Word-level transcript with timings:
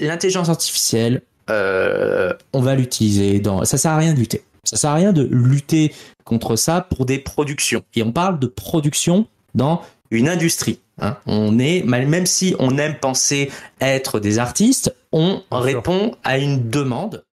l'intelligence 0.00 0.48
artificielle, 0.48 1.22
on 1.48 2.60
va 2.60 2.74
l'utiliser 2.74 3.40
dans. 3.40 3.64
Ça 3.64 3.78
sert 3.78 3.92
à 3.92 3.96
rien 3.96 4.12
de 4.12 4.18
lutter. 4.18 4.42
Ça 4.64 4.76
sert 4.76 4.90
à 4.90 4.94
rien 4.94 5.12
de 5.12 5.26
lutter 5.30 5.92
contre 6.24 6.54
ça 6.56 6.80
pour 6.80 7.06
des 7.06 7.18
productions. 7.18 7.82
Et 7.94 8.02
on 8.02 8.12
parle 8.12 8.38
de 8.38 8.46
production 8.46 9.26
dans 9.54 9.82
une 10.10 10.28
industrie. 10.28 10.80
Hein. 11.00 11.16
On 11.26 11.58
est, 11.58 11.82
même 11.82 12.26
si 12.26 12.54
on 12.58 12.76
aime 12.78 12.94
penser 12.94 13.50
être 13.80 14.20
des 14.20 14.38
artistes, 14.38 14.94
on 15.12 15.42
répond 15.50 16.14
à 16.22 16.38
une 16.38 16.68
demande. 16.68 17.24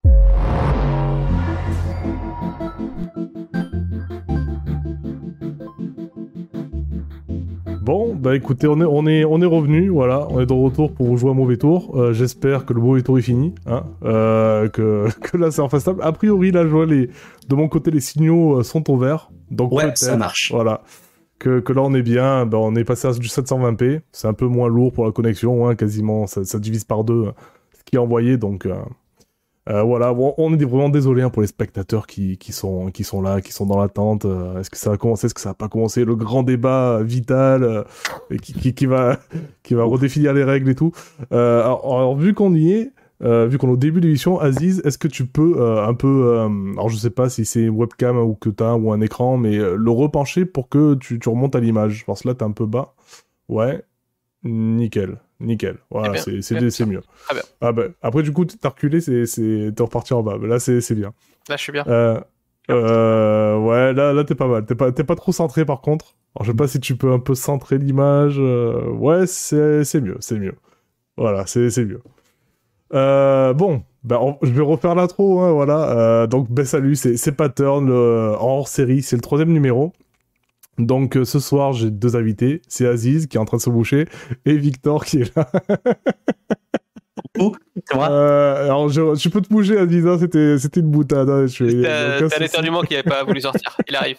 Bon, 7.87 8.13
bah 8.13 8.35
écoutez, 8.35 8.67
on 8.67 8.81
est, 8.81 8.83
on 8.83 9.07
est, 9.07 9.23
on 9.23 9.41
est 9.41 9.45
revenu, 9.45 9.87
voilà, 9.87 10.27
on 10.29 10.41
est 10.41 10.45
de 10.45 10.51
retour 10.51 10.91
pour 10.91 11.07
vous 11.07 11.15
jouer 11.15 11.31
un 11.31 11.33
mauvais 11.33 11.55
tour. 11.55 11.97
Euh, 11.97 12.11
j'espère 12.11 12.65
que 12.65 12.73
le 12.73 12.81
mauvais 12.81 13.01
tour 13.01 13.17
est 13.17 13.21
fini, 13.21 13.55
hein, 13.65 13.85
euh, 14.03 14.67
que, 14.67 15.07
que 15.21 15.37
là 15.37 15.51
c'est 15.51 15.61
en 15.61 15.69
face 15.69 15.87
A 15.87 16.11
priori, 16.11 16.51
là, 16.51 16.63
je 16.63 16.67
vois 16.67 16.85
les, 16.85 17.07
de 17.47 17.55
mon 17.55 17.69
côté, 17.69 17.89
les 17.89 18.01
signaux 18.01 18.59
euh, 18.59 18.63
sont 18.63 18.91
au 18.91 18.97
vert. 18.97 19.31
Donc 19.51 19.71
ouais, 19.71 19.89
ça 19.95 20.17
marche. 20.17 20.51
Voilà. 20.51 20.81
Que, 21.39 21.61
que 21.61 21.71
là 21.71 21.81
on 21.81 21.93
est 21.93 22.01
bien, 22.01 22.45
bah, 22.45 22.57
on 22.57 22.75
est 22.75 22.83
passé 22.83 23.07
à 23.07 23.13
du 23.13 23.29
720p, 23.29 24.01
c'est 24.11 24.27
un 24.27 24.33
peu 24.33 24.47
moins 24.47 24.67
lourd 24.67 24.91
pour 24.91 25.05
la 25.05 25.13
connexion, 25.13 25.69
hein, 25.69 25.75
quasiment, 25.75 26.27
ça, 26.27 26.43
ça, 26.43 26.59
divise 26.59 26.83
par 26.83 27.05
deux 27.05 27.31
ce 27.71 27.83
qui 27.85 27.95
est 27.95 27.99
envoyé, 27.99 28.35
donc 28.35 28.65
euh, 28.65 28.75
voilà, 29.67 30.13
on 30.13 30.53
est 30.53 30.63
vraiment 30.63 30.89
désolé 30.89 31.21
hein, 31.21 31.29
pour 31.29 31.41
les 31.41 31.47
spectateurs 31.47 32.07
qui, 32.07 32.37
qui, 32.37 32.51
sont, 32.51 32.89
qui 32.91 33.03
sont 33.03 33.21
là, 33.21 33.41
qui 33.41 33.51
sont 33.51 33.65
dans 33.65 33.79
l'attente. 33.79 34.25
Euh, 34.25 34.59
est-ce 34.59 34.69
que 34.69 34.77
ça 34.77 34.89
va 34.89 34.97
commencer, 34.97 35.25
est-ce 35.25 35.33
que 35.33 35.41
ça 35.41 35.49
va 35.49 35.55
pas 35.55 35.67
commencer 35.67 36.05
Le 36.05 36.15
grand 36.15 36.43
débat 36.43 37.01
vital 37.03 37.63
euh, 37.63 37.83
qui, 38.41 38.53
qui, 38.53 38.73
qui, 38.73 38.85
va, 38.85 39.19
qui 39.63 39.73
va 39.73 39.83
redéfinir 39.83 40.33
les 40.33 40.43
règles 40.43 40.69
et 40.69 40.75
tout. 40.75 40.91
Alors, 41.31 42.15
vu 42.15 42.33
qu'on 42.33 42.53
y 42.53 42.71
est, 42.71 42.93
vu 43.21 43.57
qu'on 43.57 43.67
est 43.67 43.73
au 43.73 43.77
début 43.77 43.99
de 43.99 44.05
l'émission, 44.05 44.39
Aziz, 44.39 44.81
est-ce 44.85 44.97
que 44.97 45.07
tu 45.07 45.25
peux 45.25 45.61
un 45.79 45.93
peu, 45.93 46.39
alors 46.73 46.89
je 46.89 46.97
sais 46.97 47.09
pas 47.09 47.29
si 47.29 47.45
c'est 47.45 47.67
webcam 47.67 48.17
ou 48.17 48.35
que 48.35 48.49
ou 48.49 48.91
un 48.91 49.01
écran, 49.01 49.37
mais 49.37 49.57
le 49.57 49.91
repencher 49.91 50.45
pour 50.45 50.69
que 50.69 50.95
tu, 50.95 51.19
tu 51.19 51.29
remontes 51.29 51.55
à 51.55 51.59
l'image? 51.59 52.05
Pense 52.05 52.21
que 52.21 52.27
là 52.29 52.35
t'es 52.35 52.43
un 52.43 52.51
peu 52.51 52.65
bas. 52.65 52.93
Ouais, 53.49 53.83
nickel. 54.43 55.17
Nickel. 55.39 55.77
Voilà, 55.89 56.17
c'est 56.17 56.41
c'est 56.41 56.55
mieux. 56.85 57.01
bien. 57.31 57.41
Ah 57.61 57.71
bah, 57.71 57.83
après, 58.01 58.23
du 58.23 58.31
coup, 58.31 58.45
t'as 58.45 58.69
reculé, 58.69 59.01
c'est 59.01 59.73
reparti 59.79 60.13
en 60.13 60.23
bas. 60.23 60.37
Mais 60.39 60.47
là, 60.47 60.59
c'est 60.59 60.95
bien. 60.95 61.13
Là, 61.49 61.55
je 61.55 61.61
suis 61.61 61.71
bien. 61.71 61.85
Euh, 61.87 62.19
euh, 62.69 63.57
ouais, 63.57 63.93
là, 63.93 64.13
là 64.13 64.23
t'es 64.23 64.35
pas 64.35 64.47
mal. 64.47 64.65
T'es 64.65 64.75
pas, 64.75 64.91
pas 64.91 65.15
trop 65.15 65.31
centré, 65.31 65.65
par 65.65 65.81
contre. 65.81 66.15
Alors, 66.35 66.45
je 66.45 66.51
sais 66.51 66.57
pas 66.57 66.67
si 66.67 66.79
tu 66.79 66.95
peux 66.95 67.11
un 67.11 67.19
peu 67.19 67.35
centrer 67.35 67.77
l'image. 67.77 68.35
Euh, 68.39 68.89
ouais, 68.89 69.25
c'est 69.27 70.01
mieux, 70.01 70.17
c'est 70.19 70.37
mieux. 70.37 70.55
Voilà, 71.17 71.45
c'est 71.47 71.85
mieux. 71.85 72.01
Euh, 72.93 73.53
bon, 73.53 73.83
ben, 74.03 74.37
je 74.41 74.51
vais 74.51 74.61
refaire 74.61 74.95
l'intro, 74.95 75.41
hein, 75.41 75.51
voilà. 75.51 76.27
donc, 76.27 76.49
ben 76.49 76.65
salut, 76.65 76.95
c'est 76.95 77.31
Pattern, 77.31 77.89
en 77.89 77.93
hors 77.93 78.67
série, 78.67 79.01
c'est 79.01 79.15
le 79.15 79.21
troisième 79.21 79.51
numéro. 79.51 79.93
Donc 80.77 81.17
euh, 81.17 81.25
ce 81.25 81.39
soir, 81.39 81.73
j'ai 81.73 81.89
deux 81.89 82.15
invités. 82.15 82.61
C'est 82.67 82.87
Aziz 82.87 83.27
qui 83.27 83.37
est 83.37 83.39
en 83.39 83.45
train 83.45 83.57
de 83.57 83.61
se 83.61 83.69
boucher 83.69 84.05
et 84.45 84.57
Victor 84.57 85.05
qui 85.05 85.21
est 85.21 85.35
là. 85.35 85.49
Où 87.39 87.55
euh, 87.95 88.65
alors 88.65 88.89
je, 88.89 89.29
peux 89.29 89.41
te 89.41 89.49
bouger 89.49 89.77
Aziz, 89.77 90.05
hein, 90.07 90.17
c'était, 90.19 90.57
c'était 90.57 90.79
une 90.79 90.89
boutade. 90.89 91.29
Hein, 91.29 91.45
un 91.45 92.43
éternuement 92.43 92.81
qui 92.81 92.93
n'avait 92.93 93.09
pas 93.09 93.23
voulu 93.23 93.41
sortir. 93.41 93.75
Il 93.87 93.95
arrive. 93.95 94.17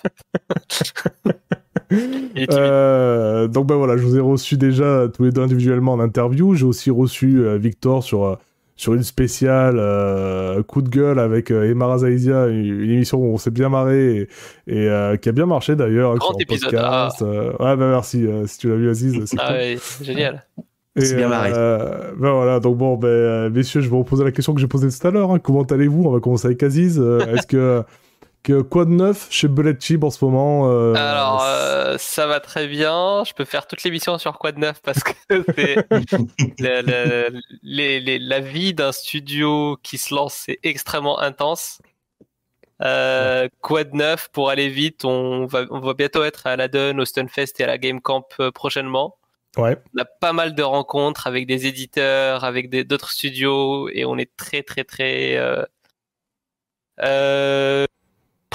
euh, 2.53 3.48
donc 3.48 3.67
ben 3.67 3.77
voilà, 3.77 3.97
je 3.97 4.03
vous 4.03 4.17
ai 4.17 4.20
reçu 4.20 4.56
déjà 4.56 5.09
tous 5.12 5.25
les 5.25 5.31
deux 5.31 5.42
individuellement 5.42 5.92
en 5.92 6.01
interview. 6.01 6.55
J'ai 6.55 6.64
aussi 6.64 6.91
reçu 6.91 7.41
euh, 7.41 7.59
Victor 7.59 8.03
sur 8.03 8.25
euh, 8.25 8.36
sur 8.79 8.95
une 8.95 9.03
spéciale 9.03 9.77
euh, 9.79 10.62
coup 10.62 10.83
de 10.83 10.89
gueule 10.89 11.19
avec 11.19 11.51
euh, 11.51 11.69
Emma 11.69 11.98
Zaizia, 11.98 12.47
une, 12.47 12.89
émission 12.89 13.19
où 13.19 13.35
on 13.35 13.37
s'est 13.37 13.51
bien 13.51 13.69
marré 13.69 14.29
et, 14.69 14.89
euh, 14.89 15.17
qui 15.17 15.29
a 15.29 15.33
bien 15.33 15.47
marché 15.47 15.75
d'ailleurs. 15.75 16.14
Grand 16.14 16.41
épisode. 16.41 16.77
Ah. 16.79 17.08
ouais, 17.20 17.77
bah 17.77 17.77
merci 17.77 18.25
si 18.47 18.58
tu 18.58 18.69
l'as 18.69 18.77
vu 18.77 18.89
Aziz. 18.89 19.20
C'est 19.27 19.36
ah 19.41 19.52
ouais, 19.52 19.77
génial. 20.01 20.45
C'est 20.97 21.17
bien 21.17 21.29
marré. 21.29 21.51
ben 21.51 22.30
voilà, 22.30 22.61
donc 22.61 22.77
bon, 22.79 22.97
ben, 22.97 23.51
messieurs, 23.51 23.80
je 23.80 23.86
vais 23.86 23.97
vous 23.97 24.05
poser 24.05 24.23
la 24.23 24.30
question 24.30 24.55
que 24.55 24.61
j'ai 24.61 24.69
posée 24.69 24.89
tout 24.89 25.07
à 25.07 25.11
l'heure. 25.11 25.33
Hein. 25.33 25.41
Comment 25.41 25.64
allez-vous? 25.64 26.05
On 26.05 26.13
va 26.13 26.20
commencer 26.20 26.47
avec 26.47 26.63
Aziz. 26.63 27.01
Est-ce 27.01 27.48
que 27.48 27.83
quoi 28.55 28.85
de 28.85 28.91
neuf 28.91 29.29
chez 29.31 29.48
Bullet 29.48 29.77
Chip 29.79 30.05
en 30.05 30.11
ce 30.11 30.25
moment 30.25 30.70
euh, 30.70 30.95
Alors, 30.95 31.42
euh, 31.45 31.97
ça 31.98 32.27
va 32.27 32.41
très 32.41 32.67
bien. 32.67 33.25
Je 33.25 33.33
peux 33.33 33.45
faire 33.45 33.67
toute 33.67 33.83
l'émission 33.83 34.19
sur 34.19 34.39
quoi 34.39 34.53
de 34.53 34.61
neuf 34.61 34.81
parce 34.83 35.03
que 35.03 35.13
c'est 35.57 35.86
la, 37.63 38.41
vie 38.41 38.75
d'un 38.75 38.92
studio 38.92 39.79
qui 39.83 39.98
se 39.98 40.14
lance, 40.14 40.42
c'est 40.47 40.58
extrêmement 40.63 41.19
intense. 41.20 41.81
Euh, 42.83 43.48
quoi 43.61 43.85
de 43.85 43.97
neuf 43.97 44.29
pour 44.33 44.51
aller 44.51 44.69
vite? 44.69 45.05
On 45.05 45.47
va, 45.47 45.64
on 45.70 45.81
va 45.81 45.95
bientôt 45.95 46.25
être 46.25 46.47
à 46.47 46.57
la 46.57 46.69
Dun, 46.69 46.98
au 46.98 47.05
Stunfest 47.05 47.55
et 47.58 47.64
à 47.64 47.67
la 47.67 47.79
Game 47.79 48.01
Camp 48.01 48.27
prochainement. 48.55 49.17
Ouais. 49.57 49.77
On 49.95 50.01
a 50.01 50.05
pas 50.05 50.33
mal 50.33 50.55
de 50.55 50.63
rencontres 50.63 51.27
avec 51.27 51.47
des 51.47 51.67
éditeurs, 51.67 52.45
avec 52.45 52.70
d'autres 52.87 53.11
studios 53.11 53.89
et 53.89 54.05
on 54.05 54.17
est 54.17 54.37
très 54.37 54.63
très 54.63 54.85
très 54.85 55.37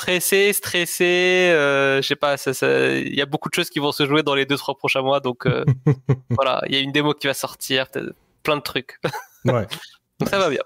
pressé, 0.03 0.52
stressé, 0.52 1.50
euh, 1.53 2.02
je 2.02 2.08
sais 2.08 2.18
pas, 2.18 2.36
il 2.62 3.16
y 3.16 3.22
a 3.22 3.25
beaucoup 3.25 3.47
de 3.47 3.53
choses 3.53 3.69
qui 3.69 3.80
vont 3.80 3.94
se 3.94 4.06
jouer 4.06 4.22
dans 4.22 4.36
les 4.36 4.46
deux 4.46 4.58
trois 4.58 4.75
prochains 4.75 5.02
mois, 5.02 5.22
donc 5.22 5.46
euh, 5.46 5.64
voilà, 6.30 6.62
il 6.68 6.75
y 6.75 6.78
a 6.78 6.81
une 6.81 6.91
démo 6.91 7.14
qui 7.14 7.28
va 7.28 7.34
sortir, 7.34 7.88
plein 8.44 8.58
de 8.58 8.62
trucs. 8.62 9.00
Ouais. 9.46 9.68
donc 10.22 10.30
ça 10.30 10.40
va 10.40 10.50
bien. 10.50 10.62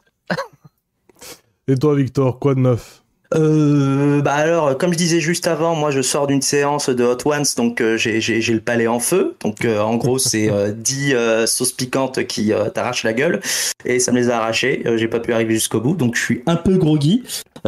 Et 1.68 1.74
toi, 1.74 1.96
Victor, 1.96 2.38
quoi 2.38 2.54
de 2.54 2.60
neuf? 2.60 3.02
Euh, 3.34 4.22
bah 4.22 4.36
alors, 4.36 4.78
comme 4.78 4.94
je 4.94 4.98
disais 4.98 5.20
juste 5.20 5.48
avant, 5.48 5.76
moi 5.76 5.92
je 5.92 6.02
sors 6.02 6.28
d'une 6.28 6.42
séance 6.42 6.90
de 6.90 7.04
Hot 7.04 7.18
Ones, 7.26 7.46
donc 7.58 7.82
euh, 7.82 7.98
j'ai 7.98 8.40
le 8.42 8.62
palais 8.62 8.88
en 8.88 9.00
feu. 9.00 9.36
Donc 9.42 9.66
euh, 9.66 9.80
en 9.82 9.96
gros, 9.96 10.18
c'est 10.18 10.50
10 10.74 11.16
sauces 11.46 11.74
piquantes 11.74 12.26
qui 12.26 12.52
t'arrachent 12.74 13.04
la 13.04 13.14
gueule, 13.14 13.42
et 13.86 14.00
ça 14.00 14.12
me 14.12 14.18
les 14.18 14.30
a 14.30 14.38
arrachées. 14.38 14.84
j'ai 14.96 15.08
pas 15.08 15.20
pu 15.20 15.34
arriver 15.34 15.54
jusqu'au 15.56 15.82
bout, 15.82 15.96
donc 15.96 16.16
je 16.16 16.22
suis 16.22 16.44
un 16.46 16.56
peu 16.56 16.78
groggy. 16.78 17.24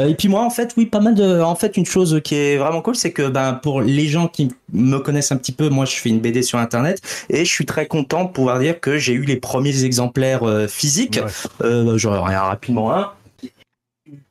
Et 0.08 0.16
puis 0.16 0.28
moi, 0.28 0.44
en 0.44 0.50
fait, 0.50 0.74
oui, 0.78 0.86
pas 0.86 1.00
mal 1.00 1.16
de. 1.16 1.42
En 1.42 1.56
fait, 1.56 1.78
une 1.78 1.86
chose 1.86 2.22
qui 2.24 2.36
est 2.36 2.58
vraiment 2.58 2.82
cool, 2.82 2.96
c'est 2.96 3.12
que 3.12 3.28
ben 3.28 3.54
pour 3.54 3.82
les 3.82 4.08
gens 4.08 4.28
qui 4.28 4.50
me 4.74 4.98
connaissent 5.00 5.32
un 5.32 5.38
petit 5.38 5.52
peu, 5.52 5.70
moi 5.70 5.86
je 5.86 5.96
fais 5.96 6.10
une 6.10 6.20
BD 6.20 6.42
sur 6.44 6.60
internet, 6.60 7.02
et 7.30 7.46
je 7.46 7.52
suis 7.52 7.66
très 7.66 7.88
content 7.88 8.26
de 8.26 8.30
pouvoir 8.30 8.60
dire 8.60 8.80
que 8.80 8.98
j'ai 8.98 9.14
eu 9.14 9.24
les 9.24 9.38
premiers 9.38 9.84
exemplaires 9.84 10.42
physiques. 10.68 11.20
J'en 11.62 12.30
ai 12.30 12.36
rapidement 12.36 12.94
un 12.94 13.12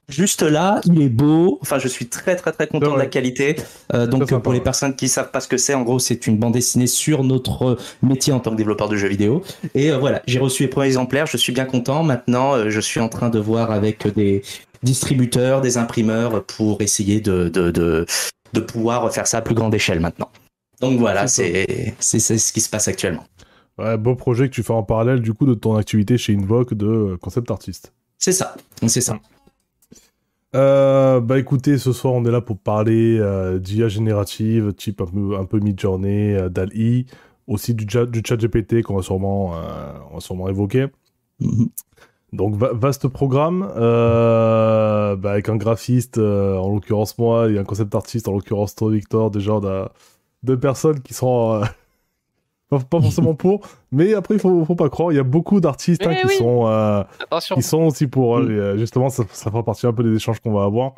juste 0.09 0.43
là, 0.43 0.81
il 0.85 1.01
est 1.03 1.09
beau. 1.09 1.59
Enfin, 1.63 1.79
je 1.79 1.89
suis 1.89 2.09
très 2.09 2.37
très 2.37 2.53
très 2.53 2.67
content 2.67 2.95
de 2.95 2.99
la 2.99 3.07
qualité. 3.07 3.57
Euh, 3.95 4.07
donc 4.07 4.35
pour 4.43 4.53
les 4.53 4.61
personnes 4.61 4.95
qui 4.95 5.09
savent 5.09 5.31
pas 5.31 5.41
ce 5.41 5.49
que 5.49 5.57
c'est, 5.57 5.75
en 5.75 5.83
gros, 5.83 5.99
c'est 5.99 6.27
une 6.27 6.39
bande 6.39 6.55
dessinée 6.55 6.87
sur 6.87 7.25
notre 7.25 7.77
métier 8.03 8.33
en 8.33 8.41
tant 8.41 8.51
que 8.51 8.57
développeur 8.57 8.89
de 8.89 8.97
jeux 8.97 9.09
vidéo. 9.09 9.43
Et 9.75 9.91
euh, 9.91 9.99
voilà, 9.99 10.23
j'ai 10.27 10.39
reçu 10.39 10.65
les 10.65 10.69
premiers 10.69 10.87
exemplaires. 10.87 11.27
Je 11.27 11.37
suis 11.37 11.53
bien 11.53 11.67
content. 11.67 12.03
Maintenant, 12.03 12.55
euh, 12.55 12.71
je 12.71 12.81
suis 12.81 13.01
en 13.01 13.09
train 13.09 13.29
de 13.29 13.39
voir 13.39 13.71
avec 13.71 14.07
des 14.15 14.43
distributeurs, 14.83 15.61
des 15.61 15.79
imprimeurs 15.79 16.45
pour 16.45 16.83
essayer 16.83 17.21
de 17.21 17.49
de, 17.49 17.71
de, 17.71 18.07
de 18.53 18.61
pouvoir 18.61 19.13
faire 19.13 19.27
ça 19.27 19.39
à 19.39 19.43
plus 19.43 19.55
grande 19.55 19.75
échelle 19.75 20.01
maintenant. 20.01 20.31
Donc 20.81 20.99
voilà, 20.99 21.27
c'est 21.27 21.95
ce 22.01 22.53
qui 22.53 22.61
se 22.61 22.71
passe 22.71 22.89
actuellement. 22.89 23.25
Ouais, 23.79 23.97
beau 23.97 24.17
projet 24.17 24.49
que 24.49 24.55
tu 24.55 24.63
fais 24.63 24.73
en 24.73 24.83
parallèle 24.83 25.21
du 25.21 25.33
coup 25.33 25.47
de 25.47 25.55
ton 25.55 25.77
activité 25.77 26.19
chez 26.19 26.35
Invoke 26.35 26.75
de 26.75 27.17
concept 27.21 27.51
artiste. 27.51 27.93
C'est 28.19 28.33
ça, 28.33 28.57
c'est 28.87 29.01
ça. 29.01 29.19
Euh, 30.57 31.21
bah 31.21 31.39
écoutez, 31.39 31.77
ce 31.77 31.93
soir 31.93 32.15
on 32.15 32.25
est 32.25 32.31
là 32.31 32.41
pour 32.41 32.59
parler 32.59 33.19
euh, 33.21 33.59
d'IA 33.59 33.89
générative, 33.89 34.73
type 34.73 35.01
un 35.03 35.07
peu, 35.07 35.37
un 35.37 35.45
peu 35.45 35.61
mid-journée, 35.61 36.37
euh, 36.37 36.49
DAL-I, 36.49 37.07
aussi 37.47 37.75
du 37.75 37.87
chat, 37.89 38.07
du 38.07 38.23
chat 38.25 38.37
GPT 38.37 38.83
qu'on 38.83 38.97
va 38.97 39.03
sûrement, 39.03 39.55
euh, 39.55 39.93
on 40.11 40.15
va 40.15 40.21
sûrement 40.21 40.49
évoquer. 40.49 40.87
Mm-hmm. 41.41 41.69
Donc 42.33 42.57
vaste 42.57 43.09
programme, 43.09 43.71
euh, 43.77 45.17
bah, 45.17 45.33
avec 45.33 45.49
un 45.49 45.57
graphiste, 45.57 46.19
en 46.19 46.69
l'occurrence 46.69 47.17
moi, 47.17 47.51
et 47.51 47.59
un 47.59 47.65
concept 47.65 47.95
artiste, 47.95 48.29
en 48.29 48.33
l'occurrence 48.33 48.75
toi 48.75 48.91
Victor, 48.91 49.31
déjà 49.31 49.55
on 49.55 49.67
a 49.67 49.93
deux 50.43 50.59
personnes 50.59 51.01
qui 51.01 51.15
sont 51.15 51.63
pas, 52.69 52.81
forcément 52.91 53.35
pour, 53.35 53.67
mais 53.93 54.13
après 54.13 54.35
il 54.35 54.41
faut, 54.41 54.65
faut 54.65 54.75
pas 54.75 54.91
croire, 54.91 55.13
il 55.13 55.17
y 55.17 55.21
a 55.21 55.25
beaucoup 55.25 55.61
d'artistes 55.61 56.07
hein, 56.07 56.15
qui 56.15 56.37
sont 56.37 56.67
euh, 56.67 57.03
qui 57.55 57.63
sont 57.63 57.83
aussi 57.85 58.07
pour 58.07 58.39
mm. 58.39 58.51
euh, 58.51 58.77
justement 58.77 59.09
ça, 59.09 59.25
ça 59.33 59.51
fera 59.51 59.63
partie 59.63 59.87
un 59.87 59.93
peu 59.93 60.03
des 60.03 60.15
échanges 60.15 60.41
qu'on 60.41 60.53
va 60.53 60.65
avoir. 60.65 60.93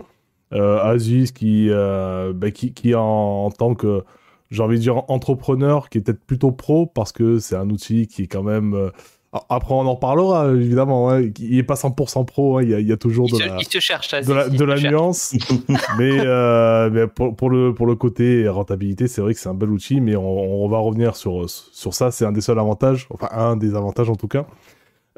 Euh, 0.52 0.82
Aziz 0.82 1.30
qui 1.30 1.68
euh, 1.70 2.32
bah, 2.34 2.50
qui 2.50 2.72
qui 2.72 2.92
en, 2.96 3.02
en 3.02 3.50
tant 3.52 3.76
que 3.76 4.02
j'ai 4.50 4.64
envie 4.64 4.78
de 4.78 4.82
dire 4.82 5.04
entrepreneur 5.08 5.88
qui 5.88 5.98
est 5.98 6.00
peut-être 6.00 6.24
plutôt 6.24 6.50
pro 6.50 6.86
parce 6.86 7.12
que 7.12 7.38
c'est 7.38 7.54
un 7.54 7.70
outil 7.70 8.08
qui 8.08 8.22
est 8.22 8.26
quand 8.26 8.42
même 8.42 8.74
euh, 8.74 8.90
après, 9.32 9.74
on 9.74 9.86
en 9.86 9.94
parlera, 9.94 10.50
évidemment. 10.50 11.10
Hein. 11.10 11.30
Il 11.38 11.54
n'est 11.56 11.62
pas 11.62 11.74
100% 11.74 12.24
pro, 12.24 12.58
hein. 12.58 12.62
il, 12.64 12.70
y 12.70 12.92
a, 12.92 12.96
toujours 12.96 13.28
de 13.28 13.38
la, 13.38 14.48
de 14.48 14.64
la, 14.64 14.90
nuance. 14.90 15.36
mais, 15.98 16.18
euh, 16.18 16.90
mais 16.90 17.06
pour, 17.06 17.48
le, 17.48 17.72
pour 17.72 17.86
le 17.86 17.94
côté 17.94 18.48
rentabilité, 18.48 19.06
c'est 19.06 19.20
vrai 19.20 19.32
que 19.32 19.38
c'est 19.38 19.48
un 19.48 19.54
bel 19.54 19.70
outil, 19.70 20.00
mais 20.00 20.16
on, 20.16 20.68
va 20.68 20.78
revenir 20.78 21.14
sur, 21.14 21.48
sur 21.48 21.94
ça. 21.94 22.10
C'est 22.10 22.24
un 22.24 22.32
des 22.32 22.40
seuls 22.40 22.58
avantages, 22.58 23.06
enfin 23.10 23.28
un 23.30 23.56
des 23.56 23.76
avantages 23.76 24.10
en 24.10 24.16
tout 24.16 24.28
cas. 24.28 24.46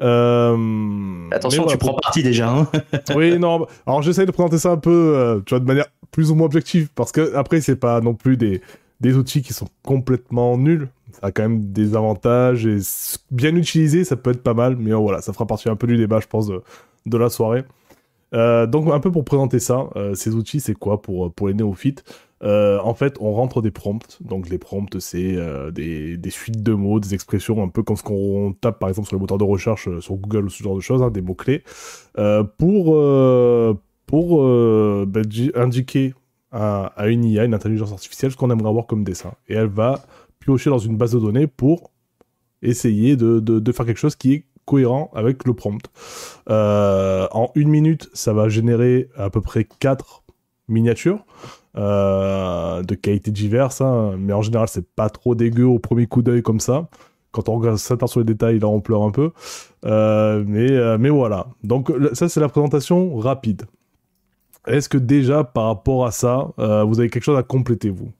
Euh, 0.01 1.29
Attention, 1.31 1.65
tu 1.65 1.77
prends 1.77 1.95
parti 1.95 2.21
déjà. 2.21 2.49
Hein 2.49 2.67
oui, 3.15 3.39
non. 3.39 3.65
Alors 3.87 4.03
j'essaye 4.03 4.27
de 4.27 4.31
présenter 4.31 4.59
ça 4.59 4.69
un 4.69 4.77
peu, 4.77 5.41
tu 5.47 5.55
vois, 5.55 5.59
de 5.59 5.65
manière 5.65 5.87
plus 6.11 6.29
ou 6.29 6.35
moins 6.35 6.45
objective, 6.45 6.89
parce 6.93 7.11
que 7.11 7.35
après 7.35 7.61
c'est 7.61 7.75
pas 7.75 7.99
non 7.99 8.13
plus 8.13 8.37
des 8.37 8.61
des 9.01 9.17
outils 9.17 9.41
qui 9.41 9.53
sont 9.53 9.67
complètement 9.83 10.57
nuls. 10.57 10.87
Ça 11.13 11.27
a 11.27 11.31
quand 11.31 11.43
même 11.43 11.71
des 11.71 11.95
avantages 11.95 12.65
et 12.65 12.79
bien 13.31 13.55
utilisé, 13.55 14.03
ça 14.03 14.15
peut 14.15 14.31
être 14.31 14.43
pas 14.43 14.53
mal. 14.53 14.75
Mais 14.77 14.91
voilà, 14.91 15.21
ça 15.21 15.33
fera 15.33 15.45
partie 15.45 15.69
un 15.69 15.75
peu 15.75 15.87
du 15.87 15.97
débat, 15.97 16.19
je 16.19 16.27
pense, 16.27 16.47
de, 16.47 17.17
la 17.17 17.29
soirée. 17.29 17.63
Euh, 18.33 18.65
donc 18.65 18.91
un 18.91 18.99
peu 18.99 19.11
pour 19.11 19.23
présenter 19.25 19.59
ça, 19.59 19.87
euh, 19.95 20.15
ces 20.15 20.33
outils, 20.33 20.59
c'est 20.59 20.73
quoi 20.73 21.01
pour, 21.01 21.31
pour 21.33 21.47
les 21.47 21.53
néophytes? 21.53 22.03
Euh, 22.43 22.79
En 22.79 22.93
fait, 22.93 23.15
on 23.19 23.31
rentre 23.33 23.61
des 23.61 23.71
prompts. 23.71 24.19
Donc 24.21 24.49
les 24.49 24.57
prompts, 24.57 24.99
c'est 24.99 25.37
des, 25.71 26.17
des, 26.17 26.29
suites 26.29 26.63
de 26.63 26.73
mots, 26.73 26.99
des 26.99 27.13
expressions, 27.13 27.63
un 27.63 27.69
peu 27.69 27.83
comme 27.83 27.95
ce 27.95 28.03
qu'on 28.03 28.53
tape 28.59 28.79
par 28.79 28.89
exemple 28.89 29.07
sur 29.07 29.15
le 29.15 29.21
moteur 29.21 29.37
de 29.37 29.43
recherche 29.43 29.87
sur 29.99 30.15
Google 30.15 30.45
ou 30.45 30.49
ce 30.49 30.63
genre 30.63 30.75
de 30.75 30.81
choses, 30.81 31.01
hein, 31.01 31.11
des 31.11 31.21
mots-clés, 31.21 31.63
pour, 32.57 32.97
pour 34.07 34.43
ben, 35.05 35.23
indiquer 35.55 36.13
à, 36.53 37.07
une 37.07 37.25
IA, 37.25 37.45
une 37.45 37.53
intelligence 37.53 37.91
artificielle, 37.91 38.31
ce 38.31 38.37
qu'on 38.37 38.51
aimerait 38.51 38.69
avoir 38.69 38.85
comme 38.85 39.03
dessin. 39.03 39.33
Et 39.47 39.55
elle 39.55 39.67
va 39.67 40.03
piocher 40.43 40.69
dans 40.69 40.77
une 40.77 40.97
base 40.97 41.13
de 41.13 41.19
données 41.19 41.47
pour 41.47 41.91
essayer 42.61 43.15
de, 43.15 43.39
de, 43.39 43.71
faire 43.71 43.85
quelque 43.85 43.97
chose 43.97 44.15
qui 44.15 44.33
est 44.33 44.45
cohérent 44.65 45.11
avec 45.13 45.45
le 45.45 45.53
prompt. 45.53 45.81
Euh, 46.49 47.27
en 47.31 47.51
une 47.55 47.69
minute, 47.69 48.09
ça 48.13 48.33
va 48.33 48.49
générer 48.49 49.09
à 49.17 49.29
peu 49.29 49.41
près 49.41 49.65
4 49.65 50.23
miniatures 50.67 51.25
euh, 51.75 52.83
de 52.83 52.95
qualité 52.95 53.31
diverses, 53.31 53.81
hein, 53.81 54.15
mais 54.17 54.33
en 54.33 54.41
général, 54.41 54.67
c'est 54.67 54.87
pas 54.87 55.09
trop 55.09 55.35
dégueu 55.35 55.65
au 55.65 55.79
premier 55.79 56.07
coup 56.07 56.21
d'œil 56.21 56.41
comme 56.41 56.59
ça. 56.59 56.87
Quand 57.31 57.49
on 57.49 57.77
ça 57.77 57.97
sur 58.05 58.19
les 58.19 58.25
détails, 58.25 58.59
là, 58.59 58.67
on 58.67 58.79
pleure 58.79 59.01
un 59.01 59.11
peu. 59.11 59.31
Euh, 59.85 60.43
mais, 60.45 60.97
mais 60.99 61.09
voilà. 61.09 61.47
Donc, 61.63 61.91
ça, 62.13 62.29
c'est 62.29 62.39
la 62.39 62.47
présentation 62.47 63.17
rapide. 63.17 63.63
Est-ce 64.67 64.87
que 64.87 64.99
déjà, 64.99 65.43
par 65.43 65.65
rapport 65.65 66.05
à 66.05 66.11
ça, 66.11 66.49
vous 66.57 66.99
avez 66.99 67.09
quelque 67.09 67.23
chose 67.23 67.37
à 67.37 67.43
compléter, 67.43 67.89
vous? 67.89 68.11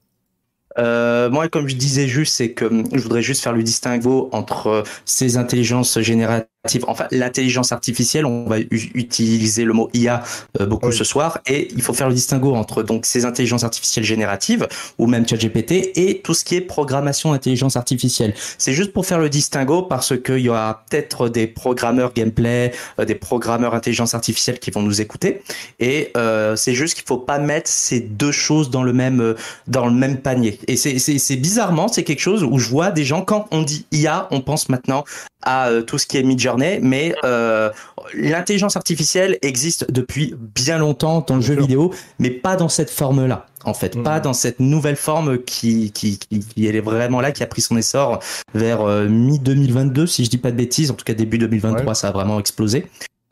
Euh, 0.77 1.29
moi, 1.29 1.47
comme 1.49 1.67
je 1.67 1.75
disais 1.75 2.07
juste, 2.07 2.33
c'est 2.35 2.53
que 2.53 2.65
je 2.93 3.01
voudrais 3.01 3.21
juste 3.21 3.43
faire 3.43 3.53
le 3.53 3.63
distinguo 3.63 4.29
entre 4.31 4.83
ces 5.05 5.37
intelligences 5.37 5.99
génératives 5.99 6.52
enfin 6.87 7.07
l'intelligence 7.11 7.73
artificielle, 7.73 8.25
on 8.25 8.47
va 8.47 8.57
utiliser 8.59 9.65
le 9.65 9.73
mot 9.73 9.89
IA 9.93 10.23
euh, 10.61 10.65
beaucoup 10.65 10.93
ce 10.93 11.03
soir, 11.03 11.39
et 11.45 11.67
il 11.75 11.81
faut 11.81 11.93
faire 11.93 12.07
le 12.07 12.13
distinguo 12.13 12.55
entre 12.55 12.83
donc 12.83 13.05
ces 13.05 13.25
intelligences 13.25 13.65
artificielles 13.65 14.05
génératives 14.05 14.67
ou 14.97 15.07
même 15.07 15.27
ChatGPT 15.27 15.91
et 15.95 16.21
tout 16.23 16.33
ce 16.33 16.45
qui 16.45 16.55
est 16.55 16.61
programmation 16.61 17.33
d'intelligence 17.33 17.75
artificielle. 17.75 18.33
C'est 18.57 18.71
juste 18.71 18.93
pour 18.93 19.05
faire 19.05 19.19
le 19.19 19.29
distinguo 19.29 19.81
parce 19.81 20.17
qu'il 20.21 20.39
y 20.39 20.47
aura 20.47 20.85
peut-être 20.89 21.27
des 21.27 21.47
programmeurs 21.47 22.13
gameplay, 22.13 22.71
euh, 22.97 23.03
des 23.03 23.15
programmeurs 23.15 23.75
intelligence 23.75 24.13
artificielle 24.13 24.59
qui 24.59 24.71
vont 24.71 24.81
nous 24.81 25.01
écouter, 25.01 25.41
et 25.81 26.11
euh, 26.15 26.55
c'est 26.55 26.75
juste 26.75 26.95
qu'il 26.95 27.05
faut 27.05 27.17
pas 27.17 27.39
mettre 27.39 27.69
ces 27.69 27.99
deux 27.99 28.31
choses 28.31 28.69
dans 28.69 28.83
le 28.83 28.93
même 28.93 29.35
dans 29.67 29.85
le 29.85 29.93
même 29.93 30.17
panier. 30.17 30.59
Et 30.67 30.77
c'est 30.77 31.35
bizarrement 31.35 31.89
c'est 31.89 32.03
quelque 32.03 32.21
chose 32.21 32.41
où 32.43 32.57
je 32.57 32.69
vois 32.69 32.91
des 32.91 33.03
gens 33.03 33.21
quand 33.21 33.47
on 33.51 33.63
dit 33.63 33.85
IA, 33.91 34.29
on 34.31 34.39
pense 34.39 34.69
maintenant 34.69 35.03
à 35.43 35.69
tout 35.85 35.97
ce 35.97 36.07
qui 36.07 36.17
est 36.17 36.23
Midjourney 36.23 36.79
mais 36.81 37.15
euh, 37.23 37.69
l'intelligence 38.13 38.75
artificielle 38.75 39.37
existe 39.41 39.91
depuis 39.91 40.35
bien 40.37 40.77
longtemps 40.77 41.23
dans 41.25 41.35
le 41.35 41.41
jeu 41.41 41.55
vidéo, 41.55 41.93
mais 42.19 42.29
pas 42.29 42.55
dans 42.55 42.69
cette 42.69 42.89
forme-là. 42.89 43.47
En 43.65 43.73
fait, 43.73 44.01
pas 44.03 44.19
mm. 44.19 44.23
dans 44.23 44.33
cette 44.33 44.59
nouvelle 44.59 44.97
forme 44.97 45.41
qui, 45.41 45.91
qui, 45.91 46.19
qui, 46.19 46.67
est 46.67 46.79
vraiment 46.81 47.21
là, 47.21 47.31
qui 47.31 47.43
a 47.43 47.47
pris 47.47 47.61
son 47.61 47.77
essor 47.77 48.19
vers 48.53 48.81
euh, 48.81 49.07
mi 49.07 49.39
2022, 49.39 50.05
si 50.05 50.25
je 50.25 50.29
dis 50.29 50.37
pas 50.37 50.51
de 50.51 50.57
bêtises. 50.57 50.91
En 50.91 50.95
tout 50.95 51.05
cas, 51.05 51.13
début 51.13 51.37
2023, 51.37 51.95
ça 51.95 52.09
a 52.09 52.11
vraiment 52.11 52.39
explosé. 52.39 52.87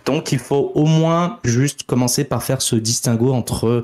Donc, 0.06 0.32
il 0.32 0.40
faut 0.40 0.72
au 0.74 0.86
moins 0.86 1.40
juste 1.44 1.84
commencer 1.84 2.24
par 2.24 2.44
faire 2.44 2.62
ce 2.62 2.78
distinguo 2.78 3.34
entre 3.34 3.84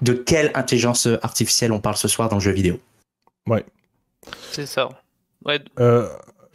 de 0.00 0.12
quelle 0.14 0.50
intelligence 0.54 1.06
artificielle 1.22 1.72
on 1.72 1.80
parle 1.80 1.96
ce 1.96 2.08
soir 2.08 2.30
dans 2.30 2.36
le 2.36 2.42
jeu 2.42 2.52
vidéo. 2.52 2.80
Ouais. 3.46 3.64
C'est 4.52 4.66
ça. 4.66 4.88
Ouais. 5.44 5.60
Euh, 5.80 6.08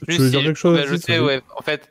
tu 0.06 0.18
veux 0.18 0.30
dire 0.30 0.42
quelque 0.42 0.56
chose 0.56 0.78
ajouter, 0.78 1.20
ouais. 1.20 1.42
En 1.56 1.62
fait, 1.62 1.90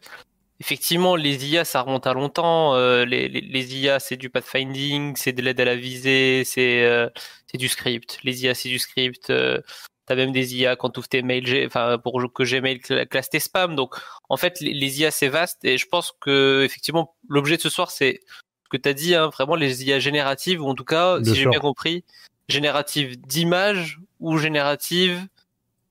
effectivement, 0.61 1.17
les 1.17 1.47
IA, 1.47 1.65
ça 1.65 1.83
remonte 1.83 2.07
à 2.07 2.15
longtemps. 2.15 2.75
Euh, 2.75 3.05
les, 3.05 3.29
les, 3.29 3.41
les, 3.41 3.77
IA, 3.77 3.99
c'est 3.99 4.17
du 4.17 4.31
pathfinding, 4.31 5.17
c'est 5.17 5.33
de 5.33 5.43
l'aide 5.43 5.61
à 5.61 5.65
la 5.65 5.77
visée, 5.77 6.43
c'est 6.45 6.85
euh, 6.85 7.09
c'est 7.47 7.59
du 7.59 7.69
script. 7.69 8.19
Les 8.23 8.45
IA, 8.45 8.55
c'est 8.55 8.69
du 8.69 8.79
script. 8.79 9.31
Euh, 9.31 9.61
T'as 10.07 10.15
même 10.15 10.31
des 10.31 10.55
IA 10.55 10.77
quand 10.77 10.91
tu 10.91 11.01
ouvres 11.01 11.09
tes 11.09 11.23
mails, 11.23 11.67
enfin 11.67 11.99
pour 11.99 12.23
que 12.33 12.45
Gmail 12.45 12.79
classe 12.79 13.29
tes 13.29 13.41
spams. 13.41 13.75
Donc, 13.75 13.97
en 14.29 14.37
fait, 14.37 14.61
les, 14.61 14.73
les 14.73 15.01
IA, 15.01 15.11
c'est 15.11 15.27
vaste. 15.27 15.65
Et 15.65 15.79
je 15.79 15.87
pense 15.89 16.13
que 16.21 16.63
effectivement, 16.65 17.17
l'objet 17.29 17.57
de 17.57 17.63
ce 17.63 17.69
soir, 17.69 17.91
c'est 17.91 18.21
ce 18.31 18.69
que 18.71 18.77
tu 18.77 18.89
as 18.89 18.95
dit, 18.95 19.17
hein, 19.17 19.31
vraiment 19.31 19.57
les 19.57 19.85
IA 19.85 19.99
génératives, 19.99 20.63
ou 20.63 20.69
en 20.69 20.77
tout 20.77 20.85
cas, 20.85 21.19
si 21.25 21.35
j'ai 21.35 21.47
bien 21.47 21.59
compris, 21.59 22.05
génératives 22.49 23.21
d'images 23.21 23.99
ou 24.21 24.39
génératives 24.39 25.27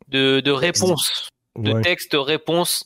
de, 0.08 0.40
de 0.40 0.52
réponses 0.52 1.30
de 1.58 1.82
texte 1.82 2.16
réponse 2.18 2.86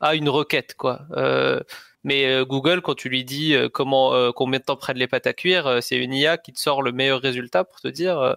à 0.00 0.14
une 0.14 0.28
requête 0.28 0.74
quoi. 0.76 1.02
Euh, 1.12 1.60
mais 2.02 2.26
euh, 2.26 2.44
Google, 2.44 2.80
quand 2.80 2.94
tu 2.94 3.08
lui 3.08 3.24
dis 3.24 3.54
euh, 3.54 3.68
comment 3.68 4.32
combien 4.32 4.58
de 4.58 4.64
temps 4.64 4.76
prennent 4.76 4.96
les 4.96 5.06
pâtes 5.06 5.26
à 5.26 5.32
cuire, 5.32 5.78
c'est 5.82 5.96
une 5.96 6.14
IA 6.14 6.38
qui 6.38 6.52
te 6.52 6.58
sort 6.58 6.82
le 6.82 6.92
meilleur 6.92 7.20
résultat 7.20 7.64
pour 7.64 7.80
te 7.80 7.88
dire 7.88 8.36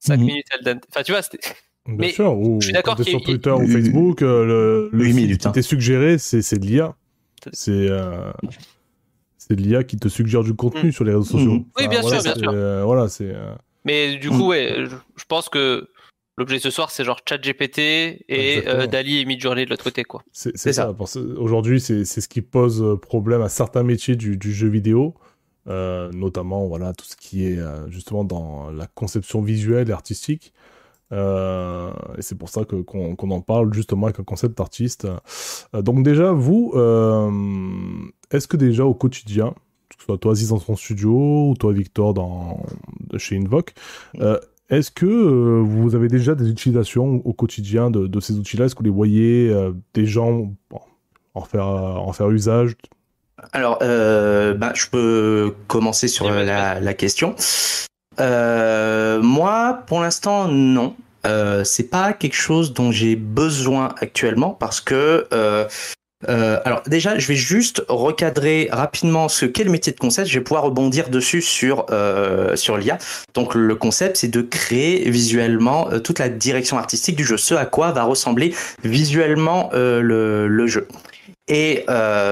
5 0.00 0.16
mhm. 0.16 0.26
minutes. 0.26 0.46
Enfin, 0.90 1.02
tu 1.02 1.12
vois, 1.12 1.20
Bien 1.84 1.96
mais 1.98 2.12
sûr, 2.12 2.38
ou 2.38 2.60
je 2.60 2.66
suis 2.66 2.72
d'accord 2.72 2.96
sur 3.02 3.20
Twitter 3.22 3.50
ou 3.50 3.66
Facebook, 3.66 4.20
le, 4.20 4.88
le 4.92 5.04
minutes, 5.04 5.40
qui 5.40 5.48
hein. 5.48 5.50
t'est 5.50 5.62
suggéré, 5.62 6.16
c'est 6.18 6.58
de 6.58 6.64
l'IA. 6.64 6.94
C'est 7.52 7.88
c'est 9.36 9.56
de 9.56 9.60
l'IA 9.60 9.82
qui 9.82 9.96
te 9.96 10.06
suggère 10.06 10.44
du 10.44 10.54
contenu 10.54 10.90
mm. 10.90 10.92
sur 10.92 11.02
les 11.02 11.10
réseaux 11.10 11.24
sociaux. 11.24 11.54
Mm. 11.54 11.64
oui, 11.76 11.88
bien 11.88 12.02
sûr, 12.02 12.22
bien 12.22 12.34
sûr. 12.36 12.52
voilà, 12.86 13.08
c'est. 13.08 13.34
Mais 13.84 14.16
du 14.16 14.30
coup, 14.30 14.48
ouais, 14.48 14.84
je 15.16 15.24
pense 15.24 15.48
que 15.48 15.88
L'objet 16.38 16.58
ce 16.58 16.70
soir, 16.70 16.90
c'est 16.90 17.04
genre 17.04 17.20
ChatGPT 17.28 17.78
et 17.78 18.66
euh, 18.66 18.86
Dali 18.86 19.18
et 19.18 19.24
Midjourney 19.26 19.66
de 19.66 19.70
l'autre 19.70 19.84
côté, 19.84 20.02
quoi. 20.02 20.22
C'est 20.32 20.56
ça. 20.56 20.94
Aujourd'hui, 21.36 21.80
c'est 21.80 22.04
ce 22.04 22.28
qui 22.28 22.40
pose 22.40 22.82
euh, 22.82 22.96
problème 22.96 23.42
à 23.42 23.50
certains 23.50 23.82
métiers 23.82 24.16
du, 24.16 24.38
jeu 24.40 24.68
vidéo, 24.68 25.14
euh, 25.68 26.10
notamment 26.12 26.66
voilà 26.66 26.94
tout 26.94 27.04
ce 27.04 27.16
qui 27.16 27.44
est 27.44 27.58
justement 27.88 28.24
dans 28.24 28.70
la 28.70 28.86
conception 28.86 29.42
visuelle 29.42 29.90
et 29.90 29.92
artistique. 29.92 30.54
et 31.12 32.22
c'est 32.22 32.38
pour 32.38 32.48
ça 32.48 32.64
que 32.64 32.76
qu'on 32.76 33.30
en 33.30 33.40
parle 33.42 33.74
justement 33.74 34.06
avec 34.06 34.18
un 34.18 34.24
concept 34.24 34.58
artiste. 34.58 35.06
donc 35.74 36.02
déjà, 36.02 36.32
vous, 36.32 36.72
est-ce 38.30 38.48
que 38.48 38.56
déjà 38.56 38.86
au 38.86 38.94
quotidien, 38.94 39.50
que 39.90 39.96
ce 39.98 40.04
soit 40.06 40.16
toi 40.16 40.32
Aziz 40.32 40.48
dans 40.48 40.60
ton 40.60 40.76
studio 40.76 41.50
ou 41.50 41.54
toi 41.58 41.74
Victor 41.74 42.14
dans, 42.14 42.64
chez 43.18 43.36
Invoke, 43.36 43.74
est-ce 44.72 44.90
que 44.90 45.04
euh, 45.04 45.60
vous 45.62 45.94
avez 45.94 46.08
déjà 46.08 46.34
des 46.34 46.48
utilisations 46.48 47.20
au 47.26 47.34
quotidien 47.34 47.90
de, 47.90 48.20
ces 48.20 48.32
outils-là? 48.32 48.64
Est-ce 48.64 48.74
que 48.74 48.78
vous 48.78 48.84
les 48.84 48.90
voyez 48.90 49.50
euh, 49.50 49.72
des 49.92 50.06
gens 50.06 50.50
en, 51.34 51.44
faire, 51.44 51.66
en 51.66 52.10
faire 52.14 52.30
usage? 52.30 52.74
Alors, 53.52 53.80
euh, 53.82 54.54
bah, 54.54 54.72
je 54.74 54.86
peux 54.86 55.54
commencer 55.66 56.08
sur 56.08 56.30
la, 56.30 56.94
question. 56.94 57.34
moi, 58.18 59.82
pour 59.86 60.00
l'instant, 60.00 60.48
non. 60.48 60.96
c'est 61.64 61.90
pas 61.90 62.14
quelque 62.14 62.36
chose 62.36 62.72
dont 62.72 62.90
j'ai 62.90 63.14
besoin 63.14 63.94
actuellement 64.00 64.52
parce 64.52 64.80
que 64.80 65.26
euh, 66.28 66.60
alors 66.64 66.82
déjà, 66.86 67.18
je 67.18 67.26
vais 67.26 67.34
juste 67.34 67.82
recadrer 67.88 68.68
rapidement 68.70 69.28
ce 69.28 69.46
qu'est 69.46 69.64
le 69.64 69.70
métier 69.70 69.92
de 69.92 69.98
concept. 69.98 70.28
Je 70.28 70.38
vais 70.38 70.44
pouvoir 70.44 70.64
rebondir 70.64 71.08
dessus 71.08 71.42
sur 71.42 71.86
euh, 71.90 72.56
sur 72.56 72.76
l'IA. 72.76 72.98
Donc 73.34 73.54
le 73.54 73.74
concept, 73.74 74.16
c'est 74.16 74.28
de 74.28 74.42
créer 74.42 75.08
visuellement 75.10 75.90
euh, 75.90 75.98
toute 75.98 76.18
la 76.18 76.28
direction 76.28 76.78
artistique 76.78 77.16
du 77.16 77.24
jeu, 77.24 77.36
ce 77.36 77.54
à 77.54 77.66
quoi 77.66 77.92
va 77.92 78.04
ressembler 78.04 78.54
visuellement 78.84 79.70
euh, 79.74 80.00
le, 80.00 80.48
le, 80.48 80.66
jeu. 80.66 80.88
Et 81.48 81.84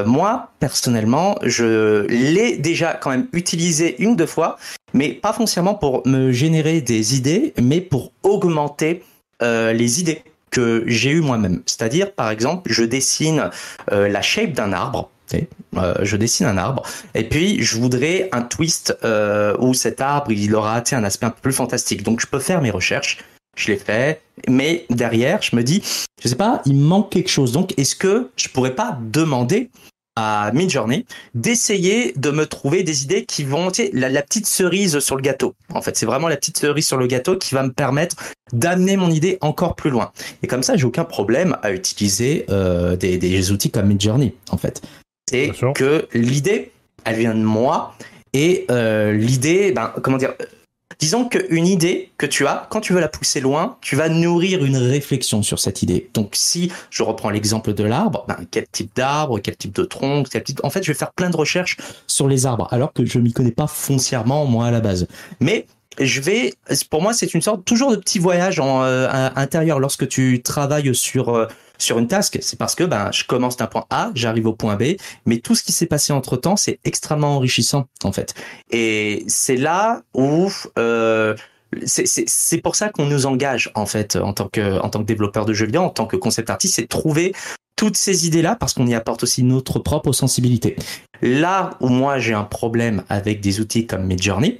moi, 0.06 0.50
personnellement, 0.60 1.36
je 1.42 2.06
l'ai 2.06 2.56
déjà 2.56 2.94
quand 2.94 3.10
même 3.10 3.26
utilisé 3.32 3.96
une 3.98 4.10
ou 4.10 4.16
deux 4.16 4.26
fois, 4.26 4.56
mais 4.94 5.08
pas 5.10 5.32
foncièrement 5.32 5.74
pour 5.74 6.06
me 6.06 6.32
générer 6.32 6.80
des 6.80 7.16
idées, 7.16 7.52
mais 7.60 7.80
pour 7.80 8.12
augmenter 8.22 9.02
les 9.42 10.00
idées 10.00 10.22
que 10.50 10.84
j'ai 10.86 11.10
eu 11.10 11.20
moi-même. 11.20 11.62
C'est-à-dire, 11.66 12.12
par 12.12 12.30
exemple, 12.30 12.70
je 12.72 12.84
dessine 12.84 13.50
euh, 13.92 14.08
la 14.08 14.22
shape 14.22 14.52
d'un 14.52 14.72
arbre. 14.72 15.10
Euh, 15.76 15.94
je 16.02 16.16
dessine 16.16 16.46
un 16.46 16.56
arbre 16.56 16.82
et 17.14 17.22
puis 17.22 17.62
je 17.62 17.78
voudrais 17.78 18.28
un 18.32 18.42
twist 18.42 18.98
euh, 19.04 19.56
où 19.60 19.74
cet 19.74 20.00
arbre 20.00 20.32
il 20.32 20.52
aura 20.56 20.82
un 20.90 21.04
aspect 21.04 21.26
un 21.26 21.30
peu 21.30 21.40
plus 21.40 21.52
fantastique. 21.52 22.02
Donc 22.02 22.20
je 22.20 22.26
peux 22.26 22.40
faire 22.40 22.60
mes 22.60 22.72
recherches, 22.72 23.18
je 23.56 23.68
les 23.70 23.76
fais, 23.76 24.20
mais 24.48 24.86
derrière 24.90 25.40
je 25.40 25.54
me 25.54 25.62
dis, 25.62 25.84
je 26.20 26.26
sais 26.26 26.34
pas, 26.34 26.60
il 26.66 26.74
manque 26.74 27.10
quelque 27.12 27.30
chose. 27.30 27.52
Donc 27.52 27.78
est-ce 27.78 27.94
que 27.94 28.30
je 28.34 28.48
pourrais 28.48 28.74
pas 28.74 28.98
demander 29.00 29.70
à 30.16 30.50
Midjourney 30.52 31.06
d'essayer 31.34 32.12
de 32.16 32.30
me 32.30 32.46
trouver 32.46 32.82
des 32.82 33.04
idées 33.04 33.24
qui 33.24 33.44
vont 33.44 33.70
la, 33.92 34.08
la 34.08 34.22
petite 34.22 34.46
cerise 34.46 34.98
sur 34.98 35.16
le 35.16 35.22
gâteau. 35.22 35.54
En 35.72 35.82
fait, 35.82 35.96
c'est 35.96 36.06
vraiment 36.06 36.28
la 36.28 36.36
petite 36.36 36.58
cerise 36.58 36.86
sur 36.86 36.96
le 36.96 37.06
gâteau 37.06 37.36
qui 37.36 37.54
va 37.54 37.62
me 37.62 37.72
permettre 37.72 38.16
d'amener 38.52 38.96
mon 38.96 39.10
idée 39.10 39.38
encore 39.40 39.76
plus 39.76 39.90
loin. 39.90 40.12
Et 40.42 40.46
comme 40.46 40.62
ça, 40.62 40.76
j'ai 40.76 40.84
aucun 40.84 41.04
problème 41.04 41.56
à 41.62 41.72
utiliser 41.72 42.46
euh, 42.50 42.96
des, 42.96 43.18
des, 43.18 43.52
outils 43.52 43.70
comme 43.70 43.86
Midjourney, 43.86 44.34
en 44.50 44.56
fait. 44.56 44.82
C'est 45.28 45.52
que 45.74 46.08
l'idée, 46.12 46.72
elle 47.04 47.16
vient 47.16 47.34
de 47.34 47.42
moi. 47.42 47.94
Et 48.32 48.66
euh, 48.70 49.12
l'idée, 49.12 49.72
ben, 49.72 49.92
comment 50.02 50.16
dire 50.16 50.34
Disons 51.00 51.24
qu'une 51.28 51.66
idée 51.66 52.12
que 52.18 52.26
tu 52.26 52.46
as, 52.46 52.66
quand 52.68 52.82
tu 52.82 52.92
veux 52.92 53.00
la 53.00 53.08
pousser 53.08 53.40
loin, 53.40 53.78
tu 53.80 53.96
vas 53.96 54.10
nourrir 54.10 54.62
une 54.64 54.76
réflexion 54.76 55.42
sur 55.42 55.58
cette 55.58 55.82
idée. 55.82 56.10
Donc 56.12 56.32
si 56.34 56.70
je 56.90 57.02
reprends 57.02 57.30
l'exemple 57.30 57.72
de 57.72 57.84
l'arbre, 57.84 58.26
ben, 58.28 58.36
quel 58.50 58.66
type 58.70 58.94
d'arbre, 58.94 59.40
quel 59.40 59.56
type 59.56 59.74
de 59.74 59.84
tronc, 59.84 60.24
quel 60.30 60.44
type... 60.44 60.60
En 60.62 60.68
fait, 60.68 60.82
je 60.82 60.92
vais 60.92 60.98
faire 60.98 61.12
plein 61.12 61.30
de 61.30 61.36
recherches 61.36 61.78
sur 62.06 62.28
les 62.28 62.44
arbres, 62.44 62.68
alors 62.70 62.92
que 62.92 63.04
je 63.06 63.18
m'y 63.18 63.32
connais 63.32 63.50
pas 63.50 63.66
foncièrement, 63.66 64.44
moi, 64.44 64.66
à 64.66 64.70
la 64.70 64.80
base. 64.80 65.06
Mais 65.40 65.66
je 65.98 66.20
vais, 66.20 66.54
pour 66.90 67.00
moi, 67.00 67.14
c'est 67.14 67.32
une 67.32 67.42
sorte 67.42 67.64
toujours 67.64 67.90
de 67.90 67.96
petit 67.96 68.18
voyage 68.18 68.60
en, 68.60 68.82
euh, 68.82 69.08
intérieur 69.36 69.80
lorsque 69.80 70.06
tu 70.06 70.42
travailles 70.42 70.94
sur 70.94 71.30
euh, 71.30 71.46
sur 71.82 71.98
une 71.98 72.08
task, 72.08 72.38
c'est 72.40 72.58
parce 72.58 72.74
que 72.74 72.84
ben 72.84 73.10
je 73.12 73.24
commence 73.24 73.56
d'un 73.56 73.66
point 73.66 73.84
A, 73.90 74.10
j'arrive 74.14 74.46
au 74.46 74.52
point 74.52 74.76
B, 74.76 74.96
mais 75.26 75.38
tout 75.38 75.54
ce 75.54 75.62
qui 75.62 75.72
s'est 75.72 75.86
passé 75.86 76.12
entre 76.12 76.36
temps, 76.36 76.56
c'est 76.56 76.78
extrêmement 76.84 77.36
enrichissant 77.36 77.86
en 78.04 78.12
fait. 78.12 78.34
Et 78.70 79.24
c'est 79.26 79.56
là 79.56 80.02
où 80.14 80.50
euh, 80.78 81.34
c'est 81.84 82.60
pour 82.62 82.76
ça 82.76 82.88
qu'on 82.88 83.06
nous 83.06 83.26
engage 83.26 83.70
en 83.74 83.86
fait 83.86 84.16
en 84.16 84.32
tant 84.32 84.48
que 84.48 84.80
en 84.80 84.88
tant 84.88 85.00
que 85.00 85.04
développeur 85.04 85.44
de 85.44 85.52
jeux 85.52 85.66
vidéo, 85.66 85.82
en 85.82 85.90
tant 85.90 86.06
que 86.06 86.16
concept 86.16 86.50
artiste, 86.50 86.76
c'est 86.76 86.88
trouver 86.88 87.32
toutes 87.76 87.96
ces 87.96 88.26
idées-là 88.26 88.56
parce 88.56 88.74
qu'on 88.74 88.86
y 88.86 88.94
apporte 88.94 89.22
aussi 89.22 89.42
notre 89.42 89.78
propre 89.78 90.12
sensibilité. 90.12 90.76
Là 91.22 91.70
où 91.80 91.88
moi 91.88 92.18
j'ai 92.18 92.34
un 92.34 92.44
problème 92.44 93.04
avec 93.08 93.40
des 93.40 93.60
outils 93.60 93.86
comme 93.86 94.04
Midjourney, 94.04 94.58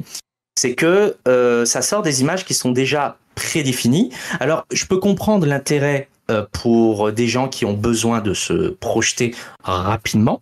c'est 0.59 0.75
que 0.75 1.17
euh, 1.29 1.65
ça 1.65 1.83
sort 1.83 2.03
des 2.03 2.21
images 2.23 2.45
qui 2.45 2.55
sont 2.55 2.71
déjà 2.71 3.19
prédéfinies. 3.35 4.11
Alors 4.39 4.65
je 4.73 4.87
peux 4.87 4.99
comprendre 4.99 5.47
l'intérêt 5.47 6.09
pour 6.53 7.13
des 7.13 7.27
gens 7.27 7.49
qui 7.49 7.65
ont 7.65 7.73
besoin 7.73 8.21
de 8.21 8.35
se 8.35 8.71
projeter 8.71 9.35
rapidement. 9.63 10.41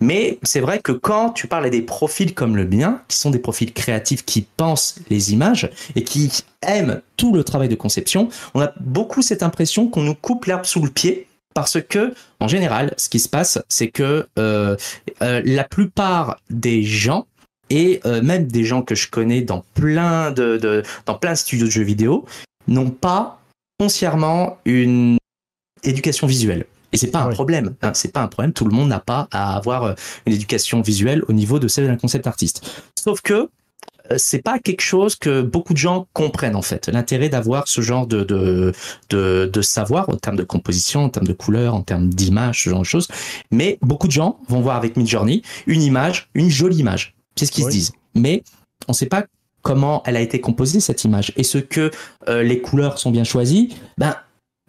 Mais 0.00 0.38
c'est 0.42 0.60
vrai 0.60 0.80
que 0.80 0.92
quand 0.92 1.30
tu 1.30 1.46
parles 1.46 1.66
à 1.66 1.70
des 1.70 1.82
profils 1.82 2.34
comme 2.34 2.56
le 2.56 2.66
mien, 2.66 3.02
qui 3.08 3.16
sont 3.16 3.30
des 3.30 3.38
profils 3.38 3.72
créatifs 3.72 4.24
qui 4.24 4.42
pensent 4.42 4.96
les 5.10 5.32
images 5.32 5.70
et 5.94 6.02
qui 6.02 6.30
aiment 6.62 7.00
tout 7.16 7.34
le 7.34 7.44
travail 7.44 7.68
de 7.68 7.74
conception, 7.74 8.28
on 8.54 8.60
a 8.60 8.72
beaucoup 8.80 9.22
cette 9.22 9.42
impression 9.42 9.88
qu'on 9.88 10.02
nous 10.02 10.14
coupe 10.14 10.46
l'herbe 10.46 10.64
sous 10.64 10.82
le 10.82 10.90
pied 10.90 11.26
parce 11.54 11.80
que 11.80 12.14
en 12.40 12.48
général, 12.48 12.94
ce 12.96 13.08
qui 13.08 13.18
se 13.18 13.28
passe, 13.28 13.58
c'est 13.68 13.88
que 13.88 14.26
euh, 14.38 14.76
euh, 15.22 15.42
la 15.44 15.64
plupart 15.64 16.38
des 16.50 16.82
gens 16.82 17.26
et 17.70 18.00
même 18.22 18.46
des 18.46 18.64
gens 18.64 18.80
que 18.80 18.94
je 18.94 19.10
connais 19.10 19.42
dans 19.42 19.62
plein 19.74 20.30
de, 20.30 20.82
dans 21.04 21.14
plein 21.14 21.32
de 21.32 21.36
studios 21.36 21.66
de 21.66 21.70
jeux 21.70 21.82
vidéo 21.82 22.24
n'ont 22.66 22.88
pas 22.88 23.42
foncièrement 23.78 24.58
une 24.64 25.17
éducation 25.82 26.26
visuelle. 26.26 26.66
Et 26.92 26.96
c'est 26.96 27.10
pas 27.10 27.20
un 27.20 27.30
problème. 27.30 27.74
Hein, 27.82 27.92
c'est 27.94 28.12
pas 28.12 28.22
un 28.22 28.28
problème. 28.28 28.52
Tout 28.52 28.64
le 28.64 28.74
monde 28.74 28.88
n'a 28.88 29.00
pas 29.00 29.28
à 29.30 29.56
avoir 29.56 29.84
euh, 29.84 29.94
une 30.26 30.32
éducation 30.32 30.80
visuelle 30.80 31.22
au 31.28 31.32
niveau 31.32 31.58
de 31.58 31.68
celle 31.68 31.86
d'un 31.86 31.96
concept 31.96 32.26
artiste. 32.26 32.82
Sauf 32.98 33.20
que 33.20 33.50
euh, 34.10 34.14
c'est 34.16 34.42
pas 34.42 34.58
quelque 34.58 34.80
chose 34.80 35.16
que 35.16 35.42
beaucoup 35.42 35.74
de 35.74 35.78
gens 35.78 36.06
comprennent 36.12 36.56
en 36.56 36.62
fait. 36.62 36.88
L'intérêt 36.88 37.28
d'avoir 37.28 37.68
ce 37.68 37.80
genre 37.80 38.06
de, 38.06 38.24
de, 38.24 38.72
de, 39.10 39.50
de, 39.52 39.62
savoir 39.62 40.08
en 40.08 40.16
termes 40.16 40.36
de 40.36 40.44
composition, 40.44 41.04
en 41.04 41.08
termes 41.10 41.26
de 41.26 41.32
couleur, 41.32 41.74
en 41.74 41.82
termes 41.82 42.08
d'image, 42.08 42.64
ce 42.64 42.70
genre 42.70 42.80
de 42.80 42.84
choses. 42.84 43.08
Mais 43.50 43.78
beaucoup 43.82 44.06
de 44.06 44.12
gens 44.12 44.38
vont 44.48 44.60
voir 44.60 44.76
avec 44.76 44.96
Midjourney 44.96 45.42
une 45.66 45.82
image, 45.82 46.30
une 46.34 46.50
jolie 46.50 46.78
image. 46.78 47.14
C'est 47.36 47.46
ce 47.46 47.52
qu'ils 47.52 47.64
se 47.64 47.70
disent. 47.70 47.92
Mais 48.14 48.42
on 48.88 48.92
sait 48.92 49.06
pas 49.06 49.26
comment 49.62 50.02
elle 50.06 50.16
a 50.16 50.20
été 50.20 50.40
composée 50.40 50.80
cette 50.80 51.04
image. 51.04 51.32
Et 51.36 51.42
ce 51.42 51.58
que 51.58 51.90
euh, 52.28 52.42
les 52.42 52.60
couleurs 52.60 52.98
sont 52.98 53.10
bien 53.10 53.24
choisies, 53.24 53.76
ben 53.98 54.16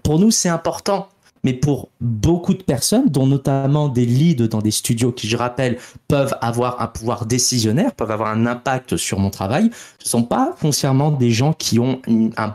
pour 0.03 0.19
nous, 0.19 0.31
c'est 0.31 0.49
important. 0.49 1.09
Mais 1.43 1.53
pour 1.53 1.89
beaucoup 2.01 2.53
de 2.53 2.63
personnes, 2.63 3.07
dont 3.07 3.25
notamment 3.25 3.87
des 3.87 4.05
leads 4.05 4.47
dans 4.49 4.59
des 4.59 4.71
studios 4.71 5.13
qui, 5.13 5.27
je 5.29 5.37
rappelle, 5.37 5.77
peuvent 6.09 6.35
avoir 6.41 6.81
un 6.81 6.87
pouvoir 6.87 7.25
décisionnaire, 7.25 7.93
peuvent 7.93 8.11
avoir 8.11 8.29
un 8.29 8.45
impact 8.45 8.97
sur 8.97 9.19
mon 9.19 9.29
travail, 9.29 9.69
ce 9.99 10.07
ne 10.07 10.09
sont 10.09 10.23
pas 10.23 10.53
foncièrement 10.57 11.11
des 11.11 11.31
gens 11.31 11.53
qui 11.53 11.79
ont 11.79 12.01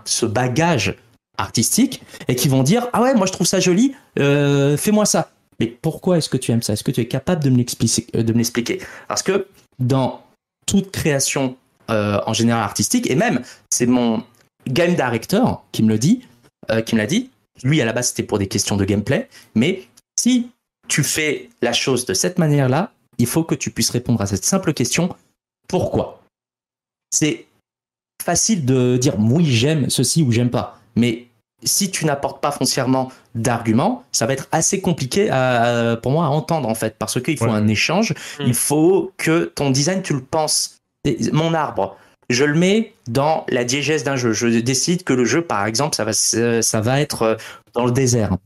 ce 0.05 0.27
bagage 0.27 0.97
artistique 1.39 2.03
et 2.29 2.37
qui 2.37 2.49
vont 2.49 2.63
dire 2.63 2.87
ah 2.93 3.03
ouais 3.03 3.15
moi 3.15 3.27
je 3.27 3.33
trouve 3.33 3.47
ça 3.47 3.59
joli 3.59 3.95
euh, 4.19 4.77
fais-moi 4.77 5.05
ça 5.05 5.31
mais 5.61 5.67
pourquoi 5.67 6.19
est-ce 6.19 6.29
que 6.29 6.37
tu 6.37 6.53
aimes 6.53 6.63
ça? 6.63 6.73
Est-ce 6.73 6.85
que 6.85 6.91
tu 6.91 7.01
es 7.01 7.09
capable 7.09 7.43
de 7.43 7.51
me 7.51 7.57
l'expliquer 7.57 8.81
parce 9.09 9.23
que 9.23 9.47
dans 9.79 10.23
toute 10.67 10.91
création 10.91 11.57
euh, 11.91 12.21
en 12.27 12.33
général 12.33 12.63
artistique 12.63 13.11
et 13.11 13.15
même 13.15 13.43
c'est 13.71 13.87
mon 13.87 14.23
game 14.69 14.95
director 14.95 15.65
qui 15.73 15.83
me 15.83 15.89
le 15.89 15.99
dit 15.99 16.23
euh, 16.71 16.81
qui 16.81 16.95
me 16.95 17.01
l'a 17.01 17.07
dit 17.07 17.31
lui, 17.63 17.81
à 17.81 17.85
la 17.85 17.93
base, 17.93 18.09
c'était 18.09 18.23
pour 18.23 18.39
des 18.39 18.49
questions 18.49 18.77
de 18.77 18.85
gameplay. 18.85 19.29
Mais 19.55 19.85
si 20.19 20.51
tu 20.89 21.03
fais 21.03 21.49
la 21.63 21.73
chose 21.73 22.05
de 22.07 22.15
cette 22.15 22.39
manière-là, 22.39 22.93
il 23.19 23.27
faut 23.27 23.45
que 23.45 23.55
tu 23.55 23.71
puisses 23.71 23.91
répondre 23.91 24.21
à 24.21 24.27
cette 24.27 24.45
simple 24.45 24.73
question 24.75 25.15
pourquoi? 25.69 26.23
C'est 27.11 27.47
facile 28.23 28.65
de 28.65 28.97
dire 28.97 29.15
oui, 29.19 29.47
j'aime 29.47 29.89
ceci 29.89 30.23
ou 30.23 30.33
j'aime 30.33 30.51
pas. 30.51 30.79
Mais 30.97 31.27
si 31.63 31.91
tu 31.91 32.05
n'apportes 32.05 32.43
pas 32.43 32.51
foncièrement 32.51 33.11
d'arguments, 33.35 34.05
ça 34.13 34.27
va 34.27 34.35
être 34.35 34.49
assez 34.53 34.81
compliqué 34.81 35.27
pour 36.03 36.13
moi 36.13 36.27
à 36.27 36.29
entendre 36.29 36.69
en 36.69 36.75
fait, 36.75 36.97
parce 36.99 37.21
qu'il 37.23 37.39
faut 37.39 37.47
un 37.47 37.69
échange. 37.69 38.13
Hmm. 38.39 38.45
Il 38.47 38.55
faut 38.55 39.13
que 39.17 39.45
ton 39.45 39.71
design, 39.71 40.03
tu 40.03 40.13
le 40.13 40.23
penses. 40.23 40.79
Mon 41.33 41.55
arbre, 41.55 41.97
je 42.31 42.45
le 42.45 42.55
mets 42.55 42.93
dans 43.09 43.45
la 43.49 43.65
diégèse 43.65 44.05
d'un 44.05 44.17
jeu. 44.17 44.33
Je 44.33 44.47
décide 44.47 45.05
que 45.05 45.13
le 45.13 45.25
jeu, 45.25 45.43
par 45.43 45.67
exemple, 45.67 45.95
ça 45.95 46.05
va, 46.05 46.13
ça 46.13 46.81
va 46.81 47.01
être 47.01 47.23
euh, 47.23 47.35
dans 47.75 47.85
le 47.85 47.93
désert. 47.93 48.37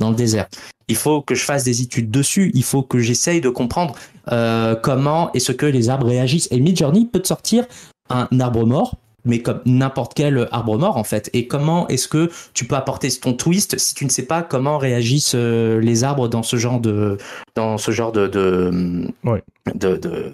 Dans 0.00 0.10
le 0.10 0.16
désert. 0.16 0.48
Il 0.88 0.96
faut 0.96 1.22
que 1.22 1.36
je 1.36 1.44
fasse 1.44 1.62
des 1.62 1.80
études 1.80 2.10
dessus. 2.10 2.50
Il 2.54 2.64
faut 2.64 2.82
que 2.82 2.98
j'essaye 2.98 3.40
de 3.40 3.48
comprendre 3.48 3.94
euh, 4.32 4.74
comment 4.74 5.30
et 5.32 5.38
ce 5.38 5.52
que 5.52 5.66
les 5.66 5.88
arbres 5.88 6.08
réagissent. 6.08 6.48
Et 6.50 6.58
Midjourney 6.58 7.06
peut 7.06 7.20
te 7.20 7.28
sortir 7.28 7.64
un 8.10 8.26
arbre 8.40 8.66
mort, 8.66 8.96
mais 9.24 9.40
comme 9.40 9.60
n'importe 9.66 10.14
quel 10.14 10.48
arbre 10.50 10.76
mort 10.76 10.96
en 10.96 11.04
fait. 11.04 11.30
Et 11.32 11.46
comment 11.46 11.86
est-ce 11.86 12.08
que 12.08 12.28
tu 12.54 12.66
peux 12.66 12.74
apporter 12.74 13.08
ton 13.10 13.34
twist 13.34 13.78
si 13.78 13.94
tu 13.94 14.04
ne 14.04 14.10
sais 14.10 14.24
pas 14.24 14.42
comment 14.42 14.78
réagissent 14.78 15.36
euh, 15.36 15.80
les 15.80 16.02
arbres 16.02 16.28
dans 16.28 16.42
ce 16.42 16.56
genre 16.56 16.80
de 16.80 17.18
dans 17.54 17.78
ce 17.78 17.92
genre 17.92 18.10
de 18.10 18.26
de, 18.26 19.12
de, 19.74 19.96
de 19.96 20.32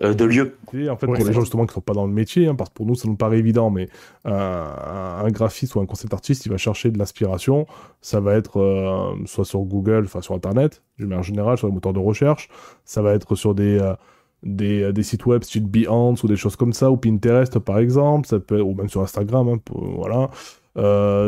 euh, 0.00 0.14
de 0.14 0.24
lieu. 0.24 0.56
en 0.90 0.96
fait, 0.96 1.06
pour 1.06 1.14
les 1.14 1.32
gens 1.32 1.40
justement 1.40 1.64
qui 1.64 1.70
ne 1.70 1.74
sont 1.74 1.80
pas 1.82 1.92
dans 1.92 2.06
le 2.06 2.12
métier, 2.12 2.46
hein, 2.48 2.54
parce 2.54 2.70
que 2.70 2.74
pour 2.74 2.86
nous 2.86 2.94
ça 2.94 3.06
nous 3.08 3.16
paraît 3.16 3.38
évident, 3.38 3.68
mais 3.70 3.88
un, 4.24 5.28
graphiste 5.30 5.74
ou 5.74 5.80
un 5.80 5.86
concept 5.86 6.14
artiste, 6.14 6.46
il 6.46 6.48
va 6.50 6.56
chercher 6.56 6.90
de 6.90 6.98
l'inspiration. 6.98 7.66
Ça 8.00 8.20
va 8.20 8.34
être 8.34 8.58
euh, 8.60 9.14
soit 9.26 9.44
sur 9.44 9.60
Google, 9.60 10.04
enfin 10.04 10.22
sur 10.22 10.34
Internet, 10.34 10.82
en 11.00 11.22
général, 11.22 11.58
sur 11.58 11.66
les 11.66 11.74
moteurs 11.74 11.92
de 11.92 11.98
recherche. 11.98 12.48
Ça 12.84 13.02
va 13.02 13.12
être 13.12 13.34
sur 13.34 13.54
des, 13.54 13.78
euh, 13.78 13.94
des, 14.42 14.92
des, 14.92 15.02
sites 15.02 15.26
web 15.26 15.42
style 15.42 15.66
Behance 15.66 16.22
ou 16.22 16.28
des 16.28 16.36
choses 16.36 16.56
comme 16.56 16.72
ça, 16.72 16.90
ou 16.90 16.96
Pinterest 16.96 17.58
par 17.58 17.78
exemple, 17.78 18.26
ça 18.26 18.40
peut, 18.40 18.62
ou 18.62 18.74
même 18.74 18.88
sur 18.88 19.02
Instagram, 19.02 19.48
hein, 19.48 19.58
voilà. 19.96 20.30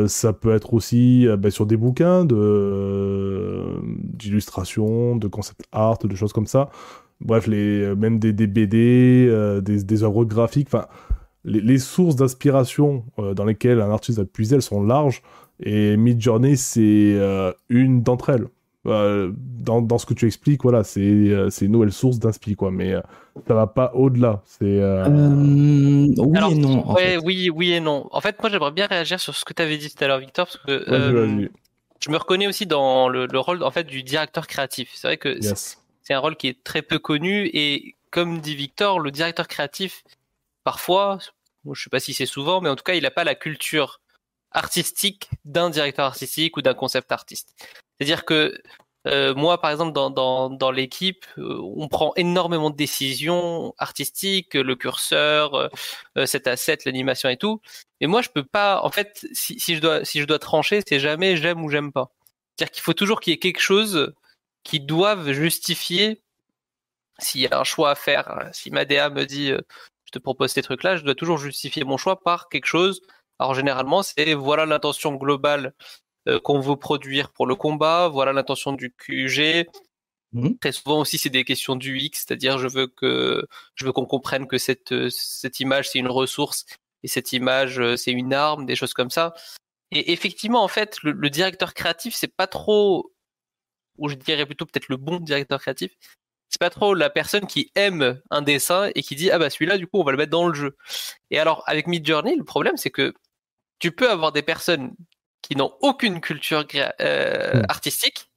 ça 0.07 0.33
peut 0.33 0.55
être 0.55 0.73
aussi 0.73 1.27
ben, 1.37 1.51
sur 1.51 1.67
des 1.67 1.77
bouquins 1.77 2.25
d'illustration, 4.15 5.15
de 5.17 5.27
concept 5.27 5.61
art, 5.71 5.99
de 5.99 6.15
choses 6.15 6.33
comme 6.33 6.47
ça 6.47 6.71
bref, 7.21 7.47
les, 7.47 7.81
euh, 7.81 7.95
même 7.95 8.19
des, 8.19 8.33
des 8.33 8.47
BD, 8.47 9.27
euh, 9.29 9.61
des, 9.61 9.83
des, 9.83 10.03
œuvres 10.03 10.25
graphiques, 10.25 10.67
enfin, 10.67 10.87
les, 11.43 11.61
les, 11.61 11.77
sources 11.77 12.15
d'inspiration 12.15 13.05
euh, 13.19 13.33
dans 13.33 13.45
lesquelles 13.45 13.81
un 13.81 13.91
artiste 13.91 14.19
a 14.19 14.25
puisé, 14.25 14.55
elles 14.55 14.61
sont 14.61 14.83
larges, 14.83 15.21
et 15.61 15.95
Midjourney, 15.97 16.57
c'est 16.57 17.17
une 17.69 18.01
d'entre 18.01 18.29
elles. 18.29 18.47
Dans, 18.83 19.81
dans, 19.81 19.97
ce 19.97 20.05
que 20.05 20.13
tu 20.13 20.27
expliques, 20.27 20.61
voilà, 20.61 20.83
c'est 20.83 21.01
une 21.01 21.71
nouvelle 21.71 21.93
source 21.93 22.19
d'inspiration, 22.19 22.55
quoi, 22.55 22.71
mais 22.71 22.93
ça 23.47 23.53
va 23.53 23.65
pas 23.65 23.91
au-delà. 23.95 24.43
C'est 24.45 24.81
oui 25.07 26.13
et 26.51 26.55
non. 26.55 26.83
Oui, 27.23 27.49
oui 27.49 27.71
et 27.71 27.79
non. 27.79 28.07
En 28.11 28.19
fait, 28.19 28.37
moi, 28.41 28.49
j'aimerais 28.51 28.71
bien 28.71 28.85
réagir 28.85 29.19
sur 29.19 29.33
ce 29.33 29.45
que 29.45 29.53
tu 29.53 29.61
avais 29.63 29.77
dit 29.77 29.89
tout 29.89 30.03
à 30.03 30.07
l'heure, 30.07 30.19
Victor, 30.19 30.45
parce 30.45 30.57
que 30.57 31.49
je 32.01 32.11
me 32.11 32.17
reconnais 32.17 32.47
aussi 32.47 32.65
dans 32.65 33.07
le, 33.07 33.25
le, 33.25 33.39
rôle 33.39 33.63
en 33.63 33.71
fait 33.71 33.85
du 33.85 34.03
directeur 34.03 34.47
créatif. 34.47 34.91
C'est 34.93 35.07
vrai 35.07 35.17
que 35.17 35.39
c'est 36.05 36.13
un 36.13 36.19
rôle 36.19 36.37
qui 36.37 36.47
est 36.47 36.63
très 36.63 36.81
peu 36.81 36.99
connu 36.99 37.49
et 37.53 37.95
comme 38.11 38.39
dit 38.39 38.55
Victor, 38.55 38.99
le 38.99 39.11
directeur 39.11 39.47
créatif, 39.47 40.03
parfois, 40.63 41.17
je 41.65 41.69
ne 41.69 41.75
sais 41.75 41.89
pas 41.89 41.99
si 41.99 42.13
c'est 42.13 42.25
souvent, 42.25 42.61
mais 42.61 42.69
en 42.69 42.75
tout 42.75 42.83
cas, 42.83 42.93
il 42.93 43.03
n'a 43.03 43.11
pas 43.11 43.25
la 43.25 43.35
culture 43.35 43.99
artistique 44.51 45.29
d'un 45.43 45.69
directeur 45.69 46.05
artistique 46.05 46.55
ou 46.55 46.61
d'un 46.61 46.75
concept 46.75 47.11
artiste. 47.11 47.55
C'est-à-dire 47.97 48.23
que 48.23 48.57
euh, 49.07 49.35
moi, 49.35 49.59
par 49.59 49.71
exemple, 49.71 49.91
dans, 49.93 50.71
l'équipe, 50.71 51.25
euh, 51.37 51.59
on 51.75 51.87
prend 51.87 52.13
énormément 52.15 52.69
de 52.69 52.75
décisions 52.75 53.73
artistiques, 53.77 54.53
le 54.53 54.75
curseur, 54.75 55.69
euh, 56.17 56.25
cet 56.25 56.47
asset, 56.47 56.77
l'animation 56.85 57.29
et 57.29 57.37
tout. 57.37 57.61
Et 57.99 58.07
moi, 58.07 58.21
je 58.21 58.29
peux 58.29 58.43
pas. 58.43 58.81
En 58.83 58.91
fait, 58.91 59.27
si 59.33 59.75
je 59.75 59.81
dois 59.81 60.05
si 60.05 60.21
je 60.21 60.25
dois 60.25 60.39
trancher, 60.39 60.81
c'est 60.87 60.99
jamais 60.99 61.37
j'aime 61.37 61.63
ou 61.63 61.69
j'aime 61.69 61.91
pas. 61.91 62.11
C'est-à-dire 62.57 62.71
qu'il 62.71 62.83
faut 62.83 62.93
toujours 62.93 63.19
qu'il 63.19 63.31
y 63.31 63.35
ait 63.35 63.39
quelque 63.39 63.61
chose 63.61 64.13
qui 64.65 64.81
doivent 64.81 65.31
justifier 65.31 66.21
s'il 67.19 67.41
y 67.41 67.47
a 67.47 67.57
un 67.57 67.63
choix 67.63 67.91
à 67.91 67.95
faire. 67.95 68.49
Si 68.51 68.71
ma 68.71 68.83
DA 68.83 69.09
me 69.09 69.25
dit 69.25 69.51
euh, 69.51 69.61
je 70.03 70.11
te 70.11 70.19
propose 70.19 70.51
ces 70.51 70.61
trucs-là, 70.61 70.97
je 70.97 71.03
dois 71.03 71.15
toujours 71.15 71.37
justifier 71.37 71.85
mon 71.85 71.95
choix 71.95 72.19
par 72.19 72.49
quelque 72.49 72.65
chose. 72.65 72.99
Alors 73.39 73.53
généralement, 73.53 74.03
c'est 74.03 74.33
voilà 74.33 74.65
l'intention 74.65 75.15
globale 75.15 75.73
euh, 76.27 76.41
qu'on 76.41 76.59
veut 76.59 76.75
produire 76.75 77.31
pour 77.31 77.47
le 77.47 77.55
combat, 77.55 78.09
voilà 78.09 78.33
l'intention 78.33 78.73
du 78.73 78.91
QG, 78.91 79.65
Mhm. 80.35 80.57
Très 80.59 80.73
souvent 80.73 80.99
aussi, 80.99 81.17
c'est 81.17 81.29
des 81.29 81.45
questions 81.45 81.77
du 81.77 81.97
X, 81.97 82.25
c'est-à-dire 82.27 82.57
je 82.57 82.67
veux 82.67 82.87
que 82.87 83.47
je 83.75 83.85
veux 83.85 83.93
qu'on 83.93 84.05
comprenne 84.05 84.47
que 84.47 84.57
cette 84.57 84.93
cette 85.09 85.61
image 85.61 85.89
c'est 85.89 85.99
une 85.99 86.09
ressource 86.09 86.65
et 87.03 87.07
cette 87.07 87.31
image 87.31 87.79
euh, 87.79 87.95
c'est 87.95 88.11
une 88.11 88.33
arme, 88.33 88.65
des 88.65 88.75
choses 88.75 88.93
comme 88.93 89.09
ça. 89.09 89.33
Et 89.91 90.11
effectivement, 90.11 90.61
en 90.63 90.67
fait, 90.67 90.97
le, 91.03 91.11
le 91.13 91.29
directeur 91.29 91.73
créatif, 91.73 92.15
c'est 92.15 92.35
pas 92.35 92.47
trop, 92.47 93.13
ou 93.97 94.09
je 94.09 94.15
dirais 94.15 94.45
plutôt 94.45 94.65
peut-être 94.65 94.89
le 94.89 94.97
bon 94.97 95.19
directeur 95.19 95.61
créatif, 95.61 95.91
c'est 96.49 96.59
pas 96.59 96.69
trop 96.69 96.93
la 96.93 97.09
personne 97.09 97.47
qui 97.47 97.71
aime 97.75 98.21
un 98.29 98.41
dessin 98.41 98.89
et 98.95 99.03
qui 99.03 99.15
dit 99.15 99.31
ah 99.31 99.39
bah 99.39 99.49
celui-là 99.49 99.77
du 99.77 99.87
coup 99.87 99.99
on 99.99 100.03
va 100.03 100.11
le 100.11 100.17
mettre 100.17 100.31
dans 100.31 100.47
le 100.47 100.53
jeu. 100.53 100.77
Et 101.31 101.39
alors 101.39 101.63
avec 101.67 101.87
Midjourney, 101.87 102.35
le 102.35 102.43
problème 102.43 102.77
c'est 102.77 102.91
que 102.91 103.13
tu 103.79 103.91
peux 103.91 104.09
avoir 104.09 104.31
des 104.31 104.41
personnes 104.41 104.93
qui 105.41 105.55
n'ont 105.55 105.73
aucune 105.81 106.21
culture 106.21 106.65
euh, 106.75 107.61
Mm. 107.61 107.65
artistique 107.69 108.29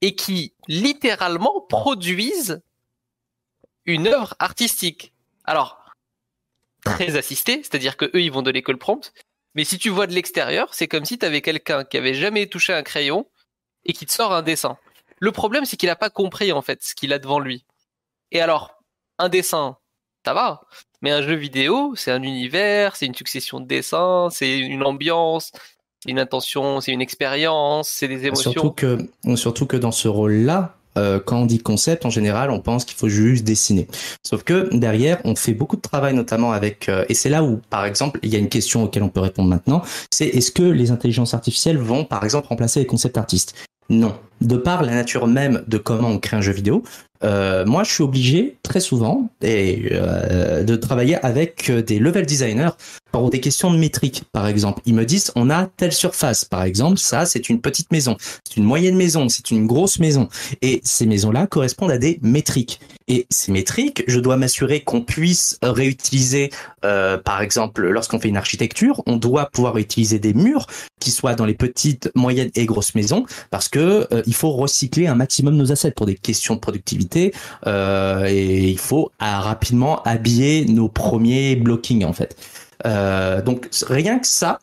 et 0.00 0.14
qui 0.14 0.54
littéralement 0.68 1.60
produisent 1.68 2.62
une 3.84 4.06
œuvre 4.06 4.34
artistique. 4.38 5.12
Alors 5.44 5.84
très 6.84 7.16
assistée, 7.16 7.62
c'est-à-dire 7.62 7.96
que 7.96 8.06
eux 8.06 8.22
ils 8.22 8.32
vont 8.32 8.42
donner 8.42 8.62
que 8.62 8.72
le 8.72 8.78
prompt, 8.78 9.12
mais 9.54 9.64
si 9.64 9.78
tu 9.78 9.88
vois 9.88 10.06
de 10.06 10.14
l'extérieur, 10.14 10.72
c'est 10.72 10.88
comme 10.88 11.04
si 11.04 11.18
tu 11.18 11.26
avais 11.26 11.40
quelqu'un 11.42 11.84
qui 11.84 11.96
avait 11.96 12.14
jamais 12.14 12.46
touché 12.46 12.72
un 12.72 12.82
crayon 12.82 13.26
et 13.84 13.92
qui 13.92 14.06
te 14.06 14.12
sort 14.12 14.32
un 14.32 14.42
dessin. 14.42 14.78
Le 15.20 15.32
problème, 15.32 15.64
c'est 15.64 15.76
qu'il 15.76 15.88
n'a 15.88 15.96
pas 15.96 16.10
compris 16.10 16.52
en 16.52 16.62
fait 16.62 16.82
ce 16.82 16.94
qu'il 16.94 17.12
a 17.12 17.18
devant 17.18 17.38
lui. 17.38 17.64
Et 18.30 18.40
alors, 18.40 18.82
un 19.18 19.28
dessin, 19.28 19.76
ça 20.24 20.34
va. 20.34 20.62
Mais 21.00 21.10
un 21.10 21.22
jeu 21.22 21.34
vidéo, 21.34 21.94
c'est 21.96 22.10
un 22.10 22.22
univers, 22.22 22.96
c'est 22.96 23.06
une 23.06 23.14
succession 23.14 23.60
de 23.60 23.66
dessins, 23.66 24.28
c'est 24.30 24.58
une 24.58 24.82
ambiance, 24.82 25.52
c'est 26.00 26.10
une 26.10 26.18
intention, 26.18 26.80
c'est 26.80 26.92
une 26.92 27.00
expérience, 27.00 27.88
c'est 27.88 28.08
des 28.08 28.26
émotions. 28.26 28.52
Surtout 28.52 28.72
que, 28.72 28.98
surtout 29.36 29.66
que 29.66 29.76
dans 29.76 29.92
ce 29.92 30.08
rôle-là, 30.08 30.74
euh, 30.96 31.20
quand 31.24 31.38
on 31.38 31.46
dit 31.46 31.58
concept, 31.58 32.04
en 32.04 32.10
général, 32.10 32.50
on 32.50 32.60
pense 32.60 32.84
qu'il 32.84 32.96
faut 32.96 33.08
juste 33.08 33.44
dessiner. 33.44 33.86
Sauf 34.24 34.42
que 34.42 34.68
derrière, 34.76 35.20
on 35.24 35.36
fait 35.36 35.54
beaucoup 35.54 35.76
de 35.76 35.80
travail, 35.80 36.14
notamment 36.14 36.50
avec, 36.50 36.88
euh, 36.88 37.04
et 37.08 37.14
c'est 37.14 37.28
là 37.28 37.44
où, 37.44 37.60
par 37.70 37.84
exemple, 37.84 38.18
il 38.22 38.30
y 38.30 38.36
a 38.36 38.38
une 38.38 38.48
question 38.48 38.82
auquel 38.82 39.04
on 39.04 39.08
peut 39.08 39.20
répondre 39.20 39.48
maintenant, 39.48 39.82
c'est 40.10 40.26
est-ce 40.26 40.50
que 40.50 40.62
les 40.62 40.90
intelligences 40.90 41.34
artificielles 41.34 41.78
vont, 41.78 42.04
par 42.04 42.24
exemple, 42.24 42.48
remplacer 42.48 42.80
les 42.80 42.86
concept 42.86 43.16
artistes? 43.16 43.54
Non. 43.88 44.18
De 44.40 44.56
par 44.56 44.82
la 44.82 44.94
nature 44.94 45.26
même 45.26 45.64
de 45.66 45.78
comment 45.78 46.08
on 46.08 46.18
crée 46.18 46.36
un 46.36 46.40
jeu 46.40 46.52
vidéo, 46.52 46.84
euh, 47.24 47.64
moi, 47.66 47.82
je 47.84 47.92
suis 47.92 48.02
obligé 48.02 48.56
très 48.62 48.80
souvent 48.80 49.28
et, 49.42 49.88
euh, 49.92 50.62
de 50.62 50.76
travailler 50.76 51.16
avec 51.24 51.68
euh, 51.68 51.82
des 51.82 51.98
level 51.98 52.26
designers 52.26 52.70
pour 53.12 53.30
des 53.30 53.40
questions 53.40 53.72
de 53.72 53.78
métrique, 53.78 54.24
par 54.32 54.46
exemple. 54.46 54.82
Ils 54.86 54.94
me 54.94 55.04
disent, 55.04 55.32
on 55.34 55.50
a 55.50 55.66
telle 55.66 55.92
surface, 55.92 56.44
par 56.44 56.62
exemple, 56.62 56.98
ça, 56.98 57.26
c'est 57.26 57.48
une 57.48 57.60
petite 57.60 57.90
maison, 57.90 58.16
c'est 58.44 58.56
une 58.56 58.64
moyenne 58.64 58.96
maison, 58.96 59.28
c'est 59.28 59.50
une 59.50 59.66
grosse 59.66 59.98
maison. 59.98 60.28
Et 60.62 60.80
ces 60.84 61.06
maisons-là 61.06 61.46
correspondent 61.46 61.90
à 61.90 61.98
des 61.98 62.18
métriques. 62.22 62.80
Et 63.08 63.26
ces 63.30 63.50
métriques, 63.52 64.04
je 64.06 64.20
dois 64.20 64.36
m'assurer 64.36 64.80
qu'on 64.80 65.00
puisse 65.00 65.58
réutiliser, 65.62 66.50
euh, 66.84 67.16
par 67.16 67.40
exemple, 67.40 67.88
lorsqu'on 67.88 68.20
fait 68.20 68.28
une 68.28 68.36
architecture, 68.36 69.02
on 69.06 69.16
doit 69.16 69.46
pouvoir 69.46 69.78
utiliser 69.78 70.18
des 70.18 70.34
murs 70.34 70.66
qui 71.00 71.10
soient 71.10 71.34
dans 71.34 71.46
les 71.46 71.54
petites, 71.54 72.10
moyennes 72.14 72.50
et 72.54 72.66
grosses 72.66 72.94
maisons, 72.94 73.24
parce 73.50 73.68
que 73.68 74.06
euh, 74.12 74.22
il 74.28 74.34
faut 74.34 74.52
recycler 74.52 75.06
un 75.06 75.14
maximum 75.14 75.56
nos 75.56 75.72
assets 75.72 75.92
pour 75.92 76.06
des 76.06 76.14
questions 76.14 76.54
de 76.54 76.60
productivité, 76.60 77.34
euh, 77.66 78.26
et 78.28 78.68
il 78.68 78.78
faut 78.78 79.10
ah, 79.18 79.40
rapidement 79.40 80.02
habiller 80.02 80.66
nos 80.66 80.88
premiers 80.88 81.56
blockings 81.56 82.04
en 82.04 82.12
fait. 82.12 82.36
Euh, 82.86 83.42
donc 83.42 83.68
rien 83.88 84.18
que 84.18 84.26
ça, 84.26 84.60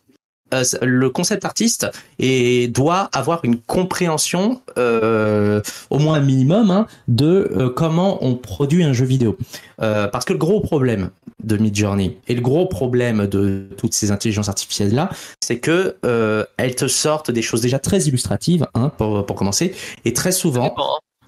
euh, 0.53 0.63
le 0.83 1.09
concept 1.09 1.43
artiste 1.43 1.87
et 2.19 2.67
doit 2.67 3.09
avoir 3.13 3.43
une 3.43 3.57
compréhension 3.57 4.61
euh, 4.77 5.59
au 5.89 5.97
moins 5.97 6.17
un 6.17 6.21
minimum 6.21 6.69
hein, 6.69 6.85
de 7.07 7.51
euh, 7.57 7.69
comment 7.69 8.23
on 8.23 8.35
produit 8.35 8.83
un 8.83 8.93
jeu 8.93 9.05
vidéo. 9.05 9.37
Euh, 9.81 10.07
parce 10.07 10.23
que 10.23 10.33
le 10.33 10.39
gros 10.39 10.61
problème 10.61 11.09
de 11.43 11.57
Midjourney. 11.57 12.17
Et 12.27 12.35
le 12.35 12.41
gros 12.41 12.65
problème 12.65 13.27
de 13.27 13.67
toutes 13.77 13.93
ces 13.93 14.11
intelligences 14.11 14.49
artificielles 14.49 14.93
là, 14.93 15.09
c'est 15.41 15.59
que 15.59 15.97
euh, 16.05 16.45
elles 16.57 16.75
te 16.75 16.87
sortent 16.87 17.31
des 17.31 17.41
choses 17.41 17.61
déjà 17.61 17.79
très 17.79 18.03
illustratives 18.03 18.65
hein, 18.73 18.89
pour, 18.97 19.25
pour 19.25 19.35
commencer. 19.35 19.75
Et 20.05 20.13
très 20.13 20.31
souvent 20.31 20.73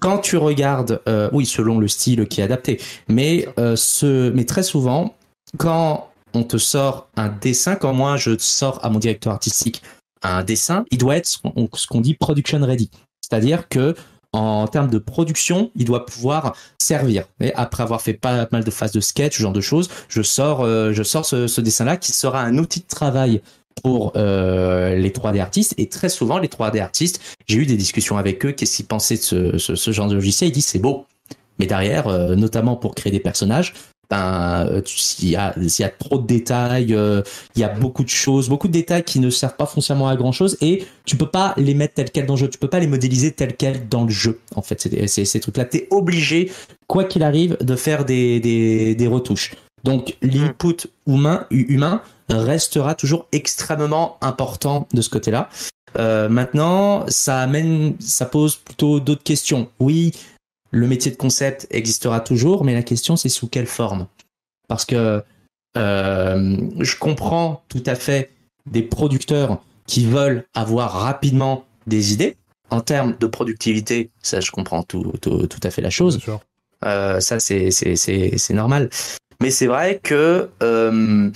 quand 0.00 0.18
tu 0.18 0.36
regardes, 0.36 1.00
euh, 1.08 1.28
oui, 1.32 1.46
selon 1.46 1.78
le 1.78 1.88
style 1.88 2.26
qui 2.28 2.40
est 2.40 2.44
adapté, 2.44 2.80
mais 3.08 3.48
euh, 3.58 3.76
ce, 3.76 4.30
mais 4.30 4.44
très 4.44 4.62
souvent, 4.62 5.16
quand 5.56 6.10
on 6.34 6.44
te 6.44 6.56
sort 6.56 7.08
un 7.16 7.28
dessin, 7.28 7.74
quand 7.74 7.92
moi 7.92 8.16
je 8.16 8.36
sors 8.38 8.84
à 8.84 8.90
mon 8.90 8.98
directeur 8.98 9.32
artistique 9.32 9.82
un 10.22 10.42
dessin, 10.42 10.84
il 10.90 10.98
doit 10.98 11.16
être 11.16 11.26
ce 11.26 11.38
qu'on 11.38 11.68
ce 11.74 11.86
qu'on 11.86 12.00
dit 12.00 12.14
production 12.14 12.60
ready, 12.60 12.90
c'est-à-dire 13.20 13.68
que 13.68 13.94
en 14.32 14.66
termes 14.66 14.90
de 14.90 14.98
production, 14.98 15.70
il 15.74 15.84
doit 15.84 16.04
pouvoir 16.06 16.54
servir. 16.78 17.24
Après 17.54 17.82
avoir 17.82 18.02
fait 18.02 18.14
pas 18.14 18.46
mal 18.52 18.64
de 18.64 18.70
phases 18.70 18.92
de 18.92 19.00
sketch, 19.00 19.36
ce 19.36 19.42
genre 19.42 19.52
de 19.52 19.60
choses, 19.60 19.88
je 20.08 20.22
sors, 20.22 20.64
euh, 20.64 20.92
ce, 20.92 21.60
dessin-là 21.60 21.96
qui 21.96 22.12
sera 22.12 22.42
un 22.42 22.58
outil 22.58 22.80
de 22.80 22.86
travail 22.86 23.40
pour 23.82 24.12
euh, 24.16 24.96
les 24.96 25.10
3D 25.10 25.40
artistes. 25.40 25.74
Et 25.78 25.88
très 25.88 26.08
souvent, 26.08 26.38
les 26.38 26.48
3D 26.48 26.80
artistes, 26.80 27.20
j'ai 27.46 27.58
eu 27.58 27.66
des 27.66 27.76
discussions 27.76 28.18
avec 28.18 28.44
eux, 28.44 28.52
qu'est-ce 28.52 28.76
qu'ils 28.76 28.86
pensaient 28.86 29.16
de 29.16 29.58
ce 29.58 29.92
genre 29.92 30.08
de 30.08 30.14
logiciel? 30.14 30.50
Ils 30.50 30.52
disent 30.52 30.66
c'est 30.66 30.78
beau. 30.78 31.06
Mais 31.58 31.66
derrière, 31.66 32.08
euh, 32.08 32.34
notamment 32.34 32.76
pour 32.76 32.94
créer 32.94 33.12
des 33.12 33.20
personnages, 33.20 33.74
ben, 34.10 34.82
s'il 34.84 35.30
y, 35.30 35.36
a, 35.36 35.54
y 35.56 35.82
a 35.82 35.88
trop 35.88 36.18
de 36.18 36.26
détails, 36.26 36.94
euh, 36.94 37.22
il 37.54 37.60
y 37.60 37.64
a 37.64 37.68
beaucoup 37.68 38.04
de 38.04 38.08
choses, 38.08 38.48
beaucoup 38.48 38.68
de 38.68 38.72
détails 38.72 39.04
qui 39.04 39.20
ne 39.20 39.30
servent 39.30 39.56
pas 39.56 39.66
foncièrement 39.66 40.08
à 40.08 40.16
grand 40.16 40.32
chose 40.32 40.56
et 40.60 40.86
tu 41.04 41.16
peux 41.16 41.28
pas 41.28 41.54
les 41.56 41.74
mettre 41.74 41.94
tels 41.94 42.10
quels 42.10 42.26
dans 42.26 42.34
le 42.34 42.40
jeu, 42.40 42.48
tu 42.48 42.58
peux 42.58 42.68
pas 42.68 42.80
les 42.80 42.86
modéliser 42.86 43.32
tels 43.32 43.56
quels 43.56 43.88
dans 43.88 44.04
le 44.04 44.10
jeu. 44.10 44.40
En 44.54 44.62
fait, 44.62 44.80
c'est, 44.80 45.06
c'est, 45.06 45.24
ces 45.24 45.40
trucs-là, 45.40 45.64
t'es 45.66 45.88
obligé, 45.90 46.50
quoi 46.86 47.04
qu'il 47.04 47.22
arrive, 47.22 47.56
de 47.60 47.76
faire 47.76 48.04
des, 48.04 48.40
des, 48.40 48.94
des 48.94 49.06
retouches. 49.06 49.54
Donc, 49.84 50.16
l'input 50.22 50.88
humain, 51.06 51.46
hu- 51.50 51.66
humain 51.68 52.02
restera 52.28 52.94
toujours 52.94 53.26
extrêmement 53.32 54.16
important 54.20 54.88
de 54.92 55.00
ce 55.02 55.08
côté-là. 55.08 55.48
Euh, 55.98 56.28
maintenant, 56.28 57.04
ça 57.08 57.40
amène, 57.40 57.94
ça 57.98 58.26
pose 58.26 58.56
plutôt 58.56 59.00
d'autres 59.00 59.22
questions. 59.22 59.68
Oui, 59.80 60.12
le 60.70 60.86
métier 60.86 61.10
de 61.10 61.16
concept 61.16 61.66
existera 61.70 62.20
toujours, 62.20 62.64
mais 62.64 62.74
la 62.74 62.82
question 62.82 63.16
c'est 63.16 63.28
sous 63.28 63.48
quelle 63.48 63.66
forme? 63.66 64.06
Parce 64.68 64.84
que 64.84 65.22
euh, 65.76 66.56
je 66.78 66.96
comprends 66.96 67.62
tout 67.68 67.82
à 67.86 67.94
fait 67.94 68.32
des 68.66 68.82
producteurs 68.82 69.62
qui 69.86 70.06
veulent 70.06 70.44
avoir 70.54 70.92
rapidement 70.92 71.64
des 71.86 72.12
idées. 72.12 72.36
En 72.70 72.82
termes 72.82 73.16
de 73.18 73.26
productivité, 73.26 74.10
ça 74.20 74.40
je 74.40 74.50
comprends 74.50 74.82
tout, 74.82 75.12
tout, 75.22 75.46
tout 75.46 75.60
à 75.62 75.70
fait 75.70 75.80
la 75.80 75.90
chose. 75.90 76.20
Euh, 76.84 77.18
ça, 77.20 77.40
c'est, 77.40 77.70
c'est, 77.70 77.96
c'est, 77.96 78.36
c'est 78.36 78.54
normal. 78.54 78.90
Mais 79.40 79.50
c'est 79.50 79.66
vrai 79.66 80.00
que 80.02 80.50
euh, 80.62 81.30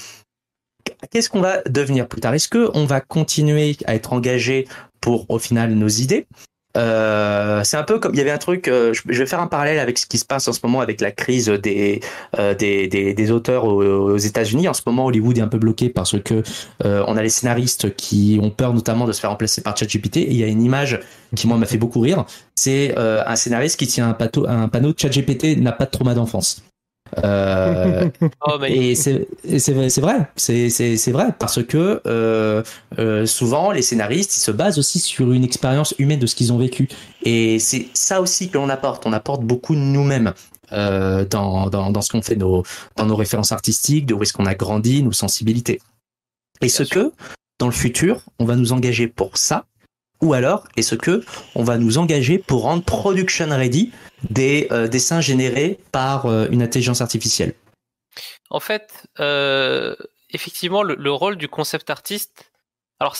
qu'est-ce 1.11 1.31
qu'on 1.31 1.41
va 1.41 1.63
devenir 1.63 2.07
plus 2.07 2.21
tard? 2.21 2.35
Est-ce 2.35 2.49
qu'on 2.49 2.85
va 2.85 3.01
continuer 3.01 3.77
à 3.87 3.95
être 3.95 4.13
engagé 4.13 4.69
pour, 5.01 5.31
au 5.31 5.39
final, 5.39 5.75
nos 5.75 5.89
idées? 5.89 6.27
Euh, 6.77 7.63
c'est 7.65 7.77
un 7.77 7.83
peu 7.83 7.99
comme 7.99 8.15
il 8.15 8.19
y 8.19 8.21
avait 8.21 8.31
un 8.31 8.39
truc. 8.39 8.69
euh, 8.69 8.93
je, 8.95 9.19
vais 9.19 9.27
faire 9.27 9.41
un 9.41 9.47
parallèle 9.47 9.79
avec 9.79 9.99
ce 9.99 10.07
qui 10.07 10.19
se 10.19 10.25
passe 10.25 10.49
en 10.49 10.53
ce 10.53 10.61
moment 10.63 10.81
avec 10.81 11.01
la 11.01 11.11
crise 11.11 11.49
des 11.49 12.01
euh, 12.39 12.55
des, 12.55 12.89
des, 12.89 13.31
auteurs 13.31 13.65
aux, 13.65 14.17
États-Unis. 14.17 14.69
En 14.69 14.75
ce 14.75 14.83
moment, 14.87 15.07
Hollywood 15.07 15.39
est 15.39 15.43
un 15.43 15.49
peu 15.49 15.59
bloqué 15.59 15.89
parce 15.89 16.19
que 16.21 16.43
on 16.85 17.17
a 17.17 17.23
les 17.23 17.29
scénaristes 17.29 17.95
qui 17.97 18.39
ont 18.43 18.51
peur 18.51 18.75
notamment 18.75 19.07
de 19.07 19.13
se 19.13 19.21
faire 19.21 19.31
remplacer 19.31 19.63
par 19.63 19.77
ChatGPT. 19.77 20.19
Et 20.19 20.31
il 20.31 20.37
y 20.37 20.45
a 20.45 20.49
une 20.49 20.63
image 20.63 21.01
qui 21.35 21.47
moi 21.47 21.57
m'a 21.57 21.67
fait 21.67 21.79
beaucoup 21.79 22.01
rire. 22.01 22.25
C'est 22.55 22.97
un 22.97 23.37
scénariste 23.37 23.79
qui 23.79 23.87
tient 23.87 24.09
un, 24.09 24.13
pato- 24.13 24.49
un 24.49 24.69
panneau 24.69 24.93
ChatGPT 24.97 25.57
n'a 25.59 25.73
pas 25.73 25.87
de 25.87 25.91
trauma 25.91 26.15
d'enfance. 26.15 26.63
Euh, 27.19 28.09
Oh, 28.47 28.57
mais 28.61 28.73
et 28.75 28.95
c'est 28.95 29.27
vrai, 29.73 29.91
c'est 29.91 30.01
vrai, 30.01 30.29
c'est 30.37 30.71
c'est 30.71 30.97
c'est 30.97 31.13
vrai 31.13 31.29
parce 31.39 31.63
que 31.63 32.01
euh, 32.07 32.63
euh, 32.99 33.27
souvent 33.27 33.71
les 33.71 33.83
scénaristes 33.83 34.37
ils 34.37 34.41
se 34.41 34.51
basent 34.51 34.79
aussi 34.79 34.99
sur 34.99 35.33
une 35.33 35.45
expérience 35.45 35.95
humaine 35.99 36.19
de 36.19 36.27
ce 36.27 36.35
qu'ils 36.35 36.53
ont 36.53 36.59
vécu 36.59 36.89
et 37.25 37.59
c'est 37.59 37.89
ça 37.95 38.21
aussi 38.21 38.49
que 38.49 38.59
l'on 38.59 38.69
apporte. 38.69 39.07
On 39.07 39.13
apporte 39.13 39.43
beaucoup 39.43 39.75
de 39.75 39.81
nous-mêmes 39.81 40.33
euh, 40.73 41.25
dans 41.25 41.69
dans 41.69 41.91
dans 41.91 42.01
ce 42.01 42.11
qu'on 42.11 42.23
fait 42.23 42.37
nos 42.37 42.63
dans 42.97 43.07
nos 43.07 43.17
références 43.17 43.53
artistiques, 43.53 44.07
de 44.07 44.15
où 44.15 44.23
est-ce 44.23 44.33
qu'on 44.33 44.47
a 44.47 44.55
grandi, 44.55 45.03
nos 45.03 45.13
sensibilités. 45.13 45.81
Et 46.61 46.69
ce 46.69 46.85
sûr. 46.85 46.95
que 46.95 47.13
dans 47.59 47.67
le 47.67 47.73
futur 47.73 48.23
on 48.39 48.45
va 48.45 48.57
nous 48.57 48.73
engager 48.73 49.07
pour 49.07 49.37
ça 49.37 49.67
ou 50.23 50.33
alors 50.33 50.65
est-ce 50.77 50.95
que 50.95 51.25
on 51.55 51.65
va 51.65 51.77
nous 51.77 51.99
engager 51.99 52.39
pour 52.39 52.63
rendre 52.63 52.83
production 52.83 53.49
ready 53.51 53.93
des 54.31 54.69
euh, 54.71 54.89
dessins 54.89 55.21
générés 55.21 55.79
par 55.91 56.27
euh, 56.27 56.47
une 56.51 56.63
intelligence 56.63 57.01
artificielle? 57.01 57.55
En 58.49 58.61
fait, 58.61 59.07
euh, 59.21 59.95
effectivement, 60.31 60.83
le, 60.83 60.95
le 60.95 61.13
rôle 61.13 61.37
du 61.37 61.49
concept 61.49 61.91
artiste. 61.91 62.51
Alors, 63.01 63.17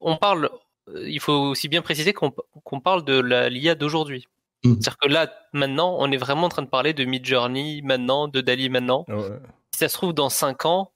on 0.00 0.16
parle. 0.16 0.50
Il 0.96 1.20
faut 1.20 1.32
aussi 1.32 1.68
bien 1.68 1.82
préciser 1.82 2.12
qu'on 2.12 2.32
qu'on 2.64 2.80
parle 2.80 3.04
de 3.04 3.20
la 3.20 3.48
l'IA 3.48 3.74
d'aujourd'hui. 3.74 4.26
Mhm. 4.64 4.74
C'est-à-dire 4.74 4.96
que 4.98 5.08
là, 5.08 5.32
maintenant, 5.52 5.96
on 5.98 6.10
est 6.10 6.16
vraiment 6.16 6.46
en 6.46 6.48
train 6.48 6.62
de 6.62 6.68
parler 6.68 6.92
de 6.94 7.04
Midjourney 7.04 7.82
maintenant, 7.82 8.28
de 8.28 8.40
Dali 8.40 8.68
maintenant. 8.68 9.04
Ah 9.08 9.16
ouais. 9.16 9.28
Si 9.72 9.78
ça 9.78 9.88
se 9.88 9.94
trouve, 9.94 10.12
dans 10.12 10.28
5 10.28 10.66
ans, 10.66 10.92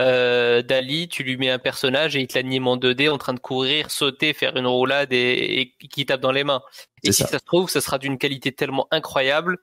Euh, 0.00 0.62
Dali, 0.62 1.08
tu 1.08 1.22
lui 1.22 1.36
mets 1.36 1.50
un 1.50 1.58
personnage 1.58 2.16
et 2.16 2.20
il 2.20 2.26
te 2.26 2.34
l'anime 2.34 2.66
en 2.66 2.76
2D 2.76 3.10
en 3.10 3.18
train 3.18 3.34
de 3.34 3.40
courir, 3.40 3.90
sauter, 3.90 4.32
faire 4.32 4.56
une 4.56 4.66
roulade 4.66 5.12
et, 5.12 5.74
qui 5.90 6.06
tape 6.06 6.20
dans 6.20 6.32
les 6.32 6.44
mains. 6.44 6.62
Et 7.04 7.12
si 7.12 7.22
ça. 7.22 7.38
se 7.38 7.44
trouve, 7.44 7.68
ça 7.68 7.80
sera 7.80 7.98
d'une 7.98 8.16
qualité 8.16 8.52
tellement 8.52 8.88
incroyable, 8.90 9.58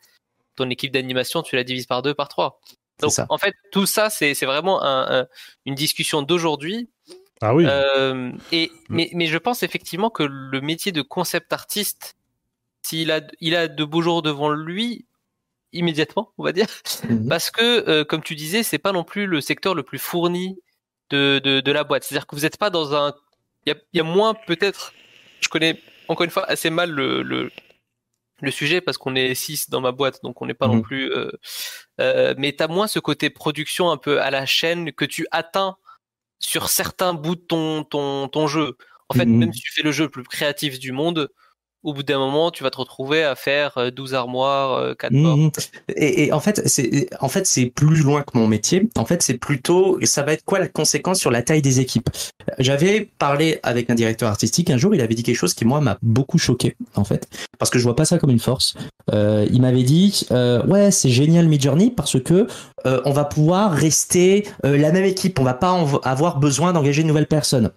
ton 0.55 0.69
équipe 0.69 0.91
d'animation, 0.91 1.41
tu 1.41 1.55
la 1.55 1.63
divises 1.63 1.87
par 1.87 2.01
deux, 2.01 2.13
par 2.13 2.27
trois. 2.27 2.59
Donc 2.99 3.13
en 3.29 3.37
fait, 3.37 3.55
tout 3.71 3.85
ça, 3.85 4.09
c'est 4.09 4.33
vraiment 4.45 4.81
une 5.65 5.75
discussion 5.75 6.21
d'aujourd'hui. 6.21 6.89
Ah 7.41 7.55
oui. 7.55 7.65
Euh, 7.67 8.31
et, 8.51 8.71
mais, 8.89 9.09
mais 9.13 9.27
je 9.27 9.37
pense 9.37 9.63
effectivement 9.63 10.09
que 10.09 10.23
le 10.23 10.61
métier 10.61 10.91
de 10.91 11.01
concept 11.01 11.53
artiste, 11.53 12.17
s'il 12.81 13.11
a, 13.11 13.21
il 13.39 13.55
a 13.55 13.67
de 13.67 13.83
beaux 13.85 14.01
jours 14.01 14.21
devant 14.21 14.49
lui, 14.49 15.05
immédiatement, 15.73 16.33
on 16.37 16.43
va 16.43 16.51
dire, 16.51 16.67
mhm. 17.07 17.27
parce 17.27 17.51
que, 17.51 17.89
euh, 17.89 18.03
comme 18.03 18.23
tu 18.23 18.35
disais, 18.35 18.63
c'est 18.63 18.77
pas 18.77 18.91
non 18.91 19.03
plus 19.03 19.25
le 19.25 19.41
secteur 19.41 19.75
le 19.75 19.83
plus 19.83 19.99
fourni 19.99 20.59
de, 21.09 21.39
de, 21.43 21.59
de 21.59 21.71
la 21.71 21.83
boîte. 21.83 22.03
C'est-à-dire 22.03 22.27
que 22.27 22.35
vous 22.35 22.41
n'êtes 22.41 22.57
pas 22.57 22.69
dans 22.69 22.95
un, 22.95 23.13
il 23.65 23.69
y 23.69 23.75
a, 23.75 23.79
y 23.93 23.99
a, 23.99 24.03
moins 24.03 24.33
peut-être, 24.33 24.93
je 25.41 25.49
connais 25.49 25.79
encore 26.07 26.23
une 26.23 26.31
fois 26.31 26.45
assez 26.49 26.69
mal 26.69 26.91
le, 26.91 27.21
le, 27.21 27.51
le 28.41 28.51
sujet 28.51 28.81
parce 28.81 28.97
qu'on 28.97 29.15
est 29.15 29.35
six 29.35 29.69
dans 29.69 29.81
ma 29.81 29.91
boîte, 29.91 30.23
donc 30.23 30.41
on 30.41 30.45
n'est 30.45 30.53
pas 30.53 30.67
non 30.67 30.75
mhm. 30.75 30.81
plus, 30.81 31.11
euh, 31.11 31.31
euh, 31.99 32.33
mais 32.37 32.53
t'as 32.53 32.67
moins 32.67 32.87
ce 32.87 32.99
côté 32.99 33.29
production 33.29 33.91
un 33.91 33.97
peu 33.97 34.21
à 34.21 34.31
la 34.31 34.45
chaîne 34.45 34.91
que 34.91 35.05
tu 35.05 35.27
atteins 35.31 35.77
sur 36.39 36.69
certains 36.69 37.13
bouts 37.13 37.35
de 37.35 37.41
ton, 37.41 37.83
ton, 37.83 38.27
ton 38.29 38.47
jeu. 38.47 38.77
En 39.09 39.15
fait, 39.15 39.25
mhm. 39.25 39.37
même 39.37 39.53
si 39.53 39.61
tu 39.61 39.73
fais 39.73 39.81
le 39.81 39.91
jeu 39.91 40.05
le 40.05 40.11
plus 40.11 40.23
créatif 40.23 40.79
du 40.79 40.91
monde, 40.91 41.29
au 41.83 41.93
bout 41.93 42.03
d'un 42.03 42.19
moment, 42.19 42.51
tu 42.51 42.63
vas 42.63 42.69
te 42.69 42.77
retrouver 42.77 43.23
à 43.23 43.35
faire 43.35 43.91
12 43.93 44.13
euh, 44.13 44.17
armoires, 44.17 44.95
4 44.97 45.13
euh, 45.13 45.17
mmh, 45.17 45.51
portes. 45.51 45.71
Et, 45.95 46.25
et, 46.25 46.33
en 46.33 46.39
fait, 46.39 46.61
c'est 46.67 47.07
en 47.19 47.29
fait 47.29 47.45
c'est 47.45 47.67
plus 47.67 48.01
loin 48.01 48.23
que 48.23 48.37
mon 48.37 48.47
métier. 48.47 48.89
En 48.97 49.05
fait, 49.05 49.21
c'est 49.21 49.37
plutôt 49.37 49.97
ça 50.03 50.23
va 50.23 50.33
être 50.33 50.43
quoi 50.43 50.59
la 50.59 50.67
conséquence 50.67 51.19
sur 51.19 51.31
la 51.31 51.41
taille 51.41 51.61
des 51.61 51.79
équipes? 51.79 52.09
J'avais 52.57 53.09
parlé 53.17 53.59
avec 53.63 53.89
un 53.89 53.95
directeur 53.95 54.29
artistique 54.29 54.69
un 54.69 54.77
jour, 54.77 54.93
il 54.93 55.01
avait 55.01 55.15
dit 55.15 55.23
quelque 55.23 55.37
chose 55.37 55.53
qui 55.53 55.65
moi 55.65 55.81
m'a 55.81 55.97
beaucoup 56.01 56.37
choqué 56.37 56.75
en 56.95 57.03
fait, 57.03 57.27
parce 57.57 57.71
que 57.71 57.79
je 57.79 57.83
vois 57.83 57.95
pas 57.95 58.05
ça 58.05 58.17
comme 58.17 58.29
une 58.29 58.39
force. 58.39 58.75
Euh, 59.13 59.47
il 59.51 59.61
m'avait 59.61 59.83
dit 59.83 60.25
euh, 60.31 60.65
ouais 60.65 60.91
c'est 60.91 61.09
génial 61.09 61.47
Midjourney 61.47 61.91
parce 61.91 62.21
que 62.21 62.47
euh, 62.85 63.01
on 63.05 63.11
va 63.11 63.25
pouvoir 63.25 63.71
rester 63.71 64.47
euh, 64.65 64.77
la 64.77 64.91
même 64.91 65.05
équipe, 65.05 65.39
on 65.39 65.43
va 65.43 65.53
pas 65.53 65.77
avoir 66.03 66.39
besoin 66.39 66.73
d'engager 66.73 67.03
de 67.03 67.07
nouvelles 67.07 67.27
personnes. 67.27 67.71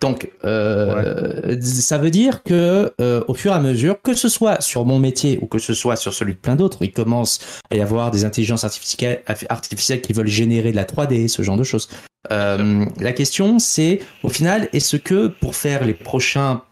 Donc, 0.00 0.30
euh, 0.44 1.60
ça 1.60 1.98
veut 1.98 2.10
dire 2.10 2.42
que 2.42 2.92
euh, 3.00 3.22
au 3.28 3.34
fur 3.34 3.52
et 3.52 3.54
à 3.54 3.60
mesure, 3.60 4.00
que 4.00 4.14
ce 4.14 4.30
soit 4.30 4.60
sur 4.62 4.86
mon 4.86 4.98
métier 4.98 5.38
ou 5.42 5.46
que 5.46 5.58
ce 5.58 5.74
soit 5.74 5.96
sur 5.96 6.14
celui 6.14 6.34
de 6.34 6.38
plein 6.38 6.56
d'autres, 6.56 6.78
il 6.80 6.92
commence 6.92 7.60
à 7.70 7.76
y 7.76 7.80
avoir 7.82 8.10
des 8.10 8.24
intelligences 8.24 8.64
artificielles, 8.64 9.22
artificielles 9.50 10.00
qui 10.00 10.14
veulent 10.14 10.26
générer 10.26 10.70
de 10.70 10.76
la 10.76 10.84
3D, 10.84 11.28
ce 11.28 11.42
genre 11.42 11.58
de 11.58 11.64
choses. 11.64 11.88
Euh, 12.30 12.86
la 12.98 13.12
question, 13.12 13.58
c'est 13.58 14.00
au 14.22 14.30
final, 14.30 14.68
est-ce 14.72 14.96
que 14.96 15.28
pour 15.28 15.54
faire 15.54 15.84
les 15.84 15.94
prochains 15.94 16.62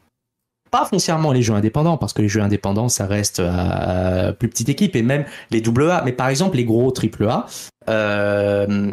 pas 0.71 0.85
foncièrement 0.85 1.33
les 1.33 1.41
jeux 1.41 1.55
indépendants, 1.55 1.97
parce 1.97 2.13
que 2.13 2.21
les 2.21 2.29
jeux 2.29 2.43
indépendants, 2.43 2.91
ça 2.91 3.07
reste 3.07 3.41
à, 3.41 4.35
plus 4.39 4.49
petite 4.49 4.69
équipe, 4.69 4.97
et 4.97 5.03
même 5.03 5.25
les 5.51 5.63
AA, 5.63 6.03
mais 6.05 6.13
par 6.13 6.29
exemple 6.29 6.59
les 6.59 6.65
gros 6.67 6.93
AAA, 6.93 7.47
euh, 7.89 8.93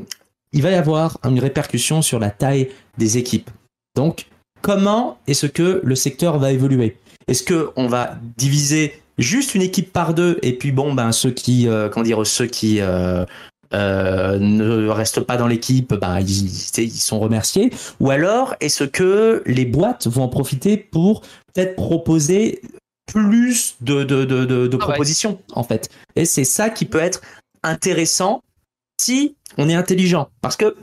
il 0.53 0.61
va 0.61 0.71
y 0.71 0.75
avoir 0.75 1.19
une 1.25 1.39
répercussion 1.39 2.01
sur 2.01 2.17
la 2.17 2.29
taille 2.29 2.69
des 2.97 3.17
équipes. 3.17 3.49
Donc, 3.95 4.27
comment 4.61 5.17
est-ce 5.27 5.47
que 5.47 5.81
le 5.83 5.95
secteur 5.95 6.37
va 6.39 6.51
évoluer? 6.51 6.97
Est-ce 7.27 7.43
que 7.43 7.71
on 7.75 7.87
va 7.87 8.17
diviser 8.37 9.01
juste 9.17 9.55
une 9.55 9.61
équipe 9.61 9.91
par 9.91 10.13
deux 10.13 10.37
et 10.41 10.57
puis 10.57 10.71
bon, 10.71 10.93
ben 10.93 11.11
ceux 11.11 11.31
qui, 11.31 11.67
euh, 11.67 11.89
comment 11.89 12.03
dire, 12.03 12.25
ceux 12.27 12.45
qui 12.45 12.81
euh, 12.81 13.25
euh, 13.73 14.37
ne 14.39 14.87
restent 14.89 15.21
pas 15.21 15.37
dans 15.37 15.47
l'équipe, 15.47 15.93
ben 15.93 16.19
ils, 16.19 16.77
ils, 16.77 16.91
sont 16.91 17.19
remerciés? 17.19 17.71
Ou 17.99 18.11
alors, 18.11 18.55
est-ce 18.59 18.83
que 18.83 19.41
les 19.45 19.65
boîtes 19.65 20.07
vont 20.07 20.23
en 20.23 20.29
profiter 20.29 20.77
pour 20.77 21.21
peut-être 21.53 21.75
proposer 21.75 22.61
plus 23.05 23.75
de, 23.81 24.03
de, 24.03 24.25
de, 24.25 24.45
de, 24.45 24.67
de 24.67 24.77
ah 24.81 24.85
propositions 24.85 25.39
en 25.53 25.63
fait? 25.63 25.89
Et 26.15 26.25
c'est 26.25 26.43
ça 26.43 26.69
qui 26.69 26.85
peut 26.85 26.99
être 26.99 27.21
intéressant 27.63 28.41
si 28.99 29.35
on 29.57 29.67
est 29.69 29.75
intelligent, 29.75 30.29
parce 30.41 30.55
que 30.55 30.75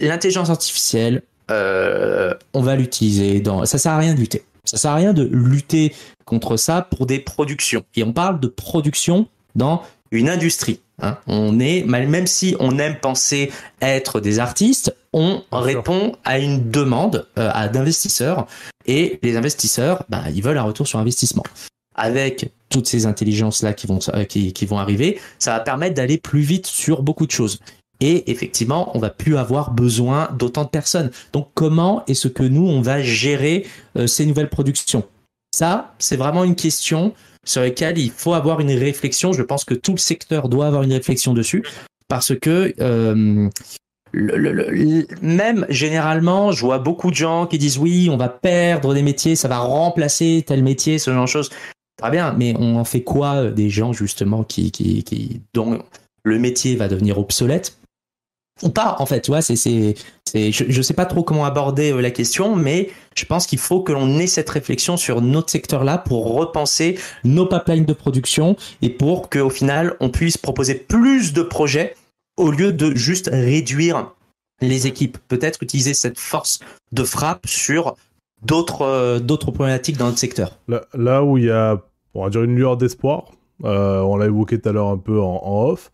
l'intelligence 0.00 0.50
artificielle, 0.50 1.22
euh, 1.50 2.34
on 2.52 2.62
va 2.62 2.76
l'utiliser 2.76 3.40
dans. 3.40 3.64
Ça 3.64 3.78
sert 3.78 3.92
à 3.92 3.98
rien 3.98 4.14
de 4.14 4.20
lutter. 4.20 4.44
Ça 4.64 4.76
sert 4.76 4.92
à 4.92 4.96
rien 4.96 5.12
de 5.12 5.28
lutter 5.30 5.94
contre 6.24 6.56
ça 6.56 6.82
pour 6.82 7.06
des 7.06 7.18
productions. 7.18 7.84
Et 7.96 8.02
on 8.02 8.12
parle 8.12 8.40
de 8.40 8.48
production 8.48 9.28
dans 9.54 9.82
une 10.10 10.28
industrie. 10.28 10.80
Hein. 11.02 11.18
On 11.26 11.58
est, 11.60 11.84
même 11.84 12.26
si 12.26 12.56
on 12.60 12.78
aime 12.78 12.96
penser 13.00 13.52
être 13.80 14.20
des 14.20 14.38
artistes, 14.38 14.96
on 15.12 15.42
répond 15.52 16.16
à 16.24 16.38
une 16.38 16.70
demande 16.70 17.26
euh, 17.38 17.50
à 17.52 17.68
d'investisseurs 17.68 18.46
et 18.86 19.18
les 19.22 19.36
investisseurs, 19.36 20.04
bah, 20.08 20.22
ils 20.34 20.42
veulent 20.42 20.58
un 20.58 20.62
retour 20.62 20.86
sur 20.86 20.98
investissement. 20.98 21.42
Avec 21.94 22.50
toutes 22.70 22.88
ces 22.88 23.06
intelligences 23.06 23.62
là 23.62 23.72
qui 23.72 23.86
vont 23.86 24.00
qui, 24.28 24.52
qui 24.52 24.66
vont 24.66 24.78
arriver, 24.78 25.20
ça 25.38 25.52
va 25.52 25.60
permettre 25.60 25.94
d'aller 25.94 26.18
plus 26.18 26.40
vite 26.40 26.66
sur 26.66 27.02
beaucoup 27.02 27.26
de 27.26 27.30
choses. 27.30 27.60
Et 28.00 28.30
effectivement, 28.30 28.90
on 28.96 28.98
va 28.98 29.10
plus 29.10 29.36
avoir 29.36 29.70
besoin 29.70 30.28
d'autant 30.36 30.64
de 30.64 30.68
personnes. 30.68 31.10
Donc 31.32 31.48
comment 31.54 32.04
est-ce 32.06 32.28
que 32.28 32.42
nous, 32.42 32.66
on 32.66 32.80
va 32.80 33.02
gérer 33.02 33.66
euh, 33.96 34.06
ces 34.06 34.26
nouvelles 34.26 34.50
productions? 34.50 35.04
Ça, 35.54 35.94
c'est 35.98 36.16
vraiment 36.16 36.44
une 36.44 36.56
question 36.56 37.14
sur 37.44 37.60
laquelle 37.60 37.98
il 37.98 38.10
faut 38.10 38.34
avoir 38.34 38.60
une 38.60 38.72
réflexion. 38.72 39.32
Je 39.32 39.42
pense 39.42 39.64
que 39.64 39.74
tout 39.74 39.92
le 39.92 39.98
secteur 39.98 40.48
doit 40.48 40.66
avoir 40.66 40.82
une 40.82 40.92
réflexion 40.92 41.32
dessus 41.32 41.62
parce 42.08 42.34
que 42.38 42.74
euh, 42.80 43.48
même 45.22 45.66
généralement, 45.68 46.52
je 46.52 46.60
vois 46.60 46.78
beaucoup 46.78 47.10
de 47.10 47.16
gens 47.16 47.46
qui 47.46 47.58
disent 47.58 47.78
oui, 47.78 48.08
on 48.10 48.16
va 48.16 48.28
perdre 48.28 48.94
des 48.94 49.02
métiers, 49.02 49.36
ça 49.36 49.48
va 49.48 49.58
remplacer 49.58 50.44
tel 50.46 50.62
métier, 50.62 50.98
ce 50.98 51.12
genre 51.12 51.24
de 51.24 51.28
choses. 51.28 51.50
Très 51.96 52.10
bien, 52.10 52.32
mais 52.32 52.54
on 52.58 52.76
en 52.76 52.84
fait 52.84 53.02
quoi 53.02 53.34
euh, 53.36 53.50
des 53.52 53.70
gens 53.70 53.92
justement 53.92 54.42
qui 54.42 55.42
dont 55.54 55.78
le 56.24 56.38
métier 56.38 56.74
va 56.74 56.88
devenir 56.88 57.18
obsolète? 57.18 57.78
Ou 58.62 58.68
pas 58.68 58.96
en 58.98 59.06
fait 59.06 59.20
tu 59.20 59.30
vois 59.30 59.42
c'est 59.42 59.56
c'est 59.56 59.94
je, 60.34 60.64
je 60.68 60.82
sais 60.82 60.94
pas 60.94 61.06
trop 61.06 61.22
comment 61.22 61.44
aborder 61.44 61.92
euh, 61.92 62.00
la 62.00 62.10
question 62.10 62.54
mais 62.54 62.90
je 63.16 63.24
pense 63.24 63.46
qu'il 63.46 63.58
faut 63.58 63.82
que 63.82 63.92
l'on 63.92 64.18
ait 64.18 64.26
cette 64.26 64.48
réflexion 64.48 64.96
sur 64.96 65.20
notre 65.20 65.50
secteur 65.50 65.84
là 65.84 65.98
pour 65.98 66.34
repenser 66.34 66.98
nos 67.24 67.46
pipelines 67.46 67.84
de 67.84 67.92
production 67.92 68.56
et 68.82 68.90
pour 68.90 69.28
qu'au 69.28 69.50
final 69.50 69.96
on 70.00 70.08
puisse 70.08 70.36
proposer 70.36 70.74
plus 70.74 71.32
de 71.32 71.42
projets 71.42 71.94
au 72.36 72.50
lieu 72.50 72.72
de 72.72 72.94
juste 72.94 73.30
réduire 73.32 74.12
les 74.60 74.86
équipes. 74.86 75.18
Peut-être 75.28 75.62
utiliser 75.62 75.94
cette 75.94 76.18
force 76.18 76.60
de 76.92 77.04
frappe 77.04 77.46
sur 77.46 77.96
d'autres 78.42 78.82
euh, 78.82 79.36
problématiques 79.36 79.96
dans 79.96 80.06
notre 80.06 80.18
secteur. 80.18 80.58
Là, 80.68 81.24
où 81.24 81.38
il 81.38 81.44
y 81.44 81.50
a 81.50 81.80
on 82.14 82.24
va 82.24 82.30
dire 82.30 82.42
une 82.42 82.54
lueur 82.54 82.76
d'espoir 82.76 83.32
euh, 83.64 84.00
on 84.00 84.16
l'a 84.16 84.26
évoqué 84.26 84.60
tout 84.60 84.68
à 84.68 84.72
l'heure 84.72 84.88
un 84.88 84.98
peu 84.98 85.20
en 85.20 85.40
off 85.44 85.90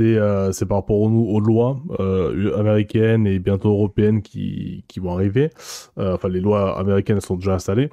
euh, 0.00 0.52
c'est 0.52 0.66
par 0.66 0.78
rapport 0.78 0.98
aux, 0.98 1.08
aux 1.08 1.40
lois 1.40 1.80
euh, 2.00 2.58
américaines 2.58 3.26
et 3.26 3.38
bientôt 3.38 3.70
européennes 3.70 4.22
qui, 4.22 4.84
qui 4.88 5.00
vont 5.00 5.12
arriver. 5.12 5.50
Euh, 5.98 6.14
enfin, 6.14 6.28
les 6.28 6.40
lois 6.40 6.78
américaines 6.78 7.20
sont 7.20 7.36
déjà 7.36 7.54
installées. 7.54 7.90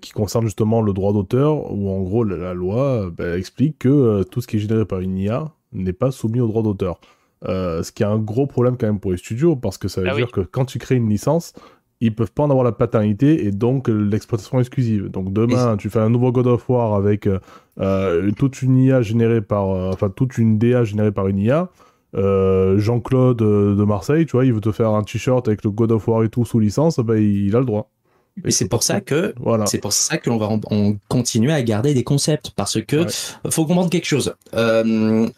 qui 0.00 0.10
concernent 0.12 0.46
justement 0.46 0.82
le 0.82 0.92
droit 0.92 1.12
d'auteur, 1.12 1.72
où 1.72 1.90
en 1.90 2.00
gros 2.02 2.24
la, 2.24 2.54
loi 2.54 3.10
bah, 3.16 3.36
explique 3.36 3.80
que 3.80 4.22
tout 4.24 4.40
ce 4.40 4.46
qui 4.46 4.56
est 4.56 4.60
généré 4.60 4.84
par 4.84 5.00
une 5.00 5.18
IA 5.18 5.52
n'est 5.72 5.92
pas 5.92 6.10
soumis 6.10 6.40
au 6.40 6.46
droit 6.46 6.62
d'auteur. 6.62 7.00
ce 7.42 7.90
qui 7.90 8.02
est 8.02 8.06
un 8.06 8.18
gros 8.18 8.46
problème 8.46 8.76
quand 8.76 8.86
même 8.86 9.00
pour 9.00 9.12
les 9.12 9.18
studios, 9.18 9.56
parce 9.56 9.78
que 9.78 9.88
ça 9.88 10.00
veut 10.00 10.08
ah 10.10 10.14
dire 10.14 10.30
que 10.30 10.40
quand 10.40 10.64
tu 10.64 10.78
crées 10.78 10.96
une 10.96 11.08
licence, 11.08 11.52
ils 12.00 12.14
peuvent 12.14 12.32
pas 12.32 12.42
en 12.44 12.50
avoir 12.50 12.64
la 12.64 12.72
paternité 12.72 13.46
et 13.46 13.50
donc 13.50 13.88
l'exploitation 13.88 14.60
exclusive. 14.60 15.08
Donc 15.08 15.32
demain, 15.32 15.76
tu 15.76 15.90
fais 15.90 16.00
un 16.00 16.10
nouveau 16.10 16.30
God 16.30 16.46
of 16.46 16.68
War 16.68 16.94
avec 16.94 17.28
euh, 17.80 18.30
toute 18.32 18.62
une 18.62 18.76
IA 18.78 19.02
générée 19.02 19.40
par, 19.40 19.70
euh, 19.70 19.90
enfin 19.92 20.10
toute 20.10 20.38
une 20.38 20.58
DA 20.58 20.84
générée 20.84 21.12
par 21.12 21.28
une 21.28 21.38
IA. 21.38 21.70
Euh, 22.14 22.78
Jean-Claude 22.78 23.38
de 23.38 23.84
Marseille, 23.84 24.24
tu 24.26 24.32
vois, 24.32 24.44
il 24.44 24.52
veut 24.52 24.60
te 24.60 24.70
faire 24.70 24.90
un 24.90 25.02
t-shirt 25.02 25.48
avec 25.48 25.64
le 25.64 25.70
God 25.70 25.90
of 25.90 26.06
War 26.06 26.22
et 26.22 26.28
tout 26.28 26.44
sous 26.44 26.60
licence, 26.60 26.98
bah, 27.00 27.18
il, 27.18 27.54
a 27.56 27.58
le 27.58 27.64
droit. 27.64 27.90
Et 28.44 28.52
c'est 28.52 28.68
pour 28.68 28.82
ça 28.82 29.00
que 29.00 29.34
voilà. 29.38 29.66
c'est 29.66 29.78
pour 29.78 29.92
ça 29.92 30.18
que 30.18 30.28
l'on 30.28 30.38
va 30.38 30.48
on 30.70 30.96
continuer 31.08 31.52
à 31.52 31.62
garder 31.62 31.94
des 31.94 32.02
concepts 32.02 32.50
parce 32.56 32.80
que 32.82 33.06
faut 33.48 33.64
comprendre 33.64 33.90
quelque 33.90 34.06
chose. 34.06 34.34
Euh, 34.54 35.28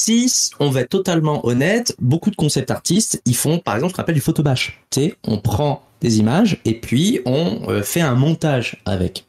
si 0.00 0.50
on 0.58 0.70
va 0.70 0.80
être 0.80 0.88
totalement 0.88 1.46
honnête, 1.46 1.94
beaucoup 2.00 2.30
de 2.30 2.36
concept 2.36 2.70
artistes, 2.70 3.20
ils 3.26 3.36
font 3.36 3.58
par 3.58 3.74
exemple 3.74 3.92
ce 3.92 3.96
qu'on 3.96 4.02
appelle 4.02 4.14
du 4.14 4.22
photobash. 4.22 4.82
Tu 4.90 5.00
sais, 5.00 5.14
on 5.24 5.38
prend 5.38 5.82
des 6.00 6.18
images 6.18 6.60
et 6.64 6.80
puis 6.80 7.20
on 7.26 7.82
fait 7.82 8.00
un 8.00 8.14
montage 8.14 8.82
avec. 8.86 9.26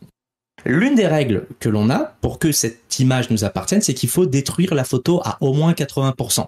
L'une 0.65 0.95
des 0.95 1.07
règles 1.07 1.45
que 1.59 1.69
l'on 1.69 1.89
a 1.89 2.13
pour 2.21 2.39
que 2.39 2.51
cette 2.51 2.99
image 2.99 3.29
nous 3.29 3.43
appartienne, 3.43 3.81
c'est 3.81 3.93
qu'il 3.93 4.09
faut 4.09 4.25
détruire 4.25 4.73
la 4.73 4.83
photo 4.83 5.21
à 5.23 5.37
au 5.41 5.53
moins 5.53 5.73
80%. 5.73 6.47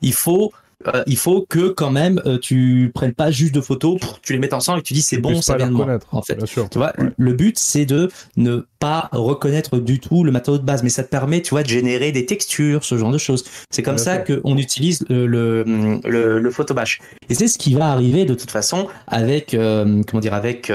Il 0.00 0.12
faut 0.12 0.52
euh, 0.88 1.02
il 1.06 1.16
faut 1.16 1.46
que 1.48 1.68
quand 1.68 1.90
même 1.90 2.20
euh, 2.26 2.38
tu 2.38 2.90
prennes 2.94 3.12
pas 3.12 3.30
juste 3.30 3.54
de 3.54 3.60
photos, 3.60 4.00
tu 4.22 4.32
les 4.32 4.38
mettes 4.38 4.52
ensemble 4.52 4.80
et 4.80 4.82
tu 4.82 4.94
dis 4.94 5.02
c'est 5.02 5.18
bon, 5.18 5.40
ça 5.40 5.56
vient 5.56 5.68
de 5.68 5.72
moi. 5.72 5.98
En 6.10 6.22
fait, 6.22 6.34
bien 6.34 6.46
sûr. 6.46 6.68
tu 6.68 6.78
vois, 6.78 6.92
le 7.16 7.32
but 7.32 7.58
c'est 7.58 7.86
de 7.86 8.10
ne 8.36 8.66
pas 8.78 9.08
reconnaître 9.12 9.78
du 9.78 10.00
tout 10.00 10.24
le 10.24 10.32
matériau 10.32 10.58
de 10.58 10.64
base, 10.64 10.82
mais 10.82 10.88
ça 10.88 11.04
te 11.04 11.08
permet, 11.08 11.40
tu 11.42 11.50
vois, 11.50 11.62
de 11.62 11.68
générer 11.68 12.12
des 12.12 12.26
textures, 12.26 12.84
ce 12.84 12.98
genre 12.98 13.12
de 13.12 13.18
choses. 13.18 13.44
C'est 13.70 13.82
comme 13.82 13.98
ça 13.98 14.18
qu'on 14.18 14.56
utilise 14.56 15.04
le, 15.08 15.26
le, 15.26 15.64
le, 16.04 16.38
le 16.40 16.50
photobash. 16.50 17.00
Et 17.28 17.34
c'est 17.34 17.48
ce 17.48 17.58
qui 17.58 17.74
va 17.74 17.90
arriver 17.90 18.24
de 18.24 18.34
toute 18.34 18.50
façon 18.50 18.88
avec, 19.06 19.54
euh, 19.54 20.02
comment 20.08 20.20
dire, 20.20 20.34
avec 20.34 20.72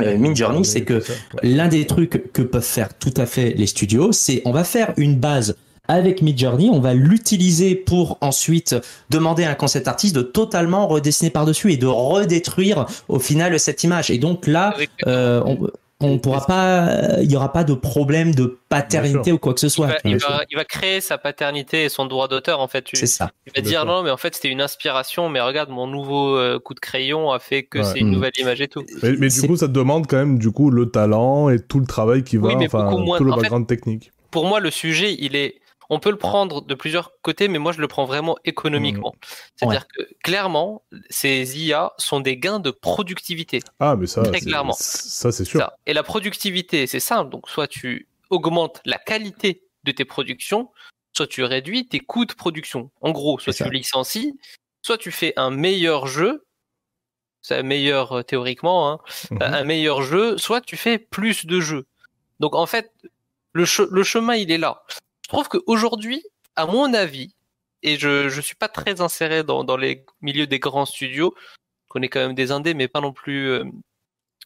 euh, 0.00 0.16
Midjourney, 0.16 0.64
c'est 0.64 0.82
que 0.82 1.02
l'un 1.42 1.68
des 1.68 1.86
trucs 1.86 2.32
que 2.32 2.42
peuvent 2.42 2.62
faire 2.62 2.94
tout 2.94 3.14
à 3.16 3.26
fait 3.26 3.50
les 3.50 3.66
studios, 3.66 4.12
c'est 4.12 4.42
on 4.44 4.52
va 4.52 4.64
faire 4.64 4.92
une 4.96 5.16
base 5.16 5.56
avec 5.88 6.22
Midjourney, 6.22 6.70
on 6.70 6.80
va 6.80 6.94
l'utiliser 6.94 7.74
pour 7.74 8.16
ensuite 8.20 8.76
demander 9.10 9.44
à 9.44 9.50
un 9.50 9.54
concept 9.54 9.88
artiste 9.88 10.14
de 10.14 10.22
totalement 10.22 10.86
redessiner 10.86 11.30
par-dessus 11.30 11.72
et 11.72 11.76
de 11.76 11.86
redétruire 11.86 12.86
au 13.08 13.18
final 13.18 13.58
cette 13.58 13.82
image. 13.82 14.10
Et 14.10 14.18
donc 14.18 14.46
là, 14.46 14.74
euh, 15.06 15.42
on, 15.44 15.68
on 16.02 16.18
pourra 16.18 16.44
pas, 16.46 17.20
il 17.22 17.30
y 17.30 17.36
aura 17.36 17.52
pas 17.52 17.64
de 17.64 17.74
problème 17.74 18.34
de 18.34 18.58
paternité 18.68 19.32
ou 19.32 19.38
quoi 19.38 19.54
que 19.54 19.60
ce 19.60 19.68
soit. 19.68 19.88
Il 20.04 20.18
va, 20.18 20.64
créer 20.64 21.00
sa 21.00 21.18
paternité 21.18 21.84
et 21.84 21.88
son 21.88 22.06
droit 22.06 22.28
d'auteur 22.28 22.60
en 22.60 22.68
fait. 22.68 22.86
C'est 22.92 23.06
ça. 23.06 23.30
Il 23.46 23.52
va 23.54 23.68
dire 23.68 23.84
non, 23.84 24.02
mais 24.02 24.10
en 24.10 24.16
fait 24.16 24.34
c'était 24.34 24.48
une 24.48 24.60
inspiration, 24.60 25.28
mais 25.28 25.40
regarde 25.40 25.70
mon 25.70 25.86
nouveau 25.86 26.36
euh, 26.36 26.58
coup 26.58 26.74
de 26.74 26.80
crayon 26.80 27.30
a 27.30 27.38
fait 27.38 27.62
que 27.62 27.82
c'est 27.82 27.98
une 27.98 28.08
mm. 28.08 28.12
nouvelle 28.12 28.32
image 28.38 28.60
et 28.60 28.68
tout. 28.68 28.84
Mais, 29.02 29.28
du 29.28 29.42
coup, 29.42 29.56
ça 29.56 29.68
te 29.68 29.72
demande 29.72 30.06
quand 30.06 30.16
même 30.16 30.38
du 30.38 30.50
coup 30.50 30.70
le 30.70 30.90
talent 30.90 31.48
et 31.48 31.58
tout 31.60 31.80
le 31.80 31.86
travail 31.86 32.24
qui 32.24 32.36
va, 32.36 32.48
enfin 32.54 32.90
tout 33.18 33.24
le 33.24 33.34
background 33.34 33.66
technique. 33.66 34.12
Pour 34.30 34.46
moi, 34.46 34.60
le 34.60 34.70
sujet, 34.70 35.14
il 35.18 35.36
est 35.36 35.56
on 35.92 36.00
peut 36.00 36.10
le 36.10 36.16
prendre 36.16 36.62
de 36.62 36.74
plusieurs 36.74 37.12
côtés, 37.20 37.48
mais 37.48 37.58
moi 37.58 37.72
je 37.72 37.80
le 37.82 37.86
prends 37.86 38.06
vraiment 38.06 38.38
économiquement. 38.46 39.12
Mmh. 39.14 39.26
C'est-à-dire 39.56 39.86
que 39.86 40.02
clairement, 40.22 40.86
ces 41.10 41.62
IA 41.62 41.92
sont 41.98 42.20
des 42.20 42.38
gains 42.38 42.60
de 42.60 42.70
productivité. 42.70 43.60
Ah, 43.78 43.94
mais 43.94 44.06
ça, 44.06 44.22
très 44.22 44.40
clairement. 44.40 44.72
Ça, 44.72 45.30
c'est 45.30 45.44
sûr. 45.44 45.70
Et 45.84 45.92
la 45.92 46.02
productivité, 46.02 46.86
c'est 46.86 46.98
simple. 46.98 47.30
Donc, 47.30 47.46
soit 47.50 47.68
tu 47.68 48.08
augmentes 48.30 48.80
la 48.86 48.96
qualité 48.96 49.64
de 49.84 49.92
tes 49.92 50.06
productions, 50.06 50.70
soit 51.14 51.26
tu 51.26 51.44
réduis 51.44 51.86
tes 51.86 52.00
coûts 52.00 52.24
de 52.24 52.32
production. 52.32 52.90
En 53.02 53.10
gros, 53.10 53.38
soit 53.38 53.52
tu 53.52 53.70
licencies, 53.70 54.40
soit 54.80 54.96
tu 54.96 55.10
fais 55.10 55.34
un 55.36 55.50
meilleur 55.50 56.06
jeu, 56.06 56.46
c'est 57.42 57.62
meilleur 57.62 58.12
euh, 58.12 58.22
théoriquement, 58.22 58.90
hein, 58.90 58.98
mmh. 59.30 59.38
un 59.42 59.64
meilleur 59.64 60.00
jeu, 60.00 60.38
soit 60.38 60.62
tu 60.62 60.78
fais 60.78 60.96
plus 60.98 61.44
de 61.44 61.60
jeux. 61.60 61.84
Donc 62.40 62.54
en 62.54 62.64
fait, 62.64 62.94
le, 63.52 63.66
le 63.90 64.02
chemin 64.02 64.36
il 64.36 64.50
est 64.50 64.56
là 64.56 64.84
trouve 65.32 65.48
qu'aujourd'hui, 65.48 66.22
à 66.56 66.66
mon 66.66 66.94
avis, 66.94 67.34
et 67.82 67.96
je 67.98 68.34
ne 68.34 68.40
suis 68.40 68.54
pas 68.54 68.68
très 68.68 69.00
inséré 69.00 69.42
dans, 69.42 69.76
les 69.76 70.04
milieux 70.20 70.46
des 70.46 70.58
grands 70.58 70.86
studios, 70.86 71.34
je 71.36 71.88
connais 71.88 72.08
quand 72.08 72.20
même 72.20 72.34
des 72.34 72.52
indés, 72.52 72.74
mais 72.74 72.88
pas 72.88 73.00
non 73.00 73.12
plus 73.12 73.50
euh, 73.50 73.64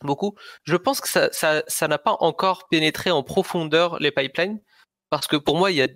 beaucoup, 0.03 0.35
je 0.65 0.77
pense 0.77 1.01
que 1.01 1.09
ça 1.09 1.89
n'a 1.89 1.99
pas 1.99 2.17
encore 2.21 2.69
pénétré 2.69 3.11
en 3.11 3.23
profondeur 3.23 3.99
les 3.99 4.11
pipelines, 4.11 4.61
parce 5.11 5.27
que 5.27 5.37
pour 5.37 5.57
moi, 5.57 5.71
il 5.71 5.77
y 5.77 5.83
a, 5.83 5.89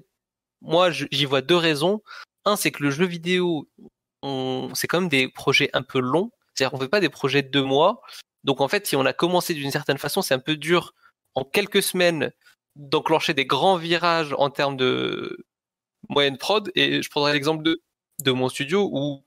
moi 0.61 0.91
j'y 0.91 1.25
vois 1.25 1.41
deux 1.41 1.57
raisons. 1.57 2.03
Un, 2.45 2.57
c'est 2.57 2.71
que 2.71 2.83
le 2.83 2.91
jeu 2.91 3.07
vidéo, 3.07 3.69
c'est 4.75 4.87
quand 4.87 5.01
même 5.01 5.09
des 5.09 5.29
projets 5.29 5.71
un 5.73 5.83
peu 5.83 6.01
longs, 6.01 6.31
c'est-à-dire 6.55 6.73
qu'on 6.73 6.83
fait 6.83 6.89
pas 6.89 7.01
des 7.01 7.09
projets 7.09 7.43
de 7.43 7.49
deux 7.49 7.63
mois, 7.63 8.03
donc 8.45 8.61
en 8.61 8.69
fait, 8.69 8.87
si 8.87 8.97
on 8.97 9.05
a 9.05 9.13
commencé 9.13 9.55
d'une 9.55 9.71
certaine 9.71 9.99
façon, 9.99 10.23
c'est 10.23 10.35
un 10.35 10.39
peu 10.39 10.57
dur 10.57 10.95
en 11.35 11.45
quelques 11.45 11.83
semaines 11.83 12.33
d'enclencher 12.77 13.35
des 13.35 13.47
grands 13.47 13.77
virages 13.77 14.35
en 14.39 14.51
termes 14.51 14.77
de 14.77 15.47
moyenne 16.09 16.39
prod. 16.39 16.71
Et 16.75 17.03
je 17.03 17.11
prendrai 17.11 17.33
l'exemple 17.33 17.63
de, 17.63 17.83
de 18.23 18.33
mon 18.33 18.49
studio 18.49 18.89
où 18.93 19.25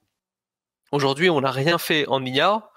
aujourd'hui 0.92 1.30
on 1.30 1.42
n'a 1.42 1.52
rien 1.52 1.78
fait 1.78 2.08
en 2.08 2.24
IA 2.26 2.70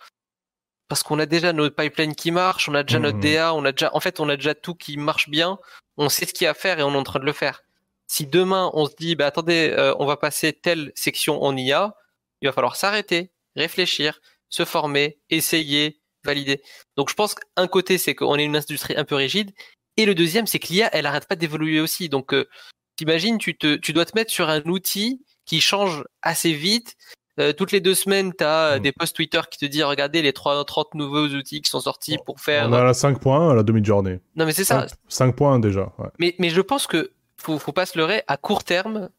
parce 0.89 1.03
qu'on 1.03 1.19
a 1.19 1.27
déjà 1.27 1.53
notre 1.53 1.75
pipeline 1.75 2.15
qui 2.15 2.31
marche, 2.31 2.69
on 2.69 2.75
a 2.75 2.83
déjà 2.83 2.99
notre 2.99 3.19
mmh. 3.19 3.21
DA, 3.21 3.55
on 3.55 3.65
a 3.65 3.73
déjà, 3.73 3.91
en 3.95 4.01
fait, 4.01 4.21
on 4.21 4.29
a 4.29 4.37
déjà 4.37 4.55
tout 4.55 4.75
qui 4.75 4.97
marche 4.97 5.29
bien. 5.29 5.59
On 5.97 6.09
sait 6.09 6.27
ce 6.27 6.33
qu'il 6.33 6.45
y 6.45 6.49
a 6.49 6.53
à 6.53 6.55
faire 6.55 6.79
et 6.79 6.83
on 6.83 6.93
est 6.93 6.97
en 6.97 7.03
train 7.03 7.19
de 7.19 7.25
le 7.25 7.33
faire. 7.33 7.63
Si 8.07 8.27
demain 8.27 8.71
on 8.73 8.87
se 8.87 8.95
dit, 8.97 9.17
bah 9.17 9.27
attendez, 9.27 9.75
euh, 9.77 9.95
on 9.99 10.07
va 10.07 10.17
passer 10.17 10.53
telle 10.53 10.93
section 10.95 11.43
en 11.43 11.57
IA, 11.57 11.97
il 12.41 12.47
va 12.47 12.53
falloir 12.53 12.77
s'arrêter, 12.77 13.33
réfléchir, 13.57 14.21
se 14.49 14.65
former, 14.65 15.19
essayer, 15.29 16.01
valider. 16.25 16.63
Donc 16.97 17.11
je 17.11 17.15
pense 17.15 17.35
qu'un 17.35 17.67
côté 17.67 17.99
c'est 17.99 18.15
qu'on 18.15 18.37
est 18.37 18.45
une 18.45 18.57
industrie 18.57 18.97
un 18.97 19.05
peu 19.05 19.17
rigide 19.17 19.53
et 19.97 20.07
le 20.07 20.15
deuxième, 20.15 20.47
c'est 20.47 20.59
que 20.59 20.69
l'IA, 20.69 20.91
elle 20.93 21.07
arrête 21.07 21.27
pas 21.27 21.37
d'évoluer 21.37 21.81
aussi. 21.81 22.09
Donc, 22.09 22.33
euh, 22.35 22.49
t'imagines, 22.97 23.39
tu 23.39 23.57
te, 23.57 23.77
tu 23.77 23.93
dois 23.93 24.05
te 24.05 24.13
mettre 24.15 24.31
sur 24.31 24.49
un 24.49 24.63
outil 24.63 25.23
qui 25.45 25.61
change 25.61 26.05
assez 26.23 26.53
vite. 26.53 26.97
Euh, 27.39 27.53
toutes 27.53 27.73
les 27.73 27.81
deux 27.81 27.95
semaines, 27.95 28.33
tu 28.37 28.45
as 28.45 28.77
mmh. 28.77 28.81
des 28.81 28.93
posts 28.93 29.17
Twitter 29.17 29.41
qui 29.51 29.59
te 29.59 29.67
disent 29.67 29.85
regardez 29.85 30.23
les 30.23 30.33
3, 30.33 30.65
30 30.65 30.95
nouveaux 30.95 31.27
outils 31.27 31.61
qui 31.61 31.71
sont 31.71 31.81
sortis 31.81 32.17
pour 32.25 32.41
faire. 32.41 32.69
On 32.69 32.73
a 32.73 32.83
la 32.83 32.93
5.1 32.93 33.53
à 33.53 33.55
la 33.55 33.63
demi-journée. 33.63 34.21
Non, 34.37 34.47
mais 34.47 34.53
c'est 34.53 34.65
ça. 34.65 34.87
5.1 35.11 35.61
déjà. 35.61 35.93
Mais, 36.19 36.35
mais 36.39 36.49
je 36.49 36.61
pense 36.63 36.87
que 36.87 37.13
faut, 37.37 37.59
faut 37.59 37.73
pas 37.73 37.87
se 37.87 37.99
leurrer, 37.99 38.23
à 38.27 38.39
court 38.39 38.65
terme, 38.65 39.11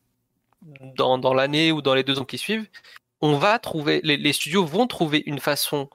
dans, 0.95 1.17
dans 1.17 1.33
l'année 1.33 1.71
ou 1.71 1.81
dans 1.81 1.93
les 1.93 2.03
deux 2.03 2.19
ans 2.19 2.25
qui 2.25 2.39
suivent, 2.39 2.67
on 3.21 3.37
va 3.37 3.59
trouver, 3.59 4.01
les, 4.03 4.17
les 4.17 4.33
studios 4.33 4.65
vont 4.65 4.87
trouver 4.87 5.23
une 5.25 5.39
façon 5.39 5.89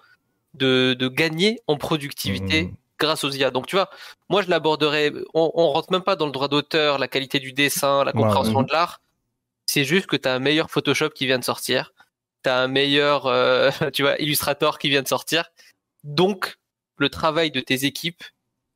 de, 0.55 0.95
de 0.99 1.09
gagner 1.09 1.61
en 1.67 1.77
productivité 1.77 2.65
mmh 2.65 2.75
grâce 3.07 3.25
aux 3.25 3.31
IA. 3.31 3.51
Donc 3.51 3.67
tu 3.67 3.77
vois, 3.77 3.91
moi 4.29 4.43
je 4.43 4.51
l'aborderai, 4.51 5.13
on, 5.35 5.51
on 5.55 5.73
rentre 5.73 5.93
même 5.93 6.03
pas 6.03 6.17
dans 6.17 6.27
le 6.27 6.33
droit 6.33 6.49
d'auteur, 6.49 6.99
la 6.99 7.09
qualité 7.09 7.41
du 7.41 7.53
dessin, 7.53 8.05
la 8.05 8.13
compréhension 8.13 8.63
de 8.63 8.73
l'art. 8.73 9.01
C'est 9.67 9.85
juste 9.85 10.07
que 10.07 10.17
tu 10.17 10.29
as 10.29 10.35
un 10.35 10.39
meilleur 10.39 10.71
Photoshop 10.71 11.11
qui 11.11 11.27
vient 11.27 11.39
de 11.39 11.45
sortir, 11.45 11.93
tu 12.45 12.51
as 12.51 12.59
un 12.59 12.69
meilleur 12.69 13.27
euh, 13.27 13.71
tu 13.93 14.03
vois, 14.03 14.21
Illustrator 14.21 14.79
qui 14.79 14.89
vient 14.89 15.03
de 15.03 15.09
sortir. 15.09 15.51
Donc 16.05 16.59
le 16.97 17.09
travail 17.09 17.51
de 17.51 17.61
tes 17.61 17.85
équipes, 17.85 18.23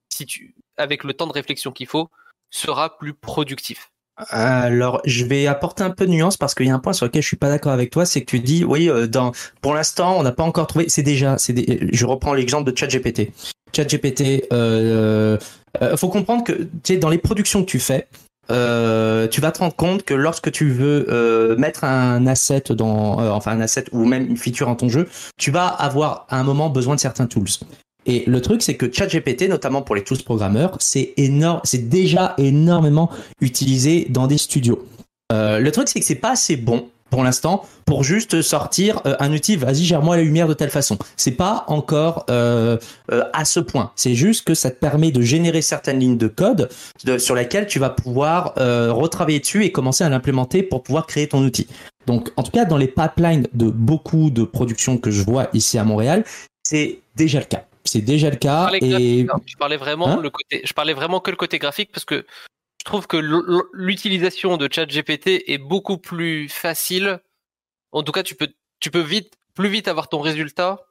si 0.08 0.26
tu 0.26 0.54
avec 0.76 1.04
le 1.04 1.14
temps 1.14 1.26
de 1.26 1.32
réflexion 1.32 1.72
qu'il 1.72 1.86
faut, 1.86 2.10
sera 2.50 2.98
plus 2.98 3.14
productif. 3.14 3.90
Alors, 4.16 5.02
je 5.04 5.26
vais 5.26 5.46
apporter 5.46 5.82
un 5.84 5.90
peu 5.90 6.06
de 6.06 6.10
nuance 6.10 6.38
parce 6.38 6.54
qu'il 6.54 6.66
y 6.66 6.70
a 6.70 6.74
un 6.74 6.78
point 6.78 6.94
sur 6.94 7.04
lequel 7.04 7.20
je 7.20 7.26
suis 7.26 7.36
pas 7.36 7.50
d'accord 7.50 7.72
avec 7.72 7.90
toi, 7.90 8.06
c'est 8.06 8.20
que 8.22 8.30
tu 8.30 8.40
dis, 8.40 8.64
oui, 8.64 8.88
euh, 8.88 9.06
dans, 9.06 9.32
pour 9.60 9.74
l'instant, 9.74 10.16
on 10.18 10.22
n'a 10.22 10.32
pas 10.32 10.42
encore 10.42 10.66
trouvé. 10.66 10.88
C'est 10.88 11.02
déjà, 11.02 11.36
c'est 11.36 11.54
je 11.94 12.06
reprends 12.06 12.32
l'exemple 12.32 12.70
de 12.70 12.76
ChatGPT. 12.76 13.32
ChatGPT, 13.76 14.44
euh, 14.52 15.36
euh, 15.82 15.96
faut 15.96 16.08
comprendre 16.08 16.44
que 16.44 16.68
dans 16.94 17.08
les 17.10 17.18
productions 17.18 17.62
que 17.62 17.70
tu 17.70 17.78
fais, 17.78 18.08
euh, 18.50 19.26
tu 19.28 19.40
vas 19.40 19.50
te 19.50 19.58
rendre 19.58 19.74
compte 19.74 20.04
que 20.04 20.14
lorsque 20.14 20.52
tu 20.52 20.70
veux 20.70 21.06
euh, 21.08 21.56
mettre 21.56 21.84
un 21.84 22.26
asset 22.26 22.62
dans, 22.70 23.20
euh, 23.20 23.30
enfin 23.30 23.52
un 23.52 23.60
asset 23.60 23.84
ou 23.92 24.04
même 24.04 24.28
une 24.28 24.36
feature 24.36 24.66
dans 24.66 24.76
ton 24.76 24.88
jeu, 24.88 25.08
tu 25.36 25.50
vas 25.50 25.66
avoir 25.66 26.26
à 26.28 26.38
un 26.38 26.44
moment 26.44 26.70
besoin 26.70 26.94
de 26.94 27.00
certains 27.00 27.26
tools. 27.26 27.48
Et 28.08 28.22
le 28.26 28.40
truc, 28.40 28.62
c'est 28.62 28.76
que 28.76 28.90
ChatGPT, 28.90 29.48
notamment 29.48 29.82
pour 29.82 29.96
les 29.96 30.04
tools 30.04 30.22
programmeurs, 30.22 30.76
c'est 30.78 31.14
c'est 31.64 31.88
déjà 31.88 32.34
énormément 32.38 33.10
utilisé 33.40 34.06
dans 34.10 34.28
des 34.28 34.38
studios. 34.38 34.86
Le 35.32 35.70
truc, 35.70 35.88
c'est 35.88 35.98
que 35.98 36.06
c'est 36.06 36.14
pas 36.14 36.30
assez 36.30 36.56
bon 36.56 36.88
pour 37.10 37.24
l'instant 37.24 37.64
pour 37.84 38.02
juste 38.02 38.42
sortir 38.42 39.00
euh, 39.06 39.16
un 39.20 39.32
outil 39.32 39.56
vas-y 39.56 39.84
gère-moi 39.84 40.16
la 40.16 40.22
lumière 40.22 40.48
de 40.48 40.54
telle 40.54 40.70
façon. 40.70 40.98
C'est 41.16 41.32
pas 41.32 41.64
encore 41.68 42.26
euh, 42.30 42.78
euh, 43.12 43.24
à 43.32 43.44
ce 43.44 43.60
point. 43.60 43.92
C'est 43.96 44.14
juste 44.14 44.46
que 44.46 44.54
ça 44.54 44.70
te 44.70 44.76
permet 44.76 45.10
de 45.10 45.22
générer 45.22 45.62
certaines 45.62 46.00
lignes 46.00 46.18
de 46.18 46.28
code 46.28 46.68
sur 47.18 47.34
lesquelles 47.34 47.66
tu 47.66 47.78
vas 47.78 47.90
pouvoir 47.90 48.54
retravailler 48.56 49.40
dessus 49.40 49.64
et 49.64 49.72
commencer 49.72 50.04
à 50.04 50.08
l'implémenter 50.08 50.62
pour 50.62 50.82
pouvoir 50.82 51.06
créer 51.06 51.28
ton 51.28 51.42
outil. 51.44 51.66
Donc 52.06 52.30
en 52.36 52.42
tout 52.42 52.50
cas 52.50 52.64
dans 52.64 52.76
les 52.76 52.88
pipelines 52.88 53.46
de 53.54 53.68
beaucoup 53.68 54.30
de 54.30 54.44
productions 54.44 54.98
que 54.98 55.10
je 55.10 55.22
vois 55.22 55.48
ici 55.52 55.78
à 55.78 55.84
Montréal 55.84 56.24
c'est 56.64 56.98
déjà 57.14 57.38
le 57.38 57.44
cas. 57.44 57.64
C'est 57.84 58.00
déjà 58.00 58.30
le 58.30 58.36
cas 58.36 58.70
et 58.80 59.26
je 59.46 59.56
parlais 59.56 59.76
vraiment 59.76 60.08
hein 60.08 60.20
le 60.20 60.30
côté 60.30 60.62
je 60.64 60.72
parlais 60.72 60.92
vraiment 60.92 61.20
que 61.20 61.30
le 61.30 61.36
côté 61.36 61.58
graphique 61.58 61.90
parce 61.92 62.04
que 62.04 62.24
trouve 62.86 63.06
que 63.06 63.16
l'utilisation 63.72 64.56
de 64.56 64.68
ChatGPT 64.72 65.44
est 65.50 65.58
beaucoup 65.58 65.98
plus 65.98 66.48
facile. 66.48 67.20
En 67.92 68.02
tout 68.02 68.12
cas, 68.12 68.22
tu 68.22 68.34
peux, 68.34 68.48
tu 68.80 68.90
peux 68.90 69.00
vite, 69.00 69.34
plus 69.54 69.68
vite 69.68 69.88
avoir 69.88 70.08
ton 70.08 70.20
résultat 70.20 70.86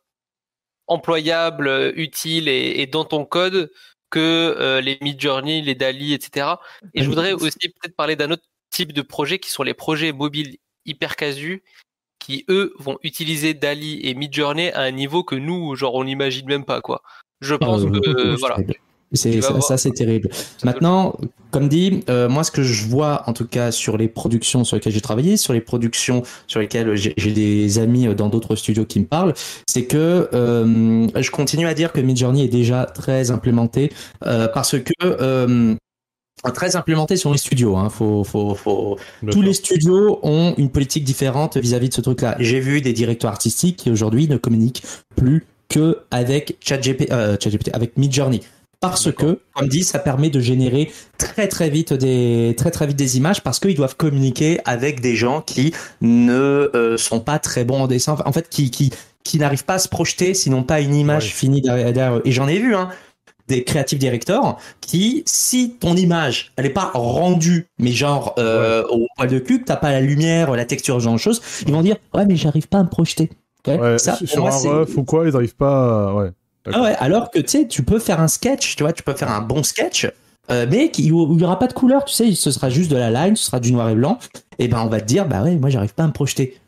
employable, 0.87 1.93
utile 1.95 2.47
et, 2.47 2.85
dans 2.85 3.05
ton 3.05 3.25
code 3.25 3.71
que 4.11 4.19
euh, 4.59 4.81
les 4.81 4.99
Midjourney, 5.01 5.63
les 5.63 5.73
Dali, 5.73 6.13
etc. 6.13 6.47
Et 6.93 7.03
je 7.03 7.09
voudrais 7.09 7.33
aussi 7.33 7.57
peut-être 7.57 7.95
parler 7.95 8.15
d'un 8.15 8.29
autre 8.29 8.43
type 8.69 8.93
de 8.93 9.01
projet 9.01 9.39
qui 9.39 9.49
sont 9.49 9.63
les 9.63 9.73
projets 9.73 10.11
mobiles 10.11 10.57
hyper 10.85 11.15
casus 11.15 11.63
qui 12.19 12.45
eux 12.49 12.73
vont 12.79 12.97
utiliser 13.03 13.53
Dali 13.53 13.99
et 14.03 14.15
Midjourney 14.15 14.71
à 14.71 14.81
un 14.81 14.91
niveau 14.91 15.23
que 15.23 15.35
nous, 15.35 15.75
genre, 15.75 15.95
on 15.95 16.03
n'imagine 16.03 16.47
même 16.47 16.65
pas 16.65 16.81
quoi. 16.81 17.03
Je 17.41 17.53
ah, 17.55 17.59
pense 17.59 17.83
que 17.83 18.35
voilà. 18.35 18.57
C'est 19.13 19.41
ça, 19.41 19.77
c'est 19.77 19.91
terrible. 19.91 20.29
Maintenant, 20.63 21.15
comme 21.51 21.69
dit, 21.69 22.03
euh, 22.09 22.27
moi 22.27 22.43
ce 22.43 22.51
que 22.51 22.63
je 22.63 22.85
vois 22.85 23.23
en 23.27 23.33
tout 23.33 23.47
cas 23.47 23.71
sur 23.71 23.97
les 23.97 24.07
productions 24.07 24.63
sur 24.63 24.75
lesquelles 24.75 24.93
j'ai 24.93 25.01
travaillé, 25.01 25.37
sur 25.37 25.53
les 25.53 25.61
productions 25.61 26.23
sur 26.47 26.59
lesquelles 26.59 26.95
j'ai 26.95 27.31
des 27.31 27.79
amis 27.79 28.13
dans 28.15 28.29
d'autres 28.29 28.55
studios 28.55 28.85
qui 28.85 28.99
me 28.99 29.05
parlent, 29.05 29.33
c'est 29.67 29.85
que 29.85 30.27
euh, 30.33 31.07
je 31.15 31.31
continue 31.31 31.67
à 31.67 31.73
dire 31.73 31.93
que 31.93 32.01
Midjourney 32.01 32.43
est 32.43 32.49
déjà 32.49 32.85
très 32.85 33.31
implémenté 33.31 33.91
euh, 34.25 34.47
parce 34.47 34.75
que 34.79 34.93
très 36.51 36.75
implémenté 36.75 37.15
sur 37.15 37.31
les 37.31 37.37
studios. 37.37 37.75
Hein. 37.77 37.89
Faut, 37.89 38.23
faut, 38.23 38.55
faut... 38.55 38.97
Tous 39.31 39.41
les 39.41 39.53
studios 39.53 40.19
ont 40.23 40.53
une 40.57 40.69
politique 40.69 41.03
différente 41.03 41.57
vis-à-vis 41.57 41.89
de 41.89 41.93
ce 41.93 42.01
truc-là. 42.01 42.35
J'ai 42.39 42.59
vu 42.59 42.81
des 42.81 42.93
directeurs 42.93 43.31
artistiques 43.31 43.77
qui 43.77 43.91
aujourd'hui 43.91 44.27
ne 44.27 44.37
communiquent 44.37 44.83
plus 45.15 45.45
que 45.69 45.99
avec 46.11 46.57
ChatGPT, 46.59 47.11
euh, 47.11 47.37
avec 47.73 47.97
Midjourney. 47.97 48.41
Parce 48.79 49.11
que, 49.11 49.39
comme 49.53 49.67
dit, 49.67 49.83
ça 49.83 49.99
permet 49.99 50.29
de 50.29 50.39
générer 50.39 50.91
très 51.17 51.47
très 51.47 51.69
vite 51.69 51.93
des 51.93 52.53
très 52.57 52.71
très 52.71 52.87
vite 52.87 52.97
des 52.97 53.17
images 53.17 53.41
parce 53.41 53.59
qu'ils 53.59 53.75
doivent 53.75 53.95
communiquer 53.95 54.59
avec 54.65 55.01
des 55.01 55.15
gens 55.15 55.41
qui 55.41 55.73
ne 56.01 56.69
euh, 56.75 56.97
sont 56.97 57.19
pas 57.19 57.39
très 57.39 57.63
bons 57.63 57.81
en 57.81 57.87
dessin. 57.87 58.15
En 58.25 58.31
fait, 58.31 58.49
qui 58.49 58.71
qui 58.71 58.91
qui 59.23 59.39
n'arrivent 59.39 59.65
pas 59.65 59.75
à 59.75 59.79
se 59.79 59.89
projeter, 59.89 60.33
sinon 60.33 60.63
pas 60.63 60.81
une 60.81 60.95
image 60.95 61.33
finie 61.33 61.61
derrière, 61.61 62.21
Et 62.25 62.31
j'en 62.31 62.47
ai 62.47 62.59
vu, 62.59 62.75
hein, 62.75 62.89
des 63.47 63.63
creative 63.63 63.97
directors 63.97 64.59
qui, 64.81 65.23
si 65.25 65.77
ton 65.79 65.95
image, 65.95 66.51
elle 66.55 66.67
est 66.67 66.71
pas 66.71 66.91
rendue, 66.93 67.67
mais 67.79 67.91
genre 67.91 68.35
euh, 68.37 68.83
au 68.89 69.07
poil 69.15 69.29
de 69.29 69.39
cul, 69.39 69.63
t'as 69.63 69.75
pas 69.75 69.91
la 69.91 70.01
lumière, 70.01 70.51
la 70.55 70.65
texture, 70.65 70.95
ce 70.95 71.03
genre 71.03 71.13
de 71.13 71.19
choses, 71.19 71.41
ils 71.65 71.73
vont 71.73 71.81
dire 71.81 71.97
ouais 72.13 72.25
mais 72.25 72.35
j'arrive 72.35 72.67
pas 72.67 72.79
à 72.79 72.83
me 72.83 72.89
projeter. 72.89 73.29
ça, 73.97 74.17
sur 74.23 74.47
un 74.47 74.57
ref 74.57 74.95
ou 74.95 75.03
quoi, 75.03 75.27
ils 75.27 75.33
n'arrivent 75.33 75.55
pas. 75.55 76.13
Ouais. 76.13 76.29
Ah 76.71 76.81
ouais, 76.81 76.95
alors 76.99 77.31
que 77.31 77.39
tu 77.39 77.49
sais, 77.49 77.67
tu 77.67 77.83
peux 77.83 77.99
faire 77.99 78.19
un 78.19 78.27
sketch, 78.27 78.75
tu 78.75 78.83
vois, 78.83 78.93
tu 78.93 79.03
peux 79.03 79.13
faire 79.13 79.31
un 79.31 79.41
bon 79.41 79.63
sketch, 79.63 80.07
euh, 80.51 80.65
mais 80.69 80.91
il 80.97 81.13
n'y 81.13 81.43
aura 81.43 81.59
pas 81.59 81.67
de 81.67 81.73
couleur, 81.73 82.05
tu 82.05 82.13
sais, 82.13 82.33
ce 82.33 82.51
sera 82.51 82.69
juste 82.69 82.89
de 82.91 82.97
la 82.97 83.09
line, 83.11 83.35
ce 83.35 83.45
sera 83.45 83.59
du 83.59 83.71
noir 83.71 83.89
et 83.89 83.95
blanc. 83.95 84.19
Et 84.57 84.67
ben 84.67 84.81
on 84.81 84.87
va 84.87 85.01
te 85.01 85.05
dire 85.05 85.27
bah 85.27 85.43
ouais, 85.43 85.55
moi 85.55 85.69
j'arrive 85.69 85.93
pas 85.93 86.03
à 86.03 86.07
me 86.07 86.13
projeter 86.13 86.59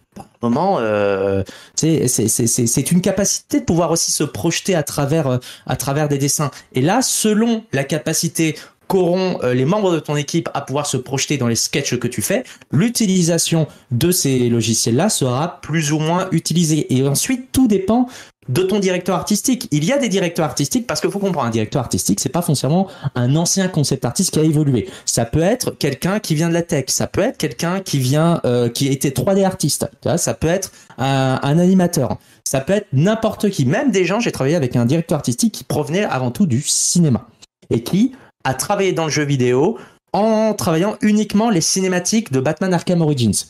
moment, 0.42 0.78
euh, 0.80 1.44
c'est 1.76 2.92
une 2.92 3.02
capacité 3.02 3.60
de 3.60 3.66
pouvoir 3.66 3.92
aussi 3.92 4.12
se 4.12 4.24
projeter 4.24 4.76
à 4.76 4.84
travers, 4.84 5.28
euh, 5.28 5.38
à 5.66 5.76
travers 5.76 6.08
des 6.08 6.18
dessins. 6.18 6.52
Et 6.74 6.82
là, 6.82 7.02
selon 7.02 7.64
la 7.74 7.84
capacité 7.84 8.56
qu'auront 8.88 9.40
euh, 9.44 9.54
les 9.54 9.66
membres 9.66 9.92
de 9.92 10.00
ton 10.00 10.16
équipe 10.16 10.50
à 10.54 10.62
pouvoir 10.62 10.86
se 10.86 10.98
projeter 10.98 11.38
dans 11.38 11.48
les 11.48 11.56
sketchs 11.56 11.98
que 11.98 12.08
tu 12.08 12.22
fais, 12.22 12.44
l'utilisation 12.72 13.68
de 13.92 14.12
ces 14.12 14.50
logiciels-là 14.50 15.10
sera 15.10 15.60
plus 15.62 15.92
ou 15.92 16.00
moins 16.00 16.30
utilisée. 16.32 16.94
Et 16.96 17.06
ensuite, 17.08 17.52
tout 17.52 17.68
dépend 17.68 18.08
de 18.50 18.62
ton 18.62 18.80
directeur 18.80 19.16
artistique. 19.16 19.68
Il 19.72 19.84
y 19.84 19.92
a 19.92 19.98
des 19.98 20.10
directeurs 20.10 20.46
artistiques 20.46 20.88
parce 20.88 21.02
qu'il 21.02 21.12
faut 21.12 21.20
comprendre 21.20 21.48
un 21.48 21.52
directeur 21.52 21.82
artistique, 21.82 22.20
c'est 22.20 22.30
pas 22.30 22.42
foncièrement 22.42 22.88
un 23.16 23.36
ancien 23.36 23.68
concept 23.68 24.06
artiste 24.06 24.32
qui 24.32 24.40
a 24.40 24.44
évolué. 24.44 24.90
Ça 25.06 25.26
peut 25.26 25.42
être 25.42 25.72
quelqu'un 25.72 26.20
qui 26.20 26.36
vient 26.36 26.50
de 26.50 26.54
la 26.54 26.62
tech, 26.62 26.86
ça 26.88 27.08
peut 27.08 27.22
être 27.22 27.38
quelqu'un 27.38 27.80
qui 27.82 28.00
vient 28.00 28.42
euh, 28.46 28.70
qui 28.70 28.88
a 28.88 28.92
été 28.92 29.10
3D 29.10 29.46
artiste, 29.46 29.90
ça 30.18 30.34
peut 30.34 30.48
être 30.48 30.72
un, 30.98 31.38
animateur, 31.58 32.18
ça 32.44 32.62
peut 32.62 32.74
être 32.74 32.88
n'importe 32.94 33.50
qui, 33.50 33.66
même 33.66 33.92
des 33.92 34.06
gens. 34.06 34.20
J'ai 34.20 34.32
travaillé 34.32 34.56
avec 34.56 34.76
un 34.76 34.86
directeur 34.86 35.18
artistique 35.18 35.54
qui 35.54 35.64
provenait 35.64 36.04
avant 36.04 36.32
tout 36.32 36.46
du 36.46 36.62
cinéma 36.62 37.28
et 37.70 37.84
qui 37.84 38.14
a 38.44 38.54
travaillé 38.54 38.94
dans 38.94 39.06
le 39.06 39.12
jeu 39.12 39.24
vidéo 39.24 39.78
en 40.14 40.54
travaillant 40.54 40.96
uniquement 41.02 41.50
les 41.50 41.62
cinématiques 41.62 42.32
de 42.32 42.40
Batman 42.40 42.74
Arkham 42.74 43.02
Origins. 43.02 43.46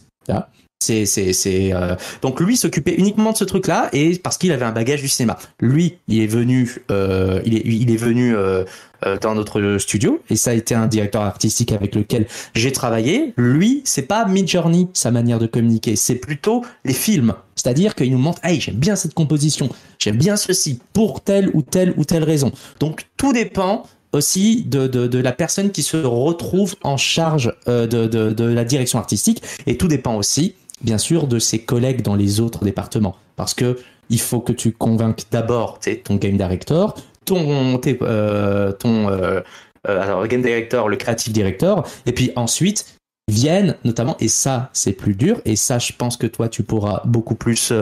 C'est, 0.80 1.08
c'est, 1.08 1.34
c'est 1.34 1.74
euh, 1.74 1.96
donc 2.22 2.40
lui 2.40 2.56
s'occupait 2.56 2.94
uniquement 2.94 3.32
de 3.32 3.38
ce 3.38 3.44
truc-là 3.44 3.90
et 3.94 4.16
parce 4.20 4.38
qu'il 4.38 4.52
avait 4.52 4.66
un 4.66 4.72
bagage 4.72 5.02
du 5.02 5.08
cinéma. 5.08 5.40
Lui, 5.60 5.98
il 6.08 6.22
est 6.22 6.28
venu, 6.28 6.84
euh, 6.92 7.42
il 7.46 7.56
est, 7.56 7.64
il 7.66 7.92
est 7.92 7.98
venu 7.98 8.36
euh, 8.36 8.64
euh, 9.06 9.18
dans 9.20 9.36
notre 9.36 9.78
studio 9.80 10.22
et 10.30 10.36
ça 10.36 10.52
a 10.52 10.54
été 10.54 10.76
un 10.76 10.88
directeur 10.88 11.24
artistique 11.24 11.72
avec 11.72 11.96
lequel 11.96 12.28
j'ai 12.56 12.72
travaillé. 12.72 13.34
Lui, 13.38 13.82
c'est 13.86 14.04
pas 14.04 14.26
Midjourney 14.26 14.88
sa 14.94 15.12
manière 15.12 15.40
de 15.40 15.48
communiquer, 15.48 15.96
c'est 15.96 16.16
plutôt 16.16 16.64
les 16.86 16.94
films. 16.94 17.34
C'est-à-dire 17.56 17.96
qu'il 17.96 18.12
nous 18.12 18.18
montre, 18.18 18.40
hey, 18.44 18.60
j'aime 18.60 18.76
bien 18.76 18.96
cette 18.96 19.14
composition, 19.14 19.70
j'aime 20.00 20.18
bien 20.18 20.36
ceci 20.36 20.80
pour 20.94 21.22
telle 21.22 21.50
ou 21.54 21.64
telle 21.64 21.94
ou 21.98 22.06
telle 22.06 22.24
raison. 22.24 22.52
Donc 22.80 23.08
tout 23.18 23.34
dépend 23.34 23.84
aussi 24.14 24.64
de, 24.64 24.88
de, 24.88 25.06
de, 25.06 25.20
la 25.20 25.32
personne 25.32 25.72
qui 25.72 25.84
se 25.84 25.98
retrouve 25.98 26.76
en 26.84 26.98
charge 26.98 27.54
euh, 27.68 27.88
de, 27.88 28.08
de, 28.08 28.32
de, 28.32 28.44
la 28.46 28.64
direction 28.64 29.00
artistique 29.00 29.44
et 29.68 29.78
tout 29.78 29.88
dépend 29.88 30.16
aussi 30.16 30.56
bien 30.82 30.98
sûr, 30.98 31.28
de 31.28 31.40
ses 31.40 31.60
collègues 31.60 32.02
dans 32.02 32.16
les 32.16 32.40
autres 32.40 32.64
départements. 32.64 33.16
Parce 33.36 33.54
que 33.54 33.78
il 34.10 34.20
faut 34.20 34.40
que 34.40 34.54
tu 34.54 34.72
convainques 34.72 35.24
d'abord 35.32 35.80
ton 36.04 36.16
game 36.16 36.38
director, 36.38 36.96
ton, 37.26 37.80
euh, 38.02 38.72
ton 38.72 39.10
euh, 39.10 39.42
euh, 39.88 40.28
game 40.28 40.42
director, 40.42 40.90
le 40.90 40.98
creative 40.98 41.34
director, 41.34 41.88
et 42.06 42.12
puis 42.12 42.32
ensuite 42.36 42.96
viennent 43.30 43.76
notamment, 43.84 44.16
et 44.20 44.30
ça 44.30 44.70
c'est 44.74 44.94
plus 44.94 45.16
dur, 45.16 45.42
et 45.44 45.56
ça 45.56 45.80
je 45.80 45.92
pense 45.92 46.16
que 46.16 46.28
toi 46.28 46.48
tu 46.48 46.64
pourras 46.64 47.02
beaucoup 47.06 47.36
plus 47.36 47.74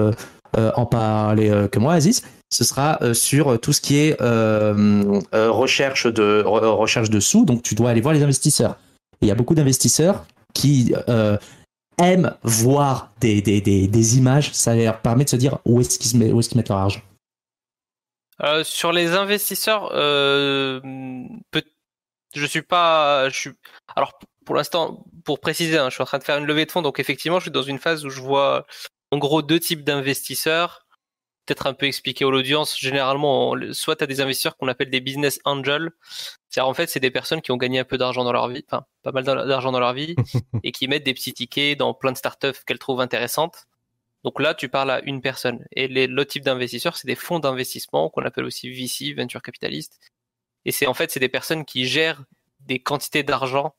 en 0.53 0.85
parler 0.85 1.67
que 1.71 1.79
moi, 1.79 1.93
Aziz, 1.93 2.23
ce 2.49 2.63
sera 2.63 2.97
sur 3.13 3.59
tout 3.59 3.73
ce 3.73 3.81
qui 3.81 3.97
est 3.97 4.19
recherche 5.33 6.07
de 6.07 6.43
recherche 6.45 7.09
de 7.09 7.19
sous. 7.19 7.45
Donc 7.45 7.61
tu 7.61 7.75
dois 7.75 7.91
aller 7.91 8.01
voir 8.01 8.13
les 8.13 8.23
investisseurs. 8.23 8.77
il 9.21 9.27
y 9.27 9.31
a 9.31 9.35
beaucoup 9.35 9.53
d'investisseurs 9.53 10.25
qui 10.53 10.93
aiment 11.97 12.35
voir 12.43 13.11
des, 13.19 13.41
des, 13.41 13.61
des, 13.61 13.87
des, 13.87 14.17
images, 14.17 14.51
ça 14.53 14.75
leur 14.75 15.01
permet 15.01 15.23
de 15.23 15.29
se 15.29 15.35
dire 15.35 15.59
où 15.65 15.81
est-ce 15.81 15.99
qu'ils 15.99 16.21
est 16.21 16.55
mettent 16.55 16.69
leur 16.69 16.77
argent. 16.79 17.01
Euh, 18.43 18.63
sur 18.63 18.91
les 18.91 19.13
investisseurs, 19.13 19.91
euh, 19.93 20.81
je 22.33 22.45
suis 22.45 22.61
pas, 22.61 23.29
je 23.29 23.39
suis. 23.39 23.51
Alors 23.95 24.19
pour 24.45 24.55
l'instant, 24.55 25.05
pour 25.23 25.39
préciser, 25.39 25.77
hein, 25.77 25.89
je 25.89 25.95
suis 25.95 26.03
en 26.03 26.05
train 26.05 26.17
de 26.19 26.23
faire 26.23 26.37
une 26.37 26.45
levée 26.45 26.65
de 26.65 26.71
fonds, 26.71 26.81
donc 26.81 26.99
effectivement, 26.99 27.39
je 27.39 27.45
suis 27.45 27.51
dans 27.51 27.63
une 27.63 27.79
phase 27.79 28.05
où 28.05 28.09
je 28.09 28.21
vois 28.21 28.65
en 29.11 29.17
gros 29.17 29.41
deux 29.41 29.59
types 29.59 29.83
d'investisseurs 29.83 30.84
peut-être 31.45 31.67
un 31.67 31.73
peu 31.73 31.85
expliquer 31.85 32.25
à 32.25 32.29
l'audience. 32.29 32.77
Généralement, 32.79 33.55
soit 33.71 33.95
tu 33.95 34.03
as 34.03 34.07
des 34.07 34.21
investisseurs 34.21 34.57
qu'on 34.57 34.67
appelle 34.67 34.89
des 34.89 35.01
business 35.01 35.39
angels. 35.45 35.91
C'est-à-dire, 36.49 36.69
en 36.69 36.73
fait, 36.73 36.87
c'est 36.87 36.99
des 36.99 37.11
personnes 37.11 37.41
qui 37.41 37.51
ont 37.51 37.57
gagné 37.57 37.79
un 37.79 37.83
peu 37.83 37.97
d'argent 37.97 38.23
dans 38.23 38.31
leur 38.31 38.47
vie, 38.47 38.63
enfin, 38.69 38.85
pas 39.03 39.11
mal 39.11 39.23
d'argent 39.23 39.71
dans 39.71 39.79
leur 39.79 39.93
vie, 39.93 40.15
et 40.63 40.71
qui 40.71 40.87
mettent 40.87 41.05
des 41.05 41.13
petits 41.13 41.33
tickets 41.33 41.77
dans 41.77 41.93
plein 41.93 42.11
de 42.11 42.17
startups 42.17 42.59
qu'elles 42.65 42.79
trouvent 42.79 43.01
intéressantes. 43.01 43.65
Donc 44.23 44.39
là, 44.39 44.55
tu 44.55 44.69
parles 44.69 44.89
à 44.89 45.01
une 45.03 45.21
personne. 45.21 45.63
Et 45.71 45.87
l'autre 46.07 46.31
type 46.31 46.43
d'investisseurs, 46.43 46.97
c'est 46.97 47.07
des 47.07 47.15
fonds 47.15 47.39
d'investissement 47.39 48.09
qu'on 48.09 48.23
appelle 48.23 48.45
aussi 48.45 48.69
VC, 48.71 49.13
venture 49.13 49.41
capitaliste. 49.41 49.99
Et 50.65 50.71
c'est 50.71 50.87
en 50.87 50.95
fait, 50.95 51.11
c'est 51.11 51.19
des 51.19 51.29
personnes 51.29 51.63
qui 51.63 51.85
gèrent 51.85 52.23
des 52.61 52.79
quantités 52.79 53.21
d'argent 53.21 53.75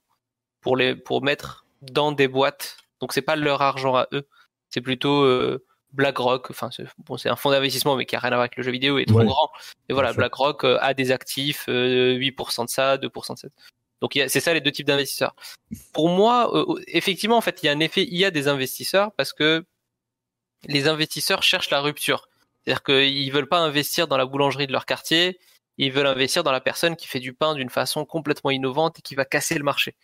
pour 0.61 0.77
les, 0.77 0.95
pour 0.95 1.23
mettre 1.23 1.67
dans 1.83 2.13
des 2.13 2.29
boîtes. 2.29 2.77
Donc 3.01 3.13
c'est 3.13 3.23
pas 3.23 3.35
leur 3.35 3.61
argent 3.61 3.97
à 3.97 4.07
eux. 4.13 4.29
C'est 4.71 4.81
plutôt, 4.81 5.23
euh, 5.25 5.65
BlackRock, 5.97 6.51
enfin 6.51 6.71
c'est 6.71 7.29
un 7.29 7.37
fonds 7.37 7.51
d'investissement 7.51 7.97
mais 7.97 8.07
qui 8.07 8.15
a 8.15 8.21
rien 8.21 8.31
à 8.31 8.35
voir 8.35 8.41
avec 8.43 8.57
le 8.57 8.63
jeu 8.63 8.71
vidéo, 8.71 8.99
est 8.99 9.07
trop 9.07 9.25
grand. 9.25 9.51
Et 9.89 9.95
voilà, 9.95 10.13
BlackRock 10.13 10.65
euh, 10.65 10.79
a 10.81 10.95
des 10.95 11.11
actifs, 11.11 11.67
8% 11.67 11.71
euh, 11.71 12.65
de 12.65 12.71
ça, 12.71 12.97
2% 12.99 13.35
de 13.35 13.39
ça. 13.39 13.49
Donc 14.03 14.13
c'est 14.29 14.41
ça 14.41 14.53
les 14.53 14.61
deux 14.61 14.73
types 14.73 14.87
d'investisseurs. 14.87 15.35
Pour 15.93 16.11
moi, 16.11 16.55
euh, 16.55 16.81
effectivement, 16.87 17.37
en 17.37 17.41
fait, 17.41 17.63
il 17.63 17.67
y 17.67 17.69
a 17.71 17.73
un 17.73 17.81
effet, 17.81 18.03
il 18.05 18.17
y 18.17 18.25
a 18.25 18.31
des 18.31 18.47
investisseurs 18.47 19.13
parce 19.13 19.33
que 19.33 19.65
les 20.67 20.87
investisseurs 20.87 21.43
cherchent 21.43 21.71
la 21.71 21.81
rupture. 21.81 22.29
C'est-à-dire 22.65 22.83
qu'ils 22.83 23.33
veulent 23.33 23.49
pas 23.49 23.59
investir 23.59 24.07
dans 24.07 24.19
la 24.19 24.27
boulangerie 24.27 24.67
de 24.67 24.73
leur 24.73 24.85
quartier, 24.85 25.39
ils 25.79 25.93
veulent 25.93 26.07
investir 26.07 26.43
dans 26.43 26.53
la 26.53 26.61
personne 26.61 26.97
qui 26.97 27.07
fait 27.07 27.21
du 27.21 27.33
pain 27.33 27.55
d'une 27.55 27.71
façon 27.71 28.05
complètement 28.05 28.51
innovante 28.51 28.99
et 28.99 29.03
qui 29.03 29.15
va 29.15 29.25
casser 29.25 29.57
le 29.57 29.65
marché. 29.65 29.95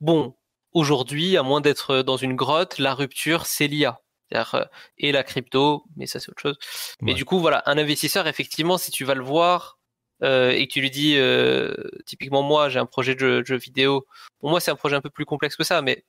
Bon, 0.00 0.34
aujourd'hui, 0.72 1.36
à 1.36 1.42
moins 1.42 1.60
d'être 1.60 2.02
dans 2.02 2.16
une 2.16 2.36
grotte, 2.36 2.78
la 2.78 2.94
rupture, 2.94 3.44
c'est 3.44 3.66
l'IA. 3.66 4.00
Euh, 4.34 4.64
et 4.98 5.12
la 5.12 5.22
crypto, 5.22 5.84
mais 5.96 6.06
ça 6.06 6.20
c'est 6.20 6.30
autre 6.30 6.40
chose. 6.40 6.58
Mais 7.00 7.14
du 7.14 7.24
coup, 7.24 7.40
voilà, 7.40 7.62
un 7.66 7.78
investisseur, 7.78 8.26
effectivement, 8.26 8.78
si 8.78 8.90
tu 8.90 9.04
vas 9.04 9.14
le 9.14 9.24
voir 9.24 9.78
euh, 10.22 10.50
et 10.50 10.66
que 10.66 10.72
tu 10.72 10.80
lui 10.80 10.90
dis, 10.90 11.16
euh, 11.16 11.74
typiquement 12.06 12.42
moi, 12.42 12.68
j'ai 12.68 12.78
un 12.78 12.86
projet 12.86 13.14
de 13.14 13.44
jeu, 13.44 13.56
vidéo. 13.56 14.06
Pour 14.38 14.50
moi, 14.50 14.60
c'est 14.60 14.70
un 14.70 14.76
projet 14.76 14.96
un 14.96 15.00
peu 15.00 15.10
plus 15.10 15.24
complexe 15.24 15.56
que 15.56 15.64
ça, 15.64 15.82
mais 15.82 16.04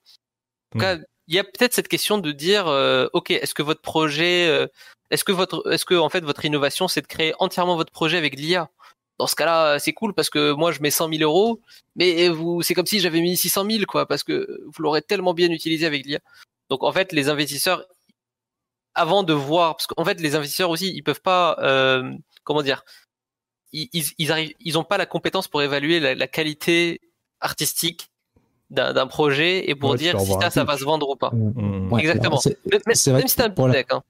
en 0.74 0.80
tout 0.80 0.86
cas, 0.86 0.98
il 1.28 1.36
y 1.36 1.40
a 1.40 1.44
peut-être 1.44 1.74
cette 1.74 1.88
question 1.88 2.18
de 2.18 2.32
dire, 2.32 2.68
ok, 3.14 3.32
est-ce 3.32 3.54
que 3.54 3.64
votre 3.64 3.82
projet, 3.82 4.70
est-ce 5.10 5.24
que 5.24 5.32
votre, 5.32 5.72
est-ce 5.72 5.86
que 5.86 5.96
en 5.96 6.10
fait 6.10 6.24
votre 6.24 6.46
innovation, 6.46 6.88
c'est 6.88 7.02
de 7.02 7.08
créer 7.08 7.34
entièrement 7.40 7.76
votre 7.76 7.92
projet 7.92 8.18
avec 8.18 8.38
l'IA 8.38 8.70
dans 9.22 9.28
ce 9.28 9.36
cas-là, 9.36 9.78
c'est 9.78 9.94
cool 9.94 10.16
parce 10.16 10.32
que 10.32 10.52
moi, 10.52 10.72
je 10.72 10.82
mets 10.82 10.90
100 10.90 11.10
000 11.10 11.22
euros, 11.22 11.62
mais 11.96 12.28
vous, 12.30 12.64
c'est 12.64 12.74
comme 12.74 12.88
si 12.88 13.00
j'avais 13.00 13.22
mis 13.22 13.38
600 13.38 13.66
000, 13.70 13.84
quoi, 13.88 14.08
parce 14.08 14.24
que 14.24 14.64
vous 14.66 14.82
l'aurez 14.82 15.04
tellement 15.04 15.36
bien 15.36 15.52
utilisé 15.52 15.86
avec 15.86 16.08
l'IA. 16.08 16.18
Donc, 16.72 16.84
en 16.84 16.92
fait, 16.92 17.12
les 17.12 17.30
investisseurs, 17.30 17.86
avant 18.96 19.24
de 19.24 19.34
voir, 19.34 19.76
parce 19.78 19.88
qu'en 19.88 20.06
fait, 20.06 20.20
les 20.20 20.36
investisseurs 20.36 20.70
aussi, 20.70 20.92
ils 20.94 21.02
peuvent 21.02 21.22
pas, 21.22 21.58
euh, 21.62 22.12
comment 22.44 22.62
dire, 22.62 22.84
ils, 23.74 23.90
ils, 24.18 24.32
arrivent, 24.32 24.54
ils 24.60 24.78
ont 24.78 24.84
pas 24.84 24.98
la 24.98 25.06
compétence 25.06 25.48
pour 25.48 25.62
évaluer 25.62 26.00
la, 26.00 26.28
qualité 26.28 27.00
artistique 27.40 28.10
d'un 28.70 29.08
projet 29.08 29.70
et 29.70 29.76
pour 29.76 29.96
dire 29.96 30.20
si 30.20 30.32
ça, 30.40 30.50
ça 30.50 30.64
va 30.64 30.78
se 30.78 30.84
vendre 30.84 31.10
ou 31.10 31.16
pas. 31.16 31.32
Mmh. 31.32 32.00
Exactement. 32.00 32.40
même 32.72 32.96
si 32.96 33.12
c'est 33.28 33.42
un 33.42 33.50
peu 33.50 33.64
hein. 33.64 34.02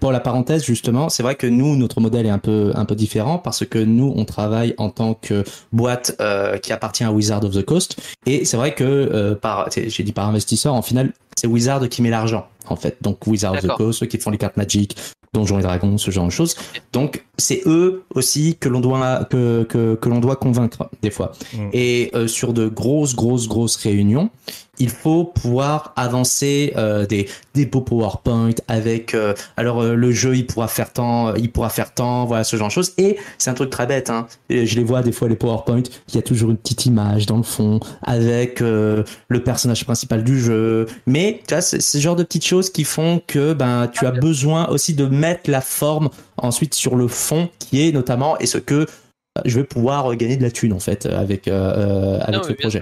Pour 0.00 0.12
la 0.12 0.20
parenthèse, 0.20 0.64
justement, 0.64 1.10
c'est 1.10 1.22
vrai 1.22 1.34
que 1.34 1.46
nous, 1.46 1.76
notre 1.76 2.00
modèle 2.00 2.24
est 2.24 2.30
un 2.30 2.38
peu 2.38 2.72
un 2.74 2.86
peu 2.86 2.94
différent 2.94 3.36
parce 3.36 3.66
que 3.66 3.78
nous, 3.78 4.14
on 4.16 4.24
travaille 4.24 4.74
en 4.78 4.88
tant 4.88 5.12
que 5.12 5.44
boîte 5.72 6.16
euh, 6.20 6.56
qui 6.56 6.72
appartient 6.72 7.04
à 7.04 7.12
Wizard 7.12 7.44
of 7.44 7.54
the 7.54 7.62
Coast. 7.62 8.00
Et 8.24 8.46
c'est 8.46 8.56
vrai 8.56 8.74
que 8.74 8.84
euh, 8.84 9.34
par, 9.34 9.68
j'ai 9.70 10.02
dit 10.02 10.12
par 10.12 10.26
investisseur, 10.26 10.72
en 10.72 10.80
final, 10.80 11.12
c'est 11.36 11.46
Wizard 11.46 11.86
qui 11.90 12.00
met 12.00 12.08
l'argent 12.08 12.48
en 12.70 12.76
fait. 12.76 12.98
Donc 13.00 13.26
Wizard 13.26 13.54
of 13.54 13.60
the 13.60 13.76
Coast, 13.76 14.00
ceux 14.00 14.06
qui 14.06 14.18
font 14.18 14.30
les 14.30 14.38
cartes 14.38 14.56
Magic, 14.56 14.96
Donjons 15.32 15.58
et 15.58 15.62
Dragons, 15.62 15.98
ce 15.98 16.10
genre 16.10 16.26
de 16.26 16.30
choses. 16.30 16.56
Donc 16.92 17.24
c'est 17.38 17.62
eux 17.66 18.04
aussi 18.14 18.56
que 18.58 18.68
l'on 18.68 18.80
doit 18.80 19.24
que, 19.24 19.64
que, 19.64 19.94
que 19.94 20.08
l'on 20.08 20.20
doit 20.20 20.36
convaincre 20.36 20.90
des 21.02 21.10
fois. 21.10 21.32
Mm. 21.52 21.68
Et 21.72 22.10
euh, 22.14 22.26
sur 22.26 22.52
de 22.52 22.68
grosses 22.68 23.14
grosses 23.14 23.48
grosses 23.48 23.76
réunions, 23.76 24.30
il 24.78 24.90
faut 24.90 25.24
pouvoir 25.24 25.92
avancer 25.96 26.72
euh, 26.76 27.06
des 27.06 27.28
des 27.54 27.66
beaux 27.66 27.80
PowerPoint 27.80 28.54
avec 28.68 29.14
euh, 29.14 29.34
alors 29.56 29.82
euh, 29.82 29.94
le 29.94 30.12
jeu 30.12 30.36
il 30.36 30.46
pourra 30.46 30.68
faire 30.68 30.92
tant, 30.92 31.34
il 31.34 31.50
pourra 31.50 31.68
faire 31.68 31.92
tant, 31.92 32.24
voilà 32.24 32.44
ce 32.44 32.56
genre 32.56 32.68
de 32.68 32.72
choses. 32.72 32.92
Et 32.98 33.16
c'est 33.38 33.50
un 33.50 33.54
truc 33.54 33.70
très 33.70 33.86
bête, 33.86 34.10
hein. 34.10 34.26
Et 34.48 34.66
Je 34.66 34.76
les 34.76 34.84
vois 34.84 35.02
des 35.02 35.12
fois 35.12 35.28
les 35.28 35.36
PowerPoint, 35.36 35.82
il 36.08 36.14
y 36.14 36.18
a 36.18 36.22
toujours 36.22 36.50
une 36.50 36.56
petite 36.56 36.86
image 36.86 37.26
dans 37.26 37.36
le 37.36 37.42
fond 37.42 37.80
avec 38.02 38.60
euh, 38.62 39.04
le 39.28 39.42
personnage 39.42 39.84
principal 39.84 40.24
du 40.24 40.40
jeu. 40.40 40.86
Mais 41.06 41.40
tu 41.46 41.54
vois, 41.54 41.60
c'est 41.60 41.80
ce 41.80 41.98
genre 41.98 42.16
de 42.16 42.22
petites 42.22 42.46
choses 42.46 42.59
qui 42.68 42.84
font 42.84 43.22
que 43.26 43.54
ben 43.54 43.88
tu 43.88 44.04
as 44.04 44.10
besoin 44.10 44.68
aussi 44.68 44.92
de 44.94 45.06
mettre 45.06 45.50
la 45.50 45.62
forme 45.62 46.10
ensuite 46.36 46.74
sur 46.74 46.96
le 46.96 47.08
fond 47.08 47.48
qui 47.58 47.88
est 47.88 47.92
notamment 47.92 48.38
et 48.38 48.46
ce 48.46 48.58
que 48.58 48.74
euh, 48.74 49.42
je 49.46 49.60
vais 49.60 49.64
pouvoir 49.64 50.14
gagner 50.16 50.36
de 50.36 50.42
la 50.42 50.50
thune 50.50 50.74
en 50.74 50.80
fait 50.80 51.06
avec 51.06 51.48
euh, 51.48 52.18
euh, 52.18 52.20
avec 52.20 52.34
Non, 52.34 52.42
ce 52.42 52.52
projet. 52.52 52.80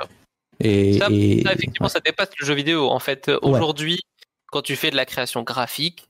Et, 0.61 0.99
Ça, 0.99 1.07
et- 1.11 1.43
ça, 1.45 1.53
effectivement, 1.53 1.89
ça 1.89 2.01
dépasse 2.01 2.31
le 2.41 2.45
jeu 2.47 2.55
vidéo. 2.55 2.89
En 2.91 2.99
fait, 2.99 3.29
euh, 3.29 3.39
aujourd'hui, 3.43 4.01
quand 4.51 4.63
tu 4.63 4.75
fais 4.75 4.91
de 4.91 4.97
la 4.97 5.05
création 5.05 5.43
graphique, 5.43 6.09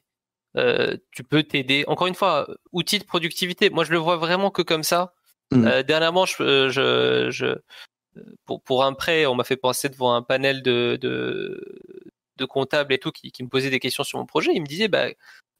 euh, 0.56 0.96
tu 1.10 1.22
peux 1.22 1.42
t'aider. 1.42 1.84
Encore 1.86 2.06
une 2.06 2.14
fois, 2.14 2.48
euh, 2.48 2.54
outil 2.72 2.98
de 2.98 3.04
productivité. 3.04 3.68
Moi, 3.68 3.84
je 3.84 3.92
le 3.92 3.98
vois 3.98 4.16
vraiment 4.16 4.50
que 4.50 4.62
comme 4.62 4.84
ça. 4.84 5.12
Mm. 5.52 5.66
Euh, 5.66 5.82
dernièrement, 5.82 6.24
je, 6.24 6.42
euh, 6.42 6.68
je, 6.70 7.30
je, 7.30 7.58
pour, 8.46 8.62
pour 8.62 8.84
un 8.84 8.94
prêt, 8.94 9.26
on 9.26 9.34
m'a 9.34 9.44
fait 9.44 9.56
passer 9.56 9.88
devant 9.90 10.14
un 10.14 10.22
panel 10.22 10.62
de, 10.62 10.98
de, 11.00 11.62
de 12.38 12.44
comptables 12.44 12.92
et 12.92 12.98
tout 12.98 13.12
qui, 13.12 13.32
qui 13.32 13.42
me 13.42 13.48
posaient 13.48 13.70
des 13.70 13.80
questions 13.80 14.04
sur 14.04 14.18
mon 14.18 14.26
projet. 14.26 14.52
Ils 14.54 14.62
me 14.62 14.66
disaient, 14.66 14.88
bah, 14.88 15.08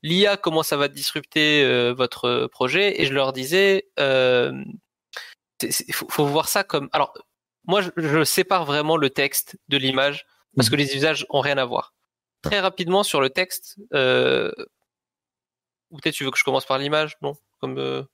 l'IA, 0.02 0.36
comment 0.36 0.62
ça 0.62 0.76
va 0.76 0.88
disrupter 0.88 1.62
euh, 1.64 1.92
votre 1.92 2.46
projet? 2.46 3.00
Et 3.00 3.06
je 3.06 3.12
leur 3.12 3.32
disais, 3.32 3.88
euh, 3.98 4.64
il 5.62 5.94
faut, 5.94 6.08
faut 6.08 6.26
voir 6.26 6.48
ça 6.48 6.64
comme. 6.64 6.88
Alors, 6.92 7.12
moi, 7.66 7.82
je, 7.82 7.90
je 7.96 8.24
sépare 8.24 8.64
vraiment 8.64 8.96
le 8.96 9.10
texte 9.10 9.58
de 9.68 9.76
l'image 9.76 10.24
parce 10.56 10.70
que 10.70 10.76
les 10.76 10.96
usages 10.96 11.26
ont 11.30 11.40
rien 11.40 11.58
à 11.58 11.64
voir. 11.64 11.94
Très 12.42 12.60
rapidement 12.60 13.02
sur 13.02 13.20
le 13.20 13.30
texte, 13.30 13.76
euh... 13.94 14.50
ou 15.90 15.98
peut-être 15.98 16.14
tu 16.14 16.24
veux 16.24 16.30
que 16.30 16.38
je 16.38 16.44
commence 16.44 16.64
par 16.64 16.78
l'image, 16.78 17.16
non? 17.20 17.34
Comme 17.60 18.06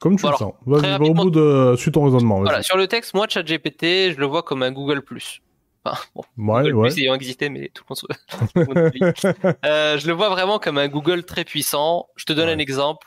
Comme 0.00 0.16
tu 0.16 0.26
Alors, 0.26 0.40
le 0.40 0.46
sens. 0.46 0.54
Vas-y, 0.66 1.08
au 1.08 1.14
bout 1.14 1.30
de. 1.30 1.74
Suis 1.76 1.92
ton 1.92 2.04
raisonnement. 2.04 2.40
voilà, 2.40 2.62
sur 2.62 2.76
le 2.76 2.86
texte, 2.86 3.14
moi, 3.14 3.26
ChatGPT, 3.28 4.12
je 4.12 4.16
le 4.16 4.26
vois 4.26 4.42
comme 4.42 4.62
un 4.62 4.72
Google 4.72 5.02
Plus. 5.02 5.42
Enfin, 5.90 6.02
bon, 6.14 6.22
Ouais, 6.36 6.62
Google 6.62 6.74
ouais. 6.76 6.88
Plus 6.90 7.02
ayant 7.02 7.14
existé, 7.14 7.48
mais 7.48 7.70
tout 7.74 7.84
le 7.88 7.94
monde. 7.94 7.98
se- 7.98 8.06
tout 8.52 8.60
le 8.60 9.44
monde. 9.44 9.56
Euh, 9.64 9.98
je 9.98 10.06
le 10.06 10.12
vois 10.12 10.28
vraiment 10.28 10.58
comme 10.58 10.78
un 10.78 10.88
Google 10.88 11.24
très 11.24 11.44
puissant. 11.44 12.08
Je 12.16 12.24
te 12.24 12.32
donne 12.32 12.48
Ouais. 12.48 12.54
un 12.54 12.58
exemple. 12.58 13.06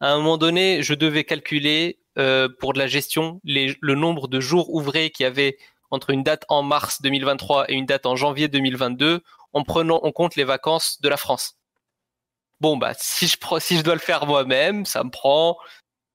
À 0.00 0.12
un 0.12 0.16
moment 0.18 0.36
donné, 0.38 0.82
je 0.82 0.94
devais 0.94 1.24
calculer 1.24 1.98
euh, 2.18 2.48
pour 2.60 2.72
de 2.72 2.78
la 2.78 2.86
gestion 2.86 3.40
les, 3.44 3.76
le 3.80 3.94
nombre 3.94 4.28
de 4.28 4.40
jours 4.40 4.72
ouvrés 4.74 5.10
qu'il 5.10 5.24
y 5.24 5.26
avait 5.26 5.56
entre 5.90 6.10
une 6.10 6.22
date 6.22 6.44
en 6.48 6.62
mars 6.62 7.00
2023 7.02 7.70
et 7.70 7.74
une 7.74 7.86
date 7.86 8.06
en 8.06 8.16
janvier 8.16 8.48
2022, 8.48 9.22
en 9.52 9.62
prenant 9.62 10.00
en 10.02 10.12
compte 10.12 10.34
les 10.36 10.44
vacances 10.44 11.00
de 11.00 11.08
la 11.08 11.16
France. 11.16 11.56
Bon 12.60 12.76
bah 12.76 12.92
si 12.98 13.26
je 13.26 13.36
prends, 13.38 13.60
si 13.60 13.76
je 13.76 13.82
dois 13.82 13.94
le 13.94 14.00
faire 14.00 14.26
moi-même, 14.26 14.84
ça 14.86 15.04
me 15.04 15.10
prend 15.10 15.56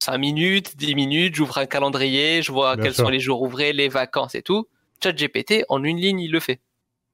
5 0.04 0.18
minutes, 0.18 0.76
10 0.78 0.96
minutes, 0.96 1.36
j'ouvre 1.36 1.58
un 1.60 1.68
calendrier, 1.68 2.42
je 2.42 2.52
vois 2.52 2.76
Bien 2.76 2.84
quels 2.86 2.94
sûr. 2.96 3.06
sont 3.06 3.10
les 3.10 3.20
jours 3.20 3.42
ouvrés, 3.44 3.74
les 3.74 3.88
vacances 3.90 4.34
et 4.36 4.42
tout. 4.42 4.68
ChatGPT 5.04 5.66
en 5.70 5.84
une 5.84 5.98
ligne, 5.98 6.20
il 6.20 6.32
le 6.32 6.40
fait. 6.40 6.60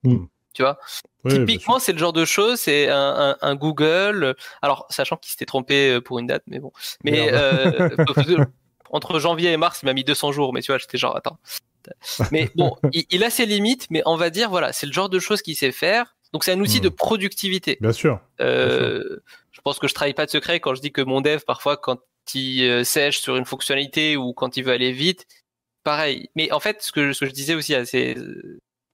Hmm. 0.03 0.25
Tu 0.53 0.63
vois? 0.63 0.79
Oui, 1.23 1.33
bien 1.33 1.45
Typiquement, 1.45 1.79
c'est 1.79 1.91
le 1.93 1.99
genre 1.99 2.13
de 2.13 2.25
choses, 2.25 2.59
c'est 2.59 2.89
un, 2.89 2.97
un, 2.97 3.37
un 3.41 3.55
Google. 3.55 4.35
Alors, 4.61 4.87
sachant 4.89 5.15
qu'il 5.17 5.29
s'était 5.31 5.45
trompé 5.45 5.91
euh, 5.91 6.01
pour 6.01 6.17
une 6.19 6.27
date, 6.27 6.43
mais 6.47 6.59
bon. 6.59 6.71
Mais 7.03 7.29
euh, 7.31 7.89
entre 8.89 9.19
janvier 9.19 9.51
et 9.51 9.57
mars, 9.57 9.79
il 9.83 9.85
m'a 9.85 9.93
mis 9.93 10.03
200 10.03 10.31
jours, 10.31 10.53
mais 10.53 10.61
tu 10.61 10.71
vois, 10.71 10.79
j'étais 10.79 10.97
genre, 10.97 11.15
attends. 11.15 11.37
Mais 12.31 12.49
bon, 12.55 12.75
il, 12.91 13.05
il 13.11 13.23
a 13.23 13.29
ses 13.29 13.45
limites, 13.45 13.87
mais 13.91 14.01
on 14.05 14.15
va 14.17 14.29
dire, 14.29 14.49
voilà, 14.49 14.73
c'est 14.73 14.87
le 14.87 14.93
genre 14.93 15.09
de 15.09 15.19
choses 15.19 15.41
qu'il 15.41 15.55
sait 15.55 15.71
faire. 15.71 16.15
Donc, 16.33 16.43
c'est 16.43 16.51
un 16.51 16.59
outil 16.59 16.79
Hmm. 16.79 16.83
de 16.83 16.89
productivité. 16.89 17.77
Bien 17.79 17.93
sûr. 17.93 18.19
Euh, 18.41 19.21
je 19.51 19.61
pense 19.61 19.79
que 19.79 19.87
je 19.87 19.93
trahis 19.93 20.13
pas 20.13 20.25
de 20.25 20.31
secret 20.31 20.59
quand 20.59 20.75
je 20.75 20.81
dis 20.81 20.91
que 20.91 21.01
mon 21.01 21.21
dev, 21.21 21.39
parfois, 21.45 21.77
quand 21.77 21.99
il 22.33 22.63
euh, 22.63 22.83
sèche 22.83 23.19
sur 23.19 23.37
une 23.37 23.45
fonctionnalité 23.45 24.17
ou 24.17 24.33
quand 24.33 24.57
il 24.57 24.63
veut 24.63 24.73
aller 24.73 24.91
vite, 24.91 25.25
pareil. 25.87 26.29
Mais 26.35 26.51
en 26.51 26.59
fait, 26.59 26.81
ce 26.81 26.91
que, 26.91 27.13
ce 27.13 27.21
que 27.21 27.27
je 27.27 27.31
disais 27.31 27.55
aussi 27.55 27.73
à 27.73 27.85
ces, 27.85 28.17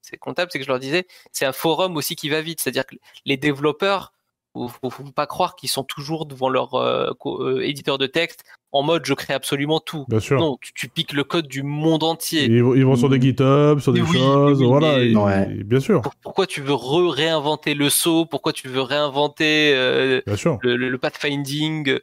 ces 0.04 0.18
comptables, 0.18 0.52
c'est 0.52 0.60
que 0.60 0.64
je 0.66 0.70
leur 0.70 0.78
disais, 0.80 1.08
c'est 1.32 1.46
un 1.46 1.52
forum 1.52 1.98
aussi 1.98 2.16
qui 2.16 2.30
va 2.30 2.42
vite. 2.42 2.60
C'est-à-dire 2.62 2.86
que 2.86 2.96
les 3.26 3.36
développeurs, 3.36 4.14
faut, 4.54 4.68
faut, 4.68 4.92
faut 4.92 5.04
pas 5.12 5.26
croire 5.26 5.56
qu'ils 5.56 5.70
sont 5.70 5.84
toujours 5.84 6.28
devant 6.28 6.50
leur 6.50 6.76
euh, 6.76 7.10
euh, 7.26 7.62
éditeur 7.62 7.98
de 7.98 8.06
texte 8.06 8.44
en 8.72 8.84
mode 8.84 9.04
je 9.06 9.16
crée 9.16 9.34
absolument 9.34 9.80
tout. 9.80 10.06
Bien 10.08 10.20
sûr. 10.20 10.40
Non, 10.40 10.58
tu, 10.62 10.72
tu 10.74 10.88
piques 10.88 11.14
le 11.14 11.24
code 11.24 11.48
du 11.48 11.64
monde 11.64 12.04
entier. 12.04 12.44
Ils, 12.46 12.62
vont- 12.64 12.76
ils 12.76 12.86
vont 12.86 12.96
sur 12.96 13.10
des 13.10 13.20
GitHub, 13.20 13.80
sur 13.80 13.92
des 13.94 14.02
oui, 14.02 14.20
choses, 14.20 14.60
oui, 14.62 14.68
voilà. 14.68 14.98
mais- 14.98 15.12
et- 15.12 15.16
Ouais. 15.16 15.48
et 15.60 15.64
bien 15.64 15.80
sûr, 15.80 16.02
Pour- 16.04 16.16
Pourquoi 16.22 16.46
tu 16.46 16.62
veux 16.62 16.76
réinventer 16.76 17.74
le 17.74 17.90
saut? 17.90 18.28
Pourquoi 18.28 18.54
tu 18.54 18.68
veux 18.68 18.82
réinventer 18.82 19.74
euh, 19.74 20.22
bien 20.28 20.36
sûr. 20.36 20.60
le, 20.62 20.76
le, 20.76 20.90
le 20.90 20.98
pathfinding? 21.00 21.98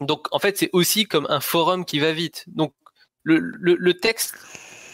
Donc 0.00 0.28
en 0.32 0.38
fait, 0.38 0.58
c'est 0.58 0.68
aussi 0.74 1.06
comme 1.06 1.26
un 1.30 1.40
forum 1.40 1.86
qui 1.86 1.98
va 1.98 2.12
vite. 2.12 2.44
Donc 2.48 2.74
le, 3.26 3.40
le, 3.40 3.74
le 3.74 3.94
texte, 3.94 4.36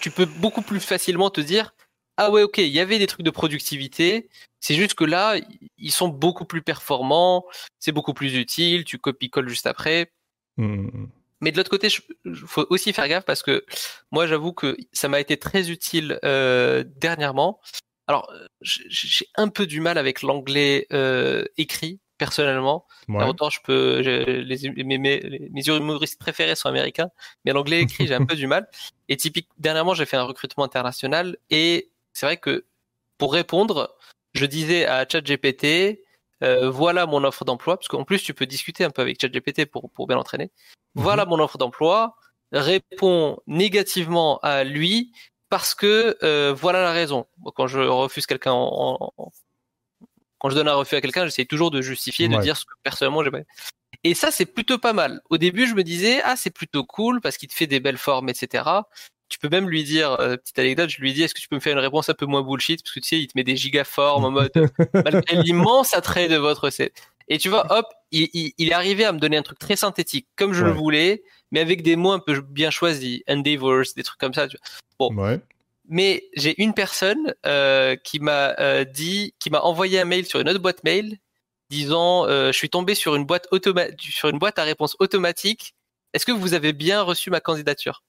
tu 0.00 0.10
peux 0.10 0.24
beaucoup 0.24 0.62
plus 0.62 0.80
facilement 0.80 1.28
te 1.28 1.40
dire 1.40 1.74
ah 2.16 2.30
ouais 2.30 2.42
ok, 2.42 2.58
il 2.58 2.68
y 2.68 2.80
avait 2.80 2.98
des 2.98 3.06
trucs 3.06 3.24
de 3.24 3.30
productivité. 3.30 4.28
C'est 4.60 4.74
juste 4.74 4.94
que 4.94 5.04
là, 5.04 5.36
ils 5.78 5.92
sont 5.92 6.08
beaucoup 6.08 6.44
plus 6.44 6.62
performants, 6.62 7.44
c'est 7.78 7.92
beaucoup 7.92 8.14
plus 8.14 8.34
utile. 8.36 8.84
Tu 8.84 8.98
copies-colles 8.98 9.48
juste 9.48 9.66
après. 9.66 10.12
Mm, 10.56 11.06
Mais 11.40 11.52
de 11.52 11.56
l'autre 11.56 11.70
côté, 11.70 11.88
il 12.24 12.36
faut 12.36 12.66
aussi 12.70 12.92
faire 12.92 13.08
gaffe 13.08 13.24
parce 13.24 13.42
que 13.42 13.64
moi, 14.10 14.26
j'avoue 14.26 14.52
que 14.52 14.76
ça 14.92 15.08
m'a 15.08 15.20
été 15.20 15.36
très 15.36 15.70
utile 15.70 16.18
euh, 16.24 16.84
dernièrement. 16.96 17.60
Alors, 18.06 18.30
euh, 18.32 18.46
j'ai 18.60 18.84
j'ai 18.88 19.26
un 19.36 19.48
peu 19.48 19.66
du 19.66 19.80
mal 19.80 19.98
avec 19.98 20.22
l'anglais 20.22 20.86
euh, 20.92 21.44
écrit 21.56 22.00
personnellement. 22.24 22.86
Ouais. 23.08 23.24
Autant 23.28 23.50
je 23.50 23.60
peux, 23.64 24.02
je- 24.02 24.40
les, 24.40 24.84
mes, 24.84 24.98
mes, 24.98 25.48
mes 25.50 25.66
humoristes 25.68 26.18
préférés 26.20 26.54
sont 26.54 26.68
américains, 26.68 27.10
mais 27.44 27.52
l'anglais 27.52 27.80
écrit, 27.82 28.06
j'ai 28.06 28.14
un 28.14 28.24
peu 28.26 28.36
du 28.36 28.46
mal. 28.46 28.68
Et 29.08 29.16
typique, 29.16 29.48
dernièrement, 29.58 29.94
j'ai 29.94 30.06
fait 30.06 30.16
un 30.16 30.22
recrutement 30.24 30.64
international 30.64 31.36
et 31.50 31.90
c'est 32.12 32.26
vrai 32.26 32.36
que 32.36 32.64
pour 33.18 33.32
répondre, 33.32 33.94
je 34.34 34.46
disais 34.46 34.86
à 34.86 35.06
ChatGPT, 35.08 36.00
euh, 36.42 36.70
voilà 36.70 37.06
mon 37.06 37.22
offre 37.24 37.44
d'emploi, 37.44 37.76
parce 37.76 37.88
qu'en 37.88 38.04
plus 38.04 38.22
tu 38.22 38.34
peux 38.34 38.46
discuter 38.46 38.84
un 38.84 38.90
peu 38.90 39.02
avec 39.02 39.20
ChatGPT 39.20 39.66
pour, 39.66 39.90
pour 39.90 40.06
bien 40.06 40.16
l'entraîner. 40.16 40.50
Voilà 40.94 41.24
mon 41.26 41.38
offre 41.38 41.56
d'emploi, 41.58 42.16
réponds 42.52 43.38
négativement 43.46 44.38
à 44.42 44.64
lui 44.64 45.12
parce 45.48 45.74
que 45.74 46.16
euh, 46.22 46.52
voilà 46.56 46.82
la 46.82 46.92
raison. 46.92 47.26
Quand 47.54 47.66
je 47.66 47.80
refuse 47.80 48.26
quelqu'un 48.26 48.52
en, 48.52 49.12
en- 49.16 49.32
quand 50.42 50.50
je 50.50 50.56
donne 50.56 50.66
un 50.68 50.74
refus 50.74 50.96
à 50.96 51.00
quelqu'un, 51.00 51.24
j'essaie 51.24 51.44
toujours 51.44 51.70
de 51.70 51.80
justifier, 51.80 52.26
de 52.26 52.34
Ouais. 52.34 52.42
dire 52.42 52.56
ce 52.56 52.64
que 52.64 52.72
personnellement 52.82 53.22
j'ai 53.22 53.30
pas. 53.30 53.38
Et 54.02 54.14
ça, 54.14 54.32
c'est 54.32 54.46
plutôt 54.46 54.78
pas 54.78 54.92
mal. 54.92 55.20
Au 55.30 55.38
début, 55.38 55.68
je 55.68 55.74
me 55.74 55.84
disais, 55.84 56.20
ah, 56.24 56.34
c'est 56.36 56.50
plutôt 56.50 56.82
cool 56.84 57.20
parce 57.20 57.36
qu'il 57.36 57.48
te 57.48 57.54
fait 57.54 57.68
des 57.68 57.78
belles 57.78 57.96
formes, 57.98 58.28
etc. 58.28 58.64
Tu 59.28 59.38
peux 59.38 59.48
même 59.48 59.68
lui 59.70 59.84
dire, 59.84 60.18
euh, 60.20 60.36
petite 60.36 60.58
anecdote, 60.58 60.90
je 60.90 61.00
lui 61.00 61.12
dis, 61.12 61.22
est-ce 61.22 61.34
que 61.34 61.40
tu 61.40 61.46
peux 61.46 61.54
me 61.54 61.60
faire 61.60 61.72
une 61.74 61.78
réponse 61.78 62.08
un 62.08 62.14
peu 62.14 62.26
moins 62.26 62.42
bullshit? 62.42 62.82
Parce 62.82 62.92
que 62.94 63.00
tu 63.00 63.06
sais, 63.08 63.18
il 63.20 63.28
te 63.28 63.32
met 63.36 63.44
des 63.44 63.56
gigaformes 63.56 64.24
en 64.24 64.30
mode, 64.32 64.50
malgré 65.06 65.36
l'immense 65.36 65.94
attrait 65.94 66.26
de 66.28 66.36
votre 66.36 66.64
recette. 66.64 66.92
Et 67.28 67.38
tu 67.38 67.48
vois, 67.48 67.64
hop, 67.72 67.86
il, 68.10 68.28
il- 68.32 68.52
il 68.58 68.68
est 68.70 68.74
arrivé 68.74 69.04
à 69.04 69.12
me 69.12 69.20
donner 69.20 69.36
un 69.36 69.42
truc 69.42 69.58
très 69.60 69.76
synthétique, 69.76 70.26
comme 70.36 70.52
je 70.52 70.64
le 70.64 70.72
voulais, 70.72 71.22
mais 71.52 71.60
avec 71.60 71.82
des 71.82 71.94
mots 71.94 72.12
un 72.12 72.18
peu 72.18 72.40
bien 72.40 72.70
choisis, 72.70 73.20
endeavors, 73.28 73.84
des 73.94 74.02
trucs 74.02 74.18
comme 74.18 74.34
ça. 74.34 74.48
Tu 74.48 74.56
vois. 74.98 75.12
Ouais. 75.12 75.40
Mais 75.94 76.24
j'ai 76.32 76.54
une 76.62 76.72
personne 76.72 77.34
euh, 77.44 77.96
qui 77.96 78.18
m'a 78.18 78.54
euh, 78.58 78.84
dit, 78.84 79.34
qui 79.38 79.50
m'a 79.50 79.60
envoyé 79.60 80.00
un 80.00 80.06
mail 80.06 80.24
sur 80.24 80.40
une 80.40 80.48
autre 80.48 80.58
boîte 80.58 80.82
mail 80.84 81.18
disant 81.68 82.26
euh, 82.26 82.46
je 82.50 82.56
suis 82.56 82.70
tombé 82.70 82.94
sur 82.94 83.14
une 83.14 83.26
boîte 83.26 83.46
automa- 83.52 83.90
sur 84.00 84.30
une 84.30 84.38
boîte 84.38 84.58
à 84.58 84.62
réponse 84.64 84.96
automatique. 85.00 85.74
Est-ce 86.14 86.24
que 86.24 86.32
vous 86.32 86.54
avez 86.54 86.72
bien 86.72 87.02
reçu 87.02 87.28
ma 87.28 87.40
candidature? 87.40 88.02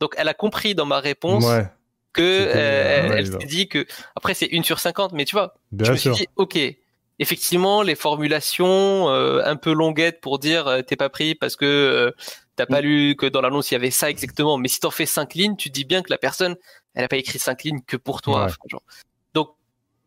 Donc 0.00 0.14
elle 0.18 0.26
a 0.26 0.34
compris 0.34 0.74
dans 0.74 0.86
ma 0.86 0.98
réponse 0.98 1.44
Ouais. 1.44 1.66
que 2.12 2.48
elle, 2.52 3.10
ouais, 3.10 3.16
elle 3.18 3.26
il 3.26 3.32
s'est 3.32 3.46
dit 3.46 3.68
que 3.68 3.86
après 4.16 4.34
c'est 4.34 4.46
une 4.46 4.64
sur 4.64 4.80
50 4.80 5.12
mais 5.12 5.24
tu 5.24 5.36
vois 5.36 5.54
je 5.70 5.76
Bien 5.84 5.92
me 5.92 5.96
suis 5.96 6.10
dit 6.10 6.26
ok 6.34 6.58
effectivement 7.20 7.82
les 7.82 7.94
formulations 7.94 9.08
un 9.08 9.56
peu 9.56 9.72
longuettes 9.72 10.20
pour 10.20 10.40
dire 10.40 10.82
t'es 10.86 10.96
pas 10.96 11.10
pris 11.10 11.34
parce 11.36 11.54
que 11.54 12.12
t'as 12.56 12.66
pas 12.66 12.80
lu 12.80 13.14
que 13.16 13.26
dans 13.26 13.40
l'annonce 13.40 13.70
il 13.70 13.74
y 13.74 13.76
avait 13.76 13.90
ça 13.90 14.10
exactement. 14.10 14.56
Mais 14.58 14.68
si 14.68 14.80
t'en 14.80 14.90
fais 14.90 15.06
cinq 15.06 15.34
lignes 15.34 15.56
tu 15.56 15.70
dis 15.70 15.84
bien 15.84 16.02
que 16.02 16.10
la 16.10 16.18
personne 16.18 16.56
elle 16.94 17.04
a 17.04 17.08
pas 17.08 17.16
écrit 17.16 17.38
cinq 17.38 17.62
lignes 17.64 17.82
que 17.86 17.96
pour 17.96 18.22
toi 18.22 18.40
Ouais. 18.40 18.44
enfin, 18.46 18.56
genre. 18.68 18.82
donc 19.34 19.50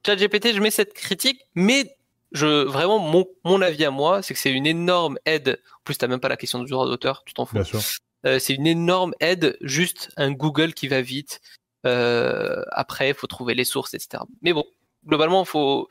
ChatGPT 0.06 0.54
je 0.54 0.60
mets 0.60 0.72
cette 0.72 0.94
critique 0.94 1.42
mais 1.56 1.96
je 2.32 2.64
vraiment 2.66 3.00
mon, 3.00 3.26
mon 3.46 3.62
avis 3.62 3.86
à 3.86 3.92
moi 3.92 4.22
c'est 4.22 4.34
que 4.34 4.40
c'est 4.40 4.52
une 4.52 4.66
énorme 4.68 5.18
aide 5.26 5.60
en 5.76 5.82
plus 5.84 5.98
t'as 5.98 6.08
même 6.08 6.20
pas 6.20 6.30
la 6.30 6.38
question 6.38 6.60
du 6.64 6.70
droit 6.70 6.86
d'auteur 6.86 7.24
tu 7.26 7.34
t'en 7.34 7.46
fous 7.46 7.56
Bien 7.56 7.64
sûr. 7.64 7.80
euh, 8.26 8.40
c'est 8.40 8.54
une 8.56 8.68
énorme 8.68 9.14
aide, 9.20 9.58
juste 9.62 10.12
un 10.18 10.32
Google 10.32 10.74
qui 10.74 10.88
va 10.88 11.02
vite. 11.02 11.42
Euh, 11.86 12.64
après, 12.72 13.10
il 13.10 13.14
faut 13.14 13.28
trouver 13.28 13.54
les 13.56 13.66
sources, 13.66 13.94
etc. 13.94 14.24
Mais 14.42 14.54
bon, 14.54 14.64
globalement, 15.06 15.44
faut, 15.44 15.90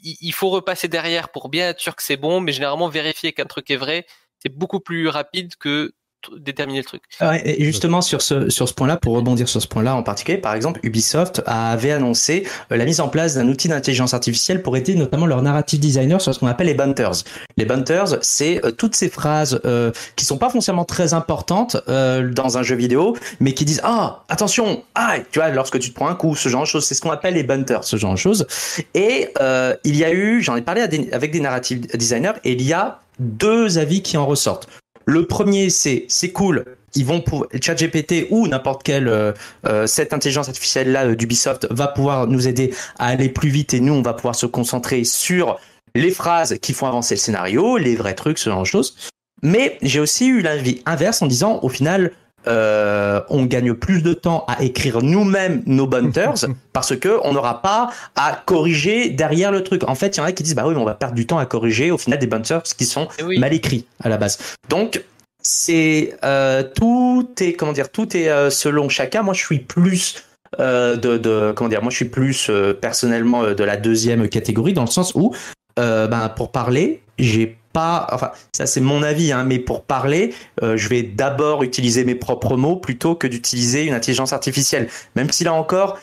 il, 0.00 0.32
faut 0.32 0.50
repasser 0.50 0.86
derrière 0.86 1.30
pour 1.30 1.48
bien 1.48 1.70
être 1.70 1.80
sûr 1.80 1.96
que 1.96 2.02
c'est 2.04 2.16
bon, 2.16 2.40
mais 2.40 2.52
généralement 2.52 2.88
vérifier 2.88 3.32
qu'un 3.32 3.44
truc 3.46 3.68
est 3.72 3.76
vrai, 3.76 4.06
c'est 4.38 4.48
beaucoup 4.56 4.78
plus 4.78 5.08
rapide 5.08 5.56
que 5.56 5.92
déterminer 6.38 6.80
le 6.80 6.84
truc. 6.84 7.02
Ouais, 7.20 7.42
et 7.44 7.64
justement 7.64 8.00
sur 8.00 8.22
ce 8.22 8.48
sur 8.50 8.68
ce 8.68 8.74
point-là, 8.74 8.96
pour 8.96 9.14
rebondir 9.14 9.48
sur 9.48 9.60
ce 9.60 9.68
point-là 9.68 9.94
en 9.94 10.02
particulier, 10.02 10.38
par 10.38 10.54
exemple, 10.54 10.80
Ubisoft 10.82 11.42
avait 11.46 11.92
annoncé 11.92 12.46
euh, 12.70 12.76
la 12.76 12.84
mise 12.84 13.00
en 13.00 13.08
place 13.08 13.34
d'un 13.34 13.48
outil 13.48 13.68
d'intelligence 13.68 14.14
artificielle 14.14 14.62
pour 14.62 14.76
aider 14.76 14.94
notamment 14.94 15.26
leurs 15.26 15.42
narrative 15.42 15.80
designers 15.80 16.20
sur 16.20 16.34
ce 16.34 16.38
qu'on 16.38 16.46
appelle 16.46 16.66
les 16.66 16.74
bunters. 16.74 17.24
Les 17.56 17.64
bunters, 17.64 18.18
c'est 18.22 18.64
euh, 18.64 18.70
toutes 18.70 18.94
ces 18.94 19.08
phrases 19.08 19.60
euh, 19.64 19.92
qui 20.16 20.24
sont 20.24 20.38
pas 20.38 20.50
foncièrement 20.50 20.84
très 20.84 21.14
importantes 21.14 21.76
euh, 21.88 22.30
dans 22.30 22.58
un 22.58 22.62
jeu 22.62 22.76
vidéo, 22.76 23.16
mais 23.40 23.52
qui 23.52 23.64
disent 23.64 23.80
ah 23.84 24.24
attention, 24.28 24.82
ah 24.94 25.16
tu 25.30 25.38
vois 25.38 25.50
lorsque 25.50 25.78
tu 25.78 25.90
te 25.90 25.94
prends 25.94 26.08
un 26.08 26.14
coup, 26.14 26.34
ce 26.34 26.48
genre 26.48 26.62
de 26.62 26.66
choses, 26.66 26.84
c'est 26.84 26.94
ce 26.94 27.00
qu'on 27.00 27.10
appelle 27.10 27.34
les 27.34 27.42
bunters, 27.42 27.84
ce 27.84 27.96
genre 27.96 28.12
de 28.12 28.18
choses. 28.18 28.46
Et 28.94 29.28
euh, 29.40 29.74
il 29.84 29.96
y 29.96 30.04
a 30.04 30.12
eu, 30.12 30.42
j'en 30.42 30.56
ai 30.56 30.62
parlé 30.62 30.82
avec 31.12 31.32
des 31.32 31.40
narrative 31.40 31.86
designers, 31.96 32.32
et 32.44 32.52
il 32.52 32.62
y 32.62 32.72
a 32.72 33.00
deux 33.18 33.78
avis 33.78 34.02
qui 34.02 34.16
en 34.16 34.26
ressortent. 34.26 34.68
Le 35.06 35.26
premier, 35.26 35.70
c'est 35.70 36.06
c'est 36.08 36.32
cool. 36.32 36.64
Ils 36.94 37.06
vont 37.06 37.20
pour 37.20 37.46
ChatGPT 37.60 38.26
ou 38.30 38.46
n'importe 38.48 38.82
quelle 38.82 39.08
euh, 39.08 39.32
euh, 39.66 39.86
cette 39.86 40.12
intelligence 40.12 40.48
artificielle 40.48 40.92
là 40.92 41.14
d'Ubisoft 41.14 41.66
va 41.70 41.88
pouvoir 41.88 42.26
nous 42.26 42.46
aider 42.48 42.74
à 42.98 43.06
aller 43.06 43.30
plus 43.30 43.48
vite 43.48 43.72
et 43.72 43.80
nous 43.80 43.94
on 43.94 44.02
va 44.02 44.12
pouvoir 44.12 44.34
se 44.34 44.44
concentrer 44.44 45.04
sur 45.04 45.58
les 45.94 46.10
phrases 46.10 46.58
qui 46.60 46.74
font 46.74 46.86
avancer 46.86 47.14
le 47.14 47.20
scénario, 47.20 47.78
les 47.78 47.96
vrais 47.96 48.14
trucs, 48.14 48.38
ce 48.38 48.50
genre 48.50 48.62
de 48.62 48.66
choses. 48.66 48.96
Mais 49.42 49.78
j'ai 49.82 50.00
aussi 50.00 50.26
eu 50.28 50.42
l'avis 50.42 50.82
inverse 50.86 51.22
en 51.22 51.26
disant 51.26 51.60
au 51.62 51.68
final 51.68 52.12
euh, 52.46 53.20
on 53.28 53.44
gagne 53.44 53.74
plus 53.74 54.02
de 54.02 54.12
temps 54.12 54.44
à 54.48 54.62
écrire 54.62 55.02
nous-mêmes 55.02 55.62
nos 55.66 55.86
bunters 55.86 56.34
parce 56.72 56.96
que 56.96 57.18
on 57.24 57.32
n'aura 57.32 57.62
pas 57.62 57.90
à 58.16 58.40
corriger 58.44 59.10
derrière 59.10 59.52
le 59.52 59.62
truc. 59.62 59.84
En 59.88 59.94
fait, 59.94 60.16
il 60.16 60.20
y 60.20 60.22
en 60.22 60.26
a 60.26 60.32
qui 60.32 60.42
disent 60.42 60.54
bah 60.54 60.64
oui, 60.66 60.74
mais 60.74 60.80
on 60.80 60.84
va 60.84 60.94
perdre 60.94 61.14
du 61.14 61.26
temps 61.26 61.38
à 61.38 61.46
corriger 61.46 61.90
au 61.90 61.98
final 61.98 62.18
des 62.18 62.26
bunters 62.26 62.62
qui 62.62 62.84
sont 62.84 63.08
oui. 63.24 63.38
mal 63.38 63.52
écrits 63.52 63.86
à 64.02 64.08
la 64.08 64.16
base. 64.16 64.38
Donc 64.68 65.02
c'est 65.42 66.14
euh, 66.24 66.62
tout 66.62 67.28
est 67.40 67.54
comment 67.54 67.72
dire 67.72 67.90
tout 67.90 68.16
est 68.16 68.28
euh, 68.28 68.50
selon 68.50 68.88
chacun. 68.88 69.22
Moi, 69.22 69.34
je 69.34 69.40
suis 69.44 69.58
plus 69.58 70.24
euh, 70.60 70.96
de, 70.96 71.16
de 71.16 71.52
comment 71.56 71.70
dire 71.70 71.80
moi 71.80 71.90
je 71.90 71.96
suis 71.96 72.04
plus 72.04 72.50
euh, 72.50 72.74
personnellement 72.74 73.42
euh, 73.42 73.54
de 73.54 73.64
la 73.64 73.78
deuxième 73.78 74.28
catégorie 74.28 74.74
dans 74.74 74.82
le 74.82 74.90
sens 74.90 75.14
où 75.14 75.34
euh, 75.78 76.06
ben 76.08 76.28
pour 76.28 76.52
parler 76.52 77.00
j'ai 77.18 77.56
pas 77.72 78.06
enfin 78.12 78.30
ça 78.52 78.66
c'est 78.66 78.80
mon 78.80 79.02
avis 79.02 79.32
hein, 79.32 79.44
mais 79.44 79.58
pour 79.58 79.84
parler 79.84 80.34
euh, 80.62 80.76
je 80.76 80.88
vais 80.88 81.02
d'abord 81.02 81.62
utiliser 81.62 82.04
mes 82.04 82.14
propres 82.14 82.56
mots 82.56 82.76
plutôt 82.76 83.14
que 83.14 83.26
d'utiliser 83.26 83.84
une 83.84 83.94
intelligence 83.94 84.32
artificielle. 84.32 84.88
Même 85.16 85.30
si 85.30 85.44
là 85.44 85.52
encore 85.52 85.98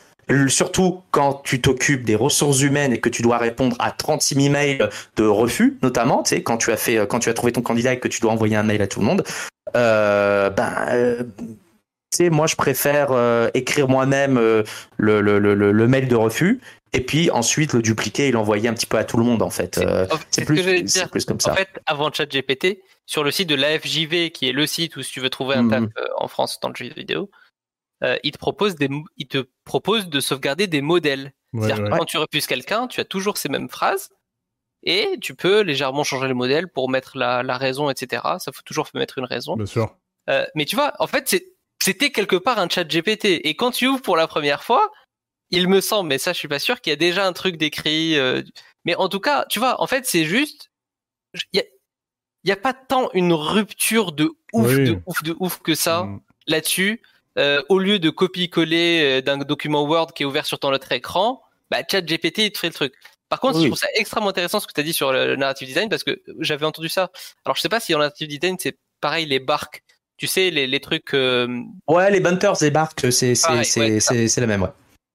Surtout 0.47 1.01
quand 1.09 1.41
tu 1.43 1.59
t'occupes 1.59 2.03
des 2.03 2.13
ressources 2.13 2.61
humaines 2.61 2.93
et 2.93 2.99
que 2.99 3.09
tu 3.09 3.24
dois 3.24 3.39
répondre 3.39 3.76
à 3.80 3.89
36 3.89 4.36
000 4.36 4.53
mails 4.53 4.88
de 5.15 5.24
refus, 5.24 5.80
notamment, 5.82 6.22
tu 6.22 6.36
sais, 6.36 6.43
quand 6.43 6.57
tu 6.57 6.72
as 6.72 6.78
fait, 6.78 7.07
quand 7.07 7.17
tu 7.17 7.30
as 7.30 7.34
trouvé 7.34 7.51
ton 7.51 7.63
candidat 7.63 7.93
et 7.93 7.99
que 7.99 8.07
tu 8.07 8.22
dois 8.22 8.32
envoyer 8.32 8.55
un 8.55 8.61
mail 8.61 8.84
à 8.84 8.88
tout 8.88 8.99
le 8.99 9.07
monde, 9.07 9.24
euh, 9.76 10.51
ben, 10.51 11.26
moi, 12.32 12.47
je 12.47 12.55
préfère 12.55 13.12
euh, 13.12 13.49
écrire 13.53 13.88
moi-même 13.88 14.38
euh, 14.38 14.64
le, 14.97 15.22
le, 15.22 15.39
le, 15.39 15.53
le- 15.55 15.88
mail 15.88 16.07
de 16.07 16.16
refus 16.16 16.60
et 16.93 17.01
puis 17.01 17.30
ensuite 17.30 17.74
le 17.74 17.82
dupliquer 17.82 18.28
et 18.28 18.32
l'envoyer 18.32 18.68
un 18.68 18.74
petit 18.74 18.88
peu 18.88 18.97
à 18.97 19.03
tout 19.03 19.18
le 19.18 19.24
monde, 19.24 19.41
en 19.41 19.49
fait. 19.49 19.76
C'est- 19.76 19.86
Euh, 19.86 20.05
c'est 20.32 20.41
ce 20.41 20.45
plus, 21.07 21.26
comme 21.26 21.39
ça. 21.39 21.51
En 21.51 21.55
fait, 21.55 21.70
avant 21.86 22.12
ChatGPT, 22.12 22.80
sur 23.05 23.24
le 23.24 23.32
site 23.32 23.47
de 23.49 23.55
l'AFJV, 23.55 24.32
qui 24.32 24.49
est 24.49 24.51
le 24.51 24.66
site 24.66 24.95
où 24.95 25.03
si 25.03 25.12
tu 25.12 25.20
veux 25.20 25.30
trouver 25.30 25.55
un 25.55 25.64
Mhm. 25.64 25.70
taf 25.70 25.84
euh, 25.97 26.07
en 26.18 26.28
France 26.28 26.60
dans 26.62 26.70
le 26.70 26.76
jeu 26.76 26.89
vidéo, 26.89 27.30
euh, 28.03 28.18
il 28.24 28.32
te 28.32 28.38
propose 28.38 28.76
des, 28.76 28.89
il 29.18 29.28
te 29.28 29.45
propose 29.66 30.10
de 30.10 30.20
sauvegarder 30.20 30.68
des 30.68 30.82
modèles. 30.82 31.34
Ouais, 31.53 31.68
C'est-à-dire 31.68 31.84
ouais. 31.86 31.89
que 31.91 31.97
quand 31.97 32.05
tu 32.05 32.18
refuses 32.18 32.47
quelqu'un, 32.47 32.88
tu 32.88 32.99
as 33.01 33.05
toujours 33.05 33.38
ces 33.38 33.49
mêmes 33.49 33.70
phrases 33.70 34.10
et 34.84 35.18
tu 35.22 35.36
peux 35.36 35.62
légèrement 35.62 36.03
changer 36.03 36.28
le 36.28 36.34
modèle 36.34 36.68
pour 36.70 36.89
mettre 36.89 37.18
la, 37.18 37.43
la 37.43 37.57
raison, 37.57 37.89
etc. 37.89 38.22
Ça 38.39 38.51
faut 38.51 38.62
toujours 38.64 38.88
mettre 38.93 39.18
une 39.18 39.26
raison. 39.26 39.55
Bien 39.55 39.66
sûr. 39.66 39.95
Euh, 40.30 40.45
mais 40.55 40.66
tu 40.66 40.76
vois, 40.76 40.93
en 40.99 41.07
fait, 41.07 41.28
c'est- 41.28 41.45
c'était 41.82 42.12
quelque 42.12 42.36
part 42.36 42.60
un 42.60 42.68
chat 42.70 42.84
GPT. 42.84 43.42
Et 43.44 43.56
quand 43.56 43.72
tu 43.72 43.88
ouvres 43.88 44.02
pour 44.02 44.18
la 44.18 44.28
première 44.28 44.64
fois, 44.64 44.92
il 45.52 45.68
me 45.68 45.82
semble, 45.82 46.10
mais 46.10 46.18
ça, 46.18 46.34
je 46.34 46.38
suis 46.38 46.48
pas 46.48 46.60
sûr, 46.60 46.82
qu'il 46.82 46.92
y 46.92 46.94
a 46.94 46.98
déjà 46.98 47.26
un 47.26 47.34
truc 47.34 47.58
décrit. 47.58 48.18
euh, 48.18 48.42
mais 48.86 48.96
en 48.96 49.10
tout 49.10 49.20
cas, 49.20 49.46
tu 49.50 49.60
vois, 49.60 49.82
en 49.82 49.88
fait, 49.88 50.06
c'est 50.06 50.26
juste, 50.26 50.70
il 51.54 51.64
y 52.44 52.52
a, 52.52 52.54
a 52.54 52.58
pas 52.58 52.74
tant 52.74 53.10
une 53.14 53.34
rupture 53.34 54.12
de 54.12 54.32
ouf, 54.54 54.68
Oui. 54.76 54.84
de 54.86 55.00
ouf, 55.06 55.24
de 55.24 55.36
ouf 55.40 55.60
que 55.60 55.76
ça 55.76 56.04
Mm. 56.04 56.22
là-dessus. 56.48 57.02
Euh, 57.38 57.62
au 57.70 57.80
lieu 57.80 58.00
de 58.00 58.10
copier-coller 58.10 59.20
euh, 59.20 59.22
d'un 59.22 59.38
document 59.38 59.84
Word 59.84 60.14
qui 60.14 60.24
est 60.24 60.26
ouvert 60.26 60.46
sur 60.46 60.60
ton 60.60 60.74
autre 60.74 60.92
écran, 60.92 61.42
bah, 61.70 61.80
ChatGPT, 61.90 62.40
il 62.40 62.52
te 62.52 62.58
fait 62.60 62.68
le 62.68 62.74
truc. 62.74 62.94
Par 63.30 63.40
contre, 63.40 63.58
Oui. 63.58 63.64
je 63.64 63.68
trouve 63.70 63.78
ça 63.80 63.88
extrêmement 63.96 64.30
intéressant 64.30 64.60
ce 64.60 64.68
que 64.68 64.74
tu 64.74 64.80
as 64.80 64.84
dit 64.84 64.94
sur 64.94 65.14
le, 65.14 65.28
le 65.28 65.36
narrative 65.36 65.68
design 65.68 65.88
parce 65.90 66.04
que 66.04 66.22
j'avais 66.40 66.66
entendu 66.66 66.90
ça. 66.90 67.12
Alors, 67.46 67.56
je 67.56 67.62
sais 67.62 67.70
pas 67.70 67.80
si 67.80 67.94
en 67.94 68.00
narrative 68.00 68.28
design, 68.28 68.58
c'est 68.60 68.78
pareil, 69.02 69.26
les 69.28 69.40
barques. 69.40 69.84
Tu 70.20 70.28
sais, 70.28 70.51
les, 70.51 70.67
les 70.67 70.80
trucs. 70.82 71.13
euh, 71.13 71.47
Ouais, 71.88 72.11
les 72.11 72.20
bunters 72.20 72.57
débarquent, 72.57 73.11
c'est 73.11 73.36
c'est 73.36 73.47
la 74.41 74.47
même, 74.47 74.61
ouais. 74.61 74.70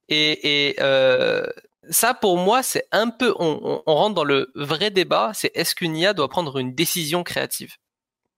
et 0.09 0.69
et 0.71 0.77
euh, 0.81 1.47
ça, 1.91 2.15
pour 2.15 2.39
moi, 2.39 2.63
c'est 2.63 2.89
un 2.91 3.11
peu. 3.11 3.35
On, 3.39 3.61
on, 3.63 3.83
on 3.87 3.95
rentre 3.95 4.15
dans 4.15 4.25
le 4.25 4.51
vrai 4.55 4.91
débat 4.91 5.33
c'est 5.35 5.53
est-ce 5.55 5.75
qu'une 5.75 5.95
IA 5.95 6.15
doit 6.15 6.29
prendre 6.31 6.59
une 6.59 6.75
décision 6.75 7.23
créative? 7.23 7.75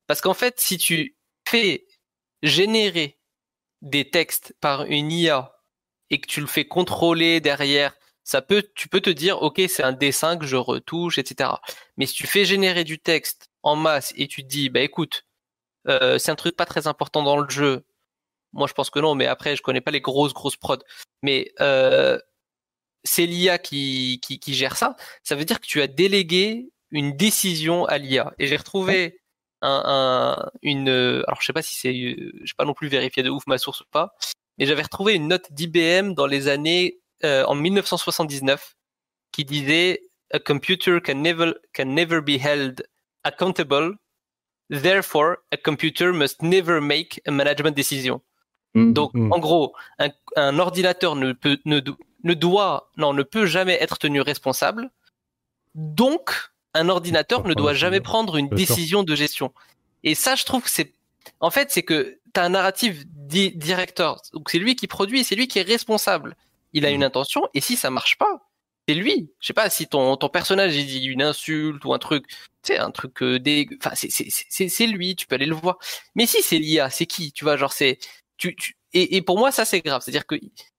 Parce 0.09 0.21
qu'en 0.21 0.35
fait, 0.35 0.59
si 0.59 0.77
tu 0.77 1.17
fais 1.49 1.87
générer 2.43 3.19
des 3.83 4.11
textes 4.11 4.55
par 4.61 4.85
une 4.87 5.13
IA 5.13 5.53
et 6.11 6.21
que 6.21 6.27
tu 6.27 6.41
le 6.41 6.47
fais 6.49 6.65
contrôler 6.65 7.41
derrière, 7.41 7.95
ça 8.25 8.43
peut, 8.43 8.65
tu 8.75 8.89
peux 8.89 9.01
te 9.01 9.11
dire, 9.11 9.41
ok, 9.43 9.61
c'est 9.69 9.85
un 9.85 9.93
dessin 9.93 10.37
que 10.37 10.47
je 10.47 10.57
retouche, 10.57 11.19
etc. 11.19 11.51
Mais 11.97 12.07
si 12.07 12.15
tu 12.15 12.27
fais 12.27 12.45
générer 12.45 12.83
du 12.83 12.99
texte 12.99 13.51
en 13.63 13.77
masse 13.77 14.13
et 14.17 14.27
tu 14.27 14.43
te 14.43 14.49
dis, 14.49 14.69
bah 14.69 14.81
écoute, 14.81 15.26
euh, 15.89 16.19
c'est 16.19 16.31
un 16.31 16.37
truc 16.37 16.57
pas 16.57 16.67
très 16.67 16.87
important 16.87 17.23
dans 17.23 17.39
le 17.39 17.49
jeu. 17.49 17.85
Moi, 18.53 18.67
je 18.69 18.75
pense 18.75 18.91
que 18.91 18.99
non, 19.01 19.15
mais 19.15 19.27
après, 19.27 19.57
je 19.57 19.63
connais 19.63 19.81
pas 19.81 19.91
les 19.91 20.01
grosses 20.01 20.35
grosses 20.35 20.57
prods. 20.57 20.79
Mais 21.23 21.53
euh, 21.61 22.19
c'est 23.05 23.27
l'IA 23.27 23.59
qui, 23.59 24.21
qui 24.23 24.39
qui 24.41 24.55
gère 24.55 24.77
ça. 24.77 24.97
Ça 25.23 25.37
veut 25.37 25.45
dire 25.45 25.61
que 25.61 25.67
tu 25.67 25.83
as 25.83 25.87
délégué 25.89 26.71
une 26.91 27.17
décision 27.17 27.85
à 27.87 27.99
l'IA. 27.99 28.35
Et 28.39 28.47
j'ai 28.47 28.57
retrouvé 28.57 29.21
un, 29.63 29.83
un 29.87 30.51
une, 30.63 30.89
alors 30.89 31.41
je 31.41 31.47
sais 31.47 31.53
pas 31.53 31.63
si 31.63 31.77
c'est, 31.77 31.93
j'ai 31.95 32.55
pas 32.57 32.65
non 32.65 32.75
plus 32.75 32.89
vérifié 32.89 33.23
de 33.23 33.31
ouf 33.31 33.47
ma 33.47 33.59
source 33.59 33.81
ou 33.83 33.87
pas, 33.91 34.15
mais 34.59 34.67
j'avais 34.67 34.83
retrouvé 34.83 35.15
une 35.15 35.29
note 35.29 35.53
d'IBM 35.53 36.15
dans 36.15 36.27
les 36.27 36.49
années 36.49 37.01
euh, 37.25 37.45
en 37.45 37.55
1979 37.55 38.77
qui 39.33 39.45
disait 39.45 40.03
a 40.33 40.39
computer 40.39 41.01
can 41.01 41.15
never 41.15 41.55
can 41.73 41.87
never 41.87 42.21
be 42.21 42.39
held 42.41 42.87
accountable. 43.25 43.97
Therefore, 44.71 45.37
a 45.53 45.57
computer 45.57 46.13
must 46.13 46.43
never 46.43 46.81
make 46.81 47.21
a 47.27 47.31
management 47.31 47.73
decision. 47.77 48.21
Donc, 48.75 49.15
Mm. 49.15 49.33
en 49.33 49.39
gros, 49.39 49.75
un, 49.99 50.11
un 50.37 50.59
ordinateur 50.59 51.17
ne 51.17 51.33
peut, 51.33 51.59
ne, 51.65 51.81
do- 51.81 51.97
ne 52.25 52.35
doit, 52.35 52.91
non, 52.99 53.15
ne 53.15 53.23
peut 53.23 53.47
jamais 53.47 53.79
être 53.81 53.97
tenu 53.99 54.21
responsable. 54.21 54.91
Donc, 55.75 56.31
un 56.75 56.89
ordinateur 56.89 57.47
ne 57.47 57.55
doit 57.55 57.75
jamais 57.75 58.01
prendre 58.01 58.37
une 58.37 58.49
décision 58.49 59.03
de 59.03 59.15
gestion. 59.15 59.53
Et 60.05 60.15
ça, 60.15 60.35
je 60.35 60.45
trouve 60.45 60.63
que 60.63 60.71
c'est, 60.71 60.93
en 61.41 61.51
fait, 61.51 61.71
c'est 61.71 61.83
que 61.83 62.19
tu 62.35 62.41
as 62.41 62.45
un 62.45 62.51
narrative 62.51 63.05
di- 63.09 63.53
directeur. 63.57 64.21
Donc, 64.35 64.51
c'est 64.51 64.59
lui 64.59 64.77
qui 64.77 64.87
produit, 64.87 65.25
c'est 65.25 65.37
lui 65.37 65.49
qui 65.49 65.59
est 65.59 65.63
responsable. 65.63 66.37
Il 66.75 66.85
a 66.85 66.91
Mhm. 66.91 66.95
une 66.97 67.05
intention, 67.05 67.49
et 67.55 67.61
si 67.63 67.77
ça 67.77 67.89
marche 67.91 68.19
pas, 68.19 68.46
c'est 68.89 68.95
lui. 68.95 69.31
Je 69.41 69.49
sais 69.49 69.53
pas 69.53 69.71
si 69.71 69.87
ton, 69.89 70.17
ton 70.17 70.29
personnage 70.29 70.77
il 70.77 70.87
dit 70.87 71.05
une 71.07 71.23
insulte 71.23 71.85
ou 71.85 71.95
un 71.95 71.99
truc, 71.99 72.27
tu 72.29 72.37
sais, 72.65 72.79
un 72.79 72.91
truc 72.91 73.23
euh, 73.23 73.39
dégueu. 73.39 73.77
Enfin, 73.81 73.95
c'est, 73.95 74.11
c'est, 74.11 74.27
c'est, 74.31 74.69
c'est 74.69 74.87
lui, 74.87 75.17
tu 75.17 75.27
peux 75.27 75.35
aller 75.35 75.47
le 75.47 75.55
voir. 75.55 75.79
Mais 76.15 76.27
si 76.27 76.43
c'est 76.43 76.59
l'IA, 76.59 76.91
c'est 76.91 77.07
qui? 77.07 77.33
Tu 77.33 77.45
vois, 77.45 77.57
genre, 77.57 77.73
c'est, 77.73 77.99
tu, 78.37 78.55
tu, 78.57 78.77
et, 78.93 79.17
et 79.17 79.23
pour 79.23 79.39
moi, 79.39 79.53
ça 79.53 79.65
c'est 79.65 79.81
grave. 79.81 80.03
C'est-à-dire 80.03 80.27
que 80.27 80.37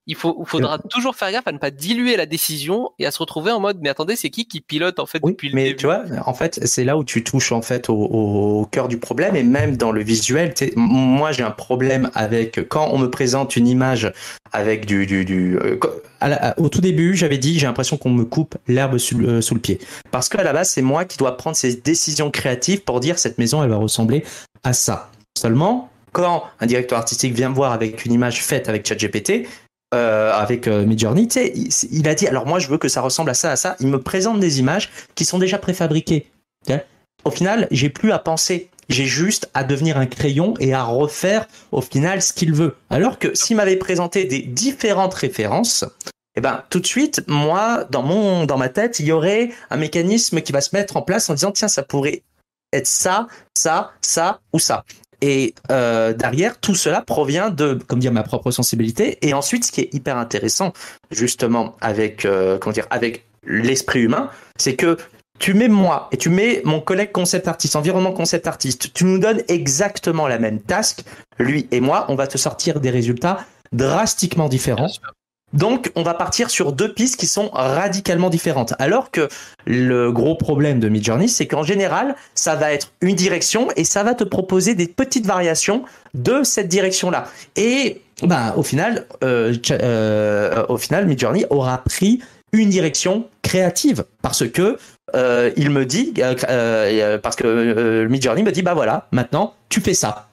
il 0.08 0.16
faut, 0.16 0.44
faudra 0.46 0.80
toujours 0.80 1.16
faire 1.16 1.32
gaffe 1.32 1.48
à 1.48 1.52
ne 1.52 1.58
pas 1.58 1.70
diluer 1.70 2.16
la 2.18 2.26
décision 2.26 2.90
et 2.98 3.06
à 3.06 3.12
se 3.12 3.20
retrouver 3.20 3.52
en 3.52 3.60
mode, 3.60 3.78
mais 3.82 3.90
attendez, 3.90 4.16
c'est 4.16 4.30
qui 4.30 4.48
qui 4.48 4.62
pilote 4.62 5.00
en 5.00 5.06
fait 5.06 5.20
Oui, 5.22 5.34
depuis 5.34 5.50
le 5.50 5.56
mais 5.56 5.66
début? 5.66 5.76
tu 5.76 5.86
vois, 5.86 6.04
en 6.26 6.34
fait, 6.34 6.60
c'est 6.66 6.84
là 6.86 6.98
où 6.98 7.04
tu 7.04 7.24
touches 7.24 7.52
en 7.52 7.62
fait 7.62 7.90
au, 7.90 8.68
cœur 8.72 8.88
du 8.88 8.98
problème 8.98 9.36
et 9.36 9.44
même 9.44 9.78
dans 9.78 9.92
le 9.92 10.02
visuel. 10.02 10.54
Moi, 10.76 11.32
j'ai 11.34 11.44
un 11.44 11.52
problème 11.52 12.10
avec 12.16 12.68
quand 12.70 12.90
on 12.92 12.98
me 12.98 13.08
présente 13.10 13.56
une 13.56 13.68
image 13.68 14.12
avec 14.54 14.86
du 14.86 15.06
du, 15.06 15.26
du 15.26 15.58
euh, 15.58 15.76
co- 15.76 15.90
à 16.22 16.30
la- 16.30 16.48
à- 16.52 16.60
au 16.60 16.70
tout 16.70 16.80
début, 16.82 17.16
j'avais 17.16 17.38
dit 17.38 17.60
j'ai 17.60 17.68
l'impression 17.68 17.98
qu'on 17.98 18.10
me 18.10 18.24
coupe 18.24 18.56
l'herbe 18.68 18.98
sous, 18.98 19.18
le- 19.18 19.42
sous 19.42 19.54
le 19.56 19.60
pied 19.60 19.80
parce 20.12 20.30
qu'à 20.30 20.42
la 20.44 20.54
base, 20.54 20.70
c'est 20.70 20.82
moi 20.82 21.04
qui 21.06 21.18
dois 21.18 21.36
prendre 21.36 21.58
ces 21.58 21.76
décisions 21.76 22.32
créatives 22.32 22.84
pour 22.84 23.00
dire 23.02 23.20
cette 23.20 23.38
maison, 23.38 23.62
elle 23.64 23.70
va 23.70 23.76
ressembler 23.78 24.24
à 24.64 24.72
ça. 24.74 25.12
Seulement, 25.38 25.90
quand 26.14 26.46
un 26.62 26.66
directeur 26.66 26.98
artistique 26.98 27.34
vient 27.34 27.50
me 27.50 27.56
voir 27.56 27.74
avec 27.74 28.06
une 28.06 28.14
image 28.14 28.42
faite 28.42 28.70
avec 28.70 28.88
ChatGPT, 28.88 29.48
euh, 29.94 30.34
avec 30.34 30.68
euh, 30.68 30.86
tu 30.86 31.30
sais, 31.30 31.54
il, 31.92 32.08
a 32.10 32.16
dit 32.16 32.28
alors 32.28 32.46
moi 32.46 32.60
je 32.60 32.68
veux 32.68 32.78
que 32.78 32.90
ça 32.90 33.02
ressemble 33.02 33.30
à 33.30 33.34
ça, 33.34 33.52
à 33.52 33.56
ça. 33.56 33.76
Il 33.80 33.88
me 33.88 34.02
présente 34.02 34.40
des 34.40 34.60
images 34.60 34.90
qui 35.16 35.26
sont 35.26 35.40
déjà 35.40 35.58
préfabriquées. 35.58 36.28
Au 37.24 37.32
final, 37.32 37.68
j'ai 37.72 37.90
plus 37.90 38.12
à 38.12 38.20
penser. 38.20 38.70
J'ai 38.90 39.06
juste 39.06 39.50
à 39.54 39.64
devenir 39.64 39.98
un 39.98 40.06
crayon 40.06 40.54
et 40.60 40.74
à 40.74 40.84
refaire 40.84 41.48
au 41.72 41.82
final 41.82 42.22
ce 42.22 42.32
qu'il 42.32 42.54
veut. 42.54 42.76
Alors 42.90 43.20
que 43.20 43.36
s'il 43.36 43.58
m'avait 43.58 43.76
présenté 43.76 44.26
des 44.26 44.42
différentes 44.42 45.14
références 45.14 45.84
eh 46.38 46.42
ben 46.42 46.64
tout 46.70 46.80
de 46.80 46.86
suite, 46.86 47.24
moi, 47.28 47.86
dans 47.90 48.04
mon, 48.04 48.46
dans 48.46 48.60
ma 48.60 48.70
tête, 48.70 49.00
il 49.00 49.08
y 49.08 49.12
aurait 49.12 49.50
un 49.72 49.78
mécanisme 49.78 50.40
qui 50.42 50.52
va 50.52 50.62
se 50.62 50.76
mettre 50.76 50.96
en 50.96 51.02
place 51.02 51.32
en 51.32 51.34
disant 51.34 51.52
tiens, 51.52 51.68
ça 51.68 51.82
pourrait 51.82 52.22
être 52.72 52.86
ça, 52.86 53.28
ça, 53.58 53.92
ça 54.02 54.40
ou 54.54 54.60
ça. 54.60 54.84
Et 55.22 55.56
euh, 55.72 56.14
derrière, 56.14 56.60
tout 56.60 56.76
cela 56.76 57.02
provient 57.02 57.50
de, 57.50 57.74
comme 57.88 58.00
dire, 58.00 58.12
ma 58.12 58.24
propre 58.24 58.52
sensibilité. 58.52 59.18
Et 59.22 59.34
ensuite, 59.34 59.66
ce 59.66 59.72
qui 59.72 59.82
est 59.82 59.94
hyper 59.94 60.18
intéressant, 60.18 60.74
justement, 61.12 61.76
avec, 61.82 62.26
euh, 62.26 62.58
comment 62.58 62.74
dire, 62.74 62.88
avec 62.90 63.26
l'esprit 63.44 64.02
humain, 64.02 64.30
c'est 64.58 64.76
que 64.76 64.98
tu 65.40 65.54
mets 65.54 65.68
moi 65.68 66.10
et 66.12 66.18
tu 66.18 66.30
mets 66.30 66.62
mon 66.66 66.80
collègue 66.80 67.12
concept 67.12 67.48
artiste, 67.48 67.76
environnement 67.76 68.12
concept 68.12 68.48
artiste, 68.48 68.94
tu 68.94 69.06
nous 69.06 69.20
donnes 69.20 69.44
exactement 69.48 70.28
la 70.28 70.40
même 70.40 70.60
task, 70.60 71.04
lui 71.38 71.68
et 71.72 71.80
moi, 71.80 72.06
on 72.10 72.16
va 72.16 72.28
te 72.28 72.38
sortir 72.38 72.80
des 72.80 72.90
résultats 72.90 73.46
drastiquement 73.72 74.50
différents. 74.50 74.90
Donc, 75.54 75.92
on 75.96 76.04
va 76.04 76.14
partir 76.14 76.50
sur 76.50 76.74
deux 76.74 76.94
pistes 76.94 77.18
qui 77.18 77.26
sont 77.26 77.50
radicalement 77.54 78.30
différentes. 78.30 78.74
Alors 78.80 79.12
que 79.12 79.30
le 79.66 80.12
gros 80.12 80.36
problème 80.36 80.80
de 80.80 80.90
Midjourney, 80.90 81.30
c'est 81.30 81.48
qu'en 81.48 81.64
général, 81.64 82.16
ça 82.36 82.56
va 82.56 82.74
être 82.74 82.92
une 83.02 83.16
direction 83.16 83.70
et 83.78 83.86
ça 83.86 84.04
va 84.04 84.14
te 84.14 84.26
proposer 84.26 84.76
des 84.76 84.88
petites 84.88 85.26
variations 85.26 85.84
de 86.14 86.44
cette 86.44 86.68
direction-là. 86.68 87.26
Et 87.56 88.02
bah, 88.24 88.54
au 88.58 88.64
final, 88.64 89.06
euh, 89.24 89.56
euh, 89.72 90.66
au 90.68 90.78
final, 90.78 91.06
Midjourney 91.06 91.46
aura 91.50 91.78
pris 91.78 92.22
une 92.52 92.70
direction 92.70 93.28
créative 93.42 94.04
parce 94.22 94.48
que 94.50 94.78
euh, 95.16 95.52
il 95.56 95.70
me 95.70 95.86
dit, 95.86 96.14
parce 97.24 97.36
que 97.38 98.06
Midjourney 98.06 98.44
me 98.44 98.52
dit, 98.52 98.64
bah 98.64 98.74
voilà, 98.74 99.08
maintenant 99.12 99.54
tu 99.70 99.80
fais 99.80 99.94
ça 99.94 100.27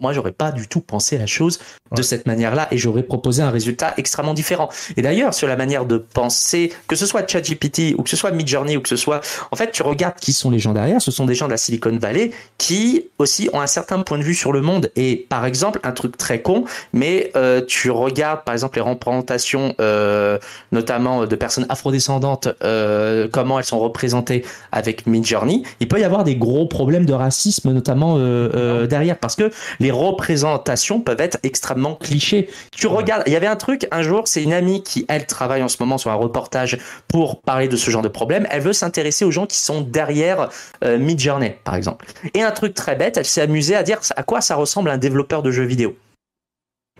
moi, 0.00 0.12
j'aurais 0.12 0.32
pas 0.32 0.52
du 0.52 0.68
tout 0.68 0.80
pensé 0.80 1.18
la 1.18 1.26
chose 1.26 1.58
de 1.94 2.02
cette 2.02 2.26
manière-là 2.26 2.68
et 2.70 2.78
j'aurais 2.78 3.02
proposé 3.02 3.42
un 3.42 3.50
résultat 3.50 3.94
extrêmement 3.96 4.34
différent. 4.34 4.68
Et 4.96 5.02
d'ailleurs, 5.02 5.34
sur 5.34 5.48
la 5.48 5.56
manière 5.56 5.84
de 5.84 5.98
penser, 5.98 6.72
que 6.88 6.96
ce 6.96 7.06
soit 7.06 7.28
ChatGPT 7.28 7.94
ou 7.98 8.02
que 8.02 8.10
ce 8.10 8.16
soit 8.16 8.30
Midjourney 8.30 8.76
ou 8.76 8.80
que 8.80 8.88
ce 8.88 8.96
soit, 8.96 9.20
en 9.50 9.56
fait, 9.56 9.70
tu 9.72 9.82
regardes 9.82 10.16
qui 10.16 10.32
sont 10.32 10.50
les 10.50 10.58
gens 10.58 10.72
derrière. 10.72 11.00
Ce 11.02 11.10
sont 11.10 11.26
des 11.26 11.34
gens 11.34 11.46
de 11.46 11.52
la 11.52 11.56
Silicon 11.56 11.96
Valley 11.98 12.30
qui 12.58 13.08
aussi 13.18 13.50
ont 13.52 13.60
un 13.60 13.66
certain 13.66 14.00
point 14.02 14.18
de 14.18 14.22
vue 14.24 14.34
sur 14.34 14.52
le 14.52 14.60
monde. 14.60 14.90
Et 14.96 15.26
par 15.28 15.44
exemple, 15.44 15.80
un 15.82 15.92
truc 15.92 16.16
très 16.16 16.42
con, 16.42 16.64
mais 16.92 17.30
euh, 17.36 17.62
tu 17.66 17.90
regardes 17.90 18.44
par 18.44 18.54
exemple 18.54 18.76
les 18.76 18.82
représentations, 18.82 19.74
euh, 19.80 20.38
notamment 20.72 21.26
de 21.26 21.36
personnes 21.36 21.66
afrodescendantes, 21.68 22.48
euh, 22.64 23.28
comment 23.30 23.58
elles 23.58 23.64
sont 23.64 23.78
représentées 23.78 24.44
avec 24.70 25.06
Midjourney. 25.06 25.62
Il 25.80 25.88
peut 25.88 26.00
y 26.00 26.04
avoir 26.04 26.24
des 26.24 26.36
gros 26.36 26.66
problèmes 26.66 27.06
de 27.06 27.12
racisme, 27.12 27.72
notamment 27.72 28.16
euh, 28.16 28.50
euh, 28.54 28.86
derrière, 28.86 29.18
parce 29.18 29.36
que 29.36 29.50
les 29.80 29.90
représentations 29.92 31.00
peuvent 31.00 31.20
être 31.20 31.38
extrêmement 31.42 31.94
clichés. 31.94 32.48
Tu 32.72 32.86
regardes, 32.86 33.22
il 33.26 33.32
y 33.32 33.36
avait 33.36 33.46
un 33.46 33.56
truc 33.56 33.86
un 33.90 34.02
jour, 34.02 34.26
c'est 34.26 34.42
une 34.42 34.52
amie 34.52 34.82
qui 34.82 35.04
elle 35.08 35.26
travaille 35.26 35.62
en 35.62 35.68
ce 35.68 35.76
moment 35.80 35.98
sur 35.98 36.10
un 36.10 36.14
reportage 36.14 36.78
pour 37.08 37.40
parler 37.42 37.68
de 37.68 37.76
ce 37.76 37.90
genre 37.90 38.02
de 38.02 38.08
problème. 38.08 38.46
Elle 38.50 38.62
veut 38.62 38.72
s'intéresser 38.72 39.24
aux 39.24 39.30
gens 39.30 39.46
qui 39.46 39.58
sont 39.58 39.80
derrière 39.80 40.48
euh, 40.84 40.98
Midjourney, 40.98 41.56
par 41.64 41.74
exemple. 41.74 42.06
Et 42.34 42.42
un 42.42 42.50
truc 42.50 42.74
très 42.74 42.96
bête, 42.96 43.16
elle 43.16 43.24
s'est 43.24 43.42
amusée 43.42 43.76
à 43.76 43.82
dire 43.82 44.00
à 44.16 44.22
quoi 44.22 44.40
ça 44.40 44.54
ressemble 44.54 44.90
un 44.90 44.98
développeur 44.98 45.42
de 45.42 45.50
jeux 45.50 45.64
vidéo. 45.64 45.96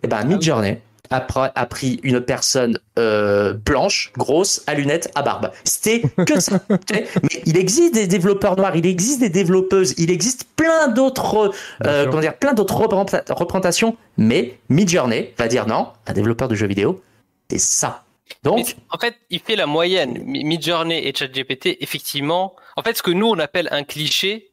Eh 0.03 0.09
ben 0.09 0.25
Midjourney, 0.25 0.81
a, 1.11 1.67
pris 1.67 2.01
une 2.03 2.21
personne 2.21 2.79
euh, 2.99 3.53
blanche, 3.53 4.13
grosse, 4.17 4.63
à 4.67 4.75
lunettes, 4.75 5.11
à 5.15 5.23
barbe. 5.23 5.51
C'était 5.65 6.03
que 6.27 6.41
ça. 6.41 6.61
Mais 6.91 7.43
il 7.45 7.57
existe 7.57 7.95
des 7.95 8.07
développeurs 8.07 8.57
noirs, 8.57 8.77
il 8.77 8.87
existe 8.87 9.21
des 9.21 9.29
développeuses, 9.29 9.95
il 9.99 10.11
existe 10.11 10.45
plein 10.57 10.89
d'autres, 10.89 11.53
euh, 11.87 12.07
comment 12.07 12.21
dire, 12.21 12.37
plein 12.37 12.55
d'autres 12.55 12.77
représentations. 12.77 13.97
Mais 14.17 14.59
Midjourney 14.69 15.31
va 15.39 15.49
dire 15.49 15.67
non, 15.67 15.89
un 16.07 16.13
développeur 16.13 16.49
de 16.49 16.55
jeux 16.55 16.67
vidéo, 16.67 17.03
c'est 17.51 17.59
ça. 17.59 18.05
Donc, 18.43 18.77
en 18.91 18.99
fait, 18.99 19.17
il 19.29 19.41
fait 19.41 19.57
la 19.57 19.67
moyenne. 19.67 20.23
Midjourney 20.25 21.07
et 21.07 21.15
ChatGPT, 21.15 21.77
effectivement. 21.81 22.57
En 22.77 22.83
fait, 22.83 22.97
ce 22.97 23.03
que 23.03 23.11
nous 23.11 23.27
on 23.27 23.39
appelle 23.39 23.69
un 23.71 23.85
cliché, 23.85 24.53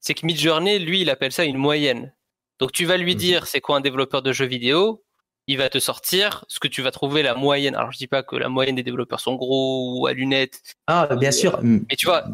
c'est 0.00 0.14
que 0.14 0.24
Midjourney, 0.24 0.78
lui, 0.78 1.02
il 1.02 1.10
appelle 1.10 1.32
ça 1.32 1.44
une 1.44 1.58
moyenne. 1.58 2.12
Donc, 2.58 2.72
tu 2.72 2.86
vas 2.86 2.96
lui 2.96 3.14
mhm. 3.14 3.18
dire 3.18 3.46
c'est 3.46 3.60
quoi 3.60 3.76
un 3.76 3.80
développeur 3.80 4.22
de 4.22 4.32
jeux 4.32 4.46
vidéo? 4.46 5.04
Il 5.48 5.56
va 5.56 5.70
te 5.70 5.78
sortir 5.78 6.44
ce 6.46 6.60
que 6.60 6.68
tu 6.68 6.82
vas 6.82 6.90
trouver 6.92 7.22
la 7.22 7.34
moyenne. 7.34 7.74
Alors 7.74 7.90
je 7.90 7.98
dis 7.98 8.06
pas 8.06 8.22
que 8.22 8.36
la 8.36 8.48
moyenne 8.50 8.76
des 8.76 8.82
développeurs 8.82 9.18
sont 9.18 9.34
gros 9.34 9.98
ou 9.98 10.06
à 10.06 10.12
lunettes. 10.12 10.60
Ah 10.86 11.08
bien 11.16 11.32
sûr. 11.32 11.58
Mais 11.62 11.96
tu 11.96 12.06
vois, 12.06 12.24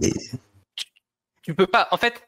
Tu, 1.43 1.55
peux 1.55 1.69
pas. 1.69 1.87
En 1.93 1.97
fait, 1.97 2.27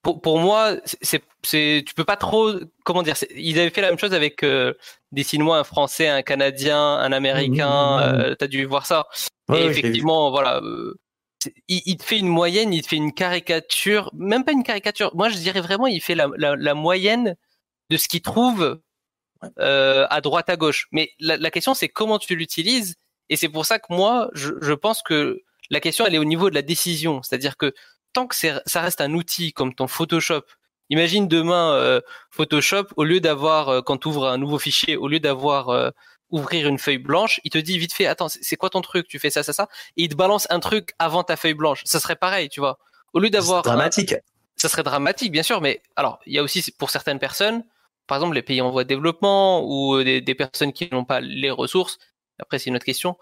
pour, 0.00 0.22
pour 0.22 0.38
moi, 0.38 0.76
c'est 1.02 1.22
c'est 1.42 1.82
tu 1.84 1.92
peux 1.94 2.04
pas 2.04 2.16
trop 2.16 2.52
comment 2.84 3.02
dire. 3.02 3.16
Ils 3.34 3.58
avaient 3.58 3.70
fait 3.70 3.80
la 3.80 3.88
même 3.88 3.98
chose 3.98 4.14
avec 4.14 4.44
euh, 4.44 4.74
des 5.10 5.24
Chinois, 5.24 5.58
un 5.58 5.64
Français, 5.64 6.06
un 6.08 6.22
Canadien, 6.22 6.80
un 6.80 7.10
Américain. 7.10 7.98
tu 7.98 8.04
as 8.04 8.14
Euh, 8.14 8.34
T'as 8.36 8.46
dû 8.46 8.64
voir 8.64 8.86
ça. 8.86 9.06
Et 9.52 9.64
effectivement, 9.64 10.30
voilà. 10.30 10.60
Euh, 10.62 10.94
il, 11.66 11.82
il, 11.86 11.96
te 11.96 12.04
fait 12.04 12.18
une 12.18 12.28
moyenne, 12.28 12.72
il 12.72 12.82
te 12.82 12.88
fait 12.88 12.96
une 12.96 13.12
caricature, 13.12 14.10
même 14.14 14.44
pas 14.44 14.52
une 14.52 14.64
caricature. 14.64 15.10
Moi, 15.16 15.30
je 15.30 15.36
dirais 15.36 15.60
vraiment, 15.60 15.86
il 15.86 16.00
fait 16.00 16.14
la, 16.14 16.28
la, 16.36 16.54
la 16.56 16.74
moyenne 16.74 17.36
de 17.90 17.96
ce 17.96 18.08
qu'il 18.08 18.22
trouve 18.22 18.80
euh, 19.60 20.04
à 20.10 20.20
droite 20.20 20.50
à 20.50 20.56
gauche. 20.56 20.88
Mais 20.90 21.12
la, 21.20 21.36
la 21.36 21.50
question 21.50 21.72
c'est 21.72 21.88
comment 21.88 22.18
tu 22.18 22.34
l'utilises 22.34 22.96
et 23.28 23.36
c'est 23.36 23.48
pour 23.48 23.66
ça 23.66 23.78
que 23.78 23.86
moi 23.90 24.30
je, 24.32 24.52
je, 24.60 24.72
pense 24.72 25.00
que 25.00 25.42
la 25.70 25.78
question 25.78 26.04
elle 26.06 26.14
est 26.16 26.18
au 26.18 26.24
niveau 26.24 26.50
de 26.50 26.56
la 26.56 26.62
décision, 26.62 27.22
c'est-à-dire 27.22 27.56
que 27.56 27.72
tant 28.12 28.26
que 28.26 28.34
ça 28.34 28.80
reste 28.80 29.00
un 29.00 29.14
outil 29.14 29.52
comme 29.52 29.74
ton 29.74 29.86
Photoshop, 29.86 30.42
imagine 30.90 31.28
demain 31.28 31.72
euh, 31.74 32.00
Photoshop 32.32 32.86
au 32.96 33.04
lieu 33.04 33.20
d'avoir 33.20 33.68
euh, 33.68 33.80
quand 33.80 33.98
tu 33.98 34.08
ouvres 34.08 34.26
un 34.26 34.38
nouveau 34.38 34.58
fichier, 34.58 34.96
au 34.96 35.06
lieu 35.06 35.20
d'avoir 35.20 35.92
ouvrir 36.30 36.66
une 36.66 36.78
feuille 36.78 36.98
blanche, 36.98 37.40
il 37.44 37.50
te 37.52 37.58
dit 37.58 37.78
vite 37.78 37.92
fait 37.92 38.06
attends 38.06 38.28
c'est 38.28 38.56
quoi 38.56 38.70
ton 38.70 38.80
truc, 38.80 39.06
tu 39.06 39.20
fais 39.20 39.30
ça 39.30 39.44
ça 39.44 39.52
ça 39.52 39.68
et 39.96 40.02
il 40.02 40.08
te 40.08 40.16
balance 40.16 40.48
un 40.50 40.58
truc 40.58 40.94
avant 40.98 41.22
ta 41.22 41.36
feuille 41.36 41.54
blanche. 41.54 41.82
Ça 41.84 42.00
serait 42.00 42.16
pareil, 42.16 42.48
tu 42.48 42.58
vois. 42.58 42.78
Au 43.12 43.20
lieu 43.20 43.30
d'avoir 43.30 43.62
dramatique. 43.62 44.16
ça 44.56 44.68
serait 44.68 44.82
dramatique 44.82 45.30
bien 45.30 45.44
sûr, 45.44 45.60
mais 45.60 45.80
alors 45.94 46.18
il 46.26 46.32
y 46.32 46.38
a 46.38 46.42
aussi 46.42 46.72
pour 46.76 46.90
certaines 46.90 47.20
personnes 47.20 47.62
par 48.08 48.16
exemple 48.16 48.34
les 48.34 48.42
pays 48.42 48.60
en 48.60 48.70
voie 48.70 48.82
de 48.82 48.88
développement 48.88 49.62
ou 49.64 49.94
euh, 49.96 50.20
des, 50.20 50.34
personnes 50.34 50.72
qui 50.72 50.88
n'ont 50.90 51.04
pas 51.04 51.20
les 51.20 51.50
ressources. 51.50 51.98
Après, 52.40 52.58
c'est 52.58 52.70
une 52.70 52.76
autre 52.76 52.84
question. 52.84 53.16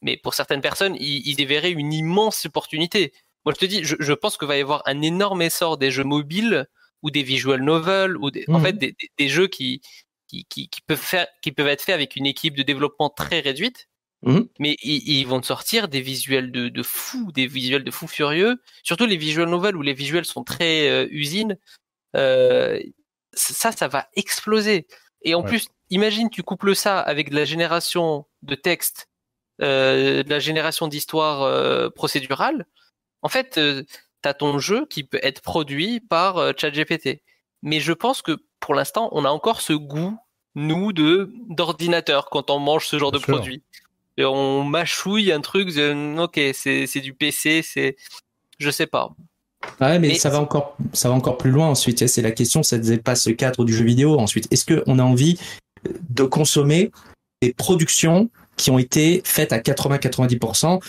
Mais 0.00 0.16
pour 0.16 0.32
certaines 0.32 0.60
personnes, 0.60 0.96
ils, 0.96 1.26
ils 1.26 1.40
y 1.40 1.44
verraient 1.44 1.72
une 1.72 1.92
immense 1.92 2.46
opportunité. 2.46 3.12
Moi, 3.44 3.54
je 3.54 3.60
te 3.60 3.66
dis, 3.66 3.80
je, 3.82 4.12
pense 4.12 4.36
qu'il 4.36 4.48
va 4.48 4.56
y 4.56 4.60
avoir 4.60 4.82
un 4.86 5.02
énorme 5.02 5.42
essor 5.42 5.78
des 5.78 5.90
jeux 5.90 6.04
mobiles 6.04 6.66
ou 7.02 7.10
des 7.10 7.22
visual 7.22 7.62
novels 7.62 8.16
ou 8.16 8.28
en 8.48 8.58
mmh. 8.58 8.62
fait 8.62 8.94
des, 9.18 9.28
jeux 9.28 9.46
qui 9.46 9.80
qui, 10.26 10.44
qui, 10.46 10.68
peuvent 10.86 10.98
faire, 10.98 11.26
qui 11.42 11.52
peuvent 11.52 11.68
être 11.68 11.82
faits 11.82 11.94
avec 11.94 12.16
une 12.16 12.26
équipe 12.26 12.56
de 12.56 12.62
développement 12.62 13.08
très 13.08 13.40
réduite. 13.40 13.88
Mmh. 14.22 14.40
Mais 14.58 14.76
ils, 14.82 15.24
vont 15.24 15.42
sortir 15.42 15.88
des 15.88 16.00
visuels 16.00 16.52
de, 16.52 16.68
de 16.68 16.82
fous, 16.82 17.32
des 17.32 17.46
visuels 17.46 17.84
de 17.84 17.90
fous 17.90 18.08
furieux. 18.08 18.60
Surtout 18.82 19.06
les 19.06 19.16
visual 19.16 19.48
novels 19.48 19.76
où 19.76 19.82
les 19.82 19.94
visuels 19.94 20.24
sont 20.24 20.44
très 20.44 20.90
euh, 20.90 21.06
usines. 21.10 21.56
Euh, 22.16 22.80
ça, 23.32 23.72
ça 23.72 23.88
va 23.88 24.08
exploser. 24.14 24.86
Et 25.22 25.34
en 25.34 25.42
plus, 25.42 25.68
imagine, 25.90 26.30
tu 26.30 26.42
couples 26.42 26.74
ça 26.74 27.00
avec 27.00 27.30
de 27.30 27.34
la 27.34 27.44
génération 27.44 28.26
de 28.42 28.54
texte, 28.54 29.08
euh, 29.60 30.22
de 30.22 30.30
la 30.30 30.38
génération 30.38 30.88
d'histoire 30.88 31.42
euh, 31.42 31.90
procédurale. 31.90 32.66
En 33.22 33.28
fait, 33.28 33.58
euh, 33.58 33.82
tu 34.22 34.28
as 34.28 34.34
ton 34.34 34.58
jeu 34.58 34.86
qui 34.86 35.04
peut 35.04 35.20
être 35.22 35.42
produit 35.42 36.00
par 36.00 36.38
euh, 36.38 36.52
ChatGPT. 36.56 37.22
Mais 37.62 37.80
je 37.80 37.92
pense 37.92 38.22
que 38.22 38.38
pour 38.60 38.74
l'instant, 38.74 39.08
on 39.12 39.24
a 39.24 39.30
encore 39.30 39.60
ce 39.60 39.72
goût, 39.72 40.16
nous, 40.54 40.92
de 40.92 41.32
d'ordinateur 41.48 42.30
quand 42.30 42.50
on 42.50 42.58
mange 42.58 42.86
ce 42.86 42.98
genre 42.98 43.12
de 43.12 43.18
produit. 43.18 43.62
Et 44.16 44.24
on 44.24 44.64
mâchouille 44.64 45.30
un 45.30 45.40
truc, 45.40 45.68
ok, 45.68 46.40
c'est 46.52 47.00
du 47.00 47.14
PC, 47.14 47.62
c'est, 47.62 47.96
je 48.58 48.70
sais 48.70 48.86
pas. 48.86 49.14
Ouais, 49.80 49.98
mais, 49.98 50.14
ça 50.14 50.30
va 50.30 50.40
encore, 50.40 50.76
ça 50.92 51.08
va 51.08 51.14
encore 51.14 51.36
plus 51.36 51.50
loin 51.50 51.68
ensuite. 51.68 52.06
C'est 52.06 52.22
la 52.22 52.30
question, 52.30 52.62
ça 52.62 52.78
dépasse 52.78 53.26
le 53.26 53.34
cadre 53.34 53.64
du 53.64 53.72
jeu 53.72 53.84
vidéo 53.84 54.18
ensuite. 54.18 54.48
Est-ce 54.52 54.64
qu'on 54.66 54.98
a 54.98 55.02
envie 55.02 55.38
de 56.10 56.24
consommer 56.24 56.90
des 57.42 57.52
productions 57.52 58.28
qui 58.56 58.72
ont 58.72 58.78
été 58.78 59.22
faites 59.24 59.52
à 59.52 59.58
80-90% 59.58 60.80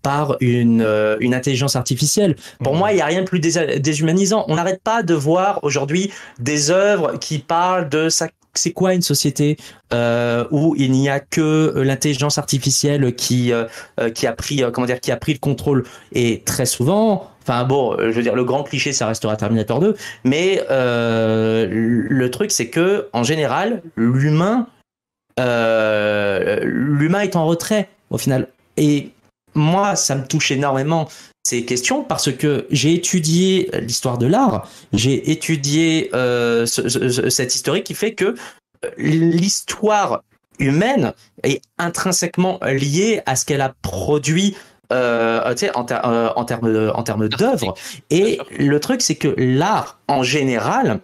par 0.00 0.36
une, 0.40 0.80
euh, 0.80 1.16
une 1.20 1.34
intelligence 1.34 1.76
artificielle? 1.76 2.36
Pour 2.62 2.74
moi, 2.74 2.92
il 2.92 2.96
n'y 2.96 3.02
a 3.02 3.06
rien 3.06 3.22
de 3.22 3.26
plus 3.26 3.40
déshumanisant. 3.40 4.44
On 4.48 4.56
n'arrête 4.56 4.82
pas 4.82 5.02
de 5.02 5.14
voir 5.14 5.60
aujourd'hui 5.62 6.10
des 6.38 6.70
œuvres 6.70 7.18
qui 7.18 7.38
parlent 7.38 7.88
de 7.88 8.08
ça. 8.08 8.28
C'est 8.54 8.72
quoi 8.72 8.94
une 8.94 9.02
société 9.02 9.56
euh, 9.92 10.44
où 10.50 10.74
il 10.76 10.90
n'y 10.90 11.08
a 11.08 11.20
que 11.20 11.74
l'intelligence 11.76 12.38
artificielle 12.38 13.14
qui 13.14 13.52
euh, 13.52 13.66
qui 14.14 14.26
a 14.26 14.32
pris 14.32 14.62
comment 14.72 14.86
dire 14.86 15.00
qui 15.00 15.12
a 15.12 15.16
pris 15.16 15.34
le 15.34 15.38
contrôle 15.38 15.84
et 16.12 16.42
très 16.44 16.66
souvent 16.66 17.30
Enfin 17.48 17.64
bon, 17.64 17.96
je 17.98 18.10
veux 18.10 18.22
dire, 18.22 18.34
le 18.34 18.44
grand 18.44 18.62
cliché, 18.62 18.92
ça 18.92 19.06
restera 19.06 19.34
Terminator 19.34 19.80
2, 19.80 19.96
mais 20.24 20.62
euh, 20.70 21.66
le 21.70 22.30
truc, 22.30 22.50
c'est 22.50 22.68
que 22.68 23.08
en 23.14 23.22
général, 23.22 23.82
l'humain, 23.96 24.66
euh, 25.40 26.60
l'humain 26.62 27.20
est 27.20 27.36
en 27.36 27.46
retrait 27.46 27.88
au 28.10 28.18
final. 28.18 28.48
Et 28.76 29.12
moi, 29.54 29.96
ça 29.96 30.14
me 30.14 30.26
touche 30.26 30.50
énormément 30.50 31.08
ces 31.42 31.64
questions 31.64 32.04
parce 32.04 32.30
que 32.30 32.66
j'ai 32.70 32.92
étudié 32.92 33.70
l'histoire 33.80 34.18
de 34.18 34.26
l'art, 34.26 34.68
j'ai 34.92 35.30
étudié 35.30 36.10
euh, 36.12 36.66
ce, 36.66 37.30
cette 37.30 37.54
historique 37.54 37.84
qui 37.84 37.94
fait 37.94 38.12
que 38.12 38.34
l'histoire 38.98 40.22
humaine 40.58 41.14
est 41.44 41.62
intrinsèquement 41.78 42.60
liée 42.62 43.22
à 43.24 43.36
ce 43.36 43.46
qu'elle 43.46 43.62
a 43.62 43.72
produit 43.80 44.54
euh, 44.92 45.50
tu 45.54 45.66
sais, 45.66 45.76
en, 45.76 45.84
ter- 45.84 46.04
euh, 46.06 46.30
en 46.36 46.44
termes 46.44 46.72
de- 46.72 46.90
en 46.94 47.02
termes 47.02 47.28
d'œuvre. 47.28 47.74
Et 48.10 48.38
le 48.58 48.80
truc, 48.80 49.02
c'est 49.02 49.16
que 49.16 49.34
l'art, 49.36 49.98
en 50.08 50.22
général, 50.22 51.00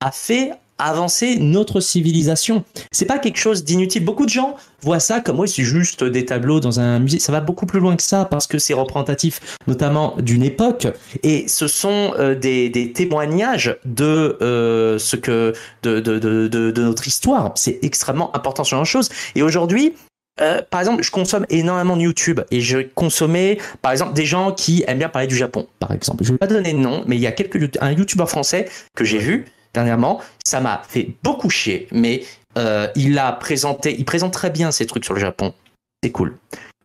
a 0.00 0.10
fait 0.10 0.52
avancer 0.80 1.38
notre 1.40 1.80
civilisation. 1.80 2.62
C'est 2.92 3.04
pas 3.06 3.18
quelque 3.18 3.38
chose 3.38 3.64
d'inutile. 3.64 4.04
Beaucoup 4.04 4.24
de 4.26 4.30
gens 4.30 4.54
voient 4.80 5.00
ça 5.00 5.18
comme, 5.18 5.40
oui, 5.40 5.48
c'est 5.48 5.64
juste 5.64 6.04
des 6.04 6.24
tableaux 6.24 6.60
dans 6.60 6.78
un 6.78 7.00
musée. 7.00 7.18
Ça 7.18 7.32
va 7.32 7.40
beaucoup 7.40 7.66
plus 7.66 7.80
loin 7.80 7.96
que 7.96 8.02
ça 8.04 8.24
parce 8.24 8.46
que 8.46 8.58
c'est 8.58 8.74
représentatif, 8.74 9.40
notamment 9.66 10.14
d'une 10.18 10.44
époque. 10.44 10.86
Et 11.24 11.48
ce 11.48 11.66
sont 11.66 12.12
euh, 12.20 12.36
des, 12.36 12.68
des 12.68 12.92
témoignages 12.92 13.76
de 13.84 14.38
euh, 14.40 15.00
ce 15.00 15.16
que, 15.16 15.52
de, 15.82 15.98
de, 15.98 16.20
de, 16.20 16.46
de, 16.46 16.70
de 16.70 16.82
notre 16.82 17.08
histoire. 17.08 17.50
C'est 17.56 17.80
extrêmement 17.82 18.34
important 18.36 18.62
sur 18.62 18.78
la 18.78 18.84
chose. 18.84 19.08
Et 19.34 19.42
aujourd'hui, 19.42 19.94
euh, 20.40 20.62
par 20.70 20.80
exemple, 20.80 21.02
je 21.02 21.10
consomme 21.10 21.46
énormément 21.48 21.96
de 21.96 22.02
YouTube 22.02 22.40
et 22.50 22.60
je 22.60 22.78
consommais, 22.78 23.58
par 23.82 23.92
exemple, 23.92 24.14
des 24.14 24.26
gens 24.26 24.52
qui 24.52 24.84
aiment 24.86 24.98
bien 24.98 25.08
parler 25.08 25.28
du 25.28 25.36
Japon, 25.36 25.66
par 25.78 25.92
exemple. 25.92 26.24
Je 26.24 26.32
vais 26.32 26.38
pas 26.38 26.46
donner 26.46 26.72
de 26.72 26.78
nom, 26.78 27.02
mais 27.06 27.16
il 27.16 27.22
y 27.22 27.26
a 27.26 27.32
quelques 27.32 27.76
un 27.80 27.92
YouTuber 27.92 28.26
français 28.26 28.68
que 28.94 29.04
j'ai 29.04 29.18
vu 29.18 29.46
dernièrement. 29.74 30.20
Ça 30.44 30.60
m'a 30.60 30.82
fait 30.88 31.10
beaucoup 31.22 31.50
chier, 31.50 31.88
mais 31.92 32.22
euh, 32.56 32.88
il 32.94 33.18
a 33.18 33.32
présenté, 33.32 33.94
il 33.98 34.04
présente 34.04 34.32
très 34.32 34.50
bien 34.50 34.70
ces 34.70 34.86
trucs 34.86 35.04
sur 35.04 35.14
le 35.14 35.20
Japon. 35.20 35.54
C'est 36.02 36.10
cool. 36.10 36.36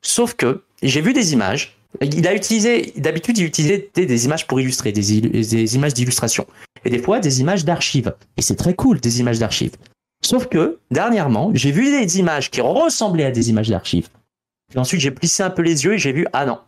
Sauf 0.02 0.34
que 0.34 0.64
j'ai 0.82 1.02
vu 1.02 1.14
des 1.14 1.34
images. 1.34 1.78
Il 2.02 2.28
a 2.28 2.34
utilisé, 2.34 2.92
d'habitude, 2.98 3.38
il 3.38 3.46
utilisait 3.46 3.92
des, 3.94 4.26
images 4.26 4.48
pour 4.48 4.60
illustrer, 4.60 4.92
des, 4.92 5.22
des 5.22 5.76
images 5.76 5.94
d'illustration. 5.94 6.48
Et 6.86 6.90
des 6.90 6.98
fois, 6.98 7.20
des 7.20 7.40
images 7.40 7.66
d'archives. 7.66 8.14
Et 8.36 8.42
c'est 8.42 8.56
très 8.56 8.74
cool, 8.74 9.00
des 9.00 9.20
images 9.20 9.38
d'archives. 9.38 9.74
Sauf 10.26 10.48
que, 10.48 10.80
dernièrement, 10.90 11.52
j'ai 11.54 11.72
vu 11.72 11.86
des 11.86 12.20
images 12.20 12.50
qui 12.50 12.62
ressemblaient 12.62 13.26
à 13.26 13.32
des 13.32 13.50
images 13.50 13.70
d'archives. 13.70 14.10
Puis 14.70 14.80
ensuite, 14.80 15.02
j'ai 15.02 15.12
plissé 15.12 15.44
un 15.44 15.50
peu 15.50 15.62
les 15.62 15.84
yeux 15.84 15.94
et 15.94 15.98
j'ai 15.98 16.14
vu, 16.14 16.26
ah 16.34 16.46
non, 16.46 16.60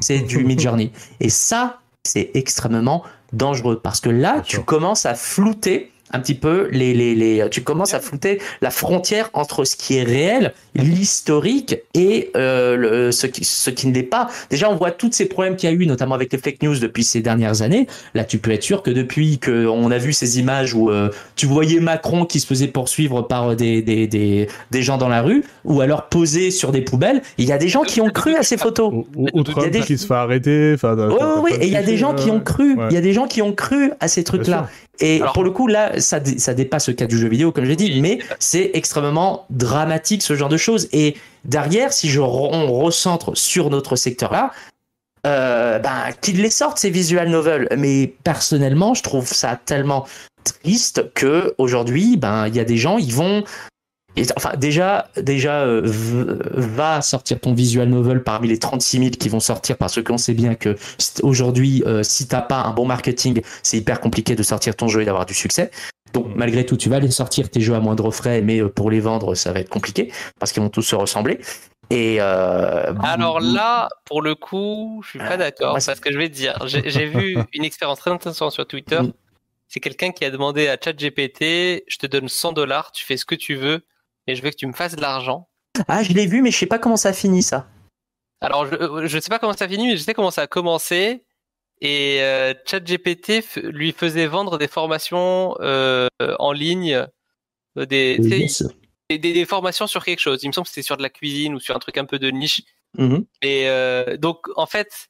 c'est 0.00 0.20
du 0.20 0.44
Midjourney. 0.44 0.92
Et 1.20 1.30
ça, 1.30 1.80
c'est 2.04 2.30
extrêmement 2.34 3.02
dangereux 3.32 3.80
parce 3.82 4.00
que 4.00 4.10
là, 4.10 4.40
tu 4.40 4.60
commences 4.60 5.06
à 5.06 5.14
flouter 5.14 5.90
un 6.12 6.20
petit 6.20 6.34
peu 6.34 6.68
les, 6.72 6.94
les, 6.94 7.14
les, 7.14 7.48
tu 7.50 7.62
commences 7.62 7.94
à 7.94 8.00
flouter 8.00 8.40
la 8.60 8.70
frontière 8.70 9.30
entre 9.32 9.64
ce 9.64 9.76
qui 9.76 9.96
est 9.96 10.02
réel, 10.04 10.52
l'historique 10.74 11.76
et 11.94 12.30
euh, 12.36 12.76
le, 12.76 13.12
ce 13.12 13.26
qui, 13.26 13.44
ce 13.44 13.70
qui 13.70 13.86
ne 13.88 13.94
l'est 13.94 14.02
pas. 14.02 14.28
Déjà, 14.50 14.70
on 14.70 14.76
voit 14.76 14.90
tous 14.90 15.12
ces 15.12 15.26
problèmes 15.26 15.56
qu'il 15.56 15.68
y 15.70 15.72
a 15.72 15.74
eu, 15.76 15.86
notamment 15.86 16.14
avec 16.14 16.32
les 16.32 16.38
fake 16.38 16.62
news 16.62 16.78
depuis 16.78 17.04
ces 17.04 17.20
dernières 17.20 17.62
années. 17.62 17.86
Là, 18.14 18.24
tu 18.24 18.38
peux 18.38 18.50
être 18.50 18.62
sûr 18.62 18.82
que 18.82 18.90
depuis 18.90 19.38
que 19.38 19.66
on 19.66 19.90
a 19.90 19.98
vu 19.98 20.12
ces 20.12 20.38
images 20.38 20.74
où 20.74 20.90
euh, 20.90 21.10
tu 21.36 21.46
voyais 21.46 21.80
Macron 21.80 22.24
qui 22.24 22.40
se 22.40 22.46
faisait 22.46 22.66
poursuivre 22.68 23.22
par 23.22 23.54
des, 23.56 23.82
des, 23.82 24.06
des, 24.06 24.48
des 24.70 24.82
gens 24.82 24.98
dans 24.98 25.08
la 25.08 25.22
rue, 25.22 25.44
ou 25.64 25.80
alors 25.80 26.08
posé 26.08 26.50
sur 26.50 26.72
des 26.72 26.80
poubelles, 26.82 27.22
il 27.38 27.44
y 27.44 27.52
a 27.52 27.58
des 27.58 27.68
gens 27.68 27.82
qui 27.82 28.00
ont 28.00 28.10
cru 28.10 28.34
à 28.36 28.42
ces 28.42 28.56
photos. 28.56 28.92
Ou, 28.92 29.06
ou- 29.16 29.28
ou 29.32 29.42
Trump 29.44 29.58
Il 29.58 29.64
y 29.64 29.66
a 29.66 29.80
des- 29.80 29.86
qui 29.86 29.98
se 29.98 30.06
fait 30.06 30.14
arrêter. 30.14 30.72
Enfin, 30.74 30.96
Oui, 30.96 31.14
oui, 31.20 31.40
oui. 31.44 31.52
Et 31.60 31.66
il 31.66 31.72
y 31.72 31.76
a 31.76 31.82
des 31.82 31.96
gens 31.96 32.14
qui 32.14 32.30
ont 32.30 32.40
cru. 32.40 32.74
Ouais. 32.76 32.86
Il 32.90 32.94
y 32.94 32.98
a 32.98 33.00
des 33.00 33.12
gens 33.12 33.26
qui 33.26 33.42
ont 33.42 33.52
cru 33.52 33.92
à 34.00 34.08
ces 34.08 34.24
trucs-là. 34.24 34.68
Et 35.00 35.20
Alors- 35.20 35.32
pour 35.32 35.44
le 35.44 35.50
coup, 35.52 35.68
là, 35.68 35.97
ça, 36.00 36.20
ça 36.24 36.54
dépasse 36.54 36.88
le 36.88 36.94
cadre 36.94 37.10
du 37.10 37.18
jeu 37.18 37.28
vidéo, 37.28 37.52
comme 37.52 37.64
je 37.64 37.70
l'ai 37.70 37.76
dit, 37.76 38.00
mais 38.00 38.18
c'est 38.38 38.70
extrêmement 38.74 39.46
dramatique, 39.50 40.22
ce 40.22 40.34
genre 40.34 40.48
de 40.48 40.56
choses. 40.56 40.88
Et 40.92 41.16
derrière, 41.44 41.92
si 41.92 42.08
je, 42.08 42.20
on 42.20 42.72
recentre 42.72 43.36
sur 43.36 43.70
notre 43.70 43.96
secteur-là, 43.96 44.52
euh, 45.26 45.78
ben, 45.78 46.12
qu'ils 46.20 46.40
les 46.40 46.50
sortent, 46.50 46.78
ces 46.78 46.90
visual 46.90 47.28
novels. 47.28 47.68
Mais 47.76 48.14
personnellement, 48.24 48.94
je 48.94 49.02
trouve 49.02 49.26
ça 49.26 49.58
tellement 49.62 50.06
triste 50.44 51.12
que 51.14 51.54
aujourd'hui, 51.58 52.16
ben, 52.16 52.48
il 52.48 52.56
y 52.56 52.60
a 52.60 52.64
des 52.64 52.76
gens, 52.76 52.98
ils 52.98 53.14
vont. 53.14 53.44
Et- 54.20 54.26
Enfin, 54.36 54.52
déjà, 54.56 55.08
déjà 55.16 55.62
euh, 55.64 55.82
va 55.84 57.00
sortir 57.02 57.40
ton 57.40 57.52
visual 57.54 57.88
novel 57.88 58.22
parmi 58.22 58.48
les 58.48 58.58
36 58.58 58.98
000 58.98 59.10
qui 59.10 59.28
vont 59.28 59.40
sortir 59.40 59.76
parce 59.76 60.02
qu'on 60.02 60.18
sait 60.18 60.34
bien 60.34 60.54
que 60.54 60.76
aujourd'hui, 61.22 61.82
euh, 61.86 62.02
si 62.02 62.26
t'as 62.28 62.40
pas 62.42 62.62
un 62.62 62.72
bon 62.72 62.86
marketing, 62.86 63.42
c'est 63.62 63.78
hyper 63.78 64.00
compliqué 64.00 64.34
de 64.34 64.42
sortir 64.42 64.76
ton 64.76 64.88
jeu 64.88 65.02
et 65.02 65.04
d'avoir 65.04 65.26
du 65.26 65.34
succès. 65.34 65.70
Donc, 66.14 66.26
Mm. 66.28 66.32
malgré 66.36 66.64
tout, 66.66 66.76
tu 66.76 66.88
vas 66.88 67.00
les 67.00 67.10
sortir 67.10 67.50
tes 67.50 67.60
jeux 67.60 67.74
à 67.74 67.80
moindre 67.80 68.10
frais, 68.10 68.40
mais 68.40 68.60
euh, 68.60 68.68
pour 68.68 68.90
les 68.90 69.00
vendre, 69.00 69.34
ça 69.34 69.52
va 69.52 69.60
être 69.60 69.68
compliqué 69.68 70.10
parce 70.40 70.52
qu'ils 70.52 70.62
vont 70.62 70.70
tous 70.70 70.82
se 70.82 70.94
ressembler. 70.96 71.38
Et 71.90 72.16
euh, 72.20 72.92
Alors 73.02 73.40
là, 73.40 73.88
pour 74.04 74.20
le 74.22 74.34
coup, 74.34 75.00
je 75.04 75.10
suis 75.10 75.18
pas 75.18 75.36
d'accord 75.38 75.70
moi, 75.72 75.80
c'est- 75.80 75.90
parce 75.90 76.00
que 76.00 76.12
je 76.12 76.18
vais 76.18 76.28
te 76.28 76.34
dire, 76.34 76.54
j'ai 76.66 76.88
j'ai 76.90 77.06
vu 77.06 77.36
une 77.54 77.64
expérience 77.64 77.98
très 77.98 78.10
intéressante 78.10 78.52
sur 78.52 78.66
Twitter. 78.66 79.00
Mm. 79.02 79.12
C'est 79.68 79.80
quelqu'un 79.80 80.12
qui 80.12 80.24
a 80.24 80.30
demandé 80.30 80.68
à 80.68 80.76
ChatGPT, 80.82 81.84
je 81.86 81.98
te 81.98 82.06
donne 82.06 82.28
100 82.28 82.52
dollars, 82.52 82.90
tu 82.92 83.04
fais 83.04 83.16
ce 83.18 83.26
que 83.26 83.34
tu 83.34 83.54
veux, 83.54 83.80
et 84.28 84.36
je 84.36 84.42
veux 84.42 84.50
que 84.50 84.56
tu 84.56 84.66
me 84.68 84.72
fasses 84.72 84.94
de 84.94 85.00
l'argent. 85.00 85.48
ah, 85.88 86.02
je 86.04 86.12
l'ai 86.12 86.26
vu, 86.26 86.42
mais 86.42 86.52
je 86.52 86.58
sais 86.58 86.66
pas 86.66 86.78
comment 86.78 86.96
ça 86.96 87.12
finit 87.12 87.42
ça. 87.42 87.68
Alors 88.40 88.66
je 88.66 88.74
euh, 88.76 89.06
je 89.08 89.18
sais 89.18 89.28
pas 89.30 89.40
comment 89.40 89.52
ça 89.54 89.66
finit, 89.68 89.88
mais 89.88 89.96
je 89.96 90.02
sais 90.02 90.14
comment 90.14 90.30
ça 90.30 90.42
a 90.42 90.46
commencé. 90.46 91.24
Et 91.80 92.18
euh, 92.22 92.54
ChatGPT 92.66 93.56
lui 93.64 93.92
faisait 93.92 94.26
vendre 94.26 94.58
des 94.58 94.68
formations 94.68 95.56
euh, 95.60 96.08
en 96.38 96.52
ligne, 96.52 97.06
des, 97.76 98.18
des, 98.18 98.46
des- 99.10 99.18
des 99.18 99.44
formations 99.46 99.86
sur 99.86 100.04
quelque 100.04 100.20
chose. 100.20 100.40
Il 100.42 100.48
me 100.48 100.52
semble 100.52 100.66
que 100.66 100.70
c'était 100.72 100.82
sur 100.86 100.96
de 100.96 101.02
la 101.02 101.10
cuisine 101.10 101.54
ou 101.54 101.60
sur 101.60 101.74
un 101.74 101.78
truc 101.78 101.96
un 101.98 102.04
peu 102.04 102.18
de 102.18 102.30
niche. 102.30 102.62
Mhm. 102.96 103.24
Et 103.42 103.68
euh, 103.68 104.16
donc, 104.16 104.46
en 104.56 104.66
fait, 104.66 105.08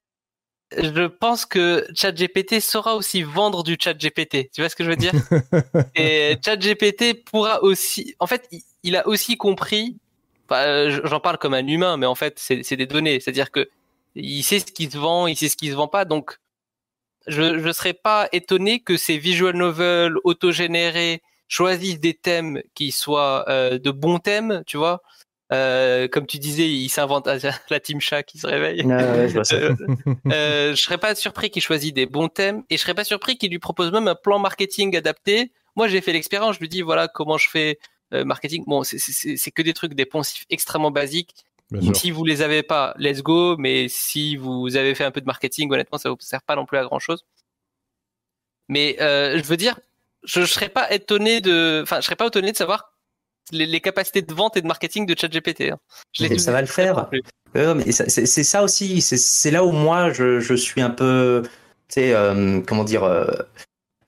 je 0.77 1.07
pense 1.07 1.47
que 1.47 1.87
ChatGPT 1.95 2.61
saura 2.61 2.95
aussi 2.97 3.23
vendre 3.23 3.63
du 3.65 3.77
ChatGPT. 3.81 4.51
Tu 4.53 4.61
vois 4.61 4.69
ce 4.69 4.77
que 4.77 4.85
je 4.85 4.91
veux 4.91 4.97
dire? 4.97 5.13
Et 5.97 6.37
ChatGPT 6.45 7.25
pourra 7.25 7.63
aussi... 7.63 8.15
En 8.19 8.27
fait, 8.27 8.47
il- 8.53 8.63
il 8.83 8.97
a 8.97 9.07
aussi 9.07 9.37
compris... 9.37 9.97
euh, 10.53 11.01
J'en 11.05 11.21
parle 11.21 11.39
comme 11.39 11.55
un 11.55 11.67
humain, 11.67 11.97
mais 11.97 12.07
en 12.07 12.15
fait, 12.15 12.39
c'est 12.39 12.77
des 12.77 12.87
données. 12.87 13.21
C'est-à-dire 13.21 13.51
que 13.51 13.69
il 14.15 14.43
sait 14.43 14.61
ce 14.61 14.67
qui 14.67 14.91
se 14.91 14.99
vend, 14.99 15.27
il 15.27 15.37
sait 15.37 15.49
ce 15.49 15.57
qui 15.57 15.69
se 15.69 15.75
vend 15.75 15.89
pas. 15.89 16.05
Donc, 16.05 16.39
je 17.27 17.43
ne 17.43 17.73
serais 17.73 17.93
pas 17.93 18.29
étonné 18.33 18.81
que 18.81 18.97
ces 18.97 19.19
visual 19.19 19.57
novels 19.57 20.15
autogénérés 20.25 21.23
choisissent 21.47 22.01
des 22.01 22.15
thèmes 22.15 22.63
qui 22.75 22.91
soient 22.91 23.45
euh, 23.49 23.79
de 23.79 23.91
bons 23.91 24.19
thèmes, 24.19 24.63
tu 24.67 24.77
vois. 24.77 25.03
Euh, 25.51 26.09
comme 26.09 26.27
tu 26.27 26.39
disais, 26.39 26.69
il 26.69 26.89
s'invente 26.91 27.27
la 27.71 27.81
team 27.81 28.01
chat 28.01 28.23
qui 28.23 28.39
se 28.39 28.47
réveille. 28.47 28.83
Ah 28.91 29.13
ouais, 29.13 29.29
je 29.29 29.39
euh, 30.29 30.75
je 30.75 30.83
serais 30.83 30.99
pas 30.99 31.15
surpris 31.15 31.51
qu'il 31.51 31.63
choisisse 31.63 31.95
des 31.95 32.07
bons 32.07 32.29
thèmes 32.29 32.65
et 32.69 32.77
je 32.77 32.83
serais 32.83 32.95
pas 32.95 33.05
surpris 33.05 33.39
qu'il 33.39 33.51
lui 33.51 33.59
propose 33.59 33.91
même 33.91 34.09
un 34.09 34.15
plan 34.15 34.39
marketing 34.39 34.95
adapté. 34.97 35.53
Moi, 35.75 35.89
j'ai 35.89 36.01
fait 36.01 36.13
l'expérience, 36.13 36.57
je 36.57 36.61
lui 36.61 36.69
dis 36.69 36.83
voilà 36.83 37.09
comment 37.09 37.39
je 37.39 37.49
fais 37.49 37.79
euh, 38.15 38.25
marketing. 38.25 38.65
Bon, 38.67 38.83
c'est- 38.85 39.51
que 39.51 39.63
des 39.63 39.75
trucs, 39.75 39.95
des 39.95 40.07
poncifs 40.07 40.45
extrêmement 40.51 40.91
basiques. 40.91 41.35
Bien 41.71 41.83
sûr. 41.83 41.97
Si 41.97 42.11
vous 42.11 42.25
les 42.25 42.41
avez 42.43 42.63
pas, 42.63 42.95
let's 42.99 43.23
go. 43.23 43.57
Mais 43.59 43.89
si 43.89 44.37
vous 44.37 44.77
avez 44.77 44.95
fait 44.95 45.05
un 45.05 45.11
peu 45.11 45.21
de 45.21 45.27
marketing, 45.27 45.71
honnêtement, 45.73 45.99
ça 45.99 46.09
vous 46.11 46.17
sert 46.21 46.43
pas 46.43 46.57
non 46.57 46.65
plus 46.67 46.79
à 46.79 46.85
grand 46.85 46.99
chose. 46.99 47.25
Mais 48.69 48.97
euh, 49.01 49.39
je 49.39 49.43
veux 49.45 49.57
dire, 49.57 49.79
je, 50.25 50.41
je 50.41 50.47
serais 50.47 50.69
pas 50.69 50.91
étonné 50.93 51.41
de, 51.41 51.81
enfin, 51.83 52.01
je 52.01 52.07
serais 52.07 52.17
pas 52.17 52.27
étonné 52.27 52.53
de 52.53 52.57
savoir 52.57 52.93
les, 53.51 53.67
les 53.67 53.81
capacités 53.81 54.23
de 54.23 54.33
vente 54.35 54.57
et 54.57 54.63
de 54.63 54.67
marketing 54.67 55.07
de 55.07 55.15
ChatGPT. 55.19 55.71
Hein. 55.73 55.79
Ça 56.39 56.53
va 56.53 56.61
le 56.61 56.67
faire. 56.67 57.09
Euh, 57.57 57.83
c'est 57.91 58.45
ça 58.45 58.63
aussi, 58.63 59.01
c'est- 59.01 59.17
c'est 59.17 59.51
là 59.51 59.65
où 59.65 59.73
moi 59.73 60.13
je, 60.13 60.39
je 60.41 60.55
suis 60.55 60.83
un 60.83 60.91
peu, 60.91 61.43
tu 61.45 61.51
sais, 61.95 62.13
euh, 62.13 62.61
comment 62.61 62.85
dire, 62.85 63.05
euh, 63.05 63.27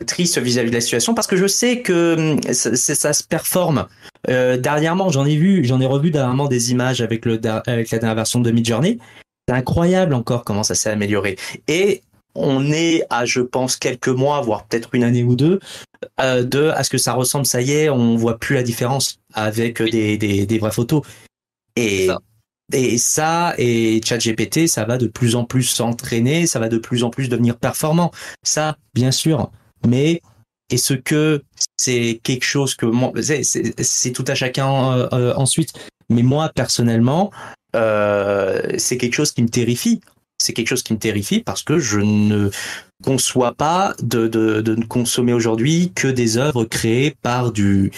triste 0.07 0.39
vis-à-vis 0.39 0.71
de 0.71 0.75
la 0.75 0.81
situation 0.81 1.15
parce 1.15 1.27
que 1.27 1.37
je 1.37 1.47
sais 1.47 1.83
que 1.83 2.35
hum, 2.35 2.41
ça, 2.53 2.75
ça- 2.77 3.13
se 3.13 3.23
performe. 3.25 3.87
Euh, 4.29 4.57
dernièrement, 4.57 5.09
j'en 5.11 5.25
ai 5.27 5.37
vu, 5.37 5.65
j'en 5.65 5.81
ai 5.81 5.87
revu 5.87 6.11
dernièrement 6.11 6.49
des 6.49 6.71
images 6.73 7.01
avec 7.01 7.25
le 7.25 7.41
avec 7.67 7.91
la 7.91 7.99
dernière 7.99 8.15
version 8.15 8.41
de 8.41 8.51
Midjourney. 8.51 8.99
C'est 9.49 9.55
incroyable 9.55 10.15
encore 10.15 10.45
comment 10.45 10.63
ça 10.63 10.75
s'est 10.75 10.91
amélioré. 10.91 11.37
Et 11.69 12.03
on 12.35 12.71
est 12.71 13.03
à, 13.11 13.25
je 13.25 13.41
pense, 13.41 13.77
quelques 13.77 14.09
mois, 14.09 14.41
voire 14.41 14.65
peut-être 14.67 14.95
une 14.95 15.03
année 15.03 15.25
ou 15.25 15.35
deux, 15.35 15.59
euh, 16.21 16.45
de 16.45 16.69
à 16.69 16.85
ce 16.85 16.91
que 16.91 16.99
ça 16.99 17.13
ressemble. 17.15 17.47
Ça 17.47 17.61
y 17.61 17.73
est, 17.73 17.91
on 17.91 18.15
voit 18.17 18.39
plus 18.39 18.55
la 18.55 18.63
différence 18.63 19.19
avec 19.35 19.83
des, 19.83 20.17
des, 20.17 20.47
des 20.47 20.59
vraies 20.59 20.71
photos. 20.71 21.03
Et 21.77 22.07
ça. 22.07 22.19
et 22.73 22.99
ça, 22.99 23.55
et 23.59 24.01
ChatGPT, 24.05 24.69
ça 24.69 24.85
va 24.85 24.99
de 24.99 25.09
plus 25.09 25.35
en 25.35 25.45
plus 25.45 25.65
s'entraîner, 25.65 26.47
ça 26.47 26.61
va 26.61 26.69
de 26.69 26.79
plus 26.79 27.03
en 27.03 27.11
plus 27.11 27.29
devenir 27.29 27.57
performant. 27.57 28.13
Ça, 28.45 28.77
bien 28.95 29.11
sûr. 29.11 29.51
Mais 29.87 30.21
est-ce 30.71 30.95
que 30.95 31.43
c'est 31.77 32.21
quelque 32.23 32.45
chose 32.45 32.75
que 32.75 32.87
c'est- 33.23 34.13
tout 34.13 34.25
à 34.27 34.35
chacun 34.35 34.93
euh, 34.93 35.09
euh, 35.13 35.35
ensuite. 35.35 35.73
Mais 36.09 36.23
moi, 36.23 36.51
personnellement, 36.55 37.31
euh, 37.77 38.61
c'est 38.79 38.99
quelque 38.99 39.15
chose 39.15 39.33
qui 39.33 39.43
me 39.43 39.49
terrifie. 39.49 40.01
C'est 40.39 40.53
quelque 40.53 40.69
chose 40.69 40.83
qui 40.83 40.93
me 40.95 40.99
terrifie 40.99 41.41
parce 41.41 41.63
que 41.63 41.79
je 41.79 42.01
ne 42.01 42.51
conçois 43.05 43.55
pas 43.55 43.95
de, 44.03 44.27
de, 44.27 44.61
de 44.61 44.75
consommer 44.87 45.33
aujourd'hui 45.33 45.93
que 45.95 46.09
des 46.09 46.37
œuvres 46.39 46.65
créées 46.65 47.17
par 47.23 47.53
du 47.53 47.91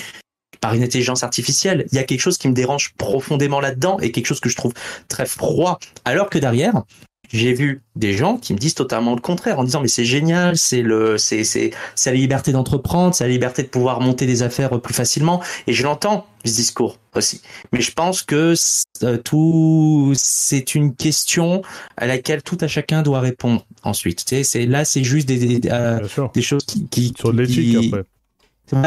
par 0.61 0.75
une 0.75 0.83
intelligence 0.85 1.25
artificielle. 1.25 1.87
Il 1.91 1.97
y 1.97 1.99
a 1.99 2.05
quelque 2.05 2.21
chose 2.21 2.39
qui 2.39 2.49
me 2.49 2.55
dérange 2.55 2.95
profondément 2.97 3.59
là-dedans 3.59 3.99
et 3.99 4.13
quelque 4.13 4.27
chose 4.27 4.39
que 4.39 4.49
je 4.49 4.55
trouve 4.55 4.73
très 5.09 5.27
froid. 5.27 5.81
Alors 6.05 6.31
que 6.31 6.39
derrière, 6.39 6.85
j'ai 7.33 7.55
vu 7.55 7.83
des 7.97 8.13
gens 8.15 8.37
qui 8.37 8.53
me 8.53 8.59
disent 8.59 8.75
totalement 8.75 9.15
le 9.15 9.21
contraire 9.21 9.59
en 9.59 9.65
disant 9.65 9.81
mais 9.81 9.89
c'est 9.89 10.05
génial, 10.05 10.57
c'est 10.57 10.83
le, 10.83 11.19
c'est, 11.19 11.45
c'est, 11.45 11.71
c'est 11.95 12.11
la 12.11 12.17
liberté 12.17 12.53
d'entreprendre, 12.53 13.15
c'est 13.15 13.25
la 13.25 13.31
liberté 13.31 13.63
de 13.63 13.69
pouvoir 13.69 14.01
monter 14.01 14.27
des 14.27 14.43
affaires 14.43 14.81
plus 14.81 14.95
facilement. 14.95 15.43
Et 15.67 15.73
je 15.73 15.83
l'entends 15.83 16.27
ce 16.45 16.53
discours 16.53 16.99
aussi. 17.15 17.41
Mais 17.73 17.81
je 17.81 17.93
pense 17.93 18.23
que 18.23 18.55
euh, 19.03 19.17
tout, 19.17 20.13
c'est 20.15 20.75
une 20.75 20.95
question 20.95 21.63
à 21.97 22.07
laquelle 22.07 22.43
tout 22.43 22.59
à 22.61 22.69
chacun 22.69 23.03
doit 23.03 23.21
répondre 23.21 23.65
ensuite. 23.83 24.25
Tu 24.25 24.37
sais, 24.37 24.45
c'est 24.45 24.67
là, 24.67 24.85
c'est 24.85 25.05
juste 25.05 25.27
des, 25.27 25.59
des, 25.59 25.71
euh, 25.71 26.01
des 26.35 26.43
choses 26.43 26.65
qui, 26.65 26.87
qui 26.89 27.15
sur 27.17 27.33
l'éthique 27.33 27.77
après 27.77 28.05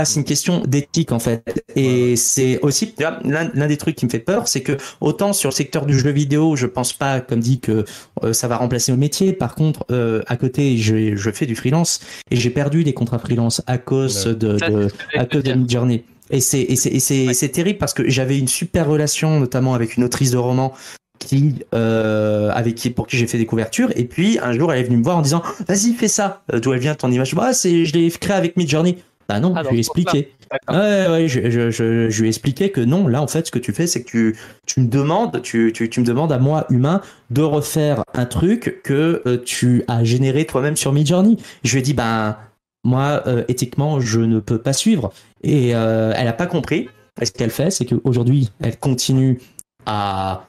c'est 0.03 0.19
une 0.19 0.25
question 0.25 0.61
d'éthique 0.65 1.11
en 1.11 1.19
fait. 1.19 1.63
Et 1.75 2.15
c'est 2.15 2.59
aussi 2.61 2.93
l'un 2.99 3.67
des 3.67 3.77
trucs 3.77 3.95
qui 3.95 4.05
me 4.05 4.09
fait 4.09 4.19
peur, 4.19 4.47
c'est 4.47 4.61
que 4.61 4.77
autant 5.01 5.33
sur 5.33 5.49
le 5.49 5.55
secteur 5.55 5.85
du 5.85 5.97
jeu 5.97 6.11
vidéo, 6.11 6.55
je 6.55 6.65
pense 6.65 6.93
pas, 6.93 7.19
comme 7.21 7.39
dit, 7.39 7.59
que 7.59 7.85
euh, 8.23 8.33
ça 8.33 8.47
va 8.47 8.57
remplacer 8.57 8.91
mon 8.91 8.97
métier. 8.97 9.33
Par 9.33 9.55
contre, 9.55 9.85
euh, 9.91 10.21
à 10.27 10.37
côté, 10.37 10.77
je, 10.77 11.15
je, 11.15 11.31
fais 11.31 11.45
du 11.45 11.55
freelance 11.55 11.99
et 12.31 12.35
j'ai 12.35 12.49
perdu 12.49 12.83
des 12.83 12.93
contrats 12.93 13.19
freelance 13.19 13.61
à 13.67 13.77
cause 13.77 14.25
de, 14.25 14.57
de 14.57 14.87
à 15.15 15.25
cause 15.25 15.43
de 15.43 15.53
Midjourney. 15.53 16.03
Et 16.31 16.41
c'est 16.41 16.61
et 16.61 16.75
c'est 16.75 16.99
c'est 16.99 17.33
c'est 17.33 17.49
terrible 17.49 17.77
parce 17.77 17.93
que 17.93 18.09
j'avais 18.09 18.39
une 18.39 18.47
super 18.47 18.87
relation, 18.87 19.39
notamment 19.39 19.75
avec 19.75 19.97
une 19.97 20.03
autrice 20.03 20.31
de 20.31 20.37
roman 20.37 20.73
qui 21.19 21.55
euh, 21.73 22.51
avec 22.53 22.75
qui 22.75 22.89
pour 22.89 23.07
qui 23.07 23.17
j'ai 23.17 23.27
fait 23.27 23.37
des 23.37 23.45
couvertures. 23.45 23.89
Et 23.95 24.05
puis 24.05 24.39
un 24.41 24.53
jour 24.53 24.73
elle 24.73 24.79
est 24.79 24.83
venue 24.83 24.97
me 24.97 25.03
voir 25.03 25.17
en 25.17 25.21
disant 25.21 25.43
vas-y 25.67 25.93
fais 25.93 26.07
ça. 26.07 26.43
D'où 26.51 26.73
elle 26.73 26.79
vient 26.79 26.95
ton 26.95 27.11
image 27.11 27.35
bah 27.35 27.53
c'est 27.53 27.85
je 27.85 27.93
l'ai 27.93 28.09
créé 28.09 28.35
avec 28.35 28.57
Midjourney 28.57 28.97
bah 29.27 29.39
non, 29.39 29.53
ah, 29.55 29.63
je 29.63 29.69
lui 29.69 29.77
ai 29.77 29.79
expliqué. 29.79 30.31
Ouais, 30.69 31.07
ouais, 31.09 31.27
je, 31.27 31.49
je, 31.49 31.71
je, 31.71 32.09
je, 32.09 32.19
lui 32.21 32.27
ai 32.27 32.29
expliqué 32.29 32.71
que 32.71 32.81
non, 32.81 33.07
là 33.07 33.21
en 33.21 33.27
fait, 33.27 33.47
ce 33.47 33.51
que 33.51 33.59
tu 33.59 33.73
fais, 33.73 33.87
c'est 33.87 34.03
que 34.03 34.09
tu, 34.09 34.37
tu 34.67 34.79
me 34.81 34.87
demandes, 34.87 35.41
tu, 35.41 35.73
tu, 35.73 35.89
tu 35.89 35.99
me 35.99 36.05
demandes 36.05 36.31
à 36.31 36.37
moi, 36.37 36.65
humain, 36.69 37.01
de 37.31 37.41
refaire 37.41 38.03
un 38.13 38.25
truc 38.25 38.81
que 38.83 39.23
euh, 39.25 39.37
tu 39.43 39.83
as 39.87 40.03
généré 40.03 40.45
toi-même 40.45 40.75
sur 40.75 40.93
Midjourney. 40.93 41.37
Je 41.63 41.71
lui 41.71 41.79
ai 41.79 41.81
dit, 41.81 41.93
ben, 41.93 42.37
moi, 42.83 43.23
euh, 43.25 43.43
éthiquement, 43.47 43.99
je 43.99 44.21
ne 44.21 44.39
peux 44.39 44.59
pas 44.59 44.73
suivre. 44.73 45.11
Et 45.41 45.75
euh, 45.75 46.13
elle 46.15 46.25
n'a 46.25 46.33
pas 46.33 46.47
compris. 46.47 46.87
Et 47.19 47.25
ce 47.25 47.31
qu'elle 47.31 47.49
fait, 47.49 47.71
c'est 47.71 47.85
qu'aujourd'hui, 47.85 48.51
elle 48.61 48.77
continue 48.77 49.39
à 49.85 50.47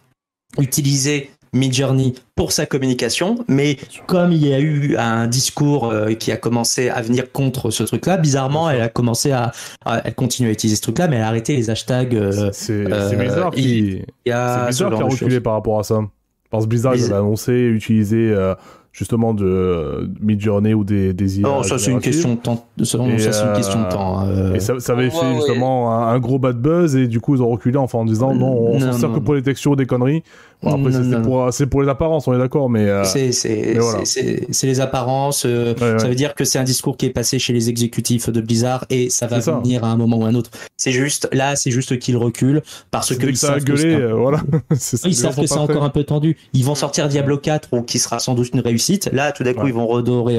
utiliser 0.59 1.31
Midjourney 1.53 2.15
pour 2.35 2.53
sa 2.53 2.67
communication, 2.67 3.45
mais 3.49 3.77
comme 4.07 4.33
il 4.33 4.47
y 4.47 4.53
a 4.53 4.61
eu 4.61 4.97
un 4.97 5.27
discours 5.27 5.91
euh, 5.91 6.13
qui 6.13 6.33
a 6.33 6.37
commencé 6.37 6.89
à 6.89 7.01
venir 7.03 7.33
contre 7.33 7.71
ce 7.71 7.83
truc-là, 7.83 8.17
bizarrement, 8.19 8.69
elle 8.71 8.83
a 8.83 8.89
commencé 8.89 9.33
à, 9.33 9.53
elle 10.05 10.15
continue 10.15 10.49
à 10.49 10.53
utiliser 10.53 10.77
ce 10.77 10.83
truc-là, 10.83 11.09
mais 11.09 11.17
elle 11.17 11.23
a 11.23 11.29
arrêté 11.29 11.57
les 11.57 11.71
hashtags. 11.71 12.15
Euh, 12.15 12.51
c'est 12.53 12.85
bizarre 13.17 13.51
qui, 13.51 14.03
a, 14.31 14.67
bizarre 14.67 14.93
a 14.93 15.05
reculé 15.05 15.41
par 15.41 15.55
rapport 15.55 15.79
à 15.79 15.83
ça. 15.83 16.01
Parce 16.51 16.65
que 16.65 16.69
Blizzard 16.69 16.95
a 16.95 17.19
annoncé 17.19 17.53
utiliser 17.53 18.31
euh, 18.31 18.55
justement 18.93 19.35
de 19.35 19.45
euh, 19.45 20.07
Midjourney 20.21 20.75
ou 20.75 20.85
des, 20.85 21.13
des 21.13 21.41
IA. 21.41 21.43
Non, 21.43 21.63
ça 21.63 21.79
c'est 21.79 21.91
une 21.91 22.01
question 22.01 22.35
de 22.35 22.39
temps. 22.39 22.67
Ça, 22.79 22.85
c'est 22.85 22.99
une 22.99 23.11
euh, 23.11 23.57
question 23.57 23.83
de 23.83 23.89
temps. 23.89 24.55
Et 24.55 24.61
ça, 24.61 24.79
ça 24.79 24.93
avait 24.93 25.11
fait 25.11 25.35
justement 25.35 25.93
un, 25.93 26.19
gros 26.19 26.39
bad 26.39 26.57
buzz 26.57 26.97
et 26.97 27.09
du 27.09 27.21
coup 27.21 27.35
ils 27.35 27.43
ont 27.43 27.49
reculé 27.49 27.77
enfin 27.77 27.99
en 27.99 28.05
disant 28.05 28.35
non, 28.35 28.53
on 28.53 28.81
s'en 28.81 28.93
sert 28.93 29.13
que 29.13 29.19
pour 29.19 29.35
les 29.35 29.43
textures 29.43 29.73
ou 29.73 29.77
des 29.77 29.87
conneries. 29.87 30.23
Bon, 30.63 30.75
après, 30.75 30.93
c'est 30.93 31.23
pour, 31.23 31.71
pour, 31.71 31.83
les 31.83 31.89
apparences, 31.89 32.27
on 32.27 32.35
est 32.35 32.39
d'accord, 32.39 32.71
mais. 32.71 32.89
Euh, 32.89 33.05
c'est 33.05 33.75
voilà. 33.79 34.03
les 34.63 34.81
apparences. 34.81 35.45
Euh, 35.45 35.75
ça 35.99 36.09
veut 36.09 36.15
dire 36.15 36.35
que 36.35 36.45
c'est 36.45 36.59
un 36.59 36.65
discours 36.65 36.97
qui 36.97 37.07
est 37.07 37.11
passé 37.11 37.39
chez 37.39 37.53
les 37.53 37.69
exécutifs 37.69 38.31
de 38.31 38.41
Blizzard 38.41 38.85
et 38.91 39.11
ça 39.11 39.27
va 39.27 39.39
venir 39.39 39.85
à 39.85 39.89
un 39.89 39.97
moment 39.97 40.19
ou 40.19 40.25
à 40.25 40.29
un 40.29 40.35
autre. 40.35 40.51
C'est 40.77 40.93
juste, 40.93 41.29
là, 41.33 41.57
c'est 41.57 41.71
juste 41.71 41.99
qu'ils 41.99 42.17
reculent 42.17 42.63
parce 42.91 43.15
que. 43.15 43.27
Ils 43.27 43.65
gueulé, 43.65 43.95
euh, 43.95 44.15
voilà. 44.15 44.41
ils 45.05 45.15
savent 45.15 45.39
que 45.39 45.47
c'est 45.47 45.59
encore 45.59 45.85
un 45.85 45.91
peu 45.91 46.05
tendu. 46.05 46.37
Ils 46.53 46.65
vont 46.65 46.75
sortir 46.75 47.09
Diablo 47.09 47.39
4 47.39 47.69
ou 47.73 47.83
qui 47.83 47.99
sera 47.99 48.19
sans 48.19 48.35
doute 48.35 48.51
une 48.55 48.61
réussite. 48.61 49.11
Là, 49.13 49.33
tout 49.33 49.45
d'un 49.45 49.53
coup, 49.53 49.67
ils 49.67 49.75
vont 49.75 49.87
redorer, 49.87 50.35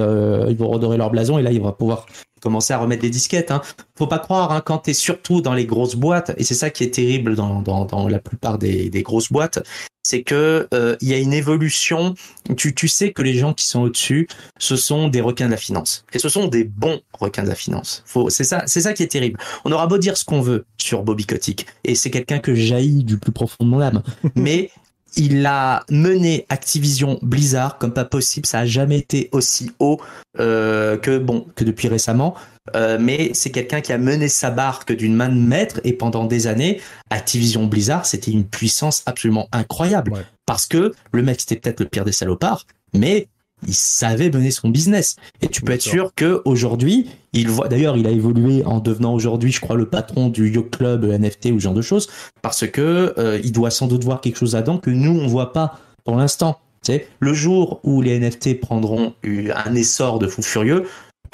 ils 0.49 0.57
vont 0.57 0.69
redorer 0.69 0.97
leur 0.97 1.11
blason 1.11 1.37
et 1.37 1.41
là, 1.41 1.51
ils 1.51 1.61
vont 1.61 1.71
pouvoir 1.71 2.05
commencer 2.41 2.73
à 2.73 2.77
remettre 2.77 3.01
des 3.01 3.09
disquettes. 3.09 3.51
Hein. 3.51 3.61
Faut 3.95 4.07
pas 4.07 4.19
croire 4.19 4.51
hein, 4.51 4.61
quand 4.63 4.79
tu 4.79 4.91
es 4.91 4.93
surtout 4.93 5.41
dans 5.41 5.53
les 5.53 5.65
grosses 5.65 5.95
boîtes, 5.95 6.33
et 6.37 6.43
c'est 6.43 6.53
ça 6.55 6.69
qui 6.69 6.83
est 6.83 6.93
terrible 6.93 7.35
dans, 7.35 7.61
dans, 7.61 7.85
dans 7.85 8.07
la 8.07 8.19
plupart 8.19 8.57
des, 8.57 8.89
des 8.89 9.03
grosses 9.03 9.31
boîtes, 9.31 9.59
c'est 10.07 10.23
que 10.23 10.67
euh, 10.73 10.95
il 11.01 11.09
y 11.09 11.13
a 11.13 11.17
une 11.17 11.33
évolution. 11.33 12.15
Tu, 12.55 12.73
tu 12.73 12.87
sais 12.87 13.11
que 13.11 13.21
les 13.21 13.33
gens 13.33 13.53
qui 13.53 13.67
sont 13.67 13.81
au-dessus, 13.81 14.27
ce 14.57 14.77
sont 14.77 15.09
des 15.09 15.19
requins 15.19 15.47
de 15.47 15.51
la 15.51 15.57
finance, 15.57 16.05
et 16.13 16.19
ce 16.19 16.29
sont 16.29 16.47
des 16.47 16.63
bons 16.63 17.01
requins 17.13 17.43
de 17.43 17.49
la 17.49 17.55
finance. 17.55 18.03
Faut, 18.05 18.29
c'est 18.29 18.45
ça, 18.45 18.63
c'est 18.67 18.81
ça 18.81 18.93
qui 18.93 19.03
est 19.03 19.07
terrible. 19.07 19.37
On 19.65 19.71
aura 19.71 19.87
beau 19.87 19.97
dire 19.97 20.15
ce 20.15 20.23
qu'on 20.23 20.41
veut 20.41 20.65
sur 20.77 21.03
Bobby 21.03 21.25
Kotick, 21.25 21.65
et 21.83 21.93
c'est 21.95 22.09
quelqu'un 22.09 22.39
que 22.39 22.55
jaillit 22.55 23.03
du 23.03 23.17
plus 23.17 23.33
profond 23.33 23.65
de 23.65 23.69
mon 23.69 23.81
âme, 23.81 24.01
mais 24.35 24.71
il 25.17 25.45
a 25.45 25.83
mené 25.89 26.45
Activision 26.49 27.19
Blizzard 27.21 27.77
comme 27.77 27.93
pas 27.93 28.05
possible. 28.05 28.45
Ça 28.45 28.59
a 28.59 28.65
jamais 28.65 28.99
été 28.99 29.29
aussi 29.31 29.71
haut 29.79 29.99
euh, 30.39 30.97
que 30.97 31.17
bon 31.17 31.47
que 31.55 31.63
depuis 31.63 31.87
récemment. 31.87 32.35
Euh, 32.75 32.97
mais 32.99 33.31
c'est 33.33 33.49
quelqu'un 33.49 33.81
qui 33.81 33.93
a 33.93 33.97
mené 33.97 34.27
sa 34.27 34.51
barque 34.51 34.91
d'une 34.91 35.15
main 35.15 35.29
de 35.29 35.39
maître 35.39 35.79
et 35.83 35.93
pendant 35.93 36.25
des 36.25 36.47
années, 36.47 36.81
Activision 37.09 37.65
Blizzard, 37.65 38.05
c'était 38.05 38.31
une 38.31 38.45
puissance 38.45 39.03
absolument 39.05 39.47
incroyable. 39.51 40.13
Parce 40.45 40.65
que 40.65 40.93
le 41.11 41.21
mec, 41.21 41.39
c'était 41.39 41.57
peut-être 41.57 41.79
le 41.79 41.87
pire 41.87 42.05
des 42.05 42.11
salopards, 42.11 42.65
mais 42.93 43.27
il 43.65 43.73
savait 43.73 44.29
mener 44.29 44.51
son 44.51 44.69
business. 44.69 45.15
Et 45.41 45.47
tu 45.47 45.61
peux 45.61 45.73
être 45.73 45.81
sûr 45.81 46.11
que 46.15 46.41
aujourd'hui, 46.45 47.09
il 47.33 47.49
voit. 47.49 47.67
D'ailleurs, 47.67 47.97
il 47.97 48.05
a 48.05 48.11
évolué 48.11 48.63
en 48.65 48.79
devenant 48.79 49.13
aujourd'hui, 49.13 49.51
je 49.51 49.59
crois, 49.59 49.75
le 49.75 49.89
patron 49.89 50.29
du 50.29 50.49
Yo 50.49 50.63
Club 50.63 51.05
NFT 51.05 51.47
ou 51.47 51.59
ce 51.59 51.63
genre 51.63 51.73
de 51.73 51.81
choses, 51.81 52.07
parce 52.41 52.67
que 52.67 53.13
euh, 53.17 53.39
il 53.43 53.51
doit 53.51 53.71
sans 53.71 53.87
doute 53.87 54.03
voir 54.03 54.21
quelque 54.21 54.37
chose 54.37 54.53
là-dedans 54.53 54.77
que 54.77 54.89
nous 54.89 55.19
on 55.19 55.27
voit 55.27 55.53
pas 55.53 55.79
pour 56.03 56.15
l'instant. 56.15 56.59
C'est 56.83 57.07
le 57.19 57.33
jour 57.33 57.79
où 57.83 58.01
les 58.01 58.19
NFT 58.19 58.59
prendront 58.59 59.13
un 59.23 59.75
essor 59.75 60.19
de 60.19 60.27
fou 60.27 60.41
furieux. 60.41 60.85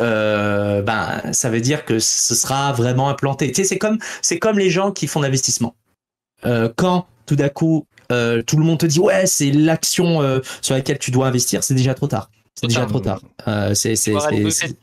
Euh, 0.01 0.81
ben, 0.81 1.21
ça 1.33 1.49
veut 1.49 1.61
dire 1.61 1.85
que 1.85 1.99
ce 1.99 2.33
sera 2.33 2.71
vraiment 2.71 3.09
implanté. 3.09 3.49
Tu 3.49 3.61
sais, 3.61 3.63
c'est 3.63 3.77
comme, 3.77 3.99
c'est 4.21 4.39
comme 4.39 4.57
les 4.57 4.69
gens 4.69 4.91
qui 4.91 5.05
font 5.05 5.21
l'investissement. 5.21 5.75
Euh, 6.45 6.69
quand 6.75 7.05
tout 7.25 7.35
d'un 7.35 7.49
coup 7.49 7.85
euh, 8.11 8.41
tout 8.41 8.57
le 8.57 8.63
monde 8.63 8.79
te 8.79 8.85
dit 8.85 8.99
ouais 8.99 9.25
c'est 9.25 9.51
l'action 9.51 10.21
euh, 10.21 10.39
sur 10.61 10.75
laquelle 10.75 10.99
tu 10.99 11.11
dois 11.11 11.27
investir, 11.27 11.63
c'est 11.63 11.75
déjà 11.75 11.93
trop 11.93 12.07
tard. 12.07 12.29
C'est 12.55 12.67
déjà 12.67 12.85
trop 12.85 12.99
tard. 12.99 13.19
Euh, 13.47 13.73
c'est, 13.73 13.95
c'est, 13.95 14.13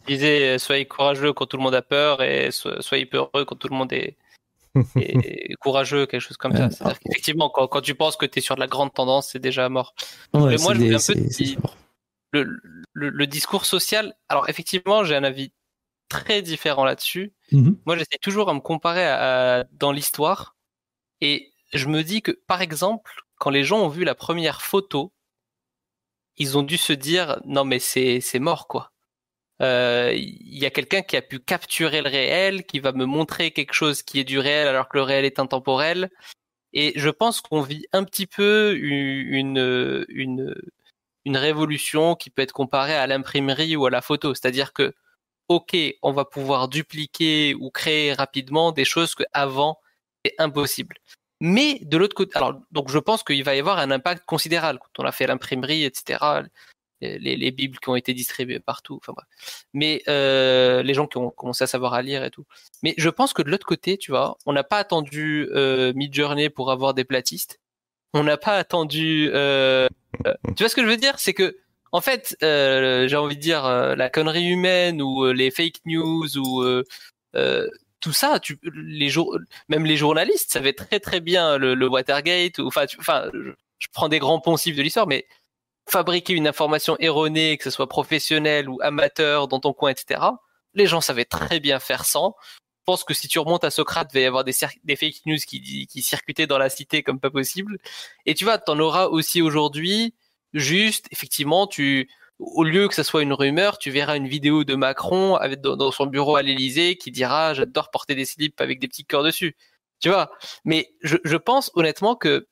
disait 0.07 0.59
soyez 0.59 0.87
courageux 0.87 1.33
quand 1.33 1.47
tout 1.47 1.57
le 1.57 1.63
monde 1.63 1.75
a 1.75 1.83
peur 1.83 2.21
et 2.23 2.51
soyez 2.51 3.07
peureux 3.07 3.45
quand 3.45 3.55
tout 3.55 3.69
le 3.69 3.77
monde 3.77 3.93
est, 3.93 4.17
courageux, 5.61 6.07
quelque 6.07 6.21
chose 6.21 6.37
comme 6.37 6.57
ça. 6.57 6.71
C'est-à-dire 6.71 6.99
qu'effectivement, 6.99 7.49
quand, 7.49 7.69
quand, 7.69 7.81
tu 7.81 7.95
penses 7.95 8.17
que 8.17 8.27
tu 8.27 8.41
es 8.41 8.43
sur 8.43 8.57
de 8.57 8.61
la 8.61 8.67
grande 8.67 8.93
tendance, 8.93 9.31
c'est 9.33 9.39
déjà 9.39 9.69
mort. 9.69 9.95
Mais 10.35 10.57
moi, 10.59 10.75
je 10.75 10.79
voulais 10.79 10.95
un 10.95 10.99
peu 10.99 11.15
le, 12.33 12.61
le, 12.93 13.09
le, 13.09 13.27
discours 13.27 13.65
social. 13.67 14.15
Alors, 14.29 14.49
effectivement, 14.49 15.05
j'ai 15.05 15.17
un 15.17 15.25
avis 15.25 15.53
très 16.09 16.43
différent 16.43 16.85
là-dessus. 16.85 17.33
Mm-hmm. 17.53 17.77
Moi, 17.87 17.97
j'essaie 17.97 18.19
toujours 18.21 18.49
à 18.51 18.55
me 18.55 18.61
comparer 18.61 19.07
à 19.07 19.65
dans 19.73 19.93
l'histoire. 19.93 20.57
Et 21.21 21.50
je 21.73 21.87
me 21.89 22.03
dis 22.03 22.23
que, 22.23 22.33
par 22.33 22.63
exemple, 22.63 23.23
quand 23.39 23.51
les 23.51 23.65
gens 23.65 23.81
ont 23.81 23.89
vu 23.89 24.05
la 24.05 24.15
première 24.15 24.63
photo, 24.63 25.13
ils 26.37 26.57
ont 26.59 26.63
dû 26.63 26.77
se 26.77 26.93
dire 26.93 27.41
non 27.45 27.65
mais 27.65 27.79
c'est 27.79 28.39
mort 28.39 28.67
quoi. 28.69 28.93
Il 29.61 29.67
euh, 29.67 30.15
y 30.17 30.65
a 30.65 30.71
quelqu'un 30.71 31.03
qui 31.03 31.17
a 31.17 31.23
pu 31.23 31.39
capturer 31.39 32.01
le 32.01 32.09
réel, 32.09 32.65
qui 32.65 32.81
va 32.81 32.93
me 32.93 33.05
montrer 33.05 33.51
quelque 33.51 33.75
chose 33.75 34.03
qui 34.03 34.19
est 34.19 34.25
du 34.25 34.39
réel 34.39 34.67
alors 34.69 34.89
que 34.89 34.97
le 34.97 35.03
réel 35.03 35.27
est 35.27 35.39
intemporel. 35.39 36.11
Et 36.73 36.93
je 36.97 37.11
pense 37.11 37.43
qu'on 37.43 37.61
vit 37.63 37.85
un 37.93 38.05
petit 38.05 38.27
peu 38.27 38.75
une, 38.79 40.07
une, 40.09 41.37
révolution 41.37 42.15
qui 42.17 42.31
peut 42.31 42.43
être 42.43 42.53
comparée 42.53 42.95
à 42.95 43.07
l'imprimerie 43.07 43.77
ou 43.77 43.87
à 43.87 43.91
la 43.91 44.01
photo. 44.03 44.35
C'est-à-dire 44.35 44.73
que, 44.73 44.95
ok, 45.49 45.77
on 46.03 46.13
va 46.13 46.25
pouvoir 46.25 46.69
dupliquer 46.69 47.55
ou 47.55 47.71
créer 47.71 48.15
rapidement 48.15 48.73
des 48.73 48.85
choses 48.87 49.15
que 49.15 49.25
avant 49.33 49.79
c'est 50.25 50.35
impossible. 50.39 50.97
Mais 51.41 51.79
de 51.83 51.97
l'autre 51.97 52.15
côté, 52.15 52.37
alors 52.37 52.61
donc 52.71 52.91
je 52.91 52.99
pense 52.99 53.23
qu'il 53.23 53.43
va 53.45 53.55
y 53.55 53.59
avoir 53.59 53.79
un 53.79 53.91
impact 53.91 54.25
considérable 54.27 54.79
quand 54.79 55.03
on 55.03 55.07
a 55.07 55.13
fait 55.13 55.27
l'imprimerie, 55.27 55.85
etc. 55.85 56.43
Les, 57.03 57.37
les, 57.37 57.51
bibles 57.51 57.79
qui 57.79 57.89
ont 57.89 57.97
été 57.97 58.13
distribuées 58.13 58.61
partout, 58.61 58.97
enfin 58.97 59.15
bref. 59.15 59.65
Mais 59.73 60.03
euh, 60.07 60.83
les 60.83 60.93
gens 60.93 61.07
qui 61.07 61.17
ont 61.17 61.31
commencé 61.31 61.65
à 61.65 61.67
savoir 61.67 61.95
à 61.95 62.03
lire 62.03 62.23
et 62.25 62.31
tout. 62.31 62.45
Mais 62.83 62.93
je 62.99 63.09
pense 63.09 63.33
que 63.33 63.41
de 63.41 63.51
l'autre 63.51 63.67
côté, 63.67 63.97
tu 63.97 64.11
vois, 64.11 64.37
on 64.45 64.53
n'a 64.53 64.65
pas 64.65 64.77
attendu 64.77 65.49
euh, 65.53 65.95
Midjourney 65.95 66.51
pour 66.51 66.71
avoir 66.71 66.93
des 66.93 67.05
platistes. 67.05 67.59
On 68.13 68.25
n'a 68.25 68.37
pas 68.37 68.57
attendu. 68.57 69.31
Euh, 69.33 69.89
euh, 70.27 70.35
tu 70.57 70.63
vois 70.63 70.69
ce 70.69 70.75
que 70.75 70.83
je 70.83 70.89
veux 70.89 70.97
dire? 70.97 71.19
C'est 71.19 71.35
que 71.35 71.57
en 71.93 72.01
fait, 72.01 72.37
euh, 72.43 73.09
j'ai 73.09 73.17
envie 73.17 73.37
de 73.37 73.41
dire 73.41 73.63
la 73.97 74.11
connerie 74.11 74.49
humaine 74.49 75.01
ou 75.03 75.27
les 75.33 75.51
fake 75.51 75.81
news 75.87 76.37
ou 76.37 76.65
tout 78.01 78.13
ça, 78.13 78.41
tu, 78.41 78.59
les 78.75 79.13
même 79.69 79.85
les 79.85 79.97
journalistes 79.97 80.53
savaient 80.53 80.73
très 80.73 81.01
très 81.01 81.21
bien 81.21 81.59
le, 81.59 81.89
Watergate. 81.89 82.59
Enfin, 82.61 82.87
enfin, 82.99 83.31
je, 83.33 83.89
prends 83.93 84.09
des 84.09 84.19
grands 84.19 84.41
poncifs 84.41 84.77
de 84.77 84.83
l'histoire, 84.83 85.07
mais 85.07 85.27
fabriquer 85.89 86.35
une 86.35 86.47
information 86.47 86.97
erronée, 86.99 87.57
que 87.59 87.65
ce 87.65 87.71
soit 87.71 87.89
professionnel 87.89 88.69
ou 88.69 88.79
amateur 88.83 89.49
dans 89.49 89.61
ton 89.61 89.73
coin, 89.73 89.91
etc. 89.91 90.21
Les 90.75 90.87
gens 90.87 91.01
savaient 91.01 91.25
très 91.25 91.61
bien 91.61 91.79
faire 91.79 92.05
sans. 92.05 92.37
Je 92.81 92.85
pense 92.87 93.05
que 93.05 93.15
si 93.15 93.29
tu 93.29 93.39
remontes 93.39 93.65
à 93.65 93.71
Socrate, 93.71 94.09
il 94.13 94.15
va 94.15 94.21
y 94.21 94.25
avoir 94.25 94.45
des, 94.45 94.53
fake 94.53 95.27
news 95.27 95.37
qui, 95.47 95.87
qui 95.87 96.03
circutaient 96.03 96.47
dans 96.47 96.59
la 96.59 96.71
cité 96.71 97.03
comme 97.03 97.21
pas 97.21 97.31
possible. 97.31 97.79
Et 98.27 98.35
tu 98.35 98.45
vois, 98.45 98.59
t'en 98.59 98.79
auras 98.79 99.07
aussi 99.07 99.43
aujourd'hui 99.43 100.15
juste, 100.55 101.07
effectivement, 101.13 101.67
tu, 101.67 102.09
au 102.41 102.65
lieu 102.65 102.89
que 102.89 102.95
ça 102.95 103.05
soit 103.05 103.23
une 103.23 103.35
rumeur, 103.35 103.79
tu 103.79 103.91
verras 103.91 104.17
une 104.17 104.27
vidéo 104.27 104.65
de 104.65 104.75
Macron 104.75 105.37
avec, 105.37 105.61
dans, 105.61 105.91
son 105.93 106.07
bureau 106.07 106.37
à 106.37 106.43
l'Élysée 106.43 106.97
qui 106.97 107.11
dira 107.11 107.55
j'adore 107.55 107.91
porter 107.91 108.15
des 108.15 108.25
slips 108.25 108.61
avec 108.61 108.81
des 108.81 108.89
petits 108.89 109.05
cœurs 109.05 109.23
dessus. 109.23 109.57
Tu 110.01 110.09
vois 110.09 110.31
Mais 110.65 110.95
je, 111.03 111.37
pense 111.37 111.71
honnêtement 111.75 112.17
que 112.17 112.49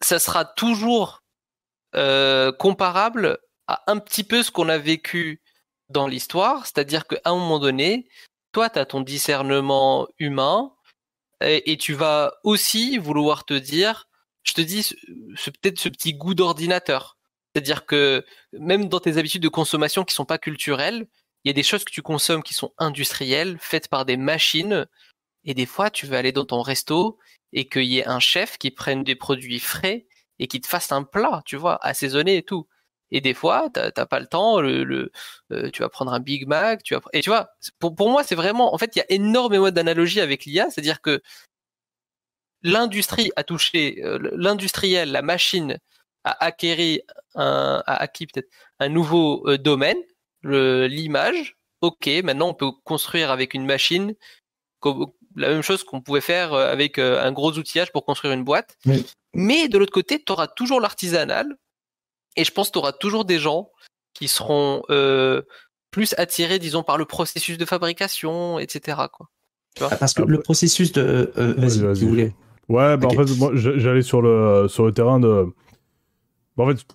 ça 0.00 0.18
sera 0.18 0.44
toujours 0.46 1.22
euh, 1.94 2.52
comparable 2.52 3.38
à 3.68 3.82
un 3.86 3.98
petit 3.98 4.24
peu 4.24 4.42
ce 4.42 4.50
qu'on 4.50 4.68
a 4.70 4.78
vécu 4.78 5.42
dans 5.90 6.06
l'histoire, 6.06 6.64
c'est-à-dire 6.66 7.06
qu'à 7.06 7.20
un 7.24 7.34
moment 7.34 7.58
donné, 7.58 8.08
toi, 8.52 8.70
tu 8.70 8.78
as 8.78 8.86
ton 8.86 9.02
discernement 9.02 10.08
humain 10.18 10.72
et, 11.42 11.72
et, 11.72 11.76
tu 11.76 11.94
vas 11.94 12.34
aussi 12.44 12.98
vouloir 12.98 13.44
te 13.44 13.54
dire, 13.54 14.08
je 14.42 14.54
te 14.54 14.60
dis, 14.60 14.94
peut-être 15.62 15.78
ce 15.78 15.88
petit 15.88 16.14
goût 16.14 16.34
d'ordinateur. 16.34 17.19
C'est-à-dire 17.54 17.86
que 17.86 18.24
même 18.52 18.88
dans 18.88 19.00
tes 19.00 19.16
habitudes 19.18 19.42
de 19.42 19.48
consommation 19.48 20.04
qui 20.04 20.14
sont 20.14 20.24
pas 20.24 20.38
culturelles, 20.38 21.06
il 21.44 21.48
y 21.48 21.50
a 21.50 21.54
des 21.54 21.62
choses 21.62 21.84
que 21.84 21.90
tu 21.90 22.02
consommes 22.02 22.42
qui 22.42 22.54
sont 22.54 22.72
industrielles, 22.78 23.56
faites 23.60 23.88
par 23.88 24.04
des 24.04 24.16
machines. 24.16 24.86
Et 25.44 25.54
des 25.54 25.66
fois, 25.66 25.90
tu 25.90 26.06
veux 26.06 26.16
aller 26.16 26.32
dans 26.32 26.44
ton 26.44 26.62
resto 26.62 27.18
et 27.52 27.68
qu'il 27.68 27.84
y 27.84 27.98
ait 27.98 28.06
un 28.06 28.20
chef 28.20 28.58
qui 28.58 28.70
prenne 28.70 29.04
des 29.04 29.16
produits 29.16 29.58
frais 29.58 30.06
et 30.38 30.46
qui 30.48 30.60
te 30.60 30.66
fasse 30.66 30.92
un 30.92 31.02
plat, 31.02 31.42
tu 31.44 31.56
vois, 31.56 31.78
assaisonné 31.84 32.36
et 32.36 32.42
tout. 32.42 32.68
Et 33.10 33.20
des 33.20 33.34
fois, 33.34 33.68
t'as 33.72 34.06
pas 34.06 34.20
le 34.20 34.26
temps, 34.26 34.60
le, 34.60 35.10
euh, 35.52 35.70
tu 35.70 35.82
vas 35.82 35.88
prendre 35.88 36.12
un 36.12 36.20
Big 36.20 36.46
Mac, 36.46 36.82
tu 36.84 36.94
vas, 36.94 37.00
et 37.12 37.20
tu 37.20 37.30
vois, 37.30 37.50
pour, 37.80 37.94
pour 37.94 38.10
moi, 38.10 38.22
c'est 38.22 38.36
vraiment, 38.36 38.72
en 38.72 38.78
fait, 38.78 38.94
il 38.94 39.00
y 39.00 39.02
a 39.02 39.06
énormément 39.08 39.70
d'analogies 39.70 40.20
avec 40.20 40.44
l'IA, 40.44 40.70
c'est-à-dire 40.70 41.00
que 41.00 41.20
l'industrie 42.62 43.32
a 43.36 43.42
touché, 43.42 44.00
euh, 44.04 44.18
l'industriel, 44.36 45.10
la 45.10 45.22
machine 45.22 45.78
a 46.24 46.44
acquéri 46.44 47.02
un, 47.34 47.82
a 47.86 47.94
acquis 47.94 48.26
peut-être 48.26 48.50
un 48.78 48.88
nouveau 48.88 49.48
euh, 49.48 49.58
domaine, 49.58 49.98
l'image. 50.42 51.56
Ok, 51.80 52.08
maintenant 52.24 52.48
on 52.48 52.54
peut 52.54 52.70
construire 52.84 53.30
avec 53.30 53.54
une 53.54 53.64
machine 53.64 54.14
la 55.36 55.48
même 55.48 55.62
chose 55.62 55.84
qu'on 55.84 56.00
pouvait 56.00 56.20
faire 56.20 56.52
euh, 56.52 56.72
avec 56.72 56.98
euh, 56.98 57.22
un 57.22 57.32
gros 57.32 57.52
outillage 57.52 57.92
pour 57.92 58.04
construire 58.04 58.34
une 58.34 58.44
boîte. 58.44 58.76
Mais 59.34 59.68
de 59.68 59.78
l'autre 59.78 59.92
côté, 59.92 60.22
tu 60.22 60.32
auras 60.32 60.48
toujours 60.48 60.80
l'artisanal. 60.80 61.46
Et 62.36 62.44
je 62.44 62.50
pense 62.50 62.68
que 62.68 62.72
tu 62.72 62.78
auras 62.78 62.92
toujours 62.92 63.24
des 63.24 63.38
gens 63.38 63.70
qui 64.14 64.28
seront 64.28 64.82
plus 65.90 66.14
attirés, 66.18 66.58
disons, 66.58 66.82
par 66.82 66.98
le 66.98 67.04
processus 67.04 67.58
de 67.58 67.64
fabrication, 67.64 68.58
etc. 68.58 68.98
Quoi. 69.12 69.28
Ah, 69.80 69.96
parce 69.96 70.14
que 70.14 70.22
le 70.22 70.40
processus 70.40 70.92
de... 70.92 71.32
Vas-y, 71.36 71.80
vas 71.80 71.92
voulais. 71.94 72.34
Ouais, 72.68 72.96
bah 72.96 73.08
en 73.08 73.10
fait, 73.10 73.36
moi, 73.36 73.50
j'allais 73.54 74.02
sur 74.02 74.22
le, 74.22 74.68
sur 74.68 74.86
le 74.86 74.92
terrain 74.92 75.18
de... 75.18 75.46
En 76.56 76.66
fait, 76.66 76.86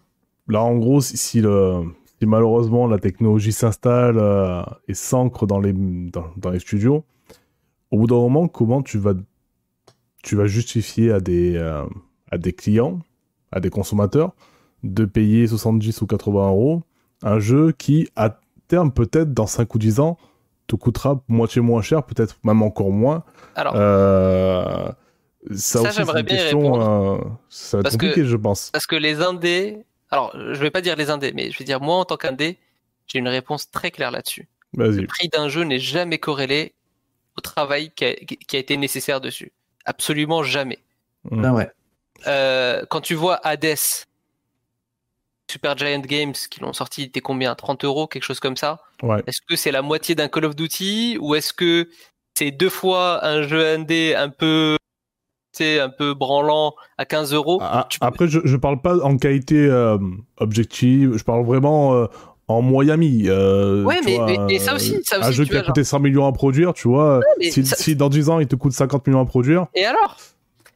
là, 0.47 0.61
en 0.61 0.75
gros, 0.77 1.01
si, 1.01 1.41
le, 1.41 1.83
si 2.19 2.25
malheureusement 2.25 2.87
la 2.87 2.99
technologie 2.99 3.51
s'installe 3.51 4.17
euh, 4.17 4.63
et 4.87 4.93
s'ancre 4.93 5.47
dans 5.47 5.59
les, 5.59 5.73
dans, 5.73 6.49
les 6.51 6.59
studios, 6.59 7.03
au 7.91 7.99
bout 7.99 8.07
d'un 8.07 8.15
moment, 8.15 8.47
comment 8.47 8.81
tu 8.81 8.97
vas, 8.97 9.13
tu 10.23 10.35
vas 10.35 10.45
justifier 10.45 11.11
à 11.11 11.19
des, 11.19 11.55
euh, 11.55 11.83
à 12.31 12.37
des 12.37 12.53
clients, 12.53 12.99
à 13.51 13.59
des 13.59 13.69
consommateurs, 13.69 14.33
de 14.83 15.05
payer 15.05 15.47
70 15.47 16.01
ou 16.01 16.07
80 16.07 16.49
euros 16.49 16.83
un 17.23 17.39
jeu 17.39 17.71
qui, 17.71 18.07
à 18.15 18.39
terme, 18.67 18.91
peut-être 18.91 19.33
dans 19.33 19.47
5 19.47 19.73
ou 19.73 19.79
10 19.79 19.99
ans, 19.99 20.17
te 20.67 20.75
coûtera 20.75 21.21
moitié 21.27 21.61
moins 21.61 21.81
cher, 21.81 22.03
peut-être 22.03 22.37
même 22.43 22.61
encore 22.61 22.91
moins. 22.91 23.23
Alors, 23.55 23.73
euh, 23.75 24.89
ça, 25.53 25.81
ça 25.81 25.91
j'aimerais 25.91 26.23
bien 26.23 26.37
question, 26.37 27.39
ça 27.49 27.77
va 27.77 27.81
être 27.81 27.91
compliqué, 27.91 28.25
je 28.25 28.35
pense. 28.35 28.71
Parce 28.71 28.87
que 28.87 28.95
les 28.95 29.21
indés, 29.21 29.85
alors, 30.11 30.31
je 30.33 30.59
vais 30.59 30.71
pas 30.71 30.81
dire 30.81 30.95
les 30.95 31.09
indés, 31.09 31.33
mais 31.33 31.51
je 31.51 31.57
vais 31.57 31.65
dire 31.65 31.81
moi 31.81 31.97
en 31.97 32.05
tant 32.05 32.17
qu'indé, 32.17 32.57
j'ai 33.07 33.19
une 33.19 33.27
réponse 33.27 33.69
très 33.69 33.91
claire 33.91 34.11
là-dessus. 34.11 34.47
Le 34.73 35.05
prix 35.05 35.29
d'un 35.29 35.47
jeu 35.49 35.63
n'est 35.63 35.79
jamais 35.79 36.17
corrélé 36.17 36.73
au 37.37 37.41
travail 37.41 37.91
qui 37.91 38.05
a, 38.05 38.57
été 38.57 38.77
nécessaire 38.77 39.21
dessus. 39.21 39.51
Absolument 39.85 40.43
jamais. 40.43 40.79
Ah 41.31 41.53
ouais. 41.53 41.69
Euh, 42.27 42.85
quand 42.89 43.01
tu 43.01 43.13
vois 43.13 43.39
Hades, 43.45 43.75
Super 45.49 45.77
Giant 45.77 45.99
Games 45.99 46.33
qui 46.49 46.59
l'ont 46.59 46.73
sorti, 46.73 47.03
était 47.03 47.21
combien? 47.21 47.55
30 47.55 47.85
euros, 47.85 48.07
quelque 48.07 48.23
chose 48.23 48.39
comme 48.39 48.57
ça? 48.57 48.83
Ouais. 49.03 49.21
Est-ce 49.27 49.41
que 49.47 49.55
c'est 49.55 49.71
la 49.71 49.81
moitié 49.81 50.15
d'un 50.15 50.27
Call 50.27 50.45
of 50.45 50.55
Duty 50.55 51.17
ou 51.19 51.35
est-ce 51.35 51.53
que 51.53 51.89
c'est 52.37 52.51
deux 52.51 52.69
fois 52.69 53.25
un 53.25 53.43
jeu 53.43 53.65
indé 53.65 54.15
un 54.15 54.29
peu 54.29 54.77
un 55.63 55.89
peu 55.89 56.13
branlant 56.13 56.75
à 56.97 57.05
15 57.05 57.33
euros. 57.33 57.59
Ah, 57.61 57.87
après, 58.01 58.27
je, 58.27 58.39
je 58.43 58.57
parle 58.57 58.81
pas 58.81 58.97
en 59.03 59.17
qualité 59.17 59.55
euh, 59.55 59.97
objective, 60.37 61.17
je 61.17 61.23
parle 61.23 61.45
vraiment 61.45 61.93
euh, 61.93 62.07
en 62.47 62.61
moyami. 62.61 63.23
Euh, 63.27 63.83
ouais, 63.83 63.99
mais, 64.05 64.17
mais, 64.47 64.59
ça 64.59 64.75
aussi, 64.75 64.99
ça 65.03 65.19
aussi. 65.19 65.27
Un 65.27 65.31
jeu 65.31 65.45
qui 65.45 65.57
a 65.57 65.61
coûté 65.61 65.83
100 65.83 65.99
millions 65.99 66.27
à 66.27 66.31
produire, 66.31 66.73
tu 66.73 66.87
vois. 66.87 67.21
si, 67.41 67.95
dans 67.95 68.09
10 68.09 68.29
ans 68.29 68.39
il 68.39 68.47
te 68.47 68.55
coûte 68.55 68.73
50 68.73 69.07
millions 69.07 69.21
à 69.21 69.25
produire. 69.25 69.67
Et 69.73 69.85
alors? 69.85 70.17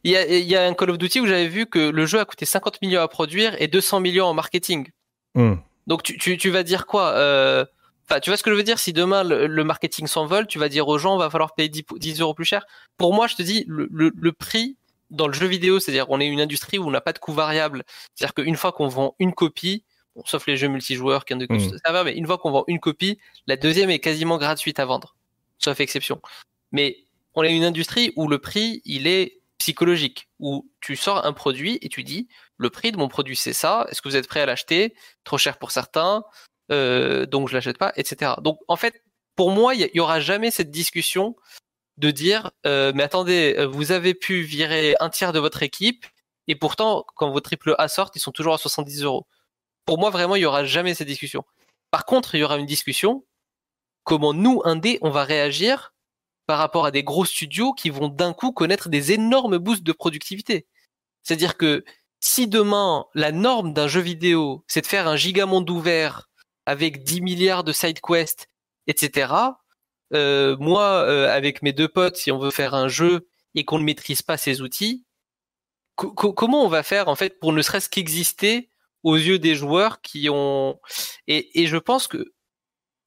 Il 0.06 0.12
y, 0.12 0.16
a, 0.16 0.26
il 0.26 0.46
y 0.46 0.56
a 0.56 0.66
un 0.66 0.74
Call 0.74 0.92
of 0.92 0.98
Duty 0.98 1.20
où 1.20 1.26
j'avais 1.26 1.50
vu 1.50 1.66
que 1.66 1.90
le 1.90 2.06
jeu 2.06 2.20
a 2.20 2.26
coûté 2.26 2.46
50 2.46 2.82
millions 2.82 3.02
à 3.02 3.08
produire 3.10 3.62
et 3.62 3.68
200 3.68 4.00
millions 4.00 4.28
en 4.28 4.34
marketing. 4.34 4.88
Hmm. 5.36 5.56
Donc 5.88 6.04
tu, 6.04 6.18
tu, 6.18 6.38
tu, 6.38 6.50
vas 6.50 6.64
dire 6.64 6.86
quoi 6.86 7.10
euh, 7.16 7.66
Enfin, 8.10 8.20
tu 8.20 8.30
vois 8.32 8.38
ce 8.38 8.44
que 8.44 8.50
je 8.50 8.56
veux 8.56 8.64
dire? 8.64 8.80
Si 8.80 8.92
demain 8.92 9.24
le, 9.24 9.64
marketing 9.64 10.08
s'envole, 10.08 10.48
tu 10.48 10.58
vas 10.58 10.68
dire 10.68 10.88
aux 10.88 10.98
gens, 10.98 11.18
va 11.18 11.30
falloir 11.30 11.54
payer 11.54 11.70
10, 11.70 12.22
euros 12.22 12.34
plus 12.34 12.46
cher. 12.46 12.66
Pour 12.98 13.14
moi, 13.14 13.28
je 13.28 13.36
te 13.36 13.44
dis, 13.44 13.66
le, 13.68 13.88
le, 13.92 14.32
prix 14.32 14.78
dans 15.12 15.28
le 15.28 15.34
jeu 15.34 15.46
vidéo, 15.46 15.80
c'est-à-dire 15.80 16.08
qu'on 16.08 16.20
est 16.20 16.28
une 16.28 16.42
industrie 16.42 16.80
où 16.80 16.88
on 16.88 16.92
n'a 16.92 17.02
pas 17.02 17.14
de 17.14 17.20
coût 17.20 17.34
variable. 17.34 17.84
C'est-à-dire 18.16 18.34
qu'une 18.34 18.56
fois 18.56 18.72
qu'on 18.72 18.88
vend 18.88 19.16
une 19.20 19.34
copie, 19.34 19.84
sauf 20.26 20.48
les 20.48 20.58
jeux 20.58 20.68
multijoueurs 20.70 21.24
qui 21.24 21.36
ont 21.36 21.38
de 21.38 21.46
coûts 21.46 21.54
mmh. 21.54 22.04
mais 22.04 22.16
une 22.16 22.26
fois 22.26 22.40
qu'on 22.40 22.52
vend 22.52 22.64
une 22.68 22.80
copie, 22.80 23.20
la 23.46 23.58
deuxième 23.58 23.92
est 23.92 24.00
quasiment 24.00 24.38
gratuite 24.38 24.80
à 24.80 24.86
vendre, 24.86 25.16
sauf 25.60 25.80
exception. 25.80 26.20
Mais 26.72 26.98
on 27.36 27.44
est 27.44 27.56
une 27.56 27.64
industrie 27.64 28.12
où 28.16 28.28
le 28.28 28.40
prix, 28.40 28.82
il 28.86 29.06
est 29.06 29.40
psychologique, 29.60 30.30
où 30.40 30.68
tu 30.82 30.96
sors 30.96 31.26
un 31.26 31.34
produit 31.34 31.78
et 31.82 31.90
tu 31.90 32.04
dis, 32.04 32.28
le 32.58 32.70
prix 32.70 32.92
de 32.92 32.98
mon 32.98 33.08
produit 33.08 33.36
c'est 33.36 33.54
ça, 33.54 33.86
est-ce 33.90 34.02
que 34.02 34.10
vous 34.10 34.16
êtes 34.16 34.28
prêt 34.28 34.42
à 34.42 34.46
l'acheter? 34.46 34.96
Trop 35.26 35.38
cher 35.38 35.60
pour 35.60 35.72
certains, 35.72 36.24
euh, 36.72 37.26
donc 37.26 37.50
je 37.50 37.54
l'achète 37.54 37.78
pas, 37.78 37.94
etc. 37.96 38.34
Donc 38.42 38.60
en 38.68 38.76
fait, 38.76 39.04
pour 39.36 39.52
moi, 39.52 39.74
il 39.76 39.90
y, 39.94 40.00
aura 40.00 40.20
jamais 40.20 40.52
cette 40.52 40.72
discussion 40.72 41.36
de 41.98 42.12
dire, 42.12 42.52
euh, 42.66 42.92
mais 42.96 43.04
attendez, 43.04 43.56
euh, 43.58 43.66
vous 43.66 43.92
avez 43.92 44.14
pu 44.14 44.42
virer 44.42 44.96
un 45.00 45.10
tiers 45.10 45.34
de 45.34 45.40
votre 45.40 45.64
équipe 45.64 46.06
et 46.48 46.56
pourtant, 46.56 47.06
quand 47.16 47.32
vos 47.32 47.40
triple 47.40 47.76
A 47.78 47.88
sortent, 47.88 48.16
ils 48.16 48.20
sont 48.20 48.32
toujours 48.32 48.54
à 48.54 48.58
70 48.58 49.04
euros. 49.04 49.28
Pour 49.86 50.00
moi, 50.00 50.10
vraiment, 50.10 50.36
il 50.36 50.42
y 50.42 50.46
aura 50.46 50.66
jamais 50.66 50.94
cette 50.94 51.08
discussion. 51.08 51.44
Par 51.92 52.06
contre, 52.06 52.36
il 52.36 52.40
y 52.40 52.44
aura 52.44 52.58
une 52.58 52.66
discussion 52.66 53.26
comment 54.04 54.34
nous, 54.34 54.62
indés, 54.66 54.98
on 55.02 55.12
va 55.12 55.24
réagir 55.24 55.94
par 56.48 56.58
rapport 56.58 56.86
à 56.86 56.92
des 56.92 57.04
gros 57.04 57.26
studios 57.26 57.74
qui 57.74 57.92
vont 57.92 58.08
d'un 58.08 58.34
coup 58.34 58.52
connaître 58.52 58.90
des 58.90 59.12
énormes 59.12 59.60
boosts 59.60 59.84
de 59.84 59.92
productivité. 59.92 60.68
C'est-à-dire 61.24 61.58
que 61.58 61.84
si 62.20 62.48
demain 62.48 63.06
la 63.14 63.32
norme 63.32 63.74
d'un 63.74 63.88
jeu 63.88 64.02
vidéo, 64.02 64.64
c'est 64.68 64.82
de 64.82 64.88
faire 64.88 65.08
un 65.08 65.16
gigamonde 65.16 65.70
ouvert 65.70 66.29
avec 66.70 67.04
10 67.04 67.22
milliards 67.22 67.64
de 67.64 67.72
side 67.72 68.00
quests, 68.00 68.48
etc. 68.86 69.34
Euh, 70.14 70.56
moi, 70.60 71.04
euh, 71.04 71.28
avec 71.36 71.64
mes 71.64 71.74
deux 71.74 71.88
potes, 71.88 72.16
si 72.16 72.32
on 72.32 72.38
veut 72.38 72.52
faire 72.52 72.76
un 72.76 72.88
jeu 72.88 73.28
et 73.56 73.66
qu'on 73.66 73.80
ne 73.80 73.84
maîtrise 73.84 74.22
pas 74.22 74.38
ces 74.38 74.62
outils, 74.62 75.04
comment 75.96 76.64
on 76.64 76.68
va 76.68 76.84
faire 76.84 77.08
en 77.08 77.16
fait 77.16 77.40
pour 77.40 77.54
ne 77.54 77.62
serait-ce 77.64 77.90
qu'exister 77.90 78.70
aux 79.04 79.16
yeux 79.16 79.40
des 79.40 79.56
joueurs 79.56 80.02
qui 80.02 80.30
ont 80.30 80.80
et, 81.28 81.66
je 81.66 81.78
pense 81.78 82.08
que 82.08 82.34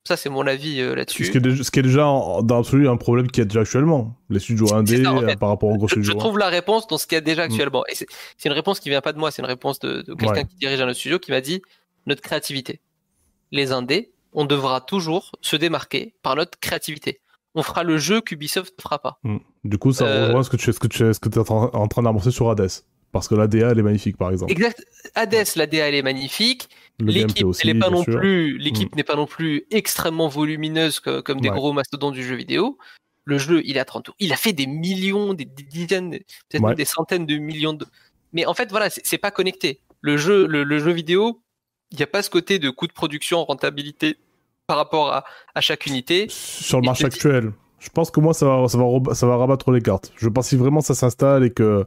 ça 0.05 0.17
c'est 0.17 0.29
mon 0.29 0.47
avis 0.47 0.81
euh, 0.81 0.97
là-dessus. 0.97 1.27
Ce, 1.27 1.31
qui 1.31 1.79
est 1.79 1.83
déjà 1.83 2.03
dans 2.03 2.57
l'absolu 2.57 2.89
un 2.89 2.97
problème 2.97 3.31
qui 3.31 3.41
est 3.41 3.45
déjà 3.45 3.61
actuellement 3.61 4.19
les 4.29 4.41
studios 4.41 4.75
indés 4.75 5.05
par 5.39 5.51
rapport 5.51 5.71
aux 5.71 5.77
gros 5.77 5.89
je, 5.89 5.95
studios. 5.95 6.13
Je 6.13 6.19
trouve 6.19 6.37
la 6.37 6.49
réponse 6.49 6.89
dans 6.89 6.99
ce 6.99 7.07
qu'il 7.07 7.15
y 7.15 7.19
a 7.19 7.23
déjà 7.23 7.43
mm. 7.47 7.51
actuellement 7.51 7.85
et 7.87 7.95
c'est 7.95 8.09
une 8.45 8.53
réponse 8.53 8.81
qui 8.81 8.89
vient 8.91 9.01
pas 9.01 9.13
de 9.13 9.19
moi, 9.19 9.31
c'est 9.31 9.41
une 9.41 9.49
réponse 9.49 9.79
de, 9.79 10.03
quelqu'un 10.19 10.45
qui 10.45 10.57
dirige 10.57 10.81
un 10.81 10.89
autre 10.89 10.99
studio 10.99 11.21
qui 11.21 11.31
m'a 11.31 11.41
dit 11.41 11.63
notre 12.07 12.21
créativité 12.21 12.81
les 13.53 13.71
indés, 13.73 14.13
on 14.33 14.45
devra 14.45 14.81
toujours 14.81 15.33
se 15.41 15.57
démarquer 15.57 16.15
par 16.23 16.37
notre 16.37 16.59
créativité. 16.59 17.21
On 17.55 17.63
fera 17.63 17.85
le 17.85 17.99
jeu 17.99 18.23
qu'Ubisoft 18.23 18.75
ne 18.79 18.83
fera 18.83 18.99
pas. 18.99 19.19
Hmm. 19.23 19.39
Du 19.63 19.79
coup, 19.79 19.93
ça 19.93 20.07
euh, 20.07 20.27
rejoint 20.27 20.43
ce 20.43 20.51
que 20.51 20.57
tu, 20.57 20.73
ce 20.73 20.79
que 20.79 20.89
tu, 20.89 20.99
ce 20.99 21.21
que 21.21 21.29
es 21.29 21.51
en 21.51 21.89
train 21.89 22.03
d'amorcer 22.03 22.31
sur 22.31 22.51
Hades. 22.51 22.71
Parce 23.13 23.29
que 23.29 23.35
l'ADA, 23.35 23.73
elle 23.73 23.79
est 23.79 23.83
magnifique, 23.83 24.17
par 24.17 24.31
exemple. 24.31 24.51
Exact. 24.51 24.83
Hades, 25.15 25.55
l'ADA, 25.55 25.89
elle 25.89 25.95
est 25.95 26.03
magnifique. 26.03 26.71
L'équipe 26.99 27.47
n'est 27.63 27.75
pas 27.75 27.91
non 27.91 28.05
plus, 28.05 28.57
l'équipe 28.57 28.91
hmm. 28.93 28.97
n'est 28.97 29.05
pas 29.05 29.17
non 29.17 29.27
plus 29.27 29.67
extrêmement 29.71 30.29
volumineuse 30.29 31.01
comme, 31.01 31.41
des 31.41 31.51
gros 31.51 31.75
mastodontes 31.75 32.15
du 32.15 32.25
jeu 32.25 32.35
vidéo. 32.35 32.79
Le 33.25 33.39
jeu, 33.39 33.61
il 33.67 33.79
a 33.79 33.85
30 33.85 34.05
tours. 34.07 34.15
Il 34.19 34.33
a 34.33 34.37
fait 34.37 34.53
des 34.53 34.67
millions, 34.67 35.35
des, 35.35 35.45
dizaines, 35.45 36.19
peut-être 36.49 36.75
des 36.75 36.85
centaines 36.87 37.27
de 37.27 37.37
millions 37.37 37.75
de. 37.75 37.87
Mais 38.33 38.47
en 38.47 38.55
fait, 38.55 38.71
voilà, 38.71 38.89
c'est 38.89 39.19
pas 39.19 39.31
connecté. 39.31 39.81
Le 40.01 40.17
jeu, 40.17 40.47
le 40.47 40.79
jeu 40.79 40.91
vidéo, 40.91 41.43
il 41.93 41.97
n'y 41.97 42.03
a 42.03 42.07
pas 42.07 42.23
ce 42.23 42.31
côté 42.31 42.59
de 42.59 42.71
coût 42.71 42.87
de 42.87 42.93
production, 42.93 43.45
rentabilité 43.45 44.17
par 44.67 44.77
rapport 44.77 45.13
à, 45.13 45.25
à 45.55 45.61
chaque 45.61 45.87
unité. 45.87 46.27
Sur 46.29 46.81
le 46.81 46.87
marché 46.87 47.05
actuel, 47.05 47.53
je 47.79 47.89
pense 47.89 48.11
que 48.11 48.21
moi, 48.21 48.33
ça 48.33 48.47
va, 48.47 48.69
ça, 48.69 48.79
va, 48.79 49.15
ça 49.15 49.27
va 49.27 49.37
rabattre 49.37 49.71
les 49.71 49.81
cartes. 49.81 50.13
Je 50.17 50.29
pense 50.29 50.49
si 50.49 50.57
vraiment 50.57 50.81
ça 50.81 50.95
s'installe 50.95 51.45
et 51.45 51.51
que. 51.51 51.85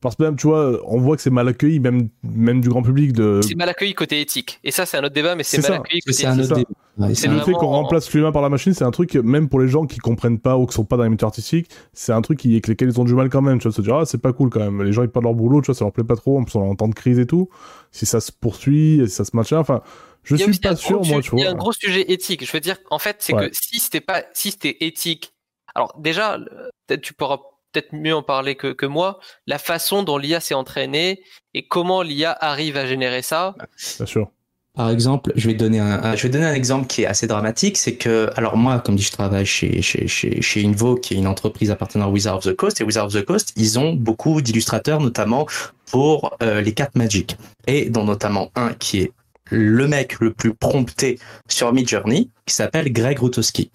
Parce 0.00 0.16
que 0.16 0.22
même, 0.22 0.36
tu 0.36 0.46
vois, 0.46 0.80
on 0.86 0.98
voit 1.00 1.16
que 1.16 1.22
c'est 1.22 1.30
mal 1.30 1.48
accueilli, 1.48 1.80
même, 1.80 2.08
même 2.22 2.60
du 2.60 2.68
grand 2.68 2.82
public. 2.82 3.12
De... 3.12 3.40
C'est 3.42 3.54
mal 3.56 3.68
accueilli 3.68 3.94
côté 3.94 4.20
éthique. 4.20 4.60
Et 4.64 4.70
ça, 4.70 4.86
c'est 4.86 4.96
un 4.96 5.04
autre 5.04 5.14
débat, 5.14 5.34
mais 5.34 5.42
c'est 5.42 5.58
mal 5.58 5.66
ça. 5.66 5.74
accueilli 5.76 6.00
côté 6.00 6.16
C'est 6.16 6.26
un 6.26 6.38
éthique. 6.38 6.68
Ouais, 6.98 7.14
C'est 7.14 7.28
le 7.28 7.38
fait 7.40 7.52
qu'on 7.52 7.68
remplace 7.68 8.12
l'humain 8.12 8.32
par 8.32 8.42
la 8.42 8.48
machine, 8.48 8.74
c'est 8.74 8.82
un 8.84 8.90
truc, 8.90 9.14
même 9.14 9.48
pour 9.48 9.60
les 9.60 9.68
gens 9.68 9.86
qui 9.86 9.98
comprennent 9.98 10.40
pas 10.40 10.56
ou 10.58 10.66
qui 10.66 10.74
sont 10.74 10.84
pas 10.84 10.96
dans 10.96 11.04
les 11.04 11.08
métiers 11.08 11.26
artistiques, 11.26 11.68
c'est 11.92 12.12
un 12.12 12.20
truc 12.22 12.40
qui, 12.40 12.50
avec 12.52 12.66
lesquels 12.66 12.88
ils 12.88 13.00
ont 13.00 13.04
du 13.04 13.14
mal 13.14 13.28
quand 13.28 13.40
même. 13.42 13.58
Tu 13.58 13.68
vois, 13.68 13.72
se 13.72 13.82
dire, 13.82 13.94
ah, 13.96 14.04
c'est 14.04 14.18
pas 14.18 14.32
cool 14.32 14.50
quand 14.50 14.58
même. 14.60 14.82
Les 14.82 14.92
gens, 14.92 15.02
ils 15.04 15.08
perdent 15.08 15.24
leur 15.26 15.34
boulot, 15.34 15.60
tu 15.62 15.66
vois, 15.66 15.74
ça 15.76 15.84
leur 15.84 15.92
plaît 15.92 16.02
pas 16.04 16.16
trop, 16.16 16.38
en 16.38 16.44
plus, 16.44 16.56
on 16.56 16.64
est 16.64 16.68
en 16.68 16.74
temps 16.74 16.88
de 16.88 16.94
crise 16.94 17.18
et 17.20 17.26
tout. 17.26 17.48
Si 17.92 18.04
ça 18.04 18.20
se 18.20 18.32
poursuit, 18.32 19.00
si 19.06 19.10
ça 19.14 19.24
se 19.24 19.36
maintient, 19.36 19.58
enfin, 19.58 19.80
je 20.24 20.34
suis 20.34 20.58
pas 20.58 20.74
sûr, 20.76 21.04
moi, 21.06 21.20
tu 21.20 21.30
Il 21.34 21.38
y 21.38 21.42
a 21.42 21.44
vois. 21.46 21.54
un 21.54 21.56
gros 21.56 21.72
sujet 21.72 22.10
éthique. 22.12 22.44
Je 22.44 22.52
veux 22.52 22.60
dire, 22.60 22.76
en 22.90 22.98
fait, 22.98 23.16
c'est 23.20 23.32
Ouais. 23.34 23.48
que 23.50 23.56
si 23.56 23.78
c'était 23.78 24.00
pas, 24.00 24.24
si 24.34 24.50
c'était 24.50 24.76
éthique, 24.80 25.32
alors 25.76 25.94
déjà, 26.00 26.34
euh, 26.34 26.68
peut-être 26.88 27.00
tu 27.02 27.14
pourras 27.14 27.38
peut-être 27.80 27.92
mieux 27.92 28.14
en 28.14 28.22
parler 28.22 28.54
que, 28.54 28.72
que 28.72 28.86
moi, 28.86 29.20
la 29.46 29.58
façon 29.58 30.02
dont 30.02 30.18
l'IA 30.18 30.40
s'est 30.40 30.54
entraînée 30.54 31.22
et 31.54 31.66
comment 31.66 32.02
l'IA 32.02 32.36
arrive 32.40 32.76
à 32.76 32.86
générer 32.86 33.22
ça. 33.22 33.54
Bien 33.98 34.06
sûr. 34.06 34.28
Par 34.74 34.90
exemple, 34.90 35.32
je 35.34 35.48
vais 35.48 35.54
donner 35.54 35.80
un, 35.80 36.02
un- 36.04 36.14
Je 36.16 36.22
vais 36.22 36.28
donner 36.28 36.44
un 36.46 36.54
exemple 36.54 36.86
qui 36.86 37.02
est 37.02 37.06
assez 37.06 37.26
dramatique, 37.26 37.76
c'est 37.76 37.96
que, 37.96 38.30
alors 38.36 38.56
moi, 38.56 38.78
comme 38.78 38.94
dit, 38.94 39.02
je 39.02 39.10
travaille 39.10 39.44
chez, 39.44 39.82
chez, 39.82 40.06
chez, 40.06 40.40
chez 40.40 40.64
Invo, 40.64 40.94
qui 40.94 41.14
est 41.14 41.16
une 41.16 41.26
entreprise 41.26 41.70
appartenant 41.72 42.04
à 42.06 42.08
Wizard 42.08 42.36
of 42.36 42.44
the 42.44 42.54
Coast, 42.54 42.80
et 42.80 42.84
Wizard 42.84 43.06
of 43.06 43.12
the 43.12 43.24
Coast, 43.24 43.52
ils 43.56 43.78
ont 43.78 43.92
beaucoup 43.94 44.40
d'illustrateurs, 44.40 45.00
notamment 45.00 45.46
pour 45.90 46.36
euh, 46.42 46.60
les 46.60 46.74
cartes 46.74 46.94
Magic, 46.94 47.36
et 47.66 47.90
dont 47.90 48.04
notamment 48.04 48.50
un 48.54 48.72
qui 48.74 49.00
est 49.00 49.12
le 49.50 49.86
mec 49.88 50.20
le 50.20 50.32
plus 50.32 50.54
prompté 50.54 51.18
sur 51.48 51.72
Midjourney, 51.72 52.30
qui 52.46 52.54
s'appelle 52.54 52.92
Greg 52.92 53.18
Rutowski. 53.18 53.70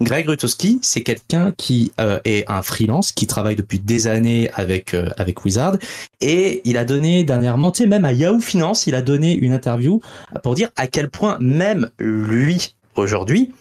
Greg 0.00 0.28
Rutowski, 0.28 0.78
c'est 0.82 1.02
quelqu'un 1.02 1.52
qui 1.56 1.92
euh, 2.00 2.20
est 2.24 2.50
un 2.50 2.62
freelance, 2.62 3.12
qui 3.12 3.26
travaille 3.26 3.56
depuis 3.56 3.78
des 3.78 4.06
années 4.06 4.50
avec 4.54 4.94
euh, 4.94 5.10
avec 5.16 5.44
Wizard, 5.44 5.76
et 6.20 6.62
il 6.64 6.76
a 6.76 6.84
donné 6.84 7.24
dernièrement, 7.24 7.70
tu 7.70 7.82
sais, 7.82 7.88
même 7.88 8.04
à 8.04 8.12
Yahoo 8.12 8.40
Finance, 8.40 8.86
il 8.86 8.94
a 8.94 9.02
donné 9.02 9.34
une 9.34 9.52
interview 9.52 10.00
pour 10.42 10.54
dire 10.54 10.70
à 10.76 10.86
quel 10.86 11.10
point 11.10 11.36
même 11.40 11.90
lui 11.98 12.74
aujourd'hui 12.96 13.52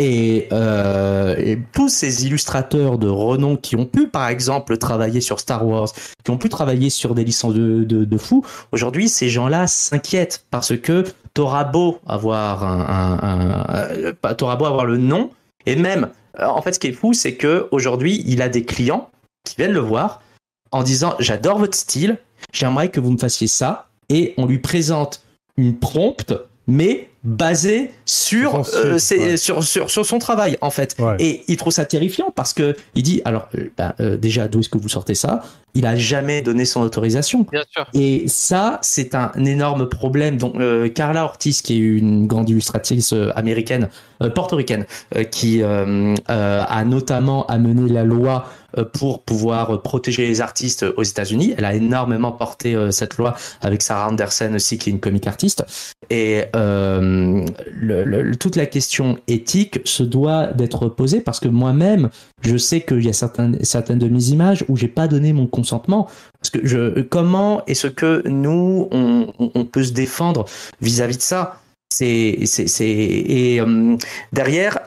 et, 0.00 0.48
euh, 0.50 1.36
et 1.36 1.58
tous 1.72 1.90
ces 1.90 2.26
illustrateurs 2.26 2.96
de 2.96 3.06
renom 3.06 3.58
qui 3.58 3.76
ont 3.76 3.84
pu 3.84 4.08
par 4.08 4.28
exemple 4.28 4.78
travailler 4.78 5.20
sur 5.20 5.38
Star 5.38 5.66
Wars, 5.66 5.90
qui 6.24 6.30
ont 6.30 6.38
pu 6.38 6.48
travailler 6.48 6.88
sur 6.88 7.14
des 7.14 7.22
licences 7.22 7.52
de, 7.52 8.18
fous, 8.18 8.42
aujourd'hui 8.72 9.10
ces 9.10 9.28
gens-là 9.28 9.66
s'inquiètent 9.66 10.46
parce 10.50 10.74
que 10.78 11.04
t'auras 11.34 11.64
beau 11.64 11.98
avoir 12.06 12.64
euh, 12.64 14.12
beau 14.22 14.46
avoir 14.46 14.86
le 14.86 14.96
nom 14.96 15.30
et 15.66 15.76
même 15.76 16.08
euh, 16.38 16.46
en 16.46 16.62
fait 16.62 16.72
ce 16.72 16.78
qui 16.78 16.86
est 16.86 16.92
fou 16.92 17.12
c'est 17.12 17.34
que 17.34 17.68
aujourd'hui 17.70 18.24
il 18.26 18.40
a 18.40 18.48
des 18.48 18.64
clients 18.64 19.10
qui 19.44 19.56
viennent 19.56 19.72
le 19.72 19.80
voir 19.80 20.22
en 20.72 20.82
disant 20.82 21.14
j'adore 21.18 21.58
votre 21.58 21.76
style, 21.76 22.16
j'aimerais 22.54 22.88
que 22.88 23.00
vous 23.00 23.12
me 23.12 23.18
fassiez 23.18 23.48
ça 23.48 23.90
et 24.08 24.32
on 24.38 24.46
lui 24.46 24.60
présente 24.60 25.22
une 25.58 25.78
prompte 25.78 26.32
mais 26.70 27.08
basée 27.22 27.90
sur, 28.06 28.50
Sur 28.50 28.66
son 28.66 28.76
euh, 28.78 28.98
style, 28.98 29.18
ses- 29.18 29.18
ouais. 29.18 29.36
sur, 29.36 29.62
sur, 29.62 29.90
sur 29.90 30.06
son 30.06 30.18
travail 30.18 30.56
en 30.62 30.70
fait. 30.70 30.96
Ouais. 30.98 31.16
Et 31.18 31.42
il 31.48 31.58
trouve 31.58 31.72
ça 31.72 31.84
terrifiant 31.84 32.32
parce 32.34 32.54
que 32.54 32.74
il 32.94 33.02
dit 33.02 33.20
alors 33.26 33.48
euh, 33.58 33.70
bah, 33.76 33.94
euh, 34.00 34.16
déjà 34.16 34.48
d'où 34.48 34.60
est-ce 34.60 34.70
que 34.70 34.78
vous 34.78 34.88
sortez 34.88 35.14
ça? 35.14 35.42
Il 35.74 35.84
a 35.86 35.94
jamais 35.96 36.40
donné 36.42 36.64
son 36.64 36.80
autorisation. 36.80 37.46
Bien 37.52 37.62
sûr. 37.70 37.86
Et 37.94 38.24
ça, 38.26 38.78
c'est 38.82 39.14
un 39.14 39.30
énorme 39.36 39.88
problème. 39.88 40.36
Donc, 40.36 40.56
euh, 40.56 40.88
Carla 40.88 41.22
Ortiz, 41.24 41.62
qui 41.62 41.74
est 41.74 41.78
une 41.78 42.26
grande 42.26 42.48
illustratrice 42.50 43.14
américaine, 43.36 43.88
euh, 44.20 44.30
portoricaine, 44.30 44.84
euh, 45.14 45.22
qui 45.22 45.62
euh, 45.62 46.16
euh, 46.28 46.62
a 46.68 46.84
notamment 46.84 47.46
amené 47.46 47.88
la 47.88 48.02
loi 48.02 48.46
euh, 48.46 48.59
pour 48.92 49.22
pouvoir 49.22 49.70
euh, 49.74 49.78
protéger 49.78 50.26
les 50.26 50.40
artistes 50.40 50.84
aux 50.96 51.02
États-Unis. 51.02 51.54
Elle 51.56 51.64
a 51.64 51.74
énormément 51.74 52.32
porté 52.32 52.74
euh, 52.74 52.90
cette 52.90 53.16
loi 53.16 53.34
avec 53.60 53.82
Sarah 53.82 54.08
Anderson 54.08 54.52
aussi, 54.54 54.78
qui 54.78 54.90
est 54.90 54.92
une 54.92 55.00
comique 55.00 55.26
artiste. 55.26 55.64
Et 56.10 56.44
euh, 56.56 57.44
le- 57.72 58.04
le- 58.04 58.36
toute 58.36 58.56
la 58.56 58.66
question 58.66 59.18
éthique 59.28 59.80
se 59.84 60.02
doit 60.02 60.48
d'être 60.48 60.88
posée 60.88 61.20
parce 61.20 61.40
que 61.40 61.48
moi-même, 61.48 62.10
je 62.42 62.56
sais 62.56 62.80
qu'il 62.80 63.04
y 63.04 63.08
a 63.08 63.12
certaines, 63.12 63.62
certaines 63.64 63.98
de 63.98 64.08
mes 64.08 64.28
images 64.28 64.64
où 64.68 64.76
j'ai 64.76 64.88
pas 64.88 65.08
donné 65.08 65.32
mon 65.32 65.46
consentement. 65.46 66.08
Parce 66.40 66.50
que 66.50 66.66
je, 66.66 67.00
comment 67.02 67.64
est-ce 67.66 67.86
que 67.86 68.22
nous, 68.26 68.88
on- 68.90 69.26
on 69.38 69.64
peut 69.64 69.84
se 69.84 69.92
défendre 69.92 70.44
vis-à-vis 70.80 71.16
de 71.18 71.22
ça? 71.22 71.60
C'est, 71.92 72.38
c'est, 72.46 72.68
c'est, 72.68 72.88
et 72.88 73.60
euh, 73.60 73.96
derrière, 74.32 74.78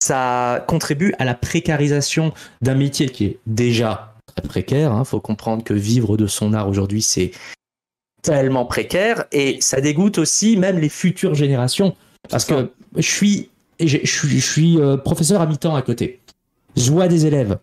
ça 0.00 0.64
contribue 0.68 1.12
à 1.18 1.24
la 1.24 1.34
précarisation 1.34 2.32
d'un 2.60 2.74
métier 2.74 3.08
qui 3.08 3.24
est 3.26 3.38
déjà 3.46 4.14
très 4.26 4.46
précaire. 4.46 4.94
Il 4.98 5.04
faut 5.04 5.20
comprendre 5.20 5.64
que 5.64 5.74
vivre 5.74 6.16
de 6.16 6.26
son 6.26 6.54
art 6.54 6.68
aujourd'hui, 6.68 7.02
c'est 7.02 7.32
tellement 8.22 8.64
précaire 8.64 9.24
et 9.32 9.60
ça 9.60 9.80
dégoûte 9.80 10.18
aussi 10.18 10.56
même 10.56 10.78
les 10.78 10.88
futures 10.88 11.34
générations. 11.34 11.96
Parce 12.30 12.44
que 12.44 12.70
je 12.96 13.02
suis, 13.02 13.50
je 13.80 13.98
je 14.04 14.26
je 14.28 14.38
suis 14.38 14.78
euh, 14.78 14.96
professeur 14.96 15.40
à 15.40 15.46
mi-temps 15.46 15.74
à 15.74 15.82
côté. 15.82 16.20
Je 16.76 16.90
vois 16.92 17.08
des 17.08 17.26
élèves 17.26 17.58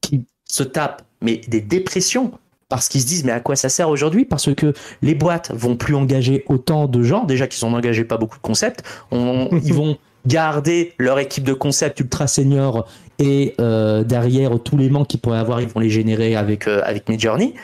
qui 0.00 0.24
se 0.48 0.62
tapent 0.62 1.02
mais 1.20 1.38
des 1.48 1.60
dépressions 1.60 2.32
parce 2.68 2.88
qu'ils 2.88 3.00
se 3.02 3.06
disent 3.06 3.24
mais 3.24 3.32
à 3.32 3.40
quoi 3.40 3.56
ça 3.56 3.68
sert 3.68 3.88
aujourd'hui? 3.88 4.24
Parce 4.24 4.54
que 4.54 4.72
les 5.02 5.14
boîtes 5.14 5.50
vont 5.54 5.76
plus 5.76 5.94
engager 5.94 6.44
autant 6.48 6.86
de 6.86 7.02
gens, 7.02 7.24
déjà 7.24 7.46
qu'ils 7.46 7.64
ont 7.64 7.74
engagé 7.74 8.04
pas 8.04 8.16
beaucoup 8.16 8.36
de 8.36 8.42
concepts, 8.42 8.82
On- 9.10 9.48
ils 9.64 9.74
vont 9.74 9.96
garder 10.26 10.94
leur 10.98 11.18
équipe 11.18 11.44
de 11.44 11.52
concepts 11.52 12.00
ultra 12.00 12.26
seniors 12.26 12.88
et 13.18 13.54
euh, 13.60 14.02
derrière 14.04 14.58
tous 14.60 14.76
les 14.76 14.88
manques 14.88 15.08
qu'ils 15.08 15.20
pourraient 15.20 15.38
avoir, 15.38 15.60
ils 15.60 15.68
vont 15.68 15.80
les 15.80 15.90
générer 15.90 16.34
avec 16.34 16.66
euh, 16.66 16.80
avec 16.84 17.08
Midjourney. 17.08 17.54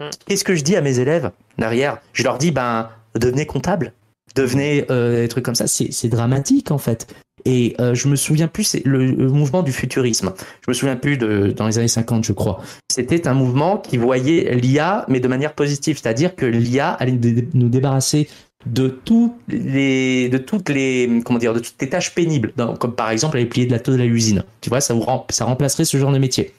Mm. 0.00 0.04
Qu'est-ce 0.26 0.44
que 0.44 0.54
je 0.54 0.64
dis 0.64 0.74
à 0.76 0.80
mes 0.80 0.98
élèves 0.98 1.30
derrière? 1.58 1.98
Je 2.12 2.22
leur 2.24 2.38
dis 2.38 2.50
ben 2.50 2.88
devenez 3.14 3.46
comptable, 3.46 3.92
devenez 4.34 4.86
euh, 4.90 5.22
des 5.22 5.28
trucs 5.28 5.44
comme 5.44 5.54
ça. 5.54 5.66
C'est 5.66 6.08
dramatique 6.08 6.70
en 6.70 6.78
fait. 6.78 7.06
Et 7.48 7.74
euh, 7.80 7.94
je 7.94 8.08
me 8.08 8.16
souviens 8.16 8.46
plus, 8.46 8.64
c'est 8.64 8.84
le, 8.84 9.16
mouvement 9.16 9.62
du 9.62 9.72
futurisme. 9.72 10.34
Je 10.66 10.70
me 10.70 10.74
souviens 10.74 10.96
plus 10.96 11.16
de 11.16 11.54
dans 11.56 11.66
les 11.66 11.78
années 11.78 11.88
50, 11.88 12.22
je 12.22 12.34
crois. 12.34 12.60
C'était 12.92 13.26
un 13.26 13.32
mouvement 13.32 13.78
qui 13.78 13.96
voyait 13.96 14.54
l'IA, 14.54 15.06
mais 15.08 15.18
de 15.18 15.28
manière 15.28 15.54
positive, 15.54 15.98
c'est-à-dire 15.98 16.36
que 16.36 16.44
l'IA 16.44 16.90
allait 16.90 17.12
nous 17.12 17.18
dé- 17.18 17.48
nous 17.54 17.70
débarrasser 17.70 18.28
de 18.66 18.88
tous 18.88 19.34
les, 19.48 20.28
de 20.28 20.36
toutes 20.36 20.68
les, 20.68 21.22
comment 21.24 21.38
dire, 21.38 21.54
de 21.54 21.60
toutes 21.60 21.80
les 21.80 21.88
tâches 21.88 22.14
pénibles, 22.14 22.52
comme 22.78 22.94
par 22.94 23.08
exemple 23.08 23.38
aller 23.38 23.46
plier 23.46 23.64
de 23.64 23.72
la 23.72 23.78
tôle 23.78 23.98
à 24.02 24.04
l'usine. 24.04 24.44
Tu 24.60 24.68
vois, 24.68 24.82
ça 24.82 24.92
vous 24.92 25.06
ça 25.30 25.46
remplacerait 25.46 25.86
ce 25.86 25.96
genre 25.96 26.12
de 26.12 26.18
métier. 26.18 26.52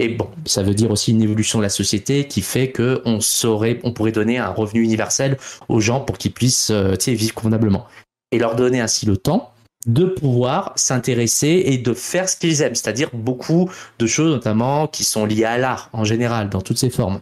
Et 0.00 0.08
bon, 0.08 0.26
ça 0.44 0.64
veut 0.64 0.74
dire 0.74 0.90
aussi 0.90 1.12
une 1.12 1.22
évolution 1.22 1.60
de 1.60 1.62
la 1.62 1.68
société 1.68 2.26
qui 2.26 2.40
fait 2.42 2.72
que 2.72 3.00
on 3.04 3.20
saurait, 3.20 3.78
on 3.84 3.92
pourrait 3.92 4.10
donner 4.10 4.38
un 4.38 4.48
revenu 4.48 4.82
universel 4.82 5.36
aux 5.68 5.78
gens 5.78 6.00
pour 6.00 6.18
qu'ils 6.18 6.32
puissent, 6.32 6.70
euh, 6.70 6.96
vivre 7.06 7.34
convenablement. 7.34 7.86
Et 8.32 8.38
leur 8.38 8.56
donner 8.56 8.80
ainsi 8.80 9.06
le 9.06 9.16
temps 9.16 9.51
de 9.86 10.04
pouvoir 10.04 10.72
s'intéresser 10.76 11.62
et 11.66 11.78
de 11.78 11.92
faire 11.92 12.28
ce 12.28 12.36
qu'ils 12.36 12.62
aiment, 12.62 12.74
c'est-à-dire 12.74 13.10
beaucoup 13.12 13.70
de 13.98 14.06
choses 14.06 14.30
notamment 14.32 14.86
qui 14.86 15.04
sont 15.04 15.24
liées 15.26 15.44
à 15.44 15.58
l'art 15.58 15.90
en 15.92 16.04
général, 16.04 16.48
dans 16.50 16.60
toutes 16.60 16.78
ses 16.78 16.90
formes. 16.90 17.20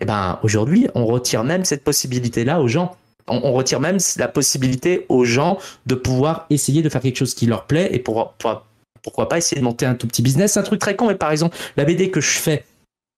Et 0.00 0.04
ben 0.04 0.38
aujourd'hui, 0.42 0.88
on 0.94 1.06
retire 1.06 1.44
même 1.44 1.64
cette 1.64 1.84
possibilité-là 1.84 2.60
aux 2.60 2.68
gens. 2.68 2.96
On, 3.28 3.52
retire 3.52 3.78
même 3.78 3.98
la 4.16 4.26
possibilité 4.26 5.06
aux 5.08 5.24
gens 5.24 5.58
de 5.86 5.94
pouvoir 5.94 6.46
essayer 6.50 6.82
de 6.82 6.88
faire 6.88 7.00
quelque 7.00 7.18
chose 7.18 7.34
qui 7.34 7.46
leur 7.46 7.66
plaît 7.66 7.90
et 7.92 8.00
pour, 8.00 8.32
pour- 8.32 8.64
pourquoi 9.02 9.28
pas 9.28 9.38
essayer 9.38 9.60
de 9.60 9.64
monter 9.64 9.86
un 9.86 9.94
tout 9.94 10.08
petit 10.08 10.22
business. 10.22 10.56
Un 10.56 10.62
truc 10.62 10.80
très 10.80 10.96
con, 10.96 11.06
mais 11.06 11.14
par 11.14 11.30
exemple, 11.30 11.56
la 11.76 11.84
BD 11.84 12.10
que 12.10 12.20
je 12.20 12.30
fais 12.38 12.64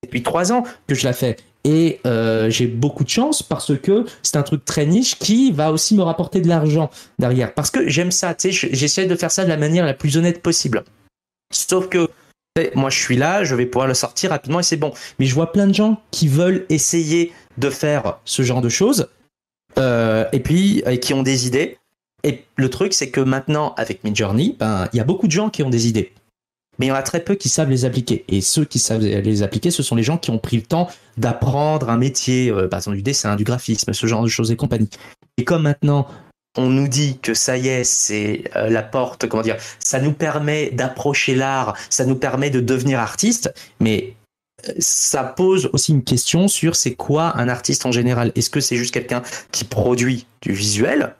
depuis 0.02 0.22
trois 0.22 0.52
ans 0.52 0.64
que 0.86 0.94
je 0.94 1.04
la 1.04 1.14
fais. 1.14 1.36
Et 1.64 2.00
euh, 2.06 2.50
j'ai 2.50 2.66
beaucoup 2.66 3.04
de 3.04 3.08
chance 3.08 3.42
parce 3.42 3.76
que 3.78 4.04
c'est 4.22 4.36
un 4.36 4.42
truc 4.42 4.64
très 4.64 4.84
niche 4.84 5.16
qui 5.18 5.52
va 5.52 5.70
aussi 5.70 5.94
me 5.94 6.02
rapporter 6.02 6.40
de 6.40 6.48
l'argent 6.48 6.90
derrière. 7.20 7.54
Parce 7.54 7.70
que 7.70 7.88
j'aime 7.88 8.10
ça, 8.10 8.34
tu 8.34 8.50
sais, 8.50 8.52
je- 8.52 8.74
j'essaie 8.74 9.06
de 9.06 9.14
faire 9.14 9.30
ça 9.30 9.44
de 9.44 9.48
la 9.48 9.56
manière 9.56 9.86
la 9.86 9.94
plus 9.94 10.16
honnête 10.16 10.42
possible. 10.42 10.82
Sauf 11.52 11.88
que 11.88 12.10
moi 12.74 12.90
je 12.90 12.98
suis 12.98 13.16
là, 13.16 13.44
je 13.44 13.54
vais 13.54 13.66
pouvoir 13.66 13.86
le 13.86 13.94
sortir 13.94 14.30
rapidement 14.30 14.60
et 14.60 14.64
c'est 14.64 14.76
bon. 14.76 14.92
Mais 15.18 15.26
je 15.26 15.34
vois 15.34 15.52
plein 15.52 15.66
de 15.68 15.74
gens 15.74 16.00
qui 16.10 16.26
veulent 16.28 16.66
essayer 16.68 17.32
de 17.58 17.70
faire 17.70 18.18
ce 18.24 18.42
genre 18.42 18.60
de 18.60 18.68
choses 18.68 19.08
euh, 19.78 20.24
et 20.32 20.40
puis 20.40 20.82
euh, 20.86 20.96
qui 20.96 21.14
ont 21.14 21.22
des 21.22 21.46
idées. 21.46 21.78
Et 22.24 22.44
le 22.56 22.70
truc, 22.70 22.92
c'est 22.92 23.10
que 23.10 23.20
maintenant, 23.20 23.74
avec 23.76 24.04
Midjourney, 24.04 24.56
ben, 24.58 24.88
il 24.92 24.96
y 24.96 25.00
a 25.00 25.04
beaucoup 25.04 25.26
de 25.26 25.32
gens 25.32 25.48
qui 25.50 25.62
ont 25.62 25.70
des 25.70 25.88
idées. 25.88 26.12
Mais 26.78 26.86
il 26.86 26.88
y 26.88 26.92
en 26.92 26.96
a 26.96 27.02
très 27.02 27.20
peu 27.20 27.34
qui 27.34 27.48
savent 27.48 27.70
les 27.70 27.84
appliquer. 27.84 28.24
Et 28.28 28.40
ceux 28.40 28.64
qui 28.64 28.78
savent 28.78 29.02
les 29.02 29.42
appliquer, 29.42 29.70
ce 29.70 29.82
sont 29.82 29.94
les 29.94 30.02
gens 30.02 30.18
qui 30.18 30.30
ont 30.30 30.38
pris 30.38 30.56
le 30.56 30.62
temps 30.62 30.88
d'apprendre 31.16 31.90
un 31.90 31.98
métier, 31.98 32.50
euh, 32.50 32.68
par 32.68 32.78
exemple 32.78 32.96
du 32.96 33.02
dessin, 33.02 33.36
du 33.36 33.44
graphisme, 33.44 33.92
ce 33.92 34.06
genre 34.06 34.22
de 34.22 34.28
choses 34.28 34.50
et 34.50 34.56
compagnie. 34.56 34.88
Et 35.36 35.44
comme 35.44 35.62
maintenant, 35.62 36.08
on 36.56 36.68
nous 36.68 36.88
dit 36.88 37.18
que 37.20 37.34
ça 37.34 37.56
y 37.56 37.68
est, 37.68 37.84
c'est 37.84 38.44
euh, 38.56 38.68
la 38.68 38.82
porte, 38.82 39.26
comment 39.26 39.42
dire, 39.42 39.56
ça 39.78 40.00
nous 40.00 40.12
permet 40.12 40.70
d'approcher 40.70 41.34
l'art, 41.34 41.76
ça 41.88 42.04
nous 42.04 42.16
permet 42.16 42.50
de 42.50 42.60
devenir 42.60 43.00
artiste, 43.00 43.52
mais 43.80 44.14
euh, 44.68 44.72
ça 44.78 45.24
pose 45.24 45.70
aussi 45.72 45.92
une 45.92 46.04
question 46.04 46.48
sur 46.48 46.76
c'est 46.76 46.94
quoi 46.94 47.36
un 47.38 47.48
artiste 47.48 47.86
en 47.86 47.92
général? 47.92 48.32
Est-ce 48.34 48.50
que 48.50 48.60
c'est 48.60 48.76
juste 48.76 48.92
quelqu'un 48.92 49.22
qui 49.50 49.64
produit 49.64 50.26
du 50.42 50.52
visuel 50.52 51.14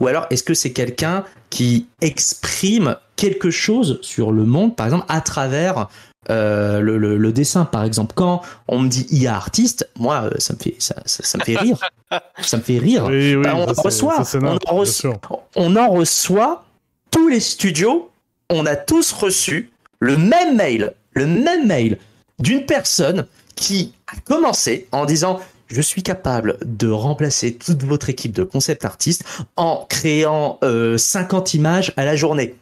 ou 0.00 0.06
alors 0.06 0.26
est-ce 0.30 0.42
que 0.42 0.54
c'est 0.54 0.72
quelqu'un 0.72 1.24
qui 1.50 1.86
exprime 2.00 2.96
quelque 3.16 3.50
chose 3.50 3.98
sur 4.02 4.32
le 4.32 4.44
monde, 4.44 4.74
par 4.76 4.86
exemple, 4.86 5.04
à 5.08 5.20
travers 5.20 5.88
euh, 6.30 6.80
le, 6.80 6.96
le, 6.98 7.16
le 7.16 7.32
dessin, 7.32 7.64
par 7.64 7.84
exemple? 7.84 8.12
Quand 8.16 8.42
on 8.68 8.80
me 8.80 8.88
dit 8.88 9.06
IA 9.10 9.34
artiste, 9.36 9.88
moi, 9.98 10.24
euh, 10.24 10.30
ça 10.38 10.54
me 10.54 10.58
fait, 10.58 10.74
ça, 10.78 10.96
ça, 11.06 11.22
ça 11.22 11.38
me 11.38 11.44
fait 11.44 11.56
rire. 11.56 11.78
ça 12.42 12.56
me 12.56 12.62
fait 12.62 12.78
rire. 12.78 13.04
Oui, 13.08 13.34
oui, 13.36 13.42
Bah, 13.44 13.54
on, 13.56 13.66
reçoit, 13.66 14.24
ça, 14.24 14.38
en 14.38 14.40
bien 14.40 14.58
reço- 14.66 14.86
sûr. 15.00 15.20
on 15.54 15.76
en 15.76 15.88
reçoit 15.90 16.64
tous 17.10 17.28
les 17.28 17.40
studios. 17.40 18.10
On 18.50 18.66
a 18.66 18.76
tous 18.76 19.12
reçu 19.12 19.70
le 20.00 20.16
même 20.16 20.56
mail, 20.56 20.92
le 21.12 21.26
même 21.26 21.66
mail 21.66 21.98
d'une 22.40 22.66
personne 22.66 23.26
qui 23.54 23.94
a 24.12 24.18
commencé 24.20 24.88
en 24.92 25.04
disant 25.06 25.40
je 25.68 25.80
suis 25.80 26.02
capable 26.02 26.58
de 26.64 26.88
remplacer 26.90 27.54
toute 27.54 27.82
votre 27.84 28.10
équipe 28.10 28.32
de 28.32 28.44
concept 28.44 28.84
artistes 28.84 29.24
en 29.56 29.86
créant 29.88 30.58
euh, 30.62 30.96
50 30.98 31.54
images 31.54 31.92
à 31.96 32.04
la 32.04 32.16
journée. 32.16 32.54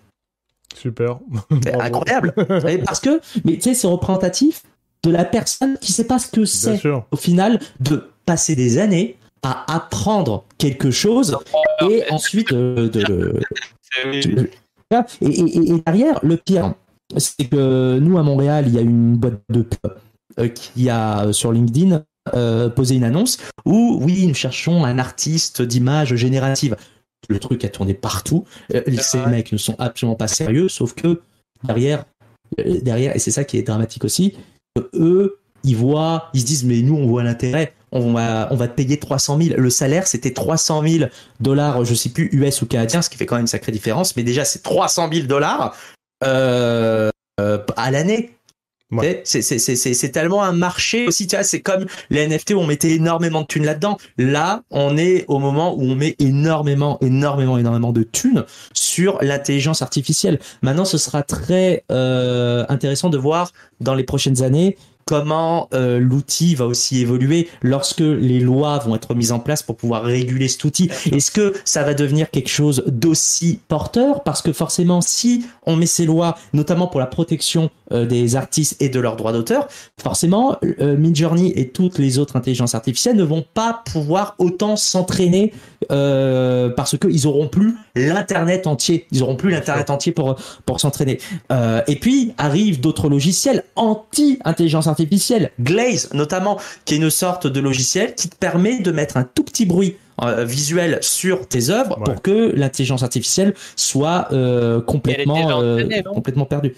Super. 0.75 1.19
C'est 1.63 1.75
incroyable. 1.81 2.35
Et 2.69 2.79
parce 2.79 3.01
que, 3.01 3.21
mais 3.45 3.55
tu 3.55 3.63
sais, 3.63 3.75
c'est 3.75 3.87
représentatif 3.87 4.63
de 5.05 5.11
la 5.11 5.25
personne 5.25 5.77
qui 5.81 5.93
sait 5.93 6.07
pas 6.07 6.19
ce 6.19 6.29
que 6.29 6.45
c'est 6.45 6.81
au 7.11 7.17
final 7.17 7.59
de 7.81 8.09
passer 8.25 8.55
des 8.55 8.79
années 8.79 9.17
à 9.43 9.65
apprendre 9.75 10.45
quelque 10.59 10.93
chose 10.93 11.37
et 11.91 12.05
ensuite 12.11 12.53
euh, 12.53 12.89
de 12.89 13.01
le 13.01 13.41
C'est- 13.81 14.47
et, 15.21 15.41
et- 15.41 15.71
et 15.73 15.83
derrière, 15.85 16.21
le 16.23 16.37
pire, 16.37 16.75
c'est 17.17 17.47
que 17.49 17.99
nous 17.99 18.17
à 18.19 18.23
Montréal, 18.23 18.65
il 18.69 18.75
y 18.75 18.79
a 18.79 18.83
une 18.83 19.17
boîte 19.17 19.41
de 19.49 19.63
pub 19.63 19.93
euh, 20.39 20.49
qui 20.49 20.89
a 20.89 21.25
euh, 21.27 21.33
sur 21.33 21.51
LinkedIn 21.53 22.05
euh, 22.35 22.69
posé 22.69 22.95
une 22.95 23.05
annonce 23.05 23.39
où 23.65 23.99
oui, 24.03 24.27
nous 24.27 24.35
cherchons 24.35 24.85
un 24.85 24.99
artiste 24.99 25.61
d'image 25.63 26.15
générative. 26.15 26.77
Le 27.29 27.39
truc 27.39 27.65
a 27.65 27.69
tourné 27.69 27.95
partout. 27.95 28.45
Euh, 28.75 28.83
ces 29.01 29.19
Ouais. 29.19 29.27
mecs 29.29 29.53
ne 29.53 29.59
sont 29.59 29.75
absolument 29.79 30.15
pas 30.17 30.29
sérieux, 30.29 30.69
sauf 30.69 30.95
que 30.95 31.21
derrière, 31.65 32.05
euh, 32.61 32.81
derrière, 32.81 33.15
et 33.17 33.19
c'est 33.19 33.31
ça 33.33 33.45
qui 33.45 33.59
est 33.59 33.63
dramatique 33.63 34.05
aussi, 34.05 34.37
eux, 34.95 35.39
ils 35.65 35.77
voient, 35.77 36.31
ils 36.35 36.41
se 36.41 36.47
disent 36.47 36.65
mais 36.65 36.81
nous 36.83 36.97
on 36.97 37.07
voit 37.07 37.23
l'intérêt. 37.23 37.73
On 37.95 38.13
va, 38.15 38.49
on 38.51 38.57
va 38.57 38.69
te 38.69 38.75
payer 38.75 38.99
300 38.99 39.39
000. 39.41 39.61
Le 39.61 39.69
salaire, 39.71 40.07
c'était 40.07 40.33
300 40.33 40.83
000 40.83 41.11
dollars, 41.41 41.85
je 41.85 41.95
sais 41.95 42.09
plus 42.09 42.31
US 42.33 42.63
ou 42.63 42.67
canadien, 42.67 43.03
ce 43.03 43.11
qui 43.11 43.19
fait 43.19 43.27
quand 43.27 43.35
même 43.35 43.43
une 43.43 43.47
sacrée 43.49 43.71
différence. 43.71 44.17
Mais 44.17 44.23
déjà, 44.23 44.45
c'est 44.47 44.63
300 44.63 45.11
000 45.13 45.27
dollars 45.27 45.77
à 46.23 47.91
l'année. 47.91 48.31
C'est 49.25 50.13
tellement 50.13 50.43
un 50.43 50.53
marché 50.53 51.07
aussi, 51.07 51.27
tu 51.27 51.37
vois, 51.37 51.45
c'est 51.45 51.61
comme 51.61 51.87
les 52.11 52.27
NFT 52.27 52.53
où 52.53 52.59
on 52.59 52.67
mettait 52.67 52.93
énormément 52.93 53.43
de 53.43 53.47
thunes 53.47 53.65
là-dedans. 53.65 53.97
Là, 54.19 54.63
on 54.71 54.97
est 54.97 55.25
au 55.29 55.39
moment 55.39 55.75
où 55.75 55.83
on 55.83 55.95
met 55.95 56.17
énormément, 56.19 56.99
énormément, 57.01 57.59
énormément 57.59 57.93
de 57.93 58.03
thunes 58.03 58.45
sur 58.73 59.19
l'intelligence 59.23 59.83
artificielle. 59.83 60.39
Maintenant, 60.63 60.85
ce 60.85 60.99
sera 60.99 61.23
très 61.23 61.85
euh, 61.91 62.65
intéressant 62.69 63.09
de 63.09 63.19
voir 63.19 63.53
dans 63.81 63.95
les 63.95 64.05
prochaines 64.05 64.43
années 64.43 64.77
comment 65.05 65.69
euh, 65.75 65.99
l'outil 65.99 66.55
va 66.55 66.67
aussi 66.67 67.01
évoluer 67.01 67.49
lorsque 67.63 68.01
les 68.01 68.41
lois 68.41 68.79
vont 68.79 68.95
être 68.95 69.15
mises 69.15 69.33
en 69.33 69.39
place 69.39 69.63
pour 69.63 69.77
pouvoir 69.77 70.03
réguler 70.03 70.49
cet 70.49 70.65
outil. 70.65 70.91
Est-ce 71.11 71.31
que 71.31 71.53
ça 71.65 71.83
va 71.83 71.95
devenir 71.95 72.31
quelque 72.31 72.49
chose 72.49 72.85
d'aussi 72.87 73.61
porteur? 73.69 74.23
Parce 74.23 74.43
que 74.43 74.53
forcément, 74.53 75.01
si 75.01 75.45
on 75.67 75.77
met 75.77 75.87
ces 75.87 76.07
lois, 76.07 76.37
notamment 76.53 76.87
pour 76.87 77.01
la 77.01 77.07
protection 77.07 77.71
euh, 77.93 78.07
des 78.07 78.37
artistes 78.37 78.81
et 78.81 78.89
de 78.89 79.01
leurs 79.01 79.17
droits 79.17 79.33
d'auteur, 79.33 79.69
forcément, 80.01 80.57
euh, 80.81 80.97
Midjourney 80.97 81.53
et 81.57 81.69
toutes 81.69 81.99
les 81.99 82.19
autres 82.19 82.37
intelligences 82.37 82.75
artificielles 82.75 83.17
ne 83.17 83.25
vont 83.25 83.45
pas 83.55 83.83
pouvoir 83.93 84.35
autant 84.39 84.77
s'entraîner 84.77 85.53
euh, 85.91 86.71
parce 86.71 86.97
qu'ils 86.97 87.27
auront 87.27 87.49
plus 87.49 87.75
l'internet 87.95 88.67
entier. 88.67 89.07
Ils 89.11 89.23
auront 89.23 89.37
plus 89.37 89.51
l'internet 89.51 89.91
entier 89.91 90.13
pour 90.13 90.37
pour 90.67 90.81
s'entraîner. 90.81 91.19
Euh, 91.51 91.83
et 91.87 91.97
puis 91.97 92.33
arrivent 92.39 92.81
d'autres 92.81 93.09
logiciels 93.09 93.65
anti-intelligence 93.77 94.87
artificielle, 94.87 95.51
Glaze 95.61 96.13
notamment, 96.13 96.59
qui 96.85 96.95
est 96.95 96.97
une 96.99 97.11
sorte 97.11 97.47
de 97.47 97.61
logiciel 97.61 98.15
qui 98.15 98.29
te 98.29 98.37
permet 98.37 98.81
de 98.81 98.91
mettre 98.93 99.17
un 99.17 99.25
tout 99.25 99.45
petit 99.45 99.67
bruit 99.67 99.97
euh, 100.23 100.45
visuel 100.45 100.99
sur 101.01 101.49
tes 101.49 101.71
œuvres 101.71 101.99
Ouais. 101.99 102.05
pour 102.05 102.23
que 102.23 102.53
l'intelligence 102.55 103.03
artificielle 103.03 103.55
soit 103.77 104.29
euh, 104.33 104.81
complètement 104.81 105.61
euh, 105.61 105.83
entraînée, 105.83 106.03
complètement 106.03 106.45
perdue. 106.47 106.75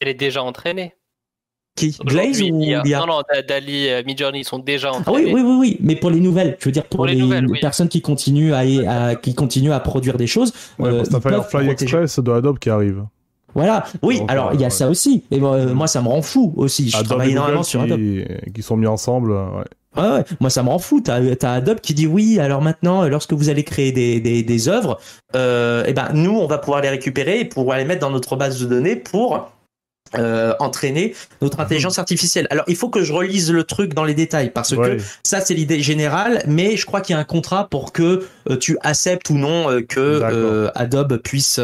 Elle 0.00 0.08
est 0.08 0.14
déjà 0.14 0.42
entraînée. 0.42 0.94
Qui 1.76 1.90
Glaze 2.04 2.40
ou 2.42 2.60
il 2.62 2.68
y 2.70 2.74
a- 2.74 2.82
Non, 3.00 3.06
non, 3.06 3.20
Da- 3.32 3.42
Dali, 3.42 3.88
euh, 3.88 4.02
Midjourney, 4.06 4.40
ils 4.40 4.44
sont 4.44 4.58
déjà 4.58 4.90
Ah 4.92 4.96
entraînés. 4.98 5.32
oui, 5.32 5.34
oui, 5.34 5.42
oui, 5.42 5.56
oui, 5.60 5.76
mais 5.80 5.94
pour 5.94 6.10
les 6.10 6.20
nouvelles, 6.20 6.56
je 6.58 6.64
veux 6.64 6.72
dire 6.72 6.84
pour, 6.84 6.96
Pour 6.98 7.06
les 7.06 7.14
les, 7.14 7.20
nouvelles, 7.20 7.46
oui. 7.46 7.60
personnes 7.60 7.88
qui 7.88 8.00
continuent 8.02 8.54
à, 8.54 8.60
à- 9.10 9.14
qui 9.14 9.34
continuent 9.34 9.72
à 9.72 9.80
produire 9.80 10.16
des 10.16 10.26
choses. 10.26 10.52
Ouais, 10.78 10.88
euh, 10.88 11.04
Firefly 11.04 11.40
protéger. 11.66 11.70
Express 11.70 12.18
de 12.18 12.32
Adobe 12.32 12.58
qui 12.58 12.70
arrive. 12.70 13.04
Voilà, 13.54 13.84
oui, 14.02 14.18
Donc, 14.20 14.30
alors 14.30 14.48
euh, 14.48 14.54
il 14.54 14.60
y 14.60 14.64
a 14.64 14.66
ouais. 14.66 14.70
ça 14.70 14.88
aussi. 14.88 15.22
Et 15.30 15.40
euh, 15.40 15.72
moi, 15.72 15.86
ça 15.86 16.02
me 16.02 16.08
rend 16.08 16.20
fou 16.22 16.52
aussi. 16.56 16.90
Je 16.90 16.96
Adobe 16.96 17.08
travaille 17.08 17.30
énormément 17.30 17.62
sur 17.62 17.80
Adobe. 17.80 17.98
qui, 17.98 18.24
qui 18.54 18.62
sont 18.62 18.76
mis 18.76 18.86
ensemble. 18.86 19.32
Ouais. 19.32 20.02
Ouais, 20.02 20.10
ouais. 20.10 20.24
Moi, 20.40 20.50
ça 20.50 20.62
me 20.62 20.68
rend 20.68 20.78
fou. 20.78 21.00
T'as 21.00 21.20
as 21.42 21.52
Adobe 21.52 21.80
qui 21.80 21.94
dit 21.94 22.06
oui. 22.06 22.38
Alors 22.38 22.60
maintenant, 22.60 23.04
euh, 23.04 23.08
lorsque 23.08 23.32
vous 23.32 23.48
allez 23.48 23.64
créer 23.64 23.92
des, 23.92 24.20
des, 24.20 24.42
des 24.42 24.68
œuvres, 24.68 24.98
euh, 25.34 25.84
eh 25.86 25.94
ben 25.94 26.08
nous, 26.12 26.32
on 26.38 26.46
va 26.46 26.58
pouvoir 26.58 26.82
les 26.82 26.90
récupérer 26.90 27.40
et 27.40 27.44
pouvoir 27.46 27.78
les 27.78 27.84
mettre 27.86 28.00
dans 28.02 28.10
notre 28.10 28.36
base 28.36 28.60
de 28.60 28.66
données 28.66 28.96
pour 28.96 29.50
euh, 30.14 30.54
entraîner 30.60 31.14
notre 31.42 31.60
intelligence 31.60 31.98
artificielle. 31.98 32.46
Alors, 32.50 32.64
il 32.68 32.76
faut 32.76 32.88
que 32.88 33.02
je 33.02 33.12
relise 33.12 33.50
le 33.52 33.64
truc 33.64 33.92
dans 33.94 34.04
les 34.04 34.14
détails 34.14 34.50
parce 34.50 34.72
Ouais. 34.72 34.96
que 34.98 35.02
ça, 35.22 35.40
c'est 35.40 35.54
l'idée 35.54 35.80
générale, 35.82 36.42
mais 36.46 36.76
je 36.76 36.86
crois 36.86 37.00
qu'il 37.00 37.14
y 37.14 37.16
a 37.16 37.20
un 37.20 37.24
contrat 37.24 37.68
pour 37.68 37.92
que 37.92 38.24
euh, 38.50 38.56
tu 38.56 38.78
acceptes 38.82 39.30
ou 39.30 39.34
non 39.34 39.70
euh, 39.70 39.80
que 39.82 39.98
euh, 40.00 40.70
Adobe 40.74 41.16
puisse 41.18 41.60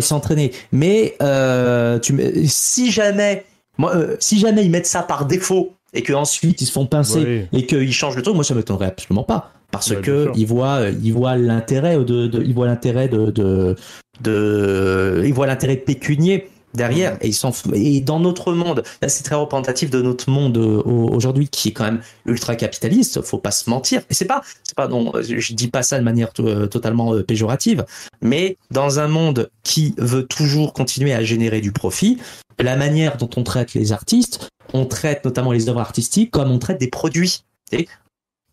s'entraîner. 0.00 0.52
Mais 0.72 1.16
euh, 1.22 1.98
tu, 1.98 2.16
si 2.46 2.90
jamais, 2.90 3.44
moi, 3.78 3.94
si 4.20 4.38
jamais 4.38 4.64
ils 4.64 4.70
mettent 4.70 4.86
ça 4.86 5.02
par 5.02 5.26
défaut 5.26 5.74
et 5.92 6.02
que 6.02 6.12
ensuite 6.12 6.60
ils 6.60 6.66
se 6.66 6.72
font 6.72 6.86
pincer 6.86 7.46
et 7.52 7.66
qu'ils 7.66 7.92
changent 7.92 8.16
le 8.16 8.22
truc, 8.22 8.34
moi 8.34 8.44
ça 8.44 8.54
m'étonnerait 8.54 8.86
absolument 8.86 9.22
pas 9.24 9.52
parce 9.70 9.90
Ouais, 9.90 9.96
que 10.00 10.30
ils 10.36 10.46
voient, 10.46 10.82
ils 11.02 11.12
voient 11.12 11.36
l'intérêt 11.36 11.96
de, 11.96 12.26
de, 12.28 12.42
ils 12.42 12.54
voient 12.54 12.66
l'intérêt 12.66 13.08
de, 13.08 13.30
de, 13.30 13.74
de, 14.20 15.22
ils 15.24 15.34
voient 15.34 15.46
l'intérêt 15.46 15.76
pécunier 15.76 16.48
derrière. 16.74 17.16
Et 17.20 17.28
ils 17.28 17.34
s'en 17.34 17.50
f- 17.50 17.72
et 17.74 18.00
dans 18.00 18.20
notre 18.20 18.52
monde 18.52 18.82
là 19.02 19.08
c'est 19.08 19.22
très 19.22 19.34
représentatif 19.34 19.90
de 19.90 20.02
notre 20.02 20.30
monde 20.30 20.56
euh, 20.58 20.82
au- 20.84 21.08
aujourd'hui 21.14 21.48
qui 21.48 21.68
est 21.68 21.72
quand 21.72 21.84
même 21.84 22.00
ultra 22.26 22.56
capitaliste 22.56 23.22
faut 23.22 23.38
pas 23.38 23.50
se 23.50 23.68
mentir. 23.70 24.02
Et 24.10 24.14
c'est 24.14 24.24
pas 24.26 24.42
c'est 24.62 24.76
pas 24.76 24.88
non 24.88 25.12
je 25.20 25.52
dis 25.54 25.68
pas 25.68 25.82
ça 25.82 25.98
de 25.98 26.04
manière 26.04 26.30
euh, 26.40 26.66
totalement 26.66 27.14
euh, 27.14 27.22
péjorative 27.22 27.84
mais 28.20 28.56
dans 28.70 28.98
un 28.98 29.08
monde 29.08 29.50
qui 29.62 29.94
veut 29.98 30.26
toujours 30.26 30.72
continuer 30.72 31.12
à 31.14 31.22
générer 31.22 31.60
du 31.60 31.72
profit 31.72 32.18
la 32.60 32.76
manière 32.76 33.16
dont 33.16 33.30
on 33.36 33.42
traite 33.42 33.74
les 33.74 33.92
artistes 33.92 34.48
on 34.72 34.86
traite 34.86 35.24
notamment 35.24 35.52
les 35.52 35.68
œuvres 35.68 35.80
artistiques 35.80 36.30
comme 36.30 36.50
on 36.50 36.58
traite 36.58 36.80
des 36.80 36.88
produits. 36.88 37.44
Et 37.72 37.88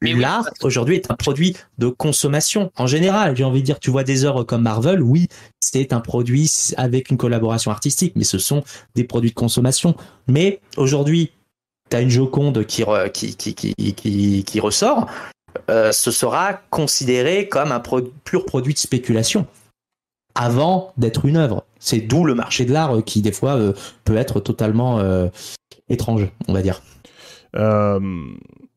Mais 0.02 0.14
oui, 0.14 0.22
L'art 0.22 0.50
aujourd'hui 0.64 0.96
est 0.96 1.12
un 1.12 1.16
produit 1.16 1.56
de 1.78 1.88
consommation 1.88 2.72
en 2.76 2.88
général. 2.88 3.38
J'ai 3.38 3.44
envie 3.44 3.62
de 3.62 3.66
dire, 3.66 3.80
tu 3.80 3.92
vois 3.92 4.04
des 4.04 4.26
œuvres 4.26 4.44
comme 4.44 4.64
Marvel, 4.64 5.02
oui, 5.04 5.28
c'est 5.60 5.94
un 5.94 6.00
produit 6.00 6.50
avec 6.78 7.12
une 7.12 7.18
collaboration 7.18 7.70
artistique, 7.70 8.14
mais 8.16 8.24
ce 8.24 8.40
sont 8.40 8.64
des 8.96 9.04
produits 9.04 9.30
de 9.30 9.36
consommation. 9.36 9.96
Mais 10.28 10.60
aujourd'hui, 10.76 11.32
tu 11.90 11.98
as 11.98 12.02
une 12.02 12.10
Joconde 12.10 12.66
qui, 12.66 12.84
re- 12.84 13.12
qui, 13.12 13.36
qui, 13.36 13.54
qui, 13.54 13.76
qui, 13.76 14.44
qui 14.44 14.60
ressort, 14.60 15.08
euh, 15.70 15.92
ce 15.92 16.10
sera 16.10 16.54
considéré 16.72 17.48
comme 17.48 17.72
un 17.72 17.80
pro- 17.80 18.02
pur 18.24 18.46
produit 18.46 18.74
de 18.74 18.80
spéculation 18.80 19.46
avant 20.34 20.94
d'être 20.98 21.26
une 21.26 21.38
œuvre. 21.38 21.66
C'est 21.78 22.00
d'où 22.00 22.24
le 22.24 22.34
marché 22.34 22.66
de 22.66 22.72
l'art 22.72 22.96
euh, 22.96 23.02
qui, 23.02 23.22
des 23.22 23.34
fois, 23.34 23.56
euh, 23.56 23.74
peut 24.06 24.16
être 24.16 24.40
totalement 24.40 25.00
euh, 25.00 25.28
étrange, 25.90 26.28
on 26.48 26.54
va 26.54 26.62
dire. 26.62 26.82
Euh, 27.58 28.00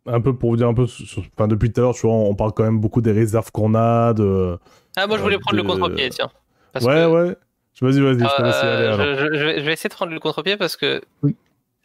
un 0.06 0.20
peu 0.20 0.36
pour 0.36 0.50
vous 0.50 0.56
dire 0.56 0.68
un 0.68 0.74
peu, 0.74 0.86
sur- 0.86 1.22
enfin, 1.36 1.48
depuis 1.48 1.72
tout 1.72 1.80
à 1.80 1.84
l'heure, 1.84 1.94
tu 1.94 2.02
vois, 2.06 2.14
on 2.14 2.34
parle 2.34 2.52
quand 2.52 2.64
même 2.64 2.78
beaucoup 2.80 3.00
des 3.00 3.12
réserves 3.12 3.50
qu'on 3.50 3.74
a, 3.74 4.12
de... 4.12 4.58
Ah, 4.96 5.06
moi, 5.06 5.16
je 5.16 5.22
voulais 5.22 5.36
Euh, 5.36 5.40
prendre 5.40 5.56
le 5.56 5.62
contre-pied, 5.62 6.08
tiens. 6.10 6.30
Parce 6.72 6.84
ouais, 6.84 6.94
que- 6.94 7.06
ouais. 7.10 7.36
Vas-y, 7.80 8.00
vas-y, 8.00 8.18
je 8.20 8.42
Euh, 8.42 8.92
alors. 8.94 8.98
je, 8.98 9.14
je- 9.32 9.38
je 9.38 9.44
vais, 9.44 9.60
je 9.60 9.64
vais 9.64 9.72
essayer 9.72 9.88
de 9.88 9.94
prendre 9.94 10.12
le 10.12 10.20
contre-pied 10.20 10.56
parce 10.56 10.76
que, 10.76 11.02
Oui. 11.22 11.34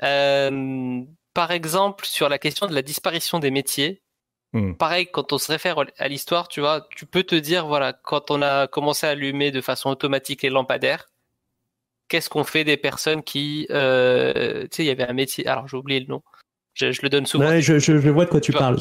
euh, 0.03 1.01
par 1.33 1.51
exemple, 1.51 2.05
sur 2.05 2.29
la 2.29 2.37
question 2.37 2.67
de 2.67 2.75
la 2.75 2.81
disparition 2.81 3.39
des 3.39 3.51
métiers, 3.51 4.01
Hmm. 4.53 4.73
pareil, 4.73 5.07
quand 5.11 5.31
on 5.31 5.37
se 5.37 5.51
réfère 5.51 5.77
à 5.99 6.07
l'histoire, 6.07 6.47
tu 6.47 6.59
vois, 6.59 6.87
tu 6.95 7.05
peux 7.05 7.21
te 7.23 7.35
dire, 7.35 7.67
voilà, 7.67 7.93
quand 7.93 8.31
on 8.31 8.41
a 8.41 8.67
commencé 8.67 9.05
à 9.05 9.11
allumer 9.11 9.51
de 9.51 9.61
façon 9.61 9.89
automatique 9.91 10.41
les 10.41 10.49
lampadaires, 10.49 11.07
qu'est-ce 12.07 12.29
qu'on 12.31 12.43
fait 12.43 12.63
des 12.63 12.75
personnes 12.77 13.21
qui, 13.21 13.67
euh, 13.69 14.63
tu 14.63 14.77
sais, 14.77 14.83
il 14.83 14.87
y 14.87 14.89
avait 14.89 15.07
un 15.07 15.13
métier, 15.13 15.45
alors 15.45 15.67
j'ai 15.67 15.77
oublié 15.77 15.99
le 15.99 16.07
nom, 16.07 16.23
je, 16.79 16.91
je 16.91 17.01
le 17.01 17.09
donne 17.09 17.25
souvent. 17.25 17.47
Ouais, 17.47 17.61
je, 17.61 17.79
je, 17.79 17.99
je 17.99 18.09
vois 18.09 18.25
de 18.25 18.29
quoi 18.29 18.41
tu 18.41 18.51
parles. 18.51 18.77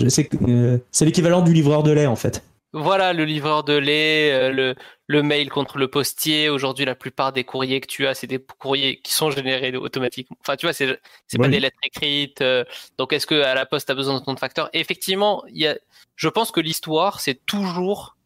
Euh, 0.49 0.79
c'est 0.91 1.05
l'équivalent 1.05 1.43
du 1.43 1.53
livreur 1.53 1.83
de 1.83 1.91
lait, 1.93 2.07
en 2.07 2.17
fait. 2.17 2.43
Voilà, 2.75 3.15
le 3.15 3.25
livreur 3.25 3.65
de 3.65 3.73
lait, 3.73 4.31
euh, 4.31 4.53
le, 4.53 4.75
le 5.07 5.23
mail 5.23 5.49
contre 5.49 5.79
le 5.79 5.89
postier. 5.89 6.51
Aujourd'hui, 6.51 6.85
la 6.85 6.95
plupart 6.95 7.33
des 7.33 7.43
courriers 7.43 7.81
que 7.81 7.87
tu 7.87 8.07
as, 8.07 8.15
c'est 8.15 8.27
des 8.27 8.39
courriers 8.39 9.01
qui 9.01 9.15
sont 9.15 9.31
générés 9.31 9.75
automatiquement. 9.75 10.37
Enfin, 10.43 10.57
tu 10.57 10.67
vois, 10.67 10.75
c'est 10.75 10.99
c'est 11.27 11.39
pas 11.39 11.49
des 11.49 11.61
lettres 11.61 11.79
écrites. 11.83 12.43
euh, 12.43 12.65
donc, 12.99 13.13
est-ce 13.15 13.27
que 13.27 13.41
à 13.41 13.55
la 13.55 13.65
poste, 13.65 13.87
tu 13.87 13.93
as 13.93 13.95
besoin 13.95 14.21
de 14.21 14.25
ton 14.25 14.37
facteur? 14.37 14.69
Et 14.75 14.81
Effectivement, 14.81 15.45
il 15.49 15.59
y 15.63 15.67
a, 15.67 15.79
je 16.17 16.29
pense 16.29 16.51
que 16.51 16.61
l'histoire, 16.61 17.21
c'est 17.21 17.45
toujours 17.47 18.17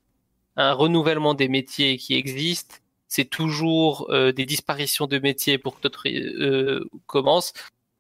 un 0.57 0.73
renouvellement 0.73 1.35
des 1.35 1.49
métiers 1.49 1.97
qui 1.97 2.15
existent. 2.15 2.77
c'est 3.09 3.25
toujours 3.27 4.09
euh, 4.11 4.33
des 4.33 4.45
disparitions 4.45 5.07
de 5.07 5.19
métiers 5.19 5.57
pour 5.59 5.77
que 5.77 5.83
d'autres 5.83 6.05
commencent. 7.07 7.53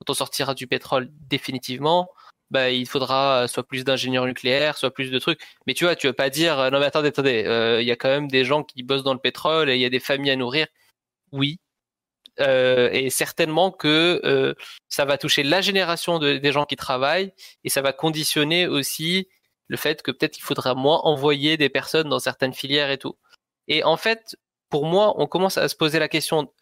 Quand 0.03 0.11
on 0.11 0.15
sortira 0.15 0.55
du 0.55 0.67
pétrole 0.67 1.09
définitivement, 1.29 2.09
bah, 2.51 2.71
il 2.71 2.87
faudra 2.87 3.47
soit 3.49 3.67
plus 3.67 3.85
d'ingénieurs 3.85 4.27
nucléaires, 4.27 4.77
soit 4.77 4.93
plus 4.93 5.11
de 5.11 5.19
trucs. 5.19 5.41
Mais 5.67 5.75
tu 5.75 5.85
vois, 5.85 5.97
tu 5.97 6.07
veux 6.07 6.13
pas 6.13 6.31
dire 6.31 6.71
non 6.71 6.81
mais 6.81 6.87
attendez, 6.87 7.09
attendez, 7.09 7.79
il 7.81 7.87
y 7.87 7.93
a 7.93 7.97
quand 7.97 8.09
même 8.09 8.29
des 8.29 8.45
gens 8.45 8.65
qui 8.65 8.83
bossent 8.83 9.05
dans 9.05 9.15
le 9.15 9.21
pétrole 9.21 9.71
et 9.71 9.77
il 9.77 9.81
y 9.81 9.85
a 9.85 9.91
des 9.91 10.01
familles 10.01 10.33
à 10.33 10.37
nourrir. 10.37 10.67
Oui, 11.33 11.59
euh, 12.41 12.89
et 12.93 13.11
certainement 13.11 13.71
que 13.71 14.21
euh, 14.25 14.55
ça 14.89 15.05
va 15.05 15.19
toucher 15.19 15.43
la 15.43 15.61
génération 15.61 16.19
de, 16.19 16.39
des 16.39 16.53
gens 16.53 16.65
qui 16.65 16.77
travaillent 16.77 17.33
et 17.65 17.69
ça 17.69 17.83
va 17.83 17.93
conditionner 17.93 18.67
aussi 18.67 19.29
le 19.69 19.77
fait 19.77 20.03
que 20.03 20.11
peut-être 20.11 20.39
il 20.39 20.43
faudra 20.43 20.75
moins 20.75 20.99
envoyer 21.01 21.57
des 21.57 21.69
personnes 21.69 22.09
dans 22.09 22.19
certaines 22.19 22.55
filières 22.55 22.91
et 22.91 22.99
tout. 22.99 23.17
Et 23.69 23.85
en 23.85 23.97
fait, 23.97 24.37
pour 24.71 24.87
moi, 24.87 25.15
on 25.21 25.27
commence 25.27 25.59
à 25.59 25.69
se 25.69 25.77
poser 25.77 25.99
la 25.99 26.09
question. 26.09 26.53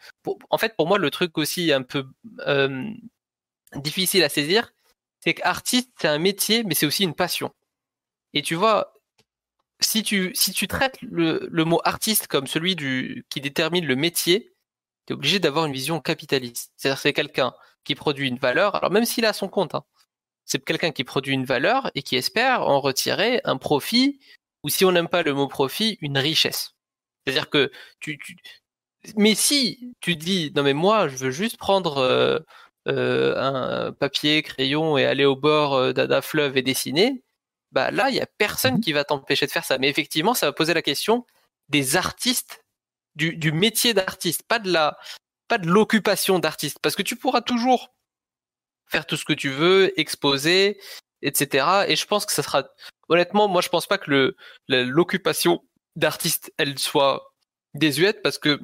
en 0.51 0.59
fait, 0.59 0.77
pour 0.77 0.89
moi, 0.89 0.99
le 0.99 1.11
truc 1.11 1.39
aussi 1.39 1.73
un 1.73 1.83
peu 1.83 2.05
euh, 2.47 2.85
difficile 3.77 4.23
à 4.25 4.29
saisir, 4.29 4.73
c'est 5.21 5.35
qu'artiste, 5.35 5.91
c'est 6.01 6.09
un 6.09 6.19
métier, 6.19 6.65
mais 6.65 6.75
c'est 6.75 6.87
aussi 6.87 7.05
une 7.05 7.15
passion. 7.15 7.53
Et 8.33 8.43
tu 8.43 8.55
vois, 8.55 8.93
si 9.81 10.03
tu, 10.03 10.33
si 10.35 10.53
tu 10.53 10.69
traites 10.69 11.01
le, 11.03 11.49
le 11.51 11.65
mot 11.65 11.81
artiste 11.85 12.27
comme 12.27 12.47
celui 12.47 12.77
du, 12.77 13.27
qui 13.31 13.41
détermine 13.41 13.87
le 13.87 13.97
métier, 13.97 14.53
tu 15.07 15.13
es 15.13 15.15
obligé 15.15 15.41
d'avoir 15.41 15.67
une 15.67 15.73
vision 15.73 16.01
capitaliste. 16.01 16.73
C'est-à-dire 16.77 16.99
c'est 17.01 17.13
quelqu'un 17.13 17.55
qui 17.85 17.95
produit 17.95 18.29
une 18.29 18.39
valeur, 18.39 18.75
alors 18.77 18.91
même 18.91 19.05
s'il 19.07 19.25
a 19.25 19.33
son 19.33 19.49
compte, 19.49 19.75
hein, 19.75 19.85
c'est 20.45 20.65
quelqu'un 20.65 20.91
qui 20.93 21.05
produit 21.05 21.35
une 21.35 21.45
valeur 21.45 21.91
et 21.95 22.03
qui 22.03 22.17
espère 22.17 22.63
en 22.63 22.81
retirer 22.81 23.41
un 23.45 23.57
profit, 23.57 24.21
ou 24.63 24.69
si 24.69 24.85
on 24.85 24.93
n'aime 24.93 25.09
pas 25.09 25.23
le 25.23 25.33
mot 25.33 25.49
profit, 25.49 25.97
une 26.01 26.19
richesse. 26.19 26.75
C'est-à-dire 27.25 27.51
que 27.51 27.71
tu, 28.01 28.19
tu, 28.19 28.37
mais 29.17 29.35
si 29.35 29.95
tu 30.01 30.17
dis 30.17 30.53
non 30.55 30.63
mais 30.63 30.75
moi 30.75 31.09
je 31.09 31.17
veux 31.17 31.31
juste 31.31 31.57
prendre 31.57 31.99
euh, 31.99 32.39
un 32.87 33.93
papier, 33.93 34.43
crayon 34.43 34.97
et 34.99 35.05
aller 35.05 35.25
au 35.25 35.37
bord 35.37 35.75
euh, 35.75 35.93
d'un 35.93 36.23
fleuve 36.23 36.57
et 36.57 36.63
dessiner, 36.63 37.23
bah 37.73 37.91
là 37.91 38.11
il 38.11 38.17
y 38.17 38.21
a 38.21 38.27
personne 38.39 38.77
mmh 38.77 38.81
qui 38.81 38.93
va 38.93 39.05
t'empêcher 39.05 39.47
de 39.47 39.51
faire 39.53 39.65
ça. 39.65 39.79
Mais 39.79 39.89
effectivement, 39.89 40.35
ça 40.35 40.47
va 40.47 40.53
poser 40.53 40.75
la 40.75 40.83
question 40.83 41.27
des 41.69 41.97
artistes 41.97 42.65
du, 43.15 43.37
du 43.37 43.53
métier 43.53 43.95
d'artiste, 43.95 44.43
pas 44.49 44.59
de 44.59 44.73
la, 44.73 44.99
pas 45.49 45.59
de 45.59 45.69
l'occupation 45.69 46.39
d'artiste, 46.39 46.79
parce 46.83 46.97
que 46.97 47.03
tu 47.03 47.17
pourras 47.17 47.43
toujours 47.43 47.93
faire 48.87 49.07
tout 49.07 49.17
ce 49.17 49.25
que 49.25 49.33
tu 49.33 49.51
veux, 49.51 49.99
exposer, 50.01 50.81
etc. 51.23 51.85
Et 51.89 51.97
je 51.97 52.07
pense 52.07 52.27
que 52.27 52.33
ça 52.33 52.43
sera, 52.43 52.65
honnêtement, 53.09 53.49
moi 53.49 53.63
je 53.63 53.69
pense 53.69 53.87
pas 53.87 53.99
que 53.99 54.11
le 54.11 54.37
l'occupation 54.69 55.65
d'artiste 55.97 56.53
elle 56.57 56.79
soit 56.79 57.35
désuète, 57.75 58.23
parce 58.23 58.39
que 58.39 58.61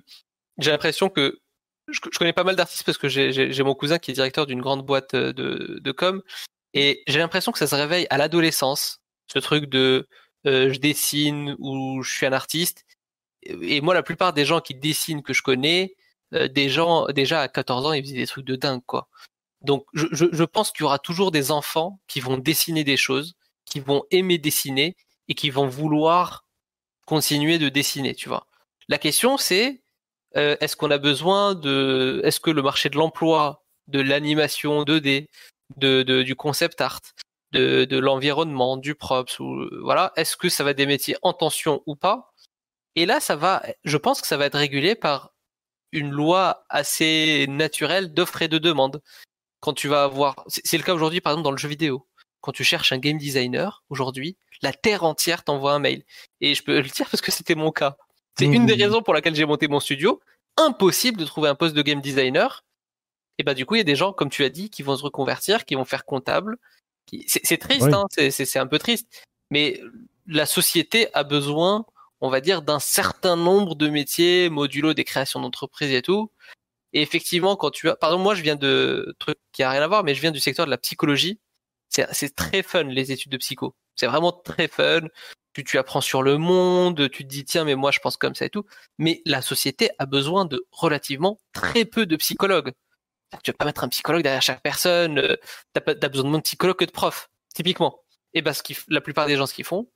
j'ai 0.58 0.70
l'impression 0.70 1.10
que 1.10 1.40
je, 1.88 2.00
connais 2.18 2.32
pas 2.32 2.44
mal 2.44 2.56
d'artistes 2.56 2.84
parce 2.84 2.98
que 2.98 3.08
j'ai 3.08 3.62
mon 3.62 3.74
cousin 3.74 3.98
qui 3.98 4.10
est 4.10 4.14
directeur 4.14 4.46
d'une 4.46 4.60
grande 4.60 4.84
boîte 4.84 5.14
euh, 5.14 5.32
de, 5.32 5.92
com, 5.92 6.22
et 6.74 7.02
j'ai 7.06 7.18
l'impression 7.18 7.52
que 7.52 7.58
ça 7.58 7.66
se 7.66 7.74
réveille 7.74 8.06
à 8.10 8.18
l'adolescence, 8.18 9.00
ce 9.32 9.38
truc 9.38 9.66
de 9.66 10.08
euh, 10.46 10.72
je 10.72 10.78
dessine 10.78 11.56
ou 11.58 12.02
je 12.02 12.12
suis 12.12 12.26
un 12.26 12.32
artiste, 12.32 12.84
et 13.42 13.80
moi, 13.80 13.94
la 13.94 14.02
plupart 14.02 14.32
des 14.32 14.44
gens 14.44 14.60
qui 14.60 14.74
dessinent 14.74 15.22
que 15.22 15.32
je 15.32 15.42
connais, 15.42 15.94
euh, 16.34 16.48
des 16.48 16.68
gens 16.68 17.06
déjà 17.06 17.42
à 17.42 17.48
14 17.48 17.86
ans, 17.86 17.92
ils 17.92 18.02
faisaient 18.02 18.16
des 18.16 18.26
trucs 18.26 18.46
de 18.46 18.56
dingue, 18.56 18.82
quoi. 18.84 19.08
Donc, 19.62 19.86
je, 19.94 20.06
je, 20.12 20.26
je 20.32 20.44
pense 20.44 20.72
qu'il 20.72 20.82
y 20.82 20.84
aura 20.84 20.98
toujours 20.98 21.30
des 21.30 21.50
enfants 21.50 22.00
qui 22.08 22.20
vont 22.20 22.38
dessiner 22.38 22.84
des 22.84 22.96
choses, 22.96 23.34
qui 23.64 23.80
vont 23.80 24.04
aimer 24.10 24.38
dessiner 24.38 24.96
et 25.28 25.34
qui 25.34 25.50
vont 25.50 25.68
vouloir 25.68 26.44
continuer 27.06 27.58
de 27.58 27.68
dessiner, 27.68 28.14
tu 28.14 28.28
vois. 28.28 28.46
La 28.88 28.98
question, 28.98 29.38
c'est 29.38 29.82
euh, 30.36 30.56
est-ce 30.60 30.76
qu'on 30.76 30.90
a 30.90 30.98
besoin 30.98 31.54
de, 31.54 32.20
est-ce 32.24 32.40
que 32.40 32.50
le 32.50 32.62
marché 32.62 32.88
de 32.88 32.96
l'emploi, 32.96 33.64
de 33.88 34.00
l'animation 34.00 34.84
2D, 34.84 35.28
de, 35.76 36.02
du 36.22 36.36
concept 36.36 36.80
art, 36.80 37.00
de, 37.52 37.84
de 37.84 37.98
l'environnement, 37.98 38.76
du 38.76 38.94
props, 38.94 39.38
ou 39.40 39.68
voilà, 39.82 40.12
est-ce 40.16 40.36
que 40.36 40.48
ça 40.48 40.64
va 40.64 40.74
des 40.74 40.86
métiers 40.86 41.16
en 41.22 41.32
tension 41.32 41.82
ou 41.86 41.96
pas? 41.96 42.32
Et 42.96 43.06
là, 43.06 43.20
ça 43.20 43.36
va, 43.36 43.62
je 43.84 43.96
pense 43.96 44.20
que 44.20 44.26
ça 44.26 44.36
va 44.36 44.46
être 44.46 44.58
régulé 44.58 44.94
par 44.94 45.32
une 45.92 46.10
loi 46.10 46.64
assez 46.68 47.46
naturelle 47.48 48.12
d'offre 48.12 48.42
et 48.42 48.48
de 48.48 48.58
demande. 48.58 49.02
Quand 49.60 49.72
tu 49.74 49.88
vas 49.88 50.04
avoir, 50.04 50.44
c'est 50.48 50.76
le 50.76 50.82
cas 50.82 50.94
aujourd'hui 50.94 51.20
par 51.20 51.32
exemple 51.32 51.44
dans 51.44 51.50
le 51.50 51.56
jeu 51.56 51.68
vidéo. 51.68 52.06
Quand 52.40 52.52
tu 52.52 52.64
cherches 52.64 52.92
un 52.92 52.98
game 52.98 53.18
designer 53.18 53.82
aujourd'hui, 53.88 54.36
la 54.62 54.72
terre 54.72 55.04
entière 55.04 55.44
t'envoie 55.44 55.72
un 55.72 55.78
mail. 55.78 56.04
Et 56.40 56.54
je 56.54 56.62
peux 56.62 56.76
le 56.76 56.88
dire 56.88 57.08
parce 57.10 57.20
que 57.20 57.32
c'était 57.32 57.54
mon 57.54 57.72
cas. 57.72 57.96
C'est 58.38 58.46
une 58.46 58.66
des 58.66 58.76
mmh. 58.76 58.82
raisons 58.82 59.02
pour 59.02 59.14
laquelle 59.14 59.34
j'ai 59.34 59.44
monté 59.44 59.68
mon 59.68 59.80
studio. 59.80 60.20
Impossible 60.56 61.18
de 61.18 61.24
trouver 61.24 61.48
un 61.48 61.54
poste 61.54 61.74
de 61.74 61.82
game 61.82 62.00
designer. 62.00 62.64
Et 63.38 63.42
bah 63.42 63.54
du 63.54 63.66
coup, 63.66 63.74
il 63.74 63.78
y 63.78 63.80
a 63.80 63.84
des 63.84 63.96
gens, 63.96 64.12
comme 64.12 64.30
tu 64.30 64.44
as 64.44 64.48
dit, 64.48 64.70
qui 64.70 64.82
vont 64.82 64.96
se 64.96 65.02
reconvertir, 65.02 65.64
qui 65.64 65.74
vont 65.74 65.84
faire 65.84 66.04
comptable. 66.04 66.56
C'est 67.26 67.58
triste, 67.58 67.92
hein, 67.92 68.06
c'est 68.10 68.58
un 68.58 68.66
peu 68.66 68.78
triste. 68.78 69.24
Mais 69.50 69.80
la 70.26 70.46
société 70.46 71.08
a 71.14 71.22
besoin 71.22 71.86
on 72.20 72.30
va 72.30 72.40
dire, 72.40 72.62
d'un 72.62 72.78
certain 72.78 73.36
nombre 73.36 73.74
de 73.74 73.88
métiers, 73.88 74.48
modulo 74.48 74.94
des 74.94 75.04
créations 75.04 75.40
d'entreprises 75.40 75.92
et 75.92 76.02
tout. 76.02 76.30
Et 76.92 77.02
effectivement, 77.02 77.56
quand 77.56 77.70
tu 77.70 77.90
as, 77.90 77.96
pardon, 77.96 78.18
moi 78.18 78.34
je 78.34 78.42
viens 78.42 78.56
de 78.56 79.14
trucs 79.18 79.38
qui 79.52 79.62
a 79.62 79.70
rien 79.70 79.82
à 79.82 79.88
voir, 79.88 80.04
mais 80.04 80.14
je 80.14 80.20
viens 80.20 80.30
du 80.30 80.40
secteur 80.40 80.66
de 80.66 80.70
la 80.70 80.78
psychologie. 80.78 81.40
C'est 81.88 82.34
très 82.34 82.62
fun 82.62 82.84
les 82.84 83.12
études 83.12 83.32
de 83.32 83.36
psycho. 83.38 83.74
C'est 83.94 84.06
vraiment 84.06 84.32
très 84.32 84.68
fun. 84.68 85.02
Tu, 85.64 85.78
apprends 85.78 86.00
sur 86.00 86.22
le 86.22 86.38
monde, 86.38 87.10
tu 87.10 87.24
te 87.24 87.28
dis 87.28 87.44
tiens 87.44 87.64
mais 87.64 87.74
moi 87.74 87.90
je 87.90 88.00
pense 88.00 88.16
comme 88.16 88.34
ça 88.34 88.44
et 88.46 88.50
tout. 88.50 88.64
Mais 88.98 89.22
la 89.24 89.42
société 89.42 89.90
a 89.98 90.06
besoin 90.06 90.44
de 90.44 90.66
relativement 90.70 91.38
très 91.52 91.84
peu 91.84 92.06
de 92.06 92.16
psychologues. 92.16 92.72
Tu 93.42 93.50
vas 93.50 93.56
pas 93.56 93.64
mettre 93.64 93.84
un 93.84 93.88
psychologue 93.88 94.22
derrière 94.22 94.42
chaque 94.42 94.62
personne. 94.62 95.18
Euh, 95.18 95.36
t'as 95.72 95.80
as 95.86 96.08
besoin 96.08 96.24
de 96.24 96.28
moins 96.30 96.38
de 96.38 96.44
psychologue 96.44 96.76
que 96.76 96.84
de 96.84 96.90
prof, 96.90 97.28
typiquement. 97.54 98.00
Et 98.34 98.42
parce 98.42 98.62
que 98.62 98.72
la 98.88 99.00
plupart 99.00 99.26
des 99.26 99.36
gens 99.36 99.46
ce 99.46 99.54
qu'ils 99.54 99.64
font, 99.64 99.90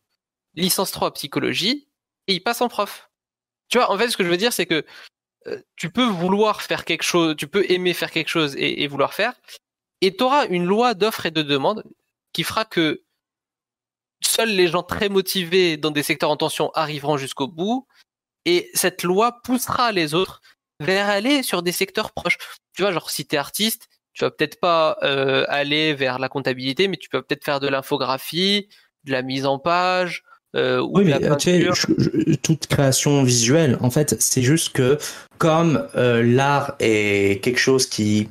licence 0.55 0.91
3 0.91 1.13
psychologie, 1.15 1.89
et 2.27 2.35
il 2.35 2.41
passe 2.41 2.61
en 2.61 2.69
prof. 2.69 3.11
Tu 3.69 3.79
vois, 3.79 3.91
en 3.91 3.99
fait, 3.99 4.09
ce 4.09 4.17
que 4.17 4.25
je 4.25 4.29
veux 4.29 4.37
dire, 4.37 4.53
c'est 4.53 4.67
que 4.67 4.85
euh, 5.47 5.63
tu 5.77 5.91
peux 5.91 6.07
vouloir 6.07 6.63
faire 6.63 6.85
quelque 6.85 7.03
chose, 7.03 7.37
tu 7.37 7.47
peux 7.47 7.71
aimer 7.71 7.95
faire 7.95 8.11
quelque 8.11 8.29
chose 8.29 8.55
et, 8.57 8.87
vouloir 8.89 9.15
faire, 9.15 9.35
et 10.01 10.15
tu 10.15 10.23
auras 10.23 10.47
une 10.47 10.65
loi 10.65 10.95
d'offre 10.95 11.27
et 11.27 11.31
de 11.31 11.43
demande 11.43 11.85
qui 12.33 12.45
fera 12.45 12.65
que 12.65 13.03
seuls 14.23 14.51
les 14.51 14.69
gens 14.69 14.83
très 14.83 15.09
motivés 15.09 15.77
dans 15.77 15.91
des 15.91 16.03
secteurs 16.03 16.31
en 16.31 16.37
tension 16.37 16.71
arriveront 16.75 17.17
jusqu'au 17.17 17.49
bout, 17.49 17.87
et 18.45 18.71
cette 18.75 19.03
loi 19.03 19.43
poussera 19.43 19.93
les 19.93 20.15
autres 20.15 20.41
vers 20.81 21.09
aller 21.09 21.43
sur 21.43 21.63
des 21.63 21.73
secteurs 21.73 22.13
proches. 22.13 22.39
Tu 22.75 22.83
vois, 22.83 22.93
genre 22.93 23.11
si 23.11 23.27
t'es 23.27 23.37
artiste, 23.37 23.89
tu 24.13 24.25
vas 24.25 24.31
peut-être 24.31 24.59
pas 24.61 24.97
euh, 25.03 25.45
aller 25.49 25.95
vers 25.95 26.19
la 26.19 26.29
comptabilité, 26.29 26.89
mais 26.89 26.97
tu 26.97 27.09
peux 27.09 27.23
peut-être 27.23 27.45
faire 27.45 27.61
de 27.61 27.69
l'infographie, 27.69 28.69
de 29.05 29.13
la 29.13 29.23
mise 29.23 29.47
en 29.47 29.59
page, 29.59 30.25
euh, 30.57 30.85
oui, 30.91 31.05
mais 31.05 31.19
tu 31.37 31.69
sais, 31.69 32.37
toute 32.43 32.67
création 32.67 33.23
visuelle, 33.23 33.79
en 33.81 33.91
fait, 33.91 34.17
c'est 34.19 34.43
juste 34.43 34.71
que 34.71 34.99
comme 35.39 35.87
euh, 35.95 36.23
l'art 36.23 36.75
est 36.81 37.43
quelque 37.43 37.59
chose 37.59 37.87
qui, 37.87 38.29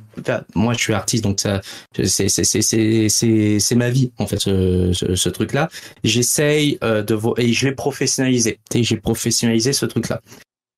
moi, 0.54 0.74
je 0.74 0.78
suis 0.78 0.92
artiste, 0.92 1.24
donc 1.24 1.40
ça, 1.40 1.60
c'est 1.96 2.28
c'est 2.28 2.44
c'est 2.44 3.08
c'est 3.08 3.58
c'est 3.58 3.74
ma 3.74 3.90
vie 3.90 4.12
en 4.18 4.26
fait, 4.26 4.38
ce, 4.38 4.92
ce, 4.92 5.28
truc-là. 5.28 5.70
J'essaye 6.04 6.78
euh, 6.84 7.02
de 7.02 7.18
et 7.38 7.52
je 7.52 7.66
l'ai 7.66 7.74
professionnalisé. 7.74 8.58
J'ai 8.72 8.96
professionnalisé 8.96 9.72
ce 9.72 9.86
truc-là. 9.86 10.20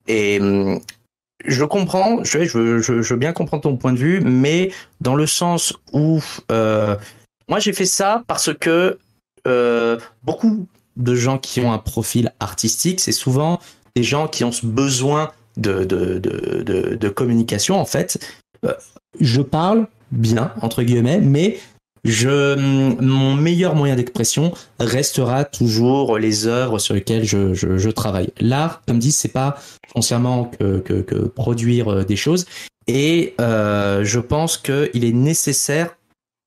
Et 0.06 0.38
hum, 0.40 0.80
je 1.44 1.64
comprends, 1.64 2.22
je, 2.24 2.44
je, 2.44 2.78
je, 2.78 3.02
je 3.02 3.14
veux 3.14 3.18
bien 3.18 3.32
comprendre 3.32 3.64
ton 3.64 3.76
point 3.76 3.92
de 3.92 3.98
vue, 3.98 4.20
mais 4.20 4.70
dans 5.00 5.14
le 5.14 5.26
sens 5.26 5.74
où 5.92 6.20
euh, 6.50 6.96
moi 7.48 7.58
j'ai 7.58 7.72
fait 7.72 7.86
ça 7.86 8.22
parce 8.26 8.54
que 8.54 8.98
euh, 9.46 9.98
beaucoup 10.22 10.66
de 10.96 11.14
gens 11.14 11.38
qui 11.38 11.60
ont 11.60 11.72
un 11.72 11.78
profil 11.78 12.32
artistique, 12.40 13.00
c'est 13.00 13.12
souvent 13.12 13.60
des 13.96 14.02
gens 14.02 14.28
qui 14.28 14.44
ont 14.44 14.52
ce 14.52 14.66
besoin 14.66 15.30
de, 15.56 15.84
de, 15.84 16.18
de, 16.18 16.96
de, 16.96 17.08
communication, 17.08 17.78
en 17.78 17.84
fait. 17.84 18.18
Euh, 18.64 18.72
je 19.20 19.42
parle 19.42 19.86
bien, 20.10 20.52
entre 20.62 20.82
guillemets, 20.82 21.20
mais 21.20 21.58
je, 22.04 22.56
mon 23.00 23.34
meilleur 23.34 23.74
moyen 23.74 23.94
d'expression 23.96 24.52
restera 24.80 25.44
toujours 25.44 26.18
les 26.18 26.46
œuvres 26.46 26.78
sur 26.78 26.94
lesquelles 26.94 27.24
je, 27.24 27.54
je, 27.54 27.78
je 27.78 27.90
travaille. 27.90 28.30
L'art, 28.40 28.82
comme 28.86 28.98
dit, 28.98 29.12
c'est 29.12 29.28
pas 29.28 29.56
foncièrement 29.94 30.46
que, 30.46 30.78
que, 30.78 30.94
que, 31.02 31.14
produire 31.14 31.92
euh, 31.92 32.04
des 32.04 32.16
choses. 32.16 32.46
Et 32.88 33.34
euh, 33.40 34.04
je 34.04 34.18
pense 34.18 34.56
qu'il 34.56 35.04
est 35.04 35.12
nécessaire 35.12 35.96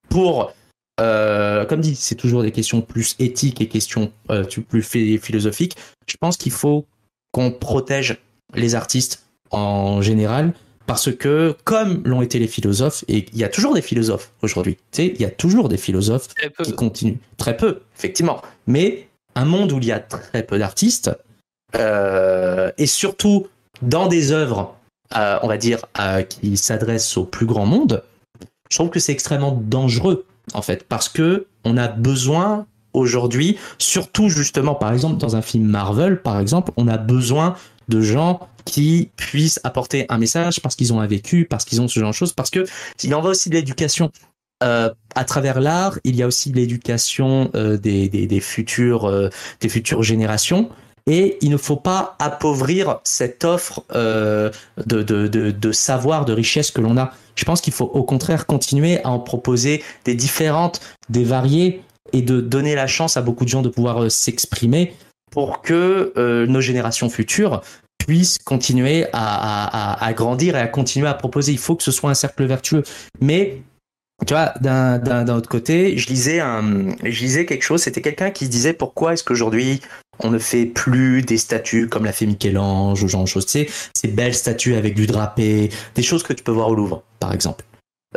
pour 0.10 0.54
euh, 1.00 1.66
comme 1.66 1.82
dit, 1.82 1.96
c'est 1.96 2.16
toujours 2.16 2.44
des 2.44 2.52
questions 2.52 2.82
plus 2.82 3.16
éthiques 3.20 3.62
et 3.62 3.68
questions 3.68 4.12
euh, 4.30 4.44
plus 4.68 4.82
philosophiques. 4.82 5.76
Je 6.08 6.16
pense 6.18 6.38
qu'il 6.38 6.52
faut 6.52 6.86
qu'on 7.32 7.52
protège 7.52 8.18
les 8.54 8.76
artistes 8.76 9.26
en 9.52 10.02
général 10.02 10.54
parce 10.86 11.14
que 11.14 11.56
comme 11.64 12.04
l'ont 12.06 12.22
été 12.22 12.40
les 12.40 12.48
philosophes, 12.48 13.04
et 13.08 13.26
il 13.34 13.38
y 13.38 13.44
a 13.44 13.50
toujours 13.50 13.74
des 13.74 13.82
philosophes 13.82 14.32
aujourd'hui, 14.42 14.76
tu 14.76 14.82
sais, 14.92 15.08
il 15.08 15.22
y 15.22 15.26
a 15.26 15.32
toujours 15.32 15.68
des 15.68 15.78
philosophes 15.78 16.28
qui 16.64 16.74
continuent. 16.74 17.18
Très 17.38 17.58
peu, 17.58 17.82
effectivement. 17.98 18.42
Mais 18.68 19.08
un 19.36 19.46
monde 19.46 19.72
où 19.72 19.78
il 19.78 19.86
y 19.86 19.92
a 19.92 20.00
très 20.00 20.44
peu 20.44 20.60
d'artistes, 20.60 21.12
euh, 21.76 22.72
et 22.78 22.86
surtout 22.86 23.48
dans 23.82 24.08
des 24.08 24.32
œuvres, 24.32 24.76
euh, 25.16 25.40
on 25.42 25.48
va 25.48 25.58
dire, 25.58 25.86
euh, 26.00 26.22
qui 26.22 26.58
s'adressent 26.58 27.18
au 27.18 27.26
plus 27.26 27.46
grand 27.46 27.66
monde, 27.66 28.04
je 28.70 28.78
trouve 28.78 28.90
que 28.90 29.00
c'est 29.00 29.12
extrêmement 29.12 29.52
dangereux, 29.52 30.26
en 30.54 30.62
fait, 30.62 30.86
parce 30.88 31.10
que 31.10 31.48
on 31.64 31.78
a 31.78 31.88
besoin 31.88 32.66
aujourd'hui, 32.94 33.58
surtout 33.78 34.30
justement, 34.30 34.76
par 34.76 34.94
exemple, 34.94 35.18
dans 35.18 35.36
un 35.36 35.42
film 35.42 35.66
Marvel, 35.66 36.22
par 36.22 36.40
exemple, 36.40 36.72
on 36.78 36.88
a 36.88 36.98
besoin 36.98 37.56
de 37.90 38.02
gens 38.02 38.48
qui 38.66 39.12
puissent 39.16 39.60
apporter 39.64 40.06
un 40.10 40.18
message 40.18 40.60
parce 40.62 40.76
qu'ils 40.76 40.92
ont 40.94 41.00
un 41.00 41.08
vécu, 41.08 41.46
parce 41.46 41.66
qu'ils 41.66 41.82
ont 41.82 41.88
ce 41.88 42.00
genre 42.00 42.10
de 42.10 42.16
choses, 42.16 42.34
parce 42.34 42.50
que 42.50 42.66
il 43.04 43.14
en 43.14 43.22
va 43.22 43.30
aussi 43.30 43.50
de 43.50 43.56
l'éducation. 43.56 44.12
Euh, 44.64 44.90
à 45.16 45.26
travers 45.26 45.60
l'art, 45.60 46.00
il 46.06 46.16
y 46.16 46.24
a 46.24 46.28
aussi 46.28 46.52
l'éducation 46.52 47.52
euh, 47.56 47.78
des, 47.78 48.08
des, 48.08 48.40
futures, 48.40 49.06
euh, 49.06 49.30
des 49.60 49.70
futures 49.70 50.02
générations. 50.02 50.70
Et 51.08 51.38
il 51.42 51.52
ne 51.52 51.58
faut 51.58 51.76
pas 51.76 52.16
appauvrir 52.18 53.00
cette 53.04 53.46
offre 53.46 53.84
euh, 53.94 54.50
de, 54.86 55.04
de, 55.04 55.28
de, 55.28 55.72
savoir, 55.72 56.26
de 56.26 56.34
richesse 56.34 56.72
que 56.72 56.82
l'on 56.82 56.98
a. 56.98 57.12
Je 57.36 57.46
pense 57.46 57.62
qu'il 57.62 57.74
faut 57.74 57.86
au 57.86 58.04
contraire 58.04 58.48
continuer 58.48 59.04
à 59.04 59.10
en 59.10 59.20
proposer 59.20 59.84
des 60.06 60.16
différentes, 60.16 60.82
des 61.10 61.24
variées, 61.24 61.82
et 62.14 62.22
de 62.22 62.40
donner 62.40 62.76
la 62.76 62.88
chance 62.88 63.18
à 63.18 63.22
beaucoup 63.22 63.44
de 63.44 63.50
gens 63.50 63.62
de 63.62 63.70
pouvoir 63.70 64.04
euh, 64.04 64.10
s'exprimer 64.10 64.94
pour 65.32 65.62
que 65.62 66.14
euh, 66.18 66.48
nos 66.48 66.62
générations 66.62 67.10
futures 67.10 67.62
puissent 67.98 68.38
continuer 68.38 69.06
à, 69.12 69.96
à, 69.96 70.06
à, 70.06 70.14
grandir 70.14 70.56
et 70.56 70.60
à 70.60 70.68
continuer 70.68 71.08
à 71.08 71.14
proposer. 71.14 71.52
Il 71.52 71.58
faut 71.58 71.76
que 71.76 71.84
ce 71.84 71.92
soit 71.92 72.10
un 72.10 72.14
cercle 72.14 72.46
vertueux. 72.46 72.84
Mais 73.20 73.62
tu 74.26 74.34
vois, 74.34 74.54
d'un 74.62 75.28
autre 75.28 75.50
côté, 75.50 75.98
je 75.98 76.08
lisais 76.10 77.46
quelque 77.46 77.64
chose. 77.64 77.82
C'était 77.82 78.02
quelqu'un 78.02 78.32
qui 78.32 78.48
disait 78.48 78.74
pourquoi 78.74 79.14
est-ce 79.14 79.24
qu'aujourd'hui 79.24 79.82
on 80.20 80.32
ne 80.32 80.40
fait 80.40 80.66
plus 80.66 81.22
des 81.22 81.38
statues 81.38 81.90
comme 81.90 82.06
l'a 82.06 82.14
fait 82.14 82.26
Michel-Ange 82.26 83.04
ou 83.04 83.08
genre 83.08 83.24
de 83.24 83.28
choses. 83.28 83.46
Tu 83.46 83.66
sais, 83.66 83.70
ces 83.94 84.08
belles 84.08 84.34
statues 84.34 84.76
avec 84.76 84.96
du 84.96 85.08
drapé, 85.08 85.70
des 85.94 86.04
choses 86.04 86.24
que 86.24 86.34
tu 86.34 86.44
peux 86.44 86.52
voir 86.52 86.70
au 86.70 86.76
Louvre, 86.76 87.04
par 87.20 87.34
exemple. 87.34 87.66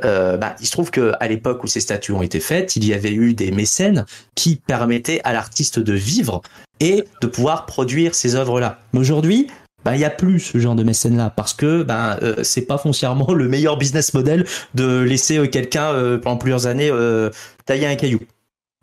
Euh, 0.04 0.36
bah, 0.36 0.54
il 0.60 0.66
se 0.66 0.70
trouve 0.70 0.92
que 0.92 1.12
à 1.18 1.26
l'époque 1.26 1.64
où 1.64 1.66
ces 1.66 1.80
statues 1.80 2.12
ont 2.12 2.22
été 2.22 2.38
faites, 2.38 2.76
il 2.76 2.84
y 2.84 2.94
avait 2.94 3.12
eu 3.12 3.34
des 3.34 3.50
mécènes 3.50 4.06
qui 4.36 4.56
permettaient 4.56 5.20
à 5.24 5.32
l'artiste 5.32 5.80
de 5.80 5.92
vivre 5.92 6.40
et 6.78 7.04
de 7.20 7.26
pouvoir 7.26 7.66
produire 7.66 8.14
ces 8.14 8.36
œuvres-là. 8.36 8.78
Mais 8.92 9.00
aujourd'hui, 9.00 9.48
bah, 9.88 9.96
il 9.96 10.00
y 10.00 10.04
a 10.04 10.10
plus 10.10 10.40
ce 10.40 10.58
genre 10.58 10.74
de 10.74 10.82
mécène-là 10.82 11.30
parce 11.30 11.54
que 11.54 11.82
bah, 11.82 12.18
euh, 12.20 12.42
c'est 12.42 12.66
pas 12.66 12.76
foncièrement 12.76 13.32
le 13.32 13.48
meilleur 13.48 13.78
business 13.78 14.12
model 14.12 14.44
de 14.74 15.00
laisser 15.00 15.38
euh, 15.38 15.46
quelqu'un 15.46 15.94
euh, 15.94 16.18
pendant 16.18 16.36
plusieurs 16.36 16.66
années 16.66 16.90
euh, 16.90 17.30
tailler 17.64 17.86
un 17.86 17.96
caillou. 17.96 18.20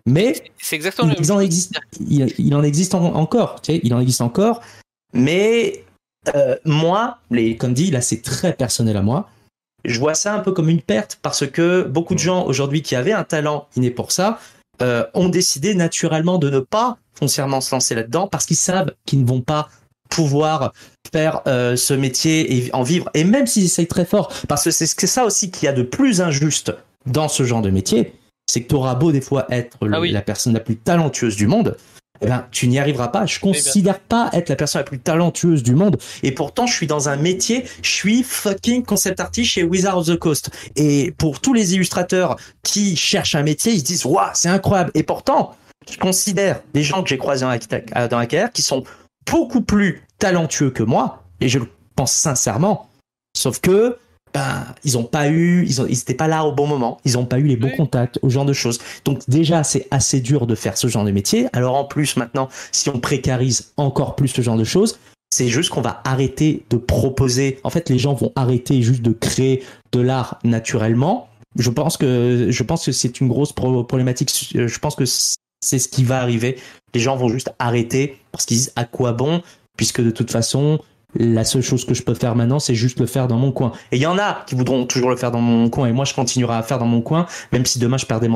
Mais 0.08 0.34
c'est 0.58 0.76
exactement 0.76 1.14
il, 1.16 1.32
en 1.32 1.40
existe, 1.40 1.80
il, 2.00 2.34
il 2.40 2.56
en 2.56 2.64
existe 2.64 2.96
en, 2.96 3.14
encore, 3.14 3.62
tu 3.62 3.74
sais, 3.74 3.82
il 3.84 3.94
en 3.94 4.00
existe 4.00 4.22
encore. 4.22 4.62
Mais 5.14 5.84
moi, 6.66 7.20
les, 7.30 7.56
comme 7.56 7.76
dit, 7.76 7.92
là 7.92 8.02
c'est 8.02 8.24
très 8.24 8.54
personnel 8.54 8.98
à 8.98 9.04
moi 9.04 9.30
je 9.84 10.00
vois 10.00 10.16
ça 10.16 10.34
un 10.34 10.40
peu 10.40 10.54
comme 10.54 10.70
une 10.70 10.82
perte 10.82 11.20
parce 11.22 11.46
que 11.46 11.84
beaucoup 11.84 12.16
de 12.16 12.20
gens 12.20 12.48
aujourd'hui 12.48 12.82
qui 12.82 12.96
avaient 12.96 13.14
un 13.14 13.24
talent 13.24 13.68
inné 13.76 13.92
pour 13.92 14.12
ça 14.12 14.40
ont 14.82 15.30
décidé 15.30 15.76
naturellement 15.76 16.40
de 16.40 16.50
ne 16.50 16.60
pas 16.60 16.98
foncièrement 17.14 17.62
se 17.62 17.76
lancer 17.76 17.94
là-dedans 17.94 18.28
parce 18.28 18.48
qu'ils 18.48 18.58
savent 18.58 18.96
qu'ils 19.06 19.22
ne 19.22 19.28
vont 19.28 19.42
pas 19.42 19.70
pouvoir 20.10 20.74
faire 21.12 21.42
euh, 21.48 21.76
ce 21.76 21.94
métier 21.94 22.56
et 22.56 22.70
en 22.74 22.84
vivre. 22.84 23.10
Et 23.14 23.24
même 23.24 23.48
s'ils 23.48 23.66
essayent 23.66 23.88
très 23.88 24.06
fort, 24.06 24.32
parce 24.48 24.64
que 24.64 24.72
c'est 24.72 24.88
ça 25.08 25.26
aussi 25.26 25.52
qu'il 25.52 25.66
y 25.66 25.70
a 25.70 25.74
de 25.74 25.84
plus 25.84 26.22
injuste 26.22 26.74
dans 27.06 27.28
ce 27.28 27.44
genre 27.44 27.62
de 27.62 27.70
métier, 27.70 28.14
c'est 28.48 28.62
que 28.62 28.68
tu 28.68 28.76
auras 28.76 28.96
beau 28.96 29.12
des 29.12 29.22
fois 29.22 29.46
être 29.50 29.78
Ah 29.92 30.00
oui. 30.00 30.12
la 30.12 30.22
personne 30.22 30.54
la 30.54 30.60
plus 30.60 30.76
talentueuse 30.76 31.36
du 31.36 31.48
monde, 31.48 31.78
eh 32.22 32.28
ben, 32.28 32.46
tu 32.52 32.68
n'y 32.68 32.80
arriveras 32.80 33.10
pas. 33.10 33.26
Je 33.26 33.40
considère 33.40 34.00
pas 34.00 34.30
être 34.34 34.50
la 34.50 34.56
personne 34.56 34.80
la 34.80 34.86
plus 34.86 35.00
talentueuse 35.00 35.64
du 35.64 35.76
monde. 35.76 35.98
Et 36.24 36.32
pourtant, 36.32 36.66
je 36.66 36.74
suis 36.74 36.88
dans 36.88 37.10
un 37.10 37.18
métier, 37.18 37.66
je 37.82 37.92
suis 37.92 38.24
fucking 38.24 38.84
concept 38.84 39.20
artist 39.20 39.52
chez 39.52 39.64
Wizard 39.64 39.98
of 39.98 40.08
the 40.08 40.16
Coast. 40.18 40.50
Et 40.76 41.14
pour 41.18 41.40
tous 41.40 41.54
les 41.54 41.76
illustrateurs 41.76 42.38
qui 42.64 42.96
cherchent 42.96 43.36
un 43.36 43.44
métier, 43.44 43.74
ils 43.74 43.80
se 43.80 43.86
disent, 43.86 44.06
waouh, 44.06 44.30
c'est 44.34 44.50
incroyable. 44.50 44.92
Et 44.94 45.04
pourtant, 45.04 45.56
je 45.92 45.98
considère 45.98 46.62
des 46.74 46.84
gens 46.84 47.04
que 47.04 47.10
j'ai 47.10 47.18
croisés 47.18 47.46
dans 47.46 47.52
la, 47.94 48.08
dans 48.08 48.18
la 48.18 48.26
carrière 48.26 48.52
qui 48.52 48.62
sont 48.62 48.84
beaucoup 49.32 49.62
plus 49.62 50.04
talentueux 50.20 50.72
que 50.72 50.84
moi. 50.84 51.24
Et 51.42 51.50
je 51.50 51.60
le 51.60 51.68
pense 51.96 52.12
sincèrement. 52.12 52.90
Sauf 53.38 53.60
que, 53.60 53.98
ben, 54.34 54.66
ils 54.84 54.98
ont 54.98 55.04
pas 55.04 55.30
eu, 55.30 55.66
ils 55.66 55.82
ont, 55.82 55.86
ils 55.88 56.00
étaient 56.00 56.14
pas 56.14 56.28
là 56.28 56.44
au 56.46 56.52
bon 56.52 56.68
moment. 56.68 56.98
Ils 57.06 57.18
ont 57.18 57.26
pas 57.26 57.40
eu 57.40 57.44
les 57.48 57.56
bons 57.58 57.70
Oui. 57.70 57.78
contacts, 57.78 58.20
au 58.22 58.30
genre 58.30 58.46
de 58.46 58.54
choses. 58.54 58.80
Donc 59.06 59.22
déjà, 59.30 59.64
c'est 59.64 59.88
assez 59.92 60.20
dur 60.20 60.48
de 60.48 60.56
faire 60.56 60.78
ce 60.78 60.88
genre 60.88 61.06
de 61.06 61.12
métier. 61.12 61.48
Alors 61.54 61.76
en 61.76 61.86
plus, 61.86 62.18
maintenant, 62.18 62.50
si 62.72 62.90
on 62.90 63.00
précarise 63.00 63.72
encore 63.78 64.16
plus 64.16 64.28
ce 64.30 64.42
genre 64.42 64.58
de 64.58 64.64
choses, 64.64 65.00
c'est 65.34 65.48
juste 65.50 65.70
qu'on 65.70 65.82
va 65.82 66.02
arrêter 66.06 66.64
de 66.70 66.78
proposer. 66.78 67.60
En 67.64 67.70
fait, 67.70 67.90
les 67.90 68.00
gens 68.00 68.14
vont 68.14 68.32
arrêter 68.36 68.82
juste 68.82 69.02
de 69.02 69.12
créer 69.12 69.64
de 69.92 70.00
l'art 70.00 70.40
naturellement. 70.44 71.28
Je 71.58 71.70
pense 71.70 71.98
que 71.98 72.48
je 72.50 72.64
pense 72.64 72.86
que 72.86 72.92
c'est 72.92 73.20
une 73.22 73.28
grosse 73.30 73.54
pro- 73.54 73.84
problématique. 73.84 74.52
Je 74.54 74.80
pense 74.80 74.96
que 74.96 75.04
c'est 75.66 75.80
ce 75.80 75.88
qui 75.88 76.04
va 76.04 76.22
arriver. 76.22 76.58
Les 76.94 77.00
gens 77.00 77.16
vont 77.16 77.28
juste 77.28 77.54
arrêter 77.60 78.18
parce 78.32 78.46
qu'ils 78.46 78.58
disent 78.58 78.74
à 78.76 78.86
quoi 78.86 79.12
bon, 79.14 79.42
puisque 79.76 80.02
de 80.02 80.12
toute 80.12 80.32
façon, 80.32 80.80
la 81.16 81.44
seule 81.44 81.62
chose 81.62 81.86
que 81.86 81.94
je 81.94 82.04
peux 82.04 82.14
faire 82.14 82.36
maintenant, 82.36 82.60
c'est 82.60 82.76
juste 82.76 83.00
le 83.00 83.06
faire 83.06 83.28
dans 83.28 83.38
mon 83.38 83.52
coin. 83.52 83.72
Et 83.92 83.98
il 83.98 84.02
y 84.02 84.06
en 84.06 84.18
a 84.18 84.44
qui 84.46 84.56
voudront 84.56 84.86
toujours 84.86 85.10
le 85.10 85.16
faire 85.16 85.32
dans 85.32 85.42
mon 85.42 85.70
coin, 85.70 85.88
et 85.88 85.92
moi, 85.92 86.06
je 86.06 86.14
continuerai 86.14 86.56
à 86.56 86.64
faire 86.64 86.80
dans 86.80 86.86
mon 86.86 87.02
coin, 87.02 87.26
même 87.52 87.66
si 87.66 87.80
demain 87.80 87.98
je 87.98 88.06
perdrai 88.06 88.28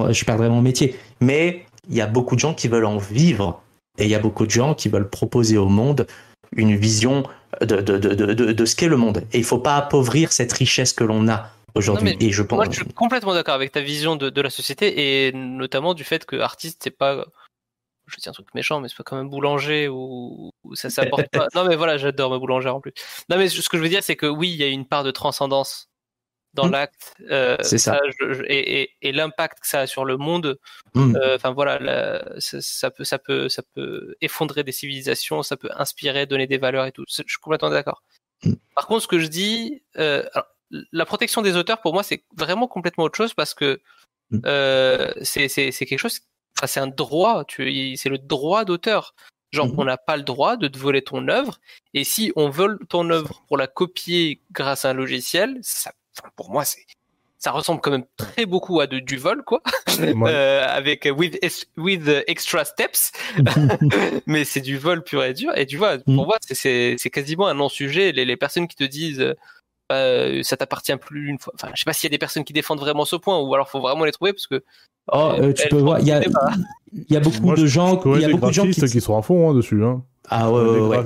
mon, 0.50 0.62
métier. 0.62 0.96
Mais 1.22 1.66
il 1.90 1.96
y 1.96 2.02
a 2.02 2.08
beaucoup 2.08 2.36
de 2.36 2.40
gens 2.40 2.54
qui 2.54 2.68
veulent 2.68 2.86
en 2.86 2.98
vivre, 2.98 3.62
et 3.98 4.06
il 4.06 4.10
y 4.10 4.16
a 4.16 4.20
beaucoup 4.20 4.46
de 4.46 4.52
gens 4.52 4.74
qui 4.74 4.90
veulent 4.90 5.10
proposer 5.10 5.58
au 5.58 5.68
monde 5.68 6.08
une 6.56 6.76
vision 6.76 7.24
de, 7.62 7.82
de, 7.82 8.66
ce 8.66 8.76
qu'est 8.76 8.88
le 8.88 8.98
monde. 8.98 9.24
Et 9.34 9.38
il 9.38 9.44
faut 9.44 9.60
pas 9.60 9.76
appauvrir 9.76 10.32
cette 10.32 10.54
richesse 10.54 10.94
que 10.94 11.04
l'on 11.04 11.28
a 11.28 11.50
aujourd'hui. 11.76 12.16
Et 12.20 12.32
je 12.32 12.44
pense. 12.44 12.58
Moi, 12.58 12.66
je 12.70 12.78
suis 12.82 12.94
complètement 12.94 13.34
d'accord 13.34 13.56
avec 13.56 13.72
ta 13.72 13.82
vision 13.82 14.16
de, 14.16 14.30
de 14.30 14.42
la 14.42 14.50
société 14.50 15.28
et 15.28 15.32
notamment 15.34 15.94
du 15.94 16.04
fait 16.04 16.26
que 16.26 16.36
artiste, 16.38 16.82
c'est 16.84 16.92
pas. 16.92 17.26
Je 18.08 18.16
dis 18.18 18.28
un 18.28 18.32
truc 18.32 18.48
méchant, 18.56 18.80
mais 18.82 18.90
c'est 18.90 18.98
pas 18.98 19.04
comme 19.04 19.20
un 19.20 19.26
boulanger 19.26 19.88
où 19.88 20.52
ça 20.74 20.90
s'apporte 20.90 21.28
pas. 21.32 21.48
Non, 21.54 21.64
mais 21.66 21.76
voilà, 21.76 21.98
j'adore 21.98 22.32
ma 22.32 22.40
boulangère 22.40 22.76
en 22.76 22.82
plus. 22.82 22.94
Non, 23.30 23.38
mais 23.38 23.50
ce 23.50 23.70
que 23.70 23.78
je 23.78 23.84
veux 23.84 23.90
dire, 23.90 24.04
c'est 24.04 24.16
que 24.16 24.26
oui, 24.26 24.50
il 24.50 24.56
y 24.56 24.64
a 24.64 24.68
une 24.68 24.86
part 24.88 25.04
de 25.04 25.12
transcendance 25.12 25.90
dans 26.56 26.68
Mm. 26.68 26.72
l'acte. 26.72 27.14
euh, 27.30 27.56
C'est 27.62 27.78
ça. 27.78 28.00
je- 28.20 28.34
je- 28.34 28.44
et 28.48 28.82
et, 28.82 28.90
et 29.04 29.12
l'impact 29.12 29.60
que 29.60 29.68
ça 29.68 29.82
a 29.82 29.86
sur 29.88 30.06
le 30.06 30.18
monde. 30.18 30.58
Mm. 30.96 31.16
euh, 31.18 31.36
Enfin 31.36 31.52
voilà, 31.52 31.78
la- 31.78 32.40
ça, 32.40 32.58
ça 32.62 32.90
peut, 32.90 33.04
ça 33.04 33.20
peut, 33.20 33.48
ça 33.50 33.62
peut 33.76 34.16
effondrer 34.22 34.64
des 34.64 34.72
civilisations, 34.72 35.44
ça 35.44 35.56
peut 35.58 35.70
inspirer, 35.76 36.26
donner 36.26 36.48
des 36.48 36.58
valeurs 36.58 36.88
et 36.88 36.92
tout. 36.92 37.04
Je 37.08 37.22
suis 37.28 37.38
complètement 37.40 37.70
d'accord. 37.70 38.02
Mm. 38.44 38.54
Par 38.74 38.88
contre, 38.88 39.04
ce 39.04 39.08
que 39.08 39.20
je 39.20 39.28
dis, 39.28 39.84
euh, 40.00 40.24
alors, 40.34 40.48
la 40.72 41.06
protection 41.06 41.42
des 41.42 41.56
auteurs, 41.56 41.82
pour 41.82 41.94
moi, 41.94 42.04
c'est 42.04 42.24
vraiment 42.36 42.68
complètement 42.68 43.04
autre 43.06 43.18
chose 43.18 43.34
parce 43.34 43.54
que 43.54 43.80
Mm. 44.32 44.40
euh, 44.46 45.12
c'est 45.24 45.48
quelque 45.50 45.98
chose, 45.98 46.20
enfin, 46.58 46.68
c'est 46.68 46.80
un 46.80 46.86
droit, 46.88 47.44
c'est 47.50 48.10
le 48.10 48.18
droit 48.20 48.64
d'auteur. 48.66 49.16
Genre, 49.52 49.66
Mhm. 49.68 49.76
on 49.80 49.84
n'a 49.86 49.98
pas 49.98 50.16
le 50.18 50.22
droit 50.22 50.56
de 50.58 50.68
te 50.68 50.78
voler 50.78 51.02
ton 51.02 51.28
œuvre, 51.28 51.60
et 51.96 52.04
si 52.04 52.32
on 52.36 52.50
vole 52.52 52.78
ton 52.90 53.10
œuvre 53.10 53.42
pour 53.48 53.58
la 53.58 53.66
copier 53.66 54.42
grâce 54.52 54.86
à 54.86 54.92
un 54.92 54.94
logiciel, 54.94 55.58
ça, 55.64 55.92
enfin, 56.16 56.30
pour 56.36 56.52
moi, 56.52 56.64
c'est 56.66 56.86
ça 57.40 57.52
ressemble 57.52 57.80
quand 57.82 57.90
même 57.90 58.06
très 58.18 58.46
beaucoup 58.46 58.82
à 58.82 58.86
de, 58.86 59.00
du 59.00 59.18
vol, 59.18 59.44
quoi, 59.44 59.62
Ouais. 59.98 60.14
Euh, 60.36 60.66
avec 60.68 61.08
with, 61.16 61.40
with 61.78 62.08
extra 62.28 62.66
steps, 62.66 63.12
mais 64.28 64.44
c'est 64.46 64.62
du 64.62 64.78
vol 64.78 65.04
pur 65.04 65.24
et 65.24 65.34
dur. 65.34 65.52
Et 65.58 65.66
tu 65.66 65.78
vois, 65.78 65.98
pour 66.00 66.14
Mm. 66.14 66.28
moi, 66.28 66.38
c'est 66.42 66.98
quasiment 67.12 67.48
un 67.48 67.54
non-sujet. 67.56 68.12
Les, 68.12 68.26
les 68.26 68.38
personnes 68.38 68.68
qui 68.68 68.76
te 68.76 68.84
disent 68.84 69.34
euh, 69.92 70.40
euh, 70.40 70.44
ça 70.44 70.58
t'appartient 70.58 70.96
plus 70.98 71.28
une 71.30 71.40
fois. 71.40 71.54
Enfin, 71.56 71.70
je 71.74 71.80
sais 71.80 71.86
pas 71.86 71.94
s'il 71.94 72.08
y 72.08 72.12
a 72.12 72.16
des 72.16 72.18
personnes 72.20 72.44
qui 72.44 72.54
défendent 72.54 72.80
vraiment 72.80 73.06
ce 73.06 73.16
point, 73.16 73.40
ou 73.40 73.54
alors 73.54 73.70
faut 73.70 73.80
vraiment 73.82 74.06
les 74.06 74.12
trouver 74.12 74.34
parce 74.34 74.48
que 74.48 74.64
Oh, 75.12 75.32
euh, 75.40 75.54
tu 75.54 75.68
peux 75.70 75.78
voir, 75.78 76.00
il 76.00 76.08
y 76.08 76.12
a, 76.12 76.22
y 76.24 77.20
beaucoup 77.20 77.42
Moi, 77.42 77.56
de 77.56 77.66
gens, 77.66 78.00
il 78.06 78.22
y 78.22 78.24
a 78.24 78.28
des 78.28 78.34
beaucoup 78.34 78.48
de 78.48 78.52
gens 78.54 78.68
qui. 78.68 79.02
sont 79.02 79.18
à 79.18 79.22
fond 79.24 79.50
hein, 79.50 79.54
dessus. 79.56 79.84
Hein. 79.84 80.04
Ah 80.30 80.52
ouais, 80.52 80.62
ouais, 80.62 80.82
ouais. 80.88 81.04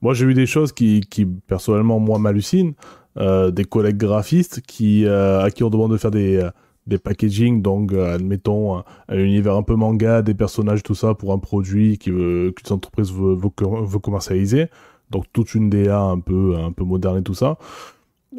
Moi, 0.00 0.14
j'ai 0.14 0.24
eu 0.24 0.32
des 0.32 0.46
choses 0.46 0.72
qui, 0.72 1.00
qui 1.02 1.26
personnellement, 1.26 1.98
moi, 1.98 2.18
m'hallucinent. 2.18 2.72
Euh, 3.18 3.50
des 3.50 3.64
collègues 3.64 3.96
graphistes 3.96 4.60
qui, 4.62 5.04
euh, 5.06 5.42
à 5.42 5.50
qui 5.50 5.64
on 5.64 5.70
demande 5.70 5.92
de 5.92 5.96
faire 5.96 6.10
des, 6.10 6.46
des 6.86 6.98
packaging, 6.98 7.60
donc, 7.62 7.92
euh, 7.92 8.14
admettons, 8.14 8.76
un, 8.78 8.84
un 9.08 9.18
univers 9.18 9.54
un 9.56 9.62
peu 9.62 9.74
manga, 9.74 10.20
des 10.22 10.34
personnages, 10.34 10.82
tout 10.82 10.94
ça, 10.94 11.14
pour 11.14 11.32
un 11.32 11.38
produit 11.38 11.96
qui 11.98 12.10
veut- 12.10 12.52
qu'une 12.56 12.74
entreprise 12.74 13.10
veut, 13.12 13.34
veut, 13.34 13.48
co- 13.48 13.84
veut 13.84 13.98
commercialiser. 13.98 14.68
Donc, 15.10 15.24
toute 15.32 15.54
une 15.54 15.68
DA 15.70 15.98
un 16.00 16.20
peu, 16.20 16.56
un 16.58 16.72
peu 16.72 16.84
moderne 16.84 17.18
et 17.18 17.22
tout 17.22 17.34
ça. 17.34 17.58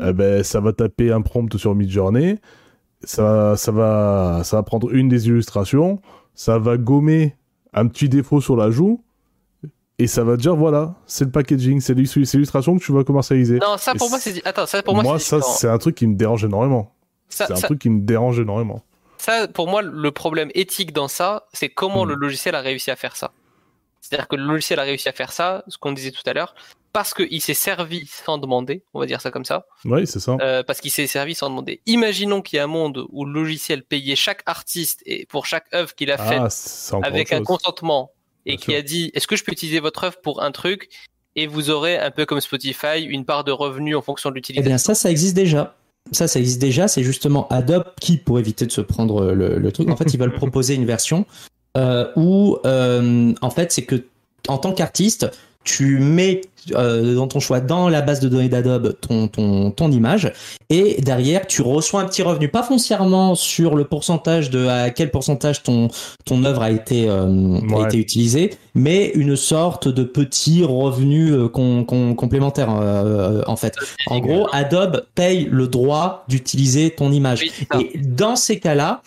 Eh 0.02 0.14
ben, 0.14 0.44
ça 0.44 0.60
va 0.60 0.74
taper 0.74 1.11
un 1.11 1.22
prompt 1.22 1.56
sur 1.57 1.74
Midjourney. 1.76 2.38
Ça, 3.03 3.56
ça, 3.57 3.72
va, 3.72 4.41
ça 4.44 4.57
va 4.57 4.64
prendre 4.64 4.94
une 4.94 5.07
des 5.10 5.28
illustrations. 5.28 6.02
Ça 6.34 6.57
va 6.60 6.78
gommer 6.78 7.36
un 7.74 7.88
petit 7.88 8.10
défaut 8.10 8.41
sur 8.41 8.56
la 8.56 8.69
joue. 8.72 9.03
Et 9.99 10.06
ça 10.06 10.24
va 10.24 10.38
dire, 10.38 10.56
voilà, 10.56 10.94
c'est 11.07 11.26
le 11.26 11.32
packaging, 11.32 11.82
c'est 11.82 11.95
l'illus- 11.95 12.26
c'est 12.26 12.38
l'illustration 12.38 12.78
que 12.78 12.84
tu 12.84 12.91
vas 12.91 13.03
commercialiser. 13.03 13.57
non, 13.57 13.78
ça 13.80 13.95
pour 13.95 14.07
Et 14.07 14.10
moi 14.11 14.19
c'est 14.19 14.45
attends, 14.48 14.68
ça 14.68 14.84
pour 14.84 14.94
moi, 14.94 15.18
c'est 15.18 15.40
ça, 15.40 15.41
c'est 15.41 15.68
un 15.68 15.78
truc 15.80 15.95
qui 15.95 16.06
me 16.06 16.14
dérange 16.15 16.45
énormément. 16.45 16.94
C'est 17.30 17.52
un 17.52 17.56
ça- 17.56 17.65
truc 17.68 17.80
qui 17.80 17.90
me 17.90 18.02
dérange 18.02 18.40
énormément. 18.40 18.84
ça, 19.18 19.48
pour 19.48 19.68
moi, 19.68 19.82
le 19.82 20.11
problème 20.11 20.52
éthique 20.53 20.94
dans 20.94 21.07
ça, 21.07 21.48
c'est 21.52 21.69
comment 21.69 22.06
Hmm. 22.06 22.10
le 22.10 22.15
logiciel 22.15 22.53
a 22.53 22.61
réussi 22.61 22.91
à 22.91 22.95
faire 22.95 23.15
ça. 23.15 23.32
C'est-à-dire 23.99 24.28
que 24.28 24.36
le 24.36 24.45
logiciel 24.45 24.78
a 24.80 24.84
réussi 24.84 25.10
à 25.10 25.14
faire 25.14 25.32
ça, 25.32 25.64
ce 25.68 25.80
qu'on 25.80 25.91
disait 25.94 26.11
tout 26.11 26.22
à 26.28 26.34
l'heure, 26.34 26.53
parce 26.94 27.14
qu'il 27.14 27.42
s'est 27.42 27.54
servi 27.54 28.08
sans 28.08 28.38
demander, 28.38 28.84
on 28.94 29.00
va 29.00 29.06
dire 29.06 29.22
ça 29.22 29.30
comme 29.32 29.46
ça, 29.46 29.66
Oui, 29.86 30.08
c'est 30.08 30.20
ça. 30.20 30.36
euh, 30.42 30.64
parce 30.64 30.82
qu'il 30.82 30.92
s'est 30.92 31.08
servi 31.08 31.36
sans 31.36 31.50
demander. 31.50 31.82
Imaginons 31.86 32.42
qu'il 32.42 32.58
y 32.58 32.60
a 32.60 32.64
un 32.64 32.68
monde 32.68 33.06
où 33.10 33.26
le 33.26 33.32
logiciel 33.34 33.84
payait 33.84 34.16
chaque 34.16 34.42
artiste 34.46 35.02
et 35.06 35.26
pour 35.28 35.46
chaque 35.46 35.66
œuvre 35.74 35.94
qu'il 35.94 36.12
a 36.12 36.18
faite 36.18 36.42
Ah, 36.42 36.96
encore 36.96 37.06
avec 37.08 37.32
un 37.34 37.38
chose. 37.40 37.46
consentement 37.48 38.12
et 38.46 38.52
Bien 38.52 38.58
qui 38.58 38.64
sûr. 38.72 38.76
a 38.76 38.82
dit 38.82 39.12
est-ce 39.14 39.28
que 39.28 39.36
je 39.36 39.44
peux 39.44 39.52
utiliser 39.52 39.80
votre 39.80 40.04
œuvre 40.06 40.18
pour 40.24 40.42
un 40.42 40.52
truc? 40.52 40.90
Et 41.36 41.46
vous 41.46 41.70
aurez 41.70 41.98
un 42.00 42.10
peu 42.10 42.26
comme 42.26 42.42
Spotify 42.42 43.04
une 43.04 43.24
part 43.26 43.44
de 43.44 43.52
revenus 43.52 43.96
en 43.96 44.02
fonction 44.02 44.30
de 44.32 44.34
Eh 44.36 44.38
l'utilisation. 44.38 44.70
bien, 44.70 44.78
ça, 44.80 44.96
ça 44.96 45.12
existe 45.12 45.36
déjà. 45.36 45.76
Ça, 46.12 46.28
ça 46.28 46.40
existe 46.40 46.60
déjà. 46.60 46.88
C'est 46.88 47.04
justement 47.04 47.48
Adobe 47.50 47.84
qui, 48.02 48.18
pour 48.18 48.40
éviter 48.40 48.66
de 48.66 48.72
se 48.72 48.82
prendre 48.82 49.34
le, 49.34 49.60
le 49.60 49.72
truc, 49.72 49.90
en 49.90 49.96
fait, 49.96 50.12
ils 50.14 50.20
veulent 50.20 50.34
proposer 50.36 50.74
une 50.74 50.86
version 50.86 51.28
euh, 51.78 52.08
où, 52.16 52.58
euh, 52.66 53.34
en 53.42 53.50
fait, 53.52 53.72
c'est 53.72 53.84
que 53.86 54.04
en 54.48 54.58
tant 54.58 54.72
qu'artiste, 54.74 55.28
tu 55.68 55.99
mets 55.99 56.41
euh, 56.73 57.15
dans 57.15 57.27
ton 57.27 57.39
choix, 57.39 57.60
dans 57.60 57.88
la 57.89 58.02
base 58.02 58.19
de 58.19 58.30
données 58.30 58.49
d'Adobe, 58.49 58.95
ton, 58.99 59.27
ton, 59.27 59.72
ton 59.72 59.91
image, 59.91 60.31
et 60.69 60.99
derrière, 61.02 61.45
tu 61.48 61.61
reçois 61.61 62.02
un 62.02 62.06
petit 62.06 62.23
revenu, 62.23 62.48
pas 62.49 62.64
foncièrement 62.64 63.35
sur 63.35 63.76
le 63.76 63.84
pourcentage 63.85 64.49
de 64.49 64.65
à 64.68 64.89
quel 64.89 65.11
pourcentage 65.11 65.64
ton, 65.64 65.88
ton 66.26 66.44
œuvre 66.45 66.61
a 66.61 66.72
été, 66.72 67.07
euh, 67.10 67.60
a 67.84 67.88
été 67.88 67.98
utilisée, 67.98 68.53
mais 68.76 69.11
une 69.15 69.35
sorte 69.35 69.88
de 69.88 70.03
petit 70.03 70.64
revenu 70.64 71.31
euh, 71.31 71.48
con- 71.48 71.84
con- 71.85 72.15
complémentaire, 72.15 72.69
euh, 72.81 73.41
en 73.48 73.56
fait. 73.56 73.73
En 74.07 74.19
gros, 74.19 74.48
Adobe 74.52 75.03
paye 75.15 75.48
le 75.52 75.68
droit 75.68 76.26
d'utiliser 76.27 76.89
ton 76.91 77.11
image. 77.11 77.44
Et 77.81 77.98
dans 77.98 78.35
ces 78.35 78.60
cas-là, 78.60 79.02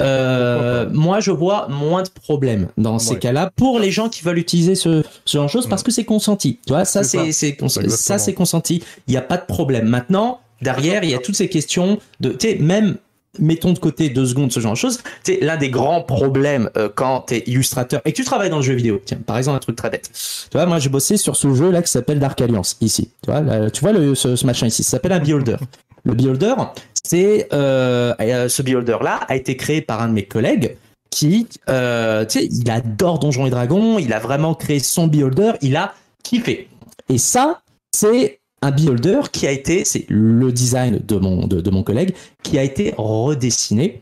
euh, 0.00 0.88
moi 0.92 1.20
je 1.20 1.30
vois 1.30 1.68
moins 1.68 2.02
de 2.02 2.08
problèmes 2.08 2.68
dans 2.76 2.98
ces 2.98 3.18
cas-là 3.18 3.50
pour 3.56 3.78
les 3.78 3.90
gens 3.90 4.08
qui 4.08 4.22
veulent 4.22 4.38
utiliser 4.38 4.74
ce, 4.74 5.02
ce 5.24 5.38
genre 5.38 5.46
de 5.46 5.50
choses 5.50 5.68
parce 5.68 5.82
que 5.82 5.90
c'est 5.90 6.04
consenti. 6.04 6.58
Tu 6.66 6.72
vois, 6.72 6.84
ça 6.84 7.04
C'est 7.04 7.32
c'est 7.32 7.56
ça 7.88 8.18
c'est 8.18 8.34
consenti. 8.34 8.82
Il 9.06 9.12
n'y 9.12 9.16
a 9.16 9.22
pas 9.22 9.36
de 9.36 9.46
problème. 9.46 9.86
Maintenant, 9.88 10.40
derrière, 10.60 11.04
il 11.04 11.10
y 11.10 11.14
a 11.14 11.18
toutes 11.18 11.36
ces 11.36 11.48
questions 11.48 11.98
de, 12.20 12.30
tu 12.30 12.48
sais, 12.48 12.54
même 12.56 12.96
mettons 13.38 13.72
de 13.72 13.78
côté 13.78 14.08
deux 14.08 14.26
secondes 14.26 14.52
ce 14.52 14.60
genre 14.60 14.72
de 14.72 14.78
choses. 14.78 15.00
Sais, 15.22 15.38
l'un 15.42 15.56
des 15.56 15.70
grands 15.70 16.02
problèmes 16.02 16.70
euh, 16.76 16.88
quand 16.94 17.26
tu 17.28 17.34
es 17.34 17.44
illustrateur 17.46 18.00
et 18.04 18.12
que 18.12 18.16
tu 18.16 18.24
travailles 18.24 18.50
dans 18.50 18.58
le 18.58 18.62
jeu 18.62 18.74
vidéo. 18.74 19.00
Tiens, 19.04 19.18
par 19.24 19.38
exemple, 19.38 19.56
un 19.56 19.60
truc 19.60 19.76
très 19.76 19.90
bête. 19.90 20.10
Tu 20.12 20.56
vois, 20.56 20.66
moi 20.66 20.78
j'ai 20.78 20.88
bossé 20.88 21.16
sur 21.16 21.36
ce 21.36 21.52
jeu 21.54 21.70
là 21.70 21.82
qui 21.82 21.90
s'appelle 21.90 22.18
Dark 22.18 22.40
Alliance 22.40 22.76
ici. 22.80 23.10
Tu 23.22 23.30
vois, 23.30 23.40
là, 23.40 23.70
tu 23.70 23.80
vois 23.80 23.92
ce, 24.14 24.36
ce 24.36 24.46
machin 24.46 24.66
ici, 24.66 24.82
ça 24.82 24.92
s'appelle 24.92 25.12
un 25.12 25.20
beholder. 25.20 25.56
Le 26.04 26.14
beholder, 26.14 26.54
c'est 27.02 27.48
euh, 27.52 28.14
euh, 28.20 28.48
ce 28.48 28.62
beholder 28.62 28.98
là 29.02 29.20
a 29.28 29.36
été 29.36 29.56
créé 29.56 29.80
par 29.80 30.02
un 30.02 30.08
de 30.08 30.12
mes 30.12 30.24
collègues 30.24 30.76
qui, 31.10 31.46
euh, 31.68 32.24
tu 32.26 32.40
sais, 32.40 32.46
il 32.46 32.68
adore 32.70 33.20
Donjons 33.20 33.46
et 33.46 33.50
Dragons, 33.50 33.98
il 33.98 34.12
a 34.12 34.18
vraiment 34.18 34.54
créé 34.54 34.80
son 34.80 35.06
beholder, 35.06 35.52
il 35.62 35.76
a 35.76 35.94
kiffé. 36.22 36.68
Et 37.08 37.18
ça, 37.18 37.60
c'est 37.92 38.40
un 38.64 38.70
beholder 38.70 39.20
qui 39.30 39.46
a 39.46 39.50
été, 39.50 39.84
c'est 39.84 40.06
le 40.08 40.50
design 40.50 40.98
de 41.06 41.16
mon 41.16 41.46
de, 41.46 41.70
mon 41.70 41.82
collègue, 41.82 42.14
qui 42.42 42.58
a 42.58 42.62
été 42.62 42.94
redessiné 42.96 44.00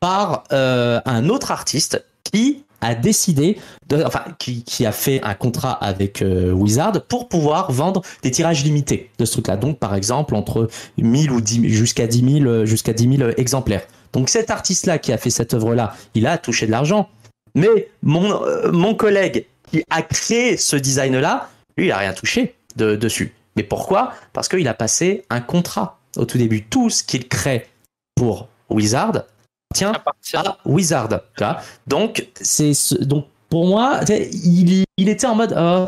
par 0.00 0.44
euh, 0.52 1.00
un 1.06 1.30
autre 1.30 1.50
artiste 1.50 2.04
qui 2.30 2.64
a 2.82 2.94
décidé 2.94 3.56
de, 3.88 4.02
enfin, 4.04 4.24
qui, 4.38 4.64
qui 4.64 4.84
a 4.84 4.92
fait 4.92 5.22
un 5.22 5.34
contrat 5.34 5.72
avec 5.72 6.20
euh, 6.20 6.52
Wizard 6.52 7.00
pour 7.08 7.28
pouvoir 7.28 7.72
vendre 7.72 8.02
des 8.22 8.30
tirages 8.30 8.64
limités 8.64 9.10
de 9.18 9.24
ce 9.24 9.32
truc-là. 9.32 9.56
Donc, 9.56 9.78
par 9.78 9.94
exemple, 9.94 10.34
entre 10.34 10.68
1000 10.98 11.30
ou 11.30 11.40
10 11.40 11.60
000 11.60 11.66
jusqu'à 11.68 12.06
10 12.06 12.40
000, 12.40 12.50
euh, 12.50 12.66
jusqu'à 12.66 12.92
10 12.92 13.16
000 13.16 13.30
exemplaires. 13.38 13.86
Donc, 14.12 14.28
cet 14.28 14.50
artiste-là 14.50 14.98
qui 14.98 15.12
a 15.12 15.16
fait 15.16 15.30
cette 15.30 15.54
œuvre-là, 15.54 15.94
il 16.14 16.26
a 16.26 16.36
touché 16.36 16.66
de 16.66 16.72
l'argent. 16.72 17.08
Mais 17.54 17.68
mon, 18.02 18.40
mon 18.72 18.94
collègue 18.94 19.46
qui 19.70 19.84
a 19.88 20.02
créé 20.02 20.58
ce 20.58 20.76
design-là, 20.76 21.48
lui, 21.78 21.86
il 21.86 21.92
a 21.92 21.98
rien 21.98 22.12
touché 22.12 22.54
de, 22.76 22.96
dessus. 22.96 23.32
Mais 23.56 23.62
pourquoi? 23.62 24.12
Parce 24.32 24.48
qu'il 24.48 24.66
a 24.68 24.74
passé 24.74 25.24
un 25.30 25.40
contrat 25.40 25.98
au 26.16 26.24
tout 26.24 26.38
début. 26.38 26.64
Tout 26.64 26.90
ce 26.90 27.02
qu'il 27.02 27.28
crée 27.28 27.68
pour 28.14 28.48
Wizard 28.70 29.24
tient 29.74 29.92
à 29.92 30.58
Wizard. 30.64 31.08
Donc, 31.86 32.28
c'est 32.40 32.74
ce- 32.74 32.94
donc 32.94 33.26
pour 33.48 33.66
moi, 33.66 34.00
il 34.08 34.84
était 35.08 35.26
en 35.26 35.34
mode 35.34 35.54
oh, 35.56 35.86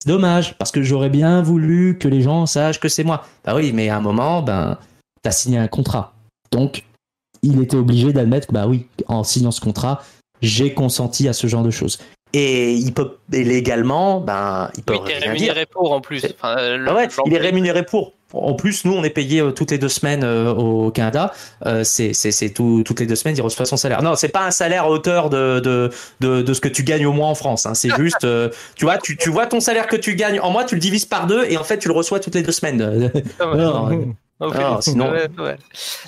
c'est 0.00 0.08
dommage 0.08 0.56
parce 0.58 0.70
que 0.70 0.82
j'aurais 0.82 1.10
bien 1.10 1.42
voulu 1.42 1.98
que 1.98 2.08
les 2.08 2.22
gens 2.22 2.46
sachent 2.46 2.78
que 2.80 2.88
c'est 2.88 3.04
moi. 3.04 3.26
Bah 3.44 3.54
oui, 3.54 3.72
mais 3.72 3.88
à 3.88 3.96
un 3.96 4.00
moment, 4.00 4.42
ben, 4.42 4.78
t'as 5.22 5.30
signé 5.32 5.58
un 5.58 5.68
contrat. 5.68 6.12
Donc, 6.52 6.84
il 7.42 7.60
était 7.60 7.76
obligé 7.76 8.12
d'admettre 8.12 8.46
que 8.48 8.52
bah 8.52 8.66
oui, 8.66 8.86
en 9.08 9.24
signant 9.24 9.50
ce 9.50 9.60
contrat, 9.60 10.02
j'ai 10.40 10.74
consenti 10.74 11.26
à 11.28 11.32
ce 11.32 11.46
genre 11.46 11.62
de 11.62 11.70
choses. 11.70 11.98
Et 12.36 12.72
il 12.72 12.92
peut 12.92 13.16
et 13.32 13.44
légalement, 13.44 14.20
ben, 14.20 14.68
il 14.76 14.82
peut 14.82 14.94
oui, 14.94 15.00
rien 15.06 15.18
dire. 15.20 15.28
rémunéré 15.30 15.66
pour 15.66 15.92
en 15.92 16.00
plus. 16.00 16.24
Enfin, 16.36 16.56
euh, 16.58 16.76
le- 16.76 16.90
Ah 16.90 16.94
ouais, 16.94 17.08
il 17.26 17.32
est 17.34 17.38
rémunéré 17.38 17.84
pour. 17.84 18.12
En 18.32 18.54
plus, 18.54 18.84
nous, 18.84 18.92
on 18.92 19.04
est 19.04 19.10
payé 19.10 19.40
euh, 19.40 19.52
toutes 19.52 19.70
les 19.70 19.78
deux 19.78 19.88
semaines 19.88 20.24
euh, 20.24 20.52
au 20.52 20.90
Canada. 20.90 21.32
Euh, 21.66 21.84
c'est 21.84 22.12
tout 22.52 22.82
toutes 22.84 22.98
les 22.98 23.06
deux 23.06 23.14
semaines, 23.14 23.36
il 23.36 23.42
reçoit 23.42 23.64
son 23.66 23.76
salaire. 23.76 24.02
Non, 24.02 24.16
c'est 24.16 24.28
pas 24.30 24.44
un 24.44 24.50
salaire 24.50 24.84
à 24.84 24.90
hauteur 24.90 25.30
de 25.30 25.60
de 25.60 25.90
de, 26.20 26.42
de 26.42 26.52
ce 26.54 26.60
que 26.60 26.66
tu 26.68 26.82
gagnes 26.82 27.06
au 27.06 27.12
mois 27.12 27.28
en 27.28 27.36
France. 27.36 27.64
Hein. 27.66 27.74
C'est 27.74 27.90
juste, 27.96 28.26
tu 28.74 28.84
vois, 28.84 28.98
tu 28.98 29.16
tu 29.16 29.30
vois 29.30 29.46
ton 29.46 29.60
salaire 29.60 29.86
que 29.86 29.94
tu 29.94 30.16
gagnes 30.16 30.40
en 30.40 30.50
mois, 30.50 30.64
tu 30.64 30.74
le 30.74 30.80
divises 30.80 31.04
par 31.06 31.28
deux 31.28 31.44
et 31.48 31.56
en 31.56 31.62
fait, 31.64 31.78
tu 31.78 31.86
le 31.86 31.94
reçois 31.94 32.18
toutes 32.18 32.34
les 32.34 32.42
deux 32.42 32.50
semaines. 32.52 33.12
Non, 33.40 34.14
Ok. 34.40 34.54
Ah, 34.58 34.78
sinon- 34.80 35.12
Ouais, 35.12 35.28
ouais. 35.38 35.56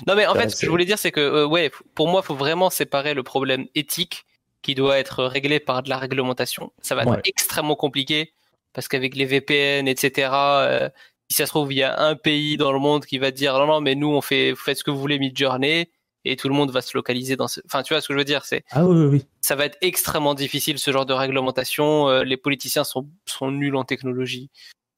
Non, 0.05 0.15
mais 0.15 0.27
en 0.27 0.33
Ouais, 0.33 0.41
fait, 0.41 0.49
ce 0.49 0.57
que 0.57 0.65
je 0.65 0.69
voulais 0.71 0.83
dire, 0.83 0.99
c'est 0.99 1.11
que, 1.13 1.21
euh, 1.21 1.45
ouais, 1.47 1.71
pour 1.95 2.09
moi, 2.09 2.19
il 2.21 2.27
faut 2.27 2.35
vraiment 2.35 2.69
séparer 2.69 3.13
le 3.13 3.23
problème 3.23 3.67
éthique 3.73 4.25
qui 4.61 4.75
doit 4.75 4.97
être 4.99 5.23
réglé 5.23 5.59
par 5.59 5.83
de 5.83 5.89
la 5.89 5.97
réglementation. 5.97 6.71
Ça 6.81 6.95
va 6.95 7.03
être 7.03 7.11
Ouais. 7.11 7.21
extrêmement 7.25 7.75
compliqué 7.75 8.33
parce 8.73 8.87
qu'avec 8.87 9.15
les 9.15 9.25
VPN, 9.25 9.87
etc., 9.87 10.29
euh, 10.33 10.89
si 11.29 11.37
ça 11.37 11.45
se 11.45 11.51
trouve, 11.51 11.73
il 11.73 11.77
y 11.79 11.83
a 11.83 11.99
un 11.99 12.15
pays 12.15 12.57
dans 12.57 12.71
le 12.71 12.79
monde 12.79 13.05
qui 13.05 13.17
va 13.17 13.31
dire 13.31 13.57
non, 13.57 13.65
non, 13.67 13.81
mais 13.81 13.95
nous, 13.95 14.07
on 14.09 14.21
fait, 14.21 14.51
vous 14.51 14.57
faites 14.57 14.77
ce 14.77 14.83
que 14.83 14.91
vous 14.91 14.99
voulez, 14.99 15.19
mid-journée, 15.19 15.89
et 16.25 16.35
tout 16.35 16.47
le 16.49 16.55
monde 16.55 16.71
va 16.71 16.81
se 16.81 16.95
localiser 16.97 17.35
dans 17.35 17.47
ce. 17.47 17.59
Enfin, 17.65 17.83
tu 17.83 17.93
vois 17.93 18.01
ce 18.01 18.07
que 18.07 18.13
je 18.13 18.17
veux 18.19 18.25
dire, 18.25 18.45
c'est 18.45 18.63
Ah 18.71 18.85
oui, 18.85 18.97
oui, 18.97 19.05
oui. 19.07 19.25
ça 19.41 19.55
va 19.55 19.65
être 19.65 19.77
extrêmement 19.81 20.33
difficile 20.35 20.77
ce 20.79 20.91
genre 20.91 21.05
de 21.05 21.13
réglementation. 21.13 22.09
Euh, 22.09 22.23
les 22.23 22.37
politiciens 22.37 22.83
sont, 22.83 23.07
sont 23.25 23.51
nuls 23.51 23.75
en 23.75 23.83
technologie. 23.83 24.49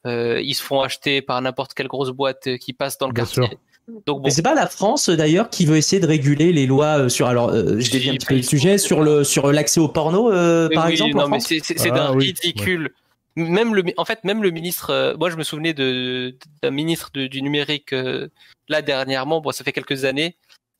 Euh, 0.08 0.40
ils 0.42 0.54
se 0.56 0.64
font 0.64 0.82
acheter 0.82 1.22
par 1.22 1.42
n'importe 1.42 1.74
quelle 1.74 1.88
grosse 1.88 2.10
boîte 2.12 2.58
qui 2.58 2.74
passe 2.74 2.98
dans 2.98 3.08
le 3.08 3.14
Bien 3.14 3.24
quartier. 3.26 3.44
sûr. 3.48 3.58
Donc 4.06 4.20
bon, 4.20 4.22
Mais 4.26 4.30
c'est 4.32 4.42
pas 4.42 4.54
la 4.56 4.68
France 4.68 5.10
d'ailleurs 5.10 5.50
qui 5.50 5.66
veut 5.66 5.78
essayer 5.78 6.00
de 6.00 6.08
réguler 6.08 6.52
les 6.54 6.66
lois 6.68 7.00
euh, 7.00 7.10
sur. 7.10 7.28
Alors, 7.28 7.50
euh, 7.50 7.80
je 7.80 7.92
dévie 7.92 8.10
un 8.10 8.14
petit 8.14 8.26
peu 8.26 8.36
le 8.36 8.42
sujet 8.44 8.78
sur 8.78 9.02
le 9.02 9.24
sur 9.24 9.52
l'accès 9.52 9.80
au 9.80 9.88
porno, 9.88 10.32
euh, 10.32 10.70
par 10.74 10.86
oui, 10.88 10.92
exemple. 10.94 11.16
non, 11.16 11.24
en 11.24 11.30
mais 11.30 11.40
France 11.40 11.54
c'est 11.64 11.80
Ah, 11.82 11.90
d'un 11.92 12.14
oui, 12.16 12.26
ridicule. 12.42 12.92
Même 13.36 13.74
le, 13.76 13.84
en 13.98 14.06
fait, 14.06 14.24
même 14.24 14.44
le 14.44 14.52
ministre, 14.52 14.90
euh, 14.90 15.16
moi 15.18 15.30
je 15.30 15.38
me 15.38 15.44
souvenais 15.44 15.74
de 15.74 16.36
d'un 16.62 16.72
ministre 16.72 17.10
de- 17.14 17.28
du 17.28 17.42
numérique 17.42 17.94
euh, 17.94 18.28
là 18.68 18.82
dernièrement. 18.82 19.40
Bon, 19.42 19.52
ça 19.52 19.64
fait 19.64 19.72
quelques 19.72 20.04
années. 20.06 20.36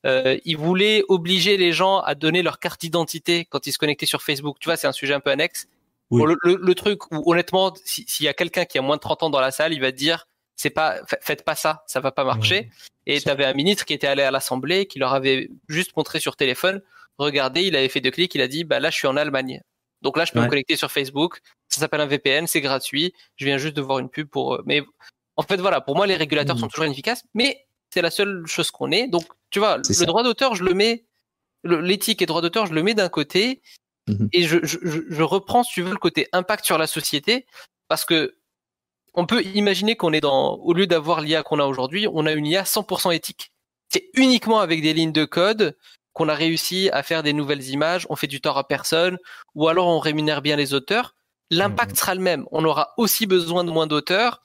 Euh, 0.06 0.38
il 0.44 0.56
voulait 0.56 1.02
obliger 1.08 1.56
les 1.56 1.72
gens 1.72 1.98
à 2.00 2.14
donner 2.14 2.42
leur 2.42 2.58
carte 2.58 2.80
d'identité 2.80 3.46
quand 3.48 3.66
ils 3.66 3.72
se 3.72 3.78
connectaient 3.78 4.06
sur 4.06 4.22
Facebook. 4.22 4.56
Tu 4.60 4.66
vois, 4.68 4.76
c'est 4.76 4.86
un 4.86 4.92
sujet 4.92 5.14
un 5.14 5.20
peu 5.20 5.30
annexe. 5.30 5.68
Oui. 6.10 6.20
Bon, 6.20 6.26
le, 6.26 6.36
le- 6.42 6.58
le 6.60 6.74
truc 6.74 7.10
où 7.12 7.22
honnêtement, 7.30 7.72
si- 7.84 8.04
s'il 8.08 8.26
y 8.26 8.28
a 8.28 8.34
quelqu'un 8.34 8.64
qui 8.64 8.78
a 8.78 8.82
moins 8.82 8.96
de 8.96 9.00
30 9.00 9.22
ans 9.22 9.30
dans 9.30 9.40
la 9.40 9.50
salle, 9.52 9.72
il 9.72 9.80
va 9.80 9.92
te 9.92 9.96
dire 9.96 10.26
c'est 10.60 10.70
pas 10.70 11.00
fa- 11.06 11.18
faites 11.22 11.42
pas 11.44 11.54
ça, 11.54 11.82
ça 11.86 12.00
va 12.00 12.12
pas 12.12 12.24
marcher. 12.24 12.70
Et 13.06 13.18
tu 13.20 13.28
avais 13.30 13.46
un 13.46 13.54
ministre 13.54 13.84
qui 13.86 13.94
était 13.94 14.06
allé 14.06 14.22
à 14.22 14.30
l'Assemblée, 14.30 14.86
qui 14.86 14.98
leur 14.98 15.14
avait 15.14 15.48
juste 15.68 15.96
montré 15.96 16.20
sur 16.20 16.36
téléphone, 16.36 16.82
regardez, 17.18 17.62
il 17.62 17.74
avait 17.76 17.88
fait 17.88 18.00
deux 18.02 18.10
clics, 18.10 18.34
il 18.34 18.42
a 18.42 18.48
dit, 18.48 18.64
bah 18.64 18.78
là, 18.78 18.90
je 18.90 18.96
suis 18.96 19.06
en 19.08 19.16
Allemagne. 19.16 19.62
Donc 20.02 20.16
là, 20.18 20.24
je 20.26 20.32
peux 20.32 20.38
Ouais. 20.38 20.44
me 20.46 20.50
connecter 20.50 20.76
sur 20.76 20.90
Facebook. 20.92 21.40
Ça 21.68 21.80
s'appelle 21.80 22.00
un 22.02 22.06
VPN, 22.06 22.46
c'est 22.46 22.60
gratuit. 22.60 23.14
Je 23.36 23.44
viens 23.46 23.56
juste 23.58 23.74
de 23.74 23.80
voir 23.82 23.98
une 24.00 24.08
pub 24.10 24.28
pour. 24.28 24.54
euh, 24.56 24.62
Mais 24.66 24.82
en 25.36 25.42
fait, 25.42 25.56
voilà, 25.56 25.80
pour 25.80 25.96
moi, 25.96 26.06
les 26.06 26.16
régulateurs 26.16 26.56
Mhm. 26.56 26.60
sont 26.62 26.68
toujours 26.68 26.84
inefficaces, 26.86 27.24
mais 27.34 27.66
c'est 27.92 28.02
la 28.02 28.10
seule 28.10 28.46
chose 28.46 28.70
qu'on 28.70 28.90
est. 28.92 29.08
Donc, 29.08 29.24
tu 29.50 29.58
vois, 29.60 29.78
le 29.78 29.84
ça. 29.84 30.04
droit 30.04 30.22
d'auteur, 30.22 30.54
je 30.54 30.64
le 30.64 30.74
mets, 30.74 31.04
l'éthique 31.64 32.20
et 32.22 32.26
droit 32.26 32.42
d'auteur, 32.42 32.66
je 32.66 32.72
le 32.74 32.82
mets 32.82 32.94
d'un 32.94 33.08
côté, 33.08 33.60
Mhm. 34.08 34.28
et 34.32 34.42
je- 34.44 34.58
je 34.64 35.22
reprends, 35.22 35.62
si 35.62 35.72
tu 35.74 35.82
veux, 35.82 35.90
le 35.90 35.96
côté 35.98 36.28
impact 36.32 36.64
sur 36.64 36.78
la 36.78 36.86
société, 36.86 37.46
parce 37.88 38.04
que 38.04 38.36
on 39.14 39.26
peut 39.26 39.42
imaginer 39.44 39.96
qu'on 39.96 40.12
est 40.12 40.20
dans, 40.20 40.54
au 40.56 40.72
lieu 40.72 40.86
d'avoir 40.86 41.20
l'IA 41.20 41.42
qu'on 41.42 41.58
a 41.58 41.64
aujourd'hui, 41.64 42.06
on 42.12 42.26
a 42.26 42.32
une 42.32 42.46
IA 42.46 42.62
100% 42.64 43.12
éthique. 43.14 43.52
C'est 43.88 44.08
uniquement 44.14 44.60
avec 44.60 44.82
des 44.82 44.92
lignes 44.92 45.12
de 45.12 45.24
code 45.24 45.76
qu'on 46.12 46.28
a 46.28 46.34
réussi 46.34 46.90
à 46.92 47.02
faire 47.02 47.22
des 47.22 47.32
nouvelles 47.32 47.68
images, 47.68 48.06
on 48.10 48.16
fait 48.16 48.26
du 48.26 48.40
tort 48.40 48.58
à 48.58 48.66
personne, 48.66 49.18
ou 49.54 49.68
alors 49.68 49.86
on 49.88 49.98
rémunère 49.98 50.42
bien 50.42 50.56
les 50.56 50.74
auteurs. 50.74 51.14
L'impact 51.50 51.96
sera 51.96 52.14
le 52.14 52.20
même. 52.20 52.46
On 52.52 52.64
aura 52.64 52.94
aussi 52.96 53.26
besoin 53.26 53.64
de 53.64 53.70
moins 53.70 53.86
d'auteurs. 53.88 54.40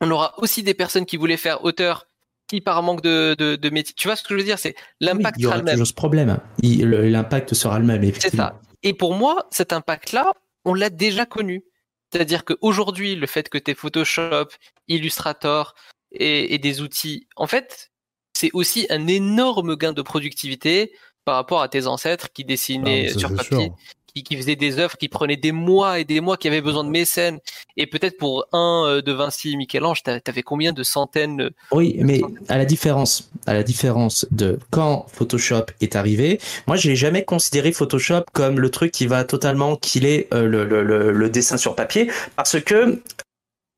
On 0.00 0.10
aura 0.10 0.34
aussi 0.38 0.62
des 0.62 0.74
personnes 0.74 1.04
qui 1.06 1.16
voulaient 1.16 1.36
faire 1.36 1.64
auteur 1.64 2.06
qui 2.46 2.60
par 2.60 2.82
manque 2.82 3.02
de, 3.02 3.34
de, 3.38 3.56
de 3.56 3.70
métier. 3.70 3.94
Tu 3.96 4.08
vois 4.08 4.16
ce 4.16 4.22
que 4.22 4.28
je 4.30 4.34
veux 4.38 4.44
dire? 4.44 4.58
C'est 4.58 4.74
l'impact 5.00 5.36
Oui, 5.36 5.40
il 5.40 5.42
y 5.42 5.44
sera 5.44 5.50
aura 5.54 5.58
le 5.58 5.64
même. 5.64 5.74
toujours 5.74 5.86
ce 5.86 5.92
problème. 5.94 6.38
Le- 6.62 7.08
L'impact 7.08 7.54
sera 7.54 7.78
le 7.78 7.84
même, 7.84 8.02
C'est 8.02 8.08
effectivement. 8.08 8.46
ça. 8.46 8.60
Et 8.82 8.94
pour 8.94 9.14
moi, 9.14 9.46
cet 9.50 9.72
impact-là, 9.72 10.32
on 10.64 10.74
l'a 10.74 10.90
déjà 10.90 11.26
connu. 11.26 11.64
C'est-à-dire 12.12 12.44
qu'aujourd'hui, 12.44 13.14
le 13.14 13.26
fait 13.26 13.48
que 13.48 13.58
tu 13.58 13.70
aies 13.70 13.74
Photoshop, 13.74 14.48
Illustrator 14.88 15.74
et, 16.12 16.54
et 16.54 16.58
des 16.58 16.80
outils, 16.80 17.28
en 17.36 17.46
fait, 17.46 17.90
c'est 18.32 18.50
aussi 18.52 18.86
un 18.90 19.06
énorme 19.06 19.76
gain 19.76 19.92
de 19.92 20.02
productivité 20.02 20.92
par 21.24 21.36
rapport 21.36 21.62
à 21.62 21.68
tes 21.68 21.86
ancêtres 21.86 22.32
qui 22.32 22.42
Ah, 22.42 22.48
dessinaient 22.48 23.08
ça, 23.08 23.18
sur 23.18 23.34
papier, 23.34 23.66
sûr. 23.66 23.76
Qui, 24.12 24.36
faisait 24.36 24.56
des 24.56 24.78
œuvres 24.78 24.96
qui 24.96 25.08
prenaient 25.08 25.36
des 25.36 25.52
mois 25.52 25.98
et 25.98 26.04
des 26.04 26.20
mois, 26.20 26.36
qui 26.36 26.48
avaient 26.48 26.60
besoin 26.60 26.84
de 26.84 26.90
mécènes. 26.90 27.38
Et 27.76 27.86
peut-être 27.86 28.18
pour 28.18 28.46
un 28.52 28.84
euh, 28.86 29.02
de 29.02 29.12
Vinci, 29.12 29.56
Michel-Ange, 29.56 30.02
t'a- 30.02 30.20
t'avais 30.20 30.42
combien 30.42 30.72
de 30.72 30.82
centaines 30.82 31.50
Oui, 31.72 31.96
mais 32.00 32.20
à 32.48 32.58
la 32.58 32.64
différence, 32.64 33.30
à 33.46 33.54
la 33.54 33.62
différence 33.62 34.26
de 34.30 34.58
quand 34.70 35.06
Photoshop 35.12 35.66
est 35.80 35.96
arrivé, 35.96 36.40
moi 36.66 36.76
j'ai 36.76 36.96
jamais 36.96 37.24
considéré 37.24 37.72
Photoshop 37.72 38.24
comme 38.32 38.60
le 38.60 38.70
truc 38.70 38.92
qui 38.92 39.06
va 39.06 39.24
totalement 39.24 39.76
killer 39.76 40.28
euh, 40.34 40.46
le 40.46 41.30
dessin 41.30 41.56
sur 41.56 41.74
papier, 41.74 42.10
parce 42.36 42.60
que 42.60 43.02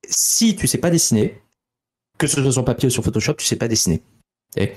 si 0.09 0.57
tu 0.57 0.67
sais 0.67 0.79
pas 0.79 0.91
dessiner, 0.91 1.41
que 2.19 2.27
ce 2.27 2.41
soit 2.43 2.53
sur 2.53 2.65
papier 2.65 2.89
ou 2.89 2.91
sur 2.91 3.03
Photoshop, 3.03 3.35
tu 3.35 3.47
sais 3.47 3.57
pas 3.57 3.69
dessiner. 3.69 4.03
Et 4.57 4.73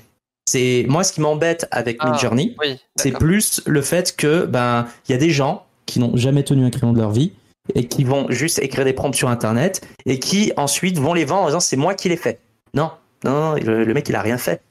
C'est 0.48 0.86
moi 0.88 1.04
ce 1.04 1.12
qui 1.12 1.22
m'embête 1.22 1.68
avec 1.72 1.98
Ah, 2.00 2.12
Midjourney, 2.12 2.56
Oui, 2.62 2.78
c'est 2.96 3.12
plus 3.12 3.62
le 3.66 3.82
fait 3.82 4.16
que 4.16 4.46
ben 4.46 4.88
il 5.08 5.12
y 5.12 5.16
a 5.16 5.18
des 5.18 5.32
gens 5.32 5.66
qui 5.86 6.00
n'ont 6.00 6.16
jamais 6.16 6.44
tenu 6.44 6.66
un 6.66 6.70
crayon 6.70 6.94
de 6.94 7.00
leur 7.00 7.12
vie 7.12 7.32
et 7.74 7.88
qui 7.88 8.04
vont 8.04 8.28
juste 8.30 8.60
écrire 8.60 8.86
des 8.86 8.94
prompts 8.94 9.16
sur 9.16 9.28
internet 9.30 9.82
et 10.06 10.20
qui 10.20 10.52
ensuite 10.56 11.00
vont 11.00 11.14
les 11.16 11.26
vendre 11.26 11.44
en 11.44 11.46
disant 11.48 11.60
c'est 11.60 11.78
moi 11.78 11.96
qui 11.96 12.10
l'ai 12.10 12.18
fait. 12.18 12.40
Non, 12.76 12.92
non, 13.24 13.32
non, 13.32 13.54
le, 13.56 13.84
le 13.86 13.94
mec 13.96 14.08
il 14.08 14.16
a 14.16 14.22
rien 14.22 14.38
fait. 14.38 14.62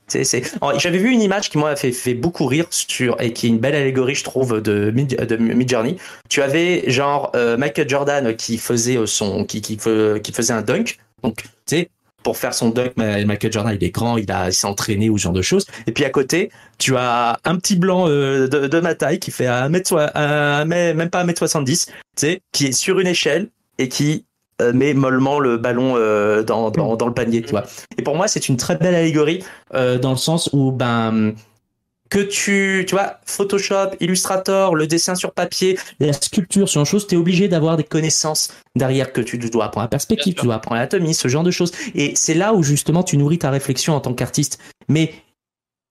J'avais 0.79 0.99
vu 0.99 1.11
une 1.11 1.23
image 1.23 1.51
qui 1.51 1.59
m'a 1.59 1.75
fait, 1.75 1.91
fait 1.91 2.15
beaucoup 2.15 2.47
rire 2.47 2.67
sur 2.71 3.21
et 3.21 3.33
qui 3.33 3.47
est 3.47 3.49
une 3.49 3.59
belle 3.59 3.75
allégorie 3.75 4.15
je 4.15 4.23
trouve 4.23 4.61
de 4.61 4.93
Mid, 4.93 5.17
de 5.17 5.37
Midjourney. 5.37 5.97
Tu 6.29 6.41
avais 6.41 6.89
genre 6.89 7.33
euh, 7.35 7.57
Michael 7.57 7.89
Jordan 7.89 8.37
qui 8.37 8.59
faisait 8.59 8.97
euh, 8.97 9.07
son 9.07 9.45
qui, 9.45 9.61
qui, 9.61 9.77
fe- 9.77 10.21
qui 10.21 10.31
faisait 10.33 10.53
un 10.53 10.63
dunk. 10.63 10.99
Donc 11.25 11.43
tu 11.43 11.49
sais 11.67 11.89
pour 12.25 12.37
faire 12.37 12.53
son 12.55 12.71
dunk, 12.71 12.93
Michael 12.97 13.53
Jordan, 13.53 13.77
il 13.81 13.85
est 13.85 13.91
grand, 13.91 14.17
il, 14.17 14.31
a, 14.33 14.49
il 14.49 14.53
s'est 14.53 14.67
entraîné 14.67 15.11
ou 15.11 15.19
ce 15.19 15.23
genre 15.25 15.33
de 15.33 15.43
choses. 15.43 15.67
Et 15.87 15.93
puis 15.93 16.05
à 16.05 16.11
côté, 16.11 16.51
tu 16.79 16.97
as 16.97 17.39
un 17.45 17.57
petit 17.57 17.77
blanc 17.77 18.07
euh, 18.09 18.49
de, 18.49 18.67
de 18.67 18.81
ma 18.81 18.95
taille 18.97 19.21
qui 19.21 19.31
fait 19.31 19.47
un 19.47 19.69
mètre, 19.69 19.87
soi- 19.89 20.11
un 20.19 20.65
mètre- 20.65 20.97
même 20.97 21.11
pas 21.11 21.23
1m70, 21.25 21.87
tu 21.87 21.93
sais, 22.17 22.41
qui 22.51 22.67
est 22.67 22.73
sur 22.73 22.99
une 22.99 23.07
échelle 23.07 23.49
et 23.79 23.89
qui 23.89 24.25
euh, 24.63 24.73
met 24.73 24.95
mollement 24.95 25.39
le 25.39 25.57
ballon 25.59 25.95
euh, 25.97 26.43
dans, 26.43 26.71
dans, 26.71 26.97
dans 26.97 27.07
le 27.07 27.15
panier, 27.15 27.43
tu 27.43 27.51
vois. 27.51 27.65
Et 27.99 28.03
pour 28.03 28.17
moi, 28.17 28.27
c'est 28.27 28.49
une 28.49 28.57
très 28.57 28.77
belle 28.77 28.95
allégorie 28.95 29.45
dans 29.73 30.11
le 30.11 30.17
sens 30.17 30.49
où, 30.53 30.73
ben, 30.73 31.35
que 32.15 32.21
tu, 32.21 32.85
tu 32.87 32.95
vois, 32.95 33.19
Photoshop, 33.27 33.97
Illustrator, 33.99 34.77
le 34.77 34.87
dessin 34.87 35.17
sur 35.17 35.33
papier, 35.33 35.77
la 35.99 36.13
sculpture, 36.13 36.69
ce 36.69 36.75
genre 36.75 36.85
de 36.85 36.89
choses, 36.89 37.09
tu 37.09 37.17
es 37.17 37.19
obligé 37.19 37.49
d'avoir 37.49 37.77
des 37.77 37.83
connaissances 37.83 38.53
derrière 38.77 39.13
que 39.13 39.21
tu 39.21 39.37
dois 39.37 39.65
apprendre 39.65 39.87
la 39.87 39.89
perspective, 39.89 40.35
tu 40.35 40.45
dois 40.45 40.55
apprendre 40.55 40.77
l'anatomie, 40.77 41.13
ce 41.13 41.27
genre 41.27 41.43
de 41.43 41.51
choses. 41.51 41.73
Et 41.97 42.13
c'est 42.15 42.35
là 42.35 42.55
où 42.55 42.63
justement 42.63 43.03
tu 43.03 43.17
nourris 43.17 43.41
ta 43.41 43.51
réflexion 43.51 43.95
en 43.97 44.01
tant 44.01 44.15
qu'artiste. 44.15 44.61
Mais 44.89 45.13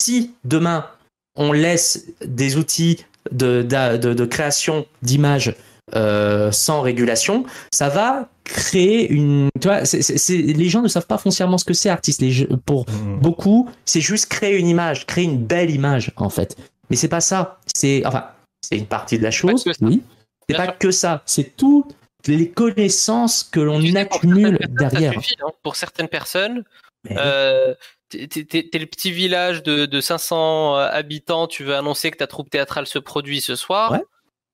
si 0.02 0.34
demain 0.46 0.88
on 1.36 1.52
laisse 1.52 2.06
des 2.24 2.56
outils 2.56 3.04
de, 3.32 3.62
d'a- 3.62 3.98
de, 3.98 4.14
de 4.14 4.26
création 4.26 4.86
d'images 5.02 5.54
euh, 5.94 6.54
sans 6.54 6.80
régulation, 6.80 7.44
ça 7.74 7.90
va 7.90 8.30
créer 8.44 9.10
une. 9.12 9.50
Tu 9.62 9.68
vois, 9.68 9.86
c'est- 9.86 10.02
c'est- 10.02 10.18
c'est- 10.18 10.38
les 10.38 10.70
gens 10.70 10.82
ne 10.82 10.88
savent 10.88 11.08
pas 11.08 11.18
foncièrement 11.18 11.58
ce 11.58 11.66
que 11.66 11.74
c'est 11.74 11.90
artiste. 11.90 12.22
Les, 12.22 12.32
jeux- 12.32 12.50
pour 12.66 12.86
Mhm. 12.90 13.20
beaucoup, 13.20 13.70
c'est 13.86 14.02
juste 14.02 14.28
créer 14.28 14.58
une 14.58 14.68
image, 14.68 15.06
créer 15.06 15.24
une 15.24 15.44
belle 15.44 15.72
image 15.72 16.12
en 16.18 16.30
fait. 16.30 16.58
Mais 16.90 16.96
c'est 16.96 17.08
pas 17.08 17.22
ça. 17.22 17.60
C'est 17.76 18.06
enfin, 18.06 18.28
c'est 18.62 18.78
une 18.78 18.86
partie 18.88 19.18
de 19.18 19.24
la 19.24 19.32
chose, 19.32 19.64
oui. 19.82 20.02
C'est 20.50 20.58
pas 20.58 20.68
que 20.68 20.92
ça. 20.92 21.24
C'est 21.26 21.56
toutes 21.56 21.94
les 22.28 22.50
connaissances 22.50 23.44
que 23.44 23.60
l'on 23.60 23.80
accumule 23.96 24.60
derrière. 24.80 25.14
suffit, 25.14 25.36
hein. 25.42 25.52
Pour 25.64 25.76
certaines 25.76 26.08
personnes, 26.10 26.64
Mais- 27.10 27.16
euh, 27.18 27.74
t'es 28.10 28.28
t'es- 28.28 28.44
t'es- 28.46 28.70
t'es 28.70 28.80
le 28.80 28.86
petit 28.86 29.12
village 29.12 29.64
de, 29.64 29.86
de 29.86 30.02
500 30.02 30.78
euh, 30.78 30.88
habitants, 30.92 31.48
tu 31.48 31.64
veux 31.64 31.76
annoncer 31.76 32.12
que 32.12 32.18
ta 32.18 32.28
troupe 32.28 32.50
théâtrale 32.50 32.88
se 32.88 33.00
produit 33.00 33.42
ce 33.42 33.56
soir. 33.56 33.92
Ouais. 33.94 34.04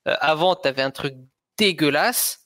Euh, 0.07 0.15
avant, 0.21 0.55
t'avais 0.55 0.81
un 0.83 0.91
truc 0.91 1.15
dégueulasse. 1.59 2.38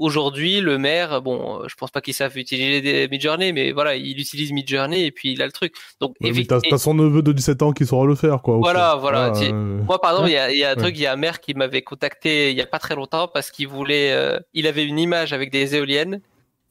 Aujourd'hui, 0.00 0.60
le 0.60 0.78
maire, 0.78 1.20
bon, 1.20 1.60
euh, 1.62 1.68
je 1.68 1.74
pense 1.74 1.90
pas 1.90 2.00
qu'ils 2.00 2.14
savent 2.14 2.36
utiliser 2.38 3.06
Midjourney, 3.08 3.52
mais 3.52 3.70
voilà, 3.72 3.96
il 3.96 4.18
utilise 4.18 4.50
Midjourney 4.50 5.04
et 5.04 5.10
puis 5.12 5.32
il 5.32 5.42
a 5.42 5.46
le 5.46 5.52
truc. 5.52 5.74
Donc, 6.00 6.16
Ouais, 6.20 6.30
évi- 6.30 6.46
T'as 6.46 6.78
son 6.78 6.94
neveu 6.94 7.20
de 7.22 7.32
17 7.32 7.60
ans 7.62 7.72
qui 7.72 7.84
saura 7.84 8.06
le 8.06 8.14
faire, 8.14 8.40
quoi. 8.40 8.56
Voilà, 8.56 8.94
voilà, 8.96 9.32
Ah, 9.34 9.42
euh, 9.42 9.82
Moi, 9.82 10.00
par 10.00 10.12
exemple, 10.12 10.30
il 10.30 10.32
y 10.32 10.36
a, 10.38 10.50
il 10.50 10.56
y 10.58 10.64
a 10.64 10.70
un 10.70 10.74
truc, 10.76 10.96
il 10.96 11.02
y 11.02 11.06
a 11.06 11.12
un 11.12 11.16
maire 11.16 11.40
qui 11.40 11.52
m'avait 11.54 11.82
contacté 11.82 12.50
il 12.50 12.56
y 12.56 12.62
a 12.62 12.66
pas 12.66 12.78
très 12.78 12.94
longtemps 12.94 13.28
parce 13.28 13.50
qu'il 13.50 13.68
voulait, 13.68 14.12
euh, 14.12 14.38
il 14.54 14.66
avait 14.66 14.84
une 14.86 14.98
image 14.98 15.32
avec 15.34 15.50
des 15.50 15.74
éoliennes 15.76 16.20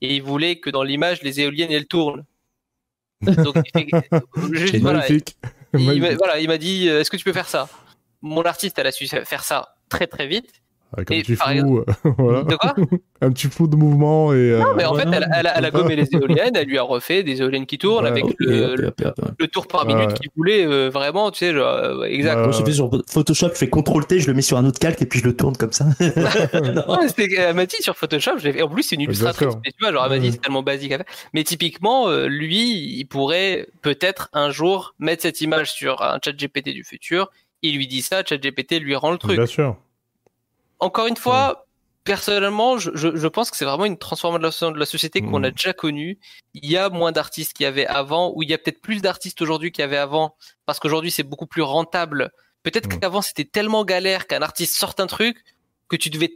et 0.01 0.15
il 0.15 0.23
voulait 0.23 0.55
que 0.55 0.69
dans 0.71 0.81
l'image 0.83 1.21
les 1.21 1.39
éoliennes 1.41 1.71
elles 1.71 1.85
tournent. 1.87 2.25
Donc, 3.21 3.55
juste, 4.53 4.77
voilà, 4.77 4.99
Magnifique. 4.99 5.35
il 5.73 5.79
m'a- 5.81 5.85
Magnifique. 5.93 6.17
voilà, 6.17 6.39
il 6.39 6.47
m'a 6.47 6.57
dit, 6.57 6.89
euh, 6.89 7.01
est-ce 7.01 7.11
que 7.11 7.17
tu 7.17 7.23
peux 7.25 7.33
faire 7.33 7.47
ça? 7.49 7.69
Mon 8.21 8.41
artiste, 8.41 8.79
elle 8.79 8.87
a 8.87 8.91
su 8.91 9.07
faire 9.07 9.43
ça 9.43 9.75
très 9.89 10.07
très 10.07 10.25
vite. 10.27 10.51
Avec 10.97 11.11
un 11.11 11.15
et 11.15 11.21
petit 11.21 11.35
flou, 11.35 11.83
voilà. 12.17 12.43
De 12.43 12.55
quoi 12.55 12.73
un 13.21 13.31
petit 13.31 13.47
flou 13.47 13.67
de 13.67 13.75
mouvement 13.75 14.33
et. 14.33 14.37
euh, 14.37 14.59
Non, 14.59 14.73
mais 14.75 14.85
en 14.85 14.95
ouais, 14.95 15.03
fait, 15.03 15.09
elle, 15.13 15.29
elle 15.37 15.45
a- 15.47 15.57
elle 15.57 15.65
a 15.65 15.71
gommé 15.71 15.95
les 15.95 16.07
éoliennes, 16.15 16.55
elle 16.55 16.67
lui 16.67 16.77
a 16.79 16.81
refait 16.83 17.21
des 17.21 17.41
éoliennes 17.41 17.65
qui 17.67 17.77
tournent 17.77 18.05
Ouais. 18.05 18.09
avec 18.09 18.23
le, 18.39 18.75
le 19.37 19.47
tour 19.47 19.67
par 19.67 19.85
minute 19.85 20.07
ouais. 20.09 20.13
qu'il 20.15 20.29
voulait, 20.35 20.65
euh, 20.65 20.89
vraiment, 20.89 21.29
tu 21.29 21.39
sais, 21.39 21.53
genre, 21.53 21.67
euh, 21.75 22.03
exact. 22.05 22.37
Ouais. 22.37 22.43
Moi, 22.43 22.51
je 22.53 22.63
fais 22.63 22.71
sur 22.71 22.89
Photoshop, 23.07 23.49
je 23.49 23.55
fais 23.59 23.67
CTRL 23.69 24.05
T, 24.07 24.19
je 24.19 24.27
le 24.27 24.33
mets 24.33 24.41
sur 24.41 24.57
un 24.57 24.65
autre 24.65 24.79
calque 24.79 25.01
et 25.01 25.05
puis 25.05 25.19
je 25.19 25.25
le 25.25 25.35
tourne 25.35 25.55
comme 25.57 25.71
ça. 25.73 25.85
Non. 25.85 26.99
Elle 27.17 27.53
m'a 27.55 27.65
dit 27.65 27.75
sur 27.81 27.95
Photoshop, 27.95 28.31
en 28.61 28.67
plus 28.69 28.83
c'est 28.83 28.95
une 28.95 29.01
illustratrice, 29.01 29.55
tu 29.63 29.71
vois, 29.79 29.91
genre 29.91 30.03
elle 30.05 30.09
m'a 30.11 30.17
dit 30.19 30.25
Ouais. 30.27 30.31
c'est 30.31 30.41
tellement 30.41 30.63
basique 30.63 30.91
à 30.93 30.97
faire. 30.97 31.05
Mais 31.33 31.43
typiquement, 31.43 32.07
euh, 32.09 32.27
lui, 32.27 32.97
il 32.99 33.05
pourrait 33.05 33.67
peut-être 33.81 34.29
un 34.33 34.49
jour 34.49 34.95
mettre 34.99 35.21
cette 35.21 35.41
image 35.41 35.71
sur 35.71 36.01
un 36.01 36.19
chat 36.23 36.31
GPT 36.31 36.69
du 36.73 36.83
futur, 36.83 37.29
il 37.61 37.75
lui 37.75 37.87
dit 37.87 38.01
ça, 38.01 38.23
chat 38.25 38.37
GPT 38.37 38.79
lui 38.79 38.95
rend 38.95 39.11
le 39.11 39.17
truc. 39.17 39.35
Bien 39.35 39.45
sûr. 39.45 39.75
Encore 40.79 41.07
une 41.07 41.17
fois, 41.17 41.65
personnellement, 42.03 42.77
je, 42.77 42.91
je, 42.95 43.15
je 43.15 43.27
pense 43.27 43.51
que 43.51 43.57
c'est 43.57 43.65
vraiment 43.65 43.85
une 43.85 43.97
transformation 43.97 44.71
de 44.71 44.79
la 44.79 44.85
société 44.85 45.21
qu'on 45.21 45.39
Mm. 45.41 45.45
a 45.45 45.51
déjà 45.51 45.73
connue. 45.73 46.17
Il 46.53 46.69
y 46.69 46.77
a 46.77 46.89
moins 46.89 47.11
d'artistes 47.11 47.53
qu'il 47.53 47.65
y 47.65 47.67
avait 47.67 47.85
avant, 47.85 48.31
ou 48.35 48.43
il 48.43 48.49
y 48.49 48.53
a 48.53 48.57
peut-être 48.57 48.81
plus 48.81 49.01
d'artistes 49.01 49.41
aujourd'hui 49.41 49.71
qu'il 49.71 49.81
y 49.81 49.85
avait 49.85 49.97
avant, 49.97 50.35
parce 50.65 50.79
qu'aujourd'hui 50.79 51.11
c'est 51.11 51.23
beaucoup 51.23 51.45
plus 51.47 51.61
rentable. 51.61 52.31
Peut-être 52.63 52.87
Mm. 52.89 52.99
qu'avant 52.99 53.21
c'était 53.21 53.45
tellement 53.45 53.83
galère 53.85 54.25
qu'un 54.27 54.41
artiste 54.41 54.75
sorte 54.77 54.99
un 54.99 55.07
truc 55.07 55.43
que 55.89 55.95
tu 55.97 56.09
devais 56.09 56.31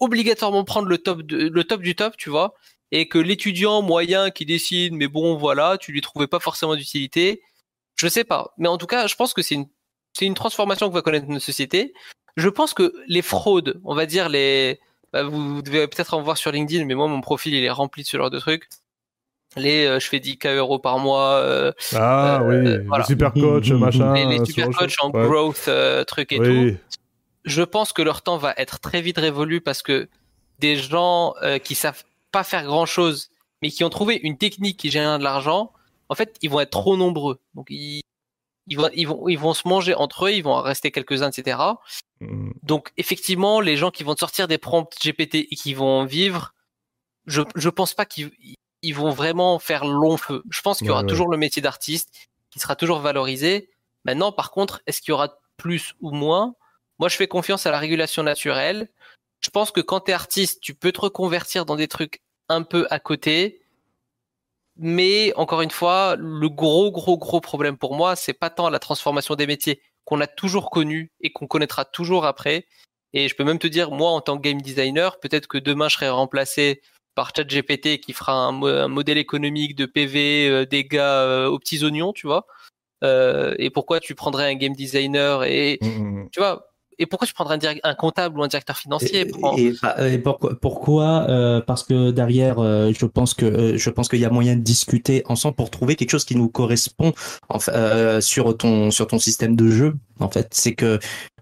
obligatoirement 0.00 0.64
prendre 0.64 0.86
le 0.88 0.98
top, 0.98 1.22
de- 1.22 1.48
le 1.48 1.64
top 1.64 1.82
du 1.82 1.94
top, 1.96 2.16
tu 2.16 2.30
vois, 2.30 2.54
et 2.92 3.08
que 3.08 3.18
l'étudiant 3.18 3.82
moyen 3.82 4.30
qui 4.30 4.46
décide, 4.46 4.92
mais 4.94 5.08
bon 5.08 5.36
voilà, 5.36 5.76
tu 5.78 5.90
lui 5.92 6.00
trouvais 6.00 6.28
pas 6.28 6.38
forcément 6.40 6.76
d'utilité. 6.76 7.42
Je 7.96 8.06
sais 8.08 8.24
pas, 8.24 8.54
mais 8.58 8.68
en 8.68 8.78
tout 8.78 8.86
cas, 8.86 9.06
je 9.08 9.14
pense 9.16 9.34
que 9.34 9.42
c'est 9.42 9.56
une 9.56 9.66
c'est 10.12 10.24
une 10.24 10.34
transformation 10.34 10.88
que 10.88 10.94
va 10.94 11.02
connaître 11.02 11.26
notre 11.26 11.44
société. 11.44 11.92
Je 12.36 12.48
pense 12.48 12.74
que 12.74 12.92
les 13.08 13.22
fraudes, 13.22 13.80
on 13.84 13.94
va 13.94 14.06
dire 14.06 14.28
les, 14.28 14.80
bah, 15.12 15.22
vous 15.24 15.62
devez 15.62 15.86
peut-être 15.88 16.14
en 16.14 16.22
voir 16.22 16.36
sur 16.36 16.52
LinkedIn, 16.52 16.84
mais 16.84 16.94
moi 16.94 17.08
mon 17.08 17.20
profil 17.20 17.54
il 17.54 17.64
est 17.64 17.70
rempli 17.70 18.02
de 18.02 18.08
ce 18.08 18.16
genre 18.16 18.30
de 18.30 18.38
trucs. 18.38 18.68
Les, 19.56 19.86
euh, 19.86 19.98
je 20.00 20.06
fais 20.08 20.18
10k 20.18 20.54
euros 20.56 20.78
par 20.78 20.98
mois, 20.98 21.30
euh, 21.36 21.72
Ah 21.94 22.40
Euh, 22.42 22.78
oui, 22.80 22.84
voilà. 22.88 23.04
super 23.04 23.32
coach, 23.32 23.70
Mhm. 23.70 23.78
machin. 23.78 24.12
les, 24.14 24.26
les 24.38 24.44
super 24.44 24.68
coachs 24.70 24.96
en. 25.00 25.10
Ouais. 25.12 25.26
growth, 25.26 25.64
euh, 25.68 26.04
trucs 26.04 26.32
et 26.32 26.38
tout. 26.38 26.78
Je 27.44 27.62
pense 27.62 27.92
que 27.92 28.02
leur 28.02 28.22
temps 28.22 28.36
va 28.38 28.52
être 28.58 28.80
très 28.80 29.00
vite 29.00 29.18
révolu 29.18 29.60
parce 29.60 29.80
que 29.80 30.08
des 30.58 30.76
gens 30.76 31.34
euh, 31.42 31.58
qui 31.58 31.74
savent 31.74 32.02
pas 32.32 32.42
faire 32.44 32.64
grand 32.64 32.86
chose, 32.86 33.30
mais 33.62 33.70
qui 33.70 33.84
ont 33.84 33.88
trouvé 33.90 34.16
une 34.22 34.36
technique 34.36 34.76
qui 34.78 34.90
génère 34.90 35.18
de 35.18 35.24
l'argent, 35.24 35.72
en 36.10 36.14
fait, 36.16 36.36
ils 36.42 36.50
vont 36.50 36.60
être 36.60 36.70
trop 36.70 36.96
nombreux. 36.96 37.38
Donc 37.54 37.68
ils, 37.70 38.02
ils 38.66 38.76
vont, 38.76 38.90
ils 38.94 39.06
vont, 39.06 39.28
ils 39.28 39.38
vont 39.38 39.54
se 39.54 39.66
manger 39.68 39.94
entre 39.94 40.26
eux, 40.26 40.32
ils 40.32 40.42
vont 40.42 40.54
en 40.54 40.60
rester 40.60 40.90
quelques-uns, 40.90 41.30
etc. 41.30 41.56
Mm. 42.20 42.52
Donc 42.62 42.92
effectivement, 42.96 43.60
les 43.60 43.76
gens 43.76 43.90
qui 43.90 44.04
vont 44.04 44.16
sortir 44.16 44.48
des 44.48 44.58
prompts 44.58 44.92
GPT 45.02 45.34
et 45.50 45.56
qui 45.56 45.74
vont 45.74 46.04
vivre, 46.04 46.54
je 47.26 47.42
je 47.54 47.68
pense 47.68 47.94
pas 47.94 48.06
qu'ils 48.06 48.30
ils 48.82 48.94
vont 48.94 49.10
vraiment 49.10 49.58
faire 49.58 49.84
long 49.84 50.16
feu. 50.16 50.42
Je 50.50 50.60
pense 50.62 50.78
qu'il 50.78 50.88
y 50.88 50.90
aura 50.90 51.02
Ouais, 51.02 51.04
ouais. 51.04 51.08
toujours 51.08 51.28
le 51.28 51.36
métier 51.38 51.62
d'artiste 51.62 52.10
qui 52.50 52.60
sera 52.60 52.76
toujours 52.76 53.00
valorisé. 53.00 53.70
Maintenant, 54.04 54.32
par 54.32 54.50
contre, 54.50 54.82
est-ce 54.86 55.00
qu'il 55.00 55.10
y 55.10 55.14
aura 55.14 55.38
plus 55.56 55.94
ou 56.00 56.10
moins? 56.12 56.54
Moi, 56.98 57.08
je 57.08 57.16
fais 57.16 57.26
confiance 57.28 57.66
à 57.66 57.70
la 57.70 57.78
régulation 57.78 58.22
naturelle. 58.22 58.88
Je 59.40 59.50
pense 59.50 59.70
que 59.72 59.80
quand 59.80 60.00
tu 60.00 60.10
es 60.12 60.14
artiste, 60.14 60.60
tu 60.62 60.74
peux 60.74 60.92
te 60.92 61.00
reconvertir 61.00 61.66
dans 61.66 61.76
des 61.76 61.88
trucs 61.88 62.22
un 62.48 62.62
peu 62.62 62.86
à 62.90 63.00
côté. 63.00 63.62
Mais 64.76 65.32
encore 65.36 65.62
une 65.62 65.70
fois, 65.70 66.16
le 66.18 66.48
gros, 66.48 66.90
gros, 66.92 67.16
gros 67.18 67.40
problème 67.40 67.78
pour 67.78 67.94
moi, 67.96 68.14
c'est 68.16 68.34
pas 68.34 68.50
tant 68.50 68.68
la 68.70 68.78
transformation 68.78 69.34
des 69.34 69.46
métiers 69.46 69.80
qu'on 70.06 70.20
a 70.22 70.26
toujours 70.26 70.70
connu 70.70 71.10
et 71.20 71.30
qu'on 71.32 71.46
connaîtra 71.46 71.84
toujours 71.84 72.24
après. 72.24 72.66
Et 73.12 73.28
je 73.28 73.34
peux 73.34 73.44
même 73.44 73.58
te 73.58 73.66
dire, 73.66 73.90
moi, 73.90 74.10
en 74.10 74.20
tant 74.22 74.36
que 74.38 74.42
game 74.42 74.60
designer, 74.62 75.20
peut-être 75.20 75.46
que 75.46 75.58
demain, 75.58 75.88
je 75.88 75.96
serai 75.96 76.08
remplacé 76.08 76.80
par 77.14 77.32
ChatGPT 77.36 77.98
qui 78.00 78.12
fera 78.14 78.32
un, 78.32 78.52
mo- 78.52 78.66
un 78.66 78.88
modèle 78.88 79.18
économique 79.18 79.74
de 79.76 79.84
PV, 79.86 80.48
euh, 80.48 80.64
dégâts 80.66 80.96
euh, 80.98 81.46
aux 81.48 81.58
petits 81.58 81.84
oignons, 81.84 82.12
tu 82.12 82.26
vois. 82.26 82.46
Euh, 83.04 83.54
et 83.58 83.68
pourquoi 83.70 84.00
tu 84.00 84.14
prendrais 84.14 84.50
un 84.50 84.54
game 84.54 84.74
designer 84.74 85.44
et 85.44 85.78
Mm, 85.82 85.88
mm. 86.22 86.28
tu 86.30 86.40
vois 86.40 86.68
et 86.98 87.06
pourquoi 87.06 87.26
tu 87.26 87.34
prendrais 87.34 87.58
un, 87.66 87.74
un 87.90 87.94
comptable 87.94 88.38
ou 88.38 88.42
un 88.42 88.48
directeur 88.48 88.76
financier 88.76 89.20
Et, 89.58 89.66
et- 89.68 90.14
et 90.14 90.18
pourquoi, 90.18 90.58
pourquoi 90.60 91.26
euh, 91.28 91.60
Parce 91.60 91.82
que 91.82 92.10
derrière, 92.10 92.58
euh, 92.58 92.92
je 92.98 93.06
pense 93.06 93.34
que 93.34 93.44
euh, 93.46 93.76
je 93.78 93.90
pense 93.90 94.08
qu'il 94.08 94.20
y 94.20 94.24
a 94.24 94.30
moyen 94.30 94.56
de 94.56 94.60
discuter 94.62 95.22
ensemble 95.26 95.54
pour 95.56 95.70
trouver 95.70 95.96
quelque 95.96 96.10
chose 96.10 96.24
qui 96.24 96.36
nous 96.36 96.48
correspond 96.48 97.12
en 97.48 97.58
sur 98.20 98.56
ton 98.56 98.90
sur 98.90 99.06
ton 99.06 99.18
système 99.18 99.56
de 99.56 99.68
jeu. 99.68 99.94
En 100.20 100.30
fait, 100.30 100.48
c'est 100.52 100.74
que 100.74 100.98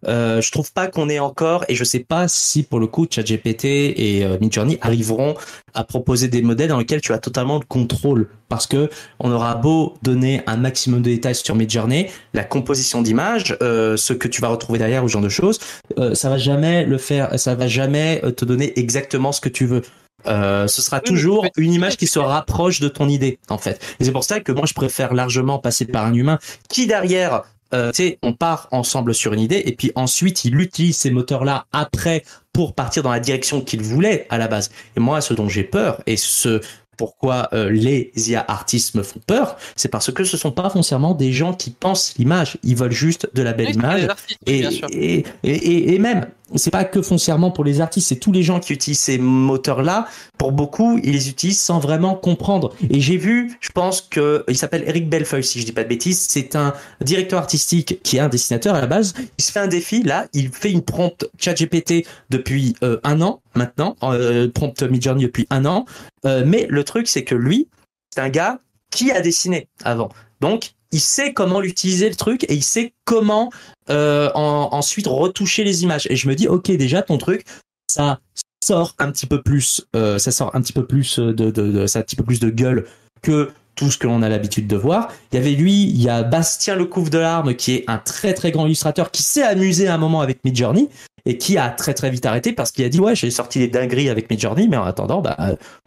euh, 0.09 0.41
je 0.41 0.51
trouve 0.51 0.73
pas 0.73 0.87
qu'on 0.89 1.09
est 1.09 1.19
encore, 1.19 1.65
et 1.69 1.75
je 1.75 1.85
sais 1.85 2.01
pas 2.01 2.29
si 2.29 2.63
pour 2.63 2.79
le 2.79 2.87
coup 2.87 3.07
ChatGPT 3.11 3.65
et 3.65 4.25
euh, 4.25 4.39
Midjourney 4.41 4.79
arriveront 4.81 5.35
à 5.75 5.85
proposer 5.85 6.29
des 6.29 6.43
modèles 6.43 6.69
dans 6.69 6.79
lesquels 6.79 7.01
tu 7.01 7.13
as 7.13 7.19
totalement 7.19 7.59
le 7.59 7.65
contrôle, 7.67 8.29
parce 8.49 8.67
que 8.67 8.91
on 9.19 9.33
aura 9.33 9.55
beau 9.55 9.95
donner 10.03 10.43
un 10.47 10.57
maximum 10.57 11.01
de 11.01 11.11
détails 11.11 11.35
sur 11.35 11.55
Midjourney, 11.55 12.09
la 12.33 12.45
composition 12.45 13.03
d'images, 13.03 13.57
euh, 13.63 13.97
ce 13.97 14.13
que 14.13 14.29
tu 14.29 14.41
vas 14.41 14.49
retrouver 14.49 14.79
derrière 14.79 15.05
ou 15.05 15.09
ce 15.09 15.13
genre 15.13 15.23
de 15.23 15.29
choses, 15.29 15.59
euh, 15.99 16.15
ça 16.15 16.31
va 16.31 16.39
jamais 16.39 16.85
le 16.85 16.99
faire, 16.99 17.39
ça 17.39 17.55
va 17.55 17.67
jamais 17.67 18.21
euh, 18.25 18.31
te 18.31 18.45
donner 18.45 18.79
exactement 18.79 19.33
ce 19.33 19.41
que 19.41 19.49
tu 19.49 19.67
veux. 19.67 19.83
Euh, 20.27 20.67
ce 20.67 20.81
sera 20.81 21.01
toujours 21.01 21.47
une 21.57 21.73
image 21.73 21.97
qui 21.97 22.07
se 22.07 22.19
rapproche 22.19 22.81
de 22.81 22.89
ton 22.89 23.09
idée, 23.09 23.39
en 23.49 23.59
fait. 23.59 23.81
Et 24.01 24.05
c'est 24.05 24.13
pour 24.13 24.25
ça 24.25 24.41
que 24.41 24.53
moi, 24.53 24.65
je 24.67 24.75
préfère 24.75 25.13
largement 25.13 25.59
passer 25.59 25.85
par 25.85 26.07
un 26.07 26.15
humain 26.15 26.39
qui 26.69 26.87
derrière, 26.87 27.43
euh, 27.75 27.91
tu 27.91 28.03
sais, 28.03 28.19
on 28.23 28.33
part 28.33 28.69
ensemble 28.71 29.15
sur 29.15 29.33
une 29.33 29.41
idée 29.41 29.63
et 29.67 29.73
puis 29.73 29.93
ensuite 29.97 30.45
il 30.45 30.59
utilise 30.61 30.97
ces 30.97 31.11
moteurs-là 31.11 31.67
après 31.73 32.25
pour 32.53 32.75
partir 32.75 33.03
dans 33.03 33.11
la 33.11 33.21
direction 33.21 33.61
qu'il 33.61 33.83
voulait 33.83 34.27
à 34.31 34.39
la 34.39 34.49
base. 34.49 34.71
Et 34.97 35.01
moi, 35.01 35.21
ce 35.21 35.35
dont 35.35 35.49
j'ai 35.49 35.65
peur 35.65 36.01
et 36.07 36.17
ce 36.17 36.61
pourquoi 36.97 37.49
euh, 37.53 37.71
les 37.71 38.13
IA 38.17 38.45
artistes 38.47 38.95
me 38.95 39.03
font 39.03 39.19
peur, 39.27 39.57
c'est 39.75 39.89
parce 39.89 40.13
que 40.13 40.23
ce 40.23 40.37
sont 40.37 40.53
pas 40.53 40.71
foncièrement 40.71 41.15
des 41.15 41.33
gens 41.33 41.53
qui 41.53 41.71
pensent 41.71 42.15
l'image. 42.19 42.57
Ils 42.63 42.77
veulent 42.77 42.93
juste 42.93 43.29
de 43.35 43.43
la 43.43 43.53
belle 43.53 43.67
Oui, 43.67 43.75
image. 43.75 44.07
et 44.47 45.99
même, 45.99 46.27
c'est 46.55 46.71
pas 46.71 46.85
que 46.85 47.01
foncièrement 47.03 47.51
pour 47.51 47.65
les 47.65 47.81
artistes, 47.81 48.09
c'est 48.09 48.17
tous 48.17 48.33
les 48.33 48.43
gens 48.43 48.61
qui 48.61 48.73
utilisent 48.73 49.01
ces 49.01 49.19
moteurs-là. 49.19 50.07
Pour 50.39 50.53
beaucoup, 50.53 50.99
ils 51.03 51.13
les 51.13 51.29
utilisent 51.29 51.61
sans 51.61 51.79
vraiment 51.79 52.15
comprendre. 52.15 52.75
Et 52.91 53.01
j'ai 53.01 53.17
vu, 53.17 53.57
je 53.61 53.71
pense 53.71 54.03
que 54.03 54.45
il 54.49 54.57
s'appelle 54.57 54.85
Eric 54.87 55.09
Bellefeuille, 55.09 55.45
si 55.45 55.61
je 55.61 55.65
dis 55.65 55.73
pas 55.73 55.85
de 55.85 55.89
bêtises. 55.89 56.27
C'est 56.29 56.55
un 56.55 56.75
directeur 57.01 57.39
artistique 57.39 58.01
qui 58.03 58.19
est 58.19 58.21
un 58.21 58.29
dessinateur 58.29 58.75
à 58.75 58.81
la 58.81 58.87
base. 58.87 59.15
Il 59.39 59.45
se 59.45 59.53
fait 59.53 59.61
un 59.61 59.69
défi 59.69 60.03
là. 60.03 60.27
Il 60.33 60.51
fait 60.51 60.71
une 60.71 60.83
prompt 60.83 61.27
ChatGPT 61.39 62.07
depuis 62.31 62.75
euh, 62.83 63.01
un 63.05 63.21
an 63.21 63.41
maintenant, 63.55 63.97
euh, 64.03 64.51
prompt 64.51 64.83
Midjourney 64.83 65.25
depuis 65.25 65.47
un 65.51 65.65
an. 65.65 65.87
Euh, 66.27 66.43
mais 66.47 66.67
le 66.69 66.85
truc, 66.85 67.09
c'est 67.09 67.25
que 67.25 67.35
lui, 67.35 67.69
c'est 68.15 68.21
un 68.21 68.29
gars 68.29 68.61
qui 68.91 69.11
a 69.11 69.21
dessiné 69.21 69.69
avant. 69.83 70.11
Donc, 70.41 70.73
il 70.95 71.01
sait 71.01 71.33
comment 71.35 71.61
l'utiliser 71.61 72.09
le 72.09 72.15
truc 72.15 72.45
et 72.45 72.55
il 72.55 72.63
sait 72.63 72.95
comment 73.05 73.51
euh, 73.91 74.31
en- 74.35 74.69
ensuite 74.73 75.07
retoucher 75.09 75.65
les 75.65 75.83
images. 75.83 76.07
Et 76.09 76.17
je 76.17 76.29
me 76.29 76.35
dis, 76.35 76.49
ok, 76.49 76.71
déjà 76.71 77.03
ton 77.03 77.19
truc, 77.19 77.45
ça 77.91 78.21
sort 78.65 78.95
un 78.99 79.11
petit 79.11 79.27
peu 79.27 79.43
plus, 79.43 79.85
euh, 79.95 80.19
ça 80.19 80.31
sort 80.31 80.55
un 80.55 80.63
petit 80.63 80.73
peu 80.73 80.87
plus 80.87 81.19
de- 81.19 81.87
ça 81.87 81.99
un 81.99 82.03
petit 82.03 82.17
peu 82.17 82.25
plus 82.25 82.41
de 82.41 82.49
gueule 82.49 82.87
que 83.23 83.51
tout 83.75 83.91
ce 83.91 83.99
que 83.99 84.07
l'on 84.07 84.23
a 84.23 84.29
l'habitude 84.29 84.67
de 84.67 84.77
voir. 84.77 85.13
Il 85.33 85.37
y 85.37 85.39
avait 85.39 85.53
lui, 85.53 85.85
il 85.85 86.03
y 86.03 86.09
a 86.09 86.23
Bastien 86.23 86.77
Lecouvre 86.77 87.11
de 87.11 87.19
l'Arme 87.19 87.55
qui 87.55 87.75
est 87.75 87.85
un 87.89 87.99
très 87.99 88.35
très 88.35 88.51
grand 88.51 88.67
illustrateur 88.67 89.11
qui 89.11 89.23
s'est 89.23 89.43
amusé 89.43 89.89
à 89.89 89.95
un 89.95 89.99
moment 89.99 90.21
avec 90.21 90.45
Midjourney 90.45 90.89
et 91.27 91.39
qui 91.39 91.57
a 91.57 91.71
très 91.71 91.95
très 91.95 92.11
vite 92.11 92.27
arrêté 92.27 92.53
parce 92.53 92.71
qu'il 92.71 92.85
a 92.85 92.89
dit 92.91 93.01
ouais 93.01 93.17
j'ai 93.17 93.31
sorti 93.31 93.59
des 93.59 93.69
dingueries 93.69 94.11
avec 94.11 94.29
Midjourney 94.31 94.69
mais 94.69 94.77
en 94.77 94.85
attendant 94.85 95.23
bah 95.23 95.37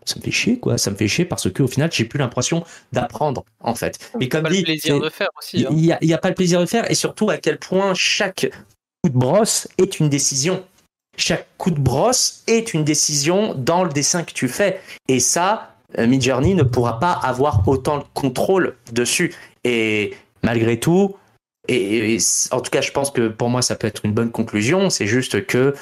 ça 0.04 0.16
me 0.18 0.22
fait 0.24 0.32
chier 0.32 0.60
quoi 0.60 0.80
ça 0.80 0.90
me 0.90 0.96
fait 0.96 1.08
chier 1.08 1.26
parce 1.26 1.52
que 1.52 1.62
au 1.62 1.68
final 1.68 1.92
j'ai 1.92 2.06
plus 2.06 2.18
l'impression 2.18 2.64
d'apprendre 2.92 3.44
en 3.60 3.76
fait 3.76 4.00
mais 4.20 4.30
comme 4.30 4.44
pas 4.44 4.50
dit 4.50 4.60
le 4.60 4.64
plaisir 4.64 5.00
de 5.00 5.10
faire 5.12 5.30
aussi. 5.38 5.64
hein. 5.64 5.70
il 5.70 5.78
n'y 5.78 5.92
a, 5.92 6.00
il 6.02 6.10
y 6.10 6.14
a 6.16 6.18
pas 6.18 6.30
le 6.30 6.34
plaisir 6.36 6.60
de 6.60 6.66
faire 6.66 6.90
et 6.90 6.96
surtout 6.96 7.30
à 7.30 7.38
quel 7.38 7.60
point 7.60 7.94
chaque 7.94 8.50
coup 9.04 9.10
de 9.10 9.18
brosse 9.18 9.68
est 9.78 10.00
une 10.00 10.10
décision. 10.10 10.64
Chaque 11.18 11.48
coup 11.58 11.72
de 11.72 11.80
brosse 11.80 12.44
est 12.48 12.74
une 12.74 12.84
décision 12.84 13.56
dans 13.56 13.84
le 13.84 13.92
dessin 13.92 14.24
que 14.24 14.34
tu 14.34 14.48
fais. 14.48 14.80
Et 15.08 15.20
ça, 15.20 15.76
Midjourney 15.98 16.54
ne 16.54 16.64
pourra 16.64 17.00
pas 17.00 17.12
avoir 17.12 17.68
autant 17.68 18.00
de 18.00 18.04
contrôle 18.14 18.76
dessus. 18.92 19.34
Et 19.64 20.14
malgré 20.44 20.80
tout, 20.80 21.16
et, 21.68 22.18
en 22.52 22.62
tout 22.62 22.72
cas, 22.72 22.82
je 22.82 22.92
pense 22.92 23.12
que 23.12 23.28
pour 23.28 23.50
moi, 23.50 23.62
ça 23.62 23.76
peut 23.76 23.88
être 23.88 24.06
une 24.06 24.14
bonne 24.14 24.32
conclusion. 24.32 24.90
C'est 24.90 25.08
juste 25.08 25.46
que 25.46 25.76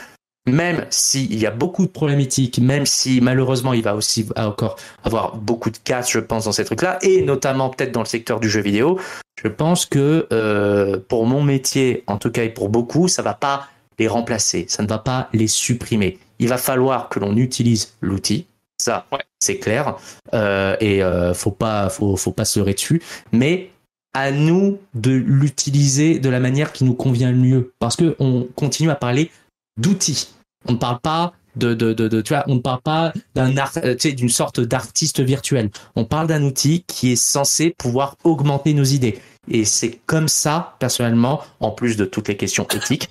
même 0.47 0.85
s'il 0.89 1.35
y 1.35 1.45
a 1.45 1.51
beaucoup 1.51 1.85
de 1.85 1.91
problématiques, 1.91 2.59
même 2.59 2.85
si 2.85 3.19
malheureusement 3.19 3.73
il 3.73 3.81
va 3.81 3.95
aussi 3.95 4.27
encore 4.35 4.77
avoir 5.03 5.35
beaucoup 5.37 5.71
de 5.71 5.77
casse, 5.77 6.11
je 6.11 6.19
pense, 6.19 6.45
dans 6.45 6.51
ces 6.51 6.65
trucs-là, 6.65 6.99
et 7.01 7.23
notamment 7.23 7.69
peut-être 7.69 7.91
dans 7.91 8.01
le 8.01 8.05
secteur 8.05 8.39
du 8.39 8.49
jeu 8.49 8.61
vidéo, 8.61 8.99
je 9.41 9.47
pense 9.47 9.85
que 9.85 10.27
euh, 10.31 10.99
pour 11.07 11.25
mon 11.25 11.41
métier, 11.41 12.03
en 12.07 12.17
tout 12.17 12.31
cas 12.31 12.43
et 12.43 12.49
pour 12.49 12.69
beaucoup, 12.69 13.07
ça 13.07 13.23
va 13.23 13.33
pas 13.33 13.67
les 13.97 14.07
remplacer, 14.07 14.65
ça 14.69 14.83
ne 14.83 14.87
va 14.87 14.99
pas 14.99 15.29
les 15.33 15.47
supprimer. 15.47 16.19
Il 16.37 16.49
va 16.49 16.57
falloir 16.57 17.09
que 17.09 17.19
l'on 17.19 17.35
utilise 17.37 17.93
l'outil, 18.01 18.45
ça 18.77 19.05
Ouais. 19.11 19.19
C'est 19.45 19.57
clair, 19.57 19.95
euh, 20.33 20.75
et 20.79 21.03
euh, 21.03 21.33
faut 21.33 21.51
pas, 21.51 21.89
faut, 21.89 22.31
pas 22.31 22.45
se 22.45 22.59
leurrer 22.59 22.73
dessus, 22.73 23.01
mais 23.31 23.69
à 24.13 24.31
nous 24.31 24.79
de 24.93 25.11
l'utiliser 25.11 26.19
de 26.19 26.29
la 26.29 26.39
manière 26.39 26.71
qui 26.71 26.83
nous 26.83 26.95
convient 26.95 27.31
le 27.31 27.37
mieux, 27.37 27.73
parce 27.79 27.95
que 27.95 28.15
on 28.19 28.47
continue 28.55 28.89
à 28.89 28.95
parler 28.95 29.29
d'outils. 29.77 30.29
On 30.67 30.73
ne 30.73 30.77
parle 30.77 30.99
pas 30.99 31.33
de, 31.55 31.73
de, 31.73 32.23
on 32.47 32.55
ne 32.55 32.59
parle 32.59 32.81
pas 32.81 33.13
euh, 33.37 33.95
d'une 33.95 34.29
sorte 34.29 34.59
d'artiste 34.59 35.21
virtuel. 35.21 35.69
On 35.95 36.03
parle 36.03 36.27
d'un 36.27 36.43
outil 36.43 36.83
qui 36.87 37.13
est 37.13 37.15
censé 37.15 37.73
pouvoir 37.77 38.17
augmenter 38.23 38.73
nos 38.73 38.83
idées. 38.83 39.19
Et 39.49 39.63
c'est 39.63 39.99
comme 40.05 40.27
ça, 40.27 40.75
personnellement, 40.79 41.41
en 41.59 41.71
plus 41.71 41.95
de 41.97 42.03
toutes 42.03 42.27
les 42.27 42.35
questions 42.35 42.67
éthiques, 42.73 43.09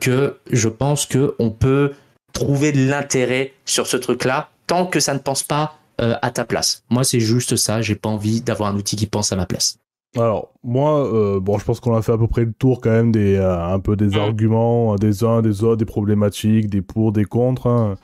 que 0.00 0.38
je 0.50 0.68
pense 0.68 1.04
que 1.04 1.34
on 1.38 1.50
peut 1.50 1.92
trouver 2.32 2.72
de 2.72 2.88
l'intérêt 2.88 3.52
sur 3.64 3.86
ce 3.86 3.96
truc-là, 3.96 4.50
tant 4.68 4.86
que 4.86 5.00
ça 5.00 5.14
ne 5.14 5.18
pense 5.18 5.42
pas 5.42 5.74
euh, 6.00 6.14
à 6.22 6.30
ta 6.30 6.44
place. 6.44 6.84
Moi, 6.90 7.02
c'est 7.02 7.18
juste 7.18 7.56
ça. 7.56 7.82
J'ai 7.82 7.96
pas 7.96 8.08
envie 8.08 8.40
d'avoir 8.40 8.70
un 8.72 8.76
outil 8.76 8.94
qui 8.94 9.06
pense 9.06 9.32
à 9.32 9.36
ma 9.36 9.46
place. 9.46 9.78
Alors, 10.16 10.54
moi, 10.62 11.04
euh, 11.12 11.40
bon, 11.40 11.58
je 11.58 11.64
pense 11.64 11.80
qu'on 11.80 11.94
a 11.94 12.02
fait 12.02 12.12
à 12.12 12.16
peu 12.18 12.28
près 12.28 12.44
le 12.44 12.52
tour 12.52 12.80
quand 12.80 12.90
même 12.90 13.10
des, 13.12 13.34
euh, 13.36 13.74
un 13.74 13.80
peu 13.80 13.94
des 13.96 14.16
arguments 14.16 14.94
des 14.96 15.24
uns, 15.24 15.42
des 15.42 15.64
autres, 15.64 15.76
des 15.76 15.84
problématiques, 15.84 16.70
des 16.70 16.80
pour, 16.82 17.10
des 17.12 17.24
contre. 17.24 17.66
hein. 17.66 17.96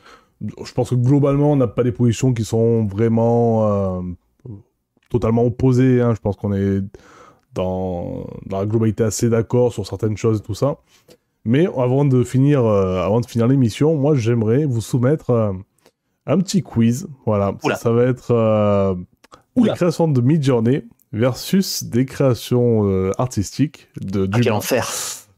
Je 0.43 0.73
pense 0.73 0.91
que 0.91 0.97
globalement, 0.97 1.53
on 1.53 1.57
n'a 1.57 1.69
pas 1.69 1.83
des 1.85 1.93
positions 1.93 2.35
qui 2.35 2.45
sont 2.45 2.85
vraiment 2.87 3.67
euh, 3.69 4.01
totalement 5.09 5.45
opposées. 5.45 6.03
hein. 6.03 6.13
Je 6.15 6.21
pense 6.21 6.37
qu'on 6.37 6.53
est 6.53 6.81
dans, 7.55 8.27
dans 8.47 8.59
la 8.59 8.67
globalité 8.67 9.05
assez 9.05 9.31
d'accord 9.31 9.73
sur 9.73 9.87
certaines 9.87 10.17
choses 10.17 10.41
et 10.41 10.43
tout 10.43 10.55
ça. 10.55 10.77
Mais 11.47 11.67
avant 11.67 12.05
de 12.05 12.25
finir, 12.25 12.65
euh, 12.65 13.03
avant 13.03 13.21
de 13.21 13.27
finir 13.27 13.47
l'émission, 13.47 13.95
moi, 13.97 14.15
j'aimerais 14.15 14.65
vous 14.67 14.81
soumettre 14.81 15.31
euh, 15.31 15.53
un 16.27 16.39
petit 16.39 16.63
quiz. 16.63 17.07
Voilà, 17.27 17.53
ça, 17.63 17.75
ça 17.77 17.91
va 17.93 18.05
être 18.05 18.31
euh, 18.31 18.95
les 19.57 19.63
Oula. 19.63 19.75
créations 19.75 20.09
de 20.09 20.21
mid-journée 20.21 20.85
versus 21.13 21.85
des 21.85 22.07
créations 22.07 22.89
euh, 22.89 23.11
artistiques 23.19 23.89
de 24.01 24.29
Ah, 24.33 24.37
du 24.37 24.41
quel 24.43 24.53
enfer. 24.53 24.85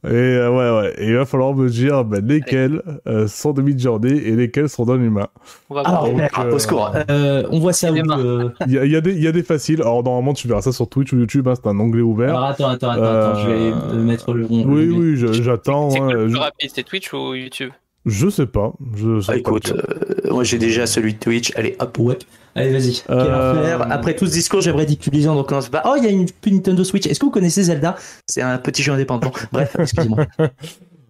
et 0.04 0.08
euh, 0.08 0.50
ouais 0.50 0.80
ouais 0.80 0.94
et 0.98 1.08
il 1.08 1.16
va 1.16 1.26
falloir 1.26 1.54
me 1.54 1.68
dire 1.68 2.02
ben, 2.04 2.24
lesquelles 2.26 2.80
euh, 3.06 3.26
sont 3.28 3.52
de 3.52 3.60
mid-journée 3.60 4.08
et 4.16 4.36
lesquelles 4.36 4.70
sont 4.70 4.86
d'un 4.86 4.98
humain 5.00 5.26
On 5.68 5.74
va 5.74 5.82
Ah, 5.84 5.90
voir. 5.90 6.04
Donc, 6.04 6.16
merde, 6.16 6.30
euh, 6.38 6.54
au 6.54 6.58
secours. 6.58 6.92
Euh, 7.10 7.42
on 7.50 7.58
voit 7.58 7.74
ça 7.74 7.88
euh, 7.90 8.48
il 8.66 8.72
y, 8.72 8.96
y 8.96 9.02
des 9.02 9.14
y 9.20 9.26
a 9.26 9.32
des 9.32 9.42
faciles 9.42 9.82
alors 9.82 10.02
normalement 10.02 10.32
tu 10.32 10.48
verras 10.48 10.62
ça 10.62 10.72
sur 10.72 10.88
Twitch 10.88 11.12
ou 11.12 11.18
YouTube 11.18 11.46
hein, 11.48 11.54
c'est 11.56 11.68
un 11.68 11.78
onglet 11.78 12.00
ouvert 12.02 12.30
Alors 12.30 12.44
attends, 12.44 12.68
attends, 12.68 12.90
attends, 12.90 13.02
attends, 13.02 13.40
je 13.40 13.50
vais 13.50 13.98
mettre 14.02 14.32
le. 14.32 14.46
oui 14.46 14.64
le- 14.86 14.92
oui 14.92 15.42
j'attends 15.42 15.90
C'est 15.90 16.00
hein, 16.00 16.10
le 16.10 16.24
plus 16.24 16.32
je, 16.34 16.38
rapide 16.38 16.70
C'est 16.74 16.84
Twitch 16.84 17.12
ou 17.12 17.34
YouTube? 17.34 17.72
Je 18.06 18.28
sais 18.28 18.46
pas 18.46 18.72
je 18.94 19.20
sais 19.20 19.26
Ah, 19.28 19.32
pas 19.32 19.38
écoute, 19.38 19.72
euh, 19.74 20.30
moi 20.32 20.44
j'ai 20.44 20.58
déjà 20.58 20.86
celui 20.86 21.14
de 21.14 21.18
Twitch. 21.18 21.52
Allez, 21.56 21.76
hop. 21.80 21.98
Ouais. 21.98 22.16
Allez, 22.54 22.70
vas-y. 22.72 23.02
Quel 23.06 23.16
Euh, 23.16 23.50
enfer. 23.60 23.86
Après 23.92 24.16
tout 24.16 24.24
ce 24.26 24.32
discours, 24.32 24.62
j'ai 24.62 24.70
ridiculisé, 24.70 25.28
on 25.28 25.44
commence 25.44 25.68
pas. 25.68 25.82
Oh, 25.84 25.94
il 25.98 26.04
y 26.04 26.06
a 26.06 26.10
une 26.10 26.24
Nintendo 26.46 26.82
Switch. 26.84 27.06
Est-ce 27.06 27.20
que 27.20 27.26
vous 27.26 27.30
connaissez 27.30 27.64
Zelda? 27.64 27.96
C'est 28.26 28.40
un 28.40 28.56
petit 28.56 28.82
jeu 28.82 28.92
indépendant. 28.92 29.30
Bref, 29.52 29.76
excusez-moi. 29.78 30.24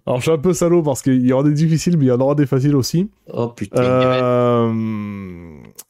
alors 0.07 0.19
je 0.19 0.23
suis 0.23 0.33
un 0.33 0.39
peu 0.39 0.53
salaud 0.53 0.83
parce 0.83 1.03
qu'il 1.03 1.25
y 1.25 1.33
aura 1.33 1.45
des 1.45 1.53
difficiles 1.53 1.97
mais 1.99 2.07
il 2.07 2.09
y 2.09 2.13
en 2.13 2.21
aura 2.21 2.35
des 2.35 2.47
faciles 2.47 2.75
aussi 2.75 3.09
Oh 3.33 3.49
putain. 3.49 3.81
Euh, 3.83 4.73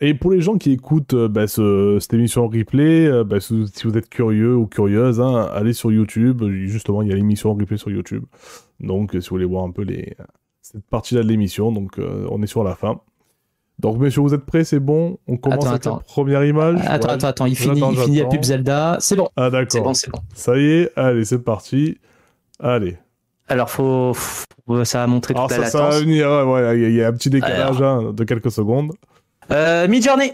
et 0.01 0.15
pour 0.15 0.31
les 0.33 0.41
gens 0.41 0.57
qui 0.59 0.73
écoutent 0.73 1.15
bah, 1.15 1.47
ce- 1.47 1.99
cette 2.01 2.13
émission 2.15 2.45
en 2.45 2.49
replay, 2.49 3.09
bah, 3.25 3.41
si 3.41 3.65
si 3.73 3.87
vous 3.87 3.97
êtes 3.97 4.09
curieux 4.11 4.55
ou 4.57 4.67
curieuse, 4.67 5.21
hein, 5.21 5.49
allez 5.55 5.73
sur 5.73 5.91
YouTube. 5.93 6.43
Justement, 6.65 7.03
il 7.03 7.09
y 7.09 7.13
a 7.13 7.15
l'émission 7.15 7.51
en 7.51 7.55
replay 7.55 7.77
sur 7.79 7.91
YouTube. 7.91 8.25
Donc, 8.81 9.13
si 9.13 9.19
vous 9.21 9.37
voulez 9.37 9.45
voir 9.47 9.65
un 9.65 9.71
peu 9.71 9.83
les... 9.83 10.15
cette 10.73 10.85
partie-là 10.91 11.23
de 11.23 11.29
l'émission, 11.29 11.71
donc 11.73 11.99
euh, 11.99 12.27
on 12.31 12.43
est 12.43 12.47
sur 12.47 12.65
la 12.65 12.75
fin. 12.75 13.01
Donc, 13.79 13.99
messieurs, 13.99 14.23
vous 14.23 14.33
êtes 14.35 14.45
prêts? 14.47 14.65
C'est 14.65 14.81
bon? 14.81 15.19
On 15.29 15.37
commence 15.37 15.67
Attends, 15.67 15.71
avec 15.71 15.85
la 15.85 16.13
première 16.13 16.45
image? 16.45 16.81
Attends, 16.87 17.09
Ouais. 17.09 17.15
attends, 17.15 17.27
attends. 17.29 17.47
Il 17.47 17.57
finit, 17.57 17.81
il 17.93 17.99
finit 17.99 18.19
la 18.21 18.25
pub 18.27 18.43
Zelda. 18.43 18.97
C'est 19.01 19.17
bon. 19.17 19.29
Ah, 19.37 19.47
C'est 19.47 19.51
d'accord. 19.51 19.83
bon, 19.83 19.95
c'est 19.95 20.11
bon. 20.11 20.19
Ça 20.35 20.57
y 20.57 20.65
est, 20.65 20.93
allez, 20.97 21.25
c'est 21.27 21.39
parti. 21.45 21.99
Allez. 22.59 22.97
Alors, 23.49 23.69
faut, 23.71 24.15
ça 24.85 25.03
a 25.03 25.07
montré 25.07 25.35
Alors, 25.35 25.49
toute 25.49 25.59
la 25.59 25.65
ça, 25.67 25.71
ça 25.71 25.79
va 25.79 25.85
latence. 25.91 26.01
venir, 26.03 26.27
ouais, 26.29 26.43
ouais, 26.67 26.81
il 26.81 26.95
y 26.95 27.03
a- 27.03 27.09
un 27.09 27.13
petit 27.13 27.29
décalage 27.31 27.81
hein, 27.83 28.13
de 28.15 28.25
quelques 28.25 28.51
secondes. 28.51 28.93
Euh, 29.53 29.87
Midjourney. 29.89 30.33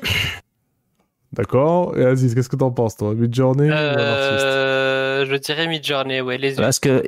D'accord. 1.32 1.96
Et 1.98 2.04
Aziz, 2.04 2.34
qu'est-ce 2.34 2.48
que 2.48 2.56
t'en 2.56 2.70
penses, 2.70 2.96
toi? 2.96 3.14
Mid-journée 3.14 3.68
ou 3.70 3.72
un 3.72 3.76
artiste? 3.76 4.44
Euh, 4.44 5.26
Je 5.26 5.36
dirais 5.36 5.66
Midjourney, 5.66 6.20
ouais, 6.20 6.36
les. 6.38 6.54
Parce 6.54 6.78
que, 6.78 7.02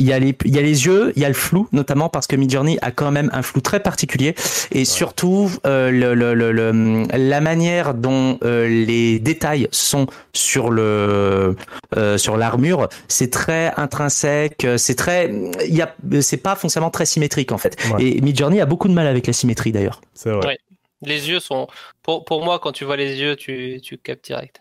il 0.00 0.06
y, 0.06 0.12
a 0.12 0.18
les, 0.18 0.34
il 0.44 0.54
y 0.54 0.58
a 0.58 0.62
les 0.62 0.86
yeux, 0.86 1.12
il 1.14 1.22
y 1.22 1.24
a 1.24 1.28
le 1.28 1.34
flou, 1.34 1.68
notamment 1.70 2.08
parce 2.08 2.26
que 2.26 2.34
Midjourney 2.34 2.78
a 2.82 2.90
quand 2.90 3.10
même 3.12 3.30
un 3.32 3.42
flou 3.42 3.60
très 3.60 3.80
particulier. 3.80 4.34
Et 4.72 4.84
surtout, 4.84 5.50
euh, 5.66 5.90
le, 5.90 6.14
le, 6.14 6.34
le, 6.34 6.50
le- 6.50 7.06
la 7.16 7.40
manière 7.40 7.94
dont 7.94 8.38
euh, 8.42 8.66
les 8.66 9.18
détails 9.20 9.68
sont 9.70 10.06
sur 10.32 10.70
le 10.70 11.54
euh, 11.96 12.18
sur 12.18 12.36
l'armure, 12.36 12.88
c'est 13.08 13.30
très 13.30 13.72
intrinsèque, 13.76 14.66
c'est 14.76 14.94
très, 14.96 15.30
il 15.66 15.74
y 15.74 15.82
a, 15.82 15.94
c'est 16.20 16.42
pas 16.42 16.56
foncièrement 16.56 16.90
très 16.90 17.06
symétrique 17.06 17.52
en 17.52 17.58
fait. 17.58 17.76
Ouais. 17.92 18.02
Et 18.04 18.20
Midjourney 18.20 18.60
a 18.60 18.66
beaucoup 18.66 18.88
de 18.88 18.94
mal 18.94 19.06
avec 19.06 19.26
la 19.26 19.32
symétrie 19.32 19.72
d'ailleurs. 19.72 20.00
C'est 20.14 20.30
vrai. 20.30 20.46
Ouais. 20.46 20.58
Les 21.02 21.30
yeux 21.30 21.40
sont. 21.40 21.66
Pour, 22.02 22.24
pour 22.24 22.44
moi, 22.44 22.58
quand 22.58 22.72
tu 22.72 22.84
vois 22.84 22.96
les 22.96 23.18
yeux, 23.20 23.36
tu, 23.36 23.80
tu 23.82 23.96
captes 23.96 24.24
direct. 24.26 24.60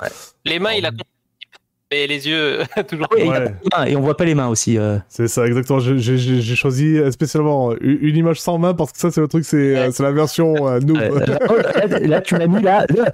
Ouais. 0.00 0.08
Les 0.44 0.58
mains, 0.58 0.72
il 0.72 0.86
a. 0.86 0.90
Mais 1.92 2.06
les 2.06 2.28
yeux, 2.28 2.60
toujours. 2.88 3.08
Et, 3.16 3.22
il 3.22 3.26
y 3.26 3.28
a 3.28 3.32
Ouais. 3.32 3.44
pas 3.44 3.48
de 3.50 3.54
mains, 3.76 3.84
et 3.86 3.96
on 3.96 4.00
voit 4.00 4.16
pas 4.16 4.24
les 4.24 4.34
mains 4.36 4.46
aussi. 4.48 4.78
euh. 4.78 4.98
C'est 5.08 5.26
ça, 5.28 5.46
exactement. 5.46 5.80
J'ai- 5.80 6.54
choisi 6.54 6.96
euh, 6.98 7.10
spécialement 7.10 7.74
une, 7.80 8.16
image 8.16 8.40
sans 8.40 8.58
main 8.58 8.74
parce 8.74 8.92
que 8.92 8.98
ça, 8.98 9.10
c'est 9.10 9.20
le 9.20 9.26
truc, 9.28 9.44
c'est 9.44 9.76
euh, 9.76 9.90
c'est 9.90 10.02
la 10.02 10.12
version 10.12 10.68
euh, 10.68 10.78
noob. 10.80 10.98
Euh, 10.98 11.18
là, 11.26 11.86
là, 11.86 11.98
là, 11.98 12.20
tu 12.20 12.36
m'as 12.36 12.46
mis 12.46 12.62
là, 12.62 12.84
là, 12.96 13.10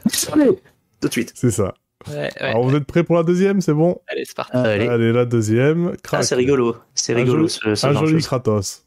Tout 1.01 1.09
de 1.09 1.12
suite. 1.12 1.32
C'est 1.35 1.51
ça. 1.51 1.73
Ouais, 2.09 2.15
ouais. 2.16 2.31
Alors, 2.39 2.65
vous 2.69 2.77
êtes 2.77 2.85
prêts 2.85 3.03
pour 3.03 3.16
la 3.16 3.23
deuxième 3.23 3.61
C'est 3.61 3.73
bon? 3.73 3.98
Allez, 4.09 4.24
c'est 4.27 4.36
parti. 4.36 4.57
Allez. 4.57 4.86
Allez, 4.86 5.12
la 5.12 5.24
deuxième. 5.24 5.93
Ah, 6.12 6.23
c'est 6.23 6.35
rigolo. 6.35 6.77
C'est 6.94 7.15
Un 7.15 7.16
rigolo 7.16 7.39
joli- 7.48 7.51
ce, 7.51 7.74
ce 7.74 7.86
Un 7.86 7.93
genre 7.94 8.03
de 8.03 8.09
joli. 8.09 8.23
Kratos. 8.23 8.82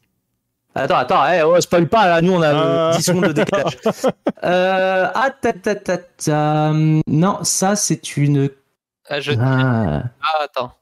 Attends, 0.76 0.98
attends, 0.98 1.24
eh, 1.34 1.42
oh, 1.42 1.60
spoil 1.60 1.88
pas, 1.88 2.08
là, 2.08 2.22
nous 2.22 2.34
on 2.34 2.42
a 2.44 2.54
euh, 2.54 2.92
Ah. 2.94 2.96
10 2.96 3.04
secondes 3.04 3.26
de 3.28 3.32
décalage. 3.34 3.76
euh, 4.44 5.08
ah, 5.14 5.30
ta, 5.42 5.52
ta, 5.52 5.74
ta, 5.76 5.98
ta, 5.98 6.72
non, 7.08 7.40
ça 7.42 7.76
c'est 7.76 8.16
une. 8.18 8.50
Ah, 9.10 9.20
je... 9.20 9.32
Ah. 9.40 10.04
ah, 10.22 10.44
attends. 10.44 10.74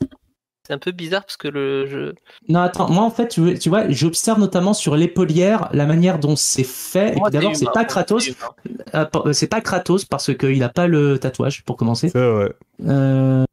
C'est 0.68 0.74
un 0.74 0.80
peu 0.80 0.92
bizarre 0.92 1.24
parce 1.24 1.38
que 1.38 1.48
le 1.48 1.88
jeu. 1.88 2.14
Non, 2.50 2.60
attends, 2.60 2.90
moi 2.90 3.04
en 3.06 3.10
fait, 3.10 3.30
tu, 3.30 3.70
vois, 3.70 3.90
j'observe 3.90 4.38
notamment 4.38 4.74
sur 4.74 4.98
l'épaulière 4.98 5.70
la 5.72 5.86
manière 5.86 6.20
dont 6.20 6.36
c'est 6.36 6.66
fait. 6.66 7.16
D'abord, 7.32 7.56
c'est 7.56 7.72
pas 7.72 7.86
Kratos, 7.86 8.26
C'est 8.26 8.32
humain. 8.32 8.50
euh, 8.94 9.06
euh, 9.28 9.32
c'est 9.34 9.48
pas 9.48 9.62
Kratos 9.62 10.04
parce 10.04 10.36
qu'il 10.36 10.62
a 10.64 10.68
pas 10.70 10.88
le 10.88 11.20
tatouage 11.20 11.64
pour 11.64 11.78
commencer. 11.78 12.10
C'est 12.10 12.20
vrai. 12.20 12.52
Euh, 12.86 13.46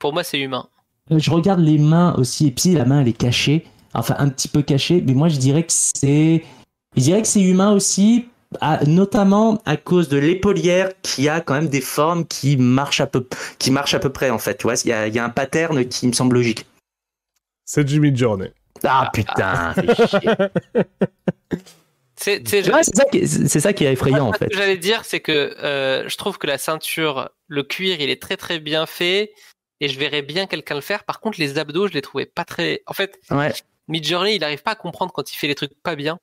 Pour 0.00 0.12
moi, 0.12 0.24
c'est 0.24 0.40
humain. 0.40 0.66
je 1.10 1.30
regarde 1.30 1.60
les 1.60 1.78
mains 1.78 2.16
aussi, 2.18 2.48
et 2.48 2.50
puis 2.50 2.70
la 2.74 2.84
main 2.84 3.00
elle 3.02 3.08
est 3.08 3.12
cachée, 3.12 3.64
enfin 3.94 4.16
un 4.18 4.30
petit 4.30 4.48
peu 4.48 4.62
cachée, 4.62 5.00
mais 5.06 5.14
moi 5.14 5.28
je 5.28 5.36
dirais 5.38 5.62
que 5.62 5.72
c'est. 5.72 6.42
Je 6.96 7.02
dirais 7.02 7.22
que 7.22 7.28
c'est 7.28 7.40
humain 7.42 7.70
aussi, 7.70 8.26
à- 8.60 8.84
notamment 8.84 9.60
à 9.64 9.76
cause 9.76 10.08
de 10.08 10.16
l'épaulière 10.18 10.90
qui 11.02 11.28
a 11.28 11.40
quand 11.40 11.54
même 11.54 11.68
des 11.68 11.80
formes 11.80 12.26
qui 12.26 12.56
marchent 12.56 13.00
à 13.00 13.06
peu, 13.06 13.26
qui 13.58 13.70
marchent 13.70 13.94
à 13.94 13.98
peu 13.98 14.10
près 14.10 14.30
en 14.30 14.38
fait. 14.38 14.56
Tu 14.58 14.62
vois, 14.64 14.74
il 14.84 14.88
y 14.88 14.92
a, 14.92 15.06
il 15.06 15.14
y 15.14 15.18
a 15.18 15.24
un 15.24 15.30
pattern 15.30 15.84
qui 15.86 16.06
me 16.06 16.12
semble 16.12 16.34
logique. 16.36 16.66
C'est 17.64 17.86
Jimmy 17.88 18.14
Journey. 18.16 18.52
Ah 18.82 19.10
putain. 19.12 19.74
C'est, 22.16 22.40
Ouais, 22.72 22.82
ça, 22.84 23.04
qui 23.10 23.18
est- 23.18 23.48
c'est 23.48 23.60
ça 23.60 23.72
qui 23.72 23.84
est 23.84 23.92
effrayant 23.92 24.28
en 24.28 24.32
fait. 24.32 24.44
Ce 24.46 24.50
que 24.50 24.56
j'allais 24.56 24.76
dire, 24.78 25.04
c'est 25.04 25.20
que 25.20 25.32
euh, 25.62 26.08
je 26.08 26.16
trouve 26.16 26.38
que 26.38 26.46
la 26.46 26.58
ceinture, 26.58 27.28
le 27.48 27.62
cuir, 27.64 28.00
il 28.00 28.08
est 28.08 28.22
très 28.22 28.36
très 28.36 28.60
bien 28.60 28.86
fait 28.86 29.32
et 29.80 29.88
je 29.88 29.98
verrais 29.98 30.22
bien 30.22 30.46
quelqu'un 30.46 30.76
le 30.76 30.80
faire. 30.80 31.04
Par 31.04 31.20
contre, 31.20 31.40
les 31.40 31.58
abdos, 31.58 31.88
je 31.88 31.92
les 31.92 32.02
trouvais 32.02 32.24
pas 32.24 32.44
très. 32.44 32.82
En 32.86 32.92
fait, 32.94 33.18
Ouais. 33.30 33.52
Midjourney, 33.88 34.36
il 34.36 34.44
arrive 34.44 34.62
pas 34.62 34.70
à 34.70 34.74
comprendre 34.76 35.12
quand 35.12 35.30
il 35.32 35.36
fait 35.36 35.48
les 35.48 35.54
trucs 35.56 35.74
pas 35.82 35.96
bien. 35.96 36.18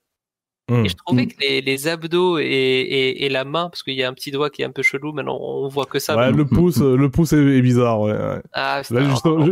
Hmm. 0.73 0.85
Et 0.85 0.89
je 0.89 0.95
trouvais 0.95 1.23
Mm. 1.23 1.27
que 1.27 1.33
les, 1.41 1.61
les 1.61 1.87
abdos 1.89 2.37
et, 2.39 2.43
et, 2.43 3.25
et 3.25 3.29
la 3.29 3.43
main, 3.43 3.67
parce 3.69 3.83
qu'il 3.83 3.93
y 3.95 4.03
a 4.03 4.07
un 4.09 4.13
petit 4.13 4.31
doigt 4.31 4.49
qui 4.49 4.61
est 4.61 4.65
un 4.65 4.71
peu 4.71 4.81
chelou, 4.83 5.11
maintenant 5.11 5.37
on 5.41 5.67
voit 5.67 5.85
que 5.85 5.99
ça. 5.99 6.15
Ouais, 6.15 6.31
mais- 6.31 6.37
le 6.37 6.45
pouce, 6.45 6.79
euh, 6.81 6.95
le 6.95 7.09
pouce 7.09 7.33
est, 7.33 7.61
bizarre. 7.61 7.99
Ouais, 7.99 8.13
ouais. 8.13 8.41
Ah, 8.53 8.81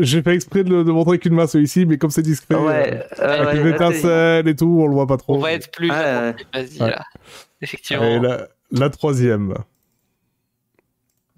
j'ai 0.01 0.21
fait 0.21 0.33
exprès 0.33 0.63
de, 0.63 0.69
le- 0.69 0.83
de 0.85 0.91
montrer 0.91 1.19
qu'une 1.19 1.33
main 1.33 1.45
celui-ci, 1.47 1.85
mais 1.85 1.97
comme 1.97 2.09
c'est 2.11 2.21
discret, 2.21 2.55
Ouais, 2.55 3.03
euh, 3.19 3.41
avec 3.43 3.59
ouais, 3.61 3.63
les 3.65 3.69
étincelles 3.75 4.47
et 4.47 4.55
tout, 4.55 4.77
on 4.81 4.87
le 4.87 4.93
voit 4.93 5.07
pas 5.07 5.17
trop. 5.17 5.35
on 5.35 5.39
va 5.39 5.51
être 5.51 5.69
plus. 5.71 5.89
Ah, 5.91 6.31
Vas-y, 6.53 6.81
Ouais. 6.81 6.89
là. 6.91 7.03
Effectivement. 7.61 8.03
Et 8.05 8.19
la, 8.19 8.47
la 8.71 8.89
troisième. 8.89 9.55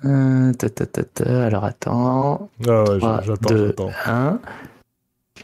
Euh, 0.05 0.51
ta, 0.53 0.69
ta, 0.69 0.85
ta, 0.85 1.03
ta, 1.03 1.45
alors 1.45 1.63
attends. 1.63 2.49
Ah 2.67 2.83
ouais, 2.83 2.97
Trois, 2.99 3.21
j'attends, 3.25 3.49
deux, 3.49 3.67
j'attends. 3.67 3.91
1. 4.05 4.39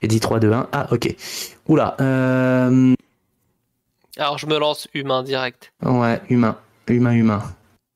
J'ai 0.01 0.07
dit 0.07 0.19
3, 0.19 0.39
2, 0.39 0.51
1. 0.51 0.67
Ah, 0.71 0.87
ok. 0.91 1.15
Oula. 1.67 1.95
Euh, 2.01 2.93
Alors, 4.17 4.37
je 4.37 4.45
me 4.47 4.57
lance 4.57 4.87
humain 4.93 5.23
direct. 5.23 5.71
ouais, 5.83 6.21
humain. 6.29 6.57
Humain, 6.87 7.11
humain. 7.13 7.43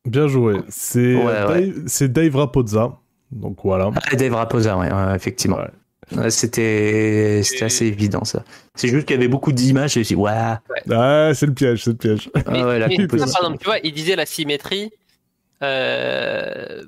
Bien 0.06 0.28
joué. 0.28 0.58
C'est 0.70 1.16
Ouais, 1.16 1.32
euh, 1.32 1.48
ouais. 1.48 1.68
Dave, 1.68 1.84
c'est 1.88 2.12
Dave 2.12 2.36
Raposa. 2.36 2.98
Donc 3.32 3.60
voilà. 3.64 3.90
Ah, 4.12 4.16
Dave 4.16 4.34
Raposa, 4.34 4.78
ouais, 4.78 4.92
ouais, 4.92 5.16
effectivement. 5.16 5.60
C'était 6.30 7.40
Et- 7.40 7.64
assez 7.64 7.86
évident, 7.86 8.26
ça. 8.26 8.44
C'est 8.76 8.90
juste 8.90 9.08
qu'il 9.08 9.16
y 9.16 9.20
avait 9.20 9.30
beaucoup 9.30 9.54
d'images 9.54 9.92
et 9.92 9.94
je 9.96 10.00
me 10.00 10.04
suis 10.04 10.16
dit, 10.16 10.22
ouais. 10.22 10.32
Ah, 10.92 11.32
c'est 11.34 11.46
le 11.46 11.54
piège, 11.54 11.84
c'est 11.86 11.92
le 11.92 11.96
piège. 11.98 12.30
Ah 12.46 12.52
ouais, 12.68 12.80
la 12.80 12.88
mais 12.90 12.96
ça, 12.98 13.02
composition. 13.04 13.32
par 13.32 13.42
exemple, 13.44 13.58
tu 13.60 13.66
vois, 13.66 13.78
il 13.84 13.94
disait 13.94 14.16
la 14.18 14.26
symétrie, 14.26 14.92
euh, 15.64 16.84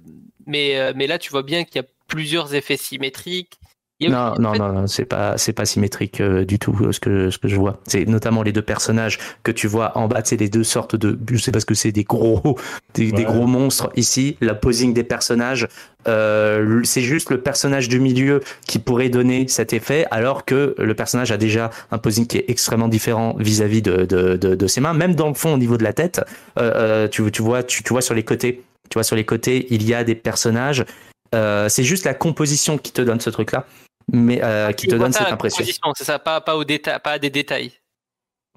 mais, 0.46 0.78
euh, 0.80 0.94
mais 0.96 1.08
là, 1.08 1.18
tu 1.20 1.30
vois 1.32 1.44
bien 1.44 1.64
qu'il 1.64 1.78
y 1.78 1.80
a 1.80 1.88
plusieurs 2.08 2.54
effets 2.54 2.76
symétriques. 2.78 3.60
Il 4.04 4.10
y 4.10 4.14
a 4.14 4.34
Non, 4.34 4.36
non, 4.40 4.54
fait, 4.54 4.60
non, 4.60 4.74
non, 4.74 4.88
c'est 4.88 5.06
pas, 5.06 5.38
c'est 5.38 5.54
pas 5.54 5.66
symétrique 5.66 6.22
euh, 6.22 6.46
du 6.46 6.60
tout 6.60 6.76
euh, 6.82 6.92
ce 6.92 7.00
que, 7.00 7.30
ce 7.30 7.38
que 7.38 7.48
je 7.48 7.56
vois. 7.56 7.80
C'est 7.86 8.06
notamment 8.06 8.44
les 8.44 8.52
deux 8.52 8.62
personnages 8.62 9.20
que 9.44 9.52
tu 9.52 9.68
vois 9.68 9.98
en 9.98 10.08
bas, 10.08 10.22
c'est 10.24 10.38
les 10.38 10.50
deux 10.50 10.64
sortes 10.64 10.96
de, 10.96 11.18
je 11.32 11.38
sais 11.38 11.52
pas 11.52 11.60
ce 11.60 11.66
que 11.66 11.74
c'est, 11.74 11.92
des 11.92 12.04
gros, 12.04 12.58
des, 12.94 13.12
gros 13.12 13.48
monstres 13.48 13.90
ici. 13.96 14.38
La 14.42 14.56
posing 14.56 14.94
des 14.94 15.04
personnages, 15.04 15.68
euh, 16.08 16.82
c'est 16.84 17.02
juste 17.02 17.30
le 17.30 17.42
personnage 17.42 17.90
du 17.90 18.00
milieu 18.00 18.42
qui 18.68 18.80
pourrait 18.80 19.10
donner 19.10 19.48
cet 19.48 19.74
effet, 19.74 20.06
alors 20.12 20.46
que 20.46 20.76
le 20.78 20.94
personnage 20.94 21.32
a 21.32 21.38
déjà 21.38 21.70
un 21.92 21.98
posing 21.98 22.28
qui 22.28 22.38
est 22.38 22.46
extrêmement 22.50 22.88
différent 22.88 23.36
vis-à-vis 23.40 23.82
de, 23.82 24.06
de, 24.06 24.36
de, 24.36 24.56
de 24.56 24.68
ses 24.68 24.82
mains, 24.82 24.94
même 24.94 25.16
dans 25.16 25.28
le 25.28 25.34
fond 25.34 25.54
au 25.54 25.58
niveau 25.58 25.78
de 25.78 25.84
la 25.84 25.94
tête. 25.94 26.22
Euh, 26.60 26.72
euh, 26.76 27.08
tu, 27.08 27.30
tu 27.32 27.42
vois, 27.42 27.64
tu, 27.64 27.84
tu 27.84 27.94
vois 27.94 28.02
sur 28.02 28.14
les 28.14 28.24
côtés, 28.24 28.64
tu 28.90 28.96
vois 28.96 29.04
sur 29.04 29.16
les 29.16 29.26
côtés, 29.26 29.68
il 29.70 29.88
y 29.88 29.94
a 29.94 30.04
des 30.04 30.16
personnages. 30.16 30.86
Euh, 31.34 31.68
c'est 31.70 31.84
juste 31.84 32.06
la 32.06 32.14
composition 32.14 32.78
qui 32.78 32.92
te 32.92 33.02
donne 33.02 33.20
ce 33.20 33.30
truc-là, 33.30 33.66
mais 34.12 34.44
euh, 34.44 34.72
qui 34.72 34.88
tu 34.88 34.92
te 34.92 34.96
donne 34.96 35.14
cette 35.14 35.28
impression. 35.28 35.58
composition, 35.60 35.92
C'est 35.96 36.04
ça, 36.04 36.20
pas, 36.20 36.42
pas, 36.42 36.56
au 36.56 36.64
déta- 36.64 37.00
pas 37.00 37.12
à 37.14 37.20
des 37.20 37.30
détails. 37.30 37.72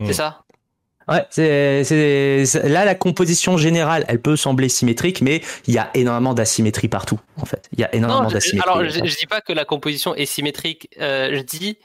C'est 0.04 0.12
ça? 0.12 0.42
Ouais, 1.08 1.24
c'est, 1.30 2.44
là 2.64 2.84
la 2.84 2.94
composition 2.96 3.56
générale, 3.56 4.04
elle 4.08 4.20
peut 4.20 4.34
sembler 4.36 4.68
symétrique, 4.68 5.20
mais 5.22 5.40
il 5.68 5.74
y 5.74 5.78
a 5.78 5.88
énormément 5.94 6.34
d'asymétrie 6.34 6.88
partout, 6.88 7.20
en 7.40 7.44
fait. 7.46 7.68
Il 7.72 7.78
y 7.80 7.84
a 7.84 7.94
énormément 7.94 8.28
d'asymétrie. 8.28 8.68
alors 8.68 8.84
je, 8.84 8.90
je 9.08 9.16
dis 9.16 9.26
pas 9.26 9.40
que 9.40 9.52
la 9.52 9.64
composition 9.64 10.14
est 10.16 10.26
symétrique. 10.26 10.88
euh, 11.00 11.30
je 11.32 11.40
dis 11.42 11.78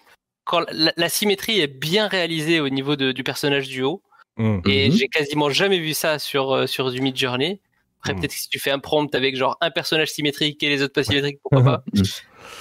quand 0.43 0.61
la, 0.71 0.91
la 0.97 1.07
symétrie 1.09 1.59
est 1.61 1.67
bien 1.67 2.07
réalisée 2.07 2.59
au 2.59 2.69
niveau 2.69 2.95
de- 2.95 3.11
du 3.11 3.23
personnage 3.23 3.67
du 3.67 3.83
haut. 3.83 4.01
Hmm. 4.37 4.59
Et 4.65 4.89
Mhm. 4.89 4.95
j'ai 4.95 5.07
quasiment 5.07 5.49
jamais 5.51 5.77
vu 5.77 5.93
ça 5.93 6.17
sur, 6.17 6.51
euh, 6.55 6.65
sur 6.65 6.89
du 6.89 6.99
Mid 7.01 7.15
Journey. 7.15 7.59
Après, 7.99 8.13
Mhm. 8.13 8.19
peut-être 8.21 8.31
que 8.31 8.37
si 8.39 8.49
tu 8.49 8.57
fais 8.57 8.71
un 8.71 8.79
prompt 8.79 9.13
avec 9.13 9.35
genre 9.35 9.55
un 9.61 9.69
personnage 9.69 10.09
symétrique 10.09 10.63
et 10.63 10.69
les 10.69 10.81
autres 10.81 10.93
pas 10.93 11.03
symétriques, 11.03 11.37
pourquoi 11.43 11.61
pas. 11.63 11.83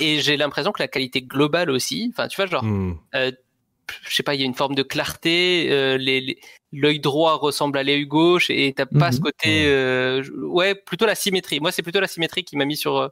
Mhm. 0.00 0.06
Et 0.06 0.20
j'ai 0.20 0.36
l'impression 0.36 0.72
que 0.72 0.82
la 0.82 0.88
qualité 0.88 1.22
globale 1.22 1.70
aussi, 1.70 2.10
enfin, 2.12 2.28
tu 2.28 2.36
vois, 2.36 2.46
genre, 2.46 2.64
Hmm. 2.64 2.94
je 3.12 4.14
sais 4.14 4.22
pas, 4.22 4.34
il 4.34 4.40
y 4.40 4.44
a 4.44 4.46
une 4.46 4.54
forme 4.54 4.74
de 4.74 4.82
clarté, 4.82 5.66
euh, 5.70 5.96
les- 5.98 6.20
les- 6.20 6.38
l'œil 6.72 7.00
droit 7.00 7.34
ressemble 7.34 7.76
à 7.78 7.82
l'œil 7.82 8.06
gauche 8.06 8.48
et 8.50 8.72
t'as 8.72 8.86
pas 8.86 9.06
Mhm. 9.08 9.12
ce 9.12 9.20
côté, 9.20 9.64
euh, 9.66 10.22
ouais, 10.44 10.74
plutôt 10.74 11.06
la 11.06 11.14
symétrie. 11.16 11.58
Moi, 11.60 11.72
c'est 11.72 11.82
plutôt 11.82 12.00
la 12.00 12.06
symétrie 12.06 12.44
qui 12.44 12.56
m'a 12.56 12.64
mis 12.64 12.76
sur, 12.76 12.96
euh, 12.96 13.08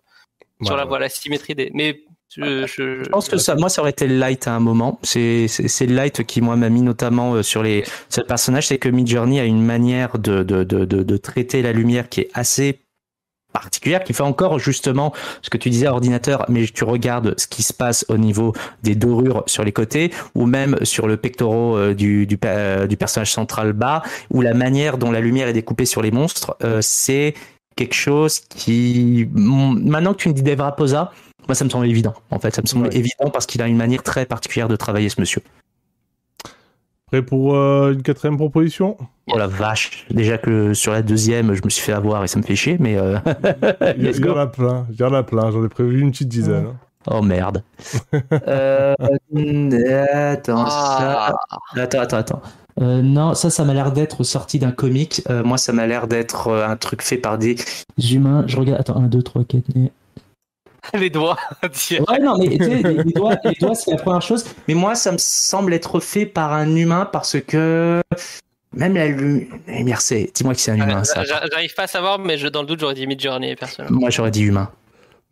sur 0.62 0.77
la 0.77 0.85
ouais. 0.85 0.89
voie, 0.89 0.98
la 1.01 1.09
symétrie 1.09 1.55
des. 1.56 1.70
Mais 1.74 2.01
je, 2.28 2.66
je- 2.66 3.02
Je 3.05 3.09
pense 3.09 3.28
que 3.28 3.39
ça, 3.39 3.56
moi, 3.56 3.69
ça 3.69 3.81
aurait 3.81 3.90
été 3.90 4.06
le 4.06 4.16
light 4.19 4.47
à 4.47 4.52
un 4.55 4.60
moment. 4.60 5.01
C'est, 5.02 5.47
le 5.59 5.94
light 5.94 6.24
qui, 6.24 6.40
moi, 6.40 6.55
m'a 6.56 6.69
mis 6.69 6.82
notamment 6.82 7.35
euh, 7.35 7.43
sur 7.43 7.62
les, 7.62 7.82
le 8.16 8.23
personnage. 8.23 8.69
C'est 8.69 8.78
que 8.78 8.89
Midjourney 8.89 9.40
a 9.40 9.44
une 9.44 9.62
manière 9.65 10.19
de, 10.19 10.43
de, 10.44 10.62
de, 10.62 10.85
de, 10.85 11.02
de 11.02 11.16
traiter 11.16 11.62
la 11.62 11.73
lumière 11.73 12.09
qui 12.09 12.20
est 12.20 12.31
assez 12.35 12.81
particulière, 13.53 14.05
qui 14.05 14.12
fait 14.12 14.23
encore 14.23 14.59
justement 14.59 15.12
ce 15.43 15.51
que 15.51 15.57
tu 15.57 15.70
disais 15.70 15.89
ordinateur, 15.89 16.45
mais 16.49 16.65
tu 16.66 16.85
regardes 16.85 17.35
ce 17.39 17.47
qui 17.47 17.62
se 17.62 17.73
passe 17.73 18.05
au 18.09 18.19
niveau 18.19 18.53
des 18.83 18.95
dorures 18.95 19.43
sur 19.47 19.65
les 19.65 19.73
côtés, 19.73 20.12
ou 20.35 20.47
même 20.47 20.79
sur 20.83 21.07
le 21.09 21.16
pectoral 21.16 21.49
euh, 21.49 21.95
du, 21.95 22.27
du, 22.27 22.39
euh, 22.45 22.87
du 22.87 22.97
personnage 22.97 23.33
central 23.33 23.73
bas, 23.73 24.03
ou 24.31 24.43
la 24.43 24.55
manière 24.55 24.99
dont 24.99 25.11
la 25.11 25.20
lumière 25.20 25.49
est 25.49 25.53
découpée 25.53 25.87
sur 25.87 26.03
les 26.03 26.11
monstres, 26.11 26.57
euh, 26.62 26.81
c'est 26.83 27.35
quelque 27.77 27.95
chose 27.95 28.41
qui, 28.41 29.29
maintenant 29.33 30.12
que 30.12 30.19
tu 30.19 30.29
me 30.29 30.35
dis 30.35 30.43
Dave 30.43 30.61
Raposa, 30.61 31.12
moi, 31.47 31.55
ça 31.55 31.65
me 31.65 31.70
semble 31.70 31.87
évident. 31.87 32.12
En 32.31 32.39
fait, 32.39 32.55
ça 32.55 32.61
me 32.61 32.66
semble 32.66 32.89
Ouais. 32.89 32.97
évident 32.97 33.31
parce 33.33 33.47
qu'il 33.47 33.62
a 33.62 33.66
une 33.69 33.77
manière 33.77 34.03
très 34.03 34.27
particulière 34.27 34.69
de 34.69 34.77
travailler, 34.77 35.09
ce 35.09 35.20
monsieur. 35.20 35.41
Prêt 37.09 37.22
pour 37.22 37.55
euh, 37.55 37.93
une 37.94 38.02
quatrième 38.02 38.36
proposition? 38.36 38.97
Oh 39.32 39.39
la 39.39 39.47
vache. 39.47 40.06
Déjà 40.10 40.39
que 40.39 40.74
sur 40.74 40.93
la 40.93 41.02
deuxième, 41.02 41.55
je 41.55 41.62
me 41.64 41.70
suis 41.70 41.82
fait 41.82 41.93
avoir 41.93 42.22
et 42.24 42.28
ça 42.28 42.39
me 42.39 42.44
fait 42.44 42.56
chier, 42.56 42.76
mais 42.78 42.97
euh, 42.98 43.18
Il 43.97 44.06
y, 44.06 44.10
il 44.16 44.28
en 44.30 44.36
a 44.36 44.47
plein, 44.47 44.86
il 44.90 45.01
y 45.01 45.02
en 45.05 45.12
a 45.14 45.22
plein, 45.22 45.51
j'en 45.51 45.64
ai 45.64 45.68
prévu 45.68 46.01
une 46.01 46.10
petite 46.10 46.28
dizaine. 46.28 46.66
hein. 46.66 46.76
Oh 47.10 47.22
merde. 47.22 47.62
Euh, 48.47 48.94
attends, 50.32 50.64
Ah, 50.66 51.35
ça- 51.74 51.82
attends, 51.82 52.01
attends, 52.01 52.16
attends. 52.16 52.43
Euh, 52.80 53.02
non, 53.02 53.35
ça, 53.35 53.51
ça 53.51 53.64
m'a 53.64 53.74
l'air 53.74 53.93
d'être 53.93 54.22
sorti 54.24 54.59
d'un 54.59 54.70
comic. 54.70 55.22
Euh, 55.30 55.43
moi, 55.43 55.59
ça 55.59 55.72
m'a 55.72 55.86
l'air 55.86 56.06
d'être 56.06 56.48
euh, 56.48 56.66
un 56.68 56.76
truc 56.76 57.02
fait 57.02 57.16
par 57.16 57.39
des 57.39 57.56
humains. 58.12 58.44
Je 58.47 58.56
regarde. 58.56 58.80
Attends, 58.80 58.97
1, 58.97 59.09
2, 59.09 59.22
3, 59.22 59.44
4. 59.44 59.64
les 60.98 61.10
doigts. 61.10 61.36
Ouais, 61.62 62.19
non, 62.20 62.39
mais 62.39 62.48
tu 62.59 62.65
sais, 62.65 62.82
les, 62.82 63.02
les 63.05 63.12
doigts, 63.12 63.36
les 63.44 63.52
doigts 63.60 63.74
c'est 63.74 63.90
la 63.93 63.97
première 63.98 64.23
chose. 64.23 64.44
Mais 64.66 64.74
moi, 64.74 64.94
ça 64.94 65.12
me 65.12 65.19
semble 65.19 65.73
être 65.74 66.01
fait 66.01 66.27
par 66.27 66.52
un 66.52 66.74
humain 66.77 67.09
parce 67.10 67.36
que 67.40 68.01
même 68.73 68.94
la 68.94 69.09
lumière, 69.09 70.01
c'est. 70.01 70.31
Dis-moi 70.35 70.55
que 70.55 70.60
c'est 70.60 70.70
un 70.73 70.77
humain, 70.77 71.05
ça. 71.05 71.24
J'a- 71.24 71.43
J'arrive 71.51 71.74
pas 71.74 71.85
à 71.85 71.86
savoir, 71.86 72.19
mais 72.19 72.36
je, 72.39 72.48
dans 72.48 72.60
le 72.62 72.66
doute, 72.66 72.81
j'aurais 72.81 72.94
dit 72.94 73.06
Midjourney, 73.06 73.56
personnellement. 73.56 74.01
Moi, 74.01 74.10
j'aurais 74.10 74.31
dit 74.31 74.43
humain. 74.43 74.70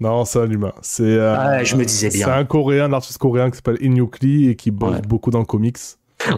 Non, 0.00 0.24
c'est 0.26 0.40
un 0.40 0.50
humain. 0.50 0.72
C'est 0.82 1.02
euh, 1.04 1.36
Ouais, 1.58 1.64
je 1.64 1.74
me 1.76 1.84
disais 1.84 2.10
bien. 2.10 2.26
C'est 2.26 2.32
un 2.32 2.44
coréen, 2.44 2.84
un 2.84 2.92
artiste 2.92 3.16
coréen 3.18 3.50
qui 3.50 3.56
s'appelle 3.56 3.78
Inyukli 3.80 4.50
et 4.50 4.54
qui 4.56 4.70
bosse 4.70 4.96
Ouais. 4.96 5.00
beaucoup 5.02 5.30
dans 5.30 5.38
le 5.38 5.46
comics. 5.46 5.78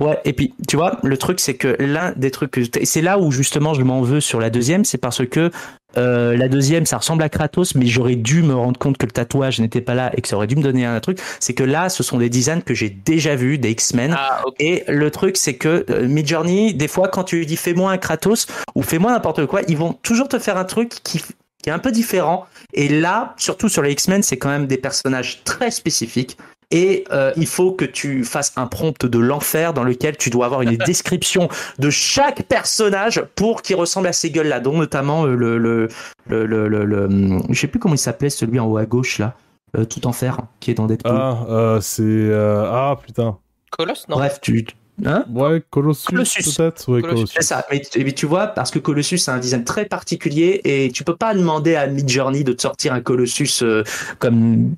Ouais, 0.00 0.18
et 0.24 0.32
puis 0.32 0.54
tu 0.66 0.76
vois, 0.76 0.98
le 1.02 1.16
truc 1.16 1.40
c'est 1.40 1.54
que 1.54 1.76
l'un 1.78 2.12
des 2.16 2.30
trucs 2.30 2.50
que 2.50 2.60
c'est 2.82 3.02
là 3.02 3.18
où 3.18 3.30
justement 3.30 3.74
je 3.74 3.82
m'en 3.82 4.02
veux 4.02 4.20
sur 4.20 4.40
la 4.40 4.50
deuxième, 4.50 4.84
c'est 4.84 4.98
parce 4.98 5.26
que 5.26 5.50
euh, 5.96 6.36
la 6.36 6.48
deuxième 6.48 6.86
ça 6.86 6.98
ressemble 6.98 7.22
à 7.22 7.28
Kratos, 7.28 7.74
mais 7.74 7.86
j'aurais 7.86 8.14
dû 8.14 8.42
me 8.42 8.54
rendre 8.54 8.78
compte 8.78 8.98
que 8.98 9.06
le 9.06 9.12
tatouage 9.12 9.60
n'était 9.60 9.80
pas 9.80 9.94
là 9.94 10.12
et 10.16 10.20
que 10.20 10.28
ça 10.28 10.36
aurait 10.36 10.46
dû 10.46 10.56
me 10.56 10.62
donner 10.62 10.84
un 10.84 11.00
truc. 11.00 11.18
C'est 11.40 11.54
que 11.54 11.64
là, 11.64 11.88
ce 11.88 12.02
sont 12.02 12.18
des 12.18 12.28
designs 12.28 12.60
que 12.60 12.74
j'ai 12.74 12.90
déjà 12.90 13.36
vus 13.36 13.58
des 13.58 13.70
X-Men. 13.70 14.14
Ah. 14.16 14.42
Et 14.58 14.84
le 14.86 15.10
truc, 15.10 15.36
c'est 15.36 15.54
que 15.54 15.86
euh, 15.90 16.06
Midjourney, 16.06 16.74
des 16.74 16.88
fois, 16.88 17.08
quand 17.08 17.24
tu 17.24 17.36
lui 17.38 17.46
dis 17.46 17.56
fais-moi 17.56 17.90
un 17.90 17.98
Kratos 17.98 18.46
ou 18.74 18.82
fais-moi 18.82 19.12
n'importe 19.12 19.46
quoi, 19.46 19.62
ils 19.68 19.76
vont 19.76 19.92
toujours 19.92 20.28
te 20.28 20.38
faire 20.38 20.56
un 20.56 20.64
truc 20.64 20.90
qui, 21.02 21.22
qui 21.62 21.70
est 21.70 21.72
un 21.72 21.78
peu 21.78 21.90
différent. 21.90 22.46
Et 22.74 22.88
là, 22.88 23.34
surtout 23.36 23.68
sur 23.68 23.82
les 23.82 23.92
X-Men, 23.92 24.22
c'est 24.22 24.36
quand 24.36 24.50
même 24.50 24.66
des 24.66 24.78
personnages 24.78 25.42
très 25.44 25.70
spécifiques. 25.70 26.36
Et 26.70 27.04
euh, 27.12 27.32
il 27.36 27.46
faut 27.46 27.72
que 27.72 27.86
tu 27.86 28.24
fasses 28.24 28.52
un 28.56 28.66
prompt 28.66 29.06
de 29.06 29.18
l'enfer 29.18 29.72
dans 29.72 29.84
lequel 29.84 30.18
tu 30.18 30.28
dois 30.28 30.44
avoir 30.46 30.60
une 30.62 30.76
description 30.86 31.48
de 31.78 31.88
chaque 31.88 32.42
personnage 32.42 33.22
pour 33.36 33.62
qu'il 33.62 33.76
ressemble 33.76 34.06
à 34.08 34.12
ces 34.12 34.30
gueules-là, 34.30 34.60
dont 34.60 34.76
notamment 34.76 35.24
euh, 35.24 35.34
le, 35.34 35.56
le, 35.56 35.88
le, 36.26 36.44
le, 36.44 36.68
le, 36.68 36.84
le- 36.84 37.04
hum, 37.06 37.42
je 37.48 37.58
sais 37.58 37.68
plus 37.68 37.78
comment 37.80 37.94
il 37.94 37.98
s'appelait 37.98 38.28
celui 38.28 38.60
en 38.60 38.66
haut 38.66 38.76
à 38.76 38.84
gauche 38.84 39.18
là, 39.18 39.34
euh, 39.78 39.86
tout 39.86 40.06
en 40.06 40.12
fer, 40.12 40.38
qui 40.60 40.70
est 40.70 40.74
dans 40.74 40.86
Deadpool. 40.86 41.10
Ah, 41.14 41.46
euh, 41.48 41.80
c'est. 41.80 42.02
euh, 42.02 42.70
Ah, 42.70 42.96
putain. 43.02 43.38
Colosse, 43.70 44.06
non? 44.08 44.16
Bref, 44.16 44.38
tu, 44.42 44.66
hein? 45.06 45.24
Ouais, 45.32 45.62
Colossus, 45.70 46.06
Colossus. 46.06 46.54
peut-être 46.54 46.86
Ouais, 46.92 47.00
Colossus. 47.00 47.16
Colossus. 47.16 47.34
C'est 47.36 47.42
ça, 47.46 47.64
mais, 47.70 47.80
tu- 47.80 48.04
mais 48.04 48.12
tu 48.12 48.26
vois, 48.26 48.46
parce 48.48 48.70
que 48.70 48.78
Colossus 48.78 49.16
c'est 49.18 49.30
un 49.30 49.38
design 49.38 49.64
très 49.64 49.86
particulier 49.86 50.60
et 50.64 50.90
tu 50.92 51.02
peux 51.02 51.16
pas 51.16 51.32
demander 51.34 51.76
à 51.76 51.86
Midjourney 51.86 52.44
de 52.44 52.52
te 52.52 52.60
sortir 52.60 52.92
un 52.92 53.00
Colossus 53.00 53.62
euh, 53.62 53.84
comme 54.18 54.74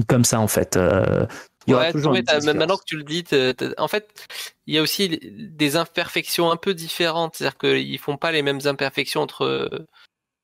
comme 0.00 0.24
ça 0.24 0.40
en 0.40 0.48
fait. 0.48 0.76
Euh, 0.76 1.26
il 1.66 1.70
y 1.70 1.74
aura 1.74 1.84
Ouais, 1.84 1.92
toujours 1.92 2.12
mais 2.12 2.22
maintenant 2.54 2.76
que 2.76 2.84
tu 2.84 2.96
le 2.96 3.04
dis, 3.04 3.24
en 3.78 3.88
fait, 3.88 4.26
il 4.66 4.74
y 4.74 4.78
a 4.78 4.82
aussi 4.82 5.20
des 5.20 5.76
imperfections 5.76 6.50
un 6.50 6.56
peu 6.56 6.74
différentes. 6.74 7.36
C'est-à-dire 7.36 7.58
qu'ils 7.58 7.98
font 7.98 8.16
pas 8.16 8.32
les 8.32 8.42
mêmes 8.42 8.60
imperfections 8.64 9.20
entre 9.20 9.42
euh, 9.44 9.86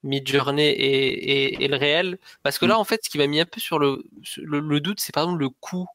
Midjourney 0.04 0.68
et, 0.68 1.44
et, 1.54 1.64
et 1.64 1.68
le 1.68 1.76
réel. 1.76 2.18
Parce 2.42 2.58
que 2.58 2.66
Mm. 2.66 2.68
là, 2.68 2.78
en 2.78 2.84
fait, 2.84 3.00
ce 3.02 3.10
qui 3.10 3.18
m'a 3.18 3.26
mis 3.26 3.40
un 3.40 3.46
peu 3.46 3.60
sur 3.60 3.78
le, 3.78 4.04
sur 4.22 4.42
le, 4.44 4.60
le 4.60 4.80
doute, 4.80 5.00
c'est 5.00 5.12
par 5.12 5.24
exemple 5.24 5.40
le 5.40 5.48
cou 5.48 5.86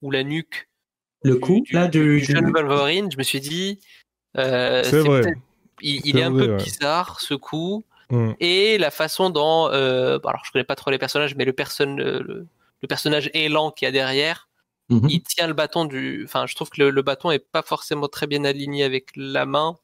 ou 0.00 0.10
la 0.10 0.22
nuque. 0.22 0.68
le 1.24 1.38
du, 1.38 1.62
là 1.72 1.88
du, 1.88 1.98
du, 2.00 2.20
du 2.20 2.24
jeune 2.24 2.46
du- 2.46 2.52
Wolverine. 2.52 3.10
Je 3.12 3.18
me 3.18 3.22
suis 3.22 3.40
dit, 3.40 3.80
euh, 4.38 4.82
C'est 4.84 5.00
vrai. 5.00 5.34
Il, 5.82 6.18
est 6.18 6.22
un 6.22 6.30
vrai, 6.30 6.46
peu 6.46 6.52
ouais. 6.52 6.56
bizarre 6.56 7.20
ce 7.20 7.34
coup 7.34 7.84
Hmm. 8.10 8.32
et 8.40 8.76
la 8.78 8.90
façon 8.90 9.30
dont, 9.30 9.68
euh, 9.68 10.18
alors 10.24 10.42
je 10.44 10.50
connais 10.50 10.64
pas 10.64 10.74
trop 10.74 10.90
les 10.90 10.98
personnages, 10.98 11.36
mais 11.36 11.44
le 11.44 11.52
personne, 11.52 11.96
le, 11.96 12.48
le 12.82 12.88
personnage 12.88 13.30
élan 13.34 13.70
qui 13.70 13.86
a 13.86 13.90
derrière, 13.90 14.48
Mhm. 14.88 15.08
il 15.08 15.22
tient 15.22 15.46
le 15.46 15.52
bâton 15.54 15.84
du. 15.84 16.24
Enfin, 16.24 16.46
je 16.46 16.54
trouve 16.56 16.68
que 16.70 16.80
le, 16.82 16.90
le 16.90 17.02
bâton 17.02 17.30
est 17.30 17.38
pas 17.38 17.62
forcément 17.62 18.08
très 18.08 18.26
bien 18.26 18.44
aligné 18.44 18.82
avec 18.84 19.08
la 19.14 19.46
main. 19.46 19.76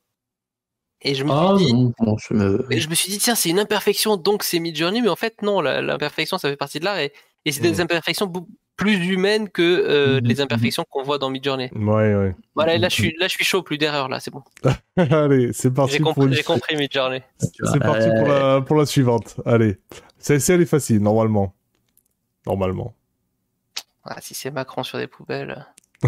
Et 1.02 1.14
je 1.14 1.24
me 1.24 1.30
suis 1.30 1.66
dit, 1.66 1.72
non, 1.74 1.92
non, 2.00 2.16
je 2.18 2.34
me- 2.34 2.66
et 2.70 2.80
je 2.80 2.88
me 2.88 2.94
suis 2.94 3.10
dit, 3.12 3.18
tiens, 3.18 3.34
c'est 3.34 3.50
une 3.50 3.58
imperfection, 3.60 4.16
donc 4.16 4.42
c'est 4.42 4.58
Midjourney, 4.58 5.02
mais 5.02 5.08
en 5.10 5.14
fait, 5.16 5.42
non, 5.42 5.60
l'imperfection, 5.60 6.38
ça 6.38 6.48
fait 6.48 6.56
partie 6.56 6.80
de 6.80 6.84
l'art, 6.86 6.98
et, 6.98 7.12
et 7.44 7.52
c'est 7.52 7.60
des 7.60 7.72
Mhm. 7.72 7.80
imperfections 7.82 8.32
plus 8.76 9.06
humaines 9.08 9.48
que 9.50 9.62
euh, 9.62 10.20
Mhm. 10.20 10.26
les 10.26 10.40
imperfections 10.40 10.84
qu'on 10.90 11.02
voit 11.02 11.18
dans 11.18 11.28
Midjourney. 11.30 11.70
Ouais, 11.74 12.14
ouais. 12.14 12.34
Voilà, 12.54 12.74
et 12.74 12.78
là, 12.78 12.88
je 12.88 12.94
suis, 12.94 13.14
là, 13.18 13.28
je 13.28 13.32
suis 13.34 13.44
chaud, 13.44 13.62
plus 13.62 13.78
d'erreur, 13.78 14.08
là, 14.08 14.20
c'est 14.20 14.30
bon. 14.30 14.42
Allez, 14.96 15.52
c'est 15.52 15.72
parti 15.72 15.92
J'ai 15.92 15.98
pour 16.00 16.14
compris, 16.14 16.34
j'ai 16.34 16.42
compris 16.42 16.76
Midjourney. 16.76 17.22
C'est 17.38 17.78
parti 17.78 18.08
pour 18.18 18.26
la, 18.26 18.60
pour 18.62 18.76
la 18.76 18.86
suivante. 18.86 19.36
Allez. 19.44 19.76
Celle-ci, 20.18 20.52
elle 20.52 20.62
est 20.62 20.66
facile, 20.66 21.00
normalement. 21.00 21.54
Normalement. 22.46 22.94
Ah, 24.04 24.20
si 24.20 24.34
c'est 24.34 24.50
Macron 24.50 24.82
sur 24.82 24.98
des 24.98 25.06
poubelles. 25.08 25.66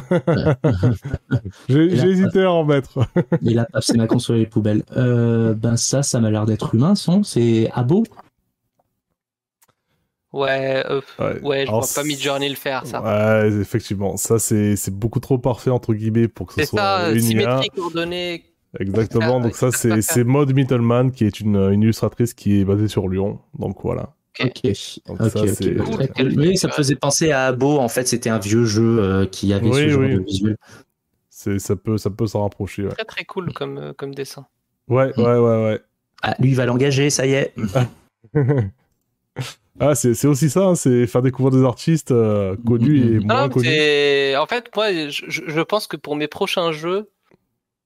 J'ai 1.69 1.85
hésité 2.09 2.45
à 2.45 2.53
en 2.53 2.65
mettre. 2.65 3.01
Et 3.45 3.55
là, 3.55 3.67
paf, 3.73 3.85
c'est 3.87 3.97
Macron 3.97 4.19
sur 4.19 4.35
les 4.35 4.47
poubelles. 4.47 4.85
Euh, 4.97 5.55
ben 5.55 5.77
ça, 5.77 6.03
ça 6.03 6.21
m'a 6.21 6.31
l'air 6.31 6.47
d'être 6.47 6.75
humain, 6.75 6.95
son. 6.95 7.23
C'est 7.23 7.71
Abo. 7.75 8.05
Ouais, 10.33 10.85
euh, 10.89 11.01
Ouais. 11.19 11.41
ouais, 11.41 11.67
je 11.67 11.71
vois 11.71 11.87
pas 11.95 12.05
Midjourney 12.05 12.51
le 12.51 12.55
faire, 12.55 12.87
ça. 12.87 13.03
Ouais, 13.03 13.51
effectivement. 13.61 14.17
Ça, 14.19 14.39
c'est 14.39 14.77
c'est 14.77 14.95
beaucoup 14.95 15.21
trop 15.21 15.39
parfait, 15.39 15.71
entre 15.71 15.95
guillemets, 15.95 16.29
pour 16.29 16.47
que 16.47 16.55
ce 16.55 16.65
soit 16.65 16.79
ça, 16.81 17.11
une 17.11 17.17
IA. 17.17 17.21
symétrique, 17.23 17.75
coordonnée. 17.75 18.45
Exactement. 18.79 19.39
Ah, 19.39 19.43
Donc, 19.43 19.57
ça, 19.57 19.71
pas 19.71 19.77
c'est 19.77 19.89
faire. 19.89 20.03
c'est 20.03 20.25
Maud 20.25 20.53
Mittelman, 20.53 21.11
qui 21.13 21.25
est 21.25 21.41
une, 21.41 21.57
une 21.57 21.83
illustratrice 21.83 22.35
qui 22.35 22.61
est 22.61 22.65
basée 22.67 22.89
sur 22.89 23.09
Lyon. 23.09 23.41
Donc, 23.59 23.79
voilà. 23.83 24.15
Ok. 24.41 24.63
Donc 25.07 25.19
ça, 25.23 25.41
Cool. 25.85 26.39
Oui, 26.39 26.55
me 26.63 26.69
faisait 26.71 26.97
penser 26.97 27.33
à 27.33 27.47
Abo. 27.47 27.79
En 27.79 27.89
fait, 27.89 28.07
c'était 28.07 28.31
un 28.31 28.39
vieux 28.39 28.65
jeu 28.65 28.99
euh, 29.01 29.27
qui 29.27 29.53
avait 29.53 29.69
Oui, 29.69 29.75
ce 29.83 29.89
genre 29.89 30.01
oui. 30.03 30.15
de 30.15 30.21
visuel. 30.21 30.57
C'est- 31.31 31.59
Ça 31.59 31.77
peut, 31.77 31.99
ça 31.99 32.11
peut 32.11 32.27
s'en 32.27 32.43
rapprocher, 32.43 32.83
ouais. 32.85 32.91
Très 32.93 33.05
très 33.05 33.25
cool 33.25 33.53
comme, 33.53 33.79
euh, 33.79 33.93
comme 33.93 34.15
dessin. 34.15 34.47
Ouais, 34.89 35.13
Mm. 35.17 35.23
ouais, 35.23 35.39
ouais, 35.39 35.81
Ah, 36.23 36.35
lui, 36.41 36.51
il 36.51 36.57
va 36.57 36.67
l'engager, 36.67 37.11
ça 37.11 37.27
y 37.27 37.33
est. 37.35 37.53
ouais. 37.57 37.87
ah, 39.81 39.95
c'est 39.95 40.15
c'est 40.15 40.27
aussi 40.27 40.51
ça, 40.51 40.61
hein, 40.67 40.75
c'est 40.75 41.07
faire 41.07 41.23
découvrir 41.23 41.59
des 41.61 41.65
artistes 41.65 42.11
euh, 42.11 42.57
connus 42.67 42.99
et 42.99 43.19
Mhm. 43.21 43.27
moins 43.27 43.43
Non, 43.43 43.49
connus. 43.51 43.67
c'est- 43.67 44.37
en 44.37 44.47
fait, 44.47 44.69
moi, 44.75 44.93
je, 44.93 45.25
je- 45.29 45.61
pense 45.61 45.87
que 45.87 45.97
pour 45.97 46.17
mes 46.17 46.27
prochains 46.27 46.73
jeux, 46.73 47.09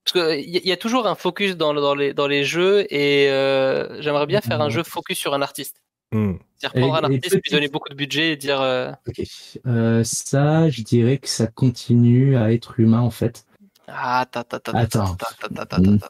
parce 0.04 0.12
qu'il 0.12 0.48
y, 0.50 0.56
a- 0.56 0.60
y 0.64 0.72
a 0.72 0.76
toujours 0.76 1.06
un 1.06 1.14
focus 1.14 1.56
dans, 1.56 1.74
dans, 1.74 1.94
les, 1.94 2.14
dans 2.14 2.26
les 2.26 2.44
jeux, 2.44 2.86
et 2.92 3.28
euh, 3.30 4.00
j'aimerais 4.00 4.26
bien 4.26 4.40
faire 4.40 4.60
un 4.62 4.68
jeu 4.70 4.82
focus 4.82 5.18
sur 5.18 5.34
un 5.34 5.42
artiste. 5.42 5.76
Hmm. 6.12 6.34
C'est-à-dire 6.58 6.80
prendre 6.88 6.94
Et- 6.94 7.06
un 7.06 7.10
et 7.10 7.16
artiste, 7.16 7.34
lui 7.42 7.50
donner 7.50 7.68
beaucoup 7.68 7.88
de 7.88 7.94
budget 7.94 8.32
et 8.32 8.36
dire. 8.36 8.60
euh, 8.60 8.92
Ok. 9.08 9.22
Euh, 9.66 10.04
ça, 10.04 10.68
je 10.70 10.82
dirais 10.82 11.18
que 11.18 11.28
ça 11.28 11.46
continue 11.46 12.36
à 12.36 12.52
être 12.52 12.78
humain, 12.78 13.00
en 13.00 13.10
fait. 13.10 13.44
Ah, 13.88 14.26
ta, 14.30 14.44
ta, 14.44 14.58
ta, 14.60 14.72
ta, 14.72 14.78
Attends. 14.78 15.14
ta, 15.16 15.26
ta, 15.40 15.48
ta, 15.48 15.66
ta, 15.66 15.76
ta, 15.82 15.90
Mm. 15.90 15.98
ta. 15.98 16.08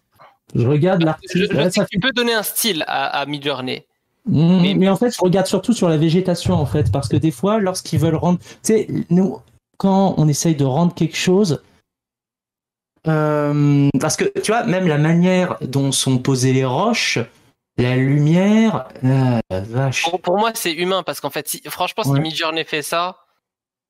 Je 0.54 0.66
regarde 0.66 1.00
Je, 1.00 1.06
l'artiste. 1.06 1.36
je 1.36 1.56
Ouais, 1.56 1.64
sais 1.64 1.70
ça 1.80 1.86
tu 1.90 1.98
peux 1.98 2.12
donner 2.12 2.34
un 2.34 2.42
style 2.42 2.84
à, 2.86 3.06
à 3.20 3.24
Midjourney. 3.26 3.84
Mm, 4.26 4.60
Mais- 4.60 4.74
mais... 4.74 4.88
en 4.88 4.96
fait, 4.96 5.10
je 5.10 5.18
regarde 5.20 5.46
surtout 5.46 5.72
sur 5.72 5.88
la 5.88 5.96
végétation, 5.96 6.54
en 6.54 6.66
fait, 6.66 6.92
parce 6.92 7.08
que 7.08 7.16
des 7.16 7.30
fois, 7.30 7.58
lorsqu'ils 7.58 7.98
veulent 7.98 8.14
rendre, 8.16 8.38
tu 8.40 8.46
sais, 8.62 8.88
nous, 9.08 9.38
quand 9.78 10.14
on 10.18 10.28
essaye 10.28 10.54
de 10.56 10.64
rendre 10.64 10.94
quelque 10.94 11.16
chose, 11.16 11.62
Euh, 13.08 13.88
parce 14.00 14.16
que 14.16 14.24
tu 14.40 14.52
vois, 14.52 14.62
même 14.64 14.86
la 14.86 14.96
manière 14.98 15.56
dont 15.60 15.90
sont 15.90 16.18
posées 16.18 16.52
les 16.52 16.64
roches, 16.64 17.18
la 17.78 17.96
lumière, 17.96 18.88
ah, 19.04 19.40
la 19.50 19.60
vache. 19.60 20.02
Pour, 20.02 20.20
pour 20.20 20.38
moi, 20.38 20.50
c'est 20.54 20.72
humain 20.72 21.02
parce 21.02 21.20
qu'en 21.20 21.30
fait, 21.30 21.48
si, 21.48 21.62
franchement, 21.66 22.04
si 22.04 22.10
Ouais. 22.10 22.20
Midjourney 22.20 22.64
fait 22.64 22.82
ça, 22.82 23.16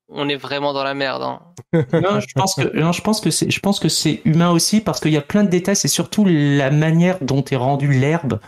on 0.09 0.29
est 0.29 0.35
vraiment 0.35 0.73
dans 0.73 0.83
la 0.83 0.93
merde. 0.93 1.21
hein. 1.23 1.39
Non, 1.93 2.19
je 2.19 2.27
pense 2.35 2.55
que 2.55 2.75
non, 2.77 2.91
je 2.91 3.01
pense 3.01 3.19
que 3.21 3.31
c'est 3.31 3.49
je 3.49 3.59
pense 3.59 3.79
que 3.79 3.89
c'est 3.89 4.21
humain 4.25 4.51
aussi 4.51 4.81
parce 4.81 4.99
qu'il 4.99 5.11
y 5.11 5.17
a 5.17 5.21
plein 5.21 5.43
de 5.43 5.49
détails. 5.49 5.75
C'est 5.75 5.87
surtout 5.87 6.25
la 6.25 6.71
manière 6.71 7.17
dont 7.21 7.43
est 7.43 7.55
rendue 7.55 7.91
l'herbe 7.91 8.39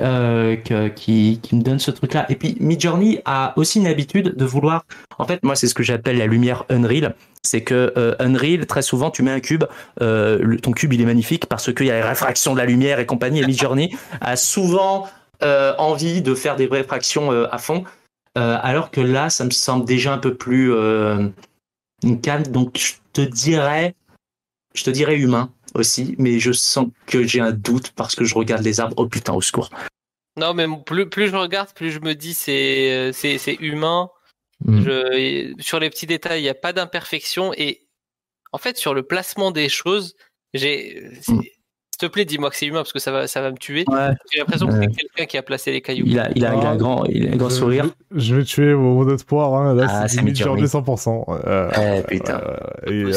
euh, 0.00 0.56
qui 0.56 1.38
me 1.52 1.60
donne 1.60 1.78
ce 1.78 1.90
truc-là. 1.90 2.24
Et 2.30 2.34
puis 2.34 2.56
Midjourney 2.60 3.20
a 3.26 3.52
aussi 3.56 3.78
une 3.78 3.86
habitude 3.86 4.34
de 4.34 4.44
vouloir. 4.46 4.86
En 5.18 5.26
fait, 5.26 5.42
moi, 5.42 5.54
c'est 5.54 5.66
ce 5.66 5.74
que 5.74 5.82
j'appelle 5.82 6.16
la 6.16 6.26
lumière 6.26 6.64
Unreal. 6.70 7.14
C'est 7.42 7.62
que 7.62 7.92
euh, 7.98 8.14
Unreal, 8.18 8.66
très 8.66 8.80
souvent, 8.80 9.10
tu 9.10 9.22
mets 9.22 9.32
un 9.32 9.40
cube, 9.40 9.64
euh, 10.00 10.56
ton 10.58 10.72
cube, 10.72 10.94
il 10.94 11.02
est 11.02 11.04
magnifique 11.04 11.44
parce 11.44 11.74
qu'il 11.74 11.86
y 11.86 11.90
a 11.90 12.00
la 12.00 12.08
réfraction 12.08 12.54
de 12.54 12.58
la 12.58 12.64
lumière 12.64 13.00
et 13.00 13.06
compagnie. 13.06 13.40
Et 13.40 13.46
Midjourney 13.46 13.94
a 14.20 14.36
souvent 14.36 15.08
envie 15.42 16.22
de 16.22 16.34
faire 16.36 16.56
des 16.56 16.66
réfractions 16.66 17.30
à 17.30 17.58
fond. 17.58 17.84
Alors 18.36 18.92
que 18.92 19.00
là, 19.00 19.28
ça 19.28 19.44
me 19.44 19.50
semble 19.50 19.84
déjà 19.84 20.14
un 20.14 20.18
peu 20.18 20.34
plus 20.34 20.72
calme. 22.22 22.44
Donc, 22.44 22.78
je 22.78 22.92
te 23.12 23.20
dirais, 23.20 23.94
je 24.74 24.84
te 24.84 24.90
dirais 24.90 25.16
humain 25.16 25.50
aussi, 25.74 26.14
mais 26.18 26.38
je 26.38 26.52
sens 26.52 26.88
que 27.06 27.26
j'ai 27.26 27.40
un 27.40 27.52
doute 27.52 27.92
parce 27.92 28.14
que 28.14 28.24
je 28.24 28.34
regarde 28.34 28.62
les 28.62 28.80
arbres. 28.80 28.94
Oh 28.96 29.06
putain, 29.06 29.32
au 29.32 29.40
secours. 29.40 29.70
Non, 30.36 30.54
mais 30.54 30.66
plus, 30.86 31.08
plus 31.08 31.28
je 31.28 31.36
regarde, 31.36 31.72
plus 31.74 31.90
je 31.90 32.00
me 32.00 32.14
dis 32.14 32.34
c'est 32.34 32.90
euh, 32.92 33.12
c'est 33.12 33.56
humain. 33.60 34.10
Mm. 34.64 34.82
Je, 34.82 35.14
et 35.14 35.54
sur 35.58 35.78
les 35.80 35.90
petits 35.90 36.06
détails, 36.06 36.40
il 36.40 36.44
n'y 36.44 36.48
a 36.48 36.54
pas 36.54 36.72
d'imperfection. 36.72 37.52
Et 37.54 37.86
en 38.52 38.58
fait, 38.58 38.76
sur 38.76 38.94
le 38.94 39.02
placement 39.02 39.50
des 39.50 39.68
choses, 39.68 40.14
j'ai. 40.54 41.10
Te 42.06 42.12
plaît, 42.12 42.24
dis-moi 42.24 42.50
que 42.50 42.56
c'est 42.56 42.66
humain 42.66 42.80
parce 42.80 42.92
que 42.92 42.98
ça 42.98 43.10
va, 43.12 43.26
ça 43.26 43.40
va 43.40 43.50
me 43.50 43.56
tuer. 43.56 43.84
Ouais. 43.88 44.10
J'ai 44.32 44.40
l'impression 44.40 44.66
que 44.66 44.74
c'est 44.74 44.86
quelqu'un 44.88 45.24
qui 45.26 45.38
a 45.38 45.42
placé 45.42 45.72
les 45.72 45.80
cailloux. 45.80 46.04
Il 46.06 46.18
a, 46.18 46.30
il 46.34 46.44
a, 46.44 46.54
il 46.54 46.66
a 46.66 46.70
un 46.70 46.76
grand, 46.76 47.04
il 47.06 47.28
a 47.28 47.32
un 47.32 47.36
grand 47.36 47.48
Je- 47.48 47.54
sourire. 47.54 47.86
Je, 48.10 48.20
je 48.20 48.34
vais 48.36 48.44
tuer 48.44 48.74
vos 48.74 48.94
mots 48.94 49.04
d'espoir. 49.04 49.54
Hein. 49.54 49.74
Là, 49.74 49.86
Ah, 49.88 50.08
c'est 50.08 50.20
100%. 50.20 51.24
Euh, 51.46 51.70
Eh, 51.78 52.02
putain. 52.06 52.40
euh, 52.88 53.12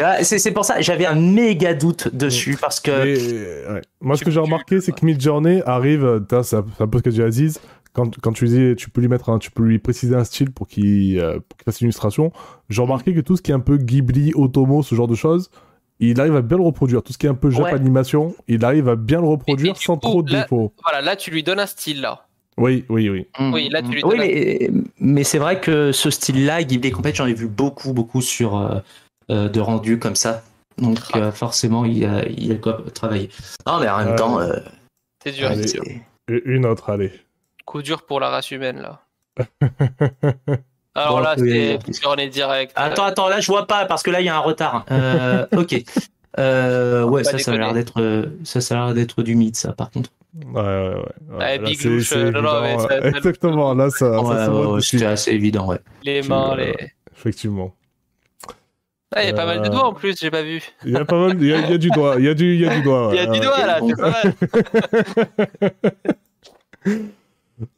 euh, 0.00 0.14
C'est 0.22 0.38
c'est 0.38 0.52
pour 0.52 0.64
ça, 0.64 0.80
j'avais 0.80 1.06
un 1.06 1.14
méga 1.14 1.74
doute 1.74 2.14
dessus 2.14 2.56
parce 2.60 2.80
que. 2.80 2.90
ouais. 3.74 3.82
Moi, 4.00 4.16
ce 4.16 4.24
que 4.24 4.30
j'ai 4.30 4.40
remarqué, 4.40 4.80
c'est 4.80 4.92
que 4.92 5.04
Midjourney 5.04 5.62
arrive, 5.66 6.04
euh, 6.04 6.20
t'as, 6.20 6.42
c'est 6.42 6.56
un 6.56 6.86
peu 6.88 6.98
ce 6.98 7.02
que 7.02 7.10
dit 7.10 7.22
Aziz, 7.22 7.58
quand, 7.94 8.18
quand 8.20 8.32
tu 8.32 8.44
disais, 8.46 8.74
tu 8.76 8.90
peux 8.90 9.00
lui 9.00 9.08
mettre 9.08 9.30
un, 9.30 9.38
tu 9.38 9.50
peux 9.50 9.62
lui 9.62 9.78
préciser 9.78 10.14
un 10.14 10.24
style 10.24 10.50
pour 10.50 10.66
qu'il 10.68 11.18
euh, 11.20 11.38
pour 11.48 11.56
qu'il 11.56 11.64
fasse 11.64 11.80
une 11.80 11.86
illustration. 11.86 12.32
J'ai 12.68 12.82
remarqué 12.82 13.14
que 13.14 13.20
tout 13.20 13.36
ce 13.36 13.42
qui 13.42 13.50
est 13.50 13.54
un 13.54 13.60
peu 13.60 13.76
Ghibli, 13.76 14.32
Otomo, 14.34 14.82
ce 14.82 14.94
genre 14.94 15.08
de 15.08 15.14
choses, 15.14 15.50
il 16.00 16.20
arrive 16.20 16.36
à 16.36 16.42
bien 16.42 16.56
le 16.58 16.62
reproduire. 16.64 17.02
Tout 17.02 17.12
ce 17.12 17.18
qui 17.18 17.26
est 17.26 17.30
un 17.30 17.34
peu 17.34 17.50
Jap 17.50 17.64
Ouais. 17.64 17.72
animation, 17.74 18.34
il 18.48 18.64
arrive 18.64 18.88
à 18.88 18.96
bien 18.96 19.20
le 19.20 19.26
reproduire 19.28 19.74
du 19.74 19.82
sans 19.82 19.94
coup, 19.96 20.00
trop 20.08 20.22
de 20.22 20.30
défauts. 20.32 20.72
Voilà, 20.82 21.00
là, 21.00 21.16
tu 21.16 21.30
lui 21.30 21.42
donnes 21.42 21.60
un 21.60 21.66
style, 21.66 22.00
là. 22.00 22.26
Oui, 22.56 22.84
oui, 22.88 23.08
oui. 23.10 23.26
Oui, 23.52 23.68
là, 23.68 23.82
tu 23.82 23.88
lui 23.90 24.02
Oui, 24.04 24.10
donnes 24.10 24.18
mais, 24.18 24.70
mais 25.00 25.24
c'est 25.24 25.38
vrai 25.38 25.60
que 25.60 25.90
ce 25.92 26.10
style-là, 26.10 26.62
Ghibli 26.62 26.90
Complete, 26.92 27.16
j'en 27.16 27.26
ai 27.26 27.34
vu 27.34 27.48
beaucoup, 27.48 27.92
beaucoup 27.92 28.22
sur 28.22 28.56
euh, 28.56 28.78
euh, 29.30 29.48
de 29.48 29.60
rendus 29.60 29.98
comme 29.98 30.14
ça. 30.16 30.42
Donc 30.78 30.98
euh, 31.16 31.30
forcément, 31.32 31.84
il 31.84 31.98
y 31.98 32.04
a, 32.04 32.26
il 32.28 32.50
a 32.52 32.56
quoi 32.56 32.82
travailler. 32.94 33.28
Non, 33.66 33.78
mais 33.80 33.88
en 33.88 33.98
même 33.98 34.08
Euh, 34.08 34.16
temps, 34.16 34.38
euh, 34.40 34.56
C'est 35.22 35.32
dur. 35.32 35.48
Allez. 35.48 35.66
dur. 35.66 35.82
Une 36.28 36.66
autre, 36.66 36.90
allez. 36.90 37.12
Coup 37.64 37.82
dur 37.82 38.02
pour 38.06 38.18
la 38.20 38.28
race 38.30 38.50
humaine, 38.50 38.80
là. 38.80 39.00
Alors 40.94 41.16
Bon, 41.16 41.20
là, 41.20 41.34
c'est 41.36 41.78
sur 41.92 42.18
est 42.18 42.28
direct. 42.28 42.72
Attends, 42.76 43.04
attends, 43.04 43.28
là 43.28 43.40
je 43.40 43.46
vois 43.48 43.66
pas 43.66 43.84
parce 43.84 44.02
que 44.02 44.10
là 44.10 44.20
il 44.20 44.26
y 44.26 44.28
a 44.28 44.36
un 44.36 44.40
retard. 44.40 44.84
Euh, 44.90 45.46
ok. 45.56 45.82
Euh, 46.38 47.04
ouais, 47.04 47.22
ça, 47.24 47.38
ça 47.38 47.52
a 47.52 47.56
l'air 47.56 47.72
d'être, 47.74 48.00
euh, 48.00 48.26
ça, 48.42 48.60
ça 48.60 48.74
a 48.80 48.86
l'air 48.86 48.94
d'être 48.94 49.22
du 49.22 49.36
mythe, 49.36 49.54
ça, 49.56 49.72
par 49.72 49.90
contre. 49.92 50.10
Ouais, 50.52 50.60
ouais, 50.60 50.94
ouais. 50.94 51.36
Ouais, 51.36 51.58
là, 51.58 51.64
Big 51.64 51.80
c'est- 51.80 51.88
Louche, 51.88 52.08
c'est 52.08 52.16
euh, 52.16 52.30
non, 52.32 52.42
non, 52.42 52.60
mais 52.60 52.70
évident, 52.72 52.88
ça- 52.88 53.00
ça- 53.00 53.08
Exactement, 53.08 53.74
là, 53.74 53.90
ça, 53.90 54.20
Ouais, 54.20 54.34
ça 54.34 54.52
ouais, 54.52 54.80
c'était 54.80 55.04
assez 55.06 55.30
évident, 55.30 55.66
ouais. 55.68 55.78
Les 56.02 56.22
mains, 56.22 56.54
euh, 56.54 56.56
les. 56.56 56.74
Effectivement. 57.16 57.72
Ah, 59.14 59.22
il 59.22 59.28
y 59.28 59.30
a 59.30 59.34
pas 59.34 59.46
mal 59.46 59.60
de 59.60 59.66
euh, 59.66 59.68
doigts 59.68 59.84
en 59.86 59.92
plus, 59.92 60.16
j'ai 60.20 60.30
pas 60.32 60.42
vu. 60.42 60.60
Il 60.84 60.90
y 60.90 60.96
a 60.96 61.04
pas 61.04 61.16
mal, 61.28 61.36
il 61.40 61.46
y 61.46 61.52
a, 61.54 61.60
il 61.60 61.70
y 61.70 61.74
a 61.74 61.78
du 61.78 61.88
doigt, 61.90 62.16
il 62.18 62.24
y 62.24 62.28
a 62.28 62.34
du, 62.34 62.54
il 62.54 62.60
y 62.62 62.66
a 62.66 62.74
du 62.74 62.82
doigt. 62.82 63.10
Il 63.12 63.16
y 63.16 63.20
a 63.20 63.26
du 63.26 63.38
doigt 63.38 63.64
là, 63.64 63.78
c'est 63.86 63.96
pas 63.96 64.10
mal. 64.10 64.34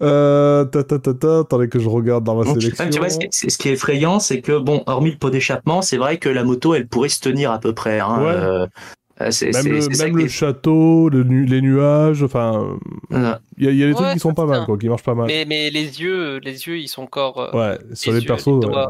Euh, 0.02 0.64
ta, 0.64 0.84
ta, 0.84 0.98
ta, 0.98 1.12
ta, 1.14 1.38
attendez 1.40 1.68
que 1.68 1.78
je 1.78 1.88
regarde 1.88 2.24
dans 2.24 2.34
ma 2.36 2.44
Donc, 2.44 2.60
sélection. 2.62 2.88
tu 2.90 2.98
vois, 2.98 3.10
ce 3.10 3.18
qui, 3.18 3.26
c'est- 3.30 3.50
ce 3.50 3.58
qui 3.58 3.68
est 3.68 3.72
effrayant, 3.72 4.20
c'est 4.20 4.40
que, 4.40 4.58
bon, 4.58 4.82
hormis 4.86 5.10
le 5.10 5.18
pot 5.18 5.28
d'échappement, 5.30 5.82
c'est 5.82 5.98
vrai 5.98 6.16
que 6.18 6.28
la 6.30 6.44
moto, 6.44 6.74
elle 6.74 6.86
pourrait 6.86 7.10
se 7.10 7.20
tenir 7.20 7.52
à 7.52 7.58
peu 7.58 7.74
près. 7.74 8.00
Hein, 8.00 8.22
Ouais. 8.24 8.32
euh, 8.32 9.30
c'est, 9.30 9.52
même 9.52 9.66
le, 9.66 10.14
même 10.14 10.28
château, 10.28 11.08
le 11.10 11.24
nu- 11.24 11.44
les 11.46 11.60
nuages, 11.60 12.22
enfin, 12.22 12.78
il 13.10 13.64
y 13.64 13.68
a, 13.68 13.70
il 13.70 13.76
y 13.76 13.84
a 13.84 13.86
des 13.88 13.94
trucs 13.94 14.12
qui 14.12 14.18
sont 14.18 14.34
pas 14.34 14.46
mal, 14.46 14.64
quoi, 14.64 14.78
qui 14.78 14.88
marchent 14.88 15.02
pas 15.02 15.14
mal. 15.14 15.26
Mais, 15.26 15.44
mais 15.46 15.70
les 15.70 16.00
yeux, 16.00 16.38
les 16.38 16.66
yeux, 16.66 16.78
ils 16.78 16.88
sont 16.88 17.02
encore. 17.02 17.38
euh, 17.40 17.50
Ouais, 17.72 17.78
sur 17.94 18.12
les 18.12 18.22
persos, 18.22 18.46
ouais, 18.64 18.84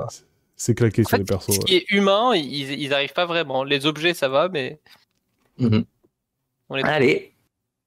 c'est- 0.56 0.74
claqué 0.74 1.02
En 1.02 1.04
sur 1.04 1.10
fait, 1.10 1.18
les 1.18 1.24
persos. 1.24 1.46
Ce 1.54 1.58
ouais. 1.58 1.64
qui 1.64 1.76
est 1.76 1.84
humain, 1.90 2.30
ils, 2.34 2.72
ils 2.80 2.94
arrivent 2.94 3.12
pas 3.12 3.26
vraiment. 3.26 3.62
Les 3.64 3.86
objets, 3.86 4.14
ça 4.14 4.28
va, 4.28 4.48
mais 4.48 4.78
mhm. 5.58 5.84
on. 6.70 6.74
Allez, 6.82 7.32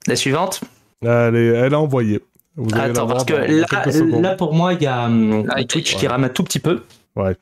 la 0.08 0.16
suivante. 0.16 0.62
Allez, 1.06 1.46
elle 1.48 1.74
a 1.74 1.80
envoyé. 1.80 2.20
Vous 2.60 2.74
allez 2.74 2.94
la 2.94 3.02
Attends, 3.02 3.08
parce 3.08 3.24
que 3.24 4.22
là, 4.22 4.36
pour 4.36 4.54
moi, 4.54 4.74
il 4.74 4.82
y 4.82 4.86
a 4.88 5.06
hum, 5.06 5.46
Aïe, 5.52 5.66
Twitch 5.66 5.96
qui 5.96 6.08
rame 6.08 6.26
un 6.26 6.30
tout 6.30 6.44
petit 6.44 6.60
peu. 6.60 6.84
Ouais. 7.16 7.36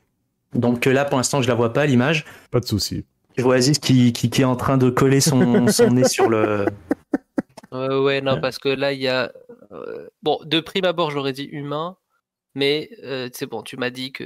Donc 0.54 0.86
euh, 0.86 0.92
là, 0.92 1.04
pour 1.04 1.18
l'instant, 1.18 1.42
je 1.42 1.48
la 1.48 1.54
vois 1.54 1.72
pas, 1.72 1.86
l'image. 1.86 2.24
Pas 2.50 2.60
de 2.60 2.64
souci. 2.64 3.04
Je 3.36 3.42
vois 3.42 3.56
Aziz 3.56 3.78
qui, 3.78 4.12
qui, 4.12 4.30
qui 4.30 4.42
est 4.42 4.46
en 4.46 4.56
train 4.56 4.78
de 4.78 4.90
coller 4.90 5.20
son, 5.20 5.66
son 5.72 5.90
nez 5.90 6.04
sur 6.08 6.28
le. 6.28 6.66
Ouais, 7.72 7.96
ouais, 7.96 8.20
non, 8.20 8.40
parce 8.40 8.58
que 8.58 8.68
là, 8.68 8.92
il 8.92 9.00
y 9.00 9.08
a. 9.08 9.30
euh, 9.72 10.08
Bon, 10.22 10.38
de 10.44 10.60
prime 10.60 10.84
abord, 10.84 11.10
j'aurais 11.10 11.32
dit 11.32 11.48
humain, 11.50 11.96
mais 12.54 12.88
euh, 13.04 13.28
c'est 13.32 13.46
bon, 13.46 13.62
tu 13.62 13.76
m'as 13.76 13.90
dit 13.90 14.12
que. 14.12 14.24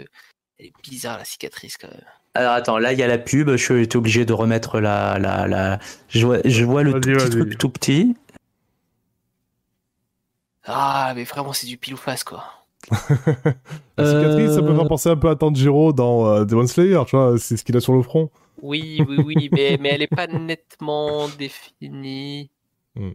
Elle 0.59 0.67
est 0.67 0.73
bizarre 0.89 1.19
la 1.19 1.25
cicatrice 1.25 1.77
quand 1.77 1.89
même. 1.89 2.05
Alors 2.35 2.53
attends, 2.53 2.79
là 2.79 2.93
il 2.93 2.99
y 2.99 3.03
a 3.03 3.09
la 3.09 3.19
pub, 3.19 3.51
je 3.51 3.57
suis 3.57 3.89
obligé 3.97 4.25
de 4.25 4.33
remettre 4.33 4.81
la. 4.81 5.19
la, 5.19 5.49
la... 5.49 5.79
Je, 6.09 6.25
vois, 6.25 6.39
je 6.45 6.65
vois 6.65 6.83
le 6.83 6.93
tout 6.93 7.01
petit 7.01 7.31
truc 7.31 7.59
tout 7.59 7.69
petit. 7.69 8.15
Ah, 10.65 11.13
mais 11.15 11.25
vraiment, 11.25 11.53
c'est 11.53 11.67
du 11.67 11.77
pile 11.77 11.95
ou 11.95 11.97
face 11.97 12.25
quoi. 12.25 12.45
La 13.97 14.07
cicatrice, 14.07 14.55
ça 14.55 14.63
peut 14.63 14.71
Euh, 14.71 14.77
faire 14.77 14.89
penser 14.89 15.09
un 15.09 15.17
peu 15.17 15.29
à 15.29 15.37
Tanjiro 15.37 15.93
dans 15.93 16.27
euh, 16.27 16.45
Demon 16.45 16.67
Slayer, 16.67 17.01
tu 17.07 17.17
vois, 17.17 17.39
c'est 17.39 17.57
ce 17.57 17.65
qu'il 17.65 17.77
a 17.77 17.81
sur 17.81 17.93
le 17.93 18.03
front. 18.03 18.31
Oui, 18.61 19.03
oui, 19.09 19.19
oui, 19.25 19.49
mais, 19.53 19.77
mais 19.81 19.91
elle 19.91 20.03
est 20.03 20.07
pas 20.15 20.27
nettement 20.27 21.29
définie. 21.29 22.51
Hmm. 22.95 23.11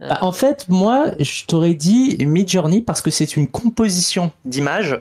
Bah, 0.00 0.18
en 0.22 0.32
fait, 0.32 0.68
moi, 0.68 1.12
je 1.18 1.44
t'aurais 1.44 1.74
dit 1.74 2.16
Midjourney 2.24 2.80
parce 2.82 3.02
que 3.02 3.10
c'est 3.10 3.36
une 3.36 3.46
composition 3.48 4.32
d'images 4.44 4.98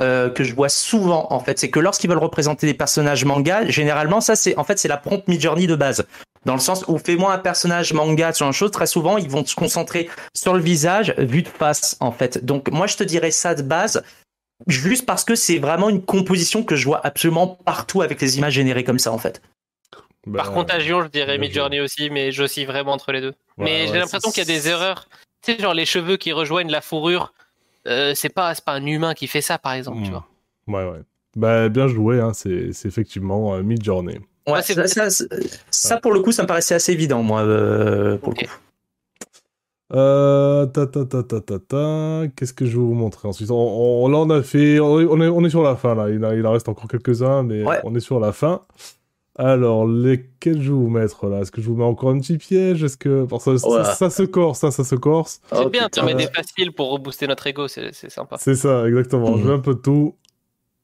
euh, 0.00 0.30
que 0.30 0.44
je 0.44 0.54
vois 0.54 0.68
souvent. 0.68 1.26
En 1.30 1.40
fait, 1.40 1.58
c'est 1.58 1.70
que 1.70 1.80
lorsqu'ils 1.80 2.08
veulent 2.08 2.18
représenter 2.18 2.66
des 2.66 2.74
personnages 2.74 3.24
manga, 3.24 3.66
généralement, 3.68 4.20
ça 4.20 4.36
c'est 4.36 4.56
en 4.56 4.64
fait 4.64 4.78
c'est 4.78 4.88
la 4.88 4.98
prompt 4.98 5.26
Midjourney 5.26 5.66
de 5.66 5.74
base. 5.74 6.06
Dans 6.46 6.54
le 6.54 6.60
sens 6.60 6.84
où 6.86 6.96
fais-moi 6.96 7.32
un 7.34 7.38
personnage 7.38 7.92
manga 7.92 8.32
sur 8.32 8.46
une 8.46 8.52
chose, 8.52 8.70
très 8.70 8.86
souvent 8.86 9.18
ils 9.18 9.28
vont 9.28 9.44
se 9.44 9.56
concentrer 9.56 10.08
sur 10.32 10.54
le 10.54 10.60
visage 10.60 11.12
vu 11.18 11.42
de 11.42 11.48
face 11.48 11.96
en 12.00 12.12
fait. 12.12 12.44
Donc 12.44 12.70
moi 12.70 12.86
je 12.86 12.96
te 12.96 13.02
dirais 13.02 13.32
ça 13.32 13.54
de 13.56 13.62
base. 13.62 14.02
Juste 14.68 15.04
parce 15.04 15.24
que 15.24 15.34
c'est 15.34 15.58
vraiment 15.58 15.90
une 15.90 16.02
composition 16.02 16.62
que 16.62 16.76
je 16.76 16.86
vois 16.86 17.04
absolument 17.04 17.48
partout 17.48 18.00
avec 18.00 18.20
les 18.22 18.38
images 18.38 18.54
générées 18.54 18.84
comme 18.84 18.98
ça 19.00 19.12
en 19.12 19.18
fait. 19.18 19.42
Bah, 20.26 20.38
Par 20.44 20.52
contagion, 20.52 21.02
je 21.02 21.08
dirais 21.08 21.36
Midjourney 21.36 21.80
aussi, 21.80 22.10
mais 22.10 22.32
j'oscille 22.32 22.66
vraiment 22.66 22.92
entre 22.92 23.12
les 23.12 23.20
deux. 23.20 23.34
Ouais, 23.58 23.64
mais 23.64 23.80
ouais, 23.82 23.86
j'ai 23.88 23.98
l'impression 23.98 24.30
qu'il 24.30 24.38
y 24.38 24.50
a 24.50 24.52
des 24.52 24.68
erreurs. 24.68 25.08
Tu 25.42 25.52
sais, 25.52 25.58
genre 25.60 25.74
les 25.74 25.84
cheveux 25.84 26.16
qui 26.16 26.32
rejoignent 26.32 26.70
la 26.70 26.80
fourrure, 26.80 27.32
euh, 27.86 28.14
c'est 28.14 28.28
pas, 28.30 28.54
c'est 28.54 28.64
pas 28.64 28.72
un 28.72 28.86
humain 28.86 29.14
qui 29.14 29.26
fait 29.26 29.40
ça, 29.42 29.58
par 29.58 29.72
exemple, 29.74 30.02
tu 30.04 30.10
Hmm. 30.10 30.12
vois. 30.12 30.26
Ouais, 30.68 30.90
ouais. 30.90 31.02
Bah, 31.36 31.68
bien 31.68 31.86
joué, 31.86 32.20
hein, 32.20 32.32
c'est 32.34 32.72
c'est 32.72 32.88
effectivement 32.88 33.54
euh, 33.54 33.62
mid-journée. 33.62 34.20
Ouais, 34.48 34.62
ça, 34.62 34.86
ça, 34.86 35.10
ça- 35.10 35.24
ça, 35.70 35.96
pour 36.00 36.12
le 36.12 36.20
coup 36.20 36.30
ça 36.32 36.42
me 36.42 36.46
paraissait 36.48 36.74
assez 36.74 36.92
évident 36.92 37.22
moi 37.22 37.40
euh, 37.42 38.16
pour 38.18 38.32
le 38.32 38.46
coup. 38.46 38.52
Euh, 39.94 40.66
ta, 40.66 40.86
ta, 40.86 41.04
ta, 41.04 41.22
ta, 41.22 41.40
ta, 41.40 41.58
ta. 41.60 42.22
Qu'est-ce 42.34 42.52
que 42.52 42.66
je 42.66 42.72
vais 42.72 42.82
vous 42.82 42.94
montrer 42.94 43.28
ensuite? 43.28 43.50
On, 43.50 43.54
on- 44.04 44.08
Là, 44.08 44.18
on 44.18 44.30
a 44.30 44.42
fait. 44.42 44.80
On 44.80 45.00
est, 45.20 45.28
on 45.28 45.44
est, 45.44 45.50
sur 45.50 45.62
la 45.62 45.76
fin, 45.76 45.94
là. 45.94 46.10
Il, 46.10 46.24
a- 46.24 46.34
il 46.34 46.44
en 46.46 46.52
reste 46.52 46.68
encore 46.68 46.88
quelques-uns, 46.88 47.44
mais 47.44 47.64
Ouais. 47.64 47.78
on 47.84 47.94
est 47.94 48.00
sur 48.00 48.18
la 48.18 48.32
fin. 48.32 48.62
Alors, 49.38 49.86
lesquels 49.86 50.60
je 50.62 50.68
vais 50.72 50.76
vous 50.78 50.88
mettre 50.88 51.26
là? 51.28 51.40
Est-ce 51.40 51.52
que 51.52 51.60
je 51.60 51.68
vous 51.68 51.76
mets 51.76 51.84
encore 51.84 52.10
un 52.10 52.18
petit 52.18 52.36
piège? 52.38 52.82
Est-ce 52.82 52.96
que. 52.96 53.26
parce 53.26 53.44
que 53.44 53.56
ça, 53.58 53.68
Ouais. 53.68 53.84
ça, 53.84 53.94
ça 53.94 54.10
se 54.10 54.22
corse, 54.24 54.58
ça, 54.58 54.70
ça 54.72 54.82
se 54.82 54.94
corse. 54.96 55.40
C'est 55.52 55.58
Oh, 55.64 55.68
bien, 55.68 55.84
tu 55.84 55.90
putain. 55.90 56.02
remets 56.02 56.14
des 56.14 56.32
faciles 56.32 56.72
pour 56.72 56.90
rebooster 56.90 57.26
notre 57.28 57.46
ego, 57.46 57.68
c'est 57.68 57.92
c'est 57.92 58.10
sympa. 58.10 58.36
C'est 58.40 58.54
ça, 58.56 58.88
exactement. 58.88 59.32
Mhm. 59.36 59.42
Je 59.42 59.46
mets 59.48 59.54
un 59.54 59.58
peu 59.60 59.74
de 59.74 59.80
tout. 59.80 60.14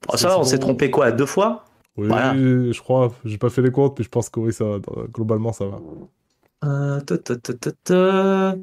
Oh, 0.08 0.16
ça 0.16 0.28
va, 0.28 0.38
on 0.38 0.44
s'est 0.44 0.58
trompé 0.58 0.90
quoi 0.90 1.10
deux 1.12 1.26
fois? 1.26 1.64
Oui, 1.96 2.08
Voilà. 2.08 2.34
je 2.34 2.78
crois. 2.80 3.12
J'ai 3.24 3.38
pas 3.38 3.50
fait 3.50 3.62
les 3.62 3.70
comptes, 3.70 3.98
mais 3.98 4.04
je 4.04 4.08
pense 4.08 4.28
que 4.30 4.40
oui, 4.40 4.52
ça, 4.52 4.64
va. 4.64 4.80
globalement, 5.12 5.52
ça 5.52 5.66
va. 5.66 5.80
Euh, 6.64 7.00
ta, 7.00 7.18
ta, 7.18 7.36
ta, 7.36 7.52
ta, 7.54 7.72
ta. 7.84 8.54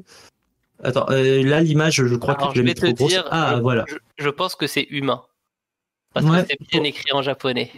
Attends, 0.82 1.06
euh, 1.10 1.42
là 1.44 1.60
l'image, 1.60 2.02
je 2.04 2.14
crois 2.16 2.34
Alors, 2.34 2.48
que 2.48 2.56
je 2.56 2.62
vais 2.62 2.68
mis 2.68 2.74
te 2.74 2.80
trop 2.86 2.94
grosse. 2.94 3.10
dire, 3.10 3.28
Ah 3.30 3.54
je, 3.56 3.60
voilà. 3.60 3.84
je, 3.88 3.96
je 4.18 4.28
pense 4.30 4.54
que 4.56 4.66
c'est 4.66 4.86
humain. 4.90 5.22
Parce 6.14 6.26
Ouais. 6.26 6.42
que 6.42 6.48
c'est 6.50 6.58
bien 6.72 6.82
écrit 6.84 7.12
en 7.12 7.22
japonais. 7.22 7.70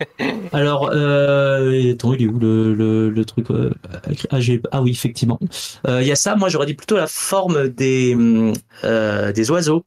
Alors, 0.52 0.90
euh, 0.92 1.92
attends, 1.92 2.14
il 2.14 2.22
est 2.22 2.26
où 2.26 2.38
le, 2.38 2.74
le, 2.74 3.10
le 3.10 3.24
truc 3.24 3.50
euh, 3.50 3.70
écrit- 4.10 4.28
ah, 4.30 4.38
ah 4.72 4.82
oui, 4.82 4.90
effectivement. 4.92 5.38
Euh, 5.86 6.00
Il 6.00 6.06
y 6.08 6.12
a 6.12 6.16
ça, 6.16 6.34
moi 6.36 6.48
j'aurais 6.48 6.66
dit 6.66 6.74
plutôt 6.74 6.96
la 6.96 7.06
forme 7.06 7.68
des, 7.68 8.16
euh, 8.84 9.32
des 9.32 9.50
oiseaux, 9.50 9.84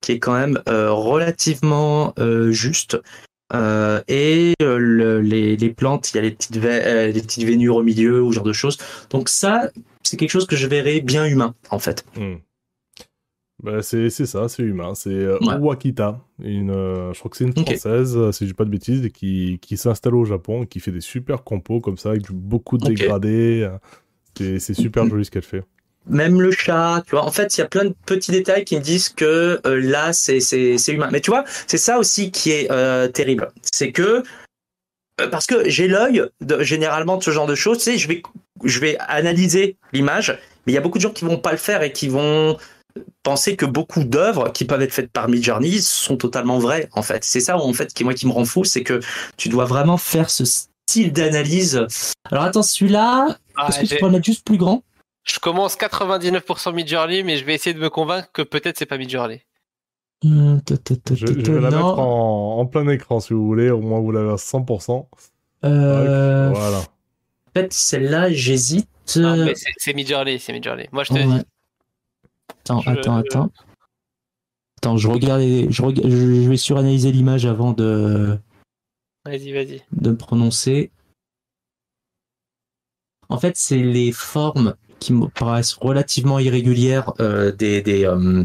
qui 0.00 0.12
est 0.12 0.18
quand 0.18 0.34
même 0.34 0.60
euh, 0.68 0.90
relativement 0.92 2.14
euh, 2.18 2.50
juste. 2.50 2.98
Euh, 3.54 4.02
et 4.08 4.54
euh, 4.62 4.78
le- 4.78 5.20
les, 5.20 5.56
les 5.56 5.70
plantes, 5.70 6.12
il 6.12 6.16
y 6.16 6.18
a 6.18 6.22
les 6.22 6.32
petites, 6.32 6.56
vé- 6.56 6.82
euh, 6.84 7.06
les 7.12 7.22
petites 7.22 7.44
vénures 7.44 7.76
au 7.76 7.82
milieu, 7.82 8.22
ou 8.22 8.30
ce 8.32 8.36
genre 8.36 8.44
de 8.44 8.52
choses. 8.52 8.76
Donc 9.10 9.28
ça, 9.28 9.70
c'est 10.02 10.16
quelque 10.16 10.30
chose 10.30 10.46
que 10.46 10.56
je 10.56 10.66
verrais 10.66 11.00
bien 11.00 11.24
humain, 11.24 11.54
en 11.70 11.78
fait. 11.78 12.04
Bah, 13.62 13.80
c'est 13.82 14.10
ça, 14.10 14.48
c'est 14.48 14.62
humain. 14.62 14.94
C'est 14.94 15.10
euh, 15.10 15.38
Ouais. 15.40 15.54
Owakita, 15.54 16.20
une, 16.42 16.70
euh, 16.70 17.12
je 17.14 17.18
crois 17.20 17.30
que 17.30 17.36
c'est 17.36 17.44
une 17.44 17.54
française, 17.80 18.30
si 18.32 18.44
je 18.44 18.50
dis 18.50 18.54
pas 18.54 18.64
de 18.64 18.70
bêtises, 18.70 19.08
qui, 19.14 19.58
qui 19.62 19.76
s'installe 19.76 20.16
au 20.16 20.24
Japon, 20.24 20.64
et 20.64 20.66
qui 20.66 20.80
fait 20.80 20.92
des 20.92 21.00
super 21.00 21.44
compos 21.44 21.80
comme 21.80 21.96
ça, 21.96 22.10
avec 22.10 22.30
beaucoup 22.30 22.76
de 22.76 22.84
dégradés. 22.88 23.68
C'est 24.36 24.58
c'est 24.58 24.74
super 24.74 25.06
joli 25.06 25.24
ce 25.24 25.30
qu'elle 25.30 25.42
fait. 25.44 25.62
Même 26.06 26.40
le 26.40 26.50
chat, 26.50 27.02
tu 27.06 27.12
vois. 27.12 27.24
En 27.24 27.30
fait, 27.30 27.56
il 27.56 27.60
y 27.60 27.64
a 27.64 27.66
plein 27.66 27.84
de 27.84 27.94
petits 28.06 28.30
détails 28.30 28.64
qui 28.64 28.76
me 28.76 28.80
disent 28.80 29.08
que 29.08 29.60
euh, 29.66 29.80
là, 29.80 30.12
c'est 30.12 30.40
c'est 30.40 30.78
c'est 30.78 30.92
humain. 30.92 31.08
Mais 31.12 31.20
tu 31.20 31.30
vois, 31.30 31.44
c'est 31.66 31.78
ça 31.78 31.98
aussi 31.98 32.30
qui 32.30 32.50
est 32.50 32.70
euh, 32.70 33.08
terrible, 33.08 33.50
c'est 33.72 33.92
que 33.92 34.22
euh, 35.20 35.28
parce 35.28 35.46
que 35.46 35.68
j'ai 35.68 35.88
l'œil 35.88 36.24
généralement 36.60 37.16
de 37.16 37.22
ce 37.22 37.30
genre 37.30 37.46
de 37.46 37.54
choses. 37.54 37.78
Tu 37.78 37.84
sais, 37.84 37.98
je 37.98 38.08
vais 38.08 38.22
je 38.64 38.80
vais 38.80 38.96
analyser 39.08 39.76
l'image, 39.92 40.38
mais 40.66 40.72
il 40.72 40.74
y 40.74 40.78
a 40.78 40.80
beaucoup 40.80 40.98
de 40.98 41.02
gens 41.02 41.10
qui 41.10 41.24
vont 41.24 41.38
pas 41.38 41.52
le 41.52 41.58
faire 41.58 41.82
et 41.82 41.92
qui 41.92 42.08
vont 42.08 42.56
penser 43.22 43.56
que 43.56 43.66
beaucoup 43.66 44.04
d'œuvres 44.04 44.50
qui 44.52 44.64
peuvent 44.64 44.82
être 44.82 44.92
faites 44.92 45.10
par 45.10 45.28
Midjourney 45.28 45.80
sont 45.80 46.16
totalement 46.16 46.58
vraies. 46.58 46.88
En 46.92 47.02
fait, 47.02 47.24
c'est 47.24 47.40
ça 47.40 47.56
en 47.56 47.72
fait 47.72 47.92
qui 47.92 48.04
moi 48.04 48.14
qui 48.14 48.26
me 48.26 48.32
rend 48.32 48.44
fou, 48.44 48.64
c'est 48.64 48.82
que 48.82 49.00
tu 49.36 49.48
dois 49.48 49.64
vraiment 49.64 49.96
faire 49.96 50.30
ce 50.30 50.44
style 50.44 51.12
d'analyse. 51.12 51.86
Alors 52.30 52.44
attends, 52.44 52.62
celui-là, 52.62 53.38
Ah, 53.56 53.68
est-ce 53.68 53.80
que 53.80 53.86
tu 53.86 53.96
peux 53.96 54.06
le 54.06 54.12
mettre 54.12 54.24
juste 54.24 54.44
plus 54.44 54.58
grand? 54.58 54.82
Je 55.24 55.38
commence 55.40 55.76
99% 55.76 56.72
Midjourney, 56.74 57.22
mais 57.22 57.36
je 57.36 57.44
vais 57.44 57.54
essayer 57.54 57.74
de 57.74 57.80
me 57.80 57.90
convaincre 57.90 58.30
que 58.32 58.42
peut-être 58.42 58.78
c'est 58.78 58.86
pas 58.86 58.98
Midjourney. 58.98 59.42
Ta, 60.22 60.74
Je, 61.14 61.26
je 61.26 61.52
vais 61.52 61.60
la 61.60 61.70
non. 61.70 61.76
mettre 61.76 61.98
en, 61.98 62.58
en 62.60 62.66
plein 62.66 62.88
écran 62.88 63.20
si 63.20 63.32
vous 63.34 63.44
voulez, 63.46 63.68
au 63.70 63.80
moins 63.80 64.00
vous 64.00 64.10
l'avez 64.12 64.30
à 64.30 64.36
100%. 64.36 65.06
Euh, 65.64 66.50
Voilà. 66.50 66.78
En 66.78 67.50
fait, 67.54 67.72
celle-là, 67.72 68.30
j'hésite. 68.32 68.88
Mais 69.16 69.54
c'est- 69.54 69.70
c'est 69.76 69.92
Midjourney, 69.94 70.38
c'est 70.38 70.52
Midjourney. 70.52 70.88
Moi, 70.92 71.04
je 71.04 71.08
te 71.10 71.14
Ouais. 71.14 71.24
dis. 71.26 71.44
Attends, 72.62 72.80
je- 72.80 72.90
attends, 72.90 73.16
attends. 73.16 73.50
Attends, 74.78 74.96
je 74.96 75.08
regarde, 75.08 75.40
les- 75.40 75.70
je, 75.70 75.82
reg- 75.82 76.00
je 76.02 76.48
vais 76.48 76.56
suranalyser 76.56 77.12
l'image 77.12 77.44
avant 77.46 77.72
de, 77.72 78.38
Vas-y, 79.26 79.52
vas-y. 79.52 79.82
de 79.92 80.10
me 80.10 80.16
prononcer. 80.16 80.90
En 83.28 83.38
fait, 83.38 83.56
c'est 83.56 83.78
les 83.78 84.12
formes 84.12 84.74
qui 85.04 85.12
me 85.12 85.28
paraissent 85.28 85.74
relativement 85.74 86.38
irrégulières 86.38 87.12
euh, 87.20 87.52
des, 87.52 87.82
des 87.82 88.04
euh, 88.06 88.44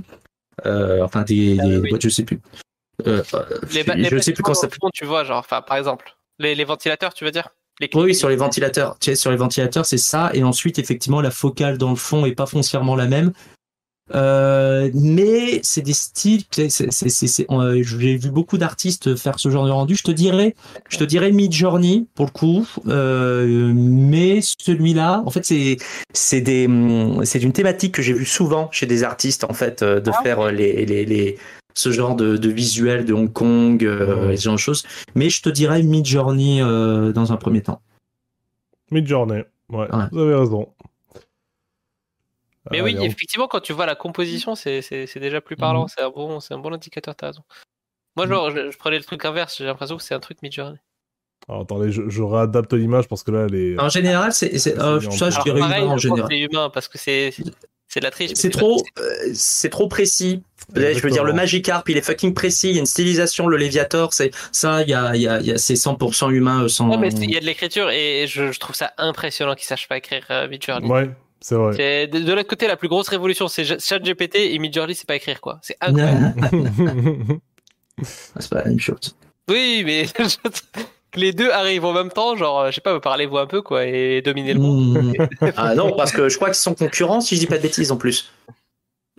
euh, 0.65 1.01
enfin 1.03 1.21
des, 1.23 1.57
Ah 1.59 1.65
des- 1.65 1.77
oui. 1.79 1.89
je 2.01 2.09
sais 2.09 2.23
plus. 2.23 2.41
Les, 3.05 3.13
je 3.71 4.15
les 4.15 4.21
sais 4.21 4.33
plus 4.33 4.43
comment 4.43 4.53
bâtiments 4.53 4.55
ça 4.55 4.67
fond, 4.81 4.89
tu 4.93 5.05
vois, 5.05 5.23
genre, 5.23 5.39
enfin, 5.39 5.61
par 5.61 5.77
exemple, 5.77 6.17
les, 6.37 6.53
les 6.55 6.65
ventilateurs, 6.65 7.13
tu 7.13 7.23
veux 7.23 7.31
dire? 7.31 7.47
Les 7.79 7.89
Oui, 7.93 8.03
oui, 8.07 8.15
sur 8.15 8.27
les 8.27 8.35
ventilateurs. 8.35 8.97
Tu 8.99 9.05
sais, 9.11 9.15
sur 9.15 9.31
les 9.31 9.37
ventilateurs, 9.37 9.85
c'est 9.85 9.97
ça. 9.97 10.31
Et 10.33 10.43
ensuite, 10.43 10.79
effectivement, 10.79 11.21
la 11.21 11.31
focale 11.31 11.77
dans 11.77 11.91
le 11.91 11.95
fond 11.95 12.25
est 12.25 12.35
pas 12.35 12.45
foncièrement 12.45 12.97
la 12.97 13.07
même. 13.07 13.31
Euh, 14.15 14.89
mais 14.93 15.59
c'est 15.63 15.81
des 15.81 15.93
styles. 15.93 16.43
euh, 16.59 17.83
J'ai 17.83 18.17
vu 18.17 18.31
beaucoup 18.31 18.57
d'artistes 18.57 19.15
faire 19.15 19.39
ce 19.39 19.49
genre 19.49 19.65
de 19.65 19.71
rendu. 19.71 19.95
Je 19.95 20.03
te 20.03 20.11
dirais, 20.11 20.55
je 20.89 20.97
te 20.97 21.03
dirais 21.03 21.31
Midjourney 21.31 22.07
pour 22.15 22.25
le 22.25 22.31
coup. 22.31 22.67
Euh, 22.87 23.71
mais 23.73 24.39
celui-là, 24.41 25.21
en 25.25 25.29
fait, 25.29 25.45
c'est 25.45 25.77
c'est 26.13 26.41
des 26.41 26.65
hum, 26.67 27.23
c'est 27.25 27.41
une 27.43 27.53
thématique 27.53 27.95
que 27.95 28.01
j'ai 28.01 28.13
vu 28.13 28.25
souvent 28.25 28.69
chez 28.71 28.85
des 28.85 29.03
artistes 29.03 29.43
en 29.43 29.53
fait 29.53 29.83
de 29.83 30.11
Ah, 30.13 30.23
faire 30.23 30.51
les 30.51 30.85
les 30.85 31.05
les 31.05 31.37
ce 31.75 31.91
genre 31.91 32.15
de, 32.15 32.35
de 32.35 32.49
visuel 32.49 33.05
de 33.05 33.13
Hong 33.13 33.31
Kong, 33.31 33.85
euh, 33.85 34.35
ce 34.35 34.41
genre 34.41 34.55
de 34.55 34.59
choses. 34.59 34.83
Mais 35.15 35.29
je 35.29 35.41
te 35.41 35.49
dirais 35.49 35.81
Midjourney 35.83 36.61
euh, 36.61 37.13
dans 37.13 37.31
un 37.31 37.37
premier 37.37 37.61
temps. 37.61 37.81
Mid-journée. 38.91 39.43
Ouais, 39.69 39.87
Ouais. 39.93 40.05
vous 40.11 40.19
avez 40.19 40.33
raison. 40.35 40.67
Mais 42.71 42.81
oui, 42.81 42.97
effectivement, 43.01 43.47
quand 43.47 43.59
tu 43.61 43.73
vois 43.73 43.85
la 43.85 43.95
composition, 43.95 44.55
c'est 44.55 45.19
déjà 45.19 45.41
plus 45.41 45.55
parlant. 45.55 45.83
Mhm. 45.83 45.87
C'est 45.95 46.01
un, 46.01 46.09
bon, 46.09 46.39
c'est 46.39 46.53
un 46.53 46.59
bon 46.59 46.73
indicateur, 46.73 47.15
t'as 47.15 47.27
raison. 47.27 47.43
Moi, 48.15 48.27
genre, 48.27 48.51
je, 48.51 48.71
je 48.71 48.77
prenais 48.77 48.97
le 48.97 49.03
truc 49.03 49.23
inverse, 49.25 49.57
j'ai 49.57 49.65
l'impression 49.65 49.95
que 49.97 50.03
c'est 50.03 50.13
un 50.15 50.19
truc 50.19 50.41
mid-journey. 50.41 50.79
Alors, 51.47 51.61
attendez, 51.61 51.91
je, 51.91 52.09
je 52.09 52.21
réadapte 52.21 52.73
l'image 52.73 53.07
parce 53.07 53.23
que 53.23 53.31
là, 53.31 53.47
elle 53.47 53.55
est. 53.55 53.79
En 53.79 53.89
général, 53.89 54.33
c'est 54.33 54.53
euh, 54.77 54.99
ça, 54.99 55.29
je 55.29 55.41
dirais 55.41 55.59
humain 55.59 55.81
en 55.87 55.97
général. 55.97 56.27
c'est 56.29 56.39
humain 56.39 56.69
parce 56.69 56.87
que 56.87 56.97
c'est 56.97 57.33
c'est 57.87 58.01
de 58.01 58.05
la 58.05 58.11
triche. 58.11 58.31
C'est 58.35 58.51
pas- 58.51 58.59
trop, 58.59 58.83
euh, 58.99 59.31
c'est 59.33 59.69
trop 59.69 59.87
précis. 59.87 60.43
Je 60.75 60.99
veux 61.01 61.09
dire, 61.09 61.23
le. 61.23 61.33
Magikarp, 61.33 61.89
il 61.89 61.97
est 61.97 62.01
fucking 62.01 62.35
précis. 62.35 62.69
Il 62.69 62.73
y 62.73 62.77
a 62.77 62.81
une 62.81 62.85
stylisation, 62.85 63.47
le 63.47 63.57
Léviator, 63.57 64.13
c'est 64.13 64.31
ça. 64.51 64.83
Il 64.83 64.89
y 64.89 64.93
a, 64.93 65.15
il 65.15 65.21
y 65.23 65.27
a, 65.27 65.39
il 65.39 65.47
y 65.47 65.51
a 65.51 65.57
c'est 65.57 65.73
100% 65.73 66.29
humain, 66.29 66.63
euh, 66.63 66.67
sans. 66.67 66.89
Ouais, 66.89 66.97
mais 66.97 67.09
il 67.09 67.31
y 67.31 67.37
a 67.37 67.39
de 67.39 67.45
l'écriture 67.45 67.89
et 67.89 68.25
je, 68.27 68.51
je 68.51 68.59
trouve 68.59 68.75
ça 68.75 68.93
impressionnant 68.97 69.55
qu'ils 69.55 69.65
sachent 69.65 69.87
pas 69.87 69.97
écrire 69.97 70.25
euh, 70.29 70.47
Midjourney. 70.47 70.87
Ouais, 70.87 71.09
c'est 71.41 71.55
vrai. 71.55 71.73
C'est- 71.73 72.07
De, 72.07 72.19
de 72.19 72.33
l'autre 72.33 72.47
côté, 72.49 72.67
la 72.67 72.75
plus 72.77 72.87
grosse 72.89 73.07
révolution, 73.09 73.47
c'est 73.47 73.63
ChatGPT 73.79 74.35
et 74.53 74.59
Midjourney, 74.59 74.95
c'est 74.95 75.07
pas 75.07 75.15
écrire 75.15 75.39
quoi. 75.41 75.59
C'est 75.61 75.77
incroyable. 75.81 76.35
c'est 78.01 78.49
pas 78.49 78.59
la 78.59 78.65
même 78.65 78.79
chose. 78.79 79.15
oui, 79.49 79.83
mais 79.85 80.05
que 80.07 80.23
les 81.15 81.33
deux 81.33 81.49
arrivent 81.51 81.85
en 81.85 81.93
même 81.93 82.09
temps, 82.11 82.35
genre, 82.35 82.67
je 82.67 82.75
sais 82.75 82.81
pas, 82.81 82.99
parlez-vous 82.99 83.37
un 83.37 83.47
peu 83.47 83.61
quoi 83.61 83.85
et 83.85 84.21
dominez 84.21 84.53
le 84.53 84.59
monde. 84.59 85.13
Mm. 85.17 85.51
ah 85.57 85.75
non, 85.75 85.95
parce 85.95 86.11
que 86.11 86.29
je 86.29 86.35
crois 86.35 86.49
qu'ils 86.49 86.55
sont 86.55 86.75
concurrents, 86.75 87.21
si 87.21 87.35
je 87.35 87.41
dis 87.41 87.47
pas 87.47 87.57
de 87.57 87.63
bêtises 87.63 87.91
en 87.91 87.97
plus. 87.97 88.31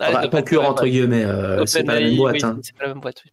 Ah, 0.02 0.08
Enfin, 0.10 0.28
concurrents 0.28 0.70
entre 0.70 0.86
guillemets. 0.86 1.24
euh, 1.24 1.66
c'est 1.66 1.84
pas 1.84 1.94
la 1.94 2.00
même 2.00 2.16
boîte. 2.16 2.36
oui, 2.36 2.44
hein. 2.44 2.58
C'est 2.62 2.74
pas 2.74 2.84
la 2.86 2.94
même 2.94 3.00
boîte, 3.00 3.22
oui. 3.24 3.32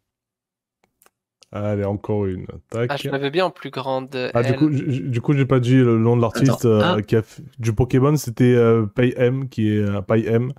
Allez, 1.53 1.85
encore 1.85 2.25
une. 2.25 2.45
Tac. 2.69 2.89
Ah, 2.91 2.97
je 2.97 3.09
l'avais 3.09 3.29
bien 3.29 3.45
en 3.45 3.51
plus 3.51 3.69
grande. 3.69 4.15
Ah, 4.33 4.43
du 4.43 4.53
coup, 4.55 4.69
j- 4.71 5.01
du 5.01 5.21
coup, 5.21 5.31
j'ai 5.33 5.45
pas 5.45 5.59
dit 5.61 5.75
le 5.77 5.97
nom 5.97 6.17
de 6.17 6.21
l'artiste 6.21 6.65
euh, 6.65 6.81
Ah. 6.97 7.01
qui 7.01 7.15
a 7.15 7.21
fait 7.21 7.41
du 7.57 7.73
Pokémon, 7.73 8.15
c'était 8.17 8.53
euh, 8.53 8.85
PayM, 8.85 9.47
qui 9.47 9.69
est 9.77 9.83
un 9.87 10.01
PayM, 10.01 10.51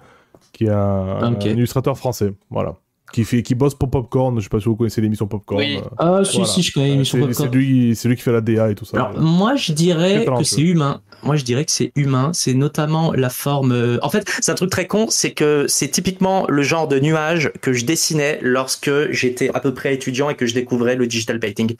qui 0.52 0.64
est 0.64 0.70
un, 0.70 1.18
un 1.22 1.38
illustrateur 1.40 1.98
français, 1.98 2.32
voilà, 2.50 2.76
qui 3.12 3.24
fait, 3.24 3.42
qui 3.42 3.54
bosse 3.54 3.74
pour 3.74 3.90
Popcorn. 3.90 4.36
Je 4.38 4.42
sais 4.44 4.48
pas 4.48 4.60
si 4.60 4.66
vous 4.66 4.76
connaissez 4.76 5.00
l'émission 5.00 5.26
Popcorn. 5.26 5.60
Oui. 5.60 5.76
euh, 5.78 5.88
Ah 5.98 6.20
si 6.24 6.36
voilà. 6.36 6.52
si, 6.52 6.62
je 6.62 6.72
connais 6.72 6.88
l'émission 6.90 7.18
Popcorn. 7.18 7.48
c'est 7.50 7.54
lui, 7.56 7.94
c'est 7.96 8.08
lui 8.08 8.16
qui 8.16 8.22
fait 8.22 8.32
la 8.32 8.40
DA 8.40 8.70
et 8.70 8.74
tout 8.74 8.84
ça. 8.84 8.96
Alors 8.96 9.18
moi 9.20 9.56
je 9.56 9.72
dirais 9.72 10.24
que 10.24 10.44
c'est 10.44 10.60
humain. 10.60 11.00
Moi 11.22 11.36
je 11.36 11.44
dirais 11.44 11.64
que 11.64 11.72
c'est 11.72 11.90
humain. 11.96 12.30
C'est 12.34 12.54
notamment 12.54 13.12
la 13.12 13.28
forme. 13.30 13.72
euh, 13.72 13.98
En 14.02 14.10
fait, 14.10 14.28
c'est 14.40 14.52
un 14.52 14.54
truc 14.54 14.70
très 14.70 14.86
con, 14.86 15.06
c'est 15.10 15.32
que 15.32 15.66
c'est 15.68 15.88
typiquement 15.88 16.46
le 16.48 16.62
genre 16.62 16.86
de 16.88 16.98
nuage 17.00 17.50
que 17.60 17.72
je 17.72 17.84
dessinais 17.84 18.38
lorsque 18.42 18.90
j'étais 19.10 19.50
à 19.54 19.60
peu 19.60 19.74
près 19.74 19.94
étudiant 19.94 20.30
et 20.30 20.34
que 20.36 20.46
je 20.46 20.54
découvrais 20.54 20.94
le 20.96 21.06
digital 21.06 21.40
painting. 21.40 21.74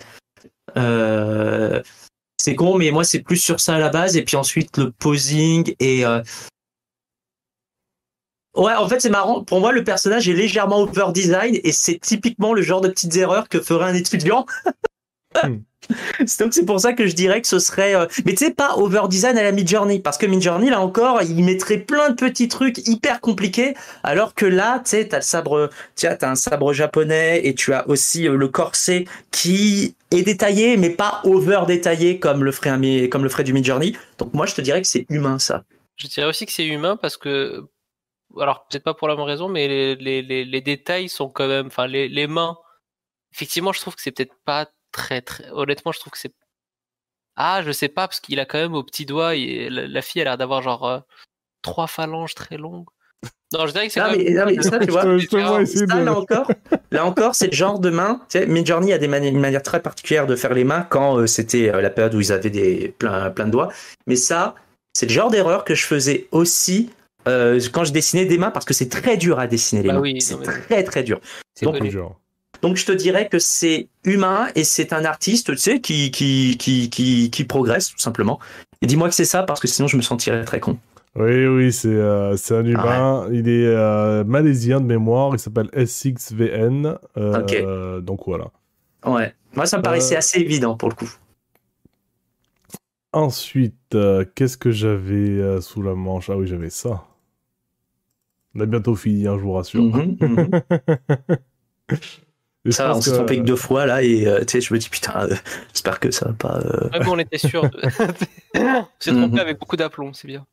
Euh, 0.77 1.83
C'est 2.41 2.55
con, 2.55 2.79
mais 2.79 2.91
moi 2.91 3.05
c'est 3.05 3.21
plus 3.21 3.37
sur 3.39 3.59
ça 3.61 3.75
à 3.75 3.79
la 3.79 3.89
base 3.91 4.17
et 4.17 4.23
puis 4.23 4.37
ensuite 4.37 4.77
le 4.79 4.91
posing 4.93 5.75
et. 5.81 6.05
euh, 6.05 6.21
Ouais, 8.59 8.75
en 8.75 8.89
fait 8.89 9.01
c'est 9.01 9.09
marrant. 9.09 9.45
Pour 9.45 9.61
moi 9.61 9.73
le 9.73 9.85
personnage 9.85 10.29
est 10.29 10.35
légèrement 10.35 10.81
over 10.81 11.13
design 11.15 11.59
et 11.63 11.73
c'est 11.73 11.99
typiquement 12.01 12.53
le 12.53 12.61
genre 12.63 12.81
de 12.81 12.89
petites 12.89 13.17
erreurs 13.17 13.49
que 13.49 13.61
ferait 13.61 13.87
un 13.87 13.95
étudiant. 13.95 14.47
C'est 15.33 15.59
Donc 16.41 16.53
c'est 16.53 16.65
pour 16.65 16.81
ça 16.81 16.93
que 16.93 17.07
je 17.07 17.15
dirais 17.15 17.41
que 17.41 17.47
ce 17.47 17.61
serait, 17.61 17.95
euh, 17.95 18.07
mais 18.27 18.33
tu 18.33 18.45
sais 18.45 18.53
pas 18.53 18.77
over 18.77 19.03
design 19.09 19.39
à 19.39 19.45
la 19.45 19.53
Midjourney, 19.53 20.01
parce 20.01 20.19
que 20.19 20.27
Midjourney 20.27 20.71
là 20.71 20.81
encore, 20.81 21.23
il 21.23 21.45
mettrait 21.45 21.79
plein 21.79 22.11
de 22.11 22.15
petits 22.15 22.49
trucs 22.49 22.87
hyper 22.89 23.21
compliqués, 23.21 23.75
alors 24.03 24.35
que 24.35 24.45
là, 24.45 24.81
tu 24.85 24.91
sais, 24.91 25.07
t'as 25.07 25.19
le 25.19 25.23
sabre, 25.23 25.71
tu 25.97 26.07
as 26.07 26.17
t'as 26.17 26.31
un 26.31 26.35
sabre 26.35 26.73
japonais 26.73 27.41
et 27.45 27.55
tu 27.55 27.73
as 27.73 27.89
aussi 27.89 28.27
euh, 28.27 28.35
le 28.35 28.49
corset 28.49 29.05
qui 29.31 29.95
est 30.11 30.23
détaillé, 30.23 30.77
mais 30.77 30.91
pas 30.91 31.21
over 31.25 31.61
détaillé 31.67 32.19
comme 32.19 32.43
le 32.43 32.51
ferait 32.53 32.71
un, 32.71 33.09
comme 33.09 33.23
le 33.23 33.29
ferait 33.29 33.45
du 33.45 33.53
Midjourney. 33.53 33.97
Donc 34.19 34.35
moi 34.35 34.47
je 34.47 34.55
te 34.55 34.61
dirais 34.61 34.83
que 34.83 34.89
c'est 34.89 35.07
humain 35.09 35.39
ça. 35.39 35.63
Je 35.97 36.09
dirais 36.09 36.27
aussi 36.27 36.45
que 36.45 36.53
c'est 36.53 36.67
humain 36.67 36.97
parce 36.97 37.17
que, 37.17 37.65
alors 38.41 38.67
peut-être 38.69 38.85
pas 38.85 38.95
pour 38.95 39.09
la 39.09 39.17
même 39.17 39.25
raison, 39.25 39.49
mais 39.49 39.69
les, 39.69 39.97
les, 39.97 40.23
les, 40.23 40.45
les 40.45 40.61
détails 40.61 41.09
sont 41.09 41.29
quand 41.31 41.49
même, 41.49 41.67
enfin 41.69 41.87
les, 41.87 42.09
les 42.09 42.27
mains. 42.27 42.57
Effectivement, 43.35 43.73
je 43.73 43.81
trouve 43.81 43.95
que 43.95 44.03
c'est 44.03 44.13
peut-être 44.13 44.35
pas 44.45 44.69
très 44.93 45.21
très. 45.23 45.49
Honnêtement, 45.51 45.93
je 45.93 46.01
trouve 46.01 46.13
que 46.13 46.19
c'est. 46.19 46.33
Ah, 47.37 47.63
je 47.65 47.71
sais 47.73 47.89
pas 47.89 48.09
parce 48.09 48.21
qu'il 48.21 48.41
a 48.41 48.47
quand 48.47 48.59
même 48.59 48.75
au 48.75 48.83
petit 48.83 49.07
doigt. 49.07 49.35
il- 49.37 49.69
La, 49.73 49.87
la 49.87 50.03
fille 50.03 50.21
a 50.21 50.25
l'air 50.25 50.37
d'avoir 50.39 50.63
genre 50.63 50.87
euh, 50.89 50.99
trois 51.63 51.87
phalanges 51.87 52.35
très 52.35 52.57
longues. 52.57 52.87
Non, 53.53 53.67
je 53.67 53.73
dirais 53.73 53.87
que 53.87 53.93
c'est 53.93 54.01
Non, 54.01 54.11
mais, 54.11 54.31
non, 54.31 54.45
mais 54.47 54.63
ça, 54.63 54.79
tu 54.79 54.91
vois, 54.91 55.03
ça, 55.03 56.01
là 56.01 56.13
encore, 56.15 56.51
là 56.91 57.05
encore, 57.07 57.35
c'est 57.35 57.47
le 57.47 57.53
genre 57.57 57.79
de 57.79 57.91
main. 57.91 58.21
Tu 58.29 58.39
sais, 58.39 58.47
Midjourney 58.47 58.93
a 58.93 58.99
des 58.99 59.09
mani- 59.09 59.29
une 59.29 59.41
manière 59.41 59.63
très 59.63 59.81
particulière 59.81 60.27
de 60.27 60.37
faire 60.37 60.53
les 60.53 60.65
mains 60.65 60.83
quand 60.83 61.17
euh, 61.19 61.27
c'était 61.27 61.71
euh, 61.75 61.81
la 61.81 61.91
période 61.91 62.15
où 62.15 62.21
ils 62.21 62.33
avaient 62.33 62.51
des 62.51 62.89
plein, 62.99 63.31
plein 63.31 63.47
de 63.47 63.51
doigts. 63.51 63.73
Mais 64.07 64.17
ça, 64.17 64.55
c'est 64.93 65.07
le 65.07 65.13
genre 65.13 65.31
d'erreur 65.31 65.65
que 65.65 65.75
je 65.75 65.87
faisais 65.87 66.29
aussi 66.33 66.91
euh, 67.29 67.61
quand 67.73 67.85
je 67.85 67.93
dessinais 67.93 68.25
des 68.25 68.39
mains 68.39 68.51
parce 68.51 68.65
que 68.65 68.75
c'est 68.75 68.89
très 68.89 69.17
dur 69.17 69.39
à 69.39 69.47
dessiner 69.47 69.83
les 69.83 69.89
Bah 69.89 69.95
mains. 69.95 70.01
oui, 70.01 70.21
c'est 70.21 70.37
mais- 70.37 70.45
très 70.45 70.83
très 70.85 71.03
dur. 71.03 71.21
c'est 71.55 71.65
donc, 71.67 71.79
connu. 71.79 71.91
Genre. 71.91 72.19
Donc 72.63 72.77
je 72.77 72.85
te 72.87 72.93
dirais 72.93 73.29
que 73.29 73.39
c'est 73.39 73.89
humain 74.05 74.49
et 74.57 74.65
c'est 74.65 74.93
un 74.93 75.05
artiste, 75.05 75.53
tu 75.53 75.57
sais, 75.59 75.81
qui 75.81 76.11
qui 76.11 76.57
qui 76.59 76.91
qui, 76.91 77.31
qui 77.31 77.45
progresse 77.45 77.91
tout 77.91 77.99
simplement. 77.99 78.41
Et 78.83 78.87
dis-moi 78.87 79.09
que 79.09 79.15
c'est 79.15 79.25
ça 79.25 79.43
parce 79.45 79.61
que 79.61 79.69
sinon 79.69 79.87
je 79.89 79.97
me 79.97 80.03
sentirais 80.03 80.45
très 80.45 80.59
con. 80.61 80.79
Oui, 81.17 81.47
oui, 81.47 81.73
c'est 81.73 81.89
euh, 81.89 82.37
c'est 82.37 82.55
un 82.57 82.65
humain. 82.65 83.29
Il 83.33 83.49
est 83.49 83.67
euh, 83.67 84.25
malaisien 84.25 84.81
de 84.81 84.87
mémoire. 84.87 85.31
Il 85.35 85.39
s'appelle 85.39 85.69
S6VN. 85.75 86.97
euh, 87.17 88.01
Donc 88.01 88.21
voilà. 88.27 88.47
Ouais. 89.07 89.35
Moi 89.55 89.67
ça 89.67 89.79
me 89.79 89.83
paraissait 89.83 90.15
Euh, 90.17 90.19
assez 90.19 90.39
évident 90.41 90.77
pour 90.77 90.89
le 90.89 90.95
coup. 90.95 91.11
Ensuite, 93.13 93.95
euh, 93.95 94.25
qu'est-ce 94.35 94.59
que 94.59 94.71
j'avais 94.71 95.15
euh, 95.41 95.61
sous 95.61 95.83
la 95.83 95.95
manche? 95.95 96.29
Ah 96.31 96.37
oui, 96.37 96.47
j'avais 96.47 96.71
ça. 96.71 97.05
On 98.55 98.61
a 98.61 98.67
bientôt 98.67 98.95
fini, 98.97 99.27
hein, 99.27 99.37
je 99.37 99.43
vous 99.43 99.53
rassure. 99.53 99.83
Mhm, 99.83 100.17
mhm. 100.21 100.51
Ça, 102.71 102.95
on 102.95 103.01
s'est 103.01 103.13
trompé 103.13 103.37
que 103.39 103.43
deux 103.45 103.57
fois 103.57 103.87
là 103.87 104.03
et 104.03 104.27
euh, 104.27 104.41
tu 104.41 104.53
sais, 104.53 104.61
je 104.61 104.75
me 104.75 104.79
dis 104.79 104.89
putain, 104.91 105.27
euh, 105.31 105.35
j'espère 105.73 106.01
que 106.01 106.11
ça 106.11 106.27
va 106.27 106.33
pas. 106.35 106.59
euh, 106.59 106.91
Ouais, 106.93 106.99
mais 107.01 107.09
on 107.09 107.19
était 107.19 107.39
sûr. 107.39 107.63
De... 107.63 107.81
c'est 108.99 109.13
trompé 109.13 109.35
Mhm. 109.35 109.39
avec 109.39 109.59
beaucoup 109.59 109.77
d'aplomb, 109.77 110.13
c'est 110.13 110.29
bien. 110.29 110.45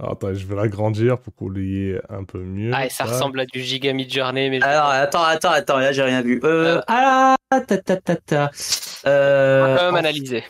Alors, 0.00 0.12
attends, 0.14 0.34
je 0.34 0.44
vais 0.44 0.56
l'agrandir 0.56 1.18
pour 1.18 1.32
vous 1.38 1.50
l'ayez 1.50 2.00
un 2.08 2.24
peu 2.24 2.38
mieux. 2.40 2.72
Ah, 2.74 2.86
et 2.86 2.90
ça 2.90 3.04
ressemble 3.04 3.38
à 3.38 3.46
du 3.46 3.60
giga 3.60 3.92
mid-journey, 3.92 4.50
mais 4.50 4.58
je- 4.60 4.64
Alors 4.64 4.86
attends, 4.88 5.22
attends, 5.22 5.50
attends, 5.52 5.78
là 5.78 5.92
j'ai 5.92 6.02
rien 6.02 6.20
vu. 6.22 6.40
Euh, 6.42 6.78
Euh. 6.78 6.80
ah, 6.88 7.36
ta 7.48 7.60
ta 7.78 7.96
ta 7.98 8.16
ta. 8.16 8.50
Euh, 9.06 9.62
on 9.62 9.74
va 9.74 9.78
quand 9.78 9.84
même 9.92 9.96
analyser. 9.96 10.42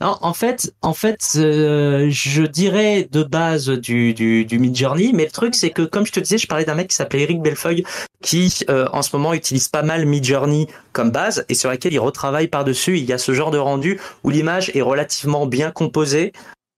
Non, 0.00 0.18
en 0.20 0.34
fait, 0.34 0.74
en 0.82 0.92
fait, 0.92 1.32
euh, 1.36 2.08
je 2.10 2.42
dirais 2.42 3.08
de 3.10 3.22
base 3.22 3.68
du 3.68 4.12
du, 4.12 4.44
du 4.44 4.58
Midjourney, 4.58 5.12
mais 5.14 5.24
le 5.24 5.30
truc 5.30 5.54
c'est 5.54 5.70
que 5.70 5.82
comme 5.82 6.04
je 6.04 6.12
te 6.12 6.20
disais, 6.20 6.36
je 6.36 6.46
parlais 6.46 6.66
d'un 6.66 6.74
mec 6.74 6.88
qui 6.88 6.96
s'appelait 6.96 7.22
Eric 7.22 7.40
Bellefeuille, 7.40 7.84
qui 8.20 8.52
euh, 8.68 8.86
en 8.92 9.00
ce 9.00 9.16
moment 9.16 9.32
utilise 9.32 9.68
pas 9.68 9.82
mal 9.82 10.04
Midjourney 10.04 10.66
comme 10.92 11.10
base 11.10 11.46
et 11.48 11.54
sur 11.54 11.70
laquelle 11.70 11.94
il 11.94 11.98
retravaille 11.98 12.48
par 12.48 12.64
dessus. 12.64 12.98
Il 12.98 13.04
y 13.04 13.12
a 13.12 13.18
ce 13.18 13.32
genre 13.32 13.50
de 13.50 13.58
rendu 13.58 13.98
où 14.22 14.30
l'image 14.30 14.70
est 14.74 14.82
relativement 14.82 15.46
bien 15.46 15.70
composée. 15.70 16.32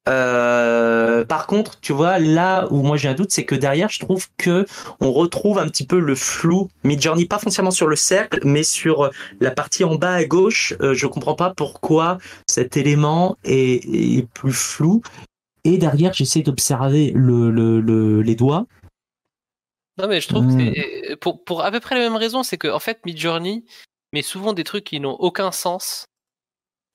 Euh, 0.09 1.25
par 1.25 1.47
contre, 1.47 1.79
tu 1.81 1.93
vois, 1.93 2.19
là 2.19 2.67
où 2.71 2.83
moi 2.83 2.97
j'ai 2.97 3.09
un 3.09 3.15
doute, 3.15 3.31
c'est 3.31 3.45
que 3.45 3.55
derrière, 3.55 3.91
je 3.91 3.99
trouve 4.01 4.27
que 4.39 4.65
on 5.01 5.13
retrouve 5.13 5.59
un 5.59 5.69
petit 5.69 5.87
peu 5.87 5.99
le 6.01 6.15
flou 6.15 6.69
Midjourney, 6.83 7.27
pas 7.27 7.39
foncièrement 7.39 7.71
sur 7.71 7.87
le 7.87 7.97
cercle, 7.97 8.41
mais 8.45 8.63
sur 8.63 9.11
la 9.41 9.51
partie 9.51 9.85
en 9.85 9.97
bas 9.97 10.15
à 10.15 10.25
gauche. 10.25 10.75
Euh, 10.81 10.95
je 10.95 11.07
comprends 11.07 11.35
pas 11.35 11.53
pourquoi 11.55 12.19
cet 12.47 12.77
élément 12.77 13.37
est, 13.45 13.85
est 13.85 14.27
plus 14.33 14.53
flou. 14.53 15.03
Et 15.65 15.77
derrière, 15.77 16.15
j'essaie 16.15 16.41
d'observer 16.43 17.13
le, 17.15 17.51
le, 17.51 17.81
le- 17.81 18.23
les 18.23 18.35
doigts. 18.35 18.67
Non, 19.99 20.07
mais 20.09 20.21
je 20.21 20.29
trouve 20.29 20.45
Hmm. 20.45 20.57
que 20.57 20.75
c'est 20.75 21.17
pour, 21.17 21.45
pour 21.45 21.63
à 21.65 21.71
peu 21.71 21.81
près 21.81 21.97
la 21.97 22.01
même 22.03 22.17
raison, 22.17 22.43
c'est 22.43 22.57
que 22.57 22.69
en 22.69 22.79
fait, 22.79 23.05
Midjourney 23.05 23.65
met 24.13 24.23
souvent 24.23 24.53
des 24.55 24.65
trucs 24.65 24.85
qui 24.85 25.01
n'ont 25.01 25.17
aucun 25.19 25.53
sens 25.53 26.07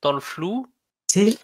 dans 0.02 0.14
le 0.14 0.22
flou. 0.22 0.66
C'est, 1.12 1.38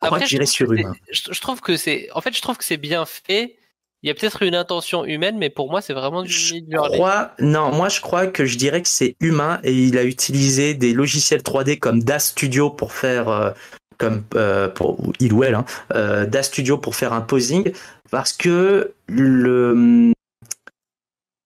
Après, 0.00 0.26
je 0.26 0.44
sur 0.44 0.68
que 0.68 0.74
humain. 0.74 0.92
c'est- 1.12 1.32
Je, 1.32 1.40
trouve 1.40 1.60
que 1.60 1.76
c'est, 1.76 2.08
en 2.14 2.20
fait, 2.20 2.34
je 2.34 2.40
trouve 2.40 2.56
que 2.56 2.64
c'est 2.64 2.76
bien 2.76 3.04
fait. 3.04 3.56
Il 4.04 4.08
y 4.08 4.10
a 4.10 4.14
peut-être 4.14 4.42
une 4.44 4.54
intention 4.54 5.04
humaine, 5.04 5.38
mais 5.38 5.50
pour 5.50 5.70
moi, 5.70 5.80
c'est 5.80 5.92
vraiment 5.92 6.22
du 6.22 6.30
Je 6.30 6.54
crois, 6.92 7.32
non, 7.40 7.72
moi 7.72 7.88
je 7.88 8.00
crois 8.00 8.28
que 8.28 8.44
je 8.44 8.56
dirais 8.56 8.80
que 8.80 8.88
c'est 8.88 9.16
humain 9.20 9.58
et 9.64 9.72
il 9.72 9.98
a 9.98 10.04
utilisé 10.04 10.74
des 10.74 10.92
logiciels 10.94 11.42
3D 11.42 11.78
comme 11.80 12.04
DA 12.04 12.20
Studio 12.20 12.70
pour 12.70 12.92
faire, 12.92 13.28
euh, 13.28 13.50
comme 13.98 14.22
euh, 14.36 14.68
pour 14.68 14.98
il 15.18 15.32
ou 15.32 15.42
elle, 15.42 15.56
hein, 15.56 15.64
euh, 15.94 16.26
DA 16.26 16.44
Studio 16.44 16.78
pour 16.78 16.94
faire 16.94 17.12
un 17.12 17.22
posing 17.22 17.72
parce 18.08 18.32
que 18.32 18.94
le 19.08 20.12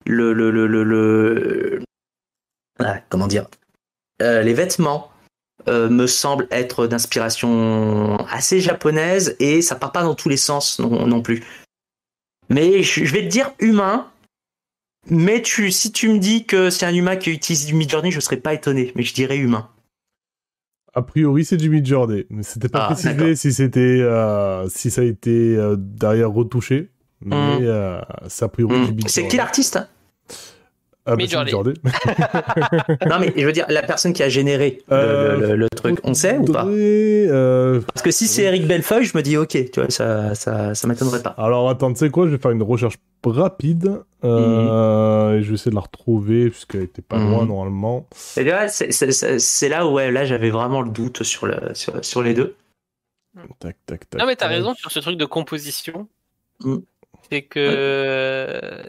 le 0.05 0.33
le 0.35 0.51
le 0.51 0.67
le, 0.67 0.85
le- 0.85 1.83
ah, 2.81 2.99
comment 3.09 3.27
dire 3.29 3.47
les 4.21 4.53
vêtements 4.55 5.11
euh, 5.69 5.89
me 5.89 6.07
semblent 6.07 6.49
être 6.51 6.87
d'inspiration 6.87 8.17
assez 8.27 8.61
japonaise 8.61 9.37
et 9.39 9.63
ça 9.63 9.77
part 9.77 9.93
pas 9.93 10.03
dans 10.03 10.15
tous 10.15 10.29
les 10.29 10.37
sens 10.37 10.79
non, 10.79 11.07
non 11.07 11.23
plus. 11.23 11.43
Mais 12.49 12.83
je, 12.83 13.05
je 13.05 13.13
vais 13.13 13.23
te 13.23 13.29
dire 13.29 13.53
humain. 13.59 14.09
Mais 15.11 15.43
tu, 15.43 15.73
si 15.73 15.91
tu 15.91 16.09
me 16.09 16.19
dis 16.19 16.45
que 16.45 16.71
c'est 16.71 16.87
un 16.87 16.95
humain 16.95 17.17
qui 17.17 17.31
utilise 17.31 17.67
du 17.67 17.75
Midjourney, 17.75 18.13
je 18.13 18.21
serais 18.21 18.37
pas 18.37 18.55
étonné. 18.55 18.93
Mais 18.95 19.03
je 19.03 19.13
dirais 19.15 19.37
humain. 19.37 19.69
A 20.95 21.03
priori, 21.03 21.45
c'est 21.45 21.57
du 21.57 21.71
Midjourney, 21.71 22.27
mais 22.31 22.43
c'était 22.43 22.69
pas 22.69 22.87
Ah, 22.91 22.95
précisé 22.95 23.35
si 23.35 23.53
c'était 23.53 23.81
euh, 24.01 24.69
si 24.69 24.91
ça 24.91 25.01
a 25.01 25.05
été 25.05 25.57
euh, 25.57 25.75
derrière 25.79 26.31
retouché. 26.31 26.91
Mais 27.25 27.35
Mm. 27.61 27.63
euh, 27.63 28.01
c'est 28.29 28.45
a 28.45 28.49
priori 28.49 28.75
du 28.75 28.81
Hmm. 28.81 28.87
Midjourney. 28.91 29.09
C'est 29.09 29.27
qui 29.29 29.37
l'artiste 29.37 29.79
Ah, 31.05 31.17
bah, 31.17 31.25
c'est 31.29 31.37
Midjourney. 31.37 31.53
Midjourney. 31.53 31.75
Non, 33.11 33.19
mais 33.19 33.33
je 33.37 33.45
veux 33.45 33.53
dire, 33.53 33.67
la 33.69 33.83
personne 33.83 34.13
qui 34.13 34.23
a 34.23 34.29
généré 34.29 34.83
le- 34.89 34.95
Euh, 34.97 35.37
le, 35.37 35.47
le- 35.49 35.57
le 35.57 35.69
truc, 35.71 35.99
on 36.05 36.15
sait 36.15 36.37
ou 36.39 36.45
pas? 36.45 36.65
Euh, 36.67 37.81
Parce 37.93 38.03
que 38.03 38.11
si 38.13 38.29
c'est 38.29 38.43
Eric 38.45 38.67
Bellefeuille, 38.67 39.05
je 39.05 39.17
me 39.17 39.23
dis 39.23 39.37
ok, 39.37 39.49
tu 39.73 39.81
vois, 39.81 39.91
ça, 39.91 40.35
ça, 40.37 40.75
ça 40.77 40.87
m'étonnerait 40.89 41.23
pas. 41.23 41.35
Alors 41.39 41.69
attends, 41.69 41.93
tu 41.93 41.99
sais 41.99 42.11
quoi, 42.11 42.27
je 42.27 42.33
vais 42.33 42.39
faire 42.39 42.53
une 42.53 42.63
recherche 42.63 42.95
rapide. 43.25 44.01
Euh, 44.25 45.39
et 45.39 45.43
je 45.43 45.49
vais 45.49 45.55
essayer 45.55 45.71
de 45.71 45.77
la 45.77 45.81
retrouver, 45.83 46.51
puisqu'elle 46.51 46.83
était 46.83 47.03
pas 47.03 47.19
Mhm. 47.19 47.31
loin 47.31 47.47
normalement. 47.47 48.09
Et 48.37 48.45
là, 48.45 48.69
c'est- 48.69 49.69
là 49.69 49.87
où 49.87 49.93
ouais, 49.95 50.13
là 50.13 50.25
j'avais 50.25 50.51
vraiment 50.51 50.83
le 50.83 50.91
doute 50.91 51.23
sur, 51.25 51.47
le, 51.47 51.75
sur, 51.75 52.05
sur 52.05 52.23
les 52.23 52.35
deux. 52.35 52.55
Tac, 53.59 53.77
tac, 53.87 54.09
tac. 54.11 54.21
Non, 54.21 54.27
mais 54.27 54.37
t'as 54.37 54.47
raison 54.49 54.75
sur 54.75 54.93
ce 54.93 55.01
truc 55.01 55.17
de 55.17 55.25
composition. 55.25 56.07
Mm. 56.61 56.77
C'est 57.31 57.43
que, 57.43 58.83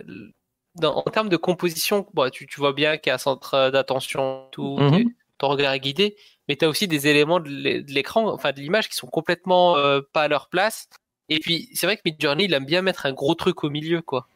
dans- 0.75 0.95
en 0.97 1.03
termes 1.03 1.29
de 1.29 1.37
composition, 1.37 2.07
bon, 2.13 2.29
tu, 2.29 2.47
tu 2.47 2.59
vois 2.59 2.73
bien 2.73 2.97
qu'il 2.97 3.09
y 3.09 3.11
a 3.11 3.15
un 3.15 3.19
centre 3.19 3.69
d'attention, 3.71 4.47
tout, 4.51 4.77
Mhm. 4.79 4.91
t'es- 4.91 5.05
ton 5.37 5.47
regard 5.49 5.73
est 5.73 5.79
guidé, 5.79 6.15
mais 6.47 6.55
t'as 6.55 6.67
aussi 6.67 6.87
des 6.87 7.07
éléments 7.07 7.39
de 7.39 7.49
l'é- 7.49 7.81
de 7.81 7.91
l'écran, 7.91 8.31
enfin 8.33 8.51
de 8.51 8.59
l'image, 8.59 8.89
qui 8.89 8.95
sont 8.95 9.07
complètement 9.07 9.77
euh, 9.77 10.01
pas 10.13 10.23
à 10.23 10.27
leur 10.27 10.49
place. 10.49 10.87
Et 11.29 11.39
puis, 11.39 11.69
c'est 11.73 11.85
vrai 11.87 11.95
que 11.97 12.01
Midjourney, 12.05 12.45
il 12.45 12.53
aime 12.53 12.65
bien 12.65 12.81
mettre 12.81 13.05
un 13.05 13.13
gros 13.13 13.35
truc 13.35 13.63
au 13.63 13.69
milieu, 13.69 14.01
quoi. 14.01 14.27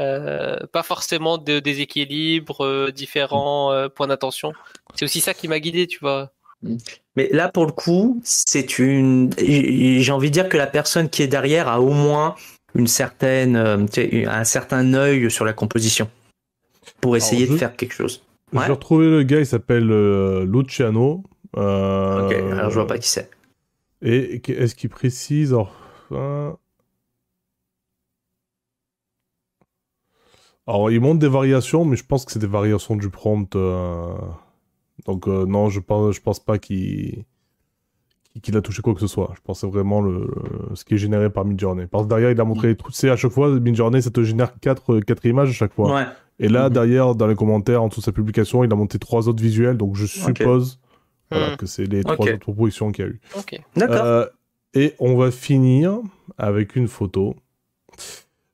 Euh, 0.00 0.58
pas 0.72 0.82
forcément 0.82 1.38
de 1.38 1.60
déséquilibre, 1.60 2.64
euh, 2.64 2.90
différents 2.90 3.70
euh, 3.72 3.88
points 3.88 4.08
d'attention. 4.08 4.52
C'est 4.96 5.04
aussi 5.04 5.20
ça 5.20 5.34
qui 5.34 5.46
m'a 5.46 5.60
guidé, 5.60 5.86
tu 5.86 6.00
vois. 6.00 6.32
Mais 7.14 7.28
là, 7.30 7.48
pour 7.48 7.66
le 7.66 7.72
coup, 7.72 8.20
c'est 8.24 8.78
une. 8.78 9.30
J'ai 9.38 10.10
envie 10.10 10.30
de 10.30 10.32
dire 10.32 10.48
que 10.48 10.56
la 10.56 10.66
personne 10.66 11.08
qui 11.10 11.22
est 11.22 11.28
derrière 11.28 11.68
a 11.68 11.80
au 11.80 11.90
moins 11.90 12.34
une 12.74 12.86
certaine, 12.86 13.56
euh, 13.56 13.86
un 14.28 14.44
certain 14.44 14.94
œil 14.94 15.30
sur 15.30 15.44
la 15.44 15.52
composition 15.52 16.10
pour 17.00 17.16
essayer 17.16 17.46
je- 17.46 17.52
de 17.52 17.56
faire 17.56 17.76
quelque 17.76 17.92
chose. 17.94 18.22
J'ai 18.52 18.58
Ouais. 18.58 18.66
retrouvé 18.68 19.06
le 19.08 19.22
gars, 19.22 19.40
il 19.40 19.46
s'appelle 19.46 19.90
euh, 19.90 20.44
Luciano. 20.44 21.22
Euh, 21.56 22.26
Ok, 22.26 22.32
alors 22.52 22.70
je 22.70 22.74
vois 22.74 22.86
pas 22.86 22.98
qui 22.98 23.08
c'est. 23.08 23.30
Et 24.02 24.40
est-ce 24.50 24.74
qu'il 24.74 24.90
précise 24.90 25.54
enfin... 25.54 26.56
Alors, 30.66 30.90
il 30.90 31.00
montre 31.00 31.18
des 31.20 31.28
variations, 31.28 31.84
mais 31.84 31.96
je 31.96 32.04
pense 32.04 32.24
que 32.24 32.32
c'est 32.32 32.38
des 32.38 32.46
variations 32.46 32.96
du 32.96 33.10
prompt. 33.10 33.54
euh, 33.54 34.14
Donc, 35.06 35.26
non, 35.26 35.68
je 35.68 35.80
pense, 35.80 36.14
je 36.14 36.20
pense 36.20 36.40
pas 36.42 36.58
qu'il 36.58 37.24
qu'il 38.40 38.56
a 38.56 38.60
touché 38.60 38.82
quoi 38.82 38.94
que 38.94 39.00
ce 39.00 39.06
soit. 39.06 39.32
Je 39.36 39.40
pense 39.42 39.60
que 39.60 39.66
c'est 39.66 39.72
vraiment 39.72 40.00
le... 40.00 40.28
ce 40.74 40.84
qui 40.84 40.94
est 40.94 40.98
généré 40.98 41.30
par 41.30 41.44
Midjourney. 41.44 41.86
Parce 41.86 42.04
que 42.04 42.08
derrière, 42.08 42.30
il 42.30 42.40
a 42.40 42.44
montré 42.44 42.68
les 42.68 42.76
trucs. 42.76 42.94
C'est 42.94 43.08
à 43.10 43.16
chaque 43.16 43.32
fois, 43.32 43.48
Midjourney, 43.60 44.02
ça 44.02 44.10
te 44.10 44.22
génère 44.22 44.52
4 44.60 45.00
quatre 45.00 45.24
images 45.26 45.50
à 45.50 45.52
chaque 45.52 45.72
fois. 45.72 45.94
Ouais. 45.94 46.04
Et 46.40 46.48
là, 46.48 46.68
Mhm. 46.68 46.72
derrière, 46.74 47.14
dans 47.14 47.26
les 47.28 47.36
commentaires, 47.36 47.82
en 47.82 47.88
dessous 47.88 48.00
de 48.00 48.04
sa 48.06 48.12
publication, 48.12 48.64
il 48.64 48.72
a 48.72 48.76
monté 48.76 48.98
trois 48.98 49.28
autres 49.28 49.42
visuels. 49.42 49.76
Donc, 49.76 49.94
je 49.94 50.06
suppose 50.06 50.80
voilà, 51.30 51.50
Mhm. 51.50 51.56
que 51.56 51.66
c'est 51.66 51.84
les 51.84 52.02
trois 52.02 52.14
Ok. 52.16 52.28
autres 52.28 52.38
propositions 52.38 52.90
qu'il 52.92 53.04
y 53.04 53.08
a 53.08 53.10
eu. 53.10 53.20
Ok. 53.38 53.60
D'accord. 53.76 54.04
Euh, 54.04 54.26
et 54.74 54.94
on 54.98 55.14
va 55.16 55.30
finir 55.30 56.00
avec 56.36 56.74
une 56.76 56.88
photo. 56.88 57.36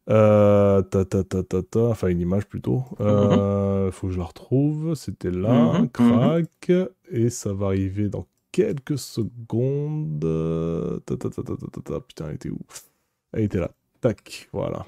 Euh, 0.08 0.82
ta, 0.82 1.04
ta, 1.04 1.22
ta, 1.22 1.42
ta, 1.44 1.62
ta, 1.62 1.80
enfin 1.80 2.08
une 2.08 2.20
image 2.20 2.46
plutôt. 2.46 2.82
Euh, 3.00 3.92
Faut 3.92 4.08
que 4.08 4.12
je 4.12 4.18
la 4.18 4.24
retrouve. 4.24 4.94
C'était 4.94 5.30
là, 5.30 5.78
Mhm, 5.80 5.88
crac. 5.90 6.72
Et 7.12 7.30
ça 7.30 7.52
va 7.52 7.66
arriver 7.66 8.08
dans 8.08 8.26
quelques 8.52 8.98
secondes. 8.98 10.20
Ta, 11.06 11.16
ta, 11.16 11.30
ta, 11.30 11.42
ta, 11.42 11.56
ta, 11.56 11.66
ta, 11.72 11.80
ta. 11.82 12.00
Putain, 12.00 12.28
elle 12.28 12.34
était 12.36 12.50
où? 12.50 12.58
Elle 13.32 13.44
était 13.44 13.58
là. 13.60 13.70
Tac, 14.00 14.48
voilà. 14.52 14.86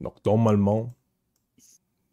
Donc 0.00 0.14
normalement, 0.26 0.92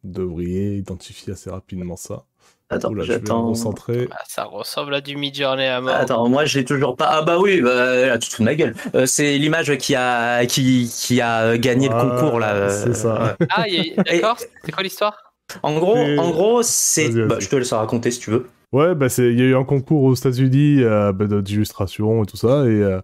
vous 0.03 0.11
devriez 0.11 0.77
identifier 0.77 1.33
assez 1.33 1.49
rapidement 1.49 1.95
ça. 1.97 2.23
Attends, 2.69 2.89
Oula, 2.89 3.03
je 3.03 3.11
vais 3.13 3.19
me 3.19 3.25
j'attends. 3.25 3.43
concentrer. 3.43 4.07
Ah, 4.11 4.23
ça 4.25 4.45
ressemble 4.45 4.95
à 4.95 5.01
du 5.01 5.17
Midjourney 5.17 5.65
à 5.67 5.81
mort. 5.81 5.93
Attends, 5.93 6.29
moi 6.29 6.45
je 6.45 6.57
l'ai 6.59 6.65
toujours 6.65 6.95
pas. 6.95 7.09
Ah 7.11 7.21
bah 7.21 7.37
oui, 7.37 7.59
bah, 7.61 7.85
elle 7.95 8.09
a 8.11 8.17
tout 8.17 8.29
de 8.39 8.43
ma 8.45 8.55
gueule. 8.55 8.73
Euh, 8.95 9.05
c'est 9.05 9.37
l'image 9.37 9.75
qui 9.77 9.93
a 9.93 10.45
qui, 10.45 10.89
qui 10.89 11.19
a 11.19 11.57
gagné 11.57 11.89
Ah, 11.91 12.03
le 12.03 12.09
concours 12.21 12.39
là. 12.39 12.53
euh, 12.55 12.69
c'est 12.83 12.93
ça. 12.93 13.37
Ah, 13.49 13.67
il 13.67 13.73
y 13.87 13.99
a- 13.99 14.03
d'accord. 14.03 14.37
C'est 14.63 14.71
quoi 14.71 14.83
l'histoire? 14.83 15.33
En 15.63 15.77
gros, 15.77 15.97
Et- 15.97 16.17
en 16.17 16.29
gros, 16.31 16.63
c'est. 16.63 17.09
Vas-y, 17.09 17.13
vas-y. 17.19 17.27
Bah, 17.27 17.39
je 17.41 17.49
te 17.49 17.55
laisse 17.57 17.73
raconter 17.73 18.09
si 18.11 18.19
tu 18.21 18.31
veux. 18.31 18.49
Ouais, 18.72 18.95
bah 18.95 19.10
c'est, 19.10 19.31
il 19.31 19.38
y 19.39 19.41
a 19.41 19.45
eu 19.45 19.56
un 19.56 19.65
concours 19.65 20.03
aux 20.03 20.14
États-Unis 20.15 20.81
euh, 20.81 21.11
bah, 21.11 21.26
de- 21.27 21.41
d'illustration 21.41 22.23
et 22.23 22.26
tout 22.26 22.38
ça, 22.38 22.64
et, 22.65 22.69
euh, 22.69 23.02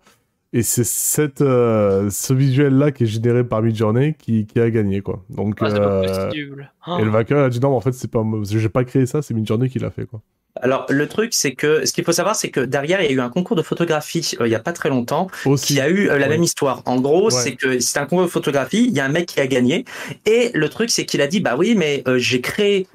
et 0.54 0.64
c'est 0.64 0.86
cette, 0.86 1.42
euh, 1.42 2.10
ce 2.10 2.34
visuel-là 2.34 2.92
qui 2.92 3.04
est 3.04 3.08
généré 3.08 3.44
par 3.44 3.62
Midjourney 3.62 4.14
qui, 4.18 4.46
qui 4.46 4.60
a 4.62 4.70
gagné 4.70 5.02
quoi. 5.02 5.26
Donc, 5.30 5.58
Ah, 5.60 5.70
pas 5.70 5.76
euh, 5.78 6.28
possible. 6.30 6.72
et 7.00 7.04
le 7.04 7.10
vainqueur 7.10 7.44
a 7.44 7.50
dit 7.50 7.60
non, 7.60 7.72
mais 7.72 7.76
en 7.76 7.82
fait 7.82 7.92
c'est 7.92 8.10
pas, 8.10 8.24
moi, 8.24 8.40
j'ai 8.46 8.70
pas 8.70 8.86
créé 8.86 9.06
ça, 9.06 9.22
c'est 9.22 9.34
Midjourney 9.34 9.70
qui 9.70 9.80
l'a 9.80 9.92
fait 9.92 10.06
quoi. 10.06 10.22
Alors 10.60 10.86
le 10.90 11.08
truc, 11.08 11.34
c'est 11.36 11.52
que 11.52 11.86
ce 11.86 11.92
qu'il 11.94 12.04
faut 12.04 12.14
savoir, 12.14 12.36
c'est 12.36 12.50
que 12.50 12.62
derrière, 12.62 13.02
il 13.04 13.06
y 13.08 13.10
a 13.10 13.12
eu 13.14 13.20
un 13.20 13.30
concours 13.30 13.56
de 13.58 13.62
photographie 13.62 14.32
euh, 14.42 14.48
il 14.48 14.52
y 14.52 14.56
a 14.56 14.60
pas 14.60 14.74
très 14.74 14.90
longtemps 14.90 15.28
Aussi. 15.46 15.74
qui 15.76 15.80
a 15.82 15.88
eu 15.90 16.10
euh, 16.10 16.18
la 16.18 16.26
Ouais. 16.28 16.30
même 16.30 16.44
histoire. 16.44 16.82
En 16.86 17.00
gros, 17.00 17.26
Ouais. 17.26 17.32
c'est 17.32 17.56
que 17.56 17.78
c'est 17.80 18.00
un 18.00 18.06
concours 18.06 18.24
de 18.26 18.32
photographie, 18.32 18.86
il 18.88 18.94
y 18.96 19.00
a 19.02 19.06
un 19.06 19.10
mec 19.10 19.28
qui 19.28 19.40
a 19.42 19.46
gagné, 19.48 19.84
et 20.26 20.50
le 20.56 20.70
truc, 20.70 20.90
c'est 20.90 21.06
qu'il 21.06 21.22
a 21.22 21.28
dit, 21.28 21.42
bah 21.42 21.56
oui, 21.60 21.76
mais 21.78 22.02
euh, 22.08 22.18
j'ai 22.18 22.42
créé 22.42 22.88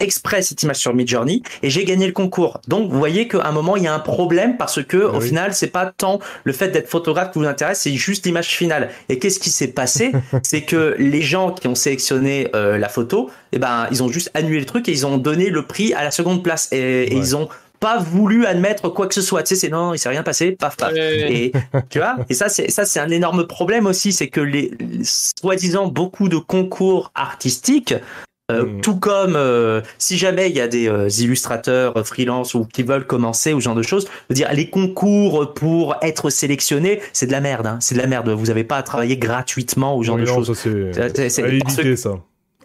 exprès 0.00 0.42
cette 0.42 0.62
image 0.62 0.76
sur 0.76 0.94
Midjourney 0.94 1.42
et 1.62 1.70
j'ai 1.70 1.84
gagné 1.84 2.06
le 2.06 2.12
concours. 2.12 2.60
Donc 2.68 2.90
vous 2.90 2.98
voyez 2.98 3.28
qu'à 3.28 3.44
un 3.46 3.52
moment 3.52 3.76
il 3.76 3.84
y 3.84 3.86
a 3.86 3.94
un 3.94 4.00
problème 4.00 4.56
parce 4.56 4.82
que 4.82 4.96
Ah 4.96 5.16
au 5.16 5.20
oui. 5.20 5.28
final 5.28 5.54
c'est 5.54 5.68
pas 5.68 5.92
tant 5.96 6.18
le 6.44 6.52
fait 6.52 6.68
d'être 6.68 6.88
photographe 6.88 7.32
qui 7.32 7.38
vous 7.38 7.44
intéresse, 7.46 7.80
c'est 7.80 7.94
juste 7.94 8.26
l'image 8.26 8.48
finale. 8.48 8.90
Et 9.08 9.18
qu'est-ce 9.18 9.40
qui 9.40 9.50
s'est 9.50 9.68
passé 9.68 10.12
C'est 10.42 10.62
que 10.62 10.96
les 10.98 11.22
gens 11.22 11.52
qui 11.52 11.68
ont 11.68 11.74
sélectionné 11.74 12.48
euh, 12.54 12.78
la 12.78 12.88
photo, 12.88 13.30
eh 13.52 13.58
ben 13.58 13.86
ils 13.90 14.02
ont 14.02 14.08
juste 14.08 14.30
annulé 14.34 14.60
le 14.60 14.66
truc 14.66 14.88
et 14.88 14.92
ils 14.92 15.06
ont 15.06 15.18
donné 15.18 15.50
le 15.50 15.66
prix 15.66 15.92
à 15.94 16.04
la 16.04 16.10
seconde 16.10 16.42
place 16.42 16.68
et, 16.72 17.12
ils 17.14 17.36
ont 17.36 17.48
pas 17.80 17.98
voulu 17.98 18.46
admettre 18.46 18.88
quoi 18.88 19.06
que 19.06 19.14
ce 19.14 19.20
soit. 19.20 19.42
Tu 19.42 19.54
sais, 19.54 19.60
c'est 19.60 19.68
non, 19.68 19.92
il 19.92 19.98
s'est 19.98 20.08
rien 20.08 20.22
passé, 20.22 20.52
paf 20.52 20.76
paf. 20.76 20.94
Et 20.96 21.52
tu 21.90 21.98
vois, 21.98 22.16
et 22.28 22.34
ça 22.34 22.48
c'est 22.48 22.70
ça 22.70 22.84
c'est 22.84 23.00
un 23.00 23.10
énorme 23.10 23.46
problème 23.46 23.86
aussi, 23.86 24.12
c'est 24.12 24.28
que 24.28 24.40
les, 24.40 24.70
les 24.80 25.04
soi-disant 25.04 25.86
beaucoup 25.86 26.28
de 26.28 26.38
concours 26.38 27.12
artistiques, 27.14 27.94
euh, 28.52 28.64
Mhm. 28.66 28.80
tout 28.82 28.96
comme 28.96 29.36
euh, 29.36 29.80
si 29.96 30.18
jamais 30.18 30.50
il 30.50 30.56
y 30.56 30.60
a 30.60 30.68
des 30.68 30.86
euh, 30.86 31.08
illustrateurs 31.08 32.06
freelance 32.06 32.52
ou 32.52 32.66
qui 32.66 32.82
veulent 32.82 33.06
commencer 33.06 33.54
ou 33.54 33.60
ce 33.60 33.64
genre 33.64 33.74
de 33.74 33.82
choses, 33.82 34.06
dire 34.28 34.52
les 34.52 34.68
concours 34.68 35.54
pour 35.54 35.96
être 36.02 36.28
sélectionnés, 36.28 37.00
c'est 37.14 37.26
de 37.26 37.32
la 37.32 37.40
merde, 37.40 37.66
hein, 37.66 37.78
c'est 37.80 37.94
de 37.94 38.00
la 38.00 38.06
merde. 38.06 38.28
Vous 38.28 38.50
avez 38.50 38.64
pas 38.64 38.76
à 38.76 38.82
travailler 38.82 39.16
gratuitement 39.16 39.96
ou 39.96 40.02
ce 40.02 40.08
genre 40.08 40.16
Oui, 40.16 40.22
de 40.22 40.26
choses. 40.26 40.52
c'est, 40.54 40.92
C'est- 40.92 41.30
c'est- 41.30 41.42
à 41.42 41.46
parce 41.58 41.76
que- 41.76 41.80
éviter 41.80 41.96
ça. 41.96 42.10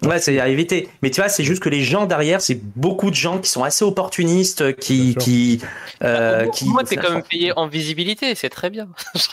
Ouais, 0.02 0.20
c'est 0.20 0.40
à 0.40 0.48
éviter. 0.48 0.88
Mais 1.02 1.10
tu 1.10 1.20
vois, 1.20 1.30
c'est 1.30 1.44
juste 1.44 1.62
que 1.62 1.68
les 1.70 1.82
gens 1.84 2.06
derrière, 2.06 2.40
c'est 2.42 2.56
beaucoup 2.76 3.10
de 3.10 3.16
gens 3.16 3.38
qui 3.40 3.50
sont 3.50 3.64
assez 3.64 3.84
opportunistes, 3.84 4.76
qui, 4.78 5.14
qui, 5.16 5.62
euh, 6.04 6.46
Au 6.46 6.52
qui. 6.52 6.66
moins, 6.70 6.84
t'es 6.84 6.96
quand 6.96 7.12
même 7.12 7.24
payé 7.24 7.52
en 7.58 7.68
visibilité, 7.68 8.34
c'est 8.36 8.50
très 8.50 8.70
bien. 8.70 8.88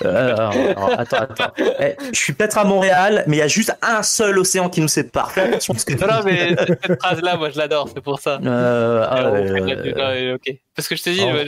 Euh, 0.05 0.35
alors, 0.35 0.53
alors, 0.53 0.91
attends, 0.99 1.17
attends. 1.19 1.53
Eh, 1.81 1.95
je 2.13 2.19
suis 2.19 2.33
peut-être 2.33 2.59
à 2.59 2.65
Montréal, 2.65 3.23
mais 3.27 3.37
il 3.37 3.41
y 3.41 3.43
a 3.43 3.49
juste 3.49 3.77
un 3.83 4.03
seul 4.03 4.39
océan 4.39 4.69
qui 4.69 4.81
nous 4.81 4.89
sépare. 4.89 5.31
Fais 5.31 5.43
attention 5.43 5.75
parce 5.75 5.85
que. 5.85 5.95
Non, 5.95 6.07
non, 6.09 6.23
mais 6.25 6.57
cette 6.67 7.01
phrase-là, 7.01 7.37
moi, 7.37 7.51
je 7.51 7.59
l'adore, 7.59 7.89
c'est 7.93 8.01
pour 8.01 8.19
ça. 8.21 8.41
Euh, 8.45 9.07
ah, 9.09 9.27
Euh, 9.27 9.53
ouais, 9.95 10.33
ok. 10.35 10.57
Parce 10.75 10.89
que 10.89 10.97
je 10.97 11.03
te 11.03 11.11
dis, 11.11 11.21
Ah, 11.23 11.33
moi, 11.33 11.45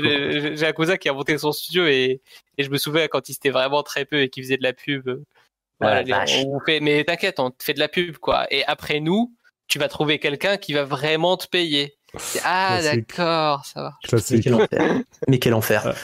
j'ai 0.57 0.66
un 0.66 0.73
cousin 0.73 0.97
qui 0.97 1.09
a 1.09 1.12
monté 1.12 1.36
son 1.39 1.53
studio 1.53 1.86
et, 1.86 2.20
et 2.57 2.62
je 2.65 2.70
me 2.70 2.78
souviens 2.78 3.09
quand 3.09 3.28
il 3.28 3.32
était 3.32 3.51
vraiment 3.51 3.82
très 3.82 4.05
peu 4.05 4.20
et 4.23 4.28
qu'il 4.31 4.43
faisait 4.45 4.57
de 4.57 4.62
la 4.62 4.73
pub. 4.73 5.09
Voilà, 5.80 6.02
Ah, 6.12 6.24
on 6.44 6.52
vous 6.52 6.60
fait, 6.64 6.80
mais 6.80 7.05
t'inquiète, 7.05 7.38
on 7.38 7.50
te 7.50 7.62
fait 7.62 7.74
de 7.74 7.78
la 7.78 7.88
pub, 7.88 8.16
quoi. 8.18 8.46
Et 8.50 8.64
après 8.66 9.00
nous, 9.00 9.32
tu 9.68 9.78
vas 9.78 9.88
trouver 9.88 10.18
quelqu'un 10.18 10.56
qui 10.56 10.72
va 10.72 10.84
vraiment 10.84 11.36
te 11.36 11.46
payer. 11.46 11.94
Ah, 12.44 12.80
d'accord, 12.82 13.64
ça 13.66 13.82
va. 13.82 13.98
Mais 14.30 14.40
quel 14.40 14.55
enfer. 14.55 15.02
Mais 15.28 15.38
quel 15.38 15.55
enfer. 15.55 15.94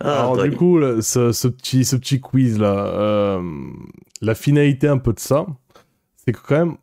Ah. 0.00 0.20
Alors 0.20 0.42
du 0.42 0.50
coup, 0.56 0.80
ce, 1.00 1.32
ce 1.32 1.48
petit, 1.48 1.84
ce 1.84 1.94
petit 1.96 2.20
quiz 2.20 2.58
là, 2.58 2.86
euh, 2.86 3.40
la 4.20 4.34
finalité 4.34 4.88
un 4.88 4.98
peu 4.98 5.12
de 5.12 5.20
ça, 5.20 5.46
c'est 6.16 6.32
que 6.32 6.40
quand 6.40 6.58
même, 6.58 6.76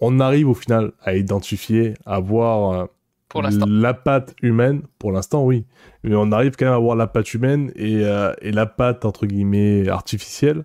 on 0.00 0.20
arrive 0.20 0.50
au 0.50 0.54
final 0.54 0.92
à 1.02 1.14
identifier, 1.16 1.94
à 2.04 2.20
voir 2.20 2.72
euh, 2.72 2.86
Pour 3.30 3.42
la 3.42 3.94
patte 3.94 4.34
humaine. 4.42 4.82
Pour 4.98 5.12
l'instant, 5.12 5.44
oui, 5.44 5.64
mais 6.04 6.14
on 6.14 6.30
arrive 6.32 6.56
quand 6.56 6.66
même 6.66 6.74
à 6.74 6.78
voir 6.78 6.96
la 6.96 7.06
patte 7.06 7.32
humaine 7.32 7.72
et, 7.74 8.04
euh, 8.04 8.34
et 8.42 8.52
la 8.52 8.66
patte 8.66 9.06
entre 9.06 9.24
guillemets 9.24 9.88
artificielle. 9.88 10.64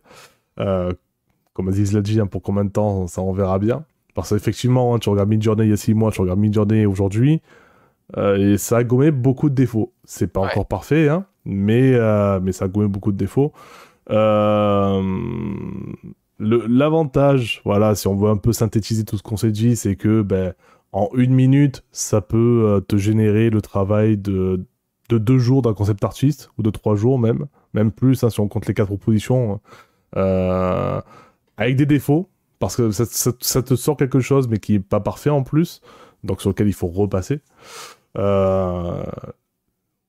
Comme 1.62 1.70
Aziz 1.70 1.94
l'a 1.94 2.02
dit, 2.02 2.20
hein, 2.20 2.26
pour 2.26 2.42
combien 2.42 2.66
de 2.66 2.72
temps, 2.72 3.06
ça 3.06 3.22
on 3.22 3.34
verra 3.34 3.60
bien. 3.60 3.86
Parce 4.16 4.30
qu'effectivement, 4.32 4.96
hein, 4.96 5.00
tu 5.00 5.10
regardes 5.10 5.30
Midjourney 5.30 5.66
il 5.68 5.70
y 5.70 5.74
a 5.74 5.78
6 5.78 5.94
mois, 5.94 6.10
tu 6.12 6.20
regardes 6.20 6.40
Midjourney 6.40 6.88
aujourd'hui, 6.88 7.40
euh, 8.18 8.54
et 8.54 8.58
ça 8.58 8.78
a 8.78 8.84
gommé 8.84 9.12
beaucoup 9.12 9.48
de 9.52 9.54
défauts. 9.54 9.94
C'est 10.04 10.26
pas 10.34 10.40
Ouais. 10.42 10.48
encore 10.48 10.66
parfait, 10.66 11.08
hein, 11.08 11.26
mais, 11.46 11.94
euh, 11.94 12.40
mais 12.42 12.52
ça 12.52 12.66
a 12.66 12.68
gommé 12.68 12.88
beaucoup 12.88 13.12
de 13.12 13.18
défauts. 13.18 13.54
Euh, 14.10 15.04
L'avantage, 16.40 17.62
voilà, 17.64 17.94
si 17.94 18.08
on 18.08 18.16
veut 18.16 18.30
un 18.32 18.38
peu 18.38 18.52
synthétiser 18.54 19.04
tout 19.06 19.16
ce 19.18 19.22
qu'on 19.22 19.38
s'est 19.38 19.52
dit, 19.52 19.76
c'est 19.76 19.96
que 19.96 20.24
ben, 20.24 20.54
en 20.92 21.10
une 21.14 21.36
minute, 21.36 21.84
ça 21.92 22.22
peut 22.22 22.84
te 22.88 22.98
générer 22.98 23.52
le 23.52 23.62
travail 23.62 24.18
de, 24.18 24.66
de 25.10 25.18
deux 25.20 25.38
jours 25.38 25.62
d'un 25.62 25.76
concept 25.76 26.04
artiste, 26.04 26.50
ou 26.58 26.64
de 26.64 26.72
trois 26.72 26.96
jours 26.96 27.20
même, 27.20 27.46
même 27.76 27.92
plus, 27.92 28.24
hein, 28.24 28.32
si 28.32 28.40
on 28.40 28.48
compte 28.48 28.66
les 28.66 28.74
quatre 28.74 28.88
propositions, 28.88 29.60
euh, 30.18 31.00
avec 31.64 31.76
des 31.76 31.86
défauts, 31.86 32.30
parce 32.60 32.76
que 32.76 32.92
ça, 32.92 33.62
te 33.62 33.76
sort 33.76 33.98
quelque 33.98 34.20
chose, 34.20 34.48
mais 34.48 34.60
qui 34.60 34.76
est 34.76 34.80
pas 34.80 35.00
parfait 35.00 35.30
en 35.30 35.44
plus, 35.44 35.82
donc 36.24 36.42
sur 36.42 36.50
lequel 36.50 36.68
il 36.68 36.74
faut 36.74 36.88
repasser. 36.88 37.42
Euh, 38.18 39.04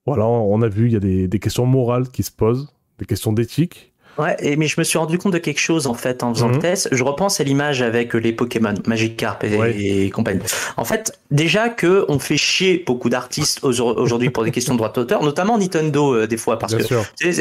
voilà, 0.06 0.26
on 0.26 0.60
a 0.62 0.68
vu, 0.68 0.86
il 0.86 0.92
y 0.92 0.96
a 0.96 1.28
des 1.28 1.38
questions 1.38 1.66
morales 1.66 2.08
qui 2.08 2.22
se 2.22 2.32
posent, 2.32 2.74
des 2.98 3.06
questions 3.06 3.32
d'éthique. 3.32 3.91
Ouais, 4.18 4.36
et, 4.40 4.56
mais 4.56 4.66
je 4.66 4.74
me 4.78 4.84
suis 4.84 4.98
rendu 4.98 5.16
compte 5.16 5.32
de 5.32 5.38
quelque 5.38 5.58
chose 5.60 5.86
en 5.86 5.94
fait 5.94 6.22
en 6.22 6.34
faisant 6.34 6.48
Mhm. 6.48 6.54
le 6.56 6.58
test. 6.60 6.88
Je 6.92 7.02
repense 7.02 7.40
à 7.40 7.44
l'image 7.44 7.80
avec 7.80 8.12
les 8.12 8.32
Pokémon, 8.32 8.74
Magikarp 8.86 9.42
et, 9.44 9.56
Ouais. 9.56 9.74
et 9.76 10.10
compagnie. 10.10 10.40
En 10.76 10.84
fait, 10.84 11.18
déjà 11.30 11.70
que 11.70 12.04
on 12.08 12.18
fait 12.18 12.36
chier 12.36 12.82
beaucoup 12.86 13.08
d'artistes 13.08 13.60
au- 13.62 13.70
aujourd'hui 13.80 14.28
pour 14.28 14.44
des 14.44 14.50
questions 14.50 14.74
de 14.74 14.78
droit 14.78 14.92
d'auteur, 14.92 15.22
notamment 15.22 15.56
Nintendo 15.56 16.14
euh, 16.14 16.26
des 16.26 16.36
fois, 16.36 16.58
parce 16.58 16.74
Bien 16.74 16.84
que 16.86 16.94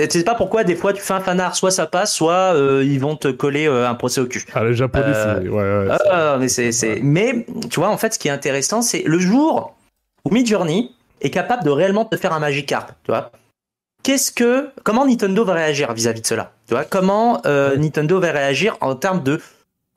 sais 0.10 0.24
pas 0.24 0.36
pourquoi 0.36 0.64
des 0.64 0.76
fois 0.76 0.94
tu 0.94 1.02
fais 1.02 1.14
un 1.14 1.20
fanart, 1.20 1.56
soit 1.58 1.72
ça 1.72 1.88
passe, 1.88 2.14
soit 2.14 2.54
euh, 2.56 2.84
ils 2.86 3.00
vont 3.02 3.18
te 3.18 3.28
coller 3.28 3.68
euh, 3.68 3.90
un 3.90 3.96
procès 3.96 4.22
au 4.22 4.26
cul. 4.26 4.46
Ah, 4.54 4.64
les 4.64 4.74
japonais, 4.74 5.06
Euh, 5.08 5.40
c'est... 5.44 5.50
Ouais, 5.50 5.58
ouais, 5.58 5.98
Ah, 6.10 6.34
c'est- 6.36 6.40
mais 6.40 6.48
c'est, 6.48 6.72
c'est... 6.72 7.00
mais 7.04 7.46
tu 7.70 7.80
vois, 7.82 7.90
en 7.90 7.98
fait, 7.98 8.14
ce 8.14 8.20
qui 8.20 8.30
est 8.30 8.32
intéressant, 8.32 8.82
c'est 8.82 9.04
le 9.06 9.20
jour 9.20 9.76
où 10.24 10.30
Midjourney 10.34 10.92
est 11.20 11.30
capable 11.32 11.64
de 11.66 11.70
réellement 11.70 12.06
te 12.06 12.16
faire 12.16 12.32
un 12.34 12.40
Magikarp, 12.40 12.92
tu 13.04 13.12
vois. 13.12 13.32
Qu'est-ce 14.04 14.32
que, 14.32 14.70
comment 14.84 15.06
Nintendo 15.06 15.46
va 15.46 15.54
réagir 15.54 15.94
vis-à-vis 15.94 16.22
de 16.22 16.28
cela, 16.28 16.54
tu 16.68 16.74
vois 16.74 16.86
Comment 16.86 17.42
euh, 17.46 17.78
Nintendo 17.78 18.20
va 18.20 18.32
réagir 18.32 18.78
en 18.82 18.96
termes 18.96 19.22
de 19.24 19.40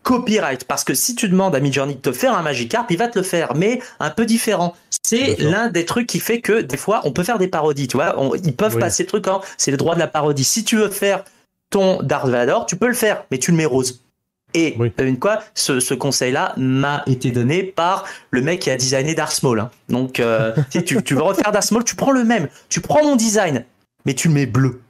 copyright? 0.03 0.65
Parce 0.65 0.85
que 0.85 0.95
si 0.95 1.15
tu 1.15 1.29
demandes 1.29 1.55
à 1.55 1.61
Midjourney 1.61 1.95
de 1.97 2.01
te 2.01 2.13
faire 2.13 2.37
un 2.37 2.43
Magikarp, 2.43 2.91
il 2.91 2.99
va 2.99 3.09
te 3.09 3.19
le 3.19 3.25
faire, 3.25 3.55
mais 3.55 3.81
un 4.01 4.11
peu 4.11 4.27
différent. 4.27 4.75
C'est 5.03 5.37
l'un 5.39 5.69
des 5.69 5.85
trucs 5.85 6.07
qui 6.07 6.19
fait 6.21 6.41
que 6.41 6.61
des 6.63 6.77
fois, 6.77 7.03
on 7.05 7.13
peut 7.13 7.23
faire 7.25 7.39
des 7.39 7.49
parodies, 7.49 7.89
tu 7.89 7.97
vois. 7.97 8.19
On- 8.19 8.35
ils 8.35 8.55
peuvent 8.55 8.75
Oui. 8.75 8.81
passer 8.81 9.03
le 9.03 9.09
truc 9.09 9.27
en, 9.29 9.41
c'est 9.59 9.71
le 9.71 9.77
droit 9.77 9.95
de 9.95 10.01
la 10.01 10.07
parodie. 10.07 10.45
Si 10.45 10.65
tu 10.65 10.77
veux 10.77 10.89
faire 10.89 11.25
ton 11.71 12.03
Darth 12.03 12.29
Vader, 12.29 12.59
tu 12.67 12.77
peux 12.77 12.87
le 12.89 12.95
faire, 12.95 13.25
mais 13.31 13.39
tu 13.39 13.51
le 13.51 13.57
mets 13.57 13.65
rose. 13.67 14.01
Et 14.55 14.77
Oui. 14.79 14.93
euh, 15.01 15.05
une 15.07 15.19
quoi, 15.19 15.41
ce, 15.55 15.81
ce 15.81 15.95
conseil-là 15.95 16.55
m'a 16.57 17.03
été 17.07 17.33
donné 17.33 17.65
par 17.65 18.05
le 18.31 18.41
mec 18.41 18.61
qui 18.61 18.71
a 18.71 18.77
designé 18.77 19.15
Darth 19.15 19.43
Maul. 19.43 19.61
hein. 19.61 19.71
Donc, 19.89 20.21
euh, 20.21 20.53
si 20.71 20.85
tu, 20.85 21.03
tu 21.03 21.15
veux 21.15 21.23
refaire 21.23 21.51
Darth 21.53 21.71
Maul, 21.73 21.85
tu 21.85 21.97
prends 21.97 22.13
le 22.13 22.23
même. 22.25 22.49
Tu 22.69 22.81
prends 22.81 23.03
mon 23.03 23.17
design, 23.17 23.65
mais 24.05 24.15
tu 24.15 24.29
le 24.29 24.35
mets 24.35 24.47
bleu. 24.47 24.81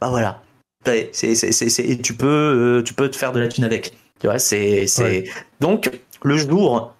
Bah 0.00 0.08
voilà. 0.08 0.42
Tu 0.84 2.14
peux, 2.14 2.26
euh, 2.26 2.82
tu 2.82 2.94
peux 2.94 3.10
te 3.10 3.16
faire 3.16 3.32
de 3.32 3.40
la 3.40 3.48
thune 3.48 3.64
avec. 3.64 3.96
Tu 4.20 4.26
vois, 4.26 4.38
c'est. 4.38 4.86
Ouais. 4.98 5.24
Donc, 5.60 5.90
le 6.22 6.36
jour 6.36 6.94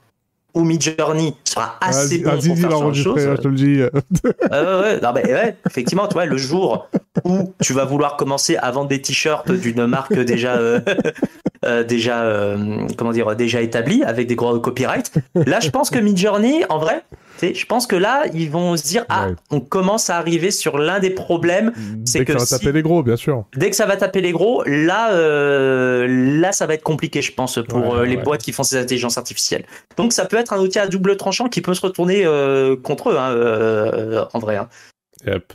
où 0.55 0.64
Midjourney 0.64 1.34
sera 1.44 1.76
assez 1.80 2.18
Vas-y, 2.18 2.48
bon 2.48 2.55
pour 2.55 2.59
faire 2.59 2.70
l'enregistrer, 2.70 3.24
choses, 3.24 3.36
je 3.36 3.43
te 3.43 3.48
le 3.48 3.55
dis. 3.55 3.82
Ouais, 3.82 3.90
ouais. 4.51 5.01
Non, 5.01 5.12
ouais, 5.12 5.56
effectivement, 5.66 6.09
tu 6.09 6.14
vois, 6.14 6.24
le 6.24 6.38
jour 6.38 6.88
où 7.24 7.52
tu 7.62 7.74
vas 7.74 7.84
vouloir 7.84 8.16
commencer 8.16 8.56
à 8.56 8.70
vendre 8.70 8.88
des 8.88 9.01
t-shirts 9.01 9.52
d'une 9.52 9.86
marque 9.86 10.18
déjà, 10.18 10.56
euh, 10.56 10.80
euh, 11.66 11.82
déjà, 11.84 12.24
euh, 12.24 12.86
comment 12.97 13.12
dire, 13.12 13.34
déjà 13.36 13.60
établie 13.60 14.02
avec 14.05 14.26
des 14.26 14.36
gros 14.36 14.59
copyrights, 14.60 15.12
là, 15.34 15.60
je 15.60 15.70
pense 15.70 15.90
que 15.90 15.98
Midjourney, 15.98 16.64
en 16.70 16.78
vrai, 16.78 17.02
je 17.43 17.66
pense 17.66 17.86
que 17.86 17.97
là, 17.97 18.24
ils 18.32 18.51
vont 18.51 18.76
se 18.76 18.84
dire, 18.84 19.05
ah, 19.10 19.28
Ouais. 19.28 19.34
on 19.51 19.60
commence 19.60 20.09
à 20.09 20.16
arriver 20.16 20.51
sur 20.51 20.78
l'un 20.78 21.01
des 21.01 21.10
problèmes. 21.10 21.72
C'est 22.06 22.20
Dès 22.20 22.24
que, 22.24 22.32
que 22.32 22.38
ça 22.38 22.44
va 22.44 22.47
si- 22.47 22.64
taper 22.64 22.72
les 22.72 22.82
gros, 22.82 23.02
bien 23.02 23.16
sûr. 23.16 23.44
Dès 23.56 23.68
que 23.70 23.76
ça 23.76 23.84
va 23.86 23.97
taper 23.97 24.20
les 24.22 24.32
gros, 24.32 24.62
là, 24.64 25.12
euh, 25.12 26.06
là, 26.40 26.52
ça 26.52 26.66
va 26.66 26.74
être 26.74 26.82
compliqué, 26.82 27.20
je 27.22 27.32
pense, 27.32 27.59
pour 27.68 27.78
Ouais, 27.94 28.06
les 28.06 28.16
ouais. 28.16 28.22
boîtes 28.22 28.43
qui 28.43 28.52
font 28.52 28.62
ces 28.62 28.76
intelligences 28.78 29.18
artificielles. 29.18 29.64
Donc, 29.97 30.12
ça 30.12 30.24
peut 30.24 30.36
être 30.38 30.52
un 30.55 30.60
outil 30.60 30.78
à 30.78 30.86
double 30.86 31.16
tranchant 31.16 31.48
qui 31.48 31.60
peut 31.60 31.74
se 31.74 31.82
retourner 31.82 32.24
contre 32.82 33.10
eux, 33.10 33.16
hein, 33.18 34.28
en 34.32 34.38
vrai. 34.38 34.56
hein. 34.56 34.68
Yep. 35.26 35.52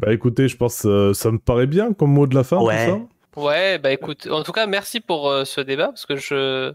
Bah 0.00 0.12
écoutez, 0.14 0.48
je 0.48 0.56
pense 0.56 0.84
euh, 0.86 1.12
ça 1.12 1.30
me 1.30 1.38
paraît 1.38 1.66
bien 1.66 1.92
comme 1.92 2.10
mot 2.10 2.26
de 2.26 2.34
la 2.34 2.42
fin. 2.42 2.58
tout 2.58 2.70
ça. 2.70 2.98
Ouais, 3.40 3.78
bah 3.78 3.92
écoute, 3.92 4.26
en 4.26 4.42
tout 4.42 4.52
cas, 4.52 4.66
merci 4.66 5.00
pour 5.00 5.30
euh, 5.30 5.44
ce 5.44 5.60
débat 5.62 5.88
parce 5.88 6.04
que 6.04 6.16
je, 6.16 6.74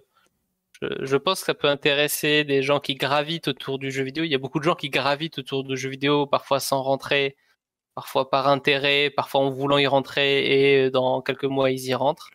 je, 0.81 1.15
pense 1.17 1.41
que 1.41 1.45
ça 1.45 1.53
peut 1.53 1.67
intéresser 1.67 2.43
des 2.43 2.63
gens 2.63 2.79
qui 2.79 2.95
gravitent 2.95 3.49
autour 3.49 3.77
du 3.77 3.91
jeu 3.91 4.03
vidéo. 4.03 4.23
Il 4.23 4.31
y 4.31 4.35
a 4.35 4.39
beaucoup 4.39 4.59
de 4.59 4.63
gens 4.63 4.75
qui 4.75 4.89
gravitent 4.89 5.39
autour 5.39 5.63
du 5.63 5.77
jeu 5.77 5.89
vidéo, 5.89 6.25
parfois 6.25 6.59
sans 6.59 6.81
rentrer, 6.81 7.37
parfois 7.93 8.29
par 8.31 8.47
intérêt, 8.47 9.09
parfois 9.09 9.41
en 9.41 9.51
voulant 9.51 9.77
y 9.77 9.87
rentrer 9.87 10.45
et 10.45 10.85
euh, 10.85 10.91
dans 10.91 11.21
quelques 11.21 11.45
mois 11.45 11.71
ils 11.71 11.85
y 11.85 11.93
rentrent. 11.93 12.29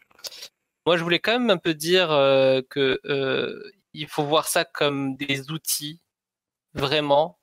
Moi, 0.87 0.97
je 0.97 1.03
voulais 1.03 1.19
quand 1.21 1.33
même 1.33 1.51
un 1.51 1.59
peu 1.59 1.75
dire 1.75 2.11
euh, 2.13 2.63
que 2.71 3.01
euh, 3.07 3.63
il 3.95 4.09
faut 4.09 4.25
voir 4.25 4.49
ça 4.49 4.65
comme 4.65 5.17
des 5.17 5.51
outils, 5.51 6.01
vraiment. 6.75 7.39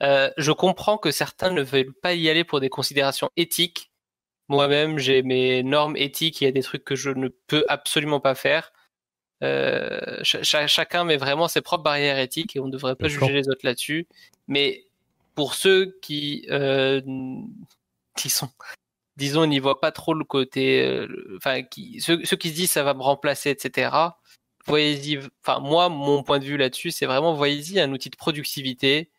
Je 0.00 0.52
comprends 0.52 0.98
que 0.98 1.12
certains 1.12 1.52
ne 1.52 1.62
veulent 1.62 1.94
pas 1.94 2.14
y 2.14 2.28
aller 2.28 2.44
pour 2.44 2.60
des 2.60 2.70
considérations 2.70 3.30
éthiques. 3.36 3.91
Moi-même, 4.48 4.98
j'ai 4.98 5.22
mes 5.22 5.62
normes 5.62 5.96
éthiques. 5.96 6.40
Il 6.40 6.44
y 6.44 6.46
a 6.46 6.52
des 6.52 6.62
trucs 6.62 6.84
que 6.84 6.96
je 6.96 7.10
ne 7.10 7.28
peux 7.46 7.64
absolument 7.68 8.20
pas 8.20 8.34
faire. 8.34 8.72
Euh, 9.42 10.22
cha- 10.22 10.42
cha- 10.42 10.66
chacun 10.66 11.04
met 11.04 11.16
vraiment 11.16 11.48
ses 11.48 11.62
propres 11.62 11.82
barrières 11.84 12.18
éthiques 12.18 12.54
et 12.54 12.60
on 12.60 12.66
ne 12.66 12.72
devrait 12.72 12.94
pas 12.96 13.06
juger 13.08 13.32
les 13.32 13.48
autres 13.48 13.64
là-dessus. 13.64 14.06
Mais 14.46 14.84
pour 15.34 15.54
ceux 15.54 15.98
qui 16.02 16.46
euh, 16.50 17.00
qui 18.16 18.28
sont, 18.30 18.50
disons, 19.16 19.46
n'y 19.46 19.58
voient 19.58 19.80
pas 19.80 19.92
trop 19.92 20.14
le 20.14 20.24
côté, 20.24 20.86
euh, 20.86 21.08
enfin, 21.38 21.62
qui 21.62 22.00
ceux, 22.00 22.24
ceux 22.24 22.36
qui 22.36 22.50
se 22.50 22.54
disent 22.54 22.72
ça 22.72 22.82
va 22.82 22.94
me 22.94 23.02
remplacer, 23.02 23.50
etc. 23.50 24.18
Voyez-y. 24.66 25.18
Enfin, 25.44 25.60
moi, 25.60 25.88
mon 25.88 26.22
point 26.22 26.38
de 26.38 26.44
vue 26.44 26.56
là-dessus, 26.56 26.90
c'est 26.90 27.06
vraiment 27.06 27.34
voyez-y 27.34 27.80
un 27.80 27.90
outil 27.92 28.10
de 28.10 28.16
productivité. 28.16 29.10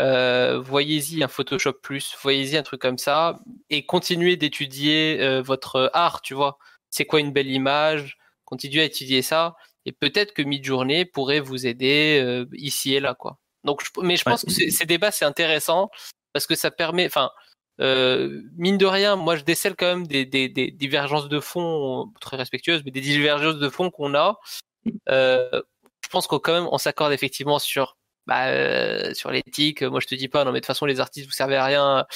Euh, 0.00 0.58
voyez-y 0.60 1.22
un 1.22 1.28
Photoshop 1.28 1.74
Plus, 1.82 2.16
voyez-y 2.22 2.56
un 2.56 2.62
truc 2.62 2.80
comme 2.80 2.98
ça, 2.98 3.38
et 3.70 3.84
continuez 3.84 4.36
d'étudier 4.36 5.18
euh, 5.20 5.42
votre 5.42 5.90
art, 5.92 6.22
tu 6.22 6.34
vois. 6.34 6.58
C'est 6.90 7.04
quoi 7.04 7.20
une 7.20 7.32
belle 7.32 7.50
image? 7.50 8.16
Continuez 8.44 8.82
à 8.82 8.84
étudier 8.84 9.22
ça, 9.22 9.54
et 9.86 9.92
peut-être 9.92 10.32
que 10.32 10.42
Midjourney 10.42 11.04
pourrait 11.04 11.40
vous 11.40 11.66
aider 11.66 12.20
euh, 12.22 12.46
ici 12.54 12.94
et 12.94 13.00
là, 13.00 13.14
quoi. 13.14 13.38
Donc, 13.64 13.82
je- 13.84 14.00
mais 14.00 14.16
je 14.16 14.24
pense 14.24 14.44
Ouais. 14.44 14.54
que 14.66 14.70
ces, 14.70 14.86
débats 14.86 15.10
c'est 15.10 15.24
intéressant 15.24 15.90
parce 16.32 16.46
que 16.46 16.54
ça 16.54 16.70
permet, 16.70 17.06
enfin, 17.06 17.30
euh, 17.80 18.42
mine 18.56 18.78
de 18.78 18.86
rien, 18.86 19.16
moi 19.16 19.36
je 19.36 19.44
décèle 19.44 19.76
quand 19.76 19.86
même 19.86 20.06
des, 20.06 20.24
des, 20.26 20.48
des 20.48 20.70
divergences 20.70 21.28
de 21.28 21.40
fond 21.40 22.12
très 22.20 22.36
respectueuses, 22.36 22.82
mais 22.84 22.90
des 22.90 23.00
divergences 23.00 23.56
de 23.58 23.68
fond 23.68 23.90
qu'on 23.90 24.14
a. 24.14 24.38
Euh, 25.08 25.62
je 26.04 26.08
pense 26.10 26.26
qu'on 26.26 26.38
quand 26.38 26.52
même 26.54 26.68
on 26.72 26.78
s'accorde 26.78 27.12
effectivement 27.12 27.58
sur 27.58 27.96
bah, 28.26 28.46
euh, 28.48 29.12
sur 29.14 29.30
l'éthique. 29.30 29.82
Moi 29.82 30.00
je 30.00 30.06
te 30.06 30.14
dis 30.14 30.28
pas 30.28 30.44
non 30.44 30.52
mais 30.52 30.58
de 30.58 30.62
toute 30.62 30.66
façon 30.66 30.86
les 30.86 31.00
artistes 31.00 31.26
vous 31.26 31.32
servez 31.32 31.56
à 31.56 31.64
rien. 31.64 32.06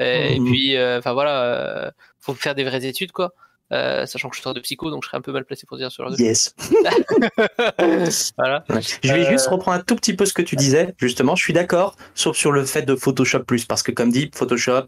Euh, 0.00 0.04
Et 0.28 0.38
Mhm. 0.40 0.46
puis 0.52 0.76
euh, 0.76 0.98
enfin 0.98 1.12
voilà, 1.12 1.42
euh, 1.42 1.90
faut 2.20 2.34
faire 2.34 2.54
des 2.54 2.64
vraies 2.64 2.84
études 2.86 3.12
quoi. 3.12 3.32
Euh, 3.72 4.06
sachant 4.06 4.28
que 4.28 4.36
je 4.36 4.42
sors 4.42 4.54
de 4.54 4.60
psycho 4.60 4.90
donc 4.92 5.02
je 5.02 5.08
serais 5.08 5.18
un 5.18 5.22
peu 5.22 5.32
mal 5.32 5.44
placé 5.44 5.66
pour 5.66 5.76
dire 5.76 5.90
ce 5.90 6.00
genre 6.00 6.12
de 6.12 6.16
Yes. 6.22 6.54
voilà. 8.38 8.64
Ouais. 8.70 8.80
Je 9.02 9.12
vais 9.12 9.26
Euh, 9.26 9.30
juste 9.30 9.46
reprendre 9.48 9.76
un 9.78 9.82
tout 9.82 9.96
petit 9.96 10.14
peu 10.14 10.24
ce 10.26 10.32
que 10.32 10.42
tu 10.42 10.56
disais, 10.56 10.94
justement. 10.98 11.34
Je 11.36 11.42
suis 11.42 11.52
d'accord, 11.52 11.96
sauf 12.14 12.36
sur 12.36 12.52
le 12.52 12.64
fait 12.64 12.82
de 12.82 12.94
Photoshop 12.94 13.40
Plus, 13.44 13.64
parce 13.64 13.82
que 13.82 13.92
comme 13.92 14.10
dit, 14.10 14.30
Photoshop, 14.34 14.86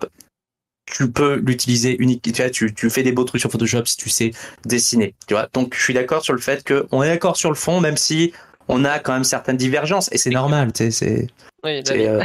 tu 0.86 1.10
peux 1.10 1.36
l'utiliser 1.44 1.96
unique. 2.00 2.22
Tu, 2.22 2.30
vois, 2.32 2.50
tu, 2.50 2.72
tu 2.74 2.88
fais 2.88 3.02
des 3.02 3.12
beaux 3.12 3.24
trucs 3.24 3.40
sur 3.40 3.50
Photoshop 3.50 3.84
si 3.84 3.96
tu 3.96 4.08
sais 4.10 4.30
dessiner. 4.64 5.14
Tu 5.26 5.34
vois. 5.34 5.48
Donc, 5.52 5.74
je 5.74 5.82
suis 5.82 5.94
d'accord 5.94 6.22
sur 6.24 6.32
le 6.34 6.40
fait 6.40 6.62
que 6.64 6.86
on 6.92 7.02
est 7.02 7.08
d'accord 7.08 7.36
sur 7.36 7.50
le 7.50 7.56
fond, 7.56 7.80
même 7.80 7.96
si 7.96 8.32
on 8.68 8.84
a 8.84 8.98
quand 8.98 9.12
même 9.12 9.24
certaines 9.24 9.56
divergences, 9.56 10.08
et 10.12 10.18
c'est 10.18 10.30
normal. 10.30 10.70
C'est, 10.74 11.26
Oui, 11.64 11.82
c'est, 11.84 12.08
euh, 12.08 12.22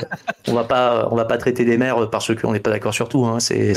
on 0.48 0.54
va 0.54 0.64
pas, 0.64 1.08
on 1.12 1.16
va 1.16 1.26
pas 1.26 1.38
traiter 1.38 1.66
des 1.66 1.78
mères 1.78 2.10
par 2.10 2.22
ceux 2.22 2.36
qu'on 2.36 2.54
n'est 2.54 2.60
pas 2.60 2.72
d'accord 2.72 2.94
sur 2.94 3.10
tout. 3.10 3.26
Hein. 3.26 3.40
C'est, 3.40 3.74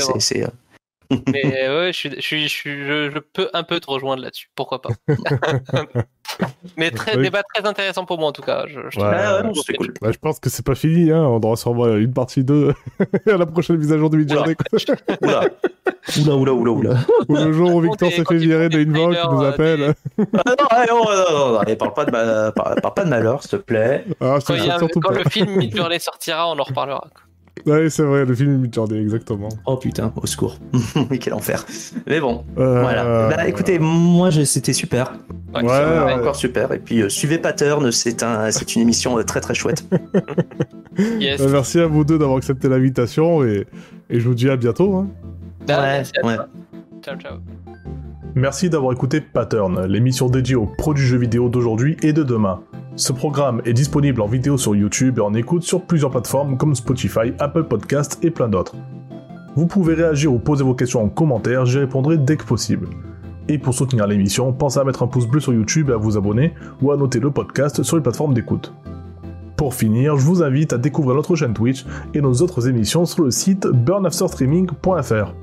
C'est, 1.09 1.15
euh, 1.17 1.21
Mais 1.31 1.69
ouais, 1.69 1.91
je, 1.93 1.97
suis, 1.97 2.11
je, 2.15 2.21
suis, 2.21 2.43
je, 2.43 2.53
suis- 2.53 2.85
je- 2.85 3.09
je 3.11 3.19
peux 3.19 3.49
un 3.53 3.63
peu 3.63 3.79
te 3.79 3.89
rejoindre 3.89 4.21
là-dessus. 4.23 4.49
Pourquoi 4.55 4.81
pas 4.81 4.89
Mais 6.77 6.91
très, 6.91 7.15
Oui. 7.15 7.23
débat 7.23 7.41
très 7.53 7.65
intéressant 7.67 8.05
pour 8.05 8.19
moi 8.19 8.27
en 8.27 8.31
tout 8.31 8.41
cas. 8.41 8.65
Je, 8.67 8.79
je 8.89 8.99
Ouais. 8.99 9.05
Ah 9.11 9.37
ouais, 9.37 9.43
non, 9.47 9.53
c'était 9.53 9.77
cool. 9.77 9.93
Bah, 10.01 10.11
je 10.11 10.17
pense 10.17 10.39
que 10.39 10.49
c'est 10.49 10.65
pas 10.65 10.75
fini, 10.75 11.09
hein. 11.11 11.21
on 11.23 11.39
aura 11.39 11.55
sûrement 11.55 11.87
une 11.95 12.13
partie 12.13 12.43
2 12.43 12.73
à 13.27 13.37
la 13.37 13.45
prochaine 13.45 13.77
mise 13.77 13.91
à 13.93 13.97
jour 13.97 14.09
de 14.09 14.17
Midjourney. 14.17 14.55
quoi. 14.55 15.15
Oula. 15.21 15.41
Oula, 16.19 16.35
oula, 16.35 16.51
oula, 16.53 16.71
oula. 16.71 16.93
Ou 17.29 17.35
le 17.35 17.53
jour 17.53 17.73
où 17.75 17.81
Victor 17.81 18.11
s'est 18.11 18.23
fait 18.25 18.37
virer 18.37 18.69
de 18.69 18.83
des 18.83 18.99
Invoke, 18.99 19.15
qui 19.15 19.27
nous 19.29 19.37
trailers, 19.37 19.53
appelle. 19.53 19.81
euh, 19.81 19.93
Ah 20.45 20.55
non, 20.59 20.65
allez, 20.69 20.89
non, 20.91 21.03
non, 21.05 21.31
non, 21.39 21.51
non, 21.53 21.59
allez, 21.59 21.75
parle 21.75 21.93
pas 21.93 22.05
de, 22.05 22.11
ma- 22.11 22.51
parle, 22.51 22.81
parle 22.81 22.93
pas 22.93 23.03
de 23.05 23.09
malheur, 23.09 23.41
s'il 23.41 23.51
te 23.51 23.55
plaît. 23.57 24.05
Ah, 24.21 24.37
Quand, 24.45 24.53
a- 24.53 24.79
quand 25.01 25.11
le 25.11 25.23
film 25.29 25.55
Midjourney 25.57 25.99
sortira, 25.99 26.49
on 26.49 26.59
en 26.59 26.63
reparlera. 26.63 27.07
Ouais, 27.65 27.89
c'est 27.89 28.03
vrai, 28.03 28.25
le 28.25 28.35
film 28.35 28.57
Midjourney, 28.57 28.99
exactement. 28.99 29.49
Oh 29.65 29.77
putain, 29.77 30.13
au 30.15 30.25
secours. 30.27 30.57
Oui, 31.09 31.19
quel 31.19 31.33
enfer. 31.33 31.65
Mais 32.07 32.19
bon, 32.19 32.43
Euh, 32.57 32.81
voilà. 32.81 33.29
Bah 33.35 33.47
écoutez, 33.47 33.79
Moi, 33.79 34.29
je- 34.29 34.43
c'était 34.43 34.73
super. 34.73 35.13
Ouais, 35.55 35.63
Ouais, 35.63 36.13
encore 36.13 36.35
super. 36.35 36.71
Et 36.73 36.79
puis, 36.79 37.01
euh, 37.01 37.09
suivez 37.09 37.37
Pattern, 37.37 37.91
c'est 37.91 38.21
un, 38.23 38.51
c'est 38.51 38.75
une 38.75 38.81
émission 38.83 39.17
euh, 39.17 39.23
très 39.23 39.41
très 39.41 39.53
chouette. 39.53 39.83
Yes. 41.19 41.39
euh, 41.41 41.49
merci 41.51 41.79
à 41.79 41.85
vous 41.85 42.03
deux 42.03 42.17
d'avoir 42.17 42.37
accepté 42.37 42.67
l'invitation 42.69 43.43
et, 43.43 43.67
et 44.09 44.19
je 44.19 44.27
vous 44.27 44.33
dis 44.33 44.49
à 44.49 44.57
bientôt. 44.57 44.95
hein. 44.95 45.07
Bah, 45.67 45.81
Ouais, 45.81 46.03
ouais. 46.23 46.37
Ciao, 47.03 47.15
ciao. 47.17 47.37
Merci 48.37 48.69
d'avoir 48.69 48.93
écouté 48.93 49.19
Pattern, 49.19 49.87
l'émission 49.87 50.29
dédiée 50.29 50.53
aux 50.53 50.67
pros 50.67 50.93
du 50.93 51.01
jeu 51.01 51.17
vidéo 51.17 51.49
d'aujourd'hui 51.49 51.97
et 52.03 52.13
de 52.13 52.21
demain. 52.21 52.59
Ce 52.95 53.11
programme 53.11 53.63
est 53.65 53.73
disponible 53.73 54.21
en 54.21 54.27
vidéo 54.27 54.59
sur 54.59 54.75
YouTube 54.75 55.17
et 55.17 55.21
en 55.21 55.33
écoute 55.33 55.63
sur 55.63 55.81
plusieurs 55.81 56.11
plateformes 56.11 56.55
comme 56.55 56.75
Spotify, 56.75 57.33
Apple 57.39 57.63
Podcasts 57.63 58.23
et 58.23 58.29
plein 58.29 58.47
d'autres. 58.47 58.75
Vous 59.55 59.65
pouvez 59.65 59.95
réagir 59.95 60.31
ou 60.31 60.37
poser 60.37 60.63
vos 60.63 60.75
questions 60.75 61.03
en 61.03 61.09
commentaire, 61.09 61.65
j'y 61.65 61.79
répondrai 61.79 62.19
dès 62.19 62.37
que 62.37 62.43
possible. 62.43 62.89
Et 63.49 63.57
pour 63.57 63.73
soutenir 63.73 64.05
l'émission, 64.05 64.53
pensez 64.53 64.79
à 64.79 64.83
mettre 64.83 65.01
un 65.01 65.07
pouce 65.07 65.25
bleu 65.25 65.39
sur 65.39 65.53
YouTube 65.55 65.89
et 65.89 65.93
à 65.93 65.97
vous 65.97 66.15
abonner 66.15 66.53
ou 66.83 66.91
à 66.91 66.95
noter 66.95 67.19
le 67.19 67.31
podcast 67.31 67.81
sur 67.81 67.97
les 67.97 68.03
plateformes 68.03 68.35
d'écoute. 68.35 68.71
Pour 69.55 69.73
finir, 69.73 70.15
je 70.15 70.23
vous 70.23 70.43
invite 70.43 70.73
à 70.73 70.77
découvrir 70.77 71.15
notre 71.15 71.35
chaîne 71.35 71.55
Twitch 71.55 71.87
et 72.13 72.21
nos 72.21 72.33
autres 72.33 72.67
émissions 72.67 73.07
sur 73.07 73.23
le 73.23 73.31
site 73.31 73.65
burnafterstreaming.fr. 73.65 75.33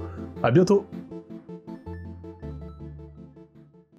A 0.45 0.51
bientôt 0.53 0.87